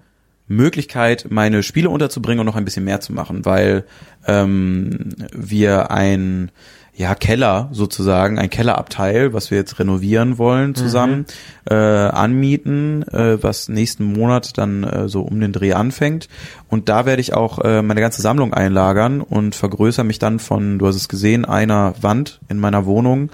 Möglichkeit, 0.46 1.26
meine 1.30 1.62
Spiele 1.62 1.90
unterzubringen 1.90 2.40
und 2.40 2.46
noch 2.46 2.56
ein 2.56 2.64
bisschen 2.64 2.84
mehr 2.84 3.00
zu 3.00 3.12
machen, 3.12 3.44
weil 3.44 3.84
ähm, 4.26 5.14
wir 5.32 5.90
ein 5.90 6.50
ja, 6.94 7.14
Keller 7.14 7.68
sozusagen, 7.72 8.38
ein 8.38 8.50
Kellerabteil, 8.50 9.32
was 9.32 9.50
wir 9.50 9.58
jetzt 9.58 9.78
renovieren 9.78 10.36
wollen 10.36 10.74
zusammen, 10.74 11.24
äh, 11.64 11.74
anmieten, 11.74 13.02
äh, 13.08 13.42
was 13.42 13.68
nächsten 13.68 14.04
Monat 14.04 14.58
dann 14.58 14.84
äh, 14.84 15.08
so 15.08 15.22
um 15.22 15.40
den 15.40 15.52
Dreh 15.52 15.72
anfängt. 15.72 16.28
Und 16.68 16.90
da 16.90 17.06
werde 17.06 17.22
ich 17.22 17.32
auch 17.32 17.60
äh, 17.60 17.80
meine 17.80 18.02
ganze 18.02 18.20
Sammlung 18.20 18.52
einlagern 18.52 19.22
und 19.22 19.54
vergrößere 19.54 20.04
mich 20.04 20.18
dann 20.18 20.38
von, 20.38 20.78
du 20.78 20.86
hast 20.86 20.96
es 20.96 21.08
gesehen, 21.08 21.46
einer 21.46 21.94
Wand 22.02 22.40
in 22.48 22.58
meiner 22.58 22.84
Wohnung 22.84 23.30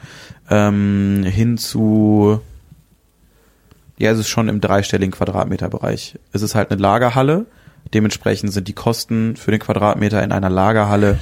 ähm, 0.50 1.24
hin 1.24 1.58
zu 1.58 2.40
ja, 3.98 4.12
es 4.12 4.18
ist 4.20 4.28
schon 4.28 4.48
im 4.48 4.60
dreistelligen 4.60 5.10
Quadratmeterbereich. 5.10 6.20
Es 6.32 6.42
ist 6.42 6.54
halt 6.54 6.70
eine 6.70 6.80
Lagerhalle. 6.80 7.46
Dementsprechend 7.92 8.52
sind 8.52 8.68
die 8.68 8.72
Kosten 8.72 9.34
für 9.34 9.50
den 9.50 9.58
Quadratmeter 9.58 10.22
in 10.22 10.30
einer 10.30 10.50
Lagerhalle 10.50 11.18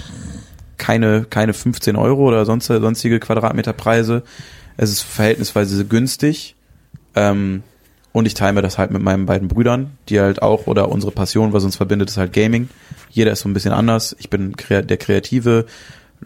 keine, 0.77 1.25
keine 1.29 1.53
15 1.53 1.97
Euro 1.97 2.27
oder 2.27 2.45
sonst, 2.45 2.67
sonstige 2.67 3.21
Quadratmeterpreise. 3.21 4.23
Es 4.77 4.91
ist 4.91 5.03
verhältnisweise 5.03 5.85
günstig. 5.85 6.55
Ähm, 7.15 7.63
und 8.13 8.25
ich 8.25 8.35
teile 8.35 8.55
mir 8.55 8.63
das 8.63 8.79
halt 8.79 8.91
mit 8.91 9.03
meinen 9.03 9.27
beiden 9.27 9.49
Brüdern, 9.49 9.99
die 10.09 10.21
halt 10.21 10.41
auch, 10.41 10.67
oder 10.67 10.89
unsere 10.89 11.13
Passion, 11.13 11.53
was 11.53 11.65
uns 11.65 11.77
verbindet, 11.77 12.09
ist 12.09 12.17
halt 12.17 12.33
Gaming. 12.33 12.71
Jeder 13.11 13.33
ist 13.33 13.41
so 13.41 13.49
ein 13.49 13.53
bisschen 13.53 13.73
anders. 13.73 14.17
Ich 14.19 14.31
bin 14.31 14.55
der 14.71 14.97
Kreative, 14.97 15.67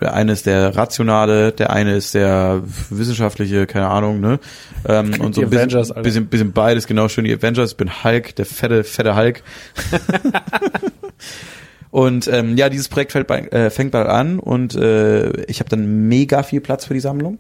der 0.01 0.15
eine 0.15 0.33
ist 0.33 0.47
der 0.47 0.77
Rationale, 0.77 1.51
der 1.51 1.71
eine 1.71 1.97
ist 1.97 2.15
der 2.15 2.63
wissenschaftliche, 2.91 3.67
keine 3.67 3.89
Ahnung, 3.89 4.21
ne? 4.21 4.39
Ähm, 4.87 5.21
und 5.21 5.35
so 5.35 5.41
ein 5.41 5.51
bisschen, 5.51 5.69
Avengers, 5.69 5.93
bisschen, 5.95 6.27
bisschen 6.27 6.53
beides, 6.53 6.87
genau 6.87 7.09
schön 7.09 7.25
die 7.25 7.35
Avengers. 7.35 7.73
Ich 7.73 7.77
bin 7.77 8.05
Hulk, 8.05 8.37
der 8.37 8.47
fette, 8.47 8.85
fette 8.85 9.17
Hulk. 9.17 9.43
und 11.91 12.29
ähm, 12.29 12.57
ja, 12.57 12.69
dieses 12.69 12.89
Projekt 12.89 13.13
fällt 13.13 13.27
bei, 13.27 13.41
äh, 13.49 13.71
fängt 13.71 13.91
bald 13.91 14.07
an 14.07 14.39
und 14.39 14.75
äh, 14.75 15.43
ich 15.45 15.61
habe 15.61 15.71
dann 15.71 16.09
mega 16.09 16.43
viel 16.43 16.61
Platz 16.61 16.85
für 16.85 16.95
die 16.95 17.01
Sammlung, 17.01 17.39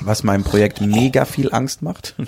was 0.00 0.24
meinem 0.24 0.44
Projekt 0.44 0.80
mega 0.80 1.24
viel 1.24 1.52
Angst 1.52 1.82
macht. 1.82 2.14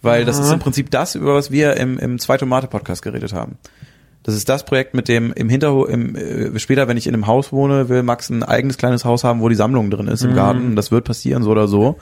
Weil 0.00 0.24
das 0.24 0.38
ist 0.38 0.52
im 0.52 0.60
Prinzip 0.60 0.92
das, 0.92 1.16
über 1.16 1.34
was 1.34 1.50
wir 1.50 1.76
im, 1.76 1.98
im 1.98 2.20
Zwei 2.20 2.36
Tomate 2.36 2.68
Podcast 2.68 3.02
geredet 3.02 3.32
haben. 3.32 3.58
Das 4.22 4.36
ist 4.36 4.48
das 4.48 4.64
Projekt, 4.64 4.94
mit 4.94 5.08
dem 5.08 5.32
im 5.32 5.48
Hinterhof, 5.48 5.88
im, 5.88 6.14
äh, 6.14 6.56
später, 6.60 6.86
wenn 6.86 6.96
ich 6.96 7.08
in 7.08 7.14
einem 7.14 7.26
Haus 7.26 7.50
wohne, 7.50 7.88
will 7.88 8.04
Max 8.04 8.30
ein 8.30 8.44
eigenes 8.44 8.76
kleines 8.76 9.04
Haus 9.04 9.24
haben, 9.24 9.40
wo 9.40 9.48
die 9.48 9.56
Sammlung 9.56 9.90
drin 9.90 10.06
ist 10.06 10.22
im 10.22 10.34
Garten. 10.36 10.76
Das 10.76 10.92
wird 10.92 11.04
passieren, 11.04 11.42
so 11.42 11.50
oder 11.50 11.66
so. 11.66 11.98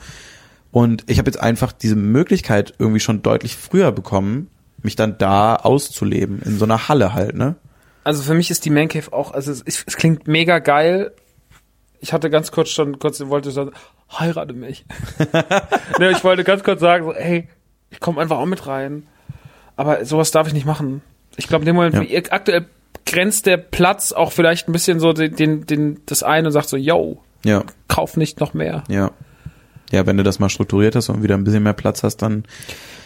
Und 0.71 1.05
ich 1.07 1.17
habe 1.17 1.27
jetzt 1.27 1.39
einfach 1.39 1.71
diese 1.71 1.95
Möglichkeit 1.95 2.73
irgendwie 2.77 2.99
schon 2.99 3.23
deutlich 3.23 3.55
früher 3.55 3.91
bekommen, 3.91 4.49
mich 4.83 4.95
dann 4.95 5.17
da 5.17 5.55
auszuleben, 5.55 6.41
in 6.43 6.59
so 6.59 6.65
einer 6.65 6.87
Halle 6.87 7.13
halt, 7.13 7.35
ne? 7.35 7.55
Also 8.07 8.23
für 8.23 8.33
mich 8.35 8.49
ist 8.49 8.63
die 8.63 8.69
Man 8.69 8.87
Cave 8.87 9.11
auch, 9.11 9.31
also 9.31 9.51
es, 9.51 9.61
es 9.65 9.97
klingt 9.97 10.29
mega 10.29 10.59
geil. 10.59 11.11
Ich 11.99 12.13
hatte 12.13 12.29
ganz 12.29 12.53
kurz 12.53 12.69
schon, 12.69 12.99
kurz 12.99 13.19
wollte 13.19 13.51
sagen, 13.51 13.71
heirate 14.17 14.53
mich. 14.53 14.85
ne, 15.99 16.11
ich 16.11 16.23
wollte 16.23 16.45
ganz 16.45 16.63
kurz 16.63 16.79
sagen, 16.79 17.03
so, 17.03 17.11
ey, 17.13 17.49
ich 17.89 17.99
komme 17.99 18.21
einfach 18.21 18.37
auch 18.37 18.45
mit 18.45 18.65
rein. 18.65 19.07
Aber 19.75 20.05
sowas 20.05 20.31
darf 20.31 20.47
ich 20.47 20.53
nicht 20.53 20.65
machen. 20.65 21.01
Ich 21.35 21.49
glaube, 21.49 21.63
in 21.63 21.65
dem 21.65 21.75
Moment, 21.75 22.09
Ja. 22.09 22.21
aktuell 22.31 22.67
grenzt 23.05 23.45
der 23.45 23.57
Platz 23.57 24.13
auch 24.13 24.31
vielleicht 24.31 24.69
ein 24.69 24.71
bisschen 24.71 25.01
so 25.01 25.11
den, 25.11 25.35
den, 25.35 25.65
den 25.65 26.01
das 26.05 26.23
ein 26.23 26.45
und 26.45 26.53
sagt 26.53 26.69
so, 26.69 26.77
yo, 26.77 27.21
Ja, 27.43 27.65
kauf 27.89 28.15
nicht 28.15 28.39
noch 28.39 28.53
mehr. 28.53 28.85
ja. 28.87 29.11
Ja, 29.91 30.05
wenn 30.05 30.17
du 30.17 30.23
das 30.23 30.39
mal 30.39 30.49
strukturiert 30.49 30.95
hast 30.95 31.09
und 31.09 31.23
wieder 31.23 31.35
ein 31.35 31.43
bisschen 31.45 31.63
mehr 31.63 31.73
Platz 31.73 32.03
hast, 32.03 32.17
dann 32.17 32.43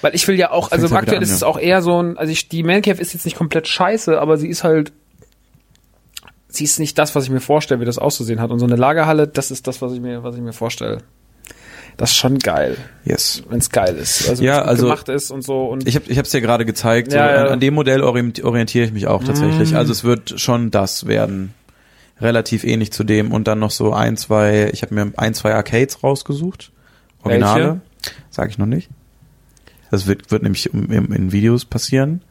Weil 0.02 0.16
ich 0.16 0.28
will 0.28 0.36
ja 0.36 0.52
auch, 0.52 0.72
also 0.72 0.94
aktuell 0.96 1.22
ist 1.22 1.32
es 1.32 1.42
ja. 1.42 1.48
auch 1.48 1.60
eher 1.60 1.82
so 1.82 2.02
ein, 2.02 2.18
also 2.18 2.32
ich, 2.32 2.50
die 2.50 2.64
Man 2.64 2.82
Cave 2.82 3.00
ist 3.00 3.14
jetzt 3.14 3.26
nicht 3.26 3.38
komplett 3.38 3.68
scheiße, 3.68 4.20
aber 4.20 4.38
sie 4.38 4.48
ist 4.48 4.64
halt, 4.64 4.92
sie 6.48 6.64
ist 6.64 6.80
nicht 6.80 6.98
das, 6.98 7.14
was 7.16 7.26
ich 7.26 7.30
mir 7.30 7.40
vorstelle, 7.40 7.80
wie 7.82 7.86
das 7.86 7.98
auszusehen 8.00 8.42
hat. 8.42 8.50
Und 8.52 8.60
so 8.60 8.66
eine 8.66 8.76
Lagerhalle, 8.76 9.28
das 9.28 9.52
ist 9.52 9.68
das, 9.68 9.82
was 9.82 9.94
ich 9.94 10.00
mir, 10.02 10.24
was 10.24 10.36
ich 10.36 10.42
mir 10.42 10.54
vorstelle. 10.54 11.00
Das 11.98 12.12
ist 12.12 12.16
schon 12.18 12.40
geil, 12.40 12.78
yes. 13.06 13.44
wenn 13.50 13.60
es 13.60 13.70
geil 13.70 13.96
ist. 13.98 14.28
Also, 14.28 14.44
Ja, 14.44 14.62
also- 14.64 14.86
gemacht 14.86 15.08
ist 15.10 15.30
und 15.30 15.44
so. 15.44 15.66
Und 15.66 15.88
Ich 15.88 15.96
habe 15.96 16.06
ich 16.08 16.18
hab's 16.18 16.32
dir 16.32 16.42
gerade 16.42 16.66
gezeigt. 16.66 17.14
Ja, 17.14 17.28
so, 17.28 17.34
ja. 17.36 17.42
An, 17.44 17.48
an 17.54 17.60
dem 17.60 17.74
Modell 17.76 18.02
orient- 18.02 18.44
orientiere 18.44 18.86
ich 18.86 18.92
mich 18.94 19.08
auch 19.08 19.24
tatsächlich. 19.24 19.76
Also 19.76 19.92
es 19.92 20.04
wird 20.04 20.40
schon 20.40 20.72
das 20.72 21.06
werden. 21.06 21.54
Relativ 22.22 22.64
ähnlich 22.64 22.92
zu 22.92 23.04
dem 23.04 23.32
und 23.32 23.48
dann 23.48 23.60
noch 23.60 23.72
so 23.72 23.94
ein, 23.94 24.18
zwei, 24.18 24.70
ich 24.72 24.84
habe 24.84 24.94
mir 24.94 25.12
ein, 25.18 25.34
zwei 25.34 25.54
Arcades 25.56 26.04
rausgesucht. 26.04 26.72
Originale. 27.24 27.82
Sag 28.30 28.50
ich 28.50 28.58
noch 28.58 28.66
nicht. 28.66 28.90
Das 29.90 30.08
wird, 30.08 30.32
wird 30.32 30.44
nämlich 30.44 30.74
in 30.74 31.32
Videos 31.32 31.66
passieren. 31.66 32.22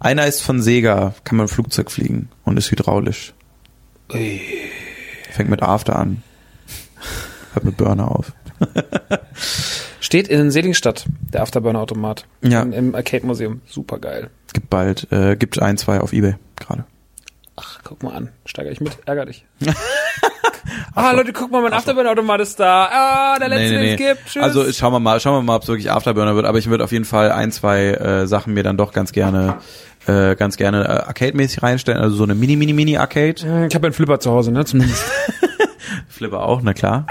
Einer 0.00 0.26
ist 0.26 0.42
von 0.42 0.60
Sega, 0.60 1.14
kann 1.24 1.36
man 1.36 1.48
Flugzeug 1.48 1.90
fliegen 1.90 2.28
und 2.44 2.58
ist 2.58 2.70
hydraulisch. 2.70 3.34
Fängt 5.30 5.50
mit 5.50 5.62
After 5.62 5.96
an. 5.96 6.22
Hört 7.52 7.64
mit 7.64 7.76
Burner 7.76 8.10
auf. 8.10 8.32
steht 10.04 10.28
in 10.28 10.50
Seligenstadt, 10.50 11.06
der 11.32 11.42
Afterburner-Automat. 11.42 12.26
Ja. 12.42 12.62
Im, 12.62 12.72
Im 12.72 12.94
Arcade-Museum. 12.94 13.62
Super 13.66 13.98
geil. 13.98 14.30
Gibt 14.52 14.70
bald, 14.70 15.10
äh, 15.10 15.34
gibt 15.34 15.60
ein, 15.60 15.76
zwei 15.76 16.00
auf 16.00 16.12
Ebay 16.12 16.36
gerade. 16.56 16.84
Ach, 17.56 17.78
guck 17.84 18.02
mal 18.02 18.14
an. 18.14 18.30
Steiger 18.46 18.70
ich 18.70 18.80
mit. 18.80 18.96
Ärger 19.06 19.26
dich. 19.26 19.44
ah, 20.94 21.12
Leute, 21.12 21.32
guck 21.32 21.52
mal, 21.52 21.62
mein 21.62 21.72
Afterburner-Automat 21.72 22.40
ist 22.40 22.58
da. 22.58 22.88
Ah, 22.90 23.38
der 23.38 23.48
letzte, 23.48 23.78
den 23.78 23.82
es 23.92 23.96
gibt. 23.96 24.26
Tschüss. 24.26 24.42
Also 24.42 24.72
schauen 24.72 24.92
wir 24.92 25.00
mal, 25.00 25.20
schauen 25.20 25.34
wir 25.38 25.42
mal, 25.42 25.56
ob 25.56 25.62
es 25.62 25.68
wirklich 25.68 25.90
Afterburner 25.90 26.34
wird. 26.34 26.46
Aber 26.46 26.58
ich 26.58 26.68
würde 26.68 26.82
auf 26.82 26.90
jeden 26.92 27.04
Fall 27.04 27.30
ein, 27.30 27.52
zwei 27.52 27.92
äh, 27.92 28.26
Sachen 28.26 28.54
mir 28.54 28.64
dann 28.64 28.76
doch 28.76 28.92
ganz 28.92 29.12
gerne, 29.12 29.58
äh, 30.06 30.34
ganz 30.34 30.56
gerne 30.56 30.84
äh, 30.84 30.88
Arcade-mäßig 31.06 31.62
reinstellen. 31.62 32.00
Also 32.00 32.16
so 32.16 32.24
eine 32.24 32.34
Mini, 32.34 32.56
Mini, 32.56 32.72
Mini 32.72 32.96
Arcade. 32.96 33.40
Hm, 33.42 33.66
Ich 33.68 33.74
habe 33.74 33.86
einen 33.86 33.94
Flipper 33.94 34.18
zu 34.18 34.32
Hause, 34.32 34.50
ne? 34.50 34.64
Zumindest. 34.64 35.04
Flipper 36.08 36.42
auch, 36.42 36.60
na 36.62 36.74
klar. 36.74 37.06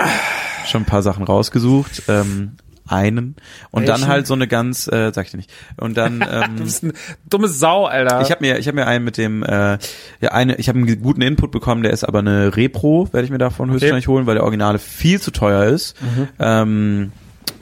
Schon 0.66 0.82
ein 0.82 0.86
paar 0.86 1.04
Sachen 1.04 1.24
rausgesucht. 1.24 2.04
Ähm, 2.10 2.58
einen 2.88 3.36
und 3.72 3.88
dann 3.88 4.02
Welchen? 4.02 4.08
halt 4.08 4.28
so 4.28 4.34
eine 4.34 4.48
ganz, 4.48 4.88
äh, 4.88 5.12
sag 5.14 5.26
ich 5.26 5.32
dir 5.32 5.38
nicht. 5.38 5.52
Und 5.78 5.96
dann 5.98 6.20
Du 6.24 6.26
ähm, 6.26 6.56
bist 6.56 6.84
eine 6.84 6.94
dumme 7.30 7.48
Sau, 7.48 7.86
Alter. 7.86 8.22
ich 8.22 8.32
habe 8.32 8.42
mir, 8.42 8.60
ich 8.60 8.68
habe 8.68 8.76
mir 8.76 8.88
einen 8.88 9.06
mit 9.06 9.18
dem, 9.18 9.44
äh, 9.44 9.78
ja 10.22 10.32
eine, 10.32 10.56
ich 10.56 10.68
habe 10.70 10.80
einen 10.80 11.02
guten 11.02 11.22
Input 11.22 11.52
bekommen. 11.52 11.84
Der 11.84 11.92
ist 11.92 12.04
aber 12.04 12.20
eine 12.20 12.56
Repro, 12.56 13.10
werde 13.12 13.26
ich 13.26 13.32
mir 13.32 13.38
davon 13.38 13.72
höchstwahrscheinlich 13.72 14.08
holen, 14.08 14.26
weil 14.26 14.36
der 14.36 14.44
Originale 14.44 14.80
viel 14.80 15.22
zu 15.22 15.32
teuer 15.32 15.66
ist. 15.66 15.96
Ähm, 16.40 17.12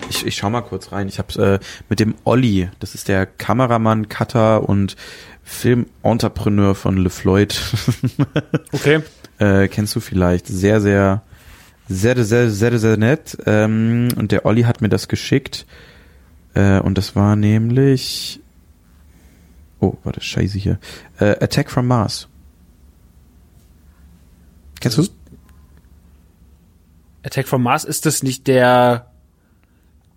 ich, 0.09 0.25
ich 0.25 0.35
schau 0.35 0.49
mal 0.49 0.61
kurz 0.61 0.91
rein. 0.91 1.07
Ich 1.07 1.19
habe 1.19 1.59
äh, 1.61 1.65
mit 1.89 1.99
dem 1.99 2.15
Olli, 2.23 2.69
das 2.79 2.95
ist 2.95 3.07
der 3.07 3.25
Kameramann, 3.25 4.09
Cutter 4.09 4.67
und 4.67 4.95
Filmentrepreneur 5.43 6.75
von 6.75 6.97
LeFloid. 6.97 7.59
okay. 8.71 9.01
äh, 9.39 9.67
kennst 9.67 9.95
du 9.95 9.99
vielleicht. 9.99 10.47
Sehr, 10.47 10.81
sehr, 10.81 11.23
sehr, 11.91 12.23
sehr, 12.23 12.49
sehr, 12.49 12.79
sehr 12.79 12.97
nett. 12.97 13.37
Ähm, 13.45 14.09
und 14.15 14.31
der 14.31 14.45
Olli 14.45 14.63
hat 14.63 14.81
mir 14.81 14.89
das 14.89 15.07
geschickt. 15.07 15.65
Äh, 16.53 16.79
und 16.79 16.97
das 16.97 17.15
war 17.15 17.35
nämlich. 17.35 18.39
Oh, 19.79 19.95
warte, 20.03 20.21
scheiße 20.21 20.57
hier. 20.57 20.79
Äh, 21.19 21.43
Attack 21.43 21.71
from 21.71 21.87
Mars. 21.87 22.27
Kennst 24.79 24.97
du? 24.97 25.07
Attack 27.23 27.47
from 27.47 27.63
Mars, 27.63 27.85
ist 27.85 28.05
das 28.05 28.23
nicht 28.23 28.47
der, 28.47 29.11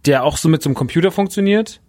der 0.06 0.24
auch 0.24 0.38
so 0.38 0.48
mit 0.48 0.62
so 0.62 0.68
einem 0.68 0.74
Computer 0.74 1.10
funktioniert? 1.10 1.80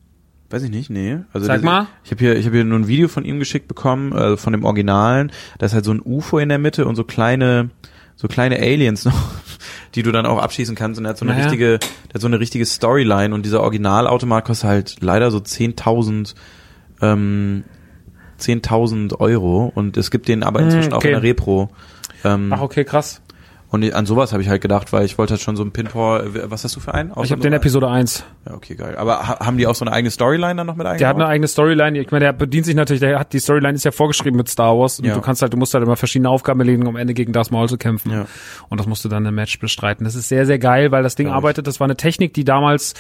Weiß 0.50 0.62
ich 0.64 0.70
nicht, 0.70 0.90
nee. 0.90 1.20
Also 1.34 1.48
Sag 1.48 1.58
das, 1.58 1.64
mal. 1.64 1.88
Ich 2.04 2.12
habe 2.12 2.20
hier, 2.20 2.36
ich 2.36 2.46
habe 2.46 2.58
hier 2.58 2.66
nur 2.66 2.78
ein 2.78 2.88
Video 2.88 3.08
von 3.08 3.26
ihm 3.26 3.40
geschickt 3.40 3.68
bekommen, 3.68 4.12
äh, 4.12 4.38
von 4.38 4.54
dem 4.54 4.64
Originalen. 4.64 5.32
Da 5.58 5.66
ist 5.66 5.74
halt 5.74 5.86
so 5.86 5.92
ein 5.92 6.02
UFO 6.04 6.38
in 6.38 6.50
der 6.50 6.60
Mitte 6.60 6.86
und 6.86 6.96
so 6.96 7.04
kleine, 7.04 7.72
so 8.16 8.28
kleine 8.28 8.58
Aliens 8.58 9.06
noch, 9.06 9.14
die 9.96 10.04
du 10.04 10.12
dann 10.12 10.26
auch 10.26 10.40
abschießen 10.40 10.76
kannst. 10.76 11.00
Und 11.00 11.06
er 11.06 11.10
hat 11.10 11.18
so 11.18 11.26
eine 11.26 11.34
Naja. 11.34 11.46
richtige, 11.46 11.80
der 11.80 12.14
hat 12.14 12.22
so 12.22 12.28
eine 12.28 12.40
richtige 12.40 12.66
Storyline. 12.66 13.34
Und 13.34 13.46
dieser 13.46 13.62
Originalautomat 13.62 14.46
kostet 14.46 14.70
halt 14.70 14.98
leider 15.02 15.32
so 15.32 15.40
10.000, 15.40 16.36
ähm, 17.02 17.64
10.000 18.40 19.20
Euro. 19.20 19.72
Und 19.74 19.98
es 19.98 20.12
gibt 20.12 20.28
den 20.28 20.44
aber 20.44 20.62
inzwischen 20.62 20.94
auch 20.94 20.98
okay. 20.98 21.10
in 21.10 21.14
der 21.14 21.24
Repro. 21.24 21.70
Ähm, 22.24 22.52
Ach, 22.54 22.62
okay, 22.62 22.84
krass. 22.84 23.22
Und 23.76 23.94
an 23.94 24.06
sowas 24.08 24.32
habe 24.34 24.42
ich 24.42 24.50
halt 24.50 24.62
gedacht, 24.62 24.92
weil 24.92 25.06
ich 25.06 25.18
wollte 25.18 25.34
halt 25.34 25.42
schon 25.42 25.56
so 25.56 25.64
ein 25.64 25.72
Pinball. 25.72 26.28
Was 26.50 26.64
hast 26.64 26.76
du 26.76 26.80
für 26.80 26.94
einen? 26.94 27.12
Ich 27.24 27.32
habe 27.32 27.42
den 27.42 27.54
Episode 27.54 27.90
1. 27.90 28.24
Ja, 28.48 28.54
okay, 28.56 28.76
geil. 28.76 28.96
Aber 28.98 29.28
ha 29.28 29.40
haben 29.46 29.58
die 29.58 29.68
auch 29.68 29.76
so 29.76 29.86
eine 29.86 29.94
eigene 29.94 30.10
Storyline 30.10 30.56
dann 30.56 30.66
noch 30.68 30.76
mit 30.76 30.86
eingebaut? 30.88 31.00
Der 31.02 31.08
hat 31.10 31.16
eine 31.18 31.28
eigene 31.28 31.48
Storyline. 31.48 32.00
Ich 32.00 32.10
meine, 32.12 32.26
der 32.26 32.34
bedient 32.34 32.66
sich 32.66 32.76
natürlich, 32.76 33.02
der 33.02 33.20
hat 33.20 33.34
die 33.34 33.40
Storyline 33.40 33.76
ist 33.76 33.84
ja 33.86 33.92
vorgeschrieben 33.92 34.38
mit 34.38 34.50
Star 34.50 34.78
Wars. 34.78 35.00
Und 35.00 35.06
Ja. 35.06 35.14
du 35.14 35.22
kannst 35.22 35.42
halt, 35.42 35.54
du 35.54 35.58
musst 35.58 35.74
halt 35.74 35.84
immer 35.84 35.96
verschiedene 35.96 36.30
Aufgaben 36.30 36.60
erledigen, 36.60 36.84
um 36.88 36.96
am 36.96 37.02
Ende 37.02 37.14
gegen 37.14 37.32
Darth 37.34 37.52
Maul 37.52 37.70
zu 37.70 37.78
kämpfen. 37.78 38.12
Ja. 38.12 38.26
Und 38.70 38.80
das 38.80 38.88
musst 38.88 39.06
du 39.06 39.10
dann 39.10 39.26
im 39.26 39.36
Match 39.36 39.60
bestreiten. 39.60 40.04
Das 40.06 40.16
ist 40.16 40.30
sehr, 40.30 40.46
sehr 40.46 40.58
geil, 40.60 40.92
weil 40.92 41.04
das 41.04 41.16
Ding 41.16 41.28
ich. 41.28 41.34
arbeitet. 41.34 41.68
Das 41.68 41.80
war 41.80 41.86
eine 41.86 41.98
Technik, 41.98 42.34
die 42.34 42.44
damals 42.46 42.94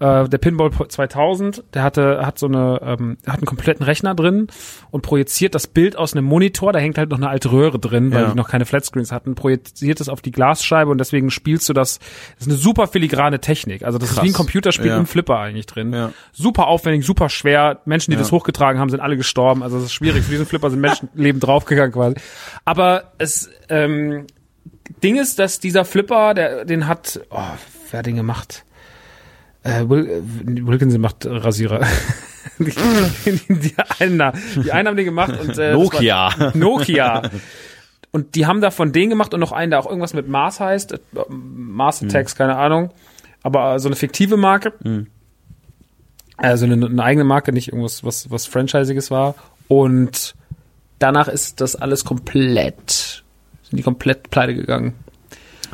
äh, 0.00 0.28
der 0.28 0.38
Pinball 0.38 0.70
2000, 0.70 1.64
der 1.74 1.82
hatte 1.82 2.24
hat 2.26 2.38
so 2.38 2.46
eine 2.46 2.80
ähm, 2.82 3.16
hat 3.26 3.36
einen 3.36 3.44
kompletten 3.46 3.84
Rechner 3.84 4.14
drin 4.14 4.48
und 4.90 5.02
projiziert 5.02 5.54
das 5.54 5.66
Bild 5.66 5.96
aus 5.96 6.14
einem 6.14 6.24
Monitor. 6.24 6.72
Da 6.72 6.78
hängt 6.80 6.98
halt 6.98 7.10
noch 7.10 7.16
eine 7.18 7.28
alte 7.28 7.52
Röhre 7.52 7.78
drin, 7.78 8.12
weil 8.12 8.22
Ja. 8.24 8.30
die 8.30 8.36
noch 8.36 8.48
keine 8.48 8.64
Flatscreens 8.66 9.12
hatten. 9.12 9.34
Projiziert 9.34 10.00
es 10.00 10.08
auf 10.08 10.20
die 10.22 10.32
Glasscheibe 10.32 10.90
und 10.90 10.98
deswegen 10.98 11.30
spielst 11.30 11.68
du 11.68 11.72
das. 11.72 11.98
Das 11.98 12.46
ist 12.46 12.48
eine 12.48 12.56
super 12.56 12.86
filigrane 12.86 13.40
Technik. 13.40 13.84
Also 13.84 13.98
das 13.98 14.08
ist 14.10 14.14
Krass. 14.16 14.24
wie 14.24 14.30
ein 14.30 14.34
Computerspiel 14.34 14.86
Ja. 14.88 14.96
im 14.98 15.06
Flipper 15.06 15.38
eigentlich 15.38 15.66
drin. 15.66 15.92
Ja. 15.92 16.10
Super 16.32 16.66
aufwendig, 16.66 17.06
super 17.06 17.28
schwer. 17.28 17.80
Menschen, 17.84 18.10
die 18.10 18.16
das 18.16 18.32
hochgetragen 18.32 18.80
haben, 18.80 18.88
sind 18.90 19.00
alle 19.00 19.16
gestorben. 19.16 19.62
Also 19.62 19.76
es 19.78 19.84
ist 19.84 19.92
schwierig. 19.92 20.24
Für 20.24 20.30
diesen 20.32 20.46
Flipper 20.46 20.70
sind 20.70 20.80
Menschenleben 20.80 21.40
draufgegangen 21.40 21.92
quasi. 21.92 22.16
Aber 22.64 23.12
es 23.18 23.48
ähm, 23.68 24.26
Ding 25.02 25.16
ist, 25.16 25.38
dass 25.38 25.60
dieser 25.60 25.84
Flipper, 25.84 26.34
der, 26.34 26.64
den 26.64 26.86
hat, 26.86 27.20
oh, 27.30 27.38
wer 27.90 27.98
hat 27.98 28.06
den 28.06 28.16
gemacht? 28.16 28.64
Äh, 29.64 29.88
Wil 29.88 30.06
äh, 30.08 30.66
Wilkinson 30.66 31.00
macht 31.00 31.26
Rasierer. 31.26 31.80
die, 32.58 32.72
die, 33.48 33.74
einen, 33.98 34.18
da- 34.18 34.32
die 34.62 34.70
einen 34.72 34.88
haben 34.88 34.96
den 34.96 35.06
gemacht 35.06 35.38
und 35.40 35.58
äh, 35.58 35.72
Nokia. 35.72 36.52
Nokia. 36.54 37.22
Und 38.12 38.36
die 38.36 38.46
haben 38.46 38.60
davon 38.60 38.92
den 38.92 39.10
gemacht 39.10 39.34
und 39.34 39.40
noch 39.40 39.50
einen, 39.50 39.70
der 39.72 39.80
auch 39.80 39.86
irgendwas 39.88 40.14
mit 40.14 40.28
Mars 40.28 40.60
heißt. 40.60 40.92
Äh, 40.92 40.98
Mars 41.30 42.00
Attacks, 42.00 42.36
keine 42.36 42.54
Ahnung. 42.56 42.90
Aber 43.42 43.74
äh, 43.74 43.78
so 43.80 43.88
eine 43.88 43.96
fiktive 43.96 44.36
Marke. 44.36 44.72
Also 46.36 46.64
eine, 46.64 46.86
eine 46.86 47.02
eigene 47.02 47.24
Marke, 47.24 47.52
nicht 47.52 47.68
irgendwas, 47.72 48.04
was, 48.04 48.30
was 48.30 48.46
Franchisiges 48.46 49.10
war. 49.10 49.34
Und 49.66 50.36
danach 51.00 51.26
ist 51.26 51.60
das 51.60 51.74
alles 51.74 52.04
komplett, 52.04 53.24
sind 53.68 53.78
die 53.78 53.82
komplett 53.82 54.30
pleite 54.30 54.54
gegangen. 54.54 54.94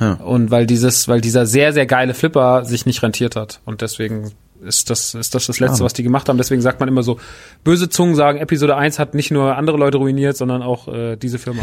Ja. 0.01 0.15
Und 0.15 0.51
weil 0.51 0.67
dieses, 0.67 1.07
weil 1.09 1.21
dieser 1.21 1.47
sehr, 1.47 1.73
sehr 1.73 1.87
geile 1.87 2.15
Flipper 2.15 2.65
sich 2.65 2.87
nicht 2.87 3.03
rentiert 3.03 3.37
hat. 3.37 3.61
Und 3.67 3.83
deswegen 3.83 4.33
ist 4.63 4.91
das, 4.91 5.15
ist 5.15 5.35
das 5.35 5.47
das 5.47 5.59
Letzte, 5.61 5.85
was 5.85 5.93
die 5.95 6.03
gemacht 6.03 6.29
haben. 6.29 6.37
Deswegen 6.37 6.61
sagt 6.61 6.81
man 6.81 6.89
immer 6.89 7.03
so, 7.03 7.19
böse 7.65 7.89
Zungen 7.89 8.15
sagen, 8.15 8.39
Episode 8.39 8.77
1 8.77 8.99
hat 8.99 9.15
nicht 9.15 9.31
nur 9.31 9.57
andere 9.57 9.79
Leute 9.79 9.97
ruiniert, 9.99 10.37
sondern 10.37 10.63
auch 10.63 10.87
äh, 10.89 11.17
diese 11.17 11.39
Firma. 11.39 11.63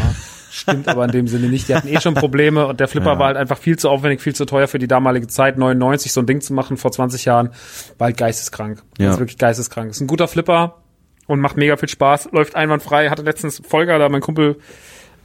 Stimmt 0.50 0.88
aber 0.88 1.04
in 1.04 1.12
dem 1.12 1.28
Sinne 1.28 1.48
nicht. 1.48 1.68
Die 1.68 1.74
hatten 1.76 1.86
eh 1.88 2.00
schon 2.00 2.14
Probleme 2.14 2.66
und 2.66 2.80
der 2.80 2.88
Flipper 2.88 3.12
Ja. 3.12 3.18
war 3.20 3.26
halt 3.28 3.36
einfach 3.36 3.58
viel 3.58 3.78
zu 3.78 3.88
aufwendig, 3.88 4.20
viel 4.20 4.34
zu 4.34 4.46
teuer 4.46 4.66
für 4.66 4.80
die 4.80 4.88
damalige 4.88 5.28
Zeit. 5.28 5.58
99 5.58 6.12
so 6.12 6.20
ein 6.20 6.26
Ding 6.26 6.40
zu 6.40 6.52
machen 6.54 6.76
vor 6.76 6.90
20 6.90 7.24
Jahren, 7.24 7.50
war 7.98 8.06
halt 8.06 8.16
geisteskrank. 8.16 8.82
Ja. 8.98 9.12
Ist 9.12 9.18
wirklich 9.20 9.38
geisteskrank. 9.38 9.90
Ist 9.90 10.00
ein 10.00 10.06
guter 10.08 10.26
Flipper 10.26 10.78
und 11.28 11.38
macht 11.40 11.56
mega 11.56 11.76
viel 11.76 11.88
Spaß, 11.88 12.30
läuft 12.32 12.56
einwandfrei. 12.56 13.10
Hatte 13.10 13.22
letztens 13.22 13.62
Volker 13.64 13.98
da, 14.00 14.08
mein 14.08 14.22
Kumpel, 14.22 14.56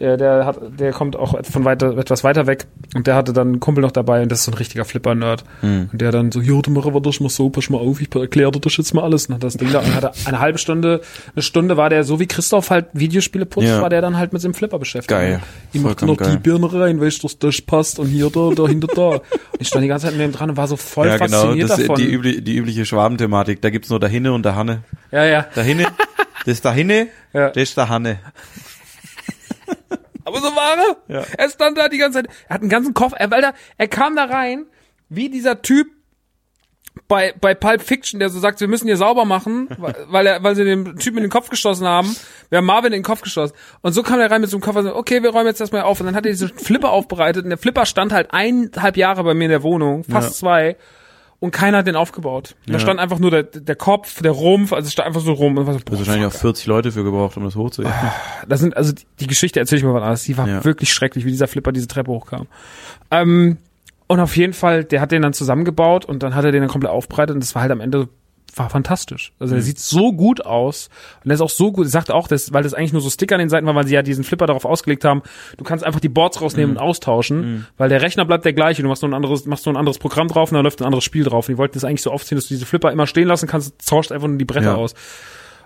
der, 0.04 0.18
der 0.18 0.46
hat, 0.46 0.60
der 0.78 0.92
kommt 0.92 1.16
auch 1.16 1.34
von 1.46 1.64
weiter, 1.64 1.98
etwas 1.98 2.26
weiter 2.26 2.46
weg 2.46 2.66
und 2.94 3.08
der 3.08 3.16
hatte 3.16 3.32
dann 3.32 3.48
einen 3.48 3.60
Kumpel 3.62 3.82
noch 3.82 3.92
dabei 3.92 4.22
und 4.22 4.30
das 4.30 4.40
ist 4.40 4.46
so 4.46 4.52
ein 4.52 4.56
richtiger 4.58 4.84
Flipper-Nerd. 4.84 5.46
Hm. 5.62 5.90
Und 5.94 6.02
der 6.02 6.12
dann 6.12 6.30
so, 6.30 6.42
ja, 6.42 6.62
du 6.62 6.72
mach 6.72 6.86
aber 6.86 7.00
das 7.00 7.22
mal 7.22 7.30
so, 7.30 7.50
pass 7.50 7.70
mal 7.70 7.78
auf, 7.78 8.02
ich 8.02 8.14
erkläre 8.14 8.52
dir 8.52 8.60
das 8.60 8.76
jetzt 8.76 8.94
mal 8.94 9.02
alles. 9.04 9.28
Und 9.28 9.36
hat 9.36 9.44
das 9.44 9.56
Ding 9.56 9.72
da 9.72 9.80
und 9.80 9.96
hatte 9.96 10.12
eine 10.26 10.40
halbe 10.40 10.58
Stunde, 10.58 11.00
eine 11.34 11.42
Stunde 11.42 11.78
war 11.78 11.90
der, 11.90 12.04
so 12.04 12.20
wie 12.20 12.28
Christoph 12.28 12.70
halt 12.70 12.88
Videospiele 12.92 13.46
putzt, 13.46 13.68
Ja. 13.70 13.82
war 13.82 13.90
der 13.90 14.02
dann 14.02 14.18
halt 14.18 14.34
mit 14.34 14.44
dem 14.44 14.54
Flipper 14.54 14.78
beschäftigt. 14.78 15.08
Geil. 15.08 15.40
Ich 15.72 15.80
mach 15.82 15.96
noch 16.02 16.18
die 16.18 16.24
geil. 16.24 16.40
Birne 16.44 16.74
rein, 16.74 17.00
weißt 17.00 17.24
du, 17.24 17.28
dass 17.28 17.40
das 17.40 17.62
passt 17.62 17.98
und 17.98 18.08
hier, 18.08 18.30
da, 18.30 18.50
da, 18.54 18.68
hinter 18.68 18.88
da. 18.94 19.02
Und 19.10 19.22
ich 19.60 19.70
stand 19.70 19.84
die 19.86 19.88
ganze 19.88 20.08
Zeit 20.08 20.16
mit 20.18 20.22
dem 20.26 20.34
dran 20.34 20.50
und 20.50 20.58
war 20.58 20.68
so 20.68 20.76
voll 20.76 21.08
Ja, 21.08 21.16
genau, 21.18 21.44
fasziniert 21.44 21.70
das 21.70 21.80
ist 21.80 21.90
davon. 21.90 22.02
die, 22.02 22.12
übli 22.12 22.42
die 22.44 22.58
übliche 22.58 22.86
Schwabenthematik. 22.86 23.62
Da 23.62 23.70
gibt's 23.70 23.90
nur 23.90 24.02
der 24.02 24.10
Hinne 24.10 24.34
und 24.34 24.44
der 24.44 24.56
Hanne. 24.58 24.84
ja, 25.12 25.24
ja. 25.24 25.46
Der 25.56 25.64
Hinne, 25.64 25.86
das 26.46 26.56
ist 26.56 26.66
der 26.66 26.74
Hinne, 26.74 27.08
Ja. 27.32 27.50
das 27.52 27.64
ist 27.64 27.78
der 27.78 27.88
Hanne. 27.88 28.20
Aber 30.34 30.42
so 30.50 30.56
war 30.56 30.78
er. 30.78 31.16
Ja. 31.16 31.24
Er 31.38 31.50
stand 31.50 31.78
da 31.78 31.88
die 31.90 31.98
ganze 31.98 32.24
Zeit. 32.24 32.32
Er 32.48 32.56
hat 32.56 32.62
einen 32.62 32.70
ganzen 32.70 32.94
Koffer. 32.94 33.18
Er, 33.18 33.30
weil 33.32 33.44
er, 33.44 33.54
er 33.78 33.88
kam 33.88 34.16
da 34.16 34.26
rein, 34.26 34.66
wie 35.10 35.30
dieser 35.30 35.62
Typ 35.62 35.88
bei, 37.08 37.34
bei 37.40 37.56
Pulp 37.56 37.82
Fiction, 37.82 38.20
der 38.20 38.30
so 38.30 38.40
sagt, 38.40 38.60
wir 38.60 38.68
müssen 38.68 38.86
hier 38.88 38.98
sauber 38.98 39.26
machen, 39.26 39.68
weil, 39.78 39.96
weil 40.10 40.28
er, 40.28 40.44
weil 40.44 40.56
sie 40.56 40.64
den 40.64 40.98
Typen 40.98 41.18
in 41.18 41.24
den 41.24 41.30
Kopf 41.32 41.50
geschossen 41.50 41.88
haben. 41.88 42.16
Wir 42.50 42.60
haben 42.60 42.66
Marvin 42.66 42.94
in 42.94 43.00
den 43.00 43.04
Kopf 43.04 43.22
geschossen. 43.22 43.56
Und 43.82 43.94
so 43.94 44.04
kam 44.04 44.20
er 44.20 44.30
rein 44.30 44.42
mit 44.42 44.50
so 44.50 44.58
einem 44.58 44.62
Koffer 44.64 44.80
und 44.80 44.86
so, 44.86 44.96
okay, 44.96 45.24
wir 45.24 45.32
räumen 45.32 45.48
jetzt 45.48 45.60
erstmal 45.62 45.82
auf. 45.84 46.00
Und 46.00 46.06
dann 46.08 46.16
hat 46.16 46.26
er 46.26 46.32
diesen 46.32 46.50
Flipper 46.50 46.92
aufbereitet. 46.92 47.44
Und 47.44 47.50
der 47.50 47.58
Flipper 47.58 47.86
stand 47.86 48.14
halt 48.14 48.32
eineinhalb 48.34 48.98
Jahre 48.98 49.24
bei 49.24 49.34
mir 49.34 49.46
in 49.46 49.52
der 49.52 49.64
Wohnung, 49.64 50.04
fast 50.04 50.30
Ja. 50.30 50.34
zwei. 50.36 50.78
Und 51.44 51.52
keiner 51.52 51.80
hat 51.80 51.88
den 51.88 51.98
aufgebaut. 51.98 52.56
Da 52.68 52.80
stand 52.80 53.02
einfach 53.02 53.20
nur 53.20 53.30
der, 53.30 53.44
der 53.44 53.76
Kopf, 53.76 54.22
der 54.22 54.32
Rumpf, 54.32 54.72
also 54.72 54.88
es 54.88 54.94
stand 54.94 55.08
einfach 55.08 55.20
so 55.20 55.34
rum. 55.34 55.58
Und 55.58 55.66
war 55.68 55.74
so, 55.74 55.80
Du 55.80 55.84
boah, 55.86 55.92
hast 55.92 56.00
wahrscheinlich 56.08 56.26
auch 56.26 56.32
40 56.40 56.68
Leute 56.68 56.90
für 56.94 57.04
gebraucht, 57.04 57.36
um 57.36 57.44
das 57.44 57.58
hochzuheben. 57.58 57.94
das 58.48 58.62
sind, 58.62 58.78
also 58.78 58.94
die- 58.94 59.04
die 59.20 59.28
Geschichte 59.28 59.60
erzähle 59.60 59.80
ich 59.80 59.84
mir 59.86 59.92
mal 59.92 60.02
anders. 60.02 60.24
Die 60.24 60.38
war 60.38 60.48
Ja. 60.48 60.64
wirklich 60.64 60.94
schrecklich, 60.94 61.26
wie 61.26 61.32
dieser 61.32 61.50
Flipper 61.50 61.74
diese 61.74 61.88
Treppe 61.90 62.12
hochkam. 62.12 62.48
Ähm, 63.12 63.58
und 64.08 64.20
auf 64.22 64.38
jeden 64.38 64.54
Fall, 64.54 64.86
der 64.86 65.02
hat 65.02 65.12
den 65.12 65.22
dann 65.22 65.34
zusammengebaut 65.34 66.06
und 66.06 66.24
dann 66.24 66.34
hat 66.34 66.46
er 66.46 66.54
den 66.54 66.62
dann 66.62 66.70
komplett 66.70 66.92
aufbereitet 66.94 67.34
und 67.34 67.44
das 67.44 67.54
war 67.56 67.62
halt 67.64 67.72
am 67.74 67.82
Ende 67.82 68.08
war 68.56 68.70
fantastisch. 68.70 69.34
Also 69.40 69.56
der 69.56 69.64
sieht 69.64 69.80
so 69.80 70.14
gut 70.14 70.46
aus 70.46 70.90
und 71.24 71.30
der 71.30 71.36
ist 71.36 71.42
auch 71.42 71.50
so 71.50 71.72
gut. 71.72 71.88
Er 71.88 71.90
sagt 71.90 72.12
auch, 72.12 72.28
dass, 72.28 72.54
weil 72.54 72.64
das 72.64 72.74
eigentlich 72.74 72.94
nur 72.94 73.02
so 73.02 73.10
Sticker 73.10 73.36
an 73.36 73.40
den 73.40 73.50
Seiten 73.50 73.66
war, 73.66 73.74
weil 73.76 73.88
sie 73.88 73.94
ja 73.96 74.02
diesen 74.02 74.24
Flipper 74.24 74.46
darauf 74.46 74.66
ausgelegt 74.66 75.06
haben, 75.06 75.24
du 75.58 75.64
kannst 75.64 75.84
einfach 75.84 76.00
die 76.00 76.10
Boards 76.10 76.42
rausnehmen 76.42 76.76
und 76.78 76.82
austauschen, 76.82 77.66
weil 77.78 77.90
der 77.90 78.02
Rechner 78.02 78.26
bleibt 78.26 78.46
der 78.46 78.54
gleiche. 78.54 78.82
Du 78.84 78.88
machst 78.88 79.02
nur 79.02 79.10
ein 79.12 79.16
anderes, 79.16 79.46
machst 79.46 79.66
nur 79.66 79.74
ein 79.74 79.78
anderes 79.78 79.98
Programm 79.98 80.28
drauf 80.28 80.52
und 80.52 80.56
dann 80.56 80.64
läuft 80.64 80.82
ein 80.82 80.86
anderes 80.86 81.04
Spiel 81.04 81.24
drauf. 81.24 81.48
Und 81.48 81.54
die 81.54 81.58
wollten 81.58 81.74
das 81.74 81.84
eigentlich 81.84 82.02
so 82.04 82.12
aufziehen, 82.12 82.38
dass 82.38 82.46
du 82.48 82.54
diese 82.54 82.66
Flipper 82.66 82.92
immer 82.92 83.08
stehen 83.08 83.28
lassen 83.28 83.48
kannst, 83.48 83.88
tauscht 83.88 84.12
einfach 84.12 84.28
nur 84.28 84.38
die 84.38 84.46
Bretter 84.46 84.66
Ja. 84.68 84.76
aus. 84.76 84.94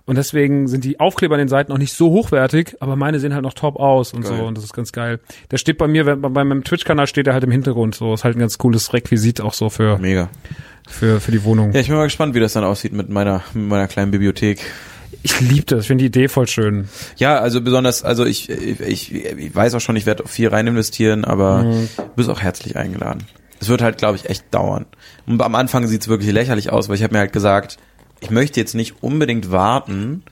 Und 0.05 0.15
deswegen 0.15 0.69
sind 0.69 0.85
die 0.85 1.01
Aufkleber 1.01 1.35
an 1.35 1.39
den 1.39 1.49
Seiten 1.49 1.73
auch 1.73 1.77
nicht 1.77 1.91
so 1.91 2.11
hochwertig, 2.11 2.77
aber 2.80 2.95
meine 2.95 3.19
sehen 3.19 3.34
halt 3.34 3.43
noch 3.43 3.53
top 3.53 3.76
aus 3.76 4.14
und 4.14 4.22
Geil. 4.22 4.38
so. 4.38 4.45
Und 4.45 4.57
das 4.57 4.64
ist 4.64 4.72
ganz 4.72 4.93
geil. 4.93 5.19
Der 5.51 5.57
steht 5.57 5.77
bei 5.77 5.89
mir, 5.89 6.05
wenn- 6.05 6.22
bei 6.22 6.30
meinem 6.30 6.64
Twitch-Kanal 6.64 7.07
steht 7.07 7.27
er 7.27 7.34
halt 7.34 7.43
im 7.43 7.51
Hintergrund. 7.51 7.93
So 7.95 8.14
ist 8.14 8.23
halt 8.23 8.38
ein 8.38 8.39
ganz 8.39 8.57
cooles 8.57 8.93
Requisit 8.93 9.41
auch 9.41 9.53
so 9.53 9.69
für, 9.69 9.97
Mega. 9.97 10.30
Für, 10.88 11.19
für 11.22 11.31
die 11.31 11.43
Wohnung. 11.43 11.72
Ja, 11.73 11.80
ich 11.80 11.88
bin 11.88 11.95
mal 11.95 12.03
gespannt, 12.05 12.34
wie 12.35 12.39
das 12.39 12.53
dann 12.53 12.64
aussieht 12.64 12.93
mit 12.93 13.09
meiner, 13.09 13.43
mit 13.53 13.68
meiner 13.68 13.88
kleinen 13.88 14.11
Bibliothek. 14.11 14.59
Ich 15.23 15.39
liebe 15.41 15.65
das. 15.65 15.81
Ich 15.81 15.88
finde 15.88 16.03
die 16.03 16.07
Idee 16.07 16.27
voll 16.27 16.47
schön. 16.47 16.88
Ja, 17.18 17.39
also 17.39 17.61
besonders, 17.61 18.03
also 18.03 18.26
ich, 18.26 18.49
ich, 18.49 19.14
ich 19.14 19.55
weiß 19.55 19.73
auch 19.76 19.80
schon, 19.81 19.95
ich 19.95 20.05
werde 20.05 20.27
viel 20.27 20.47
rein 20.49 20.68
investieren, 20.68 21.26
aber 21.26 21.64
Mhm. 21.64 21.89
du 21.97 22.03
bist 22.15 22.30
auch 22.30 22.41
herzlich 22.41 22.76
eingeladen. 22.76 23.23
Es 23.59 23.69
wird 23.69 23.81
halt, 23.81 23.97
glaube 23.97 24.18
ich, 24.18 24.30
echt 24.30 24.45
dauern. 24.53 24.85
Und 25.26 25.41
am 25.41 25.55
Anfang 25.55 25.88
sieht's 25.88 26.07
wirklich 26.07 26.31
lächerlich 26.31 26.72
aus, 26.72 26.89
weil 26.89 26.95
ich 26.95 27.03
habe 27.03 27.14
mir 27.14 27.19
halt 27.19 27.34
gesagt, 27.34 27.77
ich 28.19 28.30
möchte 28.30 28.59
jetzt 28.59 28.76
nicht 28.76 29.01
unbedingt 29.01 29.51
warten 29.51 30.23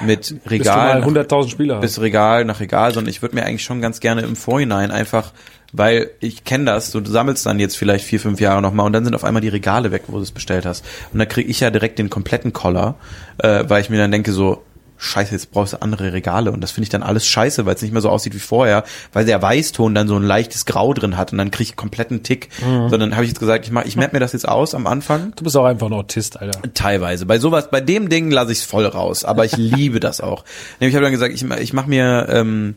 mit 0.00 0.36
Bis 0.44 0.50
Regal 0.50 1.02
100.000 1.02 1.48
Spieler 1.50 1.80
bis 1.80 2.00
Regal 2.00 2.44
nach 2.44 2.60
Regal, 2.60 2.92
sondern 2.92 3.10
ich 3.10 3.22
würde 3.22 3.34
mir 3.34 3.44
eigentlich 3.44 3.62
schon 3.64 3.80
ganz 3.80 4.00
gerne 4.00 4.22
im 4.22 4.36
Vorhinein 4.36 4.90
einfach, 4.90 5.32
weil 5.72 6.10
ich 6.20 6.44
kenne 6.44 6.66
das, 6.66 6.90
du 6.90 7.04
sammelst 7.04 7.46
dann 7.46 7.58
jetzt 7.58 7.76
vielleicht 7.76 8.04
vier, 8.04 8.20
fünf 8.20 8.40
Jahre 8.40 8.62
nochmal 8.62 8.86
und 8.86 8.92
dann 8.92 9.04
sind 9.04 9.14
auf 9.14 9.24
einmal 9.24 9.42
die 9.42 9.48
Regale 9.48 9.90
weg, 9.90 10.04
wo 10.06 10.16
du 10.16 10.22
es 10.22 10.30
bestellt 10.30 10.66
hast. 10.66 10.84
Und 11.12 11.18
dann 11.18 11.28
kriege 11.28 11.50
ich 11.50 11.60
ja 11.60 11.70
direkt 11.70 11.98
den 11.98 12.10
kompletten 12.10 12.52
Collar, 12.52 12.96
äh, 13.38 13.64
weil 13.66 13.80
ich 13.80 13.90
mir 13.90 13.98
dann 13.98 14.10
denke 14.10 14.32
so, 14.32 14.62
scheiße, 15.02 15.32
jetzt 15.32 15.50
brauchst 15.50 15.72
du 15.72 15.82
andere 15.82 16.12
Regale 16.12 16.52
und 16.52 16.60
das 16.60 16.70
finde 16.70 16.84
ich 16.84 16.88
dann 16.90 17.02
alles 17.02 17.26
scheiße, 17.26 17.66
weil 17.66 17.74
es 17.74 17.82
nicht 17.82 17.92
mehr 17.92 18.02
so 18.02 18.08
aussieht 18.08 18.34
wie 18.34 18.38
vorher, 18.38 18.84
weil 19.12 19.24
der 19.24 19.42
Weißton 19.42 19.94
dann 19.94 20.06
so 20.06 20.16
ein 20.16 20.22
leichtes 20.22 20.64
Grau 20.64 20.94
drin 20.94 21.16
hat 21.16 21.32
und 21.32 21.38
dann 21.38 21.50
kriege 21.50 21.70
ich 21.70 21.76
kompletten 21.76 22.22
Tick. 22.22 22.50
Sondern 22.88 23.14
habe 23.14 23.24
ich 23.24 23.30
jetzt 23.30 23.40
gesagt, 23.40 23.64
ich 23.64 23.72
mach, 23.72 23.84
ich 23.84 23.96
map 23.96 24.12
mir 24.12 24.20
das 24.20 24.32
jetzt 24.32 24.48
aus 24.48 24.74
am 24.74 24.86
Anfang 24.86 25.32
Du 25.36 25.44
bist 25.44 25.56
auch 25.56 25.64
einfach 25.64 25.88
ein 25.88 25.92
Autist, 25.92 26.40
Alter. 26.40 26.60
Teilweise. 26.74 27.26
Bei 27.26 27.38
sowas, 27.38 27.70
bei 27.70 27.80
dem 27.80 28.08
Ding 28.08 28.30
lasse 28.30 28.52
ich 28.52 28.58
es 28.58 28.64
voll 28.64 28.86
raus. 28.86 29.24
Aber 29.24 29.44
ich 29.44 29.56
liebe 29.56 29.98
das 29.98 30.20
auch. 30.20 30.44
Nämlich, 30.78 30.92
ich 30.92 30.96
habe 30.96 31.04
dann 31.04 31.12
gesagt, 31.12 31.34
ich, 31.34 31.42
ich 31.42 31.72
mache 31.72 31.88
mir, 31.88 32.28
ähm, 32.28 32.74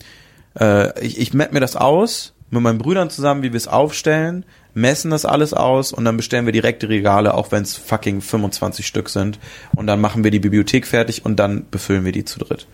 äh, 0.60 1.00
ich, 1.06 1.20
ich 1.20 1.34
map 1.34 1.54
mir 1.54 1.60
das 1.60 1.76
aus 1.76 2.35
mit 2.56 2.64
meinen 2.64 2.80
Brüdern 2.80 3.10
zusammen, 3.10 3.44
wie 3.44 3.54
wir 3.54 3.58
es 3.58 3.68
aufstellen, 3.68 4.46
messen 4.74 5.12
das 5.12 5.26
alles 5.26 5.54
aus 5.54 5.94
und 5.94 6.06
dann 6.06 6.18
bestellen 6.18 6.46
wir 6.46 6.54
direkt 6.54 6.84
die 6.84 6.88
Regale, 6.88 7.34
auch 7.34 7.52
wenn 7.52 7.64
es 7.64 7.76
fucking 7.76 8.22
25 8.22 8.86
Stück 8.86 9.10
sind. 9.10 9.40
Und 9.76 9.88
dann 9.88 10.02
machen 10.02 10.24
wir 10.24 10.32
die 10.32 10.40
Bibliothek 10.40 10.86
fertig 10.86 11.26
und 11.26 11.38
dann 11.38 11.66
befüllen 11.72 12.06
wir 12.06 12.12
die 12.12 12.26
zu 12.26 12.40
dritt. 12.40 12.68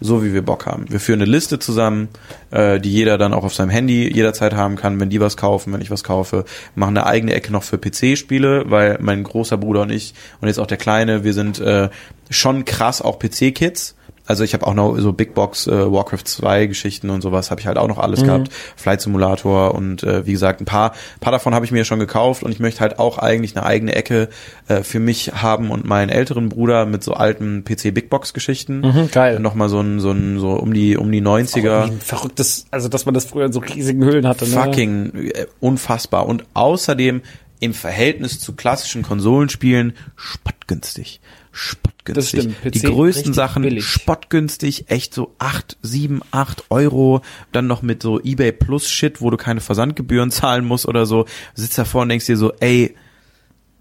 So 0.00 0.22
wie 0.22 0.32
wir 0.32 0.42
Bock 0.42 0.66
haben. 0.66 0.86
Wir 0.88 1.00
führen 1.00 1.20
eine 1.20 1.30
Liste 1.30 1.58
zusammen, 1.58 2.08
äh, 2.52 2.78
die 2.78 2.92
jeder 2.92 3.18
dann 3.18 3.34
auch 3.34 3.42
auf 3.42 3.52
seinem 3.52 3.70
Handy 3.70 4.08
jederzeit 4.14 4.54
haben 4.54 4.76
kann, 4.76 5.00
wenn 5.00 5.10
die 5.10 5.20
was 5.20 5.36
kaufen, 5.36 5.72
wenn 5.72 5.80
ich 5.80 5.90
was 5.90 6.04
kaufe. 6.04 6.44
Machen 6.76 6.96
eine 6.96 7.06
eigene 7.06 7.34
Ecke 7.34 7.50
noch 7.50 7.64
für 7.64 7.78
PC-Spiele, 7.78 8.70
weil 8.70 8.98
mein 9.00 9.24
großer 9.24 9.56
Bruder 9.56 9.82
und 9.82 9.90
ich 9.90 10.14
und 10.40 10.46
jetzt 10.46 10.60
auch 10.60 10.68
der 10.68 10.76
Kleine, 10.76 11.24
wir 11.24 11.32
sind 11.32 11.58
äh, 11.58 11.88
schon 12.30 12.64
krass 12.64 13.02
auch 13.02 13.18
PC-Kids. 13.18 13.96
Also 14.28 14.44
ich 14.44 14.52
habe 14.52 14.66
auch 14.66 14.74
noch 14.74 14.96
so 14.98 15.12
Big 15.12 15.34
Box 15.34 15.66
äh, 15.66 15.90
Warcraft 15.90 16.24
2 16.24 16.66
Geschichten 16.66 17.08
und 17.08 17.22
sowas 17.22 17.50
habe 17.50 17.60
ich 17.60 17.66
halt 17.66 17.78
auch 17.78 17.88
noch 17.88 17.98
alles 17.98 18.22
gehabt. 18.22 18.50
Flight 18.76 19.00
Simulator 19.00 19.74
und 19.74 20.02
äh, 20.02 20.26
wie 20.26 20.32
gesagt, 20.32 20.60
ein 20.60 20.66
paar 20.66 20.92
paar 21.20 21.32
davon 21.32 21.54
habe 21.54 21.64
ich 21.64 21.72
mir 21.72 21.84
schon 21.84 21.98
gekauft 21.98 22.42
und 22.42 22.52
ich 22.52 22.60
möchte 22.60 22.80
halt 22.80 22.98
auch 22.98 23.18
eigentlich 23.18 23.56
eine 23.56 23.64
eigene 23.64 23.94
Ecke 23.94 24.28
äh, 24.68 24.82
für 24.82 25.00
mich 25.00 25.32
haben 25.32 25.70
und 25.70 25.86
meinen 25.86 26.10
älteren 26.10 26.50
Bruder 26.50 26.84
mit 26.84 27.02
so 27.02 27.14
alten 27.14 27.64
PC 27.64 27.94
Big 27.94 28.10
Box 28.10 28.34
Geschichten. 28.34 28.80
Mhm, 28.80 29.10
geil. 29.10 29.40
Nochmal 29.40 29.70
so 29.70 29.80
ein 29.80 29.98
so 29.98 30.10
ein 30.10 30.38
so 30.38 30.50
um 30.50 30.74
die 30.74 30.98
um 30.98 31.10
die 31.10 31.22
90er. 31.22 31.86
Wie 31.86 31.90
ein 31.92 32.00
verrücktes, 32.00 32.66
also 32.70 32.88
dass 32.88 33.06
man 33.06 33.14
das 33.14 33.24
früher 33.24 33.46
in 33.46 33.52
so 33.52 33.60
riesigen 33.60 34.04
Höhlen 34.04 34.26
hatte. 34.26 34.46
Ne? 34.46 34.50
fucking 34.50 35.30
äh, 35.32 35.46
unfassbar 35.60 36.26
und 36.26 36.44
außerdem 36.52 37.22
im 37.60 37.74
Verhältnis 37.74 38.38
zu 38.38 38.54
klassischen 38.54 39.02
Konsolenspielen 39.02 39.94
spottgünstig. 40.16 41.20
Spottgünstig. 41.58 42.14
Das 42.14 42.28
stimmt. 42.28 42.62
PC 42.62 42.72
Die 42.72 42.80
größten 42.82 43.34
Sachen 43.34 43.62
billig. 43.62 43.84
spottgünstig, 43.84 44.90
echt 44.90 45.12
so 45.12 45.34
acht, 45.38 45.76
sieben, 45.82 46.20
acht 46.30 46.64
Euro, 46.70 47.22
dann 47.52 47.66
noch 47.66 47.82
mit 47.82 48.02
so 48.02 48.20
eBay 48.20 48.52
Plus 48.52 48.88
Shit, 48.88 49.20
wo 49.20 49.30
du 49.30 49.36
keine 49.36 49.60
Versandgebühren 49.60 50.30
zahlen 50.32 50.64
musst 50.64 50.86
oder 50.86 51.04
so. 51.04 51.24
Du 51.24 51.62
sitzt 51.62 51.76
davor 51.76 52.02
und 52.02 52.10
denkst 52.10 52.26
dir 52.26 52.36
so, 52.36 52.52
ey, 52.60 52.94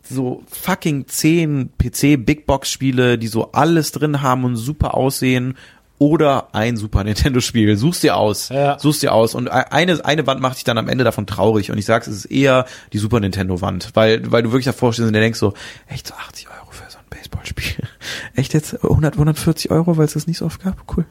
so 0.10 0.44
fucking 0.50 1.08
zehn 1.08 1.70
PC 1.78 2.26
Big 2.26 2.46
Box 2.48 2.72
Spiele, 2.72 3.18
die 3.18 3.28
so 3.28 3.52
alles 3.52 3.92
drin 3.92 4.22
haben 4.22 4.44
und 4.46 4.56
super 4.56 4.96
aussehen 4.96 5.56
oder 6.00 6.54
ein 6.54 6.78
Super 6.78 7.04
Nintendo 7.04 7.42
Spiel. 7.42 7.76
Suchst 7.76 8.04
dir 8.04 8.16
aus. 8.18 8.50
Ja. 8.50 8.78
Suchst 8.80 9.02
dir 9.04 9.14
aus 9.14 9.34
und 9.36 9.50
eine 9.50 10.06
eine 10.06 10.28
Wand 10.28 10.42
macht 10.42 10.58
dich 10.58 10.64
dann 10.64 10.78
am 10.78 10.88
Ende 10.90 11.04
davon 11.04 11.26
traurig 11.26 11.72
und 11.72 11.78
ich 11.78 11.86
sag's, 11.86 12.08
es 12.08 12.18
ist 12.18 12.26
eher 12.26 12.66
die 12.94 13.00
Super 13.00 13.20
Nintendo 13.20 13.62
Wand, 13.62 13.90
weil 13.96 14.32
weil 14.32 14.44
du 14.44 14.52
wirklich 14.52 14.66
davor 14.66 14.94
stehst 14.94 15.08
und 15.08 15.14
dir 15.14 15.20
denkst 15.20 15.40
so, 15.40 15.54
echt 15.88 16.08
so 16.08 16.14
80 16.14 16.48
Euro 16.50 16.72
für 16.72 16.90
so 16.90 16.97
Baseballspiel. 17.10 17.88
Echt 18.36 18.54
jetzt 18.54 18.84
100 18.84 19.14
140 19.14 19.72
Euro, 19.72 19.98
weil 19.98 20.06
es 20.06 20.14
das 20.14 20.28
nicht 20.28 20.38
so 20.38 20.46
oft 20.46 20.64
gab. 20.64 20.84
Cool. 20.96 21.06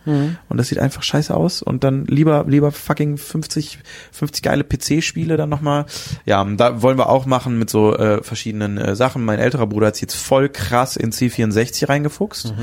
Und 0.48 0.56
das 0.56 0.68
sieht 0.68 0.78
einfach 0.78 1.02
scheiße 1.02 1.34
aus 1.34 1.62
und 1.62 1.84
dann 1.84 2.04
lieber 2.06 2.44
lieber 2.46 2.72
fucking 2.72 3.16
50 3.18 3.78
50 4.12 4.42
geile 4.42 4.64
PC 4.64 5.02
Spiele 5.02 5.36
dann 5.36 5.48
nochmal. 5.48 5.86
Ja, 6.24 6.44
da 6.44 6.82
wollen 6.82 6.98
wir 6.98 7.08
auch 7.08 7.26
machen 7.26 7.58
mit 7.58 7.70
so 7.70 7.96
äh, 7.96 8.22
verschiedenen 8.22 8.78
äh, 8.78 8.96
Sachen. 8.96 9.24
Mein 9.24 9.38
älterer 9.38 9.66
Bruder 9.66 9.88
hat 9.88 9.96
sich 9.96 10.02
jetzt 10.02 10.16
voll 10.16 10.48
krass 10.48 10.96
in 10.96 11.12
C64 11.12 11.88
reingefuchst, 11.88 12.54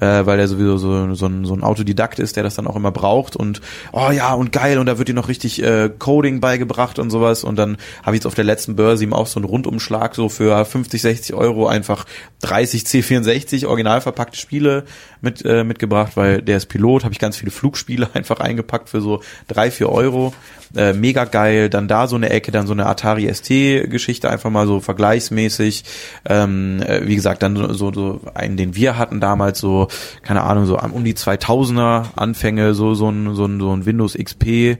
äh, 0.00 0.26
weil 0.26 0.38
er 0.38 0.48
sowieso 0.48 0.76
so, 0.76 1.14
so, 1.14 1.26
ein, 1.26 1.44
so 1.44 1.54
ein 1.54 1.62
Autodidakt 1.62 2.18
ist, 2.18 2.36
der 2.36 2.42
das 2.42 2.54
dann 2.54 2.66
auch 2.66 2.76
immer 2.76 2.92
braucht 2.92 3.36
und 3.36 3.60
oh 3.92 4.10
ja 4.10 4.34
und 4.34 4.52
geil 4.52 4.78
und 4.78 4.86
da 4.86 4.98
wird 4.98 5.08
ihm 5.08 5.14
noch 5.14 5.28
richtig 5.28 5.62
äh, 5.62 5.90
Coding 5.98 6.40
beigebracht 6.40 6.98
und 6.98 7.10
sowas 7.10 7.44
und 7.44 7.56
dann 7.56 7.76
habe 8.02 8.16
ich 8.16 8.20
jetzt 8.20 8.26
auf 8.26 8.34
der 8.34 8.44
letzten 8.44 8.76
Börse 8.76 9.04
ihm 9.04 9.12
auch 9.12 9.26
so 9.26 9.38
einen 9.38 9.44
Rundumschlag 9.44 10.14
so 10.14 10.28
für 10.28 10.64
50, 10.64 11.02
60 11.02 11.34
Euro 11.34 11.66
einfach 11.66 12.04
30 12.42 12.82
C64 12.82 13.66
original 13.78 14.00
verpackte 14.00 14.36
Spiele 14.36 14.84
mit 15.20 15.44
äh, 15.44 15.62
mitgebracht, 15.62 16.16
weil 16.16 16.42
der 16.42 16.56
ist 16.56 16.66
Pilot, 16.66 17.04
habe 17.04 17.12
ich 17.12 17.20
ganz 17.20 17.36
viele 17.36 17.52
Flugspiele 17.52 18.08
einfach 18.14 18.40
eingepackt 18.40 18.88
für 18.88 19.00
so 19.00 19.22
drei, 19.46 19.70
vier 19.70 19.88
Euro. 19.88 20.34
Äh, 20.76 20.92
mega 20.92 21.24
geil, 21.24 21.70
dann 21.70 21.88
da 21.88 22.08
so 22.08 22.16
eine 22.16 22.28
Ecke, 22.28 22.50
dann 22.50 22.66
so 22.66 22.74
eine 22.74 22.86
Atari 22.86 23.32
ST-Geschichte, 23.32 24.28
einfach 24.28 24.50
mal 24.50 24.66
so 24.66 24.80
vergleichsmäßig. 24.80 25.84
Ähm, 26.26 26.82
äh, 26.82 27.06
wie 27.06 27.14
gesagt, 27.14 27.42
dann 27.42 27.56
so, 27.56 27.92
so, 27.92 28.20
einen, 28.34 28.56
den 28.56 28.74
wir 28.74 28.98
hatten 28.98 29.20
damals, 29.20 29.60
so, 29.60 29.88
keine 30.22 30.42
Ahnung, 30.42 30.66
so 30.66 30.78
um 30.78 31.04
die 31.04 31.14
2000er 31.14 32.16
Anfänge, 32.16 32.74
so, 32.74 32.94
so 32.94 33.08
ein, 33.08 33.34
so 33.34 33.46
ein, 33.46 33.60
so 33.60 33.74
ein 33.74 33.86
Windows 33.86 34.14
XP 34.14 34.78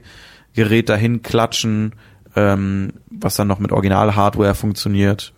Gerät 0.53 0.89
dahin 0.89 1.21
klatschen, 1.21 1.93
ähm, 2.35 2.93
was 3.09 3.35
dann 3.35 3.47
noch 3.47 3.59
mit 3.59 3.71
Original-Hardware 3.71 4.55
funktioniert. 4.55 5.33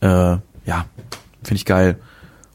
Äh, 0.00 0.38
ja, 0.64 0.86
finde 1.42 1.56
ich 1.56 1.64
geil. 1.64 1.98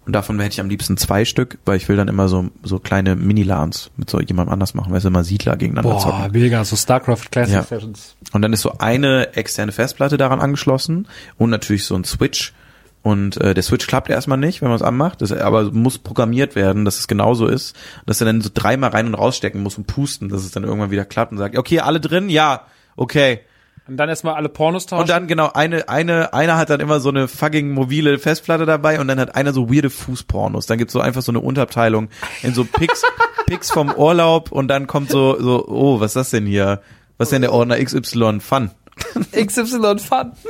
Und 0.06 0.14
davon 0.14 0.40
hätte 0.40 0.54
ich 0.54 0.60
am 0.60 0.68
liebsten 0.70 0.98
zwei 0.98 1.24
Stück, 1.24 1.58
weil 1.66 1.78
ich 1.78 1.88
will 1.88 1.96
dann 1.96 2.10
immer 2.10 2.28
so, 2.28 2.50
so 2.62 2.80
kleine 2.80 3.16
Mini-LANs 3.16 3.92
mit 3.96 4.10
so 4.10 4.20
jemandem 4.20 4.52
anders 4.52 4.74
machen, 4.74 4.92
weil 4.92 4.98
es 4.98 5.06
immer 5.06 5.24
Siedler 5.24 5.56
gegeneinander 5.56 5.92
Boah, 5.96 6.00
zocken. 6.00 6.32
mega, 6.34 6.64
so 6.66 6.76
StarCraft 6.76 7.32
Classic 7.32 7.56
Ja. 7.56 7.64
Sessions. 7.64 8.16
Und 8.34 8.42
dann 8.42 8.52
ist 8.52 8.62
so 8.62 8.78
eine 8.80 9.36
externe 9.36 9.72
Festplatte 9.72 10.18
daran 10.18 10.42
angeschlossen 10.42 11.08
und 11.38 11.50
natürlich 11.50 11.86
so 11.86 11.96
ein 11.96 12.04
Switch. 12.04 12.54
Und 13.02 13.36
äh, 13.42 13.54
der 13.54 13.64
Switch 13.64 13.86
klappt 13.88 14.10
erstmal 14.10 14.38
nicht, 14.38 14.62
wenn 14.62 14.70
man 14.70 14.78
es 14.78 14.82
anmacht, 14.82 15.22
das, 15.22 15.32
aber 15.34 15.72
muss 15.72 15.98
programmiert 15.98 16.56
werden, 16.56 16.86
dass 16.86 17.00
es 17.00 17.08
genauso 17.08 17.48
ist, 17.48 17.76
dass 18.06 18.22
er 18.22 18.26
dann 18.26 18.40
so 18.42 18.50
dreimal 18.54 18.92
rein 18.92 19.08
und 19.08 19.16
rausstecken 19.16 19.62
muss 19.62 19.78
und 19.78 19.88
pusten, 19.88 20.30
dass 20.30 20.44
es 20.44 20.52
dann 20.52 20.64
irgendwann 20.64 20.92
wieder 20.92 21.04
klappt 21.06 21.32
und 21.34 21.38
sagt, 21.38 21.58
okay, 21.58 21.80
alle 21.82 22.00
drin, 22.00 22.30
ja, 22.30 22.62
okay. 22.96 23.42
Und 23.86 23.98
dann 23.98 24.08
erstmal 24.08 24.36
alle 24.36 24.48
Pornos 24.48 24.86
tauschen. 24.86 25.02
Und 25.02 25.10
dann 25.10 25.28
genau 25.28 25.52
eine 25.54 25.90
eine 25.90 26.34
einer 26.34 26.58
hat 26.58 26.70
dann 26.70 26.80
immer 26.80 27.02
so 27.02 27.10
eine 27.10 27.28
fucking 27.28 27.72
mobile 27.72 28.18
Festplatte 28.18 28.66
dabei 28.66 29.00
und 29.00 29.10
dann 29.10 29.20
hat 29.20 29.36
einer 29.36 29.52
so 29.52 29.70
weirde 29.70 29.90
Fußpornos. 29.90 30.68
Dann 30.68 30.78
gibt's 30.78 30.94
so 30.94 31.02
einfach 31.02 31.22
so 31.22 31.34
eine 31.34 31.42
Unterabteilung 31.42 32.08
in 32.44 32.54
so 32.54 32.64
Pics 32.64 33.04
Pics 33.46 33.72
vom 33.72 33.92
Urlaub 33.94 34.54
und 34.54 34.70
dann 34.70 34.88
kommt 34.88 35.10
so 35.10 35.40
so 35.42 35.68
oh, 35.68 36.00
was 36.00 36.12
ist 36.12 36.16
das 36.16 36.30
denn 36.30 36.46
hier? 36.46 36.82
Was 37.18 37.28
ist 37.28 37.34
denn 37.34 37.42
der 37.42 37.52
Ordner 37.52 37.84
XY 37.84 38.40
Fun? 38.40 38.72
XY 39.32 40.00
Fun. 40.00 40.32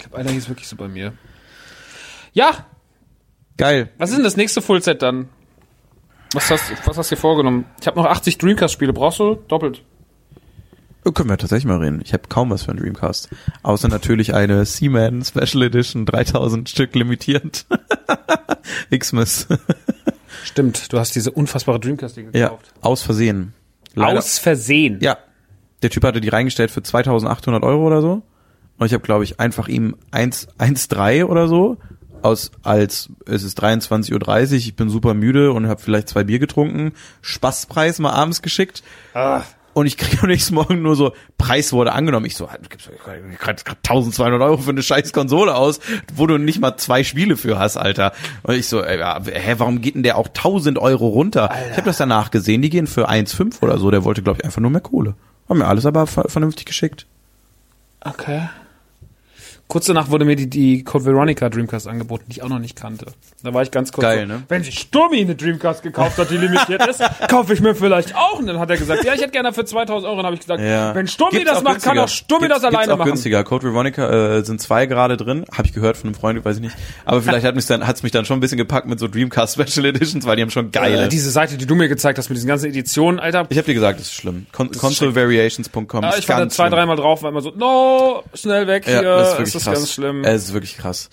Ich 0.00 0.04
glaube, 0.04 0.18
einer 0.18 0.30
hieß 0.30 0.48
wirklich 0.48 0.68
so 0.68 0.76
bei 0.76 0.86
mir. 0.86 1.12
Ja, 2.32 2.66
Geil. 3.56 3.90
was 3.98 4.10
ist 4.10 4.16
denn 4.16 4.22
das 4.22 4.36
nächste 4.36 4.62
Fullset 4.62 5.02
dann? 5.02 5.28
Was 6.34 6.52
hast, 6.52 6.70
was 6.86 6.96
hast 6.96 7.10
du 7.10 7.16
dir 7.16 7.20
vorgenommen? 7.20 7.64
Ich 7.80 7.88
habe 7.88 7.98
noch 7.98 8.06
80 8.06 8.38
Dreamcast-Spiele. 8.38 8.92
Brauchst 8.92 9.18
du 9.18 9.34
doppelt? 9.48 9.82
Oh, 11.04 11.12
Können 11.12 11.30
wir 11.30 11.38
tatsächlich 11.38 11.66
mal 11.66 11.78
reden. 11.78 12.00
Ich 12.04 12.12
habe 12.12 12.24
kaum 12.28 12.50
was 12.50 12.64
für 12.64 12.70
einen 12.70 12.80
Dreamcast. 12.80 13.28
Außer 13.62 13.88
natürlich 13.88 14.34
eine 14.34 14.64
Seaman 14.66 15.24
Special 15.24 15.62
Edition, 15.62 16.04
3000 16.06 16.68
Stück 16.68 16.94
limitierend. 16.94 17.66
Xmas. 18.96 19.46
Stimmt, 20.44 20.92
du 20.92 20.98
hast 20.98 21.14
diese 21.14 21.30
unfassbare 21.30 21.80
Dreamcast 21.80 22.16
ja, 22.16 22.22
gekauft. 22.48 22.72
aus 22.82 23.02
Versehen. 23.02 23.54
Leider- 23.94 24.18
Aus 24.18 24.38
Versehen. 24.38 24.98
Ja. 25.00 25.18
Der 25.82 25.90
Typ 25.90 26.04
hatte 26.04 26.20
die 26.20 26.28
reingestellt 26.28 26.70
für 26.70 26.82
2800 26.82 27.62
Euro 27.62 27.86
oder 27.86 28.02
so. 28.02 28.22
Und 28.78 28.86
ich 28.86 28.92
habe, 28.92 29.02
glaube 29.04 29.24
ich, 29.24 29.40
einfach 29.40 29.68
ihm 29.68 29.96
1 30.10 30.48
1,3 30.58 31.24
oder 31.24 31.48
so 31.48 31.78
aus 32.20 32.50
als 32.64 33.10
es 33.26 33.44
ist 33.44 33.62
23.30 33.62 34.12
Uhr, 34.50 34.52
ich 34.56 34.74
bin 34.76 34.88
super 34.90 35.14
müde 35.14 35.52
und 35.52 35.68
habe 35.68 35.80
vielleicht 35.80 36.08
zwei 36.08 36.24
Bier 36.24 36.40
getrunken, 36.40 36.92
Spaßpreis 37.22 38.00
mal 38.00 38.10
abends 38.10 38.42
geschickt. 38.42 38.82
Und 39.74 39.86
ich 39.86 39.96
kriege 39.96 40.22
am 40.22 40.28
nächsten 40.28 40.54
Morgen 40.54 40.82
nur 40.82 40.96
so, 40.96 41.12
Preis 41.36 41.72
wurde 41.72 41.92
angenommen. 41.92 42.26
Ich 42.26 42.34
so, 42.36 42.46
du 42.46 42.68
gibst 42.68 42.90
gerade 43.38 43.62
1200 43.84 44.40
Euro 44.40 44.56
für 44.56 44.70
eine 44.70 44.82
scheiß 44.82 45.12
Konsole 45.12 45.54
aus, 45.54 45.78
wo 46.14 46.26
du 46.26 46.36
nicht 46.38 46.58
mal 46.60 46.76
zwei 46.78 47.04
Spiele 47.04 47.36
für 47.36 47.58
hast, 47.58 47.76
Alter. 47.76 48.12
Und 48.42 48.56
ich 48.56 48.66
so, 48.66 48.82
äh, 48.82 48.98
ja, 48.98 49.20
hä, 49.24 49.54
warum 49.58 49.80
geht 49.80 49.94
denn 49.94 50.02
der 50.02 50.16
auch 50.16 50.26
1000 50.28 50.78
Euro 50.78 51.06
runter? 51.08 51.50
Ich 51.70 51.76
habe 51.76 51.86
das 51.86 51.98
danach 51.98 52.30
gesehen, 52.32 52.60
die 52.62 52.70
gehen 52.70 52.86
für 52.88 53.08
1,5 53.08 53.62
oder 53.62 53.78
so. 53.78 53.90
Der 53.92 54.02
wollte, 54.04 54.22
glaube 54.22 54.38
ich, 54.40 54.44
einfach 54.44 54.60
nur 54.60 54.70
mehr 54.70 54.80
Kohle. 54.80 55.14
Haben 55.48 55.58
mir 55.58 55.66
alles 55.68 55.86
aber 55.86 56.06
ver- 56.08 56.28
vernünftig 56.28 56.66
geschickt. 56.66 57.06
Okay. 58.00 58.48
Kurz 59.68 59.84
danach 59.86 60.08
wurde 60.10 60.24
mir 60.24 60.34
die, 60.34 60.48
die 60.48 60.82
Code 60.82 61.04
Veronica 61.04 61.48
Dreamcast 61.50 61.86
angeboten, 61.88 62.24
die 62.28 62.32
ich 62.38 62.42
auch 62.42 62.48
noch 62.48 62.58
nicht 62.58 62.74
kannte. 62.74 63.04
Da 63.42 63.52
war 63.52 63.62
ich 63.62 63.70
ganz 63.70 63.92
kurz 63.92 64.02
Geil, 64.06 64.20
so, 64.26 64.32
ne? 64.32 64.42
wenn 64.48 64.64
sich 64.64 64.78
Sturmi 64.78 65.20
eine 65.20 65.34
Dreamcast 65.34 65.82
gekauft 65.82 66.16
hat, 66.16 66.30
die 66.30 66.38
limitiert 66.38 66.86
ist, 66.86 67.02
kaufe 67.28 67.52
ich 67.52 67.60
mir 67.60 67.74
vielleicht 67.74 68.16
auch. 68.16 68.38
Und 68.38 68.46
dann 68.46 68.58
hat 68.58 68.70
er 68.70 68.78
gesagt, 68.78 69.04
ja, 69.04 69.12
ich 69.14 69.20
hätte 69.20 69.30
gerne 69.32 69.52
für 69.52 69.66
2000 69.66 70.04
Euro. 70.06 70.12
Und 70.12 70.16
dann 70.18 70.26
habe 70.26 70.34
ich 70.34 70.40
gesagt, 70.40 70.62
Ja. 70.62 70.94
wenn 70.94 71.06
Sturmi 71.06 71.44
das 71.44 71.62
macht, 71.62 71.82
kann 71.82 71.96
günstiger. 71.96 72.04
auch 72.04 72.08
Sturmi 72.08 72.48
das 72.48 72.64
alleine 72.64 72.78
gibt's 72.78 72.92
auch 72.94 72.98
machen. 72.98 73.08
günstiger. 73.10 73.44
Code 73.44 73.64
Veronica 73.72 74.38
äh, 74.38 74.42
sind 74.44 74.60
zwei 74.60 74.86
gerade 74.86 75.16
drin. 75.18 75.44
Habe 75.52 75.66
ich 75.68 75.74
gehört 75.74 75.98
von 75.98 76.08
einem 76.08 76.14
Freund, 76.14 76.42
weiß 76.42 76.56
ich 76.56 76.62
nicht. 76.62 76.76
Aber 77.04 77.20
vielleicht 77.20 77.44
hat 77.44 77.54
mich 77.54 77.66
dann 77.66 77.86
hat's 77.86 78.02
mich 78.02 78.12
dann 78.12 78.24
schon 78.24 78.38
ein 78.38 78.40
bisschen 78.40 78.58
gepackt 78.58 78.88
mit 78.88 78.98
so 78.98 79.06
Dreamcast 79.06 79.60
Special 79.60 79.84
Editions, 79.84 80.24
weil 80.24 80.36
die 80.36 80.42
haben 80.42 80.50
schon 80.50 80.70
geile. 80.72 81.04
Äh, 81.04 81.08
diese 81.08 81.30
Seite, 81.30 81.58
die 81.58 81.66
du 81.66 81.74
mir 81.74 81.88
gezeigt 81.88 82.18
hast 82.18 82.30
mit 82.30 82.36
diesen 82.36 82.48
ganzen 82.48 82.66
Editionen, 82.70 83.20
Alter. 83.20 83.46
ich 83.50 83.58
habe 83.58 83.66
dir 83.66 83.74
gesagt, 83.74 84.00
das 84.00 84.06
ist 84.06 84.14
schlimm. 84.14 84.46
Con 84.50 84.70
Consolevariations.com 84.70 86.02
Ja, 86.02 86.16
ich 86.16 86.26
war 86.28 86.38
da 86.40 86.48
zwei, 86.48 86.70
dreimal 86.70 86.96
drauf, 86.96 87.22
war 87.22 87.30
immer 87.30 87.42
so, 87.42 87.50
no, 87.54 88.22
schnell 88.34 88.66
weg 88.66 88.86
Ja, 88.86 89.00
hier, 89.00 89.36
ist 89.58 89.66
es 89.66 89.72
wirklich 89.74 89.74
ist 89.74 89.74
krass. 89.74 89.78
ganz 89.78 89.92
schlimm. 89.92 90.24
Es 90.24 90.44
ist 90.44 90.52
wirklich 90.52 90.76
krass. 90.76 91.10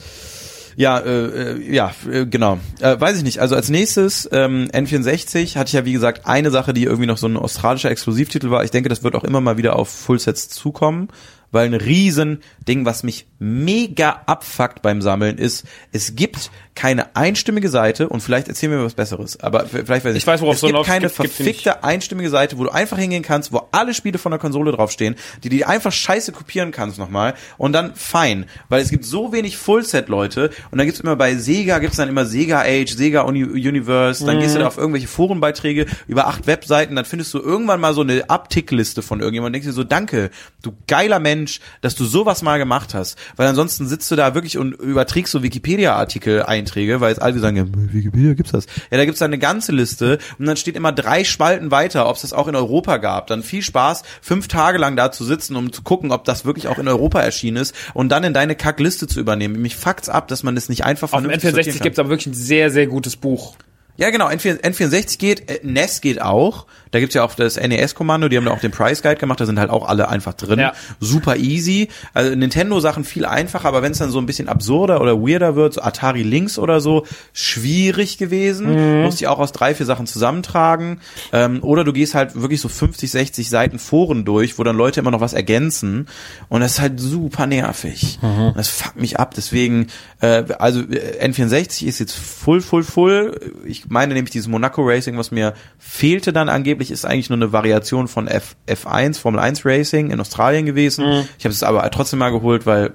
Ja, 0.78 1.00
äh, 1.00 1.54
äh, 1.54 1.74
ja, 1.74 1.94
äh, 2.12 2.26
genau. 2.26 2.60
Äh, 2.82 3.00
weiß 3.00 3.18
ich 3.18 3.24
nicht. 3.24 3.40
Also 3.40 3.56
als 3.56 3.70
nächstes 3.70 4.28
ähm, 4.32 4.68
N64 4.74 5.56
hatte 5.56 5.68
ich 5.70 5.74
ja 5.74 5.86
wie 5.86 5.94
gesagt 5.94 6.26
eine 6.26 6.52
Sache, 6.52 6.74
die 6.74 6.84
irgendwie 6.84 7.06
noch 7.06 7.18
so 7.18 7.28
ein 7.28 7.38
australischer 7.38 7.92
Exklusivtitel 7.92 8.50
war. 8.50 8.64
Ich 8.64 8.72
denke, 8.72 8.90
das 8.90 9.04
wird 9.04 9.16
auch 9.16 9.24
immer 9.24 9.40
mal 9.40 9.58
wieder 9.58 9.78
auf 9.78 9.90
Fullsets 9.90 10.50
zukommen, 10.50 11.08
weil 11.56 11.66
ein 11.68 11.74
riesen 11.74 12.42
Ding, 12.68 12.86
was 12.86 13.02
mich 13.02 13.26
mega 13.40 14.22
abfuckt 14.28 14.84
beim 14.84 15.02
Sammeln 15.02 15.38
ist, 15.40 15.66
es 15.92 16.16
gibt 16.16 16.52
keine 16.76 17.16
einstimmige 17.16 17.70
Seite 17.70 18.10
und 18.10 18.20
vielleicht 18.20 18.50
erzählen 18.50 18.74
wir 18.74 18.80
mir 18.80 18.86
was 18.86 18.96
Besseres, 18.96 19.40
aber 19.40 19.66
vielleicht 19.66 20.04
weiß 20.04 20.12
ich. 20.12 20.18
Ich 20.18 20.28
weiß, 20.28 20.42
worauf 20.42 20.56
es 20.56 20.62
so 20.62 20.68
gibt 20.68 20.84
keine 20.84 21.06
Gibt- 21.06 21.16
verfickte 21.16 21.86
einstimmige 21.86 22.30
Seite, 22.30 22.58
wo 22.58 22.66
du 22.66 22.70
einfach 22.70 22.98
hingehen 22.98 23.24
kannst, 23.24 23.54
wo 23.54 23.66
alle 23.72 23.94
Spiele 23.94 24.18
von 24.18 24.32
der 24.34 24.40
Konsole 24.40 24.74
draufstehen, 24.74 25.16
die 25.44 25.50
du 25.50 25.56
dir 25.56 25.70
einfach 25.70 25.94
scheiße 25.94 26.34
kopieren 26.34 26.72
kannst 26.72 27.00
nochmal 27.00 27.34
und 27.58 27.72
dann 27.72 27.96
fein, 27.96 28.46
weil 28.68 28.82
es 28.82 28.90
gibt 28.90 29.06
so 29.06 29.32
wenig 29.32 29.56
Fullset-Leute 29.56 30.50
und 30.70 30.78
dann 30.78 30.86
gibt's 30.86 31.00
immer 31.00 31.16
bei 31.16 31.36
Sega, 31.36 31.80
gibt's 31.80 31.96
dann 31.96 32.10
immer 32.10 32.26
Sega 32.26 32.62
Age, 32.62 32.94
Sega 32.94 33.22
Uni 33.22 33.46
Universe, 33.46 34.26
dann 34.26 34.40
gehst 34.40 34.56
du 34.56 34.60
da 34.60 34.68
auf 34.68 34.78
irgendwelche 34.78 35.08
Forenbeiträge 35.08 35.86
über 36.08 36.28
acht 36.28 36.46
Webseiten, 36.46 36.98
dann 36.98 37.06
findest 37.06 37.34
du 37.34 37.40
irgendwann 37.40 37.80
mal 37.80 37.94
so 37.94 38.02
eine 38.02 38.30
Abtickliste 38.30 39.02
von 39.02 39.22
irgendjemandem 39.22 39.46
und 39.46 39.54
denkst 39.54 39.68
dir 39.68 39.74
so, 39.74 39.86
danke, 39.86 40.30
du 40.62 40.74
geiler 40.88 41.20
Mensch, 41.20 41.45
dass 41.82 41.96
du 41.96 42.06
sowas 42.06 42.42
mal 42.42 42.58
gemacht 42.58 42.94
hast, 42.94 43.18
weil 43.36 43.48
ansonsten 43.48 43.88
sitzt 43.88 44.10
du 44.12 44.16
da 44.16 44.36
wirklich 44.36 44.58
und 44.58 44.74
überträgst 44.74 45.32
so 45.32 45.44
Wikipedia-Artikel-Einträge, 45.44 47.02
weil 47.02 47.10
jetzt 47.10 47.22
alle 47.22 47.40
sagen, 47.40 47.58
ja, 47.58 47.66
Wikipedia 47.68 48.34
gibt's 48.34 48.52
das. 48.52 48.66
Ja, 48.92 48.98
da 48.98 49.06
gibt's 49.06 49.20
dann 49.20 49.30
eine 49.30 49.40
ganze 49.40 49.72
Liste 49.72 50.20
und 50.40 50.46
dann 50.46 50.58
steht 50.58 50.76
immer 50.76 50.92
drei 50.92 51.24
Spalten 51.24 51.72
weiter, 51.72 52.08
ob 52.08 52.16
es 52.16 52.22
das 52.22 52.34
auch 52.34 52.48
in 52.48 52.56
Europa 52.56 52.98
gab. 52.98 53.28
Dann 53.28 53.44
viel 53.44 53.62
Spaß, 53.62 54.04
fünf 54.22 54.48
Tage 54.48 54.78
lang 54.78 54.96
da 54.96 55.12
zu 55.12 55.24
sitzen, 55.24 55.56
um 55.56 55.72
zu 55.72 55.82
gucken, 55.82 56.12
ob 56.12 56.26
das 56.26 56.46
wirklich 56.46 56.68
auch 56.68 56.80
in 56.80 56.88
Europa 56.88 57.22
erschienen 57.22 57.58
ist 57.58 57.76
und 57.94 58.10
dann 58.10 58.24
in 58.24 58.34
deine 58.34 58.56
Kackliste 58.56 59.08
zu 59.08 59.20
übernehmen. 59.20 59.62
Mich 59.62 59.76
fuckt's 59.76 60.10
ab, 60.10 60.28
dass 60.28 60.44
man 60.44 60.56
das 60.56 60.70
nicht 60.70 60.84
einfach 60.86 61.14
Auf 61.14 61.22
dem 61.22 61.30
vernünftig 61.30 61.52
sortieren 61.52 61.76
N64 61.76 61.78
kann. 61.78 61.84
gibt's 61.84 62.00
aber 62.00 62.10
wirklich 62.10 62.28
ein 62.28 62.34
sehr, 62.34 62.72
sehr 62.72 62.88
gutes 62.88 63.16
Buch. 63.16 63.56
Ja, 63.98 64.10
genau, 64.10 64.28
N4, 64.28 64.62
N64 64.62 65.18
geht, 65.18 65.50
äh, 65.50 65.60
NES 65.64 66.02
geht 66.02 66.22
auch. 66.22 66.66
Da 66.92 67.00
gibt's 67.00 67.16
ja 67.16 67.24
auch 67.24 67.36
das 67.36 67.58
NES-Kommando, 67.58 68.30
die 68.30 68.38
haben 68.38 68.46
da 68.46 68.52
auch 68.52 68.60
den 68.62 68.72
Price 68.72 69.02
Guide 69.02 69.18
gemacht, 69.18 69.42
da 69.42 69.46
sind 69.46 69.60
halt 69.60 69.70
auch 69.70 69.86
alle 69.86 70.08
einfach 70.08 70.34
drin. 70.34 70.60
Ja. 70.60 70.72
Super 71.02 71.36
easy. 71.36 71.90
Also 72.14 72.34
Nintendo-Sachen 72.34 73.04
viel 73.04 73.26
einfacher, 73.26 73.68
aber 73.68 73.82
wenn 73.82 73.92
es 73.92 73.98
dann 73.98 74.12
so 74.12 74.20
ein 74.20 74.26
bisschen 74.26 74.48
absurder 74.48 75.02
oder 75.02 75.20
weirder 75.20 75.56
wird, 75.58 75.74
so 75.74 75.82
Atari 75.82 76.24
Lynx 76.24 76.58
oder 76.58 76.80
so, 76.80 77.06
schwierig 77.34 78.18
gewesen. 78.18 79.02
Musst 79.04 79.20
die 79.20 79.28
auch 79.28 79.40
aus 79.40 79.52
drei, 79.52 79.76
vier 79.76 79.86
Sachen 79.86 80.08
zusammentragen. 80.08 81.02
Ähm, 81.34 81.64
oder 81.64 81.84
du 81.84 81.92
gehst 81.94 82.16
halt 82.16 82.40
wirklich 82.40 82.62
so 82.62 82.70
50, 82.70 83.12
60 83.12 83.50
Seiten 83.50 83.80
Foren 83.80 84.24
durch, 84.26 84.58
wo 84.58 84.64
dann 84.64 84.78
Leute 84.78 85.00
immer 85.02 85.12
noch 85.12 85.22
was 85.22 85.34
ergänzen. 85.34 86.08
Und 86.50 86.62
das 86.62 86.74
ist 86.74 86.82
halt 86.82 87.00
super 87.00 87.46
nervig. 87.46 88.20
Und 88.22 88.58
Das 88.58 88.70
fuckt 88.70 89.00
mich 89.00 89.20
ab. 89.20 89.34
Deswegen, 89.36 89.88
äh, 90.22 90.44
also 90.60 90.80
äh, 90.82 91.26
N64 91.28 91.86
ist 91.86 92.00
jetzt 92.00 92.14
full, 92.16 92.62
full, 92.62 92.84
full. 92.84 93.54
Ich 93.66 93.85
meine 93.90 94.14
nämlich 94.14 94.32
dieses 94.32 94.48
Monaco 94.48 94.82
Racing, 94.84 95.18
was 95.18 95.32
mir 95.32 95.54
fehlte 95.78 96.34
dann 96.34 96.50
angeblich, 96.50 96.92
ist 96.92 97.06
eigentlich 97.06 97.30
nur 97.30 97.38
eine 97.38 97.52
Variation 97.52 98.08
von 98.08 98.28
F, 98.28 98.56
F1, 98.68 99.20
Formel 99.20 99.40
1 99.40 99.66
Racing 99.66 100.12
in 100.12 100.20
Australien 100.20 100.66
gewesen. 100.66 101.26
Ich 101.38 101.46
habe 101.46 101.54
es 101.54 101.64
aber 101.64 101.90
trotzdem 101.92 102.20
mal 102.20 102.32
geholt, 102.32 102.66
weil 102.66 102.94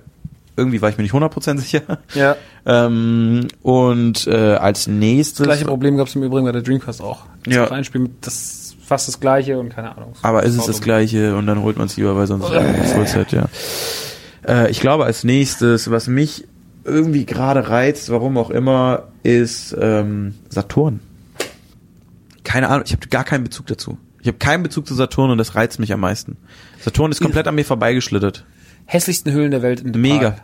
irgendwie 0.56 0.82
war 0.82 0.90
ich 0.90 0.98
mir 0.98 1.02
nicht 1.02 1.14
100% 1.14 1.58
sicher. 1.58 1.82
Ja. 2.14 2.36
Ähm, 2.66 3.48
und 3.62 4.26
äh, 4.26 4.54
als 4.54 4.86
nächstes. 4.86 5.38
Das 5.38 5.46
gleiche 5.46 5.64
Problem 5.64 5.96
gab's 5.96 6.14
im 6.14 6.22
Übrigen 6.22 6.44
bei 6.44 6.52
der 6.52 6.62
Dreamcast 6.62 7.00
auch. 7.00 7.24
Das 7.44 7.54
Ja. 7.54 7.70
ein 7.70 7.84
Spiel 7.84 8.10
das 8.20 8.34
ist 8.34 8.76
fast 8.84 9.08
das 9.08 9.20
gleiche 9.20 9.58
und 9.58 9.70
keine 9.70 9.96
Ahnung. 9.96 10.14
Aber 10.22 10.42
ist 10.42 10.56
es 10.56 10.66
das 10.66 10.80
gleiche 10.80 11.36
und 11.36 11.46
dann 11.46 11.62
holt 11.62 11.78
man 11.78 11.86
es 11.86 11.96
lieber, 11.96 12.16
weil 12.16 12.26
sonst 12.26 12.50
ist 12.50 12.92
Fullset, 12.92 13.32
ja. 13.32 13.46
Äh, 14.46 14.70
ich 14.70 14.80
glaube, 14.80 15.04
als 15.04 15.24
nächstes, 15.24 15.90
was 15.90 16.08
mich 16.08 16.44
irgendwie 16.84 17.24
gerade 17.26 17.68
reizt, 17.68 18.10
warum 18.10 18.36
auch 18.38 18.50
immer, 18.50 19.08
ist 19.22 19.76
ähm, 19.78 20.34
Saturn. 20.48 21.00
Keine 22.44 22.68
Ahnung, 22.68 22.84
ich 22.86 22.92
habe 22.92 23.06
gar 23.08 23.24
keinen 23.24 23.44
Bezug 23.44 23.66
dazu. 23.66 23.98
Ich 24.20 24.26
habe 24.28 24.38
keinen 24.38 24.62
Bezug 24.62 24.86
zu 24.86 24.94
Saturn 24.94 25.30
und 25.30 25.38
das 25.38 25.54
reizt 25.54 25.78
mich 25.78 25.92
am 25.92 26.00
meisten. 26.00 26.36
Saturn 26.80 27.10
ist 27.10 27.20
komplett 27.20 27.46
an 27.48 27.54
mir 27.54 27.64
vorbeigeschlittert. 27.64 28.44
Hässlichsten 28.86 29.32
Höhlen 29.32 29.50
der 29.50 29.62
Welt 29.62 29.80
in 29.80 29.86
Nepal. 29.92 30.00
Mega. 30.00 30.36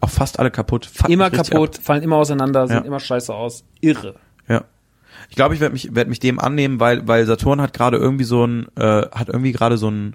Auch 0.00 0.10
fast 0.10 0.38
alle 0.38 0.50
kaputt. 0.50 0.86
Fuck 0.86 1.08
Immer 1.08 1.30
kaputt, 1.30 1.78
fallen 1.82 2.02
immer 2.02 2.16
auseinander, 2.16 2.66
sehen 2.68 2.76
Ja. 2.76 2.82
immer 2.82 3.00
scheiße 3.00 3.34
aus. 3.34 3.64
Irre. 3.80 4.14
Ja. 4.48 4.64
Ich 5.30 5.36
glaube, 5.36 5.54
ich 5.54 5.60
werde 5.60 5.72
mich, 5.72 5.94
werd 5.94 6.08
mich 6.08 6.20
dem 6.20 6.38
annehmen, 6.38 6.78
weil, 6.78 7.08
weil 7.08 7.26
Saturn 7.26 7.60
hat 7.60 7.72
gerade 7.72 7.96
irgendwie 7.96 8.24
so 8.24 8.46
ein, 8.46 8.66
äh, 8.76 9.06
hat 9.10 9.28
irgendwie 9.28 9.52
gerade 9.52 9.76
so 9.76 9.90
ein, 9.90 10.14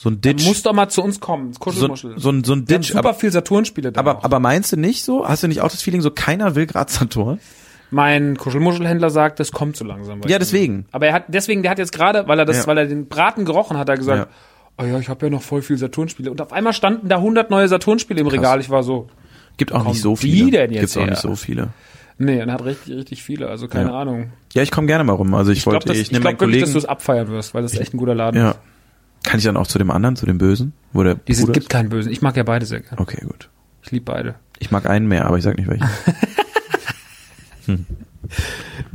so 0.00 0.10
ein 0.10 0.20
Ditch. 0.20 0.42
Du 0.44 0.48
musst 0.48 0.64
doch 0.64 0.72
mal 0.72 0.88
zu 0.88 1.02
uns 1.02 1.18
kommen. 1.18 1.52
so, 1.52 1.58
Kuschelmuschel. 1.58 2.14
so 2.18 2.30
ein, 2.30 2.44
so 2.44 2.52
ein 2.52 2.68
Wir 2.68 2.74
haben 2.76 2.82
Ditch. 2.82 2.92
super 2.92 3.00
Aber, 3.00 3.14
viel 3.14 3.32
Saturn-Spiele 3.32 3.90
da. 3.90 3.98
aber, 3.98 4.24
aber 4.24 4.38
meinst 4.38 4.70
du 4.72 4.76
nicht 4.76 5.02
so? 5.04 5.26
Hast 5.28 5.42
du 5.42 5.48
nicht 5.48 5.60
auch 5.60 5.70
das 5.70 5.82
Feeling, 5.82 6.00
so 6.02 6.10
keiner 6.12 6.54
will 6.54 6.66
gerade 6.66 6.90
Saturn? 6.92 7.40
mein 7.90 8.36
Kuschelmuschelhändler 8.36 9.08
sagt, 9.10 9.40
das 9.40 9.50
kommt 9.50 9.76
so 9.76 9.84
langsam. 9.84 10.20
Ja, 10.26 10.38
deswegen. 10.38 10.84
Aber 10.92 11.06
er 11.06 11.14
hat, 11.14 11.24
deswegen, 11.28 11.62
der 11.62 11.70
hat 11.70 11.78
jetzt 11.78 11.92
gerade, 11.92 12.28
weil 12.28 12.38
er 12.38 12.44
das, 12.44 12.58
Ja. 12.58 12.66
weil 12.66 12.76
er 12.78 12.86
den 12.86 13.08
Braten 13.08 13.44
gerochen 13.46 13.78
hat, 13.78 13.88
er 13.88 13.96
gesagt, 13.96 14.28
oh 14.76 14.84
ja, 14.84 14.98
ich 14.98 15.08
habe 15.08 15.24
ja 15.26 15.30
noch 15.30 15.40
voll 15.42 15.62
viel 15.62 15.78
Saturn-Spiele. 15.78 16.30
Und 16.30 16.40
auf 16.42 16.52
einmal 16.52 16.74
standen 16.74 17.08
da 17.08 17.16
100 17.16 17.50
neue 17.50 17.66
Saturn-Spiele 17.66 18.20
im 18.20 18.26
Regal. 18.26 18.60
Ich 18.60 18.68
war 18.70 18.82
so, 18.82 19.08
Gibt 19.56 19.72
auch 19.72 19.84
nicht 19.84 20.00
so 20.02 20.12
die 20.14 20.18
viele. 20.32 20.50
denn 20.52 20.72
jetzt 20.72 20.96
auch 20.96 21.00
her? 21.00 21.10
nicht 21.10 21.22
so 21.22 21.34
viele. 21.34 21.70
Nee, 22.18 22.38
er 22.38 22.52
hat 22.52 22.64
richtig, 22.64 22.94
richtig 22.94 23.22
viele, 23.22 23.48
also 23.48 23.68
keine 23.68 23.90
Ja. 23.90 24.00
Ahnung. 24.00 24.32
Ja, 24.52 24.62
ich 24.62 24.70
komme 24.70 24.86
gerne 24.86 25.02
mal 25.04 25.14
rum. 25.14 25.32
Also 25.34 25.50
ich, 25.52 25.58
Ich 25.58 25.64
glaube, 25.64 25.76
wollte, 25.76 25.88
dass- 25.88 25.96
ich, 25.96 26.02
ich 26.02 26.10
nehme 26.12 26.24
meinen 26.24 26.34
wirklich, 26.34 26.46
Kollegen. 26.46 26.64
dass 26.64 26.72
du 26.72 26.78
es 26.78 26.84
abfeiern 26.84 27.28
wirst, 27.28 27.54
weil 27.54 27.62
das 27.62 27.72
ist 27.72 27.80
echt 27.80 27.94
ein 27.94 27.96
guter 27.98 28.14
Laden. 28.14 28.38
ja. 28.40 28.54
Kann 29.24 29.38
ich 29.38 29.44
dann 29.44 29.56
auch 29.56 29.66
zu 29.66 29.78
dem 29.78 29.90
anderen, 29.90 30.16
zu 30.16 30.26
dem 30.26 30.38
Bösen? 30.38 30.72
Wo 30.92 31.02
der 31.02 31.16
Die 31.16 31.34
sind, 31.34 31.46
Bruder 31.46 31.54
gibt 31.54 31.64
ist? 31.64 31.70
keinen 31.70 31.88
Bösen. 31.90 32.10
Ich 32.12 32.22
mag 32.22 32.36
ja 32.36 32.42
beide 32.44 32.64
sehr 32.66 32.80
gerne. 32.80 33.00
Okay, 33.00 33.24
gut. 33.26 33.48
Ich 33.82 33.90
liebe 33.90 34.04
beide. 34.10 34.34
Ich 34.58 34.70
mag 34.70 34.86
einen 34.88 35.06
mehr, 35.08 35.26
aber 35.26 35.36
ich 35.38 35.44
sag 35.44 35.56
nicht 35.56 35.68
welchen. 35.68 35.88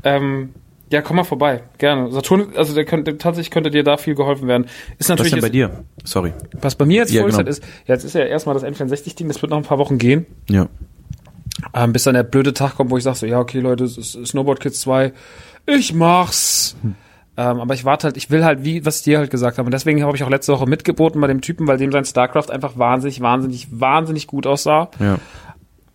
Ähm, 0.03 0.49
ja, 0.91 1.01
komm 1.01 1.15
mal 1.15 1.23
vorbei. 1.23 1.63
Gerne. 1.77 2.11
Saturn, 2.11 2.49
also 2.55 2.75
der 2.75 2.85
könnte, 2.85 3.17
tatsächlich 3.17 3.51
könnte 3.51 3.71
dir 3.71 3.83
da 3.83 3.97
viel 3.97 4.15
geholfen 4.15 4.47
werden. 4.47 4.65
Ist 4.99 5.09
Was 5.09 5.09
natürlich 5.09 5.31
denn 5.31 5.41
bei 5.41 5.47
jetzt, 5.47 5.53
dir? 5.53 5.83
Sorry. 6.03 6.33
was 6.61 6.75
bei 6.75 6.85
mir 6.85 6.97
jetzt 6.97 7.11
Ja, 7.11 7.21
Vollzeit 7.21 7.45
genau. 7.45 7.49
ist, 7.51 7.63
ja, 7.87 7.95
jetzt 7.95 8.03
ist 8.03 8.13
ja 8.13 8.21
erstmal 8.25 8.53
das 8.53 8.63
N64-Ding, 8.63 9.27
das 9.27 9.41
wird 9.41 9.49
noch 9.49 9.57
ein 9.57 9.63
paar 9.63 9.79
Wochen 9.79 9.97
gehen. 9.97 10.25
Ja. 10.49 10.67
Ähm, 11.73 11.93
bis 11.93 12.03
dann 12.03 12.13
der 12.15 12.23
blöde 12.23 12.53
Tag 12.53 12.75
kommt, 12.75 12.91
wo 12.91 12.97
ich 12.97 13.03
sage 13.03 13.17
so, 13.17 13.25
ja, 13.25 13.39
okay, 13.39 13.59
Leute, 13.59 13.87
Snowboard 13.87 14.59
Kids 14.59 14.81
2, 14.81 15.13
ich 15.65 15.93
mach's. 15.93 16.75
Ähm, 17.35 17.59
aber 17.59 17.73
ich 17.73 17.83
warte 17.83 18.05
halt, 18.05 18.17
ich 18.17 18.29
will 18.29 18.45
halt, 18.45 18.63
wie, 18.63 18.85
was 18.85 18.97
ich 18.97 19.03
dir 19.03 19.17
halt 19.17 19.31
gesagt 19.31 19.57
habe. 19.57 19.65
Und 19.65 19.71
deswegen 19.71 20.03
habe 20.03 20.15
ich 20.15 20.23
auch 20.23 20.29
letzte 20.29 20.53
Woche 20.53 20.67
mitgeboten 20.67 21.19
bei 21.19 21.27
dem 21.27 21.41
Typen, 21.41 21.67
weil 21.67 21.77
dem 21.77 21.91
sein 21.91 22.05
StarCraft 22.05 22.51
einfach 22.51 22.77
wahnsinnig, 22.77 23.21
wahnsinnig, 23.21 23.67
wahnsinnig 23.71 24.27
gut 24.27 24.45
aussah. 24.45 24.89
Ja. 24.99 25.17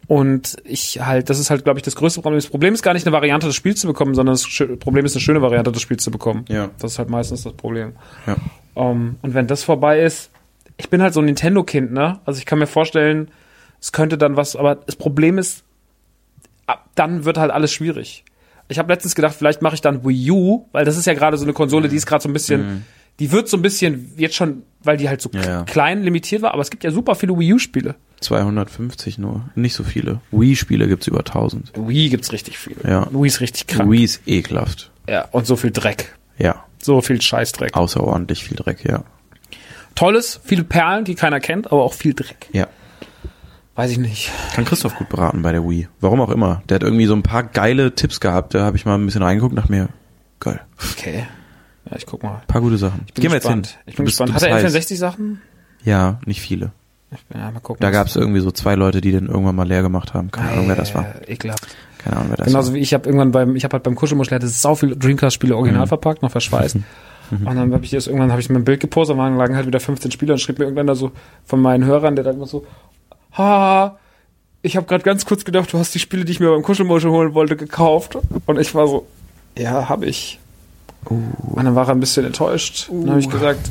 Und 0.08 0.56
ich 0.64 1.00
halt, 1.04 1.28
das 1.28 1.38
ist 1.38 1.50
halt, 1.50 1.64
glaube 1.64 1.78
ich, 1.78 1.82
das 1.82 1.94
größte 1.94 2.22
Problem. 2.22 2.38
Das 2.38 2.48
Problem 2.48 2.74
ist 2.74 2.82
gar 2.82 2.94
nicht 2.94 3.06
eine 3.06 3.12
Variante 3.12 3.46
des 3.46 3.54
Spiels 3.54 3.80
zu 3.80 3.86
bekommen, 3.86 4.14
sondern 4.14 4.34
das 4.34 4.48
Problem 4.80 5.04
ist 5.04 5.14
eine 5.14 5.20
schöne 5.20 5.42
Variante 5.42 5.70
des 5.70 5.82
Spiels 5.82 6.02
zu 6.02 6.10
bekommen. 6.10 6.46
Ja. 6.48 6.70
Das 6.78 6.92
ist 6.92 6.98
halt 6.98 7.10
meistens 7.10 7.42
das 7.42 7.52
Problem. 7.52 7.92
Ja. 8.26 8.36
Um, 8.74 9.16
und 9.22 9.34
wenn 9.34 9.46
das 9.46 9.62
vorbei 9.64 10.00
ist, 10.00 10.30
ich 10.78 10.88
bin 10.88 11.02
halt 11.02 11.12
so 11.12 11.20
ein 11.20 11.26
Nintendo-Kind, 11.26 11.92
ne? 11.92 12.20
Also 12.24 12.38
ich 12.38 12.46
kann 12.46 12.58
mir 12.58 12.66
vorstellen, 12.66 13.30
es 13.80 13.92
könnte 13.92 14.16
dann 14.16 14.36
was, 14.36 14.56
aber 14.56 14.76
das 14.76 14.96
Problem 14.96 15.36
ist, 15.36 15.64
ab 16.66 16.88
dann 16.94 17.24
wird 17.24 17.36
halt 17.36 17.50
alles 17.50 17.72
schwierig. 17.72 18.24
Ich 18.68 18.78
habe 18.78 18.92
letztens 18.92 19.14
gedacht, 19.14 19.34
vielleicht 19.34 19.62
mache 19.62 19.74
ich 19.74 19.80
dann 19.80 20.04
Wii 20.04 20.30
U, 20.30 20.66
weil 20.72 20.84
das 20.84 20.96
ist 20.96 21.06
ja 21.06 21.14
gerade 21.14 21.36
so 21.36 21.44
eine 21.44 21.52
Konsole, 21.52 21.88
die 21.88 21.96
ist 21.96 22.06
gerade 22.06 22.22
so 22.22 22.28
ein 22.28 22.32
bisschen, 22.32 22.84
die 23.18 23.32
wird 23.32 23.48
so 23.48 23.56
ein 23.56 23.62
bisschen 23.62 24.12
jetzt 24.16 24.36
schon, 24.36 24.62
weil 24.82 24.96
die 24.96 25.08
halt 25.08 25.20
so 25.20 25.30
ja. 25.32 25.64
klein 25.64 26.02
limitiert 26.02 26.42
war, 26.42 26.52
aber 26.52 26.62
es 26.62 26.70
gibt 26.70 26.84
ja 26.84 26.90
super 26.90 27.14
viele 27.14 27.38
Wii 27.38 27.54
U-Spiele. 27.54 27.96
250 28.20 29.18
nur. 29.18 29.48
Nicht 29.54 29.74
so 29.74 29.84
viele. 29.84 30.20
Wii-Spiele 30.32 30.88
gibt's 30.88 31.06
über 31.06 31.20
1000. 31.20 31.72
Wii 31.76 32.08
gibt's 32.10 32.32
richtig 32.32 32.58
viele. 32.58 32.88
Ja. 32.88 33.08
Wii 33.10 33.26
ist 33.26 33.40
richtig 33.40 33.66
krank. 33.66 33.90
Wii 33.90 34.04
ist 34.04 34.22
ekelhaft. 34.26 34.90
Ja, 35.08 35.26
und 35.30 35.46
so 35.46 35.56
viel 35.56 35.70
Dreck. 35.70 36.16
Ja. 36.36 36.64
So 36.80 37.00
viel 37.00 37.20
Scheißdreck. 37.20 37.76
Außerordentlich 37.76 38.44
viel 38.44 38.56
Dreck, 38.56 38.84
ja. 38.84 39.04
Tolles, 39.94 40.40
viele 40.44 40.64
Perlen, 40.64 41.04
die 41.04 41.14
keiner 41.14 41.40
kennt, 41.40 41.72
aber 41.72 41.82
auch 41.82 41.94
viel 41.94 42.14
Dreck. 42.14 42.48
Ja. 42.52 42.68
Weiß 43.78 43.90
ich 43.92 43.98
nicht. 43.98 44.30
Kann 44.54 44.64
Christoph 44.64 44.96
gut 44.96 45.08
beraten 45.08 45.42
bei 45.42 45.52
der 45.52 45.62
Wii. 45.62 45.86
Warum 46.00 46.20
auch 46.20 46.30
immer. 46.30 46.62
Der 46.68 46.76
hat 46.76 46.82
irgendwie 46.82 47.06
so 47.06 47.14
ein 47.14 47.22
paar 47.22 47.44
geile 47.44 47.94
Tipps 47.94 48.18
gehabt. 48.18 48.54
Da 48.54 48.64
habe 48.64 48.76
ich 48.76 48.84
mal 48.84 48.96
ein 48.96 49.04
bisschen 49.06 49.22
reingeguckt 49.22 49.56
dachte 49.56 49.70
mir, 49.70 49.88
geil. 50.40 50.60
Okay. 50.96 51.24
Ja, 51.88 51.96
ich 51.96 52.04
guck 52.04 52.22
mal. 52.24 52.42
paar 52.48 52.60
gute 52.60 52.76
Sachen. 52.76 53.02
Ich 53.06 53.14
bin 53.14 53.22
Gehen 53.22 53.30
wir 53.32 53.38
gespannt. 53.38 53.66
jetzt 53.66 53.74
hin. 53.76 53.82
Ich 53.86 53.94
bin 53.96 54.04
bist- 54.04 54.18
gespannt. 54.18 54.34
Hat 54.34 54.42
er 54.42 54.54
heiß. 54.56 54.74
N64-Sachen? 54.74 55.40
Ja, 55.84 56.18
nicht 56.26 56.40
viele. 56.40 56.72
Ja, 57.32 57.50
mal 57.50 57.60
gucken. 57.60 57.80
Da 57.80 57.90
gab 57.90 58.08
es 58.08 58.16
irgendwie 58.16 58.40
so 58.40 58.50
zwei 58.50 58.74
Leute, 58.74 59.00
die 59.00 59.12
den 59.12 59.26
irgendwann 59.26 59.54
mal 59.56 59.66
leer 59.66 59.82
gemacht 59.82 60.12
haben. 60.12 60.30
Keine 60.30 60.50
Ahnung, 60.50 60.68
wer 60.68 60.76
das 60.76 60.94
war. 60.94 61.06
Äh, 61.26 61.32
ekelhaft. 61.32 61.66
Keine 61.98 62.16
Ahnung, 62.16 62.30
wer 62.30 62.36
das 62.36 62.48
Genauso 62.48 62.68
war. 62.72 62.74
wie 62.74 62.80
ich 62.80 62.92
habe 62.92 63.06
irgendwann 63.06 63.30
beim, 63.30 63.56
ich 63.56 63.64
habe 63.64 63.72
halt 63.74 63.84
beim 63.84 63.94
Kuschelmuschel 63.94 64.34
hatte 64.34 64.48
sau 64.48 64.74
viele 64.74 64.96
Dreamcast-Spiele 64.96 65.56
original 65.56 65.84
Mhm. 65.84 65.88
verpackt, 65.88 66.22
noch 66.22 66.30
verschweißt. 66.32 66.76
Und 67.30 67.44
dann 67.44 67.72
habe 67.72 67.84
ich 67.84 67.90
das 67.92 68.06
irgendwann 68.08 68.30
habe 68.32 68.40
ich 68.40 68.50
mir 68.50 68.56
ein 68.56 68.64
Bild 68.64 68.80
gepostet, 68.80 69.16
waren 69.16 69.36
lagen 69.36 69.54
halt 69.54 69.66
wieder 69.66 69.80
15 69.80 70.10
Spiele 70.10 70.32
und 70.32 70.38
schrieb 70.38 70.58
mir 70.58 70.64
irgendwann 70.64 70.86
da 70.86 70.94
so 70.94 71.12
von 71.44 71.60
meinen 71.60 71.84
Hörern, 71.84 72.16
der 72.16 72.24
dann 72.24 72.36
immer 72.36 72.46
so, 72.46 72.66
ha, 73.32 73.98
ich 74.62 74.76
habe 74.76 74.86
gerade 74.86 75.04
ganz 75.04 75.24
kurz 75.24 75.44
gedacht, 75.44 75.72
du 75.72 75.78
hast 75.78 75.94
die 75.94 75.98
Spiele, 75.98 76.24
die 76.24 76.32
ich 76.32 76.40
mir 76.40 76.50
beim 76.50 76.62
Kuschelmuschel 76.62 77.10
holen 77.10 77.34
wollte, 77.34 77.56
gekauft. 77.56 78.18
Und 78.46 78.58
ich 78.58 78.74
war 78.74 78.86
so, 78.88 79.06
ja, 79.56 79.88
habe 79.88 80.06
ich. 80.06 80.38
Uh. 81.08 81.22
Und 81.54 81.64
dann 81.64 81.74
war 81.74 81.86
er 81.86 81.92
ein 81.92 82.00
bisschen 82.00 82.26
enttäuscht. 82.26 82.88
Dann 82.90 83.10
habe 83.10 83.20
ich 83.20 83.30
gesagt, 83.30 83.70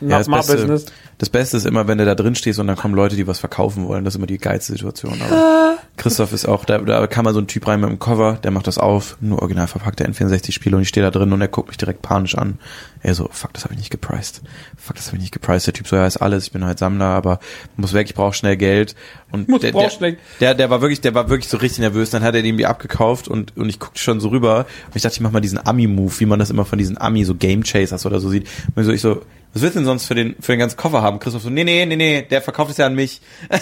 Ja, 0.00 0.18
not 0.18 0.20
das, 0.20 0.28
my 0.28 0.36
business. 0.36 0.86
Das 1.18 1.28
Beste 1.30 1.56
ist 1.56 1.64
immer, 1.66 1.86
wenn 1.88 1.98
du 1.98 2.04
da 2.04 2.14
drin 2.14 2.34
stehst 2.34 2.58
und 2.58 2.66
dann 2.66 2.76
kommen 2.76 2.94
Leute, 2.94 3.14
die 3.16 3.26
was 3.26 3.38
verkaufen 3.38 3.86
wollen. 3.86 4.04
Das 4.04 4.14
ist 4.14 4.18
immer 4.18 4.26
die 4.26 4.38
geilste 4.38 4.72
Situation. 4.72 5.20
Aber 5.22 5.76
Christoph 5.96 6.32
ist 6.32 6.46
auch, 6.46 6.64
da, 6.64 6.78
da 6.78 7.06
kam 7.06 7.24
mal 7.24 7.32
so 7.34 7.40
ein 7.40 7.46
Typ 7.46 7.66
rein 7.68 7.80
mit 7.80 7.88
einem 7.88 7.98
Cover, 8.00 8.38
der 8.42 8.50
macht 8.50 8.66
das 8.66 8.78
auf, 8.78 9.16
nur 9.20 9.40
original 9.40 9.68
verpackte 9.68 10.04
N64-Spiele 10.08 10.74
und 10.76 10.82
ich 10.82 10.88
stehe 10.88 11.04
da 11.04 11.10
drin 11.10 11.32
und 11.32 11.40
er 11.40 11.46
guckt 11.48 11.68
mich 11.68 11.76
direkt 11.76 12.02
panisch 12.02 12.36
an. 12.36 12.58
Er 13.02 13.14
so, 13.14 13.28
fuck, 13.30 13.52
das 13.52 13.64
habe 13.64 13.74
ich 13.74 13.78
nicht 13.78 13.90
gepriced. 13.90 14.40
Fuck, 14.76 14.96
das 14.96 15.06
habe 15.08 15.18
ich 15.18 15.22
nicht 15.22 15.32
gepriced. 15.32 15.66
Der 15.66 15.74
Typ 15.74 15.86
so, 15.86 15.94
ja, 15.94 16.06
ist 16.06 16.16
alles, 16.16 16.44
ich 16.46 16.52
bin 16.52 16.64
halt 16.64 16.78
Sammler, 16.78 17.04
aber 17.06 17.38
muss 17.76 17.92
weg, 17.92 18.08
ich 18.08 18.14
brauche 18.14 18.32
schnell 18.34 18.56
Geld. 18.56 18.94
Und 19.30 19.48
Muss- 19.48 19.60
der, 19.60 19.72
der, 19.72 19.90
schnell- 19.90 20.16
der, 20.40 20.54
der 20.54 20.70
war 20.70 20.80
wirklich, 20.80 21.00
der 21.00 21.14
war 21.14 21.28
wirklich 21.28 21.48
so 21.48 21.58
richtig 21.58 21.80
nervös. 21.80 22.10
Dann 22.10 22.22
hat 22.22 22.34
er 22.34 22.40
den 22.42 22.46
irgendwie 22.46 22.66
abgekauft 22.66 23.28
und, 23.28 23.56
und 23.56 23.68
ich 23.68 23.78
guckte 23.78 24.00
schon 24.00 24.20
so 24.20 24.28
rüber 24.30 24.66
und 24.86 24.96
ich 24.96 25.02
dachte, 25.02 25.14
ich 25.14 25.20
mach 25.20 25.30
mal 25.32 25.40
diesen 25.40 25.64
Ami-Move, 25.64 26.18
wie 26.18 26.26
man 26.26 26.38
das 26.38 26.50
immer 26.50 26.64
von 26.64 26.78
diesen 26.78 26.98
Ami, 26.98 27.24
so 27.24 27.34
Game 27.34 27.62
Chasers 27.62 28.04
oder 28.06 28.18
so 28.20 28.30
sieht. 28.30 28.48
Und 28.74 28.84
so, 28.84 28.90
ich 28.92 29.00
so, 29.02 29.22
was 29.54 29.62
willst 29.62 29.76
du 29.76 29.80
denn 29.80 29.86
sonst 29.86 30.06
für 30.06 30.14
den, 30.14 30.34
für 30.40 30.52
den 30.52 30.58
ganzen 30.58 30.76
Koffer 30.76 31.00
haben? 31.00 31.18
Christoph 31.20 31.42
so, 31.42 31.48
nee, 31.50 31.64
nee, 31.64 31.86
nee, 31.86 31.96
nee, 31.96 32.22
der 32.28 32.42
verkauft 32.42 32.72
es 32.72 32.76
ja 32.76 32.86
an 32.86 32.94
mich. 32.94 33.20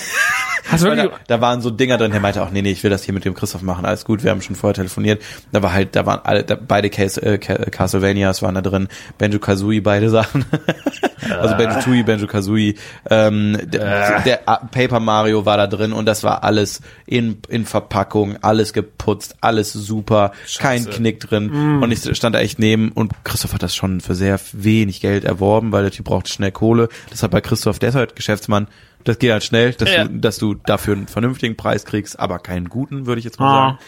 Hast 0.71 0.85
du 0.85 0.89
wirklich, 0.89 1.11
da, 1.11 1.19
da 1.27 1.41
waren 1.41 1.61
so 1.61 1.71
Dinger 1.71 1.99
drin, 1.99 2.13
der 2.13 2.21
meinte 2.21 2.41
auch, 2.43 2.51
nee, 2.51 2.63
nee, 2.63 2.71
ich 2.71 2.83
will 2.85 2.91
das 2.91 3.03
hier 3.03 3.13
mit 3.13 3.25
dem 3.25 3.35
Christoph 3.35 3.63
machen, 3.63 3.85
alles 3.85 4.05
gut, 4.05 4.23
wir 4.23 4.31
haben 4.31 4.41
schon 4.41 4.55
vorher 4.57 4.75
telefoniert. 4.75 5.21
Da 5.51 5.63
war 5.63 5.73
halt, 5.73 5.95
da 5.97 6.07
waren 6.07 6.21
alle, 6.23 6.45
da, 6.45 6.55
beide 6.57 6.89
Case, 6.89 7.21
äh, 7.21 7.37
Ca- 7.39 7.57
Castlevanias 7.71 8.43
waren 8.43 8.55
da 8.55 8.61
drin, 8.63 8.89
Benjo 9.19 9.39
Kazooie, 9.41 9.81
beide 9.83 10.09
Sachen. 10.09 10.45
also 11.41 11.57
Benjo 11.57 11.81
Tui, 11.81 12.03
Benjo 12.05 12.27
Kazooie, 12.29 12.75
ähm, 13.11 13.59
der, 13.65 14.21
der 14.23 14.41
äh, 14.49 14.57
Paper 14.71 15.01
Mario 15.01 15.45
war 15.45 15.57
da 15.57 15.67
drin 15.67 15.93
und 15.93 16.07
das 16.07 16.23
war 16.23 16.45
alles 16.45 16.81
in, 17.07 17.39
in 17.49 17.67
Verpackung, 17.67 18.37
alles 18.41 18.73
geputzt, 18.73 19.37
alles 19.41 19.73
super, 19.73 20.31
kein 20.59 20.85
Knick 20.89 21.21
drin. 21.21 21.51
Und 21.83 21.91
ich 21.91 22.17
stand 22.17 22.35
da 22.37 22.41
echt 22.41 22.61
neben 22.61 22.93
und 22.93 23.13
Christoph 23.25 23.53
hat 23.53 23.63
das 23.65 23.75
schon 23.75 24.01
für 24.01 24.15
sehr 24.15 24.39
wenig 24.53 25.01
Geld 25.01 25.25
erworben, 25.25 25.73
weil 25.73 25.82
der 25.83 25.91
Typ 25.93 26.07
brauchte 26.07 26.31
schnell 26.31 26.53
Kohle. 26.53 26.89
Deshalb 27.11 27.33
bei 27.33 27.41
Christoph, 27.41 27.83
ist 27.83 27.95
halt 27.95 28.17
Geschäftsmann, 28.17 28.69
das 29.05 29.19
geht 29.19 29.33
halt 29.33 29.45
schnell, 29.45 29.73
dass, 29.73 29.91
Ja. 29.91 30.05
du, 30.05 30.19
dass 30.19 30.39
du 30.39 30.55
dafür 30.55 30.95
einen 30.95 31.07
vernünftigen 31.09 31.57
Preis 31.57 31.85
kriegst, 31.85 32.19
aber 32.19 32.39
keinen 32.39 32.69
guten, 32.69 33.07
würde 33.07 33.19
ich 33.19 33.25
jetzt 33.25 33.39
mal 33.41 33.47
Ah. 33.51 33.55
sagen. 33.67 33.79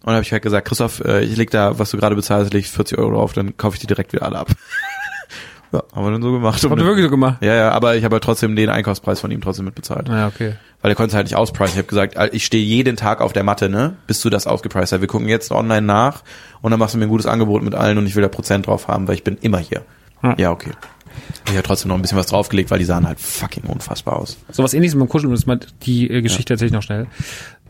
Und 0.00 0.06
dann 0.06 0.14
habe 0.16 0.22
ich 0.24 0.32
halt 0.32 0.42
gesagt, 0.42 0.68
Christoph, 0.68 1.00
äh, 1.04 1.22
ich 1.24 1.36
leg 1.36 1.50
da, 1.50 1.78
was 1.78 1.90
du 1.90 1.96
gerade 1.96 2.14
bezahlst, 2.14 2.52
leg 2.52 2.64
ich 2.64 2.70
40 2.70 2.98
Euro 2.98 3.12
drauf, 3.12 3.32
dann 3.32 3.56
kaufe 3.56 3.74
ich 3.76 3.80
die 3.80 3.86
direkt 3.86 4.12
wieder 4.12 4.24
alle 4.24 4.38
ab. 4.38 4.48
ja, 5.72 5.82
haben 5.94 6.04
wir 6.04 6.10
dann 6.12 6.22
so 6.22 6.32
gemacht. 6.32 6.62
habt 6.62 6.78
ihr 6.78 6.84
wirklich 6.84 7.04
so 7.04 7.10
gemacht? 7.10 7.38
Ja, 7.42 7.54
ja, 7.54 7.70
aber 7.72 7.96
ich 7.96 8.04
habe 8.04 8.14
halt 8.14 8.24
trotzdem 8.24 8.54
den 8.54 8.68
Einkaufspreis 8.68 9.20
von 9.20 9.30
ihm 9.30 9.40
trotzdem 9.40 9.64
mitbezahlt. 9.64 10.08
Ja, 10.08 10.28
okay. 10.28 10.54
Weil 10.82 10.92
er 10.92 10.94
konnte 10.94 11.08
es 11.08 11.14
halt 11.14 11.26
nicht 11.26 11.34
auspreisen. 11.36 11.72
Ich 11.74 11.78
habe 11.78 11.88
gesagt, 11.88 12.34
ich 12.34 12.44
stehe 12.44 12.62
jeden 12.64 12.96
Tag 12.96 13.20
auf 13.20 13.32
der 13.32 13.42
Matte, 13.42 13.68
ne, 13.68 13.96
bis 14.06 14.20
du 14.20 14.30
das 14.30 14.46
ausgepreist 14.46 14.92
hast. 14.92 15.00
Wir 15.00 15.08
gucken 15.08 15.28
jetzt 15.28 15.50
online 15.50 15.82
nach 15.84 16.22
und 16.60 16.70
dann 16.70 16.78
machst 16.78 16.94
du 16.94 16.98
mir 16.98 17.04
ein 17.06 17.10
gutes 17.10 17.26
Angebot 17.26 17.62
mit 17.62 17.74
allen 17.74 17.98
und 17.98 18.06
ich 18.06 18.14
will 18.14 18.22
da 18.22 18.28
Prozent 18.28 18.66
drauf 18.68 18.86
haben, 18.86 19.08
weil 19.08 19.14
ich 19.16 19.24
bin 19.24 19.36
immer 19.40 19.58
hier. 19.58 19.82
Ja. 20.22 20.34
Ja, 20.38 20.50
okay. 20.52 20.70
Ich 21.46 21.52
habe 21.52 21.62
trotzdem 21.62 21.88
noch 21.88 21.96
ein 21.96 22.02
bisschen 22.02 22.18
was 22.18 22.26
draufgelegt, 22.26 22.70
weil 22.70 22.78
die 22.78 22.84
sahen 22.84 23.06
halt 23.06 23.20
fucking 23.20 23.64
unfassbar 23.64 24.16
aus. 24.16 24.36
So 24.50 24.62
was 24.62 24.74
ähnliches 24.74 24.98
beim 24.98 25.08
Kuscheln, 25.08 25.30
das 25.30 25.46
mal 25.46 25.60
die 25.82 26.10
äh, 26.10 26.22
Geschichte 26.22 26.54
erzähle 26.54 26.68
ich 26.68 26.72
noch 26.72 26.82
schnell. 26.82 27.06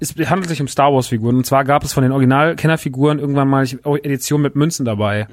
Es 0.01 0.15
handelt 0.29 0.49
sich 0.49 0.61
um 0.61 0.69
Star 0.69 0.93
Wars 0.93 1.09
Figuren. 1.09 1.37
Und 1.37 1.47
zwar 1.47 1.65
gab 1.65 1.85
es 1.85 1.93
von 1.93 2.03
den 2.03 2.13
Original-Kennerfiguren 2.13 3.19
irgendwann 3.19 3.49
mal 3.49 3.67
Edition 4.03 4.43
mit 4.43 4.57
Münzen 4.57 4.85
dabei. 4.85 5.27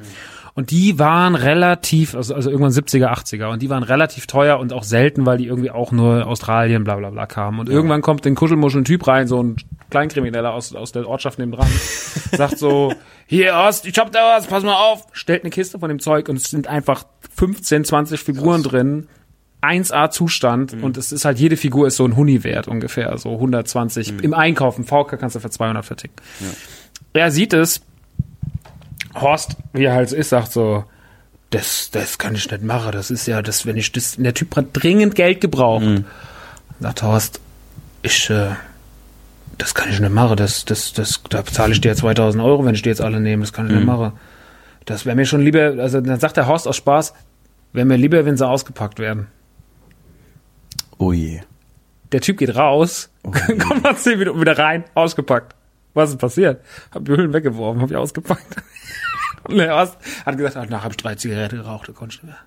Und 0.55 0.69
die 0.69 0.99
waren 0.99 1.33
relativ, 1.35 2.13
also, 2.13 2.35
also 2.35 2.49
irgendwann 2.49 2.71
70er, 2.71 3.07
80er. 3.07 3.51
Und 3.51 3.61
die 3.61 3.69
waren 3.69 3.81
relativ 3.81 4.27
teuer 4.27 4.59
und 4.59 4.71
auch 4.71 4.83
selten, 4.83 5.25
weil 5.25 5.37
die 5.37 5.47
irgendwie 5.47 5.71
auch 5.71 5.91
nur 5.91 6.27
Australien, 6.27 6.83
bla, 6.83 6.95
bla, 6.95 7.09
bla 7.09 7.25
kamen. 7.25 7.59
Und 7.59 7.69
irgendwann 7.69 8.01
kommt 8.01 8.23
den 8.23 8.35
Kuschelmuscheln 8.35 8.85
Typ 8.85 9.07
rein, 9.07 9.27
so 9.27 9.41
ein 9.41 9.55
Kleinkrimineller 9.93 10.53
aus, 10.53 10.73
aus 10.73 10.91
der 10.91 11.07
Ortschaft 11.07 11.39
nebendran, 11.39 11.67
sagt 12.31 12.57
so, 12.57 12.93
hier 13.27 13.53
Ost, 13.55 13.85
ich 13.85 13.97
hab 13.97 14.11
da 14.11 14.35
was, 14.35 14.47
pass 14.47 14.63
mal 14.63 14.75
auf. 14.75 15.05
Stellt 15.11 15.43
eine 15.43 15.51
Kiste 15.51 15.79
von 15.79 15.89
dem 15.89 15.99
Zeug 15.99 16.29
und 16.29 16.37
es 16.37 16.49
sind 16.49 16.67
einfach 16.67 17.05
15, 17.35 17.85
20 17.85 18.19
Figuren 18.19 18.63
drin. 18.63 19.07
1A 19.61 20.09
Zustand 20.09 20.73
und 20.73 20.97
es 20.97 21.13
ist 21.13 21.23
halt, 21.23 21.39
jede 21.39 21.55
Figur 21.55 21.87
ist 21.87 21.95
so 21.95 22.05
ein 22.05 22.17
Huni 22.17 22.43
wert 22.43 22.67
ungefähr, 22.67 23.17
so 23.17 23.33
120. 23.35 24.21
Im 24.21 24.33
Einkauf, 24.33 24.77
im 24.77 24.83
VK 24.83 25.17
kannst 25.17 25.37
du 25.37 25.39
für 25.39 25.49
200 25.49 25.85
verticken. 25.85 26.15
Er 27.13 27.31
sieht 27.31 27.53
es, 27.53 27.81
Horst, 29.15 29.55
wie 29.71 29.85
er 29.85 29.93
halt 29.93 30.09
so 30.09 30.15
ist, 30.17 30.29
sagt 30.29 30.51
so, 30.51 30.83
das, 31.49 31.91
das 31.91 32.17
kann 32.17 32.35
ich 32.35 32.51
nicht 32.51 32.63
machen, 32.63 32.91
das 32.91 33.09
ist 33.09 33.25
ja, 33.25 33.41
das, 33.41 33.65
wenn 33.65 33.77
ich 33.77 33.91
das, 33.93 34.17
der 34.17 34.33
Typ 34.33 34.55
hat 34.57 34.67
dringend 34.73 35.15
Geld 35.15 35.39
gebraucht. 35.39 36.03
Sagt 36.81 37.03
Horst, 37.03 37.39
ich, 38.01 38.29
äh, 38.29 38.55
das 39.57 39.75
kann 39.75 39.89
ich 39.89 39.99
nicht 39.99 40.13
machen, 40.13 40.37
das, 40.37 40.65
das, 40.65 40.93
das, 40.93 41.21
da 41.29 41.41
bezahle 41.41 41.73
ich 41.73 41.81
dir 41.81 41.89
ja 41.89 41.95
2000 41.95 42.43
Euro, 42.43 42.65
wenn 42.65 42.75
ich 42.75 42.81
die 42.81 42.89
jetzt 42.89 43.01
alle 43.01 43.19
nehme, 43.19 43.41
das 43.41 43.53
kann 43.53 43.67
ich 43.67 43.75
nicht 43.75 43.85
machen. 43.85 44.13
Das 44.85 45.05
wäre 45.05 45.15
mir 45.15 45.25
schon 45.25 45.41
lieber, 45.41 45.75
also 45.79 46.01
dann 46.01 46.19
sagt 46.19 46.37
der 46.37 46.47
Horst 46.47 46.67
aus 46.67 46.75
Spaß, 46.75 47.13
wäre 47.71 47.85
mir 47.85 47.97
lieber, 47.97 48.25
wenn 48.25 48.37
sie 48.37 48.47
ausgepackt 48.47 48.99
werden. 48.99 49.27
Oh 50.97 51.13
je. 51.13 51.41
Der 52.11 52.21
Typ 52.21 52.37
geht 52.37 52.55
raus, 52.55 53.09
kommt 53.23 53.83
nach 53.83 53.97
10 53.97 54.19
Minuten 54.19 54.41
wieder 54.41 54.57
rein, 54.57 54.83
ausgepackt. 54.93 55.55
Was 55.93 56.09
ist 56.09 56.17
passiert? 56.17 56.61
Hab 56.91 57.05
die 57.05 57.11
Hüllen 57.11 57.33
weggeworfen, 57.33 57.81
hab 57.81 57.91
ich 57.91 57.97
ausgepackt. 57.97 58.55
Und 59.43 59.57
der 59.57 59.73
Horst 59.73 59.97
hat 60.25 60.37
gesagt, 60.37 60.57
ach, 60.57 60.69
nach 60.69 60.83
habe 60.83 60.93
ich 60.93 60.97
drei 60.97 61.15
Zigaretten 61.15 61.57
geraucht, 61.57 61.87
da 61.87 61.93
konnte 61.93 62.15
ich 62.15 62.23
nicht 62.23 62.31
mehr. 62.31 62.39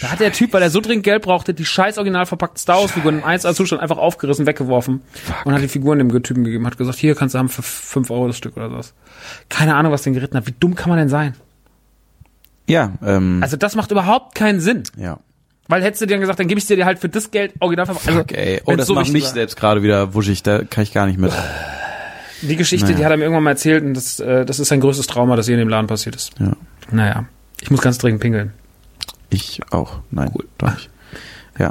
Da 0.00 0.10
hat 0.10 0.20
der 0.20 0.32
Typ, 0.32 0.52
weil 0.52 0.62
er 0.62 0.70
so 0.70 0.80
dringend 0.80 1.04
Geld 1.04 1.22
brauchte, 1.22 1.54
die 1.54 1.64
scheiß 1.64 1.96
original 1.98 2.26
verpackten 2.26 2.58
Star 2.58 2.78
Wars 2.80 2.92
Figuren 2.92 3.18
im 3.18 3.24
1 3.24 3.42
Zustand 3.54 3.80
einfach 3.80 3.96
aufgerissen, 3.98 4.46
weggeworfen 4.46 5.00
und 5.44 5.54
hat 5.54 5.62
die 5.62 5.68
Figuren 5.68 5.98
dem 5.98 6.10
Typen 6.22 6.44
gegeben, 6.44 6.66
hat 6.66 6.76
gesagt, 6.76 6.98
hier 6.98 7.14
kannst 7.14 7.34
du 7.34 7.38
haben 7.38 7.48
für 7.48 7.62
5 7.62 8.10
Euro 8.10 8.26
das 8.26 8.36
Stück 8.36 8.56
oder 8.56 8.68
sowas. 8.68 8.94
Keine 9.48 9.74
Ahnung, 9.74 9.92
was 9.92 10.02
den 10.02 10.12
geritten 10.12 10.36
hat. 10.36 10.46
Wie 10.46 10.54
dumm 10.58 10.74
kann 10.74 10.90
man 10.90 10.98
denn 10.98 11.08
sein? 11.08 11.34
Ja, 12.68 12.92
ähm, 13.04 13.38
Also 13.42 13.56
das 13.56 13.74
macht 13.76 13.90
überhaupt 13.90 14.34
keinen 14.34 14.60
Sinn. 14.60 14.82
ja. 14.96 15.18
Weil 15.68 15.82
hättest 15.82 16.00
du 16.02 16.06
dir 16.06 16.12
dann 16.14 16.20
gesagt, 16.20 16.38
dann 16.38 16.46
gebe 16.46 16.60
ich 16.60 16.66
dir 16.66 16.84
halt 16.84 17.00
für 17.00 17.08
das 17.08 17.32
Geld 17.32 17.52
original 17.58 17.86
verpackt. 17.86 18.06
Also, 18.06 18.18
Fuck, 18.20 18.32
ey. 18.34 18.62
Oh, 18.66 18.76
das 18.76 18.86
so 18.86 18.94
macht 18.94 19.12
mich 19.12 19.24
war. 19.24 19.32
selbst 19.32 19.56
gerade 19.56 19.82
wieder 19.82 20.14
wuschig, 20.14 20.44
da 20.44 20.62
kann 20.62 20.84
ich 20.84 20.92
gar 20.94 21.06
nicht 21.06 21.18
mit. 21.18 21.32
Die 22.42 22.54
Geschichte, 22.54 22.86
Naja. 22.86 22.96
die 22.98 23.04
hat 23.04 23.10
er 23.10 23.16
mir 23.16 23.24
irgendwann 23.24 23.42
mal 23.42 23.50
erzählt 23.50 23.82
und 23.82 23.94
das, 23.94 24.20
äh, 24.20 24.44
das 24.44 24.60
ist 24.60 24.68
sein 24.68 24.78
größtes 24.78 25.08
Trauma, 25.08 25.34
das 25.34 25.46
hier 25.46 25.56
in 25.56 25.58
dem 25.58 25.68
Laden 25.68 25.88
passiert 25.88 26.14
ist. 26.14 26.30
Ja. 26.38 26.52
Naja, 26.92 27.24
ich 27.60 27.70
muss 27.72 27.80
ganz 27.80 27.98
dringend 27.98 28.20
pingeln. 28.20 28.52
Ich 29.30 29.60
auch. 29.70 30.00
Nein, 30.10 30.32
doch 30.58 30.72
nicht. 30.74 30.90
Ja. 31.58 31.68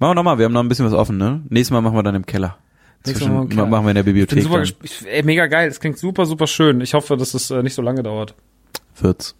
Machen 0.00 0.10
wir 0.10 0.14
nochmal, 0.14 0.38
wir 0.38 0.46
haben 0.46 0.52
noch 0.52 0.62
ein 0.62 0.68
bisschen 0.68 0.86
was 0.86 0.92
offen, 0.92 1.16
ne? 1.16 1.40
Nächstes 1.50 1.70
Mal 1.72 1.80
machen 1.82 1.94
wir 1.96 2.02
dann 2.02 2.16
im 2.16 2.26
Keller. 2.26 2.56
Zwischen, 3.04 3.32
Mal 3.32 3.42
im 3.42 3.48
Keller. 3.48 3.66
Machen 3.66 3.84
wir 3.84 3.90
in 3.90 3.94
der 3.94 4.00
Ich 4.02 4.06
Bibliothek. 4.06 4.42
super 4.42 4.56
dann. 4.56 4.64
gesp- 4.64 4.74
ich, 4.82 5.06
ey, 5.06 5.22
mega 5.22 5.46
geil, 5.46 5.68
das 5.68 5.78
klingt 5.78 5.98
super, 5.98 6.26
super 6.26 6.46
schön. 6.48 6.80
Ich 6.80 6.94
hoffe, 6.94 7.16
dass 7.16 7.32
es 7.34 7.48
äh, 7.50 7.62
nicht 7.62 7.74
so 7.74 7.82
lange 7.82 8.02
dauert. 8.02 8.34
Wird's. 8.98 9.36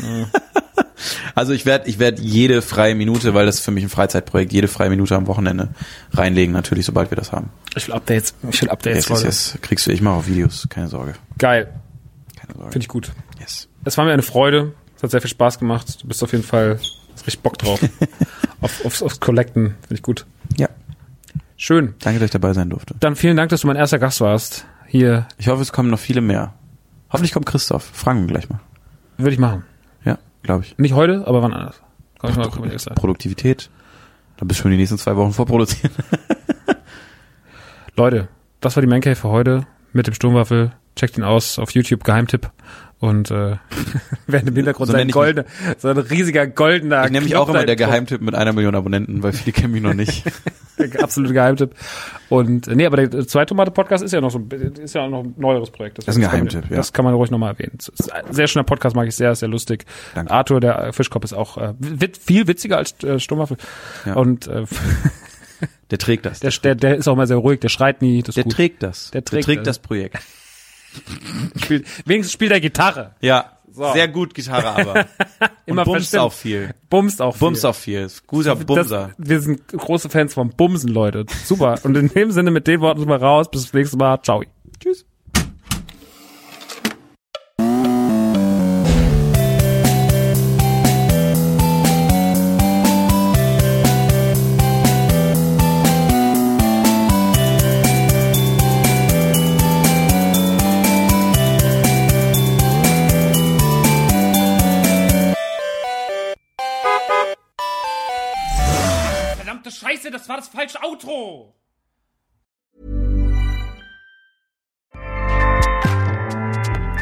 also 1.34 1.52
ich 1.52 1.66
werde 1.66 1.88
ich 1.88 1.98
werd 1.98 2.18
jede 2.18 2.62
freie 2.62 2.94
Minute, 2.94 3.34
weil 3.34 3.46
das 3.46 3.56
ist 3.56 3.64
für 3.64 3.70
mich 3.70 3.84
ein 3.84 3.90
Freizeitprojekt, 3.90 4.52
jede 4.52 4.68
freie 4.68 4.90
Minute 4.90 5.14
am 5.16 5.26
Wochenende 5.26 5.68
reinlegen, 6.12 6.52
natürlich, 6.52 6.86
sobald 6.86 7.10
wir 7.10 7.16
das 7.16 7.32
haben. 7.32 7.50
Ich 7.76 7.86
will 7.86 7.94
Updates. 7.94 8.34
Ich 8.50 8.62
will 8.62 8.70
Updates, 8.70 9.08
Yes, 9.08 9.22
yes, 9.22 9.52
yes. 9.52 9.58
Kriegst 9.60 9.86
du, 9.86 9.90
ich 9.90 10.00
mache 10.00 10.14
auch 10.14 10.26
Videos, 10.26 10.66
keine 10.70 10.88
Sorge. 10.88 11.14
Geil. 11.38 11.72
Keine 12.40 12.54
Sorge. 12.54 12.72
Finde 12.72 12.84
ich 12.84 12.88
gut. 12.88 13.10
Yes. 13.40 13.68
Es 13.84 13.98
war 13.98 14.04
mir 14.04 14.12
eine 14.12 14.22
Freude. 14.22 14.72
Es 14.96 15.02
hat 15.02 15.10
sehr 15.10 15.20
viel 15.20 15.30
Spaß 15.30 15.58
gemacht. 15.58 16.02
Du 16.02 16.08
bist 16.08 16.22
auf 16.22 16.32
jeden 16.32 16.44
Fall, 16.44 16.78
hast 17.14 17.26
richtig 17.26 17.42
Bock 17.42 17.58
drauf. 17.58 17.80
auf, 18.60 18.84
aufs, 18.84 19.02
aufs 19.02 19.20
Collecten. 19.20 19.76
Finde 19.82 19.94
ich 19.94 20.02
gut. 20.02 20.26
Ja. 20.56 20.68
Schön. 21.56 21.94
Danke, 22.00 22.20
dass 22.20 22.26
ich 22.26 22.32
dabei 22.32 22.52
sein 22.52 22.70
durfte. 22.70 22.94
Dann 23.00 23.16
vielen 23.16 23.36
Dank, 23.36 23.50
dass 23.50 23.62
du 23.62 23.66
mein 23.66 23.76
erster 23.76 23.98
Gast 23.98 24.20
warst. 24.20 24.66
Hier 24.86 25.26
Ich 25.38 25.48
hoffe, 25.48 25.62
es 25.62 25.72
kommen 25.72 25.90
noch 25.90 25.98
viele 25.98 26.20
mehr. 26.20 26.54
Hoffentlich 27.10 27.32
kommt 27.32 27.46
Christoph. 27.46 27.84
Fragen 27.84 28.20
wir 28.20 28.26
gleich 28.26 28.48
mal. 28.48 28.60
würde 29.16 29.32
ich 29.32 29.38
machen. 29.38 29.64
Ja, 30.04 30.18
glaube 30.42 30.64
ich. 30.64 30.76
Nicht 30.78 30.94
heute, 30.94 31.26
aber 31.26 31.42
wann 31.42 31.52
anders. 31.52 31.80
Komm 32.18 32.30
ich 32.30 32.36
mal, 32.36 32.50
komm. 32.50 32.94
Produktivität. 32.94 33.70
Dann 34.36 34.48
bist 34.48 34.60
du 34.60 34.62
schon 34.62 34.72
die 34.72 34.76
nächsten 34.76 34.98
zwei 34.98 35.16
Wochen 35.16 35.32
vorproduziert. 35.32 35.92
Leute, 37.96 38.28
das 38.60 38.76
war 38.76 38.80
die 38.80 38.88
Mancave 38.88 39.14
für 39.14 39.28
heute 39.28 39.66
mit 39.92 40.06
dem 40.06 40.14
Sturmwaffel. 40.14 40.72
Checkt 40.96 41.16
ihn 41.16 41.24
aus 41.24 41.58
auf 41.58 41.70
YouTube, 41.70 42.02
Geheimtipp. 42.02 42.50
Und 43.04 43.30
äh, 43.30 43.56
während 44.26 44.48
im 44.48 44.56
Hintergrund 44.56 44.90
So 44.90 44.96
ich 44.96 45.12
goldener, 45.12 45.44
so 45.76 45.88
ein 45.88 45.98
riesiger 45.98 46.46
goldener 46.46 47.04
Ich 47.04 47.10
nenne 47.10 47.26
mich 47.26 47.36
auch 47.36 47.50
immer 47.50 47.66
der. 47.66 47.76
Geheimtipp 47.76 48.22
mit 48.22 48.34
einer 48.34 48.54
Million 48.54 48.74
Abonnenten, 48.74 49.22
weil 49.22 49.34
viele 49.34 49.52
kennen 49.52 49.74
mich 49.74 49.82
noch 49.82 49.92
nicht. 49.92 50.24
Der 50.76 51.04
absolute 51.04 51.34
Geheimtipp. 51.34 51.70
Und 52.30 52.66
äh, 52.66 52.74
nee, 52.74 52.84
aber 52.84 53.06
der 53.06 53.28
zweite 53.28 53.50
Tomate-Podcast 53.50 54.02
ist 54.02 54.10
ja 54.10 54.20
noch 54.20 54.30
so 54.32 54.44
ist 54.82 54.92
ja 54.94 55.02
auch 55.02 55.08
noch 55.08 55.22
ein 55.22 55.34
neueres 55.36 55.70
Projekt. 55.70 55.98
Das 55.98 56.08
ist 56.08 56.16
ein 56.16 56.22
kann 56.22 56.30
Geheimtipp, 56.32 56.68
ja. 56.68 56.78
Das 56.78 56.92
kann 56.92 57.04
man 57.04 57.14
ruhig 57.14 57.30
nochmal 57.30 57.52
erwähnen. 57.52 57.78
Ein 58.10 58.34
sehr 58.34 58.48
schöner 58.48 58.64
Podcast, 58.64 58.96
mag 58.96 59.06
ich 59.06 59.14
sehr, 59.14 59.36
sehr 59.36 59.48
lustig. 59.48 59.84
Danke. 60.16 60.32
Arthur, 60.32 60.58
der 60.58 60.86
äh, 60.86 60.92
Fischkopf, 60.92 61.22
ist 61.24 61.32
auch 61.32 61.58
äh, 61.58 61.74
viel 62.26 62.48
witziger 62.48 62.78
als 62.78 63.00
äh, 63.04 63.20
Sturmwaffel. 63.20 63.56
Ja. 64.04 64.14
Und 64.14 64.48
äh, 64.48 64.64
Der 65.90 65.98
trägt 65.98 66.26
das. 66.26 66.40
der, 66.40 66.50
der, 66.50 66.74
der 66.74 66.96
ist 66.96 67.06
auch 67.06 67.14
mal 67.14 67.28
sehr 67.28 67.36
ruhig, 67.36 67.60
der 67.60 67.68
schreit 67.68 68.02
nie. 68.02 68.22
Das 68.22 68.34
der 68.34 68.44
gut. 68.44 68.54
trägt 68.54 68.82
das. 68.82 69.12
Der 69.12 69.24
trägt 69.24 69.48
das. 69.48 69.64
das 69.64 69.78
Projekt. 69.78 70.18
Spielt, 71.56 71.86
wenigstens 72.06 72.32
spielt 72.32 72.52
er 72.52 72.60
Gitarre. 72.60 73.14
Ja. 73.20 73.50
So. 73.70 73.92
Sehr 73.92 74.06
gut 74.06 74.34
Gitarre 74.34 74.68
aber. 74.68 75.06
Immer 75.66 75.86
Und 75.86 75.94
bumst 75.94 76.16
auch 76.16 76.32
viel. 76.32 76.74
Bumst 76.88 77.20
auch. 77.20 77.34
Viel. 77.34 77.66
auch 77.66 77.74
viel. 77.74 78.08
Guter 78.26 78.54
Bumser. 78.54 79.14
Das, 79.18 79.28
wir 79.28 79.40
sind 79.40 79.66
große 79.68 80.08
Fans 80.08 80.34
vom 80.34 80.50
Bumsen, 80.50 80.90
Leute. 80.90 81.26
Super. 81.44 81.80
Und 81.82 81.96
in 81.96 82.08
dem 82.08 82.30
Sinne, 82.30 82.52
mit 82.52 82.68
den 82.68 82.80
Worten 82.80 83.00
sind 83.00 83.08
wir 83.08 83.20
raus. 83.20 83.50
Bis 83.50 83.68
zum 83.68 83.78
nächsten 83.80 83.98
Mal. 83.98 84.22
Ciao. 84.22 84.44
Tschüss. 84.78 85.04
Scheiße, 110.04 110.10
das 110.10 110.28
war 110.28 110.36
das 110.36 110.48
falsche 110.48 110.82
Outro. 110.82 111.54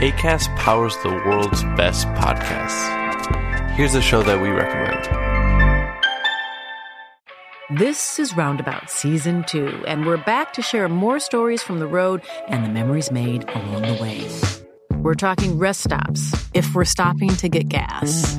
ACAST 0.00 0.50
powers 0.56 0.96
the 1.02 1.10
world's 1.24 1.62
best 1.76 2.06
podcasts. 2.14 2.88
Here's 3.76 3.94
a 3.94 4.02
show 4.02 4.22
that 4.22 4.40
we 4.40 4.48
recommend. 4.48 5.08
This 7.78 8.18
is 8.18 8.36
Roundabout 8.36 8.90
Season 8.90 9.44
2, 9.44 9.84
and 9.86 10.04
we're 10.04 10.18
back 10.18 10.52
to 10.54 10.62
share 10.62 10.88
more 10.88 11.20
stories 11.20 11.62
from 11.62 11.78
the 11.78 11.86
road 11.86 12.22
and 12.48 12.64
the 12.64 12.68
memories 12.68 13.10
made 13.10 13.48
along 13.48 13.82
the 13.82 14.02
way. 14.02 14.28
We're 15.00 15.14
talking 15.14 15.58
rest 15.58 15.84
stops, 15.84 16.34
if 16.52 16.74
we're 16.74 16.84
stopping 16.84 17.30
to 17.36 17.48
get 17.48 17.68
gas. 17.68 18.38